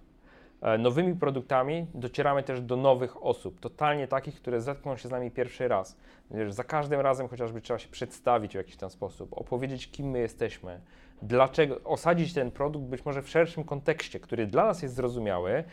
E, 0.62 0.78
Nowymi 0.78 1.16
produktami 1.16 1.88
docieramy 1.94 2.44
też 2.44 2.62
do 2.62 2.76
nowych 2.76 3.24
osób, 3.24 3.60
totalnie 3.60 4.08
takich, 4.08 4.36
które 4.36 4.62
zetkną 4.62 4.98
się 4.98 5.08
z 5.08 5.12
nami 5.12 5.32
pierwszy 5.32 5.68
raz. 5.68 5.98
Wiesz, 6.32 6.54
za 6.54 6.64
każdym 6.64 7.00
razem 7.00 7.28
chociażby 7.28 7.62
trzeba 7.62 7.80
się 7.80 7.90
przedstawić 7.90 8.52
w 8.52 8.56
jakiś 8.56 8.76
tam 8.76 8.90
sposób, 8.90 9.34
opowiedzieć, 9.34 9.92
kim 9.92 10.10
my 10.10 10.20
jesteśmy, 10.20 10.82
dlaczego, 11.22 11.82
osadzić 11.84 12.34
ten 12.34 12.52
produkt 12.52 12.86
być 12.86 13.06
może 13.06 13.22
w 13.22 13.30
szerszym 13.30 13.64
kontekście, 13.64 14.20
który 14.20 14.48
dla 14.48 14.66
nas 14.66 14.82
jest 14.82 14.96
zrozumiały, 14.96 15.64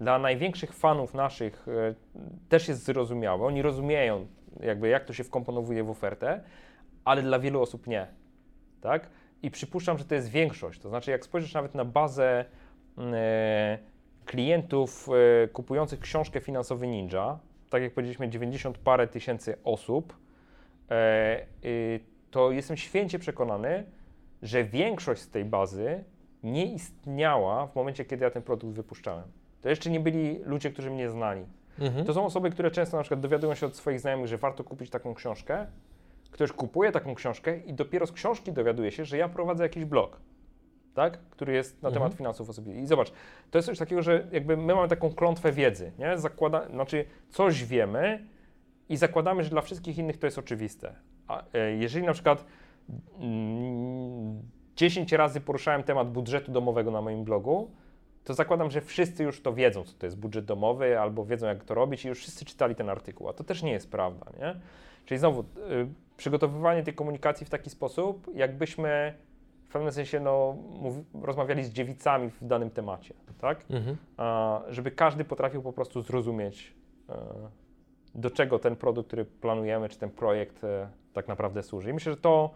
dla 0.00 0.18
największych 0.18 0.72
fanów 0.72 1.14
naszych 1.14 1.68
e, 1.68 1.94
też 2.48 2.68
jest 2.68 2.84
zrozumiały. 2.84 3.46
Oni 3.46 3.62
rozumieją, 3.62 4.26
jakby 4.60 4.88
jak 4.88 5.04
to 5.04 5.12
się 5.12 5.24
wkomponowuje 5.24 5.84
w 5.84 5.90
ofertę, 5.90 6.40
ale 7.04 7.22
dla 7.22 7.38
wielu 7.38 7.62
osób 7.62 7.86
nie. 7.86 8.06
Tak? 8.80 9.10
I 9.42 9.50
przypuszczam, 9.50 9.98
że 9.98 10.04
to 10.04 10.14
jest 10.14 10.28
większość. 10.28 10.80
To 10.80 10.88
znaczy, 10.88 11.10
jak 11.10 11.24
spojrzysz 11.24 11.54
nawet 11.54 11.74
na 11.74 11.84
bazę 11.84 12.44
mm, 12.98 13.14
e, 13.14 13.93
klientów 14.24 15.08
e, 15.44 15.48
kupujących 15.48 16.00
książkę 16.00 16.40
Finansowy 16.40 16.86
Ninja, 16.86 17.38
tak 17.70 17.82
jak 17.82 17.94
powiedzieliśmy, 17.94 18.28
90 18.28 18.78
parę 18.78 19.06
tysięcy 19.06 19.56
osób, 19.64 20.16
e, 20.90 21.46
y, 21.64 22.00
to 22.30 22.50
jestem 22.50 22.76
święcie 22.76 23.18
przekonany, 23.18 23.84
że 24.42 24.64
większość 24.64 25.22
z 25.22 25.30
tej 25.30 25.44
bazy 25.44 26.04
nie 26.42 26.66
istniała 26.66 27.66
w 27.66 27.74
momencie, 27.76 28.04
kiedy 28.04 28.24
ja 28.24 28.30
ten 28.30 28.42
produkt 28.42 28.74
wypuszczałem. 28.74 29.24
To 29.60 29.68
jeszcze 29.68 29.90
nie 29.90 30.00
byli 30.00 30.38
ludzie, 30.44 30.70
którzy 30.70 30.90
mnie 30.90 31.10
znali. 31.10 31.44
Mhm. 31.80 32.06
To 32.06 32.14
są 32.14 32.24
osoby, 32.24 32.50
które 32.50 32.70
często 32.70 32.96
na 32.96 33.02
przykład 33.02 33.20
dowiadują 33.20 33.54
się 33.54 33.66
od 33.66 33.76
swoich 33.76 34.00
znajomych, 34.00 34.26
że 34.26 34.38
warto 34.38 34.64
kupić 34.64 34.90
taką 34.90 35.14
książkę. 35.14 35.66
Ktoś 36.30 36.52
kupuje 36.52 36.92
taką 36.92 37.14
książkę 37.14 37.58
i 37.58 37.74
dopiero 37.74 38.06
z 38.06 38.12
książki 38.12 38.52
dowiaduje 38.52 38.90
się, 38.90 39.04
że 39.04 39.18
ja 39.18 39.28
prowadzę 39.28 39.62
jakiś 39.62 39.84
blog, 39.84 40.20
tak? 40.94 41.18
który 41.30 41.52
jest 41.52 41.82
na 41.82 41.88
Mhm. 41.88 42.02
temat 42.02 42.16
finansów 42.18 42.50
osobistych. 42.50 42.82
I 42.82 42.86
zobacz, 42.86 43.12
to 43.50 43.58
jest 43.58 43.66
coś 43.66 43.78
takiego, 43.78 44.02
że 44.02 44.26
jakby 44.32 44.56
my 44.56 44.74
mamy 44.74 44.88
taką 44.88 45.14
klątwę 45.14 45.52
wiedzy, 45.52 45.92
nie? 45.98 46.18
Zakłada, 46.18 46.68
znaczy 46.68 47.04
coś 47.28 47.64
wiemy 47.64 48.24
i 48.88 48.96
zakładamy, 48.96 49.44
że 49.44 49.50
dla 49.50 49.60
wszystkich 49.60 49.98
innych 49.98 50.18
to 50.18 50.26
jest 50.26 50.38
oczywiste. 50.38 50.94
A 51.28 51.42
e, 51.54 51.76
jeżeli 51.76 52.06
na 52.06 52.12
przykład 52.12 52.44
mm, 53.18 54.42
10 54.76 55.12
razy 55.12 55.40
poruszałem 55.40 55.82
temat 55.82 56.10
budżetu 56.12 56.52
domowego 56.52 56.90
na 56.90 57.00
moim 57.02 57.24
blogu, 57.24 57.70
to 58.24 58.34
zakładam, 58.34 58.70
że 58.70 58.80
wszyscy 58.80 59.24
już 59.24 59.42
to 59.42 59.52
wiedzą, 59.52 59.84
co 59.84 59.92
to 59.98 60.06
jest 60.06 60.18
budżet 60.18 60.44
domowy, 60.44 61.00
albo 61.00 61.24
wiedzą, 61.24 61.46
jak 61.46 61.64
to 61.64 61.74
robić 61.74 62.04
i 62.04 62.08
już 62.08 62.18
wszyscy 62.18 62.44
czytali 62.44 62.74
ten 62.74 62.90
artykuł, 62.90 63.28
a 63.28 63.32
to 63.32 63.44
też 63.44 63.62
nie 63.62 63.72
jest 63.72 63.90
prawda, 63.90 64.26
nie? 64.40 64.60
Czyli 65.04 65.18
znowu, 65.18 65.40
y, 65.40 65.44
przygotowywanie 66.16 66.82
tej 66.82 66.94
komunikacji 66.94 67.46
w 67.46 67.50
taki 67.50 67.70
sposób, 67.70 68.30
jakbyśmy 68.34 69.14
pewnym 69.74 69.92
sensie 69.92 70.20
no, 70.20 70.56
rozmawiali 71.22 71.64
z 71.64 71.70
dziewicami 71.70 72.30
w 72.30 72.44
danym 72.46 72.70
temacie, 72.70 73.14
tak? 73.40 73.64
Mhm. 73.70 73.96
A, 74.16 74.60
żeby 74.68 74.90
każdy 74.90 75.24
potrafił 75.24 75.62
po 75.62 75.72
prostu 75.72 76.02
zrozumieć, 76.02 76.74
e, 77.08 77.14
do 78.14 78.30
czego 78.30 78.58
ten 78.58 78.76
produkt, 78.76 79.06
który 79.06 79.24
planujemy, 79.24 79.88
czy 79.88 79.98
ten 79.98 80.10
projekt 80.10 80.64
e, 80.64 80.88
tak 81.12 81.28
naprawdę 81.28 81.62
służy. 81.62 81.90
I 81.90 81.92
myślę, 81.92 82.12
że 82.12 82.18
to, 82.20 82.50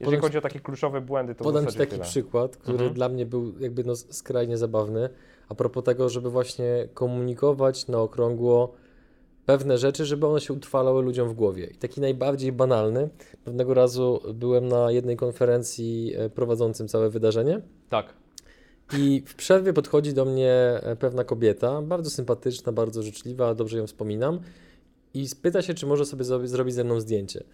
jeżeli 0.00 0.16
Podam- 0.16 0.20
chodzi 0.28 0.38
o 0.38 0.40
takie 0.40 0.60
kluczowe 0.60 1.00
błędy, 1.00 1.34
to 1.34 1.44
Podam 1.44 1.66
Ci 1.66 1.78
taki 1.78 1.90
tyle. 1.90 2.04
przykład, 2.04 2.56
który 2.56 2.78
Mhm. 2.78 2.94
dla 2.94 3.08
mnie 3.08 3.26
był 3.26 3.58
jakby 3.58 3.84
no 3.84 3.96
skrajnie 3.96 4.56
zabawny, 4.56 5.08
a 5.48 5.54
propos 5.54 5.84
tego, 5.84 6.08
żeby 6.08 6.30
właśnie 6.30 6.88
komunikować 6.94 7.88
na 7.88 7.98
okrągło 7.98 8.72
pewne 9.46 9.78
rzeczy, 9.78 10.04
żeby 10.04 10.26
one 10.26 10.40
się 10.40 10.52
utrwalały 10.52 11.02
ludziom 11.02 11.28
w 11.28 11.32
głowie. 11.34 11.66
I 11.66 11.74
taki 11.74 12.00
najbardziej 12.00 12.52
banalny, 12.52 13.08
pewnego 13.44 13.74
razu 13.74 14.20
byłem 14.34 14.68
na 14.68 14.90
jednej 14.90 15.16
konferencji 15.16 16.14
e, 16.16 16.30
prowadzącym 16.30 16.88
całe 16.88 17.10
wydarzenie 17.10 17.60
Tak. 17.88 18.14
i 18.98 19.22
w 19.26 19.34
przerwie 19.34 19.72
podchodzi 19.72 20.14
do 20.14 20.24
mnie 20.24 20.52
e, 20.82 20.96
pewna 20.96 21.24
kobieta, 21.24 21.82
bardzo 21.82 22.10
sympatyczna, 22.10 22.72
bardzo 22.72 23.02
życzliwa, 23.02 23.54
dobrze 23.54 23.78
ją 23.78 23.86
wspominam 23.86 24.40
i 25.14 25.28
spyta 25.28 25.62
się, 25.62 25.74
czy 25.74 25.86
może 25.86 26.04
sobie 26.04 26.24
zrobi- 26.24 26.46
zrobić 26.46 26.74
ze 26.74 26.84
mną 26.84 27.00
zdjęcie. 27.00 27.44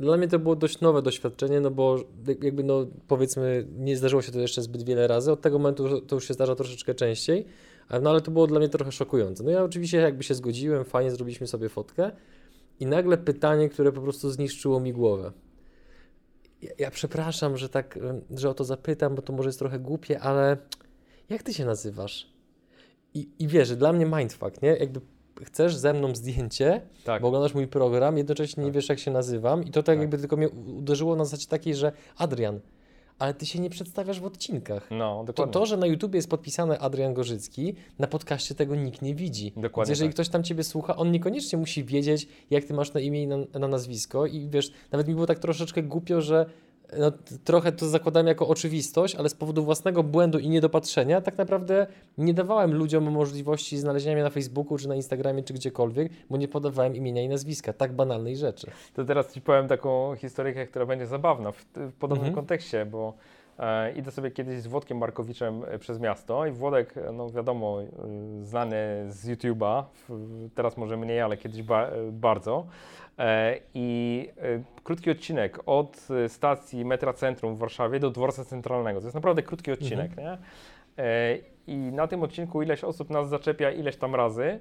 Dla 0.00 0.16
mnie 0.16 0.28
to 0.28 0.38
było 0.38 0.56
dość 0.56 0.80
nowe 0.80 1.02
doświadczenie, 1.02 1.60
no 1.60 1.70
bo 1.70 1.96
jak- 2.28 2.44
jakby 2.44 2.64
no 2.64 2.86
powiedzmy 3.08 3.66
nie 3.78 3.96
zdarzyło 3.96 4.22
się 4.22 4.32
to 4.32 4.40
jeszcze 4.40 4.62
zbyt 4.62 4.82
wiele 4.82 5.06
razy, 5.06 5.32
od 5.32 5.40
tego 5.40 5.58
momentu 5.58 6.00
to 6.00 6.14
już 6.14 6.28
się 6.28 6.34
zdarza 6.34 6.54
troszeczkę 6.54 6.94
częściej, 6.94 7.44
no 8.02 8.10
ale 8.10 8.20
to 8.20 8.30
było 8.30 8.46
dla 8.46 8.58
mnie 8.58 8.68
trochę 8.68 8.92
szokujące. 8.92 9.44
No 9.44 9.50
ja 9.50 9.64
oczywiście 9.64 9.98
jakby 9.98 10.22
się 10.24 10.34
zgodziłem, 10.34 10.84
fajnie 10.84 11.10
zrobiliśmy 11.10 11.46
sobie 11.46 11.68
fotkę 11.68 12.10
i 12.80 12.86
nagle 12.86 13.18
pytanie, 13.18 13.68
które 13.68 13.92
po 13.92 14.00
prostu 14.00 14.30
zniszczyło 14.30 14.80
mi 14.80 14.92
głowę. 14.92 15.32
Ja, 16.62 16.70
ja 16.78 16.90
przepraszam, 16.90 17.56
że 17.56 17.68
tak, 17.68 17.98
że 18.36 18.50
o 18.50 18.54
to 18.54 18.64
zapytam, 18.64 19.14
bo 19.14 19.22
to 19.22 19.32
może 19.32 19.48
jest 19.48 19.58
trochę 19.58 19.78
głupie, 19.78 20.20
ale 20.20 20.56
jak 21.28 21.42
ty 21.42 21.54
się 21.54 21.64
nazywasz? 21.64 22.32
I, 23.14 23.28
i 23.38 23.48
wiesz, 23.48 23.68
że 23.68 23.76
dla 23.76 23.92
mnie 23.92 24.06
mindfuck, 24.06 24.62
nie? 24.62 24.68
Jakby 24.76 25.00
chcesz 25.44 25.76
ze 25.76 25.92
mną 25.92 26.14
zdjęcie, 26.14 26.80
Tak. 27.04 27.22
bo 27.22 27.28
oglądasz 27.28 27.54
mój 27.54 27.66
program, 27.68 28.18
jednocześnie 28.18 28.64
nie 28.64 28.70
Tak. 28.70 28.74
wiesz, 28.74 28.88
jak 28.88 28.98
się 28.98 29.10
nazywam, 29.10 29.64
i 29.64 29.66
to 29.66 29.82
tak, 29.82 29.84
Tak. 29.86 29.98
jakby 29.98 30.18
tylko 30.18 30.36
mnie 30.36 30.48
uderzyło 30.50 31.16
na 31.16 31.24
zasadzie 31.24 31.46
takiej, 31.46 31.74
że 31.74 31.92
Adrian, 32.16 32.60
ale 33.22 33.34
ty 33.34 33.46
się 33.46 33.58
nie 33.58 33.70
przedstawiasz 33.70 34.20
w 34.20 34.24
odcinkach. 34.24 34.88
No, 34.90 35.18
To, 35.18 35.24
dokładnie. 35.24 35.52
to, 35.52 35.66
że 35.66 35.76
na 35.76 35.86
YouTubie 35.86 36.18
jest 36.18 36.30
podpisane 36.30 36.78
Adrian 36.78 37.14
Gorzycki, 37.14 37.74
na 37.98 38.06
podcaście 38.06 38.54
tego 38.54 38.74
nikt 38.74 39.02
nie 39.02 39.14
widzi. 39.14 39.52
Dokładnie 39.56 39.88
Więc 39.90 39.98
jeżeli 39.98 40.08
tak. 40.08 40.14
ktoś 40.14 40.28
tam 40.28 40.42
ciebie 40.44 40.64
słucha, 40.64 40.96
on 40.96 41.10
niekoniecznie 41.10 41.58
musi 41.58 41.84
wiedzieć, 41.84 42.28
jak 42.50 42.64
ty 42.64 42.74
masz 42.74 42.92
na 42.94 43.00
imię 43.00 43.22
i 43.22 43.26
na, 43.26 43.36
na 43.58 43.68
nazwisko. 43.68 44.26
I 44.26 44.48
wiesz, 44.48 44.72
nawet 44.92 45.08
mi 45.08 45.14
było 45.14 45.26
tak 45.26 45.38
troszeczkę 45.38 45.82
głupio, 45.82 46.20
że 46.20 46.46
no, 46.98 47.12
trochę 47.44 47.72
to 47.72 47.88
zakładałem 47.88 48.26
jako 48.26 48.48
oczywistość, 48.48 49.14
ale 49.14 49.28
z 49.28 49.34
powodu 49.34 49.64
własnego 49.64 50.02
błędu 50.02 50.38
i 50.38 50.48
niedopatrzenia, 50.48 51.20
tak 51.20 51.38
naprawdę 51.38 51.86
nie 52.18 52.34
dawałem 52.34 52.74
ludziom 52.74 53.10
możliwości 53.10 53.78
znalezienia 53.78 54.14
mnie 54.14 54.22
na 54.24 54.30
Facebooku, 54.30 54.78
czy 54.78 54.88
na 54.88 54.94
Instagramie, 54.94 55.42
czy 55.42 55.54
gdziekolwiek, 55.54 56.12
bo 56.30 56.36
nie 56.36 56.48
podawałem 56.48 56.96
imienia 56.96 57.22
i 57.22 57.28
nazwiska. 57.28 57.72
Tak 57.72 57.92
banalnej 57.92 58.36
rzeczy. 58.36 58.66
To 58.94 59.04
teraz 59.04 59.32
Ci 59.32 59.40
powiem 59.40 59.68
taką 59.68 60.14
historyjkę, 60.16 60.66
która 60.66 60.86
będzie 60.86 61.06
zabawna 61.06 61.52
w, 61.52 61.64
w 61.76 61.92
podobnym 61.92 62.28
Mhm. 62.28 62.34
kontekście, 62.34 62.86
bo 62.86 63.14
idę 63.96 64.10
sobie 64.10 64.30
kiedyś 64.30 64.60
z 64.60 64.66
Włodkiem 64.66 64.98
Markowiczem 64.98 65.64
e, 65.68 65.78
przez 65.78 66.00
miasto 66.00 66.46
i 66.46 66.50
Włodek, 66.50 66.96
e, 66.96 67.12
no 67.12 67.30
wiadomo, 67.30 67.82
e, 67.82 67.86
znany 68.44 68.76
z 69.08 69.28
YouTube'a, 69.28 69.84
teraz 70.54 70.76
może 70.76 70.96
mniej, 70.96 71.20
ale 71.20 71.36
kiedyś 71.36 71.62
ba, 71.62 71.86
e, 71.86 72.12
bardzo. 72.12 72.66
E, 73.18 73.58
I 73.74 74.28
e, 74.36 74.62
krótki 74.84 75.10
odcinek 75.10 75.58
od 75.66 76.08
e, 76.24 76.28
stacji 76.28 76.84
metra 76.84 77.12
Centrum 77.12 77.56
w 77.56 77.58
Warszawie 77.58 78.00
do 78.00 78.10
dworca 78.10 78.44
centralnego. 78.44 79.00
To 79.00 79.06
jest 79.06 79.14
naprawdę 79.14 79.42
krótki 79.42 79.72
odcinek, 79.72 80.16
nie? 80.16 80.38
E, 80.98 81.38
I 81.66 81.76
na 81.76 82.06
tym 82.06 82.22
odcinku 82.22 82.62
ileś 82.62 82.84
osób 82.84 83.10
nas 83.10 83.28
zaczepia 83.28 83.70
ileś 83.70 83.96
tam 83.96 84.14
razy. 84.14 84.60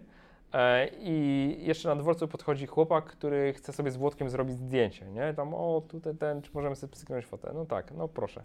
E, 0.53 0.87
I 0.99 1.55
jeszcze 1.59 1.89
na 1.89 1.95
dworcu 1.95 2.27
podchodzi 2.27 2.67
chłopak, 2.67 3.05
który 3.05 3.53
chce 3.53 3.73
sobie 3.73 3.91
z 3.91 3.97
Włodkiem 3.97 4.29
zrobić 4.29 4.57
zdjęcie, 4.57 5.05
nie? 5.05 5.33
Tam, 5.33 5.53
o, 5.53 5.81
tutaj 5.87 6.15
ten, 6.15 6.41
czy 6.41 6.51
możemy 6.53 6.75
sobie 6.75 6.91
pstryknąć 6.91 7.25
fotę? 7.25 7.51
No 7.53 7.65
tak, 7.65 7.91
no 7.91 8.07
proszę. 8.07 8.43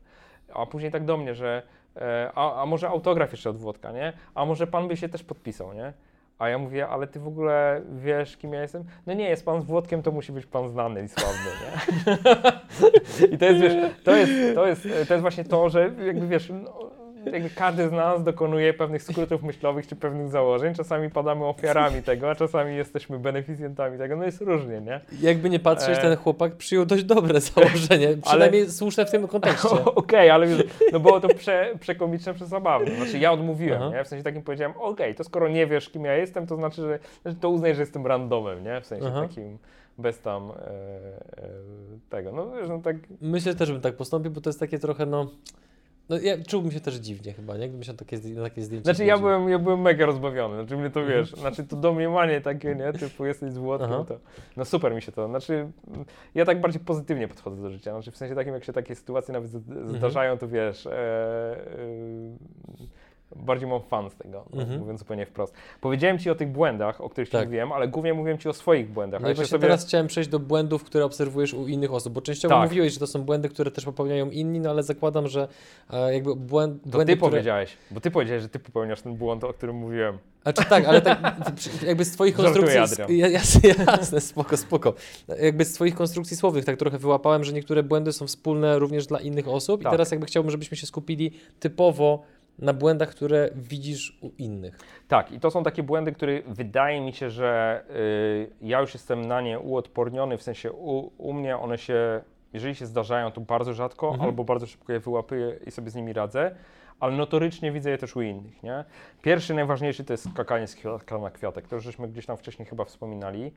A 0.54 0.66
później 0.66 0.92
tak 0.92 1.04
do 1.04 1.16
mnie, 1.16 1.34
że, 1.34 1.62
e, 1.96 2.30
a, 2.34 2.62
a 2.62 2.66
może 2.66 2.88
autograf 2.88 3.32
jeszcze 3.32 3.50
od 3.50 3.56
Włodka, 3.56 3.92
nie? 3.92 4.12
A 4.34 4.44
może 4.44 4.66
pan 4.66 4.88
by 4.88 4.96
się 4.96 5.08
też 5.08 5.22
podpisał, 5.22 5.72
nie? 5.72 5.92
A 6.38 6.48
ja 6.48 6.58
mówię, 6.58 6.88
ale 6.88 7.06
ty 7.06 7.20
w 7.20 7.28
ogóle 7.28 7.82
wiesz, 7.92 8.36
kim 8.36 8.52
ja 8.52 8.62
jestem? 8.62 8.84
No 9.06 9.12
nie, 9.12 9.28
jest 9.28 9.44
pan 9.44 9.60
z 9.60 9.64
Włodkiem, 9.64 10.02
to 10.02 10.10
musi 10.12 10.32
być 10.32 10.46
pan 10.46 10.68
znany 10.68 11.04
i 11.04 11.08
sławny, 11.08 11.50
nie? 11.62 13.26
I 13.34 13.38
to 13.38 13.44
jest, 13.44 13.60
wiesz, 13.60 13.92
to 14.04 14.16
jest, 14.16 14.54
to 14.54 14.66
jest, 14.66 14.82
to 14.82 15.14
jest 15.14 15.20
właśnie 15.20 15.44
to, 15.44 15.68
że 15.68 15.90
jakby 16.06 16.26
wiesz, 16.26 16.52
no, 16.64 16.90
jakby 17.32 17.50
każdy 17.50 17.88
z 17.88 17.92
nas 17.92 18.24
dokonuje 18.24 18.74
pewnych 18.74 19.02
skrótów 19.02 19.42
myślowych 19.42 19.86
czy 19.86 19.96
pewnych 19.96 20.28
założeń. 20.28 20.74
Czasami 20.74 21.10
padamy 21.10 21.44
ofiarami 21.44 22.02
tego, 22.02 22.30
a 22.30 22.34
czasami 22.34 22.76
jesteśmy 22.76 23.18
beneficjentami 23.18 23.98
tego. 23.98 24.16
No 24.16 24.24
jest 24.24 24.40
różnie, 24.40 24.80
nie? 24.80 25.00
Jakby 25.20 25.50
nie 25.50 25.60
patrzeć, 25.60 25.98
E. 25.98 26.00
ten 26.00 26.16
chłopak 26.16 26.56
przyjął 26.56 26.86
dość 26.86 27.04
dobre 27.04 27.40
założenie, 27.40 28.08
przynajmniej 28.26 28.70
słuszne 28.70 29.06
w 29.06 29.10
tym 29.10 29.28
kontekście. 29.28 29.84
Okej, 29.94 30.30
ale 30.30 30.46
wiesz, 30.46 30.64
no 30.92 31.00
było 31.00 31.20
to 31.20 31.28
prze, 31.28 31.70
przekomiczne, 31.80 32.34
przezabawne. 32.34 32.96
Znaczy 32.96 33.18
ja 33.18 33.32
odmówiłem, 33.32 33.82
Aha. 33.82 33.96
nie? 33.96 34.04
W 34.04 34.08
sensie 34.08 34.24
takim 34.24 34.42
powiedziałem, 34.42 34.74
okej, 34.78 35.14
to 35.14 35.24
skoro 35.24 35.48
nie 35.48 35.66
wiesz, 35.66 35.90
kim 35.90 36.04
ja 36.04 36.14
jestem, 36.14 36.46
to 36.46 36.56
znaczy, 36.56 36.82
że, 36.82 36.98
że 37.26 37.34
to 37.34 37.50
uznaj, 37.50 37.74
że 37.74 37.80
jestem 37.82 38.06
randomem, 38.06 38.64
nie? 38.64 38.80
W 38.80 38.86
sensie 38.86 39.06
Aha. 39.08 39.20
takim 39.28 39.58
bez 39.98 40.20
tam 40.20 40.50
e, 40.50 40.54
e, 40.54 41.48
tego. 42.10 42.32
No 42.32 42.50
wiesz, 42.50 42.68
no 42.68 42.78
tak 42.78 42.96
Myślę 43.20 43.54
też, 43.54 43.72
bym 43.72 43.80
tak 43.80 43.96
postąpił, 43.96 44.30
bo 44.30 44.40
to 44.40 44.50
jest 44.50 44.60
takie 44.60 44.78
trochę, 44.78 45.06
no... 45.06 45.26
No 46.08 46.18
ja 46.18 46.38
czułbym 46.48 46.72
się 46.72 46.80
też 46.80 46.94
dziwnie 46.94 47.32
chyba, 47.32 47.56
nie? 47.56 47.68
Gdybym 47.68 47.82
się 47.84 47.92
na 47.92 47.98
takie, 47.98 48.18
na 48.18 48.42
takie 48.42 48.62
zdjęcie 48.62 48.84
Znaczy 48.84 49.04
ja 49.04 49.18
byłem, 49.18 49.48
ja 49.48 49.58
byłem 49.58 49.80
mega 49.80 50.06
rozbawiony, 50.06 50.54
znaczy 50.56 50.76
mnie 50.76 50.90
to 50.90 51.00
Mhm. 51.00 51.18
wiesz, 51.18 51.32
znaczy 51.34 51.64
to 51.64 51.76
domniemanie 51.76 52.40
takie, 52.40 52.74
nie, 52.74 52.92
typu 53.08 53.26
jesteś 53.26 53.52
z 53.52 53.58
Włodkiem, 53.58 53.92
Aha. 53.92 54.04
to 54.08 54.18
no 54.56 54.64
super 54.64 54.94
mi 54.94 55.02
się 55.02 55.12
to, 55.12 55.28
znaczy 55.28 55.68
ja 56.34 56.44
tak 56.44 56.60
bardziej 56.60 56.80
pozytywnie 56.80 57.28
podchodzę 57.28 57.62
do 57.62 57.70
życia, 57.70 57.92
znaczy 57.92 58.10
w 58.10 58.16
sensie 58.16 58.34
takim 58.34 58.54
jak 58.54 58.64
się 58.64 58.72
takie 58.72 58.94
sytuacje 58.94 59.32
nawet 59.34 59.54
Mhm. 59.54 59.88
zdarzają, 59.96 60.38
to 60.38 60.48
wiesz, 60.48 60.86
e, 60.86 60.92
e, 60.92 61.56
bardziej 63.36 63.68
mam 63.68 63.80
fan 63.82 64.10
z 64.10 64.14
tego, 64.14 64.44
no, 64.54 64.60
Mhm. 64.62 64.80
mówiąc 64.80 64.98
zupełnie 65.00 65.26
wprost. 65.26 65.54
Powiedziałem 65.80 66.18
Ci 66.18 66.30
o 66.30 66.34
tych 66.34 66.48
błędach, 66.48 67.00
o 67.00 67.08
których 67.08 67.28
Ci 67.28 67.32
Tak. 67.32 67.44
mówiłem, 67.46 67.72
ale 67.72 67.88
głównie 67.88 68.14
mówiłem 68.14 68.38
Ci 68.38 68.48
o 68.48 68.52
swoich 68.52 68.90
błędach, 68.90 69.20
No 69.20 69.26
a 69.26 69.28
i 69.28 69.30
jeszcze 69.30 69.42
właśnie 69.42 69.50
sobie... 69.50 69.60
teraz 69.60 69.86
chciałem 69.86 70.06
przejść 70.06 70.30
do 70.30 70.38
błędów, 70.38 70.84
które 70.84 71.04
obserwujesz 71.04 71.54
u 71.54 71.66
innych 71.66 71.92
osób, 71.92 72.12
bo 72.12 72.20
częściowo 72.22 72.54
Tak. 72.54 72.68
mówiłeś, 72.68 72.92
że 72.92 72.98
to 72.98 73.06
są 73.06 73.22
błędy, 73.22 73.48
które 73.48 73.70
też 73.70 73.84
popełniają 73.84 74.30
inni, 74.30 74.60
no 74.60 74.70
ale 74.70 74.82
zakładam, 74.82 75.28
że 75.28 75.48
e, 75.90 76.14
jakby 76.14 76.36
błęd, 76.36 76.82
To 76.82 76.88
błędy, 76.88 77.12
Ty 77.12 77.16
które... 77.16 77.30
powiedziałeś, 77.30 77.76
bo 77.90 78.00
Ty 78.00 78.10
powiedziałeś, 78.10 78.42
że 78.42 78.48
Ty 78.48 78.58
popełniasz 78.58 79.00
ten 79.02 79.14
błąd, 79.16 79.44
o 79.44 79.52
którym 79.52 79.76
mówiłem. 79.76 80.18
A 80.44 80.52
czy 80.52 80.64
tak, 80.64 80.84
ale 80.84 81.00
tak 81.02 81.18
jakby 81.86 82.04
z 82.04 82.10
twoich 82.12 82.36
konstrukcji... 82.36 83.18
Ja- 83.18 83.28
Jasne, 83.28 83.68
jasne, 83.98 84.20
spoko, 84.20 84.56
spoko. 84.56 84.94
Jakby 85.42 85.64
z 85.64 85.72
twoich 85.72 85.94
konstrukcji 85.94 86.36
słownych 86.36 86.64
tak 86.64 86.76
trochę 86.76 86.98
wyłapałem, 86.98 87.44
że 87.44 87.52
niektóre 87.52 87.82
błędy 87.82 88.12
są 88.12 88.26
wspólne 88.26 88.78
również 88.78 89.06
dla 89.06 89.20
innych 89.20 89.48
osób 89.48 89.82
Tak. 89.82 89.92
i 89.92 89.94
teraz 89.94 90.10
jakby 90.10 90.26
chciałbym, 90.26 90.50
żebyśmy 90.50 90.76
się 90.76 90.86
skupili 90.86 91.32
typowo 91.60 92.22
na 92.58 92.72
błędach, 92.72 93.10
które 93.10 93.50
widzisz 93.54 94.18
u 94.22 94.30
innych. 94.38 94.78
Tak, 95.08 95.32
i 95.32 95.40
to 95.40 95.50
są 95.50 95.62
takie 95.62 95.82
błędy, 95.82 96.12
które 96.12 96.42
wydaje 96.46 97.00
mi 97.00 97.12
się, 97.12 97.30
że 97.30 97.82
y, 97.90 98.50
ja 98.60 98.80
już 98.80 98.94
jestem 98.94 99.24
na 99.26 99.40
nie 99.40 99.58
uodporniony, 99.58 100.38
w 100.38 100.42
sensie 100.42 100.72
u, 100.72 101.12
u 101.18 101.32
mnie 101.32 101.58
one 101.58 101.78
się, 101.78 102.20
jeżeli 102.52 102.74
się 102.74 102.86
zdarzają, 102.86 103.30
to 103.30 103.40
bardzo 103.40 103.74
rzadko 103.74 104.06
Mhm. 104.08 104.24
albo 104.24 104.44
bardzo 104.44 104.66
szybko 104.66 104.92
je 104.92 105.00
wyłapuję 105.00 105.56
i 105.66 105.70
sobie 105.70 105.90
z 105.90 105.94
nimi 105.94 106.12
radzę, 106.12 106.56
ale 107.00 107.16
notorycznie 107.16 107.72
widzę 107.72 107.90
je 107.90 107.98
też 107.98 108.16
u 108.16 108.22
innych, 108.22 108.62
nie? 108.62 108.84
Pierwszy, 109.22 109.54
najważniejszy 109.54 110.04
to 110.04 110.12
jest 110.12 110.30
skakanie 110.32 110.66
z 110.66 110.74
kwiatka 110.74 111.18
na 111.18 111.30
kwiatek, 111.30 111.68
to 111.68 111.76
już 111.76 111.84
żeśmy 111.84 112.08
gdzieś 112.08 112.26
tam 112.26 112.36
wcześniej 112.36 112.66
chyba 112.66 112.84
wspominali, 112.84 113.52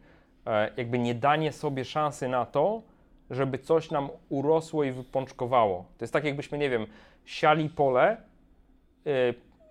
e, 0.47 0.71
jakby 0.77 0.99
nie 0.99 1.15
danie 1.15 1.51
sobie 1.51 1.85
szansy 1.85 2.27
na 2.27 2.45
to, 2.45 2.81
żeby 3.29 3.57
coś 3.57 3.91
nam 3.91 4.09
urosło 4.29 4.83
i 4.83 4.91
wypączkowało. 4.91 5.85
To 5.97 6.03
jest 6.03 6.13
tak, 6.13 6.23
jakbyśmy, 6.23 6.57
nie 6.57 6.69
wiem, 6.69 6.85
siali 7.25 7.69
pole, 7.69 8.17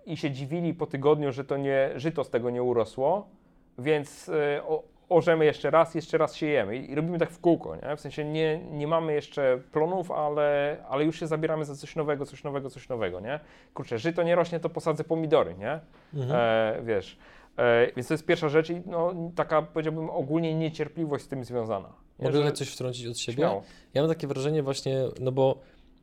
i 0.05 0.17
się 0.17 0.31
dziwili 0.31 0.73
po 0.73 0.85
tygodniu, 0.85 1.31
że 1.31 1.43
to 1.45 1.57
nie, 1.57 1.89
żyto 1.95 2.23
z 2.23 2.29
tego 2.29 2.49
nie 2.49 2.63
urosło, 2.63 3.27
więc 3.77 4.29
y, 4.29 4.33
o, 4.63 4.83
orzemy 5.09 5.45
jeszcze 5.45 5.71
raz, 5.71 5.95
jeszcze 5.95 6.17
raz 6.17 6.35
siejemy 6.35 6.77
i, 6.77 6.95
robimy 6.95 7.19
tak 7.19 7.29
w 7.29 7.39
kółko, 7.39 7.75
nie? 7.75 7.95
W 7.95 8.01
sensie 8.01 8.25
nie, 8.25 8.59
nie 8.71 8.87
mamy 8.87 9.13
jeszcze 9.13 9.59
plonów, 9.71 10.11
ale, 10.11 10.77
ale 10.89 11.05
już 11.05 11.19
się 11.19 11.27
zabieramy 11.27 11.65
za 11.65 11.75
coś 11.75 11.95
nowego, 11.95 12.25
coś 12.25 12.43
nowego, 12.43 12.69
coś 12.69 12.89
nowego, 12.89 13.19
nie? 13.19 13.39
Kurczę, 13.73 13.97
żyto 13.97 14.23
nie 14.23 14.35
rośnie, 14.35 14.59
to 14.59 14.69
posadzę 14.69 15.03
pomidory, 15.03 15.55
nie? 15.55 15.79
Mhm. 16.13 16.39
E, 16.39 16.81
wiesz. 16.83 17.17
E, 17.57 17.87
więc 17.95 18.07
to 18.07 18.13
jest 18.13 18.25
pierwsza 18.25 18.49
rzecz 18.49 18.69
i 18.69 18.81
no, 18.85 19.13
taka 19.35 19.61
powiedziałbym 19.61 20.09
ogólnie 20.09 20.55
niecierpliwość 20.55 21.25
z 21.25 21.27
tym 21.27 21.43
związana. 21.43 21.89
Nie, 22.19 22.25
Mogę 22.25 22.43
że... 22.43 22.51
coś 22.51 22.69
wtrącić 22.69 23.07
od 23.07 23.17
siebie? 23.17 23.35
Śmiało. 23.35 23.63
Ja 23.93 24.01
mam 24.01 24.09
takie 24.09 24.27
wrażenie 24.27 24.63
właśnie, 24.63 24.97
no 25.19 25.31
bo 25.31 25.59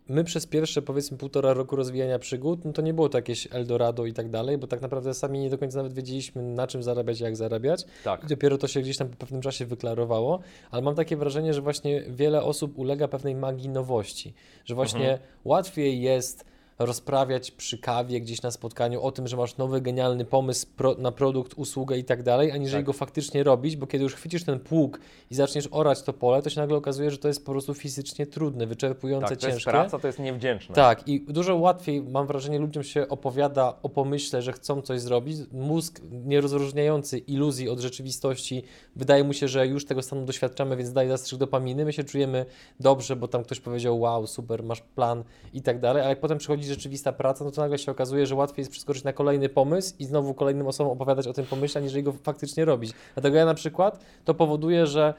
my 0.08 0.24
przez 0.24 0.46
pierwsze 0.46 0.82
powiedzmy 0.82 1.16
półtora 1.18 1.54
roku 1.54 1.76
rozwijania 1.76 2.18
przygód, 2.18 2.64
no 2.64 2.72
to 2.72 2.82
nie 2.82 2.94
było 2.94 3.08
to 3.08 3.18
jakieś 3.18 3.48
Eldorado 3.52 4.04
i 4.06 4.12
tak 4.12 4.30
dalej, 4.30 4.58
bo 4.58 4.66
tak 4.66 4.80
naprawdę 4.80 5.14
sami 5.14 5.38
nie 5.38 5.50
do 5.50 5.58
końca 5.58 5.76
nawet 5.78 5.92
wiedzieliśmy 5.92 6.42
na 6.42 6.66
czym 6.66 6.82
zarabiać 6.82 7.20
jak 7.20 7.36
zarabiać 7.36 7.84
Tak. 8.04 8.24
i 8.24 8.26
dopiero 8.26 8.58
to 8.58 8.68
się 8.68 8.80
gdzieś 8.80 8.96
tam 8.96 9.08
po 9.08 9.16
pewnym 9.16 9.40
czasie 9.42 9.66
wyklarowało, 9.66 10.40
ale 10.70 10.82
mam 10.82 10.94
takie 10.94 11.16
wrażenie, 11.16 11.54
że 11.54 11.60
właśnie 11.60 12.02
wiele 12.08 12.42
osób 12.42 12.78
ulega 12.78 13.08
pewnej 13.08 13.34
magii 13.34 13.68
nowości, 13.68 14.34
że 14.64 14.74
właśnie 14.74 15.10
Mhm. 15.12 15.20
łatwiej 15.44 16.00
jest 16.00 16.44
rozprawiać 16.78 17.50
przy 17.50 17.78
kawie 17.78 18.20
gdzieś 18.20 18.42
na 18.42 18.50
spotkaniu 18.50 19.02
o 19.02 19.12
tym, 19.12 19.28
że 19.28 19.36
masz 19.36 19.56
nowy, 19.56 19.80
genialny 19.80 20.24
pomysł 20.24 20.66
pro, 20.76 20.94
na 20.94 21.12
produkt, 21.12 21.54
usługę 21.56 21.98
i 21.98 22.04
tak 22.04 22.22
dalej, 22.22 22.52
aniżeli 22.52 22.78
Tak. 22.78 22.86
go 22.86 22.92
faktycznie 22.92 23.42
robić, 23.42 23.76
bo 23.76 23.86
kiedy 23.86 24.04
już 24.04 24.14
chwycisz 24.14 24.44
ten 24.44 24.60
pług 24.60 25.00
i 25.30 25.34
zaczniesz 25.34 25.68
orać 25.70 26.02
to 26.02 26.12
pole, 26.12 26.42
to 26.42 26.50
się 26.50 26.60
nagle 26.60 26.76
okazuje, 26.76 27.10
że 27.10 27.18
to 27.18 27.28
jest 27.28 27.44
po 27.46 27.52
prostu 27.52 27.74
fizycznie 27.74 28.26
trudne, 28.26 28.66
wyczerpujące, 28.66 29.28
Tak, 29.28 29.38
to 29.38 29.46
jest 29.46 29.56
ciężkie. 29.58 29.70
praca, 29.70 29.98
to 29.98 30.06
jest 30.06 30.18
niewdzięczne. 30.18 30.74
Tak, 30.74 31.08
i 31.08 31.20
dużo 31.20 31.56
łatwiej, 31.56 32.02
mam 32.02 32.26
wrażenie, 32.26 32.58
ludziom 32.58 32.82
się 32.82 33.08
opowiada 33.08 33.74
o 33.82 33.88
pomyśle, 33.88 34.42
że 34.42 34.52
chcą 34.52 34.82
coś 34.82 35.00
zrobić. 35.00 35.36
Mózg, 35.52 36.00
nie 36.10 36.40
rozróżniający 36.40 37.18
iluzji 37.18 37.68
od 37.68 37.80
rzeczywistości, 37.80 38.62
wydaje 38.96 39.24
mu 39.24 39.32
się, 39.32 39.48
że 39.48 39.66
już 39.66 39.84
tego 39.84 40.02
stanu 40.02 40.24
doświadczamy, 40.24 40.76
więc 40.76 40.92
daje 40.92 41.08
zastrzyk 41.08 41.38
dopaminy. 41.38 41.84
My 41.84 41.92
się 41.92 42.04
czujemy 42.04 42.46
dobrze, 42.80 43.16
bo 43.16 43.28
tam 43.28 43.42
ktoś 43.44 43.60
powiedział, 43.60 44.00
wow, 44.00 44.26
super, 44.26 44.62
masz 44.62 44.80
plan 44.80 45.24
i 45.54 45.62
tak 45.62 45.80
dalej, 45.80 46.02
ale 46.02 46.10
jak 46.10 46.20
potem 46.20 46.38
przychodzi 46.38 46.65
rzeczywista 46.68 47.12
praca, 47.12 47.44
no 47.44 47.50
to 47.50 47.60
nagle 47.60 47.78
się 47.78 47.92
okazuje, 47.92 48.26
że 48.26 48.34
łatwiej 48.34 48.60
jest 48.60 48.70
przeskoczyć 48.70 49.04
na 49.04 49.12
kolejny 49.12 49.48
pomysł 49.48 49.94
i 49.98 50.04
znowu 50.04 50.34
kolejnym 50.34 50.66
osobom 50.66 50.92
opowiadać 50.92 51.26
o 51.26 51.32
tym 51.32 51.46
pomyśle, 51.46 51.80
aniżeli 51.80 52.02
go 52.02 52.12
faktycznie 52.12 52.64
robić. 52.64 52.92
Dlatego 53.14 53.36
ja 53.36 53.44
na 53.44 53.54
przykład 53.54 54.04
to 54.24 54.34
powoduje, 54.34 54.86
że 54.86 55.14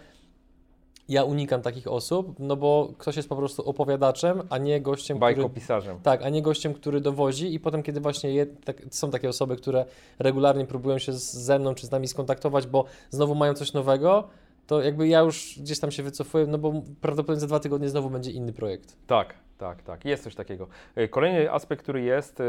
ja 1.09 1.23
unikam 1.23 1.61
takich 1.61 1.87
osób, 1.87 2.35
no 2.39 2.55
bo 2.55 2.93
ktoś 2.97 3.15
jest 3.15 3.29
po 3.29 3.35
prostu 3.35 3.69
opowiadaczem, 3.69 4.41
a 4.49 4.57
nie 4.57 4.81
gościem, 4.81 5.17
który... 5.17 5.35
Bajkopisarzem. 5.35 5.99
Tak, 6.03 6.23
a 6.23 6.29
nie 6.29 6.41
gościem, 6.41 6.73
który 6.73 7.01
dowozi 7.01 7.53
i 7.53 7.59
potem, 7.59 7.83
kiedy 7.83 7.99
właśnie 7.99 8.31
je, 8.31 8.45
tak, 8.45 8.81
są 8.91 9.11
takie 9.11 9.29
osoby, 9.29 9.55
które 9.55 9.85
regularnie 10.19 10.65
próbują 10.65 10.99
się 10.99 11.13
z, 11.13 11.33
ze 11.33 11.59
mną 11.59 11.75
czy 11.75 11.87
z 11.87 11.91
nami 11.91 12.07
skontaktować, 12.07 12.67
bo 12.67 12.85
znowu 13.09 13.35
mają 13.35 13.53
coś 13.53 13.73
nowego, 13.73 14.27
to 14.67 14.81
jakby 14.81 15.07
ja 15.07 15.19
już 15.19 15.59
gdzieś 15.59 15.79
tam 15.79 15.91
się 15.91 16.03
wycofuję, 16.03 16.47
no 16.47 16.57
bo 16.57 16.73
prawdopodobnie 17.01 17.39
za 17.39 17.47
dwa 17.47 17.59
tygodnie 17.59 17.89
znowu 17.89 18.09
będzie 18.09 18.31
inny 18.31 18.53
projekt. 18.53 18.97
Tak, 19.07 19.33
tak, 19.57 19.83
tak. 19.83 20.05
Jest 20.05 20.23
coś 20.23 20.35
takiego. 20.35 20.67
E, 20.95 21.07
Kolejny 21.07 21.51
aspekt, 21.51 21.83
który 21.83 22.01
jest, 22.01 22.39
e, 22.39 22.43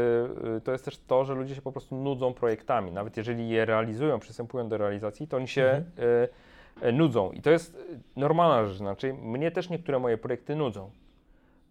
e, 0.57 0.61
to 0.61 0.71
jest 0.71 0.85
też 0.85 0.97
to, 0.97 1.25
że 1.25 1.33
ludzie 1.33 1.55
się 1.55 1.61
po 1.61 1.71
prostu 1.71 1.95
nudzą 1.95 2.33
projektami. 2.33 2.91
Nawet 2.91 3.17
jeżeli 3.17 3.49
je 3.49 3.65
realizują, 3.65 4.19
przystępują 4.19 4.69
do 4.69 4.77
realizacji, 4.77 5.27
to 5.27 5.37
oni 5.37 5.47
się 5.47 5.63
Mhm. 5.63 6.97
nudzą. 6.97 7.31
I 7.31 7.41
to 7.41 7.51
jest 7.51 7.77
normalna 8.15 8.65
rzecz. 8.65 8.77
Znaczy, 8.77 9.13
mnie 9.13 9.51
też 9.51 9.69
niektóre 9.69 9.99
moje 9.99 10.17
projekty 10.17 10.55
nudzą. 10.55 10.91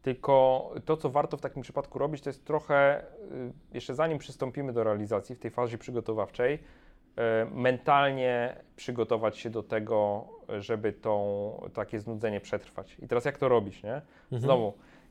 Tylko 0.02 0.70
to, 0.84 0.96
co 0.96 1.10
warto 1.10 1.36
w 1.36 1.40
takim 1.40 1.62
przypadku 1.62 1.98
robić, 1.98 2.22
to 2.22 2.30
jest 2.30 2.44
trochę, 2.44 3.02
jeszcze 3.74 3.94
zanim 3.94 4.18
przystąpimy 4.18 4.72
do 4.72 4.84
realizacji, 4.84 5.34
w 5.34 5.38
tej 5.38 5.50
fazie 5.50 5.78
przygotowawczej, 5.78 6.58
mentalnie 7.52 8.56
przygotować 8.76 9.38
się 9.38 9.50
do 9.50 9.62
tego, 9.62 10.24
żeby 10.58 10.92
tą, 10.92 11.52
takie 11.74 12.00
znudzenie 12.00 12.40
przetrwać. 12.40 12.96
I 13.02 13.08
teraz 13.08 13.24
jak 13.24 13.38
to 13.38 13.48
robić, 13.48 13.82
nie? 13.82 13.94
Mhm. 14.32 14.40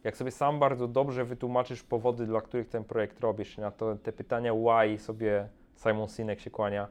Jak 0.03 0.17
sobie 0.17 0.32
sam 0.32 0.59
bardzo 0.59 0.88
dobrze 0.88 1.26
wytłumaczysz 1.26 1.84
powody, 1.84 2.26
dla 2.26 2.42
których 2.42 2.69
ten 2.69 2.84
projekt 2.84 3.19
robisz, 3.19 3.58
na 3.58 3.72
to, 3.72 3.95
te 3.95 4.11
pytania 4.11 4.53
why 4.53 5.00
sobie 5.00 5.48
Simon 5.76 6.08
Sinek 6.08 6.40
się 6.40 6.50
kłania, 6.50 6.88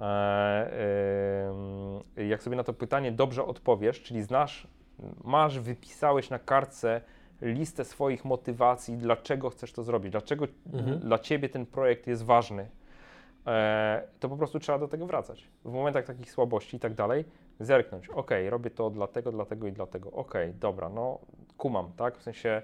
e, 0.00 0.70
em, 2.16 2.28
jak 2.28 2.42
sobie 2.42 2.56
na 2.56 2.64
to 2.64 2.72
pytanie 2.72 3.12
dobrze 3.12 3.44
odpowiesz, 3.44 4.02
czyli 4.02 4.22
znasz, 4.22 4.68
masz, 5.24 5.60
wypisałeś 5.60 6.30
na 6.30 6.38
kartce 6.38 7.00
listę 7.42 7.84
swoich 7.84 8.24
motywacji, 8.24 8.96
dlaczego 8.96 9.50
chcesz 9.50 9.72
to 9.72 9.82
zrobić, 9.82 10.12
dlaczego 10.12 10.44
Mhm. 10.72 10.98
dla 10.98 11.18
Ciebie 11.18 11.48
ten 11.48 11.66
projekt 11.66 12.06
jest 12.06 12.24
ważny, 12.24 12.68
e, 13.46 14.02
to 14.20 14.28
po 14.28 14.36
prostu 14.36 14.58
trzeba 14.58 14.78
do 14.78 14.88
tego 14.88 15.06
wracać. 15.06 15.48
W 15.64 15.72
momentach 15.72 16.04
takich 16.04 16.30
słabości 16.30 16.76
i 16.76 16.80
tak 16.80 16.94
dalej, 16.94 17.24
zerknąć, 17.60 18.08
ok, 18.08 18.30
robię 18.48 18.70
to 18.70 18.90
dlatego, 18.90 19.32
dlatego 19.32 19.66
i 19.66 19.72
dlatego, 19.72 20.10
ok, 20.10 20.34
dobra, 20.60 20.88
no 20.88 21.18
kumam, 21.58 21.92
tak, 21.96 22.18
w 22.18 22.22
sensie 22.22 22.62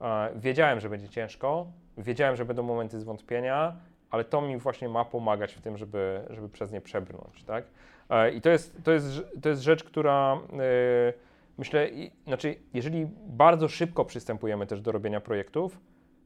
e, 0.00 0.30
wiedziałem, 0.36 0.80
że 0.80 0.88
będzie 0.90 1.08
ciężko, 1.08 1.66
wiedziałem, 1.98 2.36
że 2.36 2.44
będą 2.44 2.62
momenty 2.62 3.00
zwątpienia, 3.00 3.76
ale 4.10 4.24
to 4.24 4.40
mi 4.40 4.56
właśnie 4.56 4.88
ma 4.88 5.04
pomagać 5.04 5.54
w 5.54 5.60
tym, 5.60 5.76
żeby, 5.78 6.20
żeby 6.30 6.48
przez 6.48 6.72
nie 6.72 6.80
przebrnąć, 6.80 7.44
tak. 7.44 7.64
E, 8.10 8.30
I 8.30 8.40
to 8.40 8.50
jest, 8.50 8.84
to 8.84 8.92
jest, 8.92 9.06
to 9.42 9.48
jest 9.48 9.62
rzecz, 9.62 9.84
która 9.84 10.38
e, 10.52 11.12
myślę, 11.58 11.88
i, 11.88 12.10
znaczy, 12.26 12.54
jeżeli 12.74 13.06
bardzo 13.26 13.68
szybko 13.68 14.04
przystępujemy 14.04 14.66
też 14.66 14.80
do 14.80 14.92
robienia 14.92 15.20
projektów, 15.20 15.80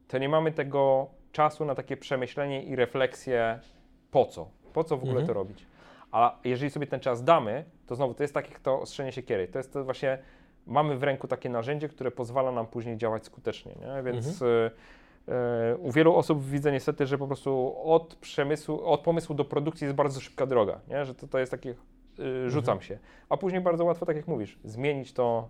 to 0.09 0.19
nie 0.19 0.29
mamy 0.29 0.53
tego 0.53 1.07
czasu 1.33 1.65
na 1.65 1.75
takie 1.75 1.97
przemyślenie 1.97 2.63
i 2.63 2.77
refleksję, 2.77 3.59
po 4.11 4.25
co, 4.25 4.49
po 4.73 4.85
co 4.85 4.97
w 4.97 5.01
ogóle 5.01 5.21
Mhm. 5.21 5.27
to 5.27 5.33
robić. 5.33 5.67
A 6.13 6.39
jeżeli 6.45 6.71
sobie 6.71 6.87
ten 6.87 7.01
czas 7.01 7.25
damy, 7.25 7.65
to 7.87 7.95
znowu 7.95 8.15
to 8.15 8.23
jest 8.23 8.35
tak 8.35 8.51
jak 8.51 8.61
to 8.61 8.81
ostrzenie 8.81 9.13
siekiery. 9.13 9.49
To 9.49 9.59
jest 9.59 9.73
to 9.73 9.85
właśnie, 9.85 10.19
mamy 10.67 10.97
w 10.97 11.03
ręku 11.03 11.29
takie 11.29 11.49
narzędzie, 11.49 11.89
które 11.89 12.11
pozwala 12.11 12.53
nam 12.53 12.67
później 12.67 12.97
działać 12.97 13.25
skutecznie, 13.25 13.75
nie? 13.81 14.03
Więc 14.03 14.43
y, 14.43 14.71
y, 15.75 15.77
u 15.77 15.93
wielu 15.93 16.15
osób 16.15 16.45
widzę 16.45 16.73
niestety, 16.73 17.07
że 17.07 17.19
po 17.19 17.27
prostu 17.27 17.77
od 17.85 18.15
przemysłu, 18.15 18.85
od 18.85 19.01
pomysłu 19.01 19.35
do 19.35 19.45
produkcji 19.45 19.85
jest 19.85 19.97
bardzo 19.97 20.21
szybka 20.21 20.47
droga, 20.47 20.81
nie? 20.89 21.05
Że 21.05 21.15
to, 21.15 21.29
to 21.29 21.39
jest 21.39 21.51
takie 21.51 21.75
y, 22.19 22.51
rzucam 22.51 22.81
się. 22.81 22.99
A 23.29 23.37
później 23.37 23.61
bardzo 23.61 23.85
łatwo, 23.85 24.07
tak 24.07 24.17
jak 24.17 24.29
mówisz, 24.29 24.59
zmienić 24.65 25.13
to, 25.13 25.49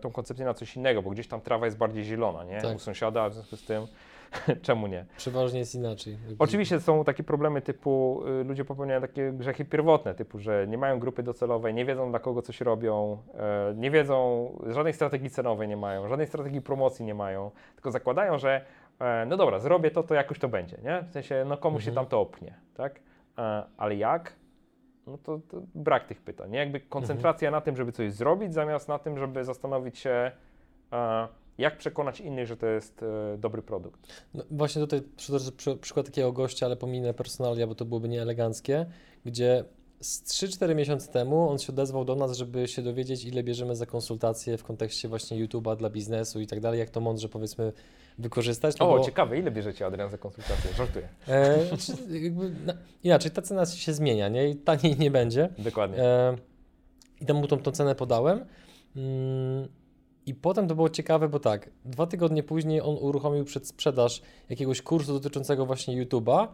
tą 0.00 0.10
koncepcję 0.10 0.44
na 0.46 0.54
coś 0.54 0.76
innego, 0.76 1.02
bo 1.02 1.10
gdzieś 1.10 1.28
tam 1.28 1.40
trawa 1.40 1.64
jest 1.64 1.78
bardziej 1.78 2.04
zielona, 2.04 2.44
nie? 2.44 2.60
Tak. 2.60 2.76
U 2.76 2.78
sąsiada, 2.78 3.28
w 3.28 3.34
związku 3.34 3.56
z 3.56 3.64
tym 3.64 3.86
czemu 4.62 4.86
nie? 4.86 5.06
Przeważnie 5.16 5.58
jest 5.58 5.74
inaczej. 5.74 6.18
Oczywiście 6.38 6.80
są 6.80 7.04
takie 7.04 7.24
problemy 7.24 7.62
typu, 7.62 8.22
y, 8.40 8.44
ludzie 8.44 8.64
popełniają 8.64 9.00
takie 9.00 9.32
grzechy 9.32 9.64
pierwotne, 9.64 10.14
typu, 10.14 10.38
że 10.38 10.66
nie 10.68 10.78
mają 10.78 10.98
grupy 10.98 11.22
docelowej, 11.22 11.74
nie 11.74 11.84
wiedzą 11.84 12.10
dla 12.10 12.18
kogo 12.18 12.42
coś 12.42 12.60
robią, 12.60 13.18
e, 13.34 13.74
nie 13.76 13.90
wiedzą, 13.90 14.48
żadnej 14.66 14.92
strategii 14.92 15.30
cenowej 15.30 15.68
nie 15.68 15.76
mają, 15.76 16.08
żadnej 16.08 16.26
strategii 16.26 16.62
promocji 16.62 17.04
nie 17.04 17.14
mają, 17.14 17.50
tylko 17.74 17.90
zakładają, 17.90 18.38
że 18.38 18.64
e, 19.00 19.26
no 19.26 19.36
dobra, 19.36 19.58
zrobię 19.58 19.90
to, 19.90 20.02
to 20.02 20.14
jakoś 20.14 20.38
to 20.38 20.48
będzie, 20.48 20.78
nie? 20.84 21.02
W 21.08 21.12
sensie, 21.12 21.44
no 21.48 21.56
komuś 21.56 21.84
się 21.84 21.90
Mhm. 21.90 22.04
tam 22.06 22.10
to 22.10 22.20
opnie, 22.20 22.54
tak? 22.74 23.00
E, 23.38 23.62
ale 23.76 23.96
jak? 23.96 24.32
No 25.06 25.18
to, 25.18 25.38
to 25.48 25.62
brak 25.74 26.06
tych 26.06 26.20
pytań, 26.22 26.50
nie? 26.50 26.58
Jakby 26.58 26.80
koncentracja 26.80 27.50
na 27.50 27.60
tym, 27.60 27.76
żeby 27.76 27.92
coś 27.92 28.12
zrobić, 28.12 28.54
zamiast 28.54 28.88
na 28.88 28.98
tym, 28.98 29.18
żeby 29.18 29.44
zastanowić 29.44 29.98
się, 29.98 30.32
jak 31.58 31.78
przekonać 31.78 32.20
innych, 32.20 32.46
że 32.46 32.56
to 32.56 32.66
jest 32.66 33.02
e, 33.02 33.38
dobry 33.38 33.62
produkt. 33.62 34.00
No, 34.34 34.44
właśnie 34.50 34.82
tutaj 34.82 35.02
przytoczę 35.16 35.52
przy, 35.52 35.76
przykład 35.76 36.06
takiego 36.06 36.32
gościa, 36.32 36.66
ale 36.66 36.76
pominę 36.76 37.14
personalia, 37.14 37.66
bo 37.66 37.74
to 37.74 37.84
byłoby 37.84 38.08
nieeleganckie, 38.08 38.86
gdzie 39.24 39.64
z 40.00 40.22
3-4 40.24 40.74
miesiące 40.74 41.12
temu 41.12 41.48
on 41.50 41.58
się 41.58 41.72
odezwał 41.72 42.04
do 42.04 42.14
nas, 42.16 42.36
żeby 42.36 42.68
się 42.68 42.82
dowiedzieć, 42.82 43.24
ile 43.24 43.42
bierzemy 43.42 43.76
za 43.76 43.86
konsultacje 43.86 44.58
w 44.58 44.64
kontekście 44.64 45.08
właśnie 45.08 45.46
YouTube'a 45.46 45.76
dla 45.76 45.90
biznesu 45.90 46.40
i 46.40 46.46
tak 46.46 46.60
dalej, 46.60 46.80
jak 46.80 46.90
to 46.90 47.00
mądrze 47.00 47.28
powiedzmy 47.28 47.72
wykorzystać. 48.18 48.78
no 48.78 48.90
O, 48.90 48.98
bo- 48.98 49.04
ciekawe, 49.04 49.38
ile 49.38 49.50
bierzecie 49.50 49.86
Adrian 49.86 50.10
za 50.10 50.18
konsultację? 50.18 50.70
Żartuję. 50.76 51.08
E, 51.28 51.58
jakby, 52.22 52.50
na, 52.50 52.74
inaczej, 53.04 53.30
ta 53.30 53.42
cena 53.42 53.66
się 53.66 53.92
zmienia, 53.92 54.28
nie? 54.28 54.48
I 54.48 54.56
taniej 54.56 54.96
nie 54.98 55.10
będzie. 55.10 55.48
Dokładnie. 55.58 55.98
E, 55.98 56.36
I 57.20 57.26
tam 57.26 57.36
mu 57.36 57.46
tą, 57.46 57.58
tą 57.58 57.70
cenę 57.72 57.94
podałem. 57.94 58.44
Mm, 58.96 59.68
I 60.26 60.34
potem 60.34 60.68
to 60.68 60.74
było 60.74 60.90
ciekawe, 60.90 61.28
bo 61.28 61.38
tak, 61.38 61.70
dwa 61.84 62.06
tygodnie 62.06 62.42
później 62.42 62.80
on 62.80 62.96
uruchomił 63.00 63.44
przedsprzedaż 63.44 64.22
jakiegoś 64.48 64.82
kursu 64.82 65.12
dotyczącego 65.12 65.66
właśnie 65.66 66.04
YouTube'a. 66.04 66.48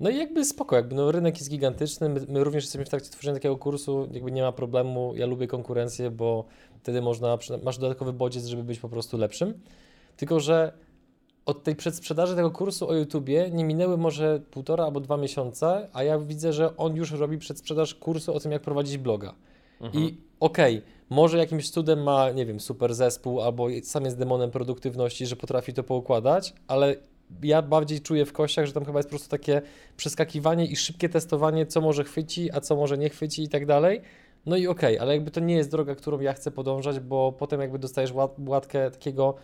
No 0.00 0.10
i 0.10 0.16
jakby 0.16 0.44
spoko, 0.44 0.76
jakby 0.76 0.94
no 0.94 1.12
rynek 1.12 1.38
jest 1.38 1.50
gigantyczny, 1.50 2.08
my, 2.08 2.20
my 2.28 2.44
również 2.44 2.64
jesteśmy 2.64 2.84
w 2.84 2.88
trakcie 2.88 3.10
tworzenia 3.10 3.34
takiego 3.34 3.56
kursu, 3.56 4.08
jakby 4.12 4.32
nie 4.32 4.42
ma 4.42 4.52
problemu, 4.52 5.12
ja 5.16 5.26
lubię 5.26 5.46
konkurencję, 5.46 6.10
bo 6.10 6.44
wtedy 6.78 7.02
można, 7.02 7.38
masz 7.62 7.78
dodatkowy 7.78 8.12
bodziec, 8.12 8.44
żeby 8.44 8.64
być 8.64 8.78
po 8.78 8.88
prostu 8.88 9.18
lepszym. 9.18 9.60
Tylko, 10.16 10.40
że 10.40 10.72
od 11.46 11.62
tej 11.62 11.76
przedsprzedaży 11.76 12.36
tego 12.36 12.50
kursu 12.50 12.88
o 12.88 12.94
YouTubie 12.94 13.50
nie 13.50 13.64
minęły 13.64 13.96
może 13.96 14.40
półtora 14.50 14.84
albo 14.84 15.00
dwa 15.00 15.16
miesiące, 15.16 15.88
a 15.92 16.02
ja 16.02 16.18
widzę, 16.18 16.52
że 16.52 16.76
on 16.76 16.96
już 16.96 17.10
robi 17.10 17.38
przedsprzedaż 17.38 17.94
kursu 17.94 18.34
o 18.34 18.40
tym, 18.40 18.52
jak 18.52 18.62
prowadzić 18.62 18.98
bloga. 18.98 19.34
Mhm. 19.80 20.04
I 20.04 20.16
okej, 20.42 20.82
może 21.10 21.38
jakimś 21.38 21.70
cudem 21.70 22.02
ma, 22.02 22.30
nie 22.30 22.46
wiem, 22.46 22.60
super 22.60 22.94
zespół, 22.94 23.40
albo 23.40 23.66
sam 23.82 24.04
jest 24.04 24.18
demonem 24.18 24.50
produktywności, 24.50 25.26
że 25.26 25.36
potrafi 25.36 25.72
to 25.72 25.82
poukładać, 25.82 26.54
ale 26.68 26.96
ja 27.42 27.62
bardziej 27.62 28.00
czuję 28.00 28.26
w 28.26 28.32
kościach, 28.32 28.66
że 28.66 28.72
tam 28.72 28.84
chyba 28.84 28.98
jest 28.98 29.08
po 29.08 29.10
prostu 29.10 29.28
takie 29.28 29.62
przeskakiwanie 29.96 30.66
i 30.66 30.76
szybkie 30.76 31.08
testowanie, 31.08 31.66
co 31.66 31.80
może 31.80 32.04
chwyci, 32.04 32.52
a 32.52 32.60
co 32.60 32.76
może 32.76 32.98
nie 32.98 33.08
chwyci 33.08 33.42
i 33.42 33.48
tak 33.48 33.66
dalej. 33.66 34.00
No 34.46 34.56
i 34.56 34.66
okej, 34.66 34.98
ale 34.98 35.14
jakby 35.14 35.30
to 35.30 35.40
nie 35.40 35.54
jest 35.54 35.70
droga, 35.70 35.94
którą 35.94 36.20
ja 36.20 36.32
chcę 36.32 36.50
podążać, 36.50 37.00
bo 37.00 37.32
potem 37.32 37.60
jakby 37.60 37.78
dostajesz 37.78 38.12
łat, 38.12 38.36
łatkę 38.46 38.90
takiego 38.90 39.34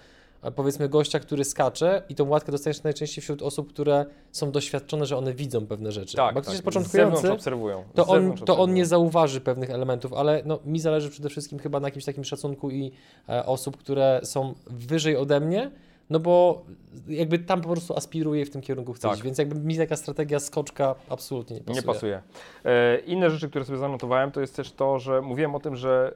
powiedzmy 0.56 0.88
gościa, 0.88 1.18
który 1.18 1.44
skacze 1.44 2.02
i 2.08 2.14
tą 2.14 2.28
łatkę 2.28 2.52
dostajesz 2.52 2.82
najczęściej 2.82 3.22
wśród 3.22 3.42
osób, 3.42 3.68
które 3.68 4.06
są 4.32 4.50
doświadczone, 4.50 5.06
że 5.06 5.16
one 5.16 5.32
widzą 5.34 5.66
pewne 5.66 5.92
rzeczy. 5.92 6.16
Tak, 6.16 6.34
Bo 6.34 6.40
ktoś 6.42 6.52
jest 6.54 6.64
Z 6.64 6.72
zewnątrz 6.72 6.90
początkujący, 6.90 7.32
obserwują. 7.32 7.84
to 7.94 8.06
on, 8.06 8.16
zewnątrz 8.20 8.40
to 8.42 8.52
on 8.52 8.54
obserwują. 8.60 8.76
nie 8.76 8.86
zauważy 8.86 9.40
pewnych 9.40 9.70
elementów, 9.70 10.12
ale 10.12 10.42
no, 10.44 10.58
mi 10.64 10.80
zależy 10.80 11.10
przede 11.10 11.28
wszystkim 11.28 11.58
chyba 11.58 11.80
na 11.80 11.86
jakimś 11.88 12.04
takim 12.04 12.24
szacunku 12.24 12.70
i 12.70 12.92
e, 13.28 13.46
osób, 13.46 13.76
które 13.76 14.20
są 14.24 14.54
wyżej 14.66 15.16
ode 15.16 15.40
mnie, 15.40 15.70
no 16.10 16.20
bo 16.20 16.64
jakby 17.08 17.38
tam 17.38 17.60
po 17.60 17.68
prostu 17.68 17.96
aspiruję 17.96 18.42
i 18.42 18.44
w 18.44 18.50
tym 18.50 18.60
kierunku 18.62 18.92
chcę 18.92 19.08
Tak. 19.08 19.18
więc 19.18 19.38
jakby 19.38 19.54
mi 19.60 19.76
taka 19.76 19.96
strategia 19.96 20.40
skoczka 20.40 20.94
absolutnie 21.08 21.56
nie 21.56 21.62
pasuje. 21.62 21.76
Nie 21.76 21.82
pasuje. 21.82 22.22
E, 22.64 22.98
inne 22.98 23.30
rzeczy, 23.30 23.48
które 23.50 23.64
sobie 23.64 23.78
zanotowałem, 23.78 24.30
to 24.30 24.40
jest 24.40 24.56
też 24.56 24.72
to, 24.72 24.98
że 24.98 25.22
mówiłem 25.22 25.54
o 25.54 25.60
tym, 25.60 25.76
że, 25.76 26.14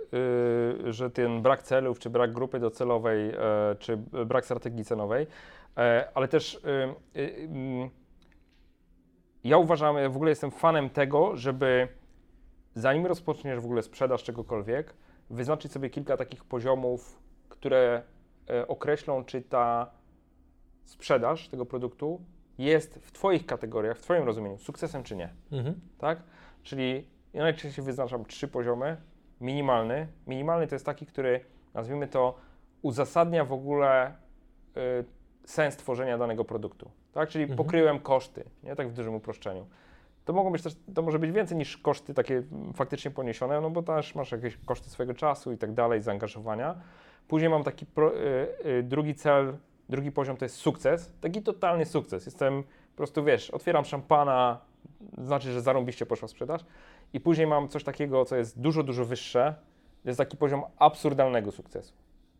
y, 0.86 0.92
że 0.92 1.10
ten 1.10 1.42
brak 1.42 1.62
celów, 1.62 1.98
czy 1.98 2.10
brak 2.10 2.32
grupy 2.32 2.60
docelowej, 2.60 3.30
e, 3.30 3.36
czy 3.78 3.96
brak 4.26 4.44
strategii 4.44 4.84
cenowej, 4.84 5.26
e, 5.76 6.08
ale 6.14 6.28
też 6.28 6.54
y, 6.54 7.18
y, 7.20 7.48
mm, 7.50 7.90
ja 9.44 9.58
uważam, 9.58 9.96
ja 9.96 10.08
w 10.08 10.16
ogóle 10.16 10.30
jestem 10.30 10.50
fanem 10.50 10.90
tego, 10.90 11.36
żeby 11.36 11.88
zanim 12.74 13.06
rozpoczniesz 13.06 13.60
w 13.60 13.64
ogóle 13.64 13.82
sprzedaż 13.82 14.22
czegokolwiek, 14.22 14.94
wyznaczyć 15.30 15.72
sobie 15.72 15.90
kilka 15.90 16.16
takich 16.16 16.44
poziomów, 16.44 17.18
które 17.48 18.02
określą, 18.68 19.24
czy 19.24 19.42
ta 19.42 19.90
sprzedaż 20.84 21.48
tego 21.48 21.66
produktu 21.66 22.20
jest 22.58 22.94
w 22.98 23.12
Twoich 23.12 23.46
kategoriach, 23.46 23.98
w 23.98 24.00
Twoim 24.02 24.24
rozumieniu, 24.24 24.58
sukcesem 24.58 25.02
czy 25.02 25.16
nie 25.16 25.28
Mhm. 25.52 25.80
tak? 25.98 26.22
Czyli 26.62 27.06
ja 27.32 27.42
najczęściej 27.42 27.84
wyznaczam 27.84 28.24
trzy 28.24 28.48
poziomy. 28.48 28.96
Minimalny. 29.40 30.08
Minimalny 30.26 30.66
to 30.66 30.74
jest 30.74 30.86
taki, 30.86 31.06
który 31.06 31.40
nazwijmy 31.74 32.08
to 32.08 32.34
uzasadnia 32.82 33.44
w 33.44 33.52
ogóle 33.52 34.14
y, 34.76 35.04
sens 35.44 35.76
tworzenia 35.76 36.18
danego 36.18 36.44
produktu, 36.44 36.90
tak? 37.12 37.28
Czyli 37.28 37.42
Mhm. 37.44 37.56
pokryłem 37.56 38.00
koszty, 38.00 38.44
nie? 38.62 38.76
Tak 38.76 38.88
w 38.88 38.92
dużym 38.92 39.14
uproszczeniu. 39.14 39.66
To 40.24 40.32
mogą 40.32 40.52
być 40.52 40.62
też, 40.62 40.76
to 40.94 41.02
może 41.02 41.18
być 41.18 41.30
więcej 41.32 41.56
niż 41.56 41.76
koszty 41.78 42.14
takie 42.14 42.36
mm, 42.36 42.72
faktycznie 42.72 43.10
poniesione, 43.10 43.60
no 43.60 43.70
bo 43.70 43.82
też 43.82 44.14
masz 44.14 44.32
jakieś 44.32 44.56
koszty 44.56 44.90
swojego 44.90 45.14
czasu 45.14 45.52
i 45.52 45.58
tak 45.58 45.72
dalej, 45.72 46.02
zaangażowania. 46.02 46.74
Później 47.32 47.50
mam 47.50 47.64
taki 47.64 47.86
pro, 47.86 48.14
y, 48.16 48.48
y, 48.66 48.82
drugi 48.82 49.14
cel, 49.14 49.56
drugi 49.88 50.12
poziom 50.12 50.36
to 50.36 50.44
jest 50.44 50.56
sukces, 50.56 51.12
taki 51.20 51.42
totalny 51.42 51.84
sukces. 51.84 52.26
Jestem 52.26 52.62
po 52.62 52.96
prostu, 52.96 53.24
wiesz, 53.24 53.50
otwieram 53.50 53.84
szampana, 53.84 54.60
znaczy, 55.18 55.52
że 55.52 55.60
zarąbiście 55.60 56.06
poszła 56.06 56.28
sprzedaż. 56.28 56.64
I 57.12 57.20
później 57.20 57.46
mam 57.46 57.68
coś 57.68 57.84
takiego, 57.84 58.24
co 58.24 58.36
jest 58.36 58.60
dużo, 58.60 58.82
dużo 58.82 59.04
wyższe. 59.04 59.54
To 60.02 60.08
jest 60.08 60.18
taki 60.18 60.36
poziom 60.36 60.62
absurdalnego 60.78 61.52
sukcesu. 61.52 61.92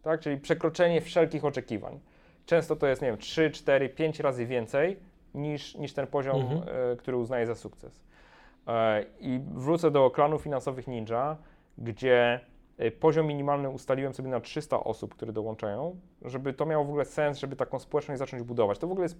Tak? 0.03 0.21
Czyli 0.21 0.37
przekroczenie 0.37 1.01
wszelkich 1.01 1.45
oczekiwań. 1.45 2.01
Często 2.47 2.77
to 2.77 2.87
jest, 2.87 3.03
nie 3.03 3.09
wiem, 3.09 3.19
3, 3.19 3.51
4, 3.51 3.89
5 3.89 4.21
razy 4.21 4.47
więcej 4.47 4.97
niż, 5.35 5.75
niż 5.75 5.93
ten 5.93 6.07
poziom, 6.07 6.37
Mhm. 6.41 6.62
e, 6.93 6.97
który 6.97 7.17
uznaję 7.17 7.47
za 7.47 7.55
sukces. 7.55 8.01
E, 8.67 9.05
I 9.21 9.41
wrócę 9.55 9.91
do 9.91 10.11
klanów 10.11 10.43
finansowych 10.43 10.87
Ninja, 10.89 11.37
gdzie 11.79 12.17
e, 12.35 12.52
poziom 12.91 13.27
minimalny 13.27 13.70
ustaliłem 13.70 14.15
sobie 14.15 14.28
na 14.28 14.41
300 14.41 14.85
osób, 14.85 15.15
które 15.15 15.33
dołączają, 15.33 15.97
żeby 16.23 16.52
to 16.52 16.67
miało 16.67 16.85
w 16.85 16.89
ogóle 16.89 17.05
sens, 17.05 17.39
żeby 17.39 17.57
taką 17.57 17.78
społeczność 17.78 18.19
zacząć 18.19 18.43
budować. 18.43 18.78
To 18.78 18.86
w 18.86 18.93
ogóle 18.93 19.05
jest, 19.05 19.17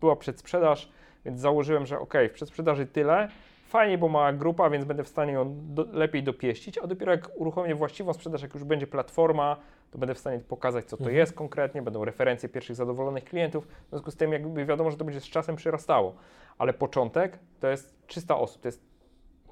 była 0.00 0.16
przedsprzedaż, 0.16 0.92
więc 1.24 1.40
założyłem, 1.40 1.86
że 1.86 1.98
ok, 1.98 2.14
w 2.28 2.32
przedsprzedaży 2.32 2.86
tyle, 2.86 3.28
fajnie, 3.68 3.98
bo 3.98 4.08
ma 4.08 4.32
grupa, 4.32 4.70
więc 4.70 4.84
będę 4.84 5.04
w 5.04 5.08
stanie 5.08 5.32
ją 5.32 5.56
do, 5.74 5.86
lepiej 5.92 6.22
dopieścić, 6.22 6.78
a 6.78 6.86
dopiero 6.86 7.12
jak 7.12 7.30
uruchomię 7.40 7.74
właściwą 7.74 8.12
sprzedaż, 8.12 8.42
jak 8.42 8.54
już 8.54 8.64
będzie 8.64 8.86
platforma, 8.86 9.56
to 9.90 9.98
będę 9.98 10.14
w 10.14 10.18
stanie 10.18 10.38
pokazać, 10.38 10.84
co 10.84 10.96
to 10.96 11.02
Mhm. 11.04 11.16
jest 11.18 11.32
konkretnie, 11.32 11.82
będą 11.82 12.04
referencje 12.04 12.48
pierwszych 12.48 12.76
zadowolonych 12.76 13.24
klientów, 13.24 13.66
w 13.66 13.88
związku 13.90 14.10
z 14.10 14.16
tym 14.16 14.32
jakby 14.32 14.64
wiadomo, 14.66 14.90
że 14.90 14.96
to 14.96 15.04
będzie 15.04 15.20
z 15.20 15.24
czasem 15.24 15.56
przyrastało, 15.56 16.14
ale 16.58 16.72
początek 16.72 17.38
to 17.60 17.68
jest 17.68 18.06
300 18.06 18.38
osób, 18.38 18.62
to 18.62 18.68
jest 18.68 18.82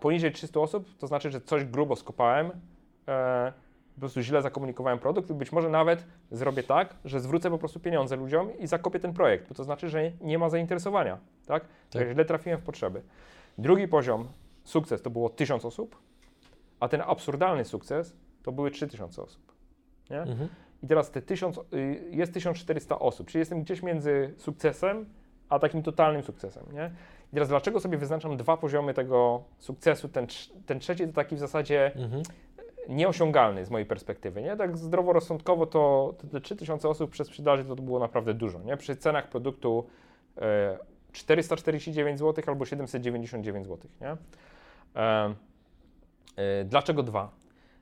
poniżej 0.00 0.32
300 0.32 0.60
osób, 0.60 0.96
to 0.98 1.06
znaczy, 1.06 1.30
że 1.30 1.40
coś 1.40 1.64
grubo 1.64 1.96
skopałem, 1.96 2.50
e, 3.08 3.52
po 3.94 4.00
prostu 4.00 4.20
źle 4.20 4.42
zakomunikowałem 4.42 4.98
produkt 4.98 5.30
i 5.30 5.34
być 5.34 5.52
może 5.52 5.70
nawet 5.70 6.06
zrobię 6.30 6.62
tak, 6.62 6.94
że 7.04 7.20
zwrócę 7.20 7.50
po 7.50 7.58
prostu 7.58 7.80
pieniądze 7.80 8.16
ludziom 8.16 8.58
i 8.58 8.66
zakopię 8.66 9.00
ten 9.00 9.12
projekt, 9.12 9.48
bo 9.48 9.54
to 9.54 9.64
znaczy, 9.64 9.88
że 9.88 10.10
nie 10.20 10.38
ma 10.38 10.48
zainteresowania, 10.48 11.18
tak? 11.46 11.64
Tak. 11.90 12.12
Źle 12.12 12.24
trafiłem 12.24 12.58
w 12.60 12.62
potrzeby. 12.62 13.02
Drugi 13.58 13.88
poziom, 13.88 14.28
sukces, 14.64 15.02
to 15.02 15.10
było 15.10 15.28
1000 15.28 15.64
osób, 15.64 15.98
a 16.80 16.88
ten 16.88 17.02
absurdalny 17.06 17.64
sukces 17.64 18.16
to 18.42 18.52
były 18.52 18.70
3000 18.70 19.22
osób, 19.22 19.52
nie? 20.10 20.20
Mhm. 20.20 20.48
I 20.82 20.86
teraz 20.86 21.10
te 21.10 21.22
1000, 21.22 21.58
y, 21.58 22.08
jest 22.10 22.34
1400 22.34 22.98
osób, 22.98 23.26
czyli 23.26 23.38
jestem 23.38 23.62
gdzieś 23.62 23.82
między 23.82 24.34
sukcesem 24.36 25.06
a 25.48 25.58
takim 25.58 25.82
totalnym 25.82 26.22
sukcesem, 26.22 26.64
nie? 26.72 26.90
I 27.32 27.34
teraz 27.34 27.48
dlaczego 27.48 27.80
sobie 27.80 27.98
wyznaczam 27.98 28.36
dwa 28.36 28.56
poziomy 28.56 28.94
tego 28.94 29.42
sukcesu? 29.58 30.08
Ten, 30.08 30.26
ten 30.66 30.80
trzeci 30.80 31.06
to 31.06 31.12
taki 31.12 31.36
w 31.36 31.38
zasadzie 31.38 31.92
Mhm. 31.96 32.22
Nieosiągalny 32.88 33.64
z 33.64 33.70
mojej 33.70 33.86
perspektywy, 33.86 34.42
nie? 34.42 34.56
Tak 34.56 34.78
zdroworozsądkowo 34.78 35.66
to, 35.66 36.14
te 36.32 36.40
3000 36.40 36.88
osób 36.88 37.10
przez 37.10 37.26
sprzedaży 37.26 37.64
to 37.64 37.76
było 37.76 37.98
naprawdę 37.98 38.34
dużo, 38.34 38.58
nie? 38.58 38.76
Przy 38.76 38.96
cenach 38.96 39.28
produktu 39.28 39.86
e, 40.36 40.78
449 41.12 42.18
zł 42.18 42.44
albo 42.46 42.64
799 42.64 43.66
zł, 43.66 43.90
nie? 44.00 44.16
E, 44.96 45.34
e, 46.36 46.64
dlaczego 46.64 47.02
dwa? 47.02 47.30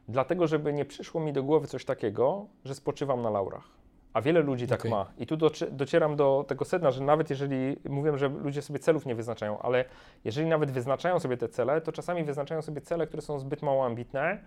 Dlatego, 0.09 0.47
żeby 0.47 0.73
nie 0.73 0.85
przyszło 0.85 1.21
mi 1.21 1.33
do 1.33 1.43
głowy 1.43 1.67
coś 1.67 1.85
takiego, 1.85 2.47
że 2.65 2.75
spoczywam 2.75 3.23
na 3.23 3.31
laurach. 3.31 3.81
A 4.13 4.21
wiele 4.21 4.41
ludzi 4.41 4.67
tak 4.67 4.81
Okej. 4.81 4.91
ma. 4.91 5.07
I 5.19 5.27
tu 5.27 5.37
docie- 5.37 5.71
docieram 5.71 6.17
do 6.17 6.45
tego 6.49 6.65
sedna, 6.65 6.91
że 6.91 7.05
nawet 7.05 7.31
jeżeli 7.31 7.77
mówiłem, 7.89 8.19
że 8.19 8.29
ludzie 8.29 8.63
sobie 8.63 8.79
celów 8.79 9.07
nie 9.07 9.15
wyznaczają, 9.15 9.59
ale 9.59 9.85
jeżeli 10.25 10.49
nawet 10.49 10.71
wyznaczają 10.71 11.21
sobie 11.21 11.37
te 11.37 11.49
cele, 11.49 11.81
to 11.81 11.93
czasami 11.93 12.25
wyznaczają 12.25 12.63
sobie 12.63 12.81
cele, 12.81 13.07
które 13.07 13.23
są 13.23 13.39
zbyt 13.39 13.63
mało 13.63 13.87
ambitne, 13.87 14.39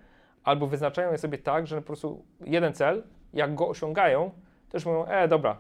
albo 0.44 0.68
wyznaczają 0.68 1.12
je 1.12 1.18
sobie 1.18 1.38
tak, 1.38 1.68
że 1.68 1.76
po 1.76 1.88
prostu 1.88 2.24
jeden 2.46 2.74
cel, 2.74 3.04
jak 3.34 3.56
go 3.56 3.68
osiągają, 3.68 4.32
to 4.70 4.78
już 4.78 4.86
mówią, 4.86 5.06
e, 5.06 5.28
dobra, 5.28 5.58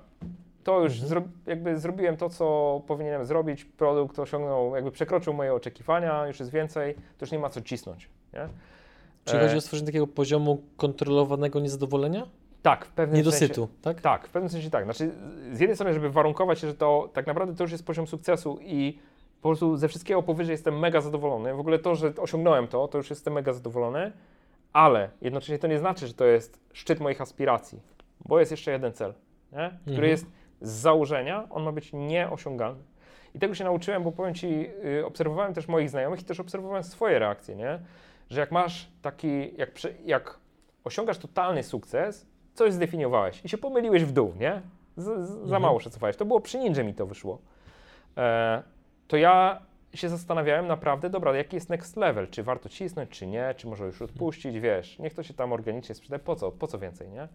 to 0.63 0.81
już 0.83 0.91
Mhm. 0.93 1.09
zro, 1.09 1.21
jakby 1.45 1.79
zrobiłem 1.79 2.17
to, 2.17 2.29
co 2.29 2.81
powinienem 2.87 3.25
zrobić, 3.25 3.65
produkt 3.65 4.19
osiągnął, 4.19 4.75
jakby 4.75 4.91
przekroczył 4.91 5.33
moje 5.33 5.53
oczekiwania, 5.53 6.27
już 6.27 6.39
jest 6.39 6.51
więcej, 6.51 6.93
to 6.95 7.01
już 7.25 7.31
nie 7.31 7.39
ma 7.39 7.49
co 7.49 7.61
cisnąć, 7.61 8.09
nie? 8.33 8.47
Czyli 9.25 9.39
E, 9.39 9.41
chodzi 9.41 9.57
o 9.57 9.61
stworzenie 9.61 9.85
takiego 9.85 10.07
poziomu 10.07 10.61
kontrolowanego 10.77 11.59
niezadowolenia? 11.59 12.27
Tak, 12.61 12.85
w 12.85 12.91
pewnym 12.91 13.17
Niedosytu, 13.17 13.53
sensie. 13.67 13.73
tak? 13.81 14.01
Tak, 14.01 14.27
w 14.27 14.31
pewnym 14.31 14.49
sensie 14.49 14.69
tak. 14.69 14.83
Znaczy, 14.83 15.11
z 15.51 15.59
jednej 15.59 15.75
strony, 15.75 15.93
żeby 15.93 16.09
warunkować 16.09 16.59
się, 16.59 16.67
że 16.67 16.73
to 16.73 17.09
tak 17.13 17.27
naprawdę 17.27 17.55
to 17.55 17.63
już 17.63 17.71
jest 17.71 17.85
poziom 17.85 18.07
sukcesu 18.07 18.59
i 18.61 18.99
po 19.41 19.49
prostu 19.49 19.77
ze 19.77 19.87
wszystkiego 19.87 20.23
powyżej 20.23 20.51
jestem 20.53 20.79
mega 20.79 21.01
zadowolony. 21.01 21.53
W 21.53 21.59
ogóle 21.59 21.79
to, 21.79 21.95
że 21.95 22.13
osiągnąłem 22.17 22.67
to, 22.67 22.87
to 22.87 22.97
już 22.97 23.09
jestem 23.09 23.33
mega 23.33 23.53
zadowolony, 23.53 24.11
ale 24.73 25.09
jednocześnie 25.21 25.59
to 25.59 25.67
nie 25.67 25.79
znaczy, 25.79 26.07
że 26.07 26.13
to 26.13 26.25
jest 26.25 26.59
szczyt 26.73 26.99
moich 26.99 27.21
aspiracji, 27.21 27.79
bo 28.25 28.39
jest 28.39 28.51
jeszcze 28.51 28.71
jeden 28.71 28.93
cel, 28.93 29.13
nie? 29.51 29.69
który 29.81 29.93
Mhm. 29.93 30.09
jest 30.09 30.25
z 30.61 30.69
założenia, 30.71 31.47
on 31.49 31.63
ma 31.63 31.71
być 31.71 31.93
nieosiągalny. 31.93 32.83
I 33.35 33.39
tego 33.39 33.55
się 33.55 33.63
nauczyłem, 33.63 34.03
bo 34.03 34.11
powiem 34.11 34.33
Ci, 34.33 34.69
y, 34.99 35.05
obserwowałem 35.05 35.53
też 35.53 35.67
moich 35.67 35.89
znajomych 35.89 36.21
i 36.21 36.23
też 36.23 36.39
obserwowałem 36.39 36.83
swoje 36.83 37.19
reakcje, 37.19 37.55
nie? 37.55 37.79
Że 38.29 38.39
jak 38.39 38.51
masz 38.51 38.87
taki, 39.01 39.57
jak, 39.57 39.69
jak 40.05 40.37
osiągasz 40.83 41.17
totalny 41.17 41.63
sukces, 41.63 42.25
coś 42.53 42.73
zdefiniowałeś 42.73 43.45
i 43.45 43.49
się 43.49 43.57
pomyliłeś 43.57 44.03
w 44.03 44.11
dół, 44.11 44.33
nie? 44.39 44.61
Z, 44.97 45.03
z, 45.03 45.29
za 45.29 45.43
Mhm. 45.43 45.61
mało 45.61 45.79
szacowałeś. 45.79 46.17
To 46.17 46.25
było 46.25 46.39
przy 46.39 46.57
ninja 46.59 46.83
mi 46.83 46.93
to 46.93 47.05
wyszło. 47.05 47.39
E, 48.17 48.63
to 49.07 49.17
ja 49.17 49.61
się 49.93 50.09
zastanawiałem 50.09 50.67
naprawdę, 50.67 51.09
dobra, 51.09 51.35
jaki 51.35 51.55
jest 51.55 51.69
next 51.69 51.97
level? 51.97 52.27
Czy 52.27 52.43
warto 52.43 52.69
cisnąć, 52.69 53.09
czy 53.09 53.27
nie? 53.27 53.53
Czy 53.57 53.67
może 53.67 53.85
już 53.85 54.01
odpuścić? 54.01 54.59
Wiesz, 54.59 54.99
niech 54.99 55.13
to 55.13 55.23
się 55.23 55.33
tam 55.33 55.53
organicznie 55.53 55.95
sprzedaje. 55.95 56.19
Po 56.19 56.35
co? 56.35 56.51
Po 56.51 56.67
co 56.67 56.79
więcej, 56.79 57.09
nie? 57.09 57.27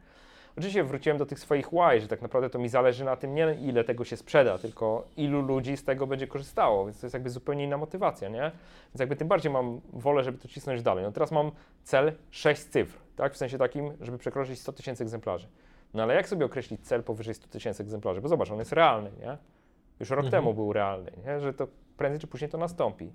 Oczywiście 0.57 0.85
wróciłem 0.85 1.19
do 1.19 1.27
tych 1.27 1.39
swoich 1.41 1.69
why, 1.69 2.01
że 2.01 2.09
tak 2.09 2.23
naprawdę 2.23 2.51
to 2.51 2.59
mi 2.59 2.69
zależy 2.69 3.05
na 3.05 3.17
tym 3.17 3.35
nie 3.35 3.57
ile 3.63 3.85
tego 3.85 4.05
się 4.05 4.17
sprzeda, 4.17 4.59
tylko 4.59 5.05
ilu 5.17 5.41
ludzi 5.43 5.77
z 5.77 5.85
tego 5.85 6.07
będzie 6.07 6.27
korzystało, 6.27 6.85
więc 6.85 7.01
to 7.01 7.07
jest 7.07 7.15
jakby 7.15 7.31
zupełnie 7.31 7.65
inna 7.65 7.77
motywacja, 7.77 8.29
nie? 8.29 8.51
Więc 8.93 9.01
jakby 9.01 9.17
tym 9.17 9.29
bardziej 9.29 9.53
mam 9.53 9.81
wolę, 9.93 10.25
żeby 10.25 10.39
to 10.39 10.49
cisnąć 10.49 10.83
dalej. 10.83 11.05
No 11.05 11.13
teraz 11.13 11.31
mam 11.33 11.51
cel 11.85 12.13
6 12.31 12.63
cyfr, 12.63 12.99
tak? 13.17 13.35
W 13.35 13.37
sensie 13.37 13.59
takim, 13.59 13.93
żeby 14.01 14.19
przekroczyć 14.19 14.61
100 14.61 14.73
tysięcy 14.73 15.03
egzemplarzy. 15.03 15.49
No 15.95 16.03
ale 16.03 16.15
jak 16.15 16.29
sobie 16.29 16.47
określić 16.47 16.81
cel 16.87 17.03
powyżej 17.03 17.35
100 17.35 17.49
tysięcy 17.49 17.83
egzemplarzy? 17.83 18.21
Bo 18.21 18.29
zobacz, 18.29 18.51
on 18.51 18.59
jest 18.59 18.73
realny, 18.73 19.11
nie? 19.21 19.37
Już 20.01 20.11
rok 20.11 20.25
Mhm. 20.25 20.31
temu 20.31 20.55
był 20.55 20.73
realny, 20.73 21.11
nie? 21.27 21.41
Że 21.41 21.55
to 21.55 21.67
prędzej 21.99 22.21
czy 22.21 22.27
później 22.27 22.51
to 22.51 22.59
nastąpi. 22.59 23.13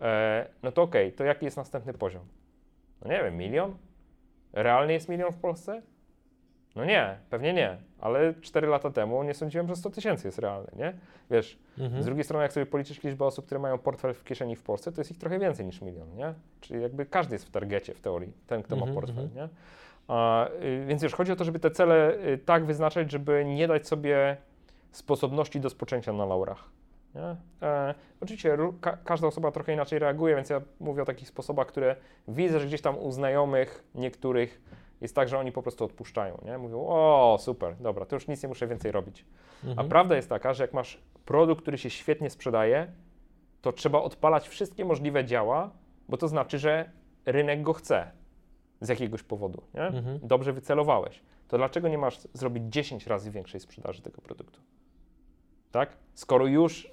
E, 0.00 0.46
no 0.62 0.72
to 0.72 0.82
okej, 0.82 1.12
to 1.12 1.24
jaki 1.24 1.44
jest 1.44 1.56
następny 1.56 1.92
poziom? 1.94 2.22
No 3.04 3.10
nie 3.10 3.22
wiem, 3.24 3.36
milion? 3.36 3.74
Realny 4.52 4.92
jest 4.92 5.08
milion 5.08 5.32
w 5.32 5.38
Polsce? 5.38 5.82
No 6.76 6.84
nie, 6.84 7.18
pewnie 7.30 7.52
nie, 7.52 7.76
ale 8.00 8.34
4 8.40 8.66
lata 8.66 8.90
temu 8.90 9.22
nie 9.22 9.34
sądziłem, 9.34 9.68
że 9.68 9.76
100 9.76 9.90
tysięcy 9.90 10.28
jest 10.28 10.38
realny, 10.38 10.70
nie? 10.76 10.92
Wiesz, 11.30 11.58
Mhm. 11.78 12.02
z 12.02 12.06
drugiej 12.06 12.24
strony, 12.24 12.42
jak 12.42 12.52
sobie 12.52 12.66
policzysz 12.66 13.02
liczbę 13.02 13.24
osób, 13.24 13.46
które 13.46 13.60
mają 13.60 13.78
portfel 13.78 14.14
w 14.14 14.24
kieszeni 14.24 14.56
w 14.56 14.62
Polsce, 14.62 14.92
to 14.92 15.00
jest 15.00 15.10
ich 15.10 15.18
trochę 15.18 15.38
więcej 15.38 15.66
niż 15.66 15.80
milion, 15.82 16.14
nie? 16.14 16.34
Czyli 16.60 16.82
jakby 16.82 17.06
każdy 17.06 17.34
jest 17.34 17.46
w 17.46 17.50
targecie 17.50 17.94
w 17.94 18.00
teorii, 18.00 18.32
ten, 18.46 18.62
kto 18.62 18.74
Mhm, 18.74 18.90
ma 18.94 19.00
portfel, 19.00 19.24
mhm. 19.24 19.36
nie? 19.36 19.48
A, 20.08 20.48
y, 20.48 20.84
więc 20.88 21.02
wiesz, 21.02 21.14
chodzi 21.14 21.32
o 21.32 21.36
to, 21.36 21.44
żeby 21.44 21.58
te 21.58 21.70
cele 21.70 22.14
y, 22.26 22.38
tak 22.38 22.64
wyznaczać, 22.64 23.10
żeby 23.12 23.44
nie 23.44 23.68
dać 23.68 23.86
sobie 23.88 24.36
sposobności 24.92 25.60
do 25.60 25.70
spoczęcia 25.70 26.12
na 26.12 26.24
laurach. 26.26 26.64
E, 27.62 27.94
oczywiście 28.20 28.58
ka- 28.80 28.98
każda 29.04 29.26
osoba 29.26 29.50
trochę 29.50 29.72
inaczej 29.72 29.98
reaguje, 29.98 30.36
więc 30.36 30.50
ja 30.50 30.60
mówię 30.80 31.02
o 31.02 31.04
takich 31.04 31.28
sposobach, 31.28 31.66
które 31.66 31.96
widzę, 32.28 32.60
że 32.60 32.66
gdzieś 32.66 32.80
tam 32.82 32.98
u 32.98 33.10
znajomych 33.10 33.84
niektórych 33.94 34.60
jest 35.00 35.14
tak, 35.14 35.28
że 35.28 35.38
oni 35.38 35.52
po 35.52 35.62
prostu 35.62 35.84
odpuszczają. 35.84 36.38
Nie? 36.44 36.58
Mówią, 36.58 36.84
o 36.88 37.36
super, 37.40 37.76
dobra, 37.80 38.04
to 38.06 38.16
już 38.16 38.28
nic 38.28 38.42
nie 38.42 38.48
muszę 38.48 38.66
więcej 38.66 38.92
robić. 38.92 39.24
Mhm. 39.64 39.86
A 39.86 39.90
prawda 39.90 40.16
jest 40.16 40.28
taka, 40.28 40.54
że 40.54 40.64
jak 40.64 40.72
masz 40.72 41.02
produkt, 41.24 41.62
który 41.62 41.78
się 41.78 41.90
świetnie 41.90 42.30
sprzedaje, 42.30 42.92
to 43.62 43.72
trzeba 43.72 44.02
odpalać 44.02 44.48
wszystkie 44.48 44.84
możliwe 44.84 45.24
działa, 45.24 45.70
bo 46.08 46.16
to 46.16 46.28
znaczy, 46.28 46.58
że 46.58 46.90
rynek 47.26 47.62
go 47.62 47.72
chce 47.72 48.10
z 48.80 48.88
jakiegoś 48.88 49.22
powodu. 49.22 49.62
Nie? 49.74 49.82
Mhm. 49.86 50.18
Dobrze 50.22 50.52
wycelowałeś. 50.52 51.22
To 51.48 51.56
dlaczego 51.58 51.88
nie 51.88 51.98
masz 51.98 52.18
zrobić 52.32 52.64
10 52.68 53.06
razy 53.06 53.30
większej 53.30 53.60
sprzedaży 53.60 54.02
tego 54.02 54.22
produktu? 54.22 54.60
Tak? 55.70 55.96
Skoro 56.14 56.46
już 56.46 56.90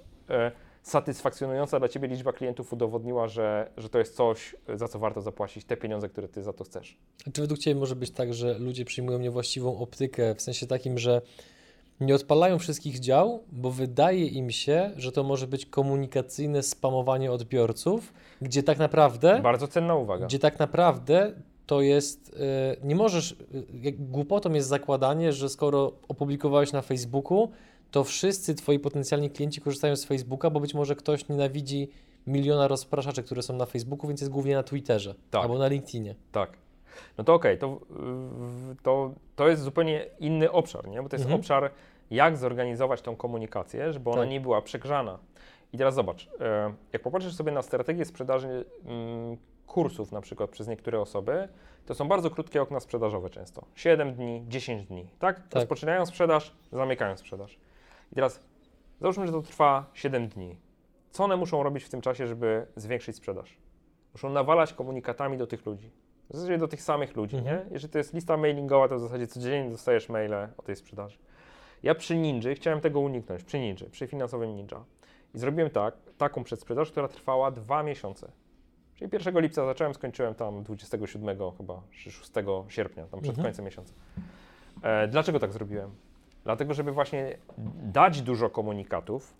satysfakcjonująca 0.82 1.78
dla 1.78 1.88
Ciebie 1.88 2.08
liczba 2.08 2.32
klientów 2.32 2.72
udowodniła, 2.72 3.28
że, 3.28 3.70
że 3.76 3.88
to 3.88 3.98
jest 3.98 4.16
coś, 4.16 4.56
za 4.74 4.88
co 4.88 4.98
warto 4.98 5.20
zapłacić 5.22 5.64
te 5.64 5.76
pieniądze, 5.76 6.08
które 6.08 6.28
Ty 6.28 6.42
za 6.42 6.52
to 6.52 6.64
chcesz. 6.64 6.96
A 7.26 7.30
Czy 7.30 7.40
według 7.40 7.60
Ciebie 7.60 7.80
może 7.80 7.96
być 7.96 8.10
tak, 8.10 8.34
że 8.34 8.58
ludzie 8.58 8.84
przyjmują 8.84 9.18
niewłaściwą 9.18 9.78
optykę, 9.78 10.34
w 10.34 10.42
sensie 10.42 10.66
takim, 10.66 10.98
że 10.98 11.22
nie 12.00 12.14
odpalają 12.14 12.58
wszystkich 12.58 12.98
dział, 13.00 13.42
bo 13.52 13.70
wydaje 13.70 14.26
im 14.26 14.50
się, 14.50 14.90
że 14.96 15.12
to 15.12 15.22
może 15.22 15.46
być 15.46 15.66
komunikacyjne 15.66 16.62
spamowanie 16.62 17.32
odbiorców, 17.32 18.12
gdzie 18.42 18.62
tak 18.62 18.78
naprawdę, 18.78 19.40
Bardzo 19.42 19.68
cenna 19.68 19.94
uwaga. 19.94 20.26
gdzie 20.26 20.38
tak 20.38 20.58
naprawdę 20.58 21.32
to 21.66 21.80
jest, 21.80 22.36
e, 22.82 22.86
nie 22.86 22.94
możesz, 22.96 23.32
e, 23.84 23.92
głupotą 23.92 24.52
jest 24.52 24.68
zakładanie, 24.68 25.32
że 25.32 25.48
skoro 25.48 25.92
opublikowałeś 26.08 26.72
na 26.72 26.82
Facebooku, 26.82 27.48
to 27.90 28.04
wszyscy 28.04 28.54
Twoi 28.54 28.78
potencjalni 28.78 29.30
klienci 29.30 29.60
korzystają 29.60 29.96
z 29.96 30.04
Facebooka, 30.04 30.50
bo 30.50 30.60
być 30.60 30.74
może 30.74 30.96
ktoś 30.96 31.28
nienawidzi 31.28 31.88
miliona 32.26 32.68
rozpraszaczy, 32.68 33.22
które 33.22 33.42
są 33.42 33.56
na 33.56 33.66
Facebooku, 33.66 34.08
więc 34.08 34.20
jest 34.20 34.32
głównie 34.32 34.54
na 34.54 34.62
Twitterze 34.62 35.14
Tak. 35.30 35.42
albo 35.42 35.58
na 35.58 35.68
LinkedInie. 35.68 36.14
Tak. 36.32 36.50
No 37.18 37.24
to 37.24 37.34
okej, 37.34 37.58
to, 37.58 37.80
w- 37.90 38.74
to, 38.82 39.10
to 39.36 39.48
jest 39.48 39.62
zupełnie 39.62 40.06
inny 40.20 40.52
obszar, 40.52 40.88
nie? 40.88 41.02
bo 41.02 41.08
to 41.08 41.16
jest 41.16 41.24
Mhm. 41.24 41.40
obszar, 41.40 41.70
jak 42.10 42.36
zorganizować 42.36 43.02
tą 43.02 43.16
komunikację, 43.16 43.92
żeby 43.92 44.10
ona 44.10 44.20
Tak. 44.22 44.30
nie 44.30 44.40
była 44.40 44.62
przegrzana. 44.62 45.18
I 45.72 45.78
teraz 45.78 45.94
zobacz, 45.94 46.28
e, 46.40 46.74
jak 46.92 47.02
popatrzysz 47.02 47.34
sobie 47.34 47.52
na 47.52 47.62
strategię 47.62 48.04
sprzedaży 48.04 48.64
mm, 48.84 49.36
kursów 49.66 50.12
na 50.12 50.20
przykład 50.20 50.50
przez 50.50 50.68
niektóre 50.68 51.00
osoby, 51.00 51.48
to 51.86 51.94
są 51.94 52.08
bardzo 52.08 52.30
krótkie 52.30 52.62
okna 52.62 52.80
sprzedażowe 52.80 53.30
często. 53.30 53.64
7 53.74 54.14
dni, 54.14 54.44
10 54.48 54.86
dni, 54.86 55.06
tak? 55.18 55.36
Tak. 55.36 55.54
Rozpoczynają 55.54 56.06
sprzedaż, 56.06 56.52
zamykają 56.72 57.16
sprzedaż. 57.16 57.58
I 58.12 58.14
teraz 58.14 58.40
załóżmy, 59.00 59.26
że 59.26 59.32
to 59.32 59.42
trwa 59.42 59.90
7 59.94 60.28
dni. 60.28 60.56
Co 61.10 61.24
one 61.24 61.36
muszą 61.36 61.62
robić 61.62 61.84
w 61.84 61.88
tym 61.88 62.00
czasie, 62.00 62.26
żeby 62.26 62.66
zwiększyć 62.76 63.16
sprzedaż? 63.16 63.58
Muszą 64.12 64.30
nawalać 64.30 64.72
komunikatami 64.72 65.38
do 65.38 65.46
tych 65.46 65.66
ludzi. 65.66 65.90
W 66.30 66.36
zasadzie 66.36 66.58
do 66.58 66.68
tych 66.68 66.82
samych 66.82 67.16
ludzi, 67.16 67.36
Mhm. 67.36 67.56
nie? 67.58 67.66
Jeżeli 67.70 67.92
to 67.92 67.98
jest 67.98 68.14
lista 68.14 68.36
mailingowa, 68.36 68.88
to 68.88 68.96
w 68.96 69.00
zasadzie 69.00 69.26
codziennie 69.26 69.70
dostajesz 69.70 70.08
maile 70.08 70.34
o 70.58 70.62
tej 70.62 70.76
sprzedaży. 70.76 71.18
Ja 71.82 71.94
przy 71.94 72.16
Ninja 72.16 72.54
chciałem 72.54 72.80
tego 72.80 73.00
uniknąć, 73.00 73.42
przy 73.44 73.58
Ninja, 73.58 73.86
przy 73.90 74.06
finansowym 74.06 74.56
Ninja. 74.56 74.84
I 75.34 75.38
zrobiłem 75.38 75.70
tak, 75.70 75.94
taką 76.18 76.44
przedsprzedaż, 76.44 76.90
która 76.90 77.08
trwała 77.08 77.50
dwa 77.50 77.82
miesiące. 77.82 78.32
Czyli 78.94 79.10
1 79.12 79.40
lipca 79.40 79.66
zacząłem, 79.66 79.94
skończyłem 79.94 80.34
tam 80.34 80.62
27 80.62 81.36
chyba, 81.58 81.82
czy 81.90 82.10
6 82.10 82.30
sierpnia, 82.68 83.06
tam 83.06 83.20
przed 83.20 83.30
Mhm. 83.38 83.44
końcem 83.46 83.64
miesiąca. 83.64 83.92
E, 84.82 85.08
dlaczego 85.08 85.38
tak 85.38 85.52
zrobiłem? 85.52 85.90
Dlatego, 86.46 86.74
żeby 86.74 86.92
właśnie 86.92 87.36
dać 87.82 88.22
dużo 88.22 88.50
komunikatów, 88.50 89.34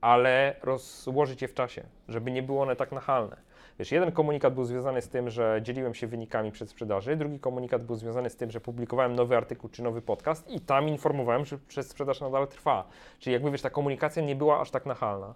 ale 0.00 0.54
rozłożyć 0.62 1.42
je 1.42 1.48
w 1.48 1.54
czasie, 1.54 1.86
żeby 2.08 2.30
nie 2.30 2.42
były 2.42 2.60
one 2.60 2.76
tak 2.76 2.92
nachalne. 2.92 3.36
Wiesz, 3.78 3.92
jeden 3.92 4.12
komunikat 4.12 4.54
był 4.54 4.64
związany 4.64 5.02
z 5.02 5.08
tym, 5.08 5.30
że 5.30 5.60
dzieliłem 5.62 5.94
się 5.94 6.06
wynikami 6.06 6.52
przedsprzedaży, 6.52 7.16
drugi 7.16 7.40
komunikat 7.40 7.84
był 7.84 7.96
związany 7.96 8.30
z 8.30 8.36
tym, 8.36 8.50
że 8.50 8.60
publikowałem 8.60 9.16
nowy 9.16 9.36
artykuł 9.36 9.70
czy 9.70 9.82
nowy 9.82 10.02
podcast 10.02 10.50
i 10.50 10.60
tam 10.60 10.88
informowałem, 10.88 11.44
że 11.44 11.58
przedsprzedaż 11.58 12.20
nadal 12.20 12.48
trwa. 12.48 12.88
Czyli 13.18 13.34
jakby 13.34 13.50
wiesz, 13.50 13.62
ta 13.62 13.70
komunikacja 13.70 14.22
nie 14.22 14.36
była 14.36 14.60
aż 14.60 14.70
tak 14.70 14.86
nachalna. 14.86 15.34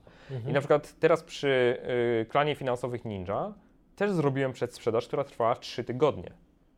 I 0.49 0.52
na 0.52 0.60
przykład 0.60 0.94
teraz 1.00 1.23
przy 1.23 1.78
y, 2.23 2.26
klanie 2.26 2.55
finansowych 2.55 3.05
Ninja 3.05 3.52
też 3.97 4.10
zrobiłem 4.10 4.52
przedsprzedaż, 4.52 5.07
która 5.07 5.24
trwała 5.24 5.57
3 5.57 5.84
tygodnie. 5.84 6.32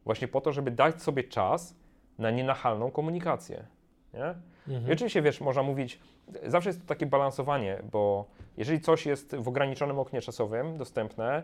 Właśnie 0.04 0.28
po 0.28 0.40
to, 0.40 0.52
żeby 0.52 0.70
dać 0.70 1.02
sobie 1.02 1.24
czas 1.24 1.76
na 2.18 2.30
nienachalną 2.30 2.90
komunikację. 2.90 3.66
Nie? 4.14 4.34
Mhm. 4.68 4.88
I 4.88 4.92
oczywiście, 4.92 5.22
wiesz, 5.22 5.40
można 5.40 5.62
mówić, 5.62 6.00
zawsze 6.46 6.68
jest 6.68 6.80
to 6.80 6.86
takie 6.86 7.06
balansowanie, 7.06 7.78
bo 7.92 8.24
jeżeli 8.56 8.80
coś 8.80 9.06
jest 9.06 9.36
w 9.36 9.48
ograniczonym 9.48 9.98
oknie 9.98 10.20
czasowym 10.20 10.78
dostępne, 10.78 11.42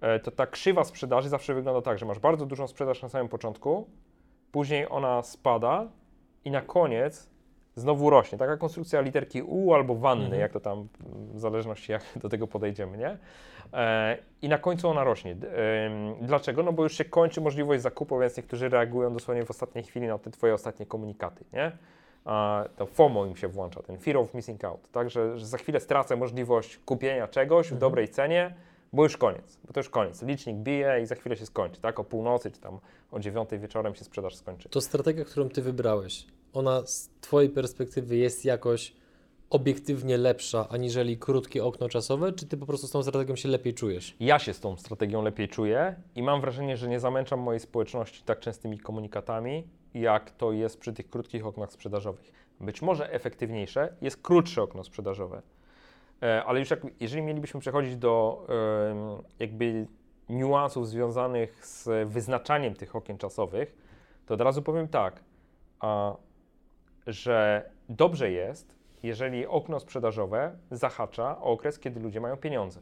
e, 0.00 0.18
to 0.20 0.30
ta 0.30 0.46
krzywa 0.46 0.84
sprzedaży 0.84 1.28
zawsze 1.28 1.54
wygląda 1.54 1.82
tak, 1.82 1.98
że 1.98 2.06
masz 2.06 2.18
bardzo 2.18 2.46
dużą 2.46 2.66
sprzedaż 2.66 3.02
na 3.02 3.08
samym 3.08 3.28
początku, 3.28 3.86
później 4.52 4.86
ona 4.90 5.22
spada 5.22 5.88
i 6.44 6.50
na 6.50 6.60
koniec 6.60 7.30
znowu 7.76 8.10
rośnie. 8.10 8.38
Taka 8.38 8.56
konstrukcja 8.56 9.00
literki 9.00 9.42
U 9.42 9.74
albo 9.74 9.94
wanny, 9.94 10.24
Mhm. 10.24 10.40
jak 10.42 10.52
to 10.52 10.60
tam, 10.60 10.88
w 11.34 11.40
zależności 11.40 11.92
jak 11.92 12.02
do 12.16 12.28
tego 12.28 12.46
podejdziemy, 12.46 12.98
nie? 12.98 13.18
E, 13.72 14.18
I 14.42 14.48
na 14.48 14.58
końcu 14.58 14.88
ona 14.88 15.04
rośnie. 15.04 15.36
Dlaczego? 16.20 16.62
No 16.62 16.72
bo 16.72 16.82
już 16.82 16.94
się 16.98 17.04
kończy 17.04 17.40
możliwość 17.40 17.82
zakupu, 17.82 18.18
więc 18.18 18.36
niektórzy 18.36 18.68
reagują 18.68 19.12
dosłownie 19.12 19.44
w 19.44 19.50
ostatniej 19.50 19.84
chwili 19.84 20.06
na 20.06 20.18
te 20.18 20.30
twoje 20.30 20.54
ostatnie 20.54 20.86
komunikaty, 20.86 21.44
nie? 21.52 21.72
To 22.76 22.86
FOMO 22.86 23.26
im 23.26 23.36
się 23.36 23.48
włącza, 23.48 23.82
ten 23.82 23.98
fear 23.98 24.16
of 24.16 24.34
missing 24.34 24.64
out, 24.64 24.90
tak? 24.92 25.10
Że, 25.10 25.38
że 25.38 25.46
za 25.46 25.58
chwilę 25.58 25.80
stracę 25.80 26.16
możliwość 26.16 26.78
kupienia 26.78 27.28
czegoś 27.28 27.66
w 27.66 27.72
Mhm. 27.72 27.80
dobrej 27.80 28.08
cenie, 28.08 28.54
bo 28.92 29.02
już 29.02 29.16
koniec, 29.16 29.58
bo 29.66 29.72
to 29.72 29.80
już 29.80 29.88
koniec. 29.88 30.22
Licznik 30.22 30.56
bije 30.56 31.00
i 31.02 31.06
za 31.06 31.14
chwilę 31.14 31.36
się 31.36 31.46
skończy, 31.46 31.80
tak? 31.80 32.00
O 32.00 32.04
północy 32.04 32.50
czy 32.50 32.60
tam 32.60 32.78
o 33.10 33.20
dziewiątej 33.20 33.58
wieczorem 33.58 33.94
się 33.94 34.04
sprzedaż 34.04 34.36
skończy. 34.36 34.68
To 34.68 34.80
strategia, 34.80 35.24
którą 35.24 35.48
ty 35.48 35.62
wybrałeś, 35.62 36.26
ona 36.52 36.86
z 36.86 37.10
twojej 37.20 37.50
perspektywy 37.50 38.16
jest 38.16 38.44
jakoś 38.44 38.92
obiektywnie 39.50 40.16
lepsza 40.18 40.68
aniżeli 40.68 41.18
krótkie 41.18 41.64
okno 41.64 41.88
czasowe, 41.88 42.32
czy 42.32 42.46
ty 42.46 42.56
po 42.56 42.66
prostu 42.66 42.86
z 42.86 42.90
tą 42.90 43.02
strategią 43.02 43.36
się 43.36 43.48
lepiej 43.48 43.74
czujesz? 43.74 44.16
Ja 44.20 44.38
się 44.38 44.54
z 44.54 44.60
tą 44.60 44.76
strategią 44.76 45.22
lepiej 45.22 45.48
czuję 45.48 45.94
i 46.14 46.22
mam 46.22 46.40
wrażenie, 46.40 46.76
że 46.76 46.88
nie 46.88 47.00
zamęczam 47.00 47.40
mojej 47.40 47.60
społeczności 47.60 48.22
tak 48.24 48.40
częstymi 48.40 48.78
komunikatami, 48.78 49.68
jak 49.94 50.30
to 50.30 50.52
jest 50.52 50.80
przy 50.80 50.92
tych 50.92 51.10
krótkich 51.10 51.46
oknach 51.46 51.72
sprzedażowych. 51.72 52.32
Być 52.60 52.82
może 52.82 53.12
efektywniejsze 53.12 53.96
jest 54.00 54.22
krótsze 54.22 54.62
okno 54.62 54.84
sprzedażowe, 54.84 55.42
E, 56.22 56.44
ale 56.44 56.60
już 56.60 56.70
jak, 56.70 56.80
jeżeli 57.00 57.22
mielibyśmy 57.22 57.60
przechodzić 57.60 57.96
do 57.96 58.46
jakby 59.38 59.86
niuansów 60.28 60.88
związanych 60.88 61.66
z 61.66 62.08
wyznaczaniem 62.08 62.74
tych 62.74 62.96
okien 62.96 63.18
czasowych, 63.18 63.76
to 64.26 64.34
od 64.34 64.40
razu 64.40 64.62
powiem 64.62 64.88
tak, 64.88 65.20
a, 65.80 66.16
że 67.06 67.70
dobrze 67.88 68.30
jest, 68.30 68.78
jeżeli 69.02 69.46
okno 69.46 69.80
sprzedażowe 69.80 70.58
zahacza 70.70 71.38
o 71.38 71.44
okres, 71.44 71.78
kiedy 71.78 72.00
ludzie 72.00 72.20
mają 72.20 72.36
pieniądze. 72.36 72.80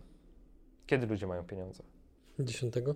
Kiedy 0.86 1.06
ludzie 1.06 1.26
mają 1.26 1.44
pieniądze? 1.44 1.82
Dziesiątego? 2.38 2.94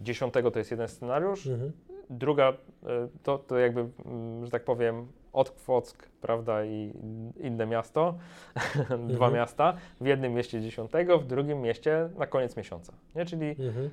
Dziesiątego 0.00 0.50
to 0.50 0.58
jest 0.58 0.70
jeden 0.70 0.88
scenariusz, 0.88 1.46
Mhm. 1.46 1.72
Druga 2.10 2.50
y, 2.52 2.86
to, 3.22 3.38
to 3.38 3.58
jakby, 3.58 3.80
mm, 4.06 4.44
że 4.44 4.50
tak 4.50 4.64
powiem, 4.64 5.06
Otkwock, 5.32 6.08
prawda, 6.20 6.64
i 6.64 6.92
inne 7.40 7.66
miasto, 7.66 8.14
dwa 8.88 9.26
Mhm. 9.26 9.32
miasta, 9.34 9.76
w 10.00 10.06
jednym 10.06 10.34
mieście 10.34 10.60
dziesiątego, 10.60 11.18
w 11.18 11.26
drugim 11.26 11.60
mieście 11.60 12.08
na 12.18 12.26
koniec 12.26 12.56
miesiąca, 12.56 12.92
nie? 13.14 13.24
Czyli 13.24 13.46
Mhm. 13.50 13.90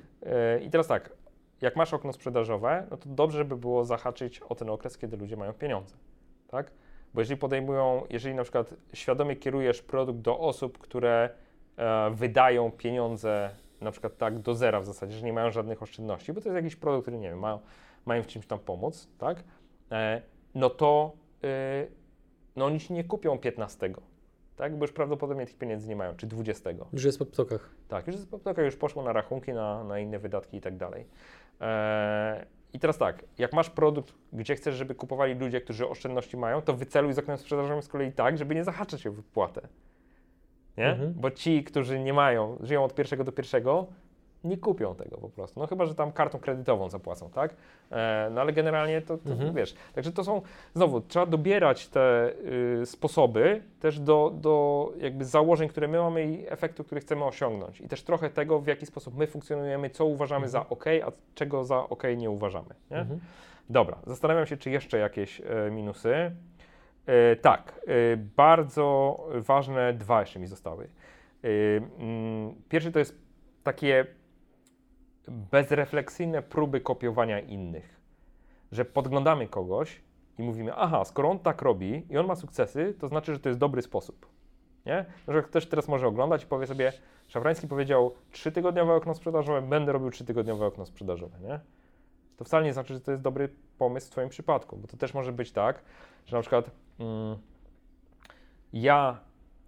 y, 0.58 0.60
i 0.64 0.70
teraz 0.70 0.86
tak, 0.86 1.10
jak 1.60 1.76
masz 1.76 1.94
okno 1.94 2.12
sprzedażowe, 2.12 2.86
no 2.90 2.96
to 2.96 3.08
dobrze 3.08 3.44
by 3.44 3.56
było 3.56 3.84
zahaczyć 3.84 4.40
o 4.40 4.54
ten 4.54 4.70
okres, 4.70 4.98
kiedy 4.98 5.16
ludzie 5.16 5.36
mają 5.36 5.52
pieniądze, 5.52 5.96
tak? 6.48 6.70
Bo 7.14 7.20
jeżeli 7.20 7.40
podejmują, 7.40 8.02
jeżeli 8.10 8.34
na 8.34 8.42
przykład 8.42 8.74
świadomie 8.92 9.36
kierujesz 9.36 9.82
produkt 9.82 10.20
do 10.20 10.38
osób, 10.38 10.78
które 10.78 11.30
e, 11.76 12.10
wydają 12.14 12.70
pieniądze 12.70 13.50
na 13.80 13.90
przykład 13.90 14.16
tak 14.16 14.38
do 14.38 14.54
zera 14.54 14.80
w 14.80 14.84
zasadzie, 14.84 15.16
że 15.16 15.26
nie 15.26 15.32
mają 15.32 15.50
żadnych 15.50 15.82
oszczędności, 15.82 16.32
bo 16.32 16.40
to 16.40 16.48
jest 16.48 16.56
jakiś 16.56 16.76
produkt, 16.76 17.04
który 17.04 17.18
nie 17.18 17.28
wiem, 17.30 17.38
mają, 17.38 17.58
mają 18.06 18.22
w 18.22 18.26
czymś 18.26 18.46
tam 18.46 18.58
pomóc, 18.58 19.08
tak? 19.18 19.44
E, 19.92 20.22
no 20.54 20.70
to 20.70 21.12
e, 21.44 21.86
no 22.56 22.64
oni 22.64 22.80
ci 22.80 22.92
nie 22.92 23.04
kupią 23.04 23.38
15, 23.38 23.92
tak? 24.56 24.76
Bo 24.76 24.84
już 24.84 24.92
prawdopodobnie 24.92 25.46
tych 25.46 25.58
pieniędzy 25.58 25.88
nie 25.88 25.96
mają, 25.96 26.16
czy 26.16 26.26
20. 26.26 26.70
Już 26.92 27.04
jest 27.04 27.18
po 27.18 27.26
ptokach. 27.26 27.70
Tak, 27.88 28.06
już 28.06 28.16
jest 28.16 28.30
poptaka, 28.30 28.62
już 28.62 28.76
poszło 28.76 29.02
na 29.02 29.12
rachunki, 29.12 29.52
na, 29.52 29.84
na 29.84 29.98
inne 29.98 30.18
wydatki 30.18 30.56
i 30.56 30.60
tak 30.60 30.76
dalej. 30.76 31.06
Eee, 31.60 32.46
I 32.72 32.78
teraz 32.78 32.98
tak, 32.98 33.24
jak 33.38 33.52
masz 33.52 33.70
produkt, 33.70 34.14
gdzie 34.32 34.54
chcesz, 34.54 34.74
żeby 34.74 34.94
kupowali 34.94 35.34
ludzie, 35.34 35.60
którzy 35.60 35.88
oszczędności 35.88 36.36
mają, 36.36 36.62
to 36.62 36.74
wyceluj 36.74 37.12
z 37.12 37.18
oknem 37.18 37.38
sprzedażowym 37.38 37.82
z 37.82 37.88
kolei 37.88 38.12
tak, 38.12 38.38
żeby 38.38 38.54
nie 38.54 38.64
zahaczać 38.64 39.06
o 39.06 39.12
wypłatę. 39.12 39.68
Nie? 40.76 40.86
Mhm. 40.86 41.14
Bo 41.14 41.30
ci, 41.30 41.64
którzy 41.64 41.98
nie 42.00 42.12
mają, 42.12 42.56
żyją 42.60 42.84
od 42.84 42.94
pierwszego 42.94 43.24
do 43.24 43.32
pierwszego, 43.32 43.86
nie 44.44 44.56
kupią 44.56 44.94
tego 44.94 45.18
po 45.18 45.28
prostu. 45.28 45.60
No 45.60 45.66
chyba, 45.66 45.86
że 45.86 45.94
tam 45.94 46.12
kartą 46.12 46.38
kredytową 46.38 46.88
zapłacą, 46.88 47.30
tak? 47.30 47.54
E, 47.90 48.28
no 48.34 48.40
ale 48.40 48.52
generalnie 48.52 49.02
to, 49.02 49.18
to 49.18 49.30
Mhm. 49.30 49.54
wiesz. 49.54 49.74
Także 49.94 50.12
to 50.12 50.24
są, 50.24 50.42
znowu, 50.74 51.00
trzeba 51.00 51.26
dobierać 51.26 51.88
te 51.88 52.32
y, 52.82 52.86
sposoby 52.86 53.62
też 53.80 54.00
do, 54.00 54.32
do 54.34 54.92
jakby 54.98 55.24
założeń, 55.24 55.68
które 55.68 55.88
my 55.88 55.98
mamy 55.98 56.24
i 56.26 56.48
efektu, 56.48 56.84
który 56.84 57.00
chcemy 57.00 57.24
osiągnąć. 57.24 57.80
I 57.80 57.88
też 57.88 58.02
trochę 58.02 58.30
tego, 58.30 58.60
w 58.60 58.66
jaki 58.66 58.86
sposób 58.86 59.16
my 59.16 59.26
funkcjonujemy, 59.26 59.90
co 59.90 60.04
uważamy 60.04 60.48
za 60.48 60.68
ok, 60.68 60.84
a 61.06 61.12
czego 61.34 61.64
za 61.64 61.88
ok 61.88 62.02
nie 62.16 62.30
uważamy. 62.30 62.68
Nie? 62.90 62.98
Mhm. 62.98 63.20
Dobra, 63.70 63.98
zastanawiam 64.06 64.46
się, 64.46 64.56
czy 64.56 64.70
jeszcze 64.70 64.98
jakieś 64.98 65.40
e, 65.40 65.70
minusy. 65.70 66.30
E, 67.06 67.36
tak, 67.36 67.80
e, 67.86 68.16
bardzo 68.16 69.16
ważne 69.34 69.92
dwa 69.92 70.20
jeszcze 70.20 70.38
mi 70.38 70.46
zostały. 70.46 70.88
Mm, 71.98 72.54
pierwszy 72.68 72.92
to 72.92 72.98
jest 72.98 73.18
takie 73.62 74.06
bezrefleksyjne 75.30 76.42
próby 76.42 76.80
kopiowania 76.80 77.40
innych. 77.40 78.00
Że 78.72 78.84
podglądamy 78.84 79.48
kogoś 79.48 80.00
i 80.38 80.42
mówimy, 80.42 80.74
aha, 80.74 81.04
skoro 81.04 81.30
on 81.30 81.38
tak 81.38 81.62
robi 81.62 82.06
i 82.10 82.18
on 82.18 82.26
ma 82.26 82.36
sukcesy, 82.36 82.94
to 82.98 83.08
znaczy, 83.08 83.32
że 83.34 83.40
to 83.40 83.48
jest 83.48 83.58
dobry 83.58 83.82
sposób. 83.82 84.26
Nie? 84.86 85.04
Że 85.28 85.42
ktoś 85.42 85.66
teraz 85.66 85.88
może 85.88 86.06
oglądać 86.06 86.44
i 86.44 86.46
powie 86.46 86.66
sobie, 86.66 86.92
Szafrański 87.28 87.68
powiedział 87.68 88.14
trzytygodniowe 88.30 88.94
okno 88.94 89.14
sprzedażowe, 89.14 89.62
będę 89.62 89.92
robił 89.92 90.10
trzytygodniowe 90.10 90.66
okno 90.66 90.86
sprzedażowe, 90.86 91.40
nie? 91.40 91.60
To 92.36 92.44
wcale 92.44 92.64
nie 92.64 92.72
znaczy, 92.72 92.94
że 92.94 93.00
to 93.00 93.10
jest 93.10 93.22
dobry 93.22 93.48
pomysł 93.78 94.06
w 94.06 94.10
Twoim 94.10 94.28
przypadku, 94.28 94.76
bo 94.76 94.88
to 94.88 94.96
też 94.96 95.14
może 95.14 95.32
być 95.32 95.52
tak, 95.52 95.82
że 96.26 96.36
na 96.36 96.40
przykład 96.40 96.70
mm, 96.98 97.38
ja 98.72 99.20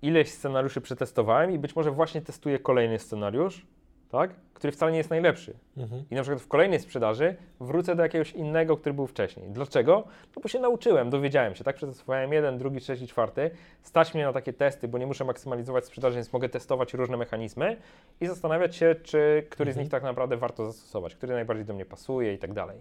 ileś 0.02 0.32
scenariuszy 0.32 0.80
przetestowałem 0.80 1.50
i 1.50 1.58
być 1.58 1.76
może 1.76 1.90
właśnie 1.90 2.22
testuję 2.22 2.58
kolejny 2.58 2.98
scenariusz, 2.98 3.66
tak, 4.12 4.30
który 4.54 4.72
wcale 4.72 4.92
nie 4.92 4.98
jest 4.98 5.10
najlepszy. 5.10 5.54
Mhm. 5.76 6.04
I 6.10 6.14
na 6.14 6.22
przykład 6.22 6.42
w 6.42 6.48
kolejnej 6.48 6.80
sprzedaży 6.80 7.36
wrócę 7.60 7.96
do 7.96 8.02
jakiegoś 8.02 8.32
innego, 8.32 8.76
który 8.76 8.94
był 8.94 9.06
wcześniej. 9.06 9.50
Dlaczego? 9.50 10.04
No 10.36 10.42
bo 10.42 10.48
się 10.48 10.60
nauczyłem, 10.60 11.10
dowiedziałem 11.10 11.54
się, 11.54 11.64
tak? 11.64 11.76
Przetestowałem 11.76 12.32
jeden, 12.32 12.58
drugi, 12.58 12.80
trzeci, 12.80 13.06
czwarty. 13.06 13.50
Stać 13.82 14.14
mnie 14.14 14.24
na 14.24 14.32
takie 14.32 14.52
testy, 14.52 14.88
bo 14.88 14.98
nie 14.98 15.06
muszę 15.06 15.24
maksymalizować 15.24 15.84
sprzedaży, 15.84 16.14
więc 16.14 16.32
mogę 16.32 16.48
testować 16.48 16.94
różne 16.94 17.16
mechanizmy 17.16 17.76
i 18.20 18.26
zastanawiać 18.26 18.76
się, 18.76 18.94
czy 19.02 19.46
który 19.50 19.72
z 19.72 19.74
Mhm. 19.74 19.84
nich 19.84 19.90
tak 19.90 20.02
naprawdę 20.02 20.36
warto 20.36 20.66
zastosować, 20.66 21.14
który 21.14 21.34
najbardziej 21.34 21.64
do 21.66 21.74
mnie 21.74 21.84
pasuje 21.86 22.34
i 22.34 22.38
tak 22.38 22.52
dalej. 22.52 22.78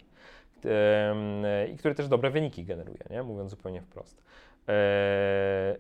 I 1.74 1.78
który 1.78 1.96
też 1.96 2.08
dobre 2.08 2.30
wyniki 2.30 2.66
generuje, 2.66 3.00
nie? 3.10 3.24
mówiąc 3.24 3.50
zupełnie 3.50 3.82
wprost. 3.82 4.24
Eee, 4.68 5.76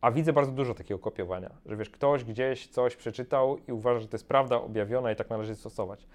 a 0.00 0.10
widzę 0.10 0.32
bardzo 0.32 0.52
dużo 0.52 0.74
takiego 0.74 0.98
kopiowania, 0.98 1.50
że 1.66 1.76
wiesz, 1.76 1.90
ktoś 1.90 2.24
gdzieś 2.24 2.66
coś 2.66 2.96
przeczytał 2.96 3.58
i 3.68 3.72
uważa, 3.72 4.00
że 4.00 4.08
to 4.08 4.14
jest 4.14 4.28
prawda 4.28 4.56
objawiona 4.56 5.12
i 5.12 5.16
tak 5.16 5.30
należy 5.30 5.54
stosować. 5.54 6.06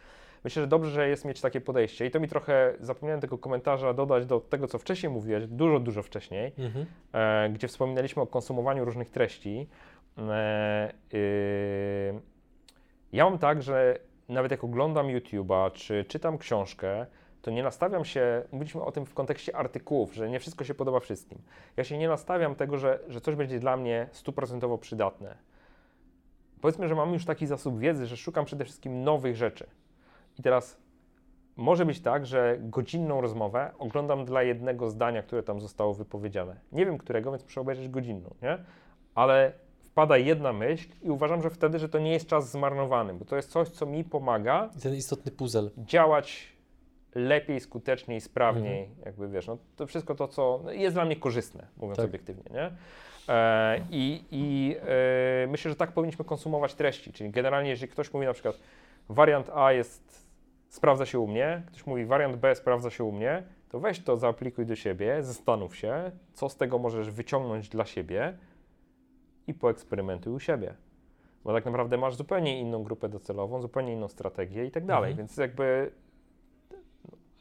Myślę, 0.43 0.63
że 0.63 0.67
dobrze 0.67 0.91
że 0.91 1.09
jest 1.09 1.25
mieć 1.25 1.41
takie 1.41 1.61
podejście 1.61 2.05
i 2.05 2.11
to 2.11 2.19
mi 2.19 2.27
trochę, 2.27 2.73
zapomniałem 2.79 3.21
tego 3.21 3.37
komentarza 3.37 3.93
dodać 3.93 4.25
do 4.25 4.39
tego, 4.39 4.67
co 4.67 4.79
wcześniej 4.79 5.11
mówiłeś, 5.11 5.47
dużo, 5.47 5.79
dużo 5.79 6.03
wcześniej, 6.03 6.51
Mhm. 6.57 6.85
e, 7.13 7.49
gdzie 7.49 7.67
wspominaliśmy 7.67 8.21
o 8.21 8.27
konsumowaniu 8.27 8.85
różnych 8.85 9.09
treści. 9.09 9.67
E, 10.17 10.93
y, 11.13 12.13
ja 13.13 13.25
mam 13.25 13.39
tak, 13.39 13.63
że 13.63 13.99
nawet 14.29 14.51
jak 14.51 14.63
oglądam 14.63 15.07
YouTube'a 15.07 15.71
czy 15.71 16.05
czytam 16.05 16.37
książkę, 16.37 17.05
to 17.45 17.51
nie 17.51 17.63
nastawiam 17.63 18.05
się, 18.05 18.43
mówiliśmy 18.51 18.81
o 18.81 18.91
tym 18.91 19.05
w 19.05 19.13
kontekście 19.13 19.55
artykułów, 19.55 20.13
że 20.13 20.29
nie 20.29 20.39
wszystko 20.39 20.63
się 20.63 20.73
podoba 20.73 20.99
wszystkim. 20.99 21.41
Ja 21.77 21.83
się 21.83 21.97
nie 21.97 22.07
nastawiam 22.07 22.55
tego, 22.55 22.77
że, 22.77 22.99
że 23.07 23.21
coś 23.21 23.35
będzie 23.35 23.59
dla 23.59 23.77
mnie 23.77 24.07
stuprocentowo 24.11 24.77
przydatne. 24.77 25.35
Powiedzmy, 26.61 26.87
że 26.87 26.95
mam 26.95 27.13
już 27.13 27.25
taki 27.25 27.47
zasób 27.47 27.79
wiedzy, 27.79 28.05
że 28.05 28.17
szukam 28.17 28.45
przede 28.45 28.65
wszystkim 28.65 29.03
nowych 29.03 29.35
rzeczy. 29.35 29.67
I 30.39 30.43
teraz 30.43 30.77
może 31.55 31.85
być 31.85 32.01
tak, 32.01 32.25
że 32.25 32.57
godzinną 32.61 33.21
rozmowę 33.21 33.71
oglądam 33.79 34.25
dla 34.25 34.43
jednego 34.43 34.89
zdania, 34.89 35.23
które 35.23 35.43
tam 35.43 35.61
zostało 35.61 35.93
wypowiedziane. 35.93 36.59
Nie 36.71 36.85
wiem 36.85 36.97
którego, 36.97 37.31
więc 37.31 37.43
muszę 37.43 37.61
obejrzeć 37.61 37.89
godzinną, 37.89 38.35
nie? 38.41 38.57
Ale 39.15 39.51
wpada 39.79 40.17
jedna 40.17 40.53
myśl 40.53 40.89
i 41.01 41.09
uważam, 41.09 41.41
że 41.41 41.49
wtedy, 41.49 41.79
że 41.79 41.89
to 41.89 41.99
nie 41.99 42.11
jest 42.11 42.27
czas 42.27 42.51
zmarnowany, 42.51 43.13
bo 43.13 43.25
to 43.25 43.35
jest 43.35 43.49
coś, 43.49 43.69
co 43.69 43.85
mi 43.85 44.03
pomaga 44.03 44.69
I 44.77 44.81
ten 44.81 44.95
istotny 44.95 45.31
puzzle. 45.31 45.69
działać 45.77 46.54
lepiej, 47.15 47.59
skuteczniej, 47.59 48.21
sprawniej, 48.21 48.89
jakby 49.05 49.29
wiesz, 49.29 49.47
no 49.47 49.57
to 49.75 49.87
wszystko 49.87 50.15
to, 50.15 50.27
co 50.27 50.61
no, 50.63 50.71
jest 50.71 50.95
dla 50.95 51.05
mnie 51.05 51.15
korzystne, 51.15 51.67
mówiąc 51.77 51.97
Tak. 51.97 52.05
obiektywnie, 52.05 52.43
nie? 52.53 52.71
E, 53.29 53.79
I 53.91 54.23
i 54.31 54.75
e, 55.43 55.47
myślę, 55.47 55.71
że 55.71 55.75
tak 55.75 55.91
powinniśmy 55.91 56.25
konsumować 56.25 56.73
treści, 56.73 57.13
czyli 57.13 57.29
generalnie, 57.29 57.69
jeżeli 57.69 57.91
ktoś 57.91 58.13
mówi 58.13 58.25
na 58.25 58.33
przykład 58.33 58.59
wariant 59.09 59.49
A 59.53 59.71
jest, 59.71 60.25
sprawdza 60.69 61.05
się 61.05 61.19
u 61.19 61.27
mnie, 61.27 61.63
ktoś 61.67 61.85
mówi 61.85 62.05
wariant 62.05 62.35
B 62.35 62.55
sprawdza 62.55 62.89
się 62.89 63.03
u 63.03 63.11
mnie, 63.11 63.43
to 63.69 63.79
weź 63.79 63.99
to, 63.99 64.17
zaaplikuj 64.17 64.65
do 64.65 64.75
siebie, 64.75 65.23
zastanów 65.23 65.75
się, 65.75 66.11
co 66.33 66.49
z 66.49 66.57
tego 66.57 66.77
możesz 66.79 67.09
wyciągnąć 67.11 67.69
dla 67.69 67.85
siebie 67.85 68.37
i 69.47 69.53
poeksperymentuj 69.53 70.33
u 70.33 70.39
siebie. 70.39 70.73
Bo 71.43 71.53
tak 71.53 71.65
naprawdę 71.65 71.97
masz 71.97 72.15
zupełnie 72.15 72.59
inną 72.59 72.83
grupę 72.83 73.09
docelową, 73.09 73.61
zupełnie 73.61 73.93
inną 73.93 74.07
strategię 74.07 74.65
i 74.65 74.71
tak 74.71 74.85
dalej, 74.85 75.11
Mhm. 75.11 75.17
więc 75.17 75.37
jakby 75.37 75.91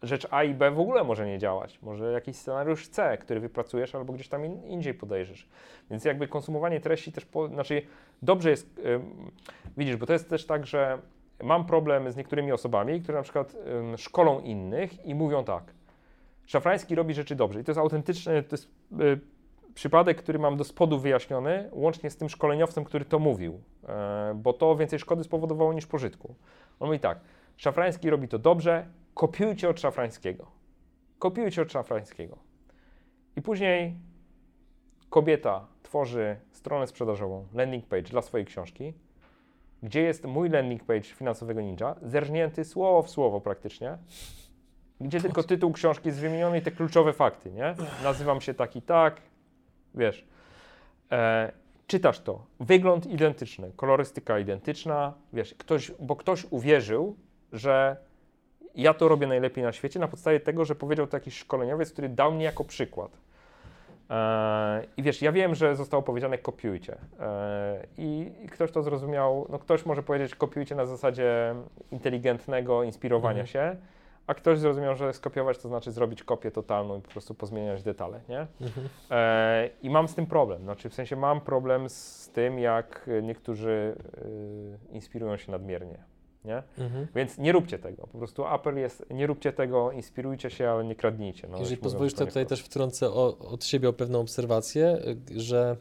rzecz 0.07 0.26
A 0.31 0.44
i 0.44 0.55
B 0.55 0.70
w 0.70 0.81
ogóle 0.81 1.05
może 1.05 1.26
nie 1.26 1.39
działać. 1.39 1.83
Może 1.83 2.12
jakiś 2.12 2.36
scenariusz 2.36 2.89
C, 2.89 3.18
który 3.18 3.41
wypracujesz 3.41 3.94
albo 3.94 4.12
gdzieś 4.12 4.28
tam 4.28 4.44
in, 4.44 4.65
indziej 4.65 4.94
podejrzysz. 4.94 5.49
Więc 5.91 6.05
jakby 6.05 6.28
konsumowanie 6.28 6.81
treści 6.81 7.12
też, 7.12 7.24
po, 7.24 7.49
znaczy 7.49 7.83
dobrze 8.23 8.50
jest, 8.50 8.78
ym, 8.78 9.31
widzisz, 9.76 9.97
bo 9.97 10.07
to 10.07 10.12
jest 10.12 10.31
też 10.31 10.47
tak, 10.47 10.66
że 10.66 10.99
mam 11.42 11.66
problem 11.66 12.12
z 12.12 12.16
niektórymi 12.16 12.52
osobami, 12.52 13.00
które 13.00 13.18
na 13.18 13.23
przykład 13.23 13.57
ym, 13.66 13.99
szkolą 13.99 14.41
innych 14.41 15.07
i 15.07 15.15
mówią 15.15 15.44
tak, 15.44 15.65
Szafrański 16.47 16.94
robi 16.94 17.15
rzeczy 17.15 17.34
dobrze 17.34 17.60
i 17.60 17.65
to 17.65 17.70
jest 17.70 17.78
autentyczny, 17.78 18.42
to 18.42 18.55
jest 18.55 18.68
y, 19.00 19.20
przypadek, 19.74 20.23
który 20.23 20.39
mam 20.39 20.57
do 20.57 20.65
spodu 20.65 20.99
wyjaśniony, 20.99 21.68
łącznie 21.73 22.10
z 22.10 22.16
tym 22.16 22.28
szkoleniowcem, 22.28 22.84
który 22.84 23.05
to 23.05 23.18
mówił, 23.18 23.60
e, 23.89 24.33
bo 24.34 24.52
to 24.52 24.76
więcej 24.76 24.99
szkody 24.99 25.24
spowodowało 25.24 25.73
niż 25.73 25.86
pożytku. 25.86 26.34
On 26.81 26.89
mówi 26.89 27.00
tak, 27.00 27.20
Szafrański 27.57 28.10
robi 28.10 28.28
to 28.28 28.39
dobrze, 28.39 28.86
kopiujcie 29.15 29.68
od 29.68 29.81
Szafrańskiego. 29.81 30.47
Kopiujcie 31.18 31.62
od 31.62 31.73
Szafrańskiego. 31.73 32.39
I 33.36 33.43
później 33.43 33.94
kobieta 35.10 35.67
tworzy 35.83 36.36
stronę 36.52 36.86
sprzedażową, 36.86 37.47
landing 37.55 37.86
page 37.86 38.02
dla 38.02 38.23
swojej 38.23 38.47
książki, 38.47 38.94
gdzie 39.83 40.02
jest 40.02 40.25
mój 40.25 40.49
landing 40.49 40.84
page 40.84 41.02
finansowego 41.02 41.60
ninja, 41.60 41.94
zerżnięty 42.02 42.65
słowo 42.65 43.02
w 43.02 43.10
słowo 43.10 43.41
praktycznie, 43.41 43.99
gdzie 45.01 45.20
tylko 45.20 45.43
tytuł 45.43 45.73
książki 45.73 46.09
jest 46.09 46.20
wymieniony 46.20 46.59
i 46.59 46.62
te 46.62 46.70
kluczowe 46.70 47.12
fakty, 47.12 47.52
nie? 47.52 47.75
Nazywam 48.02 48.41
się 48.41 48.55
tak 48.55 48.76
i 48.76 48.83
tak, 48.83 49.20
wiesz. 49.94 50.26
E, 51.12 51.52
czytasz 51.86 52.20
to, 52.20 52.47
wygląd 52.60 53.07
identyczny, 53.07 53.73
kolorystyka 53.76 54.39
identyczna, 54.39 55.15
wiesz, 55.33 55.55
ktoś, 55.55 55.91
bo 56.01 56.17
ktoś 56.17 56.47
uwierzył, 56.51 57.17
że 57.52 57.97
ja 58.75 58.94
to 58.94 59.09
robię 59.09 59.27
najlepiej 59.27 59.65
na 59.65 59.73
świecie 59.73 60.01
na 60.01 60.09
podstawie 60.09 60.41
tego, 60.41 60.65
że 60.65 60.75
powiedział 60.75 61.07
to 61.07 61.17
jakiś 61.17 61.39
szkoleniowiec, 61.39 61.93
który 61.93 62.09
dał 62.09 62.33
mnie 62.33 62.44
jako 62.44 62.65
przykład. 62.65 63.11
E, 64.11 64.85
I 64.97 65.03
wiesz, 65.03 65.23
ja 65.23 65.33
wiem, 65.33 65.55
że 65.55 65.77
zostało 65.77 66.03
powiedziane 66.03 66.39
kopiujcie. 66.39 66.97
E, 67.20 67.86
i, 67.99 68.33
ktoś 68.53 68.73
to 68.73 68.83
zrozumiał, 68.83 69.47
no 69.51 69.59
ktoś 69.59 69.86
może 69.86 70.03
powiedzieć 70.03 70.35
kopiujcie 70.35 70.75
na 70.75 70.86
zasadzie 70.86 71.55
inteligentnego 71.91 72.83
inspirowania 72.83 73.41
Mhm. 73.41 73.47
się, 73.47 73.77
a 74.27 74.35
ktoś 74.35 74.59
zrozumiał, 74.59 74.94
że 74.97 75.12
skopiować 75.12 75.59
to 75.59 75.69
znaczy 75.69 75.93
zrobić 75.93 76.23
kopię 76.23 76.51
totalną 76.51 76.99
i 76.99 77.03
po 77.03 77.11
prostu 77.11 77.35
pozmieniać 77.35 77.83
detale, 77.83 78.20
nie? 78.28 78.47
Mhm. 78.61 78.89
E, 79.11 79.70
I 79.83 79.91
mam 79.91 80.09
z 80.09 80.15
tym 80.15 80.27
problem. 80.27 80.62
Znaczy, 80.62 80.89
w 80.91 80.94
sensie 80.94 81.17
mam 81.17 81.41
problem 81.41 81.89
z 81.89 82.28
tym, 82.31 82.59
jak 82.59 83.11
niektórzy 83.23 83.97
inspirują 84.91 85.36
się 85.36 85.53
nadmiernie. 85.53 85.99
Nie? 86.45 86.63
Mhm. 86.79 87.07
Więc 87.15 87.39
nie 87.39 87.53
róbcie 87.53 87.79
tego. 87.79 88.07
Po 88.07 88.19
prostu 88.19 88.45
apel 88.45 88.77
jest, 88.77 89.07
nie 89.11 89.27
róbcie 89.27 89.53
tego, 89.53 89.93
inspirujcie 89.93 90.51
się, 90.51 90.69
ale 90.69 90.85
nie 90.85 90.95
kradnijcie. 90.95 91.49
No, 91.51 91.59
Jeżeli 91.59 91.77
pozwolisz, 91.77 92.15
to 92.15 92.27
tutaj 92.27 92.47
też 92.47 92.61
wtrącę 92.61 93.11
o, 93.11 93.39
od 93.39 93.65
siebie 93.65 93.89
o 93.89 93.93
pewną 93.93 94.21
obserwację, 94.21 94.99
y, 95.31 95.41
że 95.41 95.77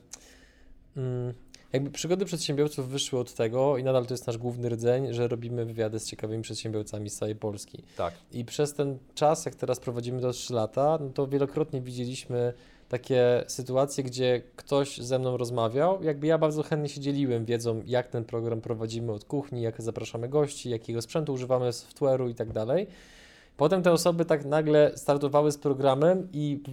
mm, 0.97 1.33
jakby 1.73 1.91
przygody 1.91 2.25
przedsiębiorców 2.25 2.89
wyszły 2.89 3.19
od 3.19 3.33
tego 3.33 3.77
i 3.77 3.83
nadal 3.83 4.05
to 4.05 4.13
jest 4.13 4.27
nasz 4.27 4.37
główny 4.37 4.69
rdzeń, 4.69 5.13
że 5.13 5.27
robimy 5.27 5.65
wywiady 5.65 5.99
z 5.99 6.05
ciekawymi 6.05 6.43
przedsiębiorcami 6.43 7.09
z 7.09 7.15
całej 7.15 7.35
Polski. 7.35 7.83
Tak. 7.97 8.13
I 8.31 8.45
przez 8.45 8.73
ten 8.73 8.97
czas, 9.15 9.45
jak 9.45 9.55
teraz 9.55 9.79
prowadzimy 9.79 10.21
to 10.21 10.31
3 10.31 10.53
lata, 10.53 10.97
no 11.01 11.09
to 11.09 11.27
wielokrotnie 11.27 11.81
widzieliśmy 11.81 12.53
takie 12.93 13.43
sytuacje, 13.47 14.03
gdzie 14.03 14.41
ktoś 14.55 14.97
ze 14.97 15.19
mną 15.19 15.37
rozmawiał. 15.37 16.03
Jakby 16.03 16.27
ja 16.27 16.37
bardzo 16.37 16.63
chętnie 16.63 16.89
się 16.89 17.01
dzieliłem 17.01 17.45
wiedzą, 17.45 17.81
jak 17.85 18.07
ten 18.07 18.25
program 18.25 18.61
prowadzimy 18.61 19.11
od 19.11 19.25
kuchni, 19.25 19.61
jak 19.61 19.81
zapraszamy 19.81 20.29
gości, 20.29 20.69
jakiego 20.69 21.01
sprzętu 21.01 21.33
używamy, 21.33 21.69
software'u 21.69 22.29
i 22.29 22.35
tak 22.35 22.51
dalej. 22.51 22.87
Potem 23.57 23.83
te 23.83 23.91
osoby 23.91 24.25
tak 24.25 24.45
nagle 24.45 24.91
startowały 24.95 25.51
z 25.51 25.57
programem 25.57 26.27
i 26.33 26.63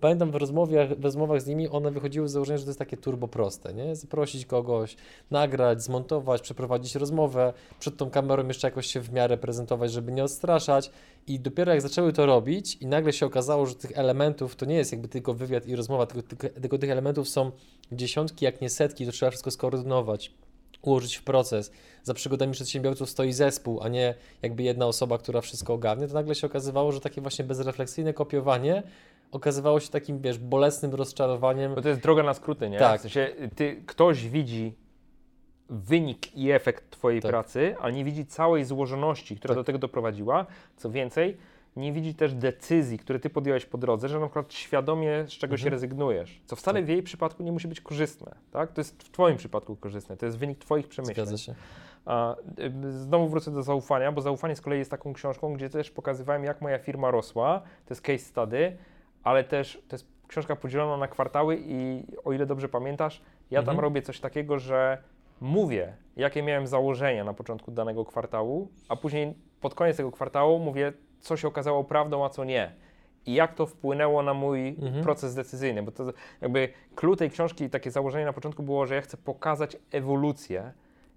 pamiętam 0.00 0.30
w 0.30 0.34
rozmowach, 0.34 0.98
w 0.98 1.04
rozmowach 1.04 1.42
z 1.42 1.46
nimi, 1.46 1.68
one 1.68 1.90
wychodziły 1.90 2.28
z 2.28 2.32
założenia, 2.32 2.58
że 2.58 2.64
to 2.64 2.70
jest 2.70 2.78
takie 2.78 2.96
turbo 2.96 3.28
proste, 3.28 3.74
nie? 3.74 3.96
Zaprosić 3.96 4.46
kogoś, 4.46 4.96
nagrać, 5.30 5.82
zmontować, 5.82 6.42
przeprowadzić 6.42 6.94
rozmowę, 6.94 7.52
przed 7.80 7.96
tą 7.96 8.10
kamerą 8.10 8.48
jeszcze 8.48 8.66
jakoś 8.66 8.86
się 8.86 9.00
w 9.00 9.12
miarę 9.12 9.38
prezentować, 9.38 9.92
żeby 9.92 10.12
nie 10.12 10.24
odstraszać 10.24 10.90
i 11.26 11.40
dopiero 11.40 11.72
jak 11.72 11.82
zaczęły 11.82 12.12
to 12.12 12.26
robić 12.26 12.76
i 12.76 12.86
nagle 12.86 13.12
się 13.12 13.26
okazało, 13.26 13.66
że 13.66 13.74
tych 13.74 13.98
elementów 13.98 14.56
to 14.56 14.66
nie 14.66 14.76
jest 14.76 14.92
jakby 14.92 15.08
tylko 15.08 15.34
wywiad 15.34 15.66
i 15.66 15.76
rozmowa, 15.76 16.06
tylko, 16.06 16.28
tylko, 16.28 16.60
tylko 16.60 16.78
tych 16.78 16.90
elementów 16.90 17.28
są 17.28 17.50
dziesiątki, 17.92 18.44
jak 18.44 18.60
nie 18.60 18.70
setki, 18.70 19.06
to 19.06 19.12
trzeba 19.12 19.30
wszystko 19.30 19.50
skoordynować 19.50 20.32
ułożyć 20.82 21.16
w 21.16 21.22
proces. 21.22 21.72
Za 22.02 22.14
przygodami 22.14 22.52
przedsiębiorców 22.52 23.10
stoi 23.10 23.32
zespół, 23.32 23.80
a 23.82 23.88
nie 23.88 24.14
jakby 24.42 24.62
jedna 24.62 24.86
osoba, 24.86 25.18
która 25.18 25.40
wszystko 25.40 25.72
ogarnie, 25.74 26.08
to 26.08 26.14
nagle 26.14 26.34
się 26.34 26.46
okazywało, 26.46 26.92
że 26.92 27.00
takie 27.00 27.20
właśnie 27.20 27.44
bezrefleksyjne 27.44 28.14
kopiowanie 28.14 28.82
okazywało 29.32 29.80
się 29.80 29.88
takim, 29.90 30.20
wiesz, 30.20 30.38
bolesnym 30.38 30.94
rozczarowaniem. 30.94 31.74
Bo 31.74 31.82
to 31.82 31.88
jest 31.88 32.00
droga 32.00 32.22
na 32.22 32.34
skróty, 32.34 32.70
nie? 32.70 32.78
Tak. 32.78 32.98
W 32.98 33.02
sensie, 33.02 33.28
ty, 33.54 33.82
ktoś 33.86 34.28
widzi 34.28 34.74
wynik 35.68 36.36
i 36.36 36.50
efekt 36.50 36.90
twojej 36.90 37.22
Tak. 37.22 37.30
pracy, 37.30 37.74
ale 37.80 37.92
nie 37.92 38.04
widzi 38.04 38.26
całej 38.26 38.64
złożoności, 38.64 39.36
która 39.36 39.54
Tak. 39.54 39.60
do 39.60 39.64
tego 39.64 39.78
doprowadziła. 39.78 40.46
Co 40.76 40.90
więcej, 40.90 41.36
nie 41.76 41.92
widzi 41.92 42.14
też 42.14 42.34
decyzji, 42.34 42.98
które 42.98 43.18
ty 43.20 43.30
podjąłeś 43.30 43.66
po 43.66 43.78
drodze, 43.78 44.08
że 44.08 44.20
na 44.20 44.26
przykład 44.26 44.52
świadomie 44.52 45.24
z 45.26 45.30
czegoś 45.30 45.60
Mhm. 45.60 45.72
rezygnujesz, 45.72 46.42
co 46.46 46.56
wcale 46.56 46.78
Tak. 46.80 46.86
w 46.86 46.88
jej 46.88 47.02
przypadku 47.02 47.42
nie 47.42 47.52
musi 47.52 47.68
być 47.68 47.80
korzystne, 47.80 48.34
tak? 48.50 48.72
To 48.72 48.80
jest 48.80 49.02
w 49.02 49.10
twoim 49.10 49.36
przypadku 49.36 49.76
korzystne, 49.76 50.16
to 50.16 50.26
jest 50.26 50.38
wynik 50.38 50.58
twoich 50.58 50.88
przemyśleń. 50.88 51.26
Zgadza 51.26 51.38
się. 51.38 51.54
A, 52.06 52.36
y, 52.58 52.92
znowu 52.92 53.28
wrócę 53.28 53.50
do 53.50 53.62
zaufania, 53.62 54.12
bo 54.12 54.20
zaufanie 54.20 54.56
z 54.56 54.60
kolei 54.60 54.78
jest 54.78 54.90
taką 54.90 55.12
książką, 55.12 55.54
gdzie 55.54 55.70
też 55.70 55.90
pokazywałem, 55.90 56.44
jak 56.44 56.60
moja 56.60 56.78
firma 56.78 57.10
rosła. 57.10 57.60
To 57.86 57.94
jest 57.94 58.02
case 58.02 58.18
study, 58.18 58.76
ale 59.24 59.44
też 59.44 59.82
to 59.88 59.94
jest 59.94 60.06
książka 60.28 60.56
podzielona 60.56 60.96
na 60.96 61.08
kwartały 61.08 61.58
i 61.60 62.04
o 62.24 62.32
ile 62.32 62.46
dobrze 62.46 62.68
pamiętasz, 62.68 63.22
ja 63.50 63.60
tam 63.60 63.68
Mhm. 63.68 63.80
robię 63.80 64.02
coś 64.02 64.20
takiego, 64.20 64.58
że 64.58 64.98
mówię, 65.40 65.92
jakie 66.16 66.42
miałem 66.42 66.66
założenia 66.66 67.24
na 67.24 67.34
początku 67.34 67.70
danego 67.70 68.04
kwartału, 68.04 68.68
a 68.88 68.96
później 68.96 69.34
pod 69.60 69.74
koniec 69.74 69.96
tego 69.96 70.10
kwartału 70.12 70.58
mówię, 70.58 70.92
co 71.20 71.36
się 71.36 71.48
okazało 71.48 71.84
prawdą, 71.84 72.24
a 72.24 72.28
co 72.28 72.44
nie. 72.44 72.72
I 73.26 73.34
jak 73.34 73.54
to 73.54 73.66
wpłynęło 73.66 74.22
na 74.22 74.34
mój 74.34 74.68
Mhm. 74.68 75.02
proces 75.04 75.34
decyzyjny, 75.34 75.82
bo 75.82 75.92
to 75.92 76.04
jakby 76.40 76.68
clue 76.96 77.16
tej 77.16 77.30
książki 77.30 77.64
i 77.64 77.70
takie 77.70 77.90
założenie 77.90 78.24
na 78.24 78.32
początku 78.32 78.62
było, 78.62 78.86
że 78.86 78.94
ja 78.94 79.00
chcę 79.00 79.16
pokazać 79.16 79.76
ewolucję 79.92 80.72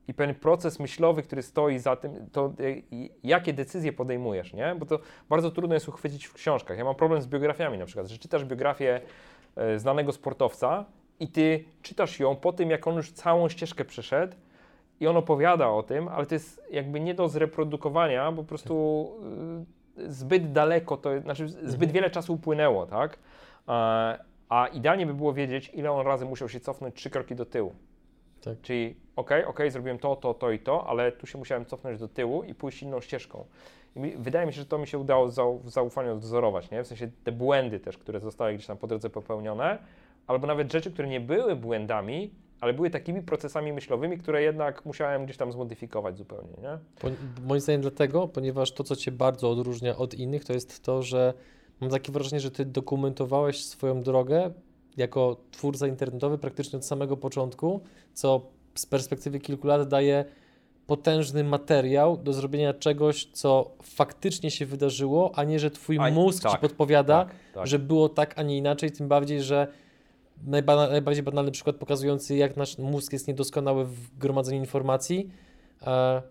i 0.07 0.13
pewien 0.13 0.35
proces 0.35 0.79
myślowy, 0.79 1.23
który 1.23 1.41
stoi 1.41 1.79
za 1.79 1.95
tym, 1.95 2.29
to 2.31 2.53
y, 2.59 2.83
jakie 3.23 3.53
decyzje 3.53 3.93
podejmujesz, 3.93 4.53
nie? 4.53 4.75
Bo 4.79 4.85
to 4.85 4.99
bardzo 5.29 5.51
trudno 5.51 5.73
jest 5.73 5.89
uchwycić 5.89 6.25
w 6.25 6.33
książkach. 6.33 6.77
Ja 6.77 6.83
mam 6.83 6.95
problem 6.95 7.21
z 7.21 7.27
biografiami 7.27 7.77
na 7.77 7.85
przykład, 7.85 8.07
że 8.07 8.17
czytasz 8.17 8.45
biografię 8.45 9.01
e, 9.55 9.79
znanego 9.79 10.11
sportowca 10.11 10.85
i 11.19 11.27
ty 11.27 11.63
czytasz 11.81 12.19
ją 12.19 12.35
po 12.35 12.53
tym, 12.53 12.69
jak 12.69 12.87
on 12.87 12.95
już 12.95 13.11
całą 13.11 13.49
ścieżkę 13.49 13.85
przeszedł 13.85 14.35
i 14.99 15.07
on 15.07 15.17
opowiada 15.17 15.69
o 15.69 15.83
tym, 15.83 16.07
ale 16.07 16.25
to 16.25 16.35
jest 16.35 16.63
jakby 16.71 16.99
nie 16.99 17.13
do 17.13 17.29
zreprodukowania, 17.29 18.31
bo 18.31 18.43
po 18.43 18.47
prostu 18.47 19.11
y, 19.97 20.11
zbyt 20.13 20.51
daleko 20.51 20.97
to, 20.97 21.19
znaczy 21.21 21.49
zbyt 21.49 21.73
Mhm. 21.73 21.91
wiele 21.91 22.09
czasu 22.09 22.33
upłynęło, 22.33 22.85
tak? 22.85 23.19
A 24.49 24.67
idealnie 24.67 25.05
by 25.05 25.13
było 25.13 25.33
wiedzieć, 25.33 25.71
ile 25.73 25.91
on 25.91 26.05
razy 26.05 26.25
musiał 26.25 26.49
się 26.49 26.59
cofnąć 26.59 26.95
trzy 26.95 27.09
kroki 27.09 27.35
do 27.35 27.45
tyłu. 27.45 27.73
Tak. 28.43 28.61
Czyli 28.61 28.95
okej, 29.15 29.45
okej, 29.45 29.71
zrobiłem 29.71 29.99
to, 29.99 30.15
to, 30.15 30.33
to 30.33 30.51
i 30.51 30.59
to, 30.59 30.87
ale 30.87 31.11
tu 31.11 31.27
się 31.27 31.37
musiałem 31.37 31.65
cofnąć 31.65 31.99
do 31.99 32.07
tyłu 32.07 32.43
i 32.43 32.55
pójść 32.55 32.83
inną 32.83 33.01
ścieżką. 33.01 33.45
I 33.95 33.99
wydaje 34.17 34.47
mi 34.47 34.53
się, 34.53 34.59
że 34.59 34.65
to 34.65 34.77
mi 34.77 34.87
się 34.87 34.97
udało 34.97 35.27
w 35.63 35.69
zaufaniu 35.69 36.19
wzorować, 36.19 36.71
nie? 36.71 36.83
W 36.83 36.87
sensie 36.87 37.11
te 37.23 37.31
błędy 37.31 37.79
też, 37.79 37.97
które 37.97 38.19
zostały 38.19 38.53
gdzieś 38.53 38.67
tam 38.67 38.77
po 38.77 38.87
drodze 38.87 39.09
popełnione, 39.09 39.77
albo 40.27 40.47
nawet 40.47 40.71
rzeczy, 40.71 40.91
które 40.91 41.07
nie 41.07 41.19
były 41.19 41.55
błędami, 41.55 42.31
ale 42.61 42.73
były 42.73 42.89
takimi 42.89 43.21
procesami 43.21 43.73
myślowymi, 43.73 44.17
które 44.17 44.41
jednak 44.41 44.85
musiałem 44.85 45.25
gdzieś 45.25 45.37
tam 45.37 45.51
zmodyfikować 45.51 46.17
zupełnie, 46.17 46.53
nie? 46.61 46.77
Po, 46.99 47.07
moim 47.47 47.61
zdaniem 47.61 47.81
dlatego, 47.81 48.27
ponieważ 48.27 48.71
to, 48.71 48.83
co 48.83 48.95
Cię 48.95 49.11
bardzo 49.11 49.49
odróżnia 49.49 49.97
od 49.97 50.13
innych, 50.13 50.45
to 50.45 50.53
jest 50.53 50.83
to, 50.83 51.03
że 51.03 51.33
mam 51.81 51.89
takie 51.89 52.11
wrażenie, 52.11 52.39
że 52.39 52.51
Ty 52.51 52.65
dokumentowałeś 52.65 53.65
swoją 53.65 54.01
drogę 54.01 54.51
jako 54.97 55.37
twórca 55.51 55.87
internetowy 55.87 56.37
praktycznie 56.37 56.77
od 56.77 56.85
samego 56.85 57.17
początku, 57.17 57.81
co 58.13 58.41
z 58.75 58.85
perspektywy 58.85 59.39
kilku 59.39 59.67
lat 59.67 59.87
daje 59.87 60.25
potężny 60.87 61.43
materiał 61.43 62.17
do 62.17 62.33
zrobienia 62.33 62.73
czegoś, 62.73 63.25
co 63.25 63.71
faktycznie 63.83 64.51
się 64.51 64.65
wydarzyło, 64.65 65.31
a 65.35 65.43
nie, 65.43 65.59
że 65.59 65.71
Twój 65.71 65.97
A- 65.99 66.11
mózg 66.11 66.43
Ci 66.43 66.49
tak, 66.49 66.61
podpowiada, 66.61 67.25
tak, 67.25 67.35
tak. 67.53 67.67
że 67.67 67.79
było 67.79 68.09
tak, 68.09 68.39
a 68.39 68.43
nie 68.43 68.57
inaczej, 68.57 68.91
tym 68.91 69.07
bardziej, 69.07 69.41
że 69.41 69.67
najbana, 70.47 70.89
najbardziej 70.89 71.23
banalny 71.23 71.51
przykład 71.51 71.75
pokazujący, 71.75 72.35
jak 72.35 72.57
nasz 72.57 72.77
mózg 72.77 73.13
jest 73.13 73.27
niedoskonały 73.27 73.85
w 73.85 74.17
gromadzeniu 74.17 74.59
informacji. 74.59 75.29
E, 75.81 76.21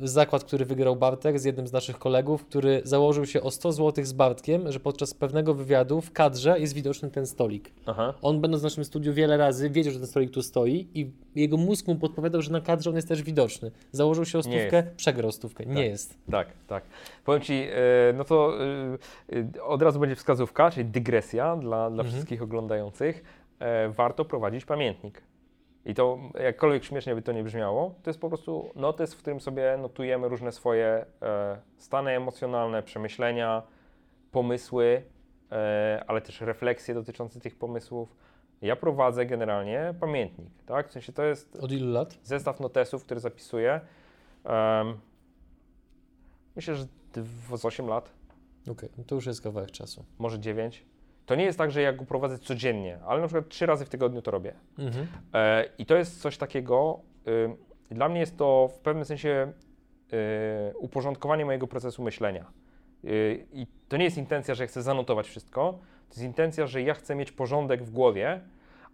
zakład, 0.00 0.44
który 0.44 0.64
wygrał 0.64 0.96
Bartek 0.96 1.40
z 1.40 1.44
jednym 1.44 1.66
z 1.66 1.72
naszych 1.72 1.98
kolegów, 1.98 2.44
który 2.44 2.80
założył 2.84 3.26
się 3.26 3.42
o 3.42 3.50
100 3.50 3.72
zł 3.72 4.04
z 4.04 4.12
Bartkiem, 4.12 4.72
że 4.72 4.80
podczas 4.80 5.14
pewnego 5.14 5.54
wywiadu 5.54 6.00
w 6.00 6.12
kadrze 6.12 6.60
jest 6.60 6.74
widoczny 6.74 7.10
ten 7.10 7.26
stolik. 7.26 7.70
Aha. 7.86 8.14
On 8.22 8.40
będąc 8.40 8.60
w 8.60 8.64
naszym 8.64 8.84
studiu 8.84 9.12
wiele 9.14 9.36
razy 9.36 9.70
wiedział, 9.70 9.92
że 9.92 9.98
ten 9.98 10.08
stolik 10.08 10.30
tu 10.30 10.42
stoi 10.42 10.88
i 10.94 11.10
jego 11.34 11.56
mózg 11.56 11.86
mu 11.86 11.96
podpowiadał, 11.96 12.42
że 12.42 12.52
na 12.52 12.60
kadrze 12.60 12.90
on 12.90 12.96
jest 12.96 13.08
też 13.08 13.22
widoczny. 13.22 13.70
Założył 13.92 14.24
się 14.24 14.38
o 14.38 14.42
Nie 14.42 14.58
stówkę, 14.60 14.82
przegrał 14.96 15.32
stówkę. 15.32 15.66
Nie 15.66 15.74
Tak. 15.74 15.84
jest. 15.84 16.18
Tak, 16.30 16.48
tak. 16.66 16.84
Powiem 17.24 17.40
Ci, 17.42 17.52
e, 17.54 18.12
no 18.14 18.24
to 18.24 18.52
e, 19.58 19.62
od 19.62 19.82
razu 19.82 20.00
będzie 20.00 20.16
wskazówka, 20.16 20.70
czyli 20.70 20.84
dygresja 20.90 21.56
dla, 21.56 21.90
dla 21.90 22.02
Mhm. 22.02 22.08
wszystkich 22.08 22.42
oglądających. 22.42 23.24
E, 23.60 23.88
Warto 23.88 24.24
prowadzić 24.24 24.64
pamiętnik. 24.64 25.22
I 25.88 25.94
to, 25.94 26.18
jakkolwiek 26.40 26.84
śmiesznie 26.84 27.14
by 27.14 27.22
to 27.22 27.32
nie 27.32 27.44
brzmiało, 27.44 27.94
to 28.02 28.10
jest 28.10 28.20
po 28.20 28.28
prostu 28.28 28.70
notes, 28.74 29.14
w 29.14 29.18
którym 29.18 29.40
sobie 29.40 29.76
notujemy 29.82 30.28
różne 30.28 30.52
swoje 30.52 31.06
e, 31.22 31.60
stany 31.78 32.10
emocjonalne, 32.10 32.82
przemyślenia, 32.82 33.62
pomysły, 34.32 35.02
e, 35.52 36.04
ale 36.06 36.20
też 36.20 36.40
refleksje 36.40 36.94
dotyczące 36.94 37.40
tych 37.40 37.58
pomysłów. 37.58 38.16
Ja 38.62 38.76
prowadzę 38.76 39.26
generalnie 39.26 39.94
pamiętnik, 40.00 40.48
tak? 40.66 40.88
W 40.88 40.92
sensie 40.92 41.12
to 41.12 41.22
jest 41.24 41.56
Od 41.56 41.72
ilu 41.72 41.92
lat? 41.92 42.18
zestaw 42.22 42.60
notesów, 42.60 43.04
który 43.04 43.20
zapisuję. 43.20 43.80
Em, 44.44 44.98
myślę, 46.56 46.74
że 46.74 46.84
z 47.56 47.64
8 47.64 47.86
lat, 47.86 48.12
Okej, 48.70 48.88
no 48.98 49.04
to 49.04 49.14
już 49.14 49.26
jest 49.26 49.40
kawałek 49.42 49.70
czasu. 49.70 50.04
może 50.18 50.38
9. 50.38 50.86
To 51.28 51.34
nie 51.34 51.44
jest 51.44 51.58
tak, 51.58 51.70
że 51.70 51.82
ja 51.82 51.92
go 51.92 52.04
prowadzę 52.04 52.38
codziennie, 52.38 52.98
ale 53.06 53.20
na 53.20 53.26
przykład 53.26 53.48
3 53.48 53.66
razy 53.66 53.84
w 53.84 53.88
tygodniu 53.88 54.22
to 54.22 54.30
robię. 54.30 54.54
Mhm. 54.78 55.06
E, 55.34 55.64
I 55.78 55.86
to 55.86 55.96
jest 55.96 56.20
coś 56.20 56.38
takiego, 56.38 57.00
ym, 57.44 57.56
dla 57.90 58.08
mnie 58.08 58.20
jest 58.20 58.36
to 58.36 58.68
w 58.74 58.78
pewnym 58.78 59.04
sensie 59.04 59.52
y, 60.72 60.78
uporządkowanie 60.78 61.44
mojego 61.44 61.66
procesu 61.66 62.02
myślenia. 62.02 62.46
Y, 63.04 63.46
I 63.52 63.66
to 63.88 63.96
nie 63.96 64.04
jest 64.04 64.18
intencja, 64.18 64.54
że 64.54 64.64
ja 64.64 64.68
chcę 64.68 64.82
zanotować 64.82 65.28
wszystko, 65.28 65.78
to 66.08 66.14
jest 66.14 66.22
intencja, 66.22 66.66
że 66.66 66.82
ja 66.82 66.94
chcę 66.94 67.14
mieć 67.14 67.32
porządek 67.32 67.82
w 67.82 67.90
głowie, 67.90 68.40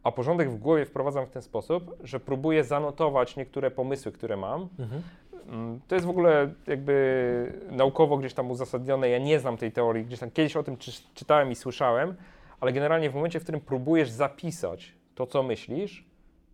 a 0.03 0.13
porządek 0.13 0.51
w 0.51 0.59
głowie 0.59 0.85
wprowadzam 0.85 1.27
w 1.27 1.31
ten 1.31 1.43
sposób, 1.43 1.97
że 2.01 2.21
próbuję 2.21 2.65
zanotować 2.65 3.37
niektóre 3.37 3.71
pomysły, 3.71 4.13
które 4.13 4.37
mam, 4.37 4.69
Mhm. 4.79 5.03
Mm, 5.49 5.81
To 5.89 5.95
jest 5.95 6.07
w 6.07 6.11
ogóle 6.11 6.53
jakby 6.67 7.53
naukowo 7.71 8.17
gdzieś 8.17 8.35
tam 8.35 8.51
uzasadnione. 8.51 9.09
Ja 9.09 9.19
nie 9.19 9.41
znam 9.41 9.57
tej 9.57 9.73
teorii, 9.73 10.05
gdzieś 10.05 10.19
tam 10.21 10.31
kiedyś 10.31 10.57
o 10.57 10.63
tym 10.63 10.77
czy, 10.77 10.93
czytałem 11.15 11.51
i 11.51 11.55
słyszałem, 11.55 12.15
ale 12.61 12.73
generalnie 12.73 13.11
w 13.11 13.15
momencie, 13.15 13.41
w 13.41 13.43
którym 13.43 13.61
próbujesz 13.61 14.11
zapisać 14.11 14.95
to, 15.15 15.27
co 15.27 15.43
myślisz, 15.43 16.05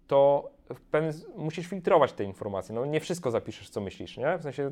to 0.06 0.50
pewien, 0.90 1.12
musisz 1.36 1.66
filtrować 1.66 2.12
te 2.12 2.24
informacje. 2.24 2.74
No 2.74 2.86
nie 2.86 3.00
wszystko 3.00 3.30
zapiszesz, 3.30 3.70
co 3.70 3.80
myślisz, 3.80 4.16
nie? 4.16 4.38
W 4.38 4.42
sensie 4.42 4.70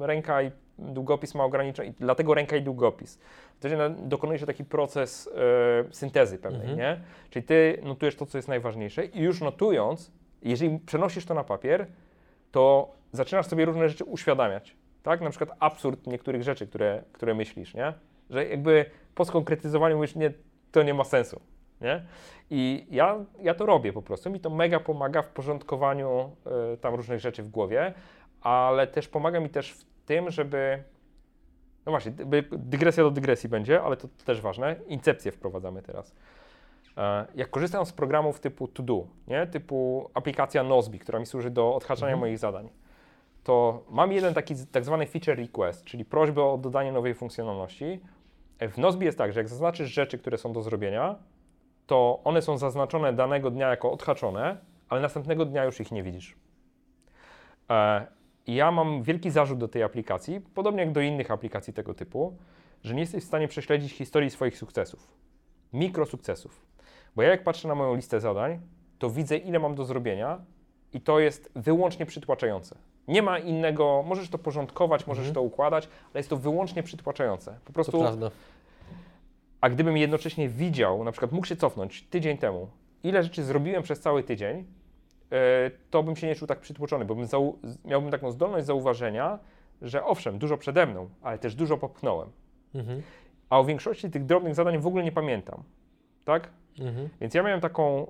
ręka 0.00 0.42
i 0.42 0.50
długopis 0.78 1.34
ma 1.34 1.44
ograniczone, 1.44 1.92
dlatego 2.00 2.34
ręka 2.34 2.56
i 2.56 2.62
długopis. 2.62 3.18
Wtedy 3.58 3.76
dokonuje 3.98 4.38
się 4.38 4.46
taki 4.46 4.64
proces 4.64 5.30
e, 5.88 5.94
syntezy 5.94 6.38
pewnej, 6.38 6.60
Mhm. 6.70 6.78
nie? 6.78 7.00
Czyli 7.30 7.44
ty 7.46 7.78
notujesz 7.82 8.16
to, 8.16 8.26
co 8.26 8.38
jest 8.38 8.48
najważniejsze 8.48 9.04
i 9.06 9.20
już 9.22 9.40
notując, 9.40 10.10
jeżeli 10.42 10.78
przenosisz 10.78 11.24
to 11.26 11.34
na 11.34 11.44
papier, 11.44 11.86
to 12.54 12.94
zaczynasz 13.12 13.46
sobie 13.46 13.64
różne 13.64 13.88
rzeczy 13.88 14.04
uświadamiać, 14.04 14.76
tak? 15.02 15.20
Na 15.20 15.30
przykład 15.30 15.56
absurd 15.60 16.06
niektórych 16.06 16.42
rzeczy, 16.42 16.66
które, 16.66 17.02
które 17.12 17.34
myślisz, 17.34 17.74
nie? 17.74 17.92
Że 18.30 18.48
jakby 18.48 18.84
po 19.14 19.24
skonkretyzowaniu 19.24 19.96
mówisz, 19.96 20.14
nie, 20.14 20.32
to 20.72 20.82
nie 20.82 20.94
ma 20.94 21.04
sensu, 21.04 21.40
nie? 21.80 22.04
I 22.50 22.86
ja, 22.90 23.24
ja 23.40 23.54
to 23.54 23.66
robię 23.66 23.92
po 23.92 24.02
prostu, 24.02 24.30
mi 24.30 24.40
to 24.40 24.50
mega 24.50 24.80
pomaga 24.80 25.22
w 25.22 25.28
porządkowaniu 25.28 26.36
y, 26.74 26.76
tam 26.76 26.94
różnych 26.94 27.20
rzeczy 27.20 27.42
w 27.42 27.48
głowie, 27.48 27.94
ale 28.40 28.86
też 28.86 29.08
pomaga 29.08 29.40
mi 29.40 29.50
też 29.50 29.72
w 29.72 29.84
tym, 30.06 30.30
żeby 30.30 30.82
no 31.86 31.92
właśnie, 31.92 32.12
dy- 32.12 32.48
dygresja 32.52 33.04
do 33.04 33.10
dygresji 33.10 33.48
będzie, 33.48 33.82
ale 33.82 33.96
to 33.96 34.08
też 34.24 34.40
ważne. 34.40 34.76
Incepcję 34.86 35.32
wprowadzamy 35.32 35.82
teraz. 35.82 36.14
E, 36.96 37.26
Jak 37.34 37.50
korzystam 37.50 37.86
z 37.86 37.92
programów 37.92 38.40
typu 38.40 38.68
To 38.68 38.82
Do, 38.82 39.06
nie? 39.28 39.46
typu 39.46 40.10
aplikacja 40.14 40.62
Nozbi, 40.62 40.98
która 40.98 41.18
mi 41.18 41.26
służy 41.26 41.50
do 41.50 41.74
odhaczania 41.74 42.12
Mhm. 42.12 42.20
moich 42.20 42.38
zadań, 42.38 42.68
to 43.44 43.84
mam 43.90 44.12
jeden 44.12 44.34
taki 44.34 44.54
tak 44.72 44.84
zwany 44.84 45.06
feature 45.06 45.36
request, 45.38 45.84
czyli 45.84 46.04
prośbę 46.04 46.42
o 46.44 46.58
dodanie 46.58 46.92
nowej 46.92 47.14
funkcjonalności 47.14 48.00
W 48.72 48.78
Nozbi 48.78 49.06
jest 49.06 49.18
tak, 49.18 49.32
że 49.32 49.40
jak 49.40 49.48
zaznaczysz 49.48 49.90
rzeczy, 49.90 50.18
które 50.18 50.38
są 50.38 50.52
do 50.52 50.62
zrobienia, 50.62 51.14
to 51.86 52.20
one 52.24 52.42
są 52.42 52.58
zaznaczone 52.58 53.12
danego 53.12 53.50
dnia 53.50 53.68
jako 53.68 53.92
odhaczone, 53.92 54.56
ale 54.88 55.00
następnego 55.00 55.44
dnia 55.44 55.64
już 55.64 55.80
ich 55.80 55.92
nie 55.92 56.02
widzisz. 56.02 56.36
E, 57.70 58.06
ja 58.46 58.70
mam 58.70 59.02
wielki 59.02 59.30
zarzut 59.30 59.58
do 59.58 59.68
tej 59.68 59.82
aplikacji, 59.82 60.40
podobnie 60.40 60.80
jak 60.80 60.92
do 60.92 61.00
innych 61.00 61.30
aplikacji 61.30 61.72
tego 61.72 61.94
typu, 61.94 62.36
że 62.82 62.94
nie 62.94 63.00
jesteś 63.00 63.24
w 63.24 63.26
stanie 63.26 63.48
prześledzić 63.48 63.92
historii 63.92 64.30
swoich 64.30 64.58
sukcesów, 64.58 65.08
mikrosukcesów. 65.72 66.66
Bo 67.16 67.22
ja 67.22 67.28
jak 67.30 67.44
patrzę 67.44 67.68
na 67.68 67.74
moją 67.74 67.94
listę 67.94 68.20
zadań, 68.20 68.60
to 68.98 69.10
widzę 69.10 69.36
ile 69.36 69.58
mam 69.58 69.74
do 69.74 69.84
zrobienia 69.84 70.40
i 70.92 71.00
to 71.00 71.20
jest 71.20 71.50
wyłącznie 71.56 72.06
przytłaczające. 72.06 72.76
Nie 73.08 73.22
ma 73.22 73.38
innego, 73.38 74.04
możesz 74.06 74.28
to 74.28 74.38
porządkować, 74.38 75.06
możesz 75.06 75.20
Mhm. 75.26 75.34
to 75.34 75.42
układać, 75.42 75.84
ale 76.12 76.18
jest 76.18 76.30
to 76.30 76.36
wyłącznie 76.36 76.82
przytłaczające. 76.82 77.52
Po 77.52 77.66
To 77.66 77.72
prostu 77.72 77.98
prawda. 78.00 78.30
a 79.60 79.70
gdybym 79.70 79.96
jednocześnie 79.96 80.48
widział, 80.48 81.04
na 81.04 81.12
przykład 81.12 81.32
mógł 81.32 81.46
się 81.46 81.56
cofnąć 81.56 82.02
tydzień 82.02 82.38
temu, 82.38 82.68
ile 83.02 83.22
rzeczy 83.22 83.44
zrobiłem 83.44 83.82
przez 83.82 84.00
cały 84.00 84.22
tydzień, 84.22 84.64
e, 85.32 85.70
to 85.90 86.02
bym 86.02 86.16
się 86.16 86.26
nie 86.26 86.34
czuł 86.34 86.48
tak 86.48 86.60
przytłoczony, 86.60 87.04
bo 87.04 87.14
bym 87.14 87.26
miałbym 87.84 88.10
taką 88.10 88.30
zdolność 88.30 88.66
zauważenia, 88.66 89.38
że 89.82 90.04
owszem, 90.04 90.38
dużo 90.38 90.56
przede 90.58 90.86
mną, 90.86 91.08
ale 91.22 91.38
też 91.38 91.54
dużo 91.54 91.76
popchnąłem. 91.78 92.28
Mhm. 92.74 93.02
A 93.50 93.58
o 93.58 93.64
większości 93.64 94.10
tych 94.10 94.24
drobnych 94.26 94.54
zadań 94.54 94.78
w 94.78 94.86
ogóle 94.86 95.04
nie 95.04 95.12
pamiętam. 95.12 95.62
Tak? 96.24 96.48
Mhm. 96.80 97.08
Więc 97.20 97.34
ja 97.34 97.42
miałem 97.42 97.60
taką, 97.60 98.06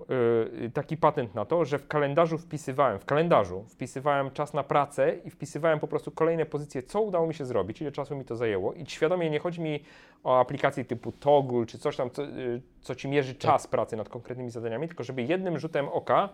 y, 0.65 0.71
taki 0.71 0.97
patent 0.97 1.35
na 1.35 1.45
to, 1.45 1.65
że 1.65 1.79
w 1.79 1.89
kalendarzu 1.89 2.39
wpisywałem, 2.39 2.99
w 2.99 3.05
kalendarzu 3.05 3.65
wpisywałem 3.69 4.31
czas 4.31 4.55
na 4.55 4.63
pracę 4.63 5.17
i 5.25 5.31
wpisywałem 5.31 5.81
po 5.81 5.89
prostu 5.89 6.11
kolejne 6.11 6.47
pozycje, 6.47 6.83
co 6.83 7.01
udało 7.01 7.27
mi 7.27 7.35
się 7.35 7.45
zrobić, 7.45 7.81
ile 7.81 7.93
czasu 7.93 8.17
mi 8.17 8.25
to 8.25 8.37
zajęło 8.37 8.73
i 8.73 8.87
świadomie 8.87 9.31
nie 9.31 9.39
chodzi 9.39 9.61
mi 9.61 9.81
o 10.25 10.41
aplikacje 10.41 10.85
typu 10.85 11.13
Toggle 11.13 11.67
czy 11.67 11.79
coś 11.79 11.97
tam, 11.97 12.11
co, 12.11 12.25
y, 12.25 12.63
co 12.81 12.95
ci 12.95 13.09
mierzy 13.09 13.35
czas 13.35 13.67
pracy 13.67 13.97
nad 13.97 14.09
konkretnymi 14.09 14.51
zadaniami, 14.51 14.89
tylko 14.89 15.05
żeby 15.05 15.23
jednym 15.23 15.59
rzutem 15.59 15.89
oka 15.89 16.29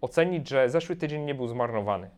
ocenić, 0.00 0.48
że 0.48 0.70
zeszły 0.70 0.96
tydzień 0.96 1.24
nie 1.24 1.34
był 1.34 1.48
zmarnowany. 1.48 2.10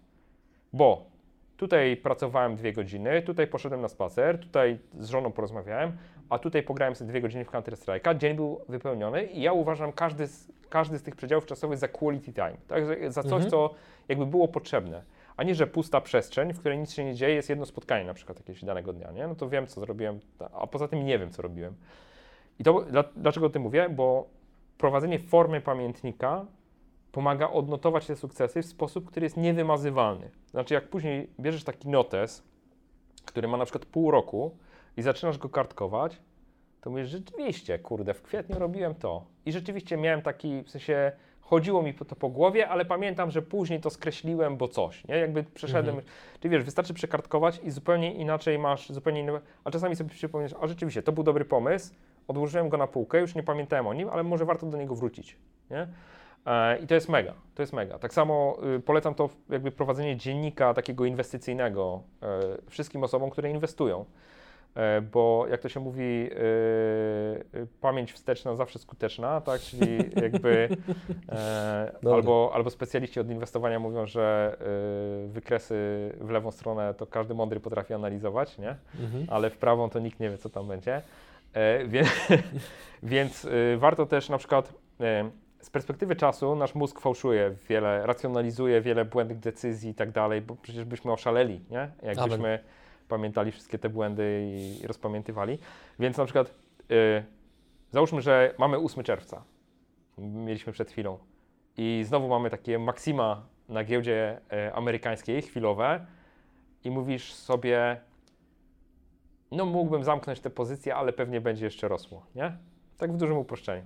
Bo 0.73 1.18
tutaj 1.59 1.97
pracowałem 1.97 2.57
dwie 2.57 2.73
godziny, 2.73 3.23
tutaj 3.23 3.47
poszedłem 3.47 3.81
na 3.81 3.89
spacer, 3.89 4.41
tutaj 4.41 4.79
z 4.99 5.09
żoną 5.09 5.33
porozmawiałem, 5.33 5.93
a 6.31 6.39
tutaj 6.39 6.63
pograłem 6.63 6.95
sobie 6.95 7.09
dwie 7.11 7.21
godziny 7.21 7.45
w 7.45 7.51
Counter 7.51 7.75
Strike'a, 7.75 8.17
dzień 8.19 8.37
był 8.37 8.61
wypełniony 8.69 9.25
i 9.25 9.43
ja 9.43 9.53
uważam 9.53 9.93
każdy 9.93 10.27
z, 10.27 10.53
każdy 10.69 10.99
z 10.99 11.03
tych 11.03 11.17
przedziałów 11.17 11.47
czasowych 11.47 11.79
za 11.79 11.89
quality 11.89 12.33
time, 12.33 12.57
tak? 12.69 12.85
za, 13.13 13.23
coś, 13.23 13.33
Mhm. 13.33 13.51
co 13.51 13.75
jakby 14.09 14.27
było 14.27 14.49
potrzebne, 14.49 15.03
a 15.37 15.43
nie, 15.43 15.55
że 15.55 15.67
pusta 15.67 16.01
przestrzeń, 16.01 16.53
w 16.53 16.61
której 16.61 16.79
nic 16.79 16.93
się 16.93 17.05
nie 17.05 17.15
dzieje, 17.15 17.35
jest 17.35 17.49
jedno 17.49 17.67
spotkanie 17.67 18.05
na 18.05 18.15
przykład 18.15 18.39
jakiegoś 18.39 18.65
danego 18.65 18.93
dnia, 18.93 19.11
nie? 19.13 19.27
No 19.29 19.35
to 19.35 19.49
wiem, 19.49 19.67
co 19.67 19.81
zrobiłem, 19.81 20.21
a 20.55 20.67
poza 20.67 20.89
tym 20.89 21.05
nie 21.07 21.19
wiem, 21.19 21.31
co 21.31 21.43
robiłem. 21.43 21.75
I 22.59 22.65
to, 22.65 22.81
dla, 22.81 23.05
dlaczego 23.17 23.47
o 23.47 23.51
tym 23.51 23.63
mówię? 23.63 23.89
Bo 23.89 24.29
prowadzenie 24.79 25.19
formy 25.19 25.61
pamiętnika 25.61 26.47
pomaga 27.13 27.51
odnotować 27.51 28.07
te 28.07 28.17
sukcesy 28.17 28.63
w 28.63 28.67
sposób, 28.67 29.07
który 29.11 29.27
jest 29.27 29.37
niewymazywalny. 29.37 30.31
Znaczy, 30.51 30.75
jak 30.75 30.89
później 30.89 31.31
bierzesz 31.41 31.65
taki 31.65 31.89
notes, 31.89 32.43
który 33.25 33.49
ma 33.49 33.57
na 33.57 33.65
przykład 33.65 33.85
pół 33.87 34.11
roku 34.11 34.57
i 34.97 35.03
zaczynasz 35.03 35.39
go 35.39 35.49
kartkować, 35.49 36.21
to 36.81 36.91
mówisz, 36.91 37.09
rzeczywiście, 37.09 37.79
kurde, 37.79 38.15
w 38.15 38.23
kwietniu 38.23 38.59
robiłem 38.59 38.95
to. 38.95 39.25
I 39.47 39.53
rzeczywiście 39.53 39.97
miałem 39.97 40.23
taki, 40.23 40.63
w 40.63 40.71
sensie, 40.71 41.13
chodziło 41.41 41.83
mi 41.83 41.95
to 41.95 42.17
po 42.17 42.29
głowie, 42.29 42.69
ale 42.69 42.85
pamiętam, 42.85 43.31
że 43.31 43.43
później 43.43 43.81
to 43.81 43.91
skreśliłem, 43.91 44.57
bo 44.57 44.69
coś, 44.69 45.05
nie? 45.09 45.17
Jakby 45.17 45.45
przeszedłem, 45.45 45.97
Mhm. 45.97 46.15
czy 46.41 46.49
wiesz, 46.49 46.63
wystarczy 46.65 46.95
przekartkować 46.95 47.61
i 47.65 47.71
zupełnie 47.71 48.15
inaczej 48.15 48.59
masz, 48.59 48.91
zupełnie 48.93 49.21
inny, 49.21 49.41
a 49.65 49.71
czasami 49.71 49.97
sobie 49.97 50.11
przypomnisz, 50.11 50.55
a 50.61 50.67
rzeczywiście, 50.67 51.03
to 51.03 51.13
był 51.13 51.25
dobry 51.25 51.45
pomysł, 51.45 51.95
odłożyłem 52.29 52.69
go 52.69 52.77
na 52.77 52.87
półkę, 52.87 53.21
już 53.21 53.35
nie 53.35 53.43
pamiętałem 53.43 53.87
o 53.87 53.95
nim, 53.95 54.09
ale 54.09 54.23
może 54.23 54.45
warto 54.45 54.67
do 54.67 54.77
niego 54.79 54.95
wrócić, 54.95 55.37
nie? 55.71 55.89
E, 56.49 56.79
I 56.79 56.87
to 56.87 56.95
jest 56.95 57.09
mega, 57.09 57.35
to 57.55 57.63
jest 57.63 57.73
mega. 57.73 57.99
Tak 57.99 58.15
samo 58.15 58.59
y, 58.77 58.81
polecam 58.81 59.15
to 59.15 59.31
jakby 59.49 59.71
prowadzenie 59.71 60.17
dziennika 60.17 60.75
takiego 60.75 61.05
inwestycyjnego 61.05 62.03
e, 62.23 62.27
wszystkim 62.71 63.05
osobom, 63.05 63.31
które 63.31 63.51
inwestują. 63.51 64.05
E, 64.75 65.01
bo 65.01 65.47
jak 65.51 65.61
to 65.61 65.69
się 65.69 65.81
mówi, 65.81 66.03
y, 66.03 66.35
y, 67.55 67.67
pamięć 67.81 68.13
wsteczna 68.13 68.55
zawsze 68.55 68.79
skuteczna, 68.79 69.41
tak? 69.41 69.61
Czyli 69.61 69.99
jakby 70.23 70.69
albo, 72.13 72.51
albo 72.55 72.71
specjaliści 72.71 73.21
od 73.21 73.31
inwestowania 73.31 73.79
mówią, 73.79 74.07
że 74.07 74.57
wykresy 75.27 75.75
w 76.21 76.31
lewą 76.31 76.51
stronę 76.51 76.95
to 76.95 77.07
każdy 77.07 77.35
mądry 77.35 77.61
potrafi 77.61 77.95
analizować, 77.95 78.59
nie? 78.59 78.77
Mhm. 79.01 79.27
ale 79.31 79.51
w 79.51 79.59
prawą 79.59 79.91
to 79.91 79.99
nikt 79.99 80.21
nie 80.21 80.31
wie, 80.31 80.39
co 80.39 80.49
tam 80.49 80.69
będzie. 80.69 81.03
Więc 83.03 83.45
y, 83.45 83.77
warto 83.79 84.07
też 84.07 84.29
na 84.29 84.39
przykład 84.39 84.75
z 85.61 85.71
perspektywy 85.71 86.17
czasu 86.17 86.57
nasz 86.57 86.75
mózg 86.75 87.01
fałszuje 87.01 87.55
wiele, 87.69 88.07
racjonalizuje 88.07 88.81
wiele 88.81 89.05
błędnych 89.05 89.39
decyzji 89.39 89.91
i 89.91 89.95
tak 89.95 90.11
dalej, 90.11 90.43
bo 90.43 90.57
przecież 90.57 90.85
byśmy 90.85 91.13
oszaleli, 91.13 91.61
nie? 91.71 91.91
Jakbyśmy 92.03 92.65
pamiętali 93.09 93.53
wszystkie 93.53 93.79
te 93.79 93.89
błędy 93.89 94.43
i, 94.47 94.87
rozpamiętywali. 94.87 95.59
Więc 95.99 96.17
na 96.17 96.25
przykład 96.25 96.55
y, 96.91 97.25
załóżmy, 97.91 98.23
że 98.23 98.55
mamy 98.59 98.79
8 98.79 99.05
czerwca, 99.05 99.45
mieliśmy 100.19 100.73
przed 100.73 100.91
chwilą 100.91 101.19
i 101.77 102.05
znowu 102.07 102.29
mamy 102.29 102.51
takie 102.51 102.79
maksima 102.79 103.47
na 103.69 103.85
giełdzie 103.85 104.41
e, 104.53 104.73
amerykańskiej, 104.75 105.43
chwilowe 105.43 106.07
i 106.85 106.91
mówisz 106.91 107.35
sobie, 107.35 108.01
no 109.51 109.67
mógłbym 109.67 110.05
zamknąć 110.05 110.41
tę 110.41 110.51
pozycję, 110.51 110.95
ale 110.95 111.13
pewnie 111.13 111.41
będzie 111.41 111.65
jeszcze 111.65 111.89
rosło, 111.89 112.27
nie? 112.35 112.57
Tak 112.99 113.13
w 113.13 113.17
dużym 113.17 113.37
uproszczeniu. 113.37 113.85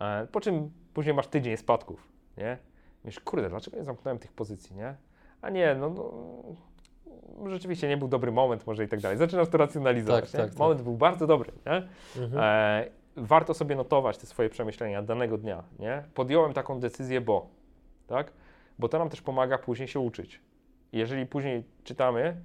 E, 0.00 0.26
Po 0.26 0.40
czym 0.40 0.70
później 0.94 1.14
masz 1.14 1.26
tydzień 1.26 1.56
spadków, 1.56 2.08
nie? 2.36 2.58
Mówisz, 3.04 3.20
kurde, 3.20 3.48
dlaczego 3.48 3.76
nie 3.76 3.84
zamknąłem 3.84 4.18
tych 4.18 4.32
pozycji, 4.32 4.76
nie? 4.76 4.94
A 5.42 5.50
nie, 5.50 5.74
no, 5.74 5.90
no 7.38 7.50
rzeczywiście 7.50 7.88
nie 7.88 7.96
był 7.96 8.08
dobry 8.08 8.32
moment 8.32 8.66
może 8.66 8.84
i 8.84 8.88
tak 8.88 9.00
dalej. 9.00 9.18
Zaczynasz 9.18 9.48
to 9.48 9.58
racjonalizować, 9.58 10.24
Tak, 10.24 10.34
nie? 10.34 10.40
tak, 10.40 10.50
tak. 10.50 10.58
Moment 10.58 10.82
był 10.82 10.96
bardzo 10.96 11.26
dobry, 11.26 11.52
nie? 11.66 11.88
Mhm. 12.22 12.42
E, 12.44 12.90
warto 13.16 13.54
sobie 13.54 13.76
notować 13.76 14.18
te 14.18 14.26
swoje 14.26 14.48
przemyślenia 14.48 15.02
danego 15.02 15.38
dnia, 15.38 15.62
nie? 15.78 16.04
Podjąłem 16.14 16.52
taką 16.52 16.80
decyzję, 16.80 17.20
bo, 17.20 17.46
tak? 18.06 18.32
Bo 18.78 18.88
to 18.88 18.98
nam 18.98 19.08
też 19.08 19.22
pomaga 19.22 19.58
później 19.58 19.88
się 19.88 20.00
uczyć. 20.00 20.40
Jeżeli 20.92 21.26
później 21.26 21.64
czytamy, 21.84 22.36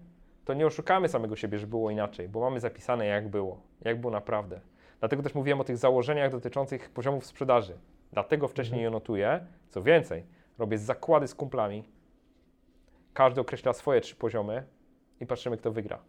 to 0.46 0.54
nie 0.54 0.66
oszukamy 0.66 1.10
samego 1.10 1.36
siebie, 1.36 1.60
że 1.60 1.68
było 1.68 1.92
inaczej, 1.92 2.30
bo 2.30 2.40
mamy 2.40 2.60
zapisane 2.60 3.06
jak 3.06 3.30
było, 3.30 3.62
jak 3.82 4.02
było 4.02 4.14
naprawdę. 4.14 4.60
Dlatego 5.00 5.24
też 5.24 5.36
mówiłem 5.36 5.62
o 5.62 5.64
tych 5.64 5.78
założeniach 5.78 6.32
dotyczących 6.32 6.90
poziomów 6.90 7.26
sprzedaży. 7.26 7.74
Dlatego 8.16 8.48
wcześniej 8.48 8.82
je 8.82 8.90
notuję. 8.90 9.46
Co 9.70 9.82
więcej, 9.82 10.24
robię 10.58 10.78
zakłady 10.78 11.28
z 11.28 11.36
kumplami. 11.36 11.84
Każdy 13.14 13.42
określa 13.42 13.74
swoje 13.74 14.02
trzy 14.02 14.16
poziomy 14.16 14.64
i 15.20 15.26
patrzymy, 15.26 15.58
kto 15.58 15.72
wygra. 15.72 16.00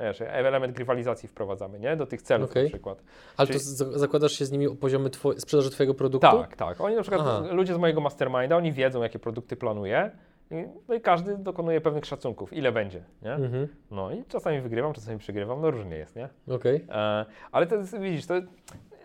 Wiesz, 0.00 0.20
element 0.20 0.74
grywalizacji 0.74 1.28
wprowadzamy, 1.28 1.78
nie? 1.80 1.96
Do 1.96 2.06
tych 2.06 2.22
celów 2.22 2.50
Okej. 2.50 2.62
na 2.64 2.68
przykład. 2.68 3.02
Ale 3.36 3.46
czyli- 3.48 3.58
to 3.78 3.98
zakładasz 3.98 4.32
się 4.32 4.44
z 4.44 4.52
nimi 4.52 4.66
o 4.66 4.74
poziomy 4.74 5.10
two- 5.10 5.38
sprzedaży 5.40 5.70
Twojego 5.70 5.94
produktu? 5.94 6.28
Tak, 6.38 6.56
tak. 6.56 6.80
Oni 6.80 6.96
na 6.96 7.02
przykład, 7.02 7.22
Aha. 7.24 7.42
ludzie 7.52 7.74
z 7.74 7.78
mojego 7.78 8.00
masterminda, 8.00 8.56
oni 8.56 8.72
wiedzą, 8.72 9.02
jakie 9.02 9.18
produkty 9.18 9.56
planuję. 9.56 10.10
I, 10.50 10.54
no 10.88 10.94
i 10.94 11.00
każdy 11.00 11.38
dokonuje 11.38 11.80
pewnych 11.80 12.06
szacunków, 12.06 12.52
ile 12.52 12.72
będzie, 12.72 13.04
nie? 13.22 13.32
Mhm. 13.32 13.68
No 13.90 14.12
i 14.12 14.24
czasami 14.24 14.60
wygrywam, 14.60 14.92
czasami 14.92 15.18
przegrywam, 15.18 15.60
no 15.60 15.70
różnie 15.70 15.96
jest, 15.96 16.16
nie? 16.16 16.28
Okej. 16.48 16.84
E, 16.88 17.24
ale 17.52 17.66
to 17.66 17.76
jest, 17.76 17.98
widzisz, 17.98 18.26
to 18.26 18.34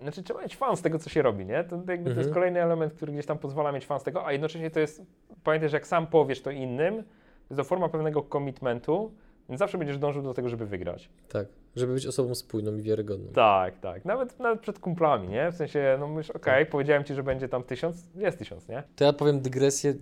znaczy 0.02 0.24
trzeba 0.24 0.42
mieć 0.42 0.56
fan 0.56 0.78
z 0.78 0.82
tego, 0.82 1.00
co 1.00 1.10
się 1.10 1.22
robi, 1.22 1.46
nie? 1.46 1.64
To, 1.64 1.78
to 1.78 1.92
jakby 1.92 2.04
to 2.12 2.18
jest 2.18 2.28
Mhm. 2.28 2.34
kolejny 2.34 2.62
element, 2.64 2.94
który 2.94 3.12
gdzieś 3.14 3.26
tam 3.26 3.38
pozwala 3.38 3.72
mieć 3.72 3.86
fan 3.86 4.00
z 4.00 4.04
tego, 4.04 4.26
a 4.26 4.32
jednocześnie 4.32 4.72
to 4.72 4.80
jest, 4.80 5.02
pamiętaj, 5.44 5.70
że 5.70 5.78
jak 5.78 5.88
sam 5.88 6.08
powiesz 6.08 6.42
to 6.42 6.52
innym, 6.52 6.96
to 7.04 7.50
jest 7.50 7.58
to 7.58 7.64
forma 7.64 7.90
pewnego 7.90 8.22
commitmentu, 8.34 9.12
więc 9.50 9.60
zawsze 9.60 9.78
będziesz 9.78 9.98
dążył 9.98 10.24
do 10.24 10.34
tego, 10.34 10.50
żeby 10.50 10.66
wygrać. 10.66 11.10
Tak, 11.30 11.48
żeby 11.76 11.94
być 11.94 12.06
osobą 12.08 12.36
spójną 12.36 12.76
i 12.78 12.82
wiarygodną. 12.82 13.32
Tak, 13.34 13.80
tak. 13.80 14.06
Nawet, 14.06 14.40
nawet 14.40 14.60
przed 14.60 14.80
kumplami, 14.80 15.28
nie? 15.28 15.52
W 15.52 15.56
sensie, 15.56 15.98
no 16.00 16.08
mówisz, 16.08 16.30
okej, 16.32 16.66
powiedziałem 16.66 17.04
ci, 17.04 17.14
że 17.14 17.24
będzie 17.24 17.50
tam 17.50 17.64
tysiąc, 17.64 17.98
jest 18.16 18.38
tysiąc, 18.38 18.68
nie? 18.68 18.84
To 18.95 19.04
ja 19.06 19.14
powiem 19.14 19.42
dygresję 19.42 19.94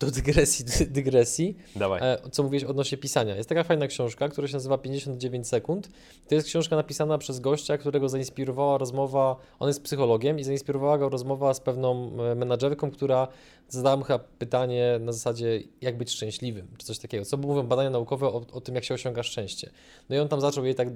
do 0.00 0.10
dygresji, 0.10 0.64
dy- 0.64 0.86
dygresji. 0.86 1.56
Dawaj. 1.76 2.00
E, 2.02 2.18
co 2.30 2.42
mówiłeś 2.42 2.64
odnośnie 2.64 2.98
pisania. 2.98 3.36
Jest 3.36 3.48
taka 3.48 3.64
fajna 3.64 3.86
książka, 3.86 4.28
która 4.28 4.48
się 4.48 4.54
nazywa 4.54 4.78
59 4.78 5.48
sekund. 5.48 5.88
To 6.28 6.34
jest 6.34 6.46
książka 6.46 6.76
napisana 6.76 7.18
przez 7.18 7.40
gościa, 7.40 7.78
którego 7.78 8.08
zainspirowała 8.08 8.78
rozmowa, 8.78 9.36
on 9.58 9.68
jest 9.68 9.82
psychologiem 9.82 10.38
i 10.38 10.44
zainspirowała 10.44 10.98
go 10.98 11.08
rozmowa 11.08 11.54
z 11.54 11.60
pewną 11.60 12.10
e, 12.30 12.34
menadżerką, 12.34 12.90
która 12.90 13.28
zadała 13.68 13.96
mu 13.96 14.04
chyba 14.04 14.18
pytanie 14.18 14.98
na 15.00 15.12
zasadzie, 15.12 15.62
jak 15.80 15.98
być 15.98 16.10
szczęśliwym, 16.10 16.68
czy 16.78 16.86
coś 16.86 16.98
takiego. 16.98 17.24
Co 17.24 17.36
mówią 17.36 17.62
badania 17.62 17.90
naukowe 17.90 18.26
o, 18.26 18.42
o 18.52 18.60
tym, 18.60 18.74
jak 18.74 18.84
się 18.84 18.94
osiąga 18.94 19.22
szczęście. 19.22 19.70
No 20.08 20.16
i 20.16 20.18
on 20.18 20.28
tam 20.28 20.40
zaczął 20.40 20.64
jej 20.64 20.74
tak 20.74 20.88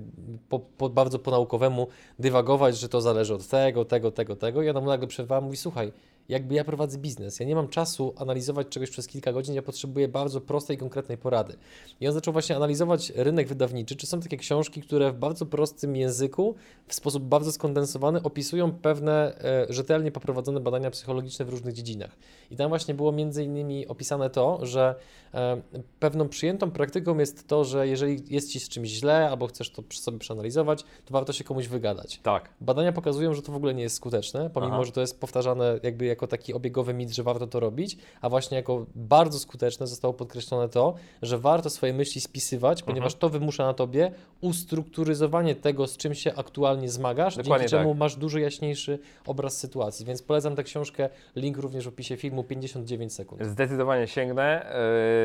po, 0.48 0.58
po, 0.58 0.88
bardzo 0.88 1.18
po 1.18 1.30
naukowemu 1.30 1.86
dywagować, 2.18 2.78
że 2.78 2.88
to 2.88 3.00
zależy 3.00 3.34
od 3.34 3.46
tego, 3.46 3.84
tego, 3.84 4.10
tego, 4.10 4.36
tego. 4.36 4.62
I 4.62 4.68
ona 4.68 4.80
mu 4.80 4.86
nagle 4.86 5.06
przerwała, 5.06 5.40
mówi, 5.40 5.56
słuchaj, 5.56 5.92
jakby 6.28 6.54
ja 6.54 6.64
prowadzę 6.64 6.98
biznes. 6.98 7.40
Ja 7.40 7.46
nie 7.46 7.54
mam 7.54 7.68
czasu 7.68 8.14
analizować 8.16 8.68
czegoś 8.68 8.90
przez 8.90 9.06
kilka 9.06 9.32
godzin, 9.32 9.54
ja 9.54 9.62
potrzebuję 9.62 10.08
bardzo 10.08 10.40
prostej, 10.40 10.78
konkretnej 10.78 11.18
porady. 11.18 11.56
I 12.00 12.08
on 12.08 12.14
zaczął 12.14 12.32
właśnie 12.32 12.56
analizować 12.56 13.12
rynek 13.16 13.48
wydawniczy, 13.48 13.96
czy 13.96 14.06
są 14.06 14.20
takie 14.20 14.36
książki, 14.36 14.82
które 14.82 15.12
w 15.12 15.16
bardzo 15.16 15.46
prostym 15.46 15.96
języku, 15.96 16.54
w 16.86 16.94
sposób 16.94 17.22
bardzo 17.22 17.52
skondensowany 17.52 18.22
opisują 18.22 18.72
pewne 18.72 19.38
e, 19.44 19.66
rzetelnie 19.68 20.12
poprowadzone 20.12 20.60
badania 20.60 20.90
psychologiczne 20.90 21.44
w 21.44 21.48
różnych 21.48 21.74
dziedzinach. 21.74 22.16
I 22.50 22.56
tam 22.56 22.68
właśnie 22.68 22.94
było 22.94 23.12
między 23.12 23.44
innymi 23.44 23.86
opisane 23.86 24.30
to, 24.30 24.66
że 24.66 24.94
e, 25.34 25.62
pewną 26.00 26.28
przyjętą 26.28 26.70
praktyką 26.70 27.18
jest 27.18 27.48
to, 27.48 27.64
że 27.64 27.88
jeżeli 27.88 28.34
jest 28.34 28.50
Ci 28.50 28.60
z 28.60 28.68
czymś 28.68 28.88
źle, 28.88 29.30
albo 29.30 29.46
chcesz 29.46 29.70
to 29.70 29.82
sobie 29.92 30.18
przeanalizować, 30.18 30.82
to 30.82 31.12
warto 31.12 31.32
się 31.32 31.44
komuś 31.44 31.68
wygadać. 31.68 32.20
Tak. 32.22 32.48
Badania 32.60 32.92
pokazują, 32.92 33.34
że 33.34 33.42
to 33.42 33.52
w 33.52 33.56
ogóle 33.56 33.74
nie 33.74 33.82
jest 33.82 33.96
skuteczne, 33.96 34.50
pomimo, 34.50 34.74
Aha. 34.74 34.84
że 34.84 34.92
to 34.92 35.00
jest 35.00 35.20
powtarzane 35.20 35.80
jakby 35.82 36.04
jako 36.12 36.26
taki 36.26 36.54
obiegowy 36.54 36.94
mit, 36.94 37.10
że 37.10 37.22
warto 37.22 37.46
to 37.46 37.60
robić, 37.60 37.96
a 38.20 38.28
właśnie 38.28 38.56
jako 38.56 38.86
bardzo 38.94 39.38
skuteczne 39.38 39.86
zostało 39.86 40.14
podkreślone 40.14 40.68
to, 40.68 40.94
że 41.22 41.38
warto 41.38 41.70
swoje 41.70 41.92
myśli 41.92 42.20
spisywać, 42.20 42.80
Mhm. 42.80 42.86
ponieważ 42.94 43.14
to 43.14 43.28
wymusza 43.28 43.66
na 43.66 43.74
tobie 43.74 44.12
ustrukturyzowanie 44.40 45.54
tego, 45.54 45.86
z 45.86 45.96
czym 45.96 46.14
się 46.14 46.34
aktualnie 46.36 46.88
zmagasz, 46.88 47.36
Dokładnie 47.36 47.68
dzięki 47.68 47.70
czemu 47.82 47.90
tak. 47.90 47.98
masz 47.98 48.16
dużo 48.16 48.38
jaśniejszy 48.38 48.98
obraz 49.26 49.56
sytuacji. 49.58 50.06
Więc 50.06 50.22
polecam 50.22 50.56
tę 50.56 50.62
książkę, 50.62 51.08
link 51.36 51.56
również 51.58 51.84
w 51.84 51.88
opisie 51.88 52.16
filmu, 52.16 52.44
59 52.44 53.12
sekund. 53.14 53.44
Zdecydowanie 53.44 54.06
sięgnę, 54.06 54.66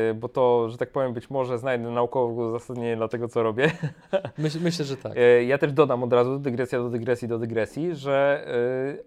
yy, 0.08 0.14
bo 0.14 0.28
to, 0.28 0.68
że 0.70 0.76
tak 0.76 0.90
powiem, 0.92 1.12
być 1.14 1.30
może 1.30 1.58
znajdę 1.58 1.90
naukowe 1.90 2.42
uzasadnienie 2.48 2.96
dla 2.96 3.08
tego, 3.08 3.28
co 3.28 3.42
robię. 3.42 3.70
Myśl, 4.38 4.58
myślę, 4.62 4.84
że 4.84 4.96
tak. 4.96 5.16
Yy, 5.16 5.44
Ja 5.44 5.58
też 5.58 5.72
dodam 5.72 6.02
od 6.02 6.12
razu, 6.12 6.38
dygresja 6.38 6.78
do 6.78 6.90
dygresji 6.90 7.28
do 7.28 7.38
dygresji, 7.38 7.94
że 7.96 8.46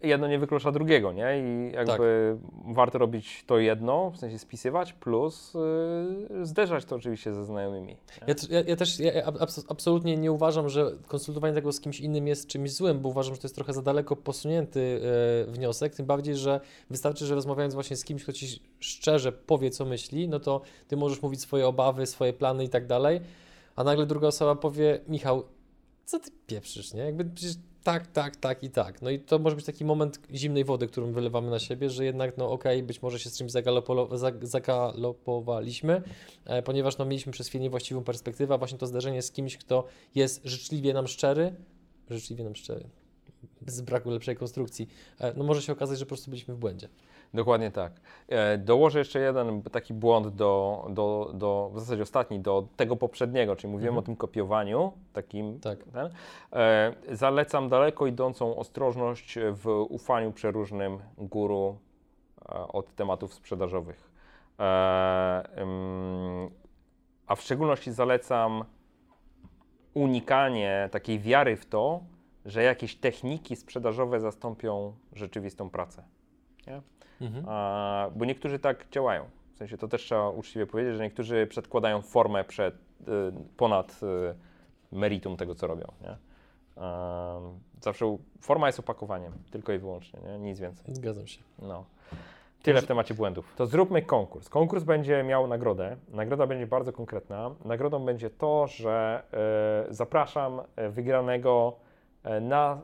yy, 0.01 0.09
jedno 0.09 0.27
nie 0.27 0.39
wyklucza 0.39 0.71
drugiego, 0.71 1.11
nie? 1.13 1.27
I 1.39 1.70
jakby 1.73 2.37
warto 2.65 2.97
robić 2.97 3.43
to 3.47 3.57
jedno, 3.59 4.11
w 4.11 4.17
sensie 4.17 4.39
spisywać, 4.39 4.93
plus 4.93 5.53
yy, 6.29 6.45
zderzać 6.45 6.85
to 6.85 6.95
oczywiście 6.95 7.33
ze 7.33 7.45
znajomymi. 7.45 7.97
Ja, 8.27 8.35
też- 8.35 8.49
ja, 8.49 8.61
ja 8.61 8.75
też 8.75 8.99
ja 8.99 9.13
ja 9.13 9.25
abs- 9.25 9.65
absolutnie 9.69 10.17
nie 10.17 10.31
uważam, 10.31 10.69
że 10.69 10.91
konsultowanie 11.07 11.53
tego 11.53 11.71
z 11.71 11.79
kimś 11.79 11.99
innym 11.99 12.27
jest 12.27 12.47
czymś 12.47 12.73
złym, 12.73 12.99
bo 12.99 13.09
uważam, 13.09 13.35
że 13.35 13.41
to 13.41 13.45
jest 13.45 13.55
trochę 13.55 13.73
za 13.73 13.81
daleko 13.81 14.15
posunięty 14.15 15.01
e, 15.47 15.51
wniosek, 15.51 15.95
tym 15.95 16.05
bardziej, 16.05 16.35
że 16.35 16.59
wystarczy, 16.89 17.25
że 17.25 17.35
rozmawiając 17.35 17.73
właśnie 17.73 17.95
z 17.95 18.03
kimś, 18.03 18.23
kto 18.23 18.33
ci 18.33 18.47
szczerze 18.79 19.31
powie, 19.31 19.69
co 19.71 19.85
myśli, 19.85 20.29
no 20.29 20.39
to 20.39 20.61
ty 20.87 20.97
możesz 20.97 21.21
mówić 21.21 21.41
swoje 21.41 21.67
obawy, 21.67 22.05
swoje 22.05 22.33
plany 22.33 22.63
i 22.63 22.69
tak 22.69 22.87
dalej, 22.87 23.21
a 23.75 23.83
nagle 23.83 24.05
druga 24.05 24.27
osoba 24.27 24.55
powie, 24.55 24.99
Michał, 25.07 25.43
co 26.05 26.19
ty 26.19 26.31
pieprzysz, 26.47 26.93
nie? 26.93 27.01
Jakby 27.01 27.25
przecież 27.25 27.55
tak, 27.83 28.07
tak, 28.07 28.35
tak 28.35 28.63
i 28.63 28.69
tak. 28.69 29.01
No 29.01 29.09
i 29.09 29.19
to 29.19 29.39
może 29.39 29.55
być 29.55 29.65
taki 29.65 29.85
moment 29.85 30.19
zimnej 30.33 30.65
wody, 30.65 30.87
którą 30.87 31.11
wylewamy 31.11 31.49
na 31.49 31.59
siebie, 31.59 31.89
że 31.89 32.05
jednak, 32.05 32.37
no 32.37 32.51
okej, 32.51 32.83
być 32.83 33.01
może 33.01 33.19
się 33.19 33.29
z 33.29 33.37
czymś 33.37 33.51
zagalopowaliśmy, 34.41 36.01
e, 36.45 36.61
ponieważ 36.61 36.97
no, 36.97 37.05
mieliśmy 37.05 37.31
przez 37.31 37.47
chwilę 37.47 37.63
niewłaściwą 37.63 38.03
perspektywę, 38.03 38.53
a 38.53 38.57
właśnie 38.57 38.77
to 38.77 38.87
zdarzenie 38.87 39.21
z 39.21 39.31
kimś, 39.31 39.57
kto 39.57 39.85
jest 40.15 40.41
życzliwie 40.43 40.93
nam 40.93 41.07
szczery, 41.07 41.55
życzliwie 42.09 42.43
nam 42.43 42.55
szczery, 42.55 42.89
z 43.67 43.81
braku 43.81 44.09
lepszej 44.09 44.35
konstrukcji, 44.35 44.87
e, 45.19 45.33
no 45.37 45.43
może 45.43 45.61
się 45.61 45.73
okazać, 45.73 45.99
że 45.99 46.05
po 46.05 46.09
prostu 46.09 46.31
byliśmy 46.31 46.53
w 46.53 46.57
błędzie. 46.57 46.89
Dokładnie 47.33 47.71
tak. 47.71 47.93
E, 48.27 48.57
dołożę 48.57 48.99
jeszcze 48.99 49.19
jeden 49.19 49.61
taki 49.61 49.93
błąd 49.93 50.27
do, 50.27 50.85
do, 50.89 51.31
do 51.33 51.71
w 51.73 51.79
zasadzie 51.79 52.03
ostatni, 52.03 52.39
do 52.39 52.67
tego 52.75 52.95
poprzedniego, 52.95 53.55
czyli 53.55 53.71
mówiłem 53.71 53.93
Mhm. 53.93 54.03
o 54.03 54.05
tym 54.05 54.15
kopiowaniu, 54.15 54.91
takim, 55.13 55.59
Tak. 55.59 55.79
ten, 55.93 56.09
e, 56.53 56.93
zalecam 57.11 57.69
daleko 57.69 58.07
idącą 58.07 58.55
ostrożność 58.55 59.39
w 59.51 59.67
ufaniu 59.89 60.31
przeróżnym 60.31 60.99
guru 61.17 61.77
e, 62.49 62.67
od 62.67 62.95
tematów 62.95 63.33
sprzedażowych. 63.33 64.11
A 67.27 67.35
w 67.35 67.41
szczególności 67.41 67.91
zalecam 67.91 68.63
unikanie 69.93 70.89
takiej 70.91 71.19
wiary 71.19 71.55
w 71.55 71.65
to, 71.65 72.03
że 72.45 72.63
jakieś 72.63 72.95
techniki 72.95 73.55
sprzedażowe 73.55 74.19
zastąpią 74.19 74.93
rzeczywistą 75.13 75.69
pracę. 75.69 76.03
Nie? 76.67 76.81
Mhm. 77.21 77.45
A, 77.47 78.09
bo 78.15 78.25
niektórzy 78.25 78.59
tak 78.59 78.89
działają. 78.91 79.25
W 79.53 79.57
sensie 79.57 79.77
to 79.77 79.87
też 79.87 80.01
trzeba 80.03 80.29
uczciwie 80.29 80.67
powiedzieć, 80.67 80.95
że 80.95 81.03
niektórzy 81.03 81.47
przedkładają 81.47 82.01
formę 82.01 82.43
przed, 82.43 82.75
y, 82.75 82.77
ponad 83.57 83.99
y, 84.03 84.95
meritum 84.95 85.37
tego, 85.37 85.55
co 85.55 85.67
robią. 85.67 85.87
Nie? 86.01 86.17
Zawsze 87.81 88.17
forma 88.41 88.67
jest 88.67 88.79
opakowaniem, 88.79 89.33
tylko 89.51 89.73
i 89.73 89.77
wyłącznie, 89.77 90.19
nie? 90.19 90.39
nic 90.39 90.59
więcej. 90.59 90.95
Zgadzam 90.95 91.27
się. 91.27 91.41
No. 91.61 91.85
Tyle 92.63 92.81
w 92.81 92.87
temacie 92.87 93.13
błędów. 93.13 93.53
To 93.55 93.65
zróbmy 93.65 94.01
konkurs. 94.01 94.49
Konkurs 94.49 94.83
będzie 94.83 95.23
miał 95.23 95.47
nagrodę. 95.47 95.97
Nagroda 96.09 96.47
będzie 96.47 96.67
bardzo 96.67 96.93
konkretna. 96.93 97.51
Nagrodą 97.65 98.05
będzie 98.05 98.29
to, 98.29 98.67
że 98.67 99.23
e, 99.89 99.93
zapraszam 99.93 100.61
e, 100.75 100.89
wygranego 100.89 101.75
na 102.41 102.81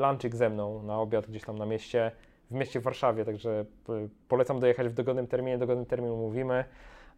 lunchik 0.00 0.36
ze 0.36 0.50
mną, 0.50 0.82
na 0.82 1.00
obiad 1.00 1.26
gdzieś 1.26 1.44
tam 1.44 1.58
na 1.58 1.66
mieście, 1.66 2.12
w 2.50 2.54
mieście 2.54 2.80
Warszawie. 2.80 3.24
Także 3.24 3.64
p- 3.86 4.08
polecam 4.28 4.60
dojechać 4.60 4.88
w 4.88 4.92
dogodnym 4.92 5.26
terminie. 5.26 5.58
Dogodny 5.58 5.86
termin 5.86 6.10
umówimy, 6.10 6.64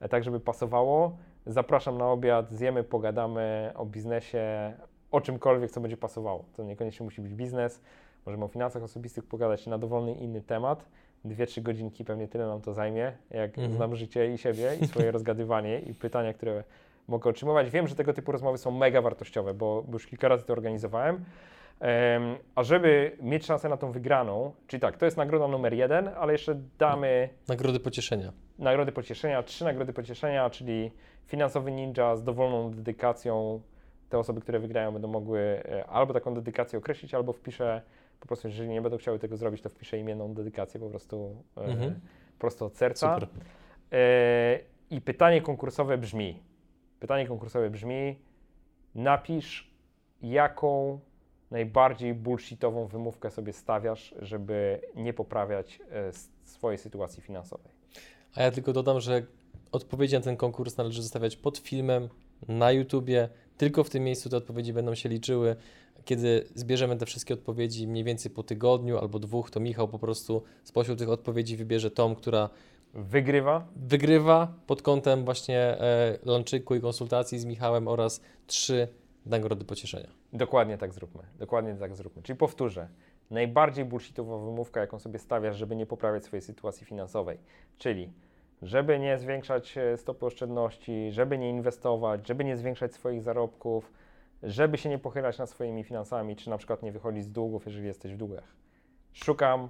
e, 0.01 0.09
tak 0.09 0.25
żeby 0.25 0.41
pasowało. 0.41 1.17
Zapraszam 1.47 1.99
na 1.99 2.11
obiad, 2.11 2.51
zjemy, 2.51 2.85
pogadamy 2.85 3.73
o 3.75 3.86
biznesie, 3.86 4.73
o 5.11 5.20
czymkolwiek, 5.20 5.70
co 5.70 5.81
będzie 5.81 5.97
pasowało. 5.97 6.44
To 6.57 6.62
niekoniecznie 6.65 7.05
musi 7.05 7.20
być 7.20 7.35
biznes. 7.35 7.81
Możemy 8.27 8.44
o 8.44 8.49
finansach 8.49 8.83
osobistych 8.83 9.25
pogadać 9.25 9.67
na 9.67 9.78
dowolny 9.78 10.15
inny 10.15 10.41
temat. 10.43 10.85
Dwie, 11.25 11.47
trzy 11.47 11.61
godzinki 11.62 12.05
pewnie 12.05 12.28
tyle 12.28 12.47
nam 12.47 12.61
to 12.61 12.73
zajmie, 12.75 13.12
jak 13.31 13.51
Mhm. 13.59 13.73
znam 13.75 13.97
życie 13.97 14.33
i 14.35 14.39
siebie 14.39 14.70
i 14.81 14.86
swoje 14.86 15.11
rozgadywanie 15.17 15.81
i 15.81 15.94
pytania, 15.94 16.35
które 16.35 16.65
mogę 17.09 17.31
otrzymywać. 17.31 17.70
Wiem, 17.70 17.89
że 17.89 17.94
tego 17.94 18.12
typu 18.12 18.33
rozmowy 18.33 18.59
są 18.59 18.70
mega 18.70 19.02
wartościowe, 19.02 19.55
bo 19.55 19.85
już 19.93 20.07
kilka 20.07 20.28
razy 20.28 20.44
to 20.44 20.52
organizowałem. 20.52 21.25
A 22.55 22.62
żeby 22.62 23.17
mieć 23.20 23.47
szansę 23.47 23.69
na 23.69 23.77
tą 23.77 23.93
wygraną, 23.93 24.52
czyli 24.67 24.81
tak, 24.81 24.97
to 24.97 25.05
jest 25.05 25.17
nagroda 25.17 25.49
numer 25.49 25.75
jeden, 25.75 26.09
ale 26.09 26.33
jeszcze 26.33 26.55
damy 26.78 27.28
Nagrody 27.49 27.81
pocieszenia. 27.81 28.33
nagrody 28.59 28.93
pocieszenia, 28.93 29.43
trzy 29.43 29.65
nagrody 29.65 29.93
pocieszenia, 29.93 30.51
czyli 30.51 30.91
finansowy 31.27 31.70
ninja 31.73 32.17
z 32.17 32.25
dowolną 32.25 32.70
dedykacją. 32.70 33.61
Te 34.09 34.19
osoby, 34.19 34.41
które 34.41 34.59
wygrają, 34.59 34.93
będą 34.93 35.09
mogły 35.09 35.41
e, 35.41 35.86
albo 35.86 36.12
taką 36.15 36.35
dedykację 36.35 36.78
określić, 36.78 37.15
albo 37.15 37.33
wpiszę, 37.33 37.83
po 38.20 38.27
prostu 38.27 38.49
jeżeli 38.49 38.69
nie 38.69 38.83
będą 38.83 38.99
chciały 38.99 39.19
tego 39.19 39.36
zrobić, 39.36 39.62
to 39.62 39.69
wpiszę 39.69 39.99
imienną 39.99 40.35
dedykację 40.35 40.81
po 40.81 40.91
prostu 40.91 41.36
e, 41.57 41.61
Mhm. 41.65 42.01
prosto 42.39 42.67
od 42.67 42.77
serca. 42.77 43.15
Super. 43.15 43.28
E, 43.93 44.59
I 44.91 45.01
pytanie 45.01 45.41
konkursowe 45.43 45.99
brzmi, 45.99 46.43
pytanie 47.01 47.27
konkursowe 47.27 47.70
brzmi, 47.70 48.19
napisz 48.94 49.70
jaką 50.23 51.01
najbardziej 51.53 52.15
bullshitową 52.15 52.87
wymówkę 52.87 53.31
sobie 53.31 53.53
stawiasz, 53.53 54.15
żeby 54.19 54.81
nie 54.95 55.13
poprawiać 55.13 55.81
e, 55.91 56.13
swojej 56.45 56.79
sytuacji 56.79 57.23
finansowej. 57.23 57.73
A 58.35 58.43
ja 58.43 58.51
tylko 58.51 58.73
dodam, 58.73 59.01
że 59.01 59.23
odpowiedzi 59.73 60.15
na 60.15 60.21
ten 60.21 60.37
konkurs 60.37 60.77
należy 60.77 61.03
zostawiać 61.03 61.37
pod 61.37 61.59
filmem 61.59 62.09
na 62.49 62.73
YouTubie. 62.73 63.29
Tylko 63.57 63.85
w 63.85 63.91
tym 63.91 64.05
miejscu 64.05 64.29
te 64.29 64.37
odpowiedzi 64.37 64.73
będą 64.73 64.95
się 64.95 65.09
liczyły. 65.09 65.57
Kiedy 66.05 66.47
zbierzemy 66.55 66.97
te 66.97 67.07
wszystkie 67.07 67.35
odpowiedzi 67.35 67.89
mniej 67.89 68.05
więcej 68.05 68.31
po 68.31 68.43
tygodniu 68.43 68.99
albo 68.99 69.19
dwóch, 69.19 69.51
to 69.51 69.61
Michał 69.61 69.89
po 69.89 69.99
prostu 69.99 70.43
spośród 70.65 70.99
tych 70.99 71.09
odpowiedzi 71.09 71.57
wybierze 71.57 71.91
tą, 71.91 72.15
która 72.15 72.51
Wygrywa 72.95 73.67
wygrywa 73.77 74.55
pod 74.67 74.83
kątem 74.83 75.25
właśnie 75.25 75.59
e, 75.59 76.19
i 76.77 76.81
konsultacji 76.81 77.39
z 77.39 77.45
Michałem 77.45 77.89
oraz 77.89 78.21
trzy 78.47 78.89
nagrody 79.26 79.65
pocieszenia. 79.65 80.09
Dokładnie 80.33 80.78
tak 80.78 80.92
zróbmy. 80.92 81.23
Dokładnie 81.39 81.75
tak 81.75 81.97
zróbmy. 81.97 82.23
Czyli 82.23 82.39
powtórzę. 82.39 82.89
Najbardziej 83.31 83.84
bullshitowa 83.84 84.39
wymówka, 84.39 84.81
jaką 84.81 84.99
sobie 84.99 85.18
stawiasz, 85.18 85.57
żeby 85.57 85.76
nie 85.76 85.86
poprawiać 85.86 86.25
swojej 86.25 86.42
sytuacji 86.42 86.86
finansowej. 86.86 87.39
Czyli, 87.78 88.12
żeby 88.62 88.99
nie 88.99 89.18
zwiększać 89.18 89.78
e, 89.78 89.97
stopy 89.97 90.26
oszczędności, 90.26 91.12
żeby 91.12 91.39
nie 91.39 91.51
inwestować, 91.51 92.28
żeby 92.28 92.44
nie 92.44 92.57
zwiększać 92.57 92.94
swoich 92.94 93.23
zarobków, 93.23 93.92
żeby 94.42 94.78
się 94.78 94.89
nie 94.89 94.99
pochylać 94.99 95.39
nad 95.39 95.51
swoimi 95.51 95.84
finansami, 95.84 96.36
czy 96.36 96.51
na 96.51 96.59
przykład 96.59 96.83
nie 96.83 96.92
wychodzić 96.92 97.25
z 97.25 97.31
długów, 97.31 97.67
jeżeli 97.67 97.86
jesteś 97.86 98.15
w 98.15 98.17
długach. 98.17 98.44
Szukam 99.12 99.68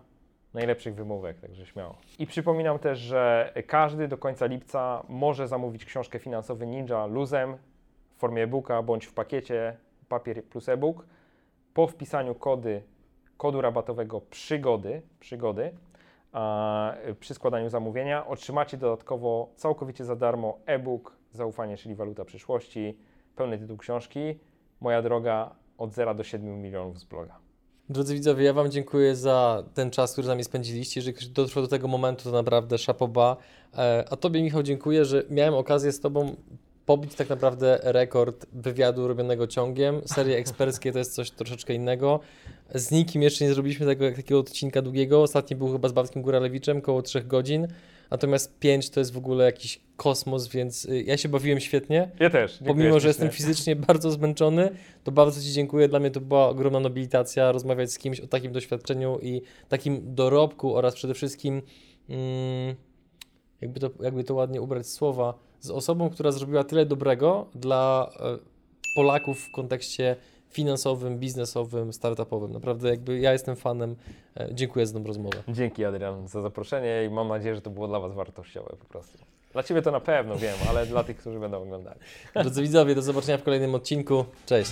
najlepszych 0.55 0.95
wymówek, 0.95 1.41
także 1.41 1.67
śmiało. 1.67 1.97
I 2.19 2.27
przypominam 2.27 2.79
też, 2.79 2.99
że 2.99 3.53
każdy 3.67 4.09
do 4.09 4.19
końca 4.19 4.47
lipca 4.47 5.03
może 5.09 5.49
zamówić 5.49 5.85
książkę 5.85 6.19
Finansowy 6.19 6.67
Ninja 6.67 7.07
luzem 7.07 7.57
formie 8.23 8.43
e-booka 8.43 8.83
bądź 8.83 9.07
w 9.07 9.13
pakiecie 9.13 9.77
papier 10.09 10.45
plus 10.45 10.69
e-book 10.69 11.07
po 11.75 11.87
wpisaniu 11.87 12.35
kody, 12.35 12.83
kodu 13.37 13.61
rabatowego 13.61 14.21
przygody, 14.21 15.03
przygody 15.21 15.73
a, 16.33 16.95
przy 17.21 17.35
składaniu 17.35 17.69
zamówienia 17.69 18.27
otrzymacie 18.27 18.77
dodatkowo 18.77 19.53
całkowicie 19.57 20.05
za 20.05 20.17
darmo 20.17 20.59
e-book 20.67 21.17
Zaufanie, 21.33 21.77
czyli 21.77 21.95
waluta 21.95 22.25
przyszłości, 22.25 22.99
pełny 23.37 23.59
tytuł 23.59 23.77
książki, 23.77 24.39
moja 24.81 25.03
droga 25.03 25.55
od 25.79 25.93
0 25.93 26.15
do 26.15 26.25
7 26.25 26.63
milionów 26.63 26.99
z 26.99 27.05
bloga. 27.05 27.39
Drodzy 27.89 28.15
widzowie, 28.15 28.45
ja 28.45 28.53
Wam 28.53 28.71
dziękuję 28.71 29.17
za 29.17 29.65
ten 29.75 29.91
czas, 29.91 30.13
który 30.13 30.25
z 30.25 30.29
nami 30.29 30.45
spędziliście. 30.45 31.01
Jeżeli 31.01 31.15
ktoś 31.15 31.29
dotrwał 31.29 31.65
do 31.65 31.69
tego 31.69 31.89
momentu, 31.89 32.25
to 32.25 32.31
naprawdę 32.31 32.79
szapoba. 32.79 33.37
E, 33.75 34.05
A 34.11 34.17
Tobie, 34.17 34.43
Michał, 34.43 34.63
dziękuję, 34.63 35.05
że 35.05 35.23
miałem 35.31 35.55
okazję 35.55 35.93
z 35.93 36.01
Tobą 36.01 36.37
pobić 36.87 37.15
tak 37.15 37.29
naprawdę 37.29 37.79
rekord 37.83 38.47
wywiadu 38.53 39.09
robionego 39.09 39.47
ciągiem. 39.47 40.01
Serie 40.07 40.37
eksperckie 40.37 40.93
to 40.93 40.99
jest 40.99 41.15
coś 41.15 41.31
troszeczkę 41.31 41.75
innego. 41.75 42.21
Z 42.75 42.91
nikim 42.91 43.23
jeszcze 43.23 43.45
nie 43.45 43.53
zrobiliśmy 43.53 43.87
tego, 43.87 44.11
takiego 44.17 44.41
odcinka 44.41 44.83
długiego. 44.83 45.23
Ostatni 45.23 45.57
był 45.57 45.73
chyba 45.73 45.89
z 45.89 45.93
Bartkiem 45.93 46.23
Góralewiczem, 46.23 46.79
około 46.79 47.03
3 47.03 47.21
godzin. 47.21 47.69
Natomiast 48.11 48.59
5 48.59 48.91
to 48.91 49.01
jest 49.01 49.13
w 49.13 49.17
ogóle 49.17 49.45
jakiś 49.45 49.81
kosmos, 49.97 50.49
więc 50.49 50.85
y, 50.85 51.03
ja 51.03 51.17
się 51.17 51.29
bawiłem 51.29 51.61
świetnie. 51.61 52.11
Ja 52.21 52.31
też. 52.31 52.59
Pomimo, 52.67 53.01
że 53.01 53.09
jestem 53.09 53.31
fizycznie 53.31 53.77
bardzo 53.89 54.11
zmęczony, 54.11 54.71
to 55.05 55.13
bardzo 55.13 55.41
Ci 55.41 55.53
dziękuję. 55.53 55.89
Dla 55.89 56.01
mnie 56.01 56.11
to 56.11 56.21
była 56.21 56.49
ogromna 56.49 56.81
nobilitacja 56.81 57.53
rozmawiać 57.53 57.93
z 57.93 57.99
kimś 57.99 58.21
o 58.21 58.27
takim 58.27 58.53
doświadczeniu 58.53 59.19
i 59.23 59.43
takim 59.69 60.15
dorobku 60.15 60.77
oraz 60.77 60.95
przede 60.95 61.15
wszystkim, 61.15 61.63
mm, 62.09 62.77
jakby, 63.61 63.81
to, 63.81 63.91
jakby 64.01 64.25
to 64.25 64.35
ładnie 64.35 64.61
ubrać 64.61 64.87
słowa, 64.87 65.35
z 65.63 65.71
osobą, 65.71 66.11
która 66.11 66.33
zrobiła 66.33 66.65
tyle 66.65 66.87
dobrego 66.87 67.47
dla 67.55 68.11
e, 68.21 68.39
Polaków 68.97 69.41
w 69.41 69.53
kontekście 69.53 70.17
finansowym, 70.51 71.19
biznesowym, 71.19 71.93
startupowym. 71.93 72.53
Naprawdę 72.53 72.89
jakby 72.89 73.19
ja 73.19 73.33
jestem 73.33 73.57
fanem. 73.57 73.97
E, 74.37 74.49
Dziękuję 74.55 74.87
za 74.87 74.99
tą 74.99 75.05
rozmowę. 75.07 75.43
Dzięki 75.49 75.85
Adrian 75.85 76.29
za 76.29 76.41
zaproszenie 76.43 77.05
i 77.05 77.11
mam 77.11 77.29
nadzieję, 77.29 77.55
że 77.55 77.61
to 77.61 77.71
było 77.71 77.89
dla 77.89 78.01
Was 78.01 78.13
wartościowe 78.15 78.77
po 78.81 78.85
prostu. 78.87 79.19
Dla 79.53 79.63
Ciebie 79.63 79.83
to 79.83 79.91
na 79.91 80.01
pewno 80.01 80.37
wiem, 80.37 80.55
ale 80.69 80.87
dla 80.87 81.05
tych, 81.05 81.17
którzy 81.17 81.39
będą 81.39 81.63
oglądali. 81.63 81.99
Drodzy 82.35 82.63
widzowie, 82.63 82.95
do 82.95 83.03
zobaczenia 83.03 83.39
w 83.39 83.43
kolejnym 83.43 83.75
odcinku. 83.75 84.25
Cześć. 84.47 84.71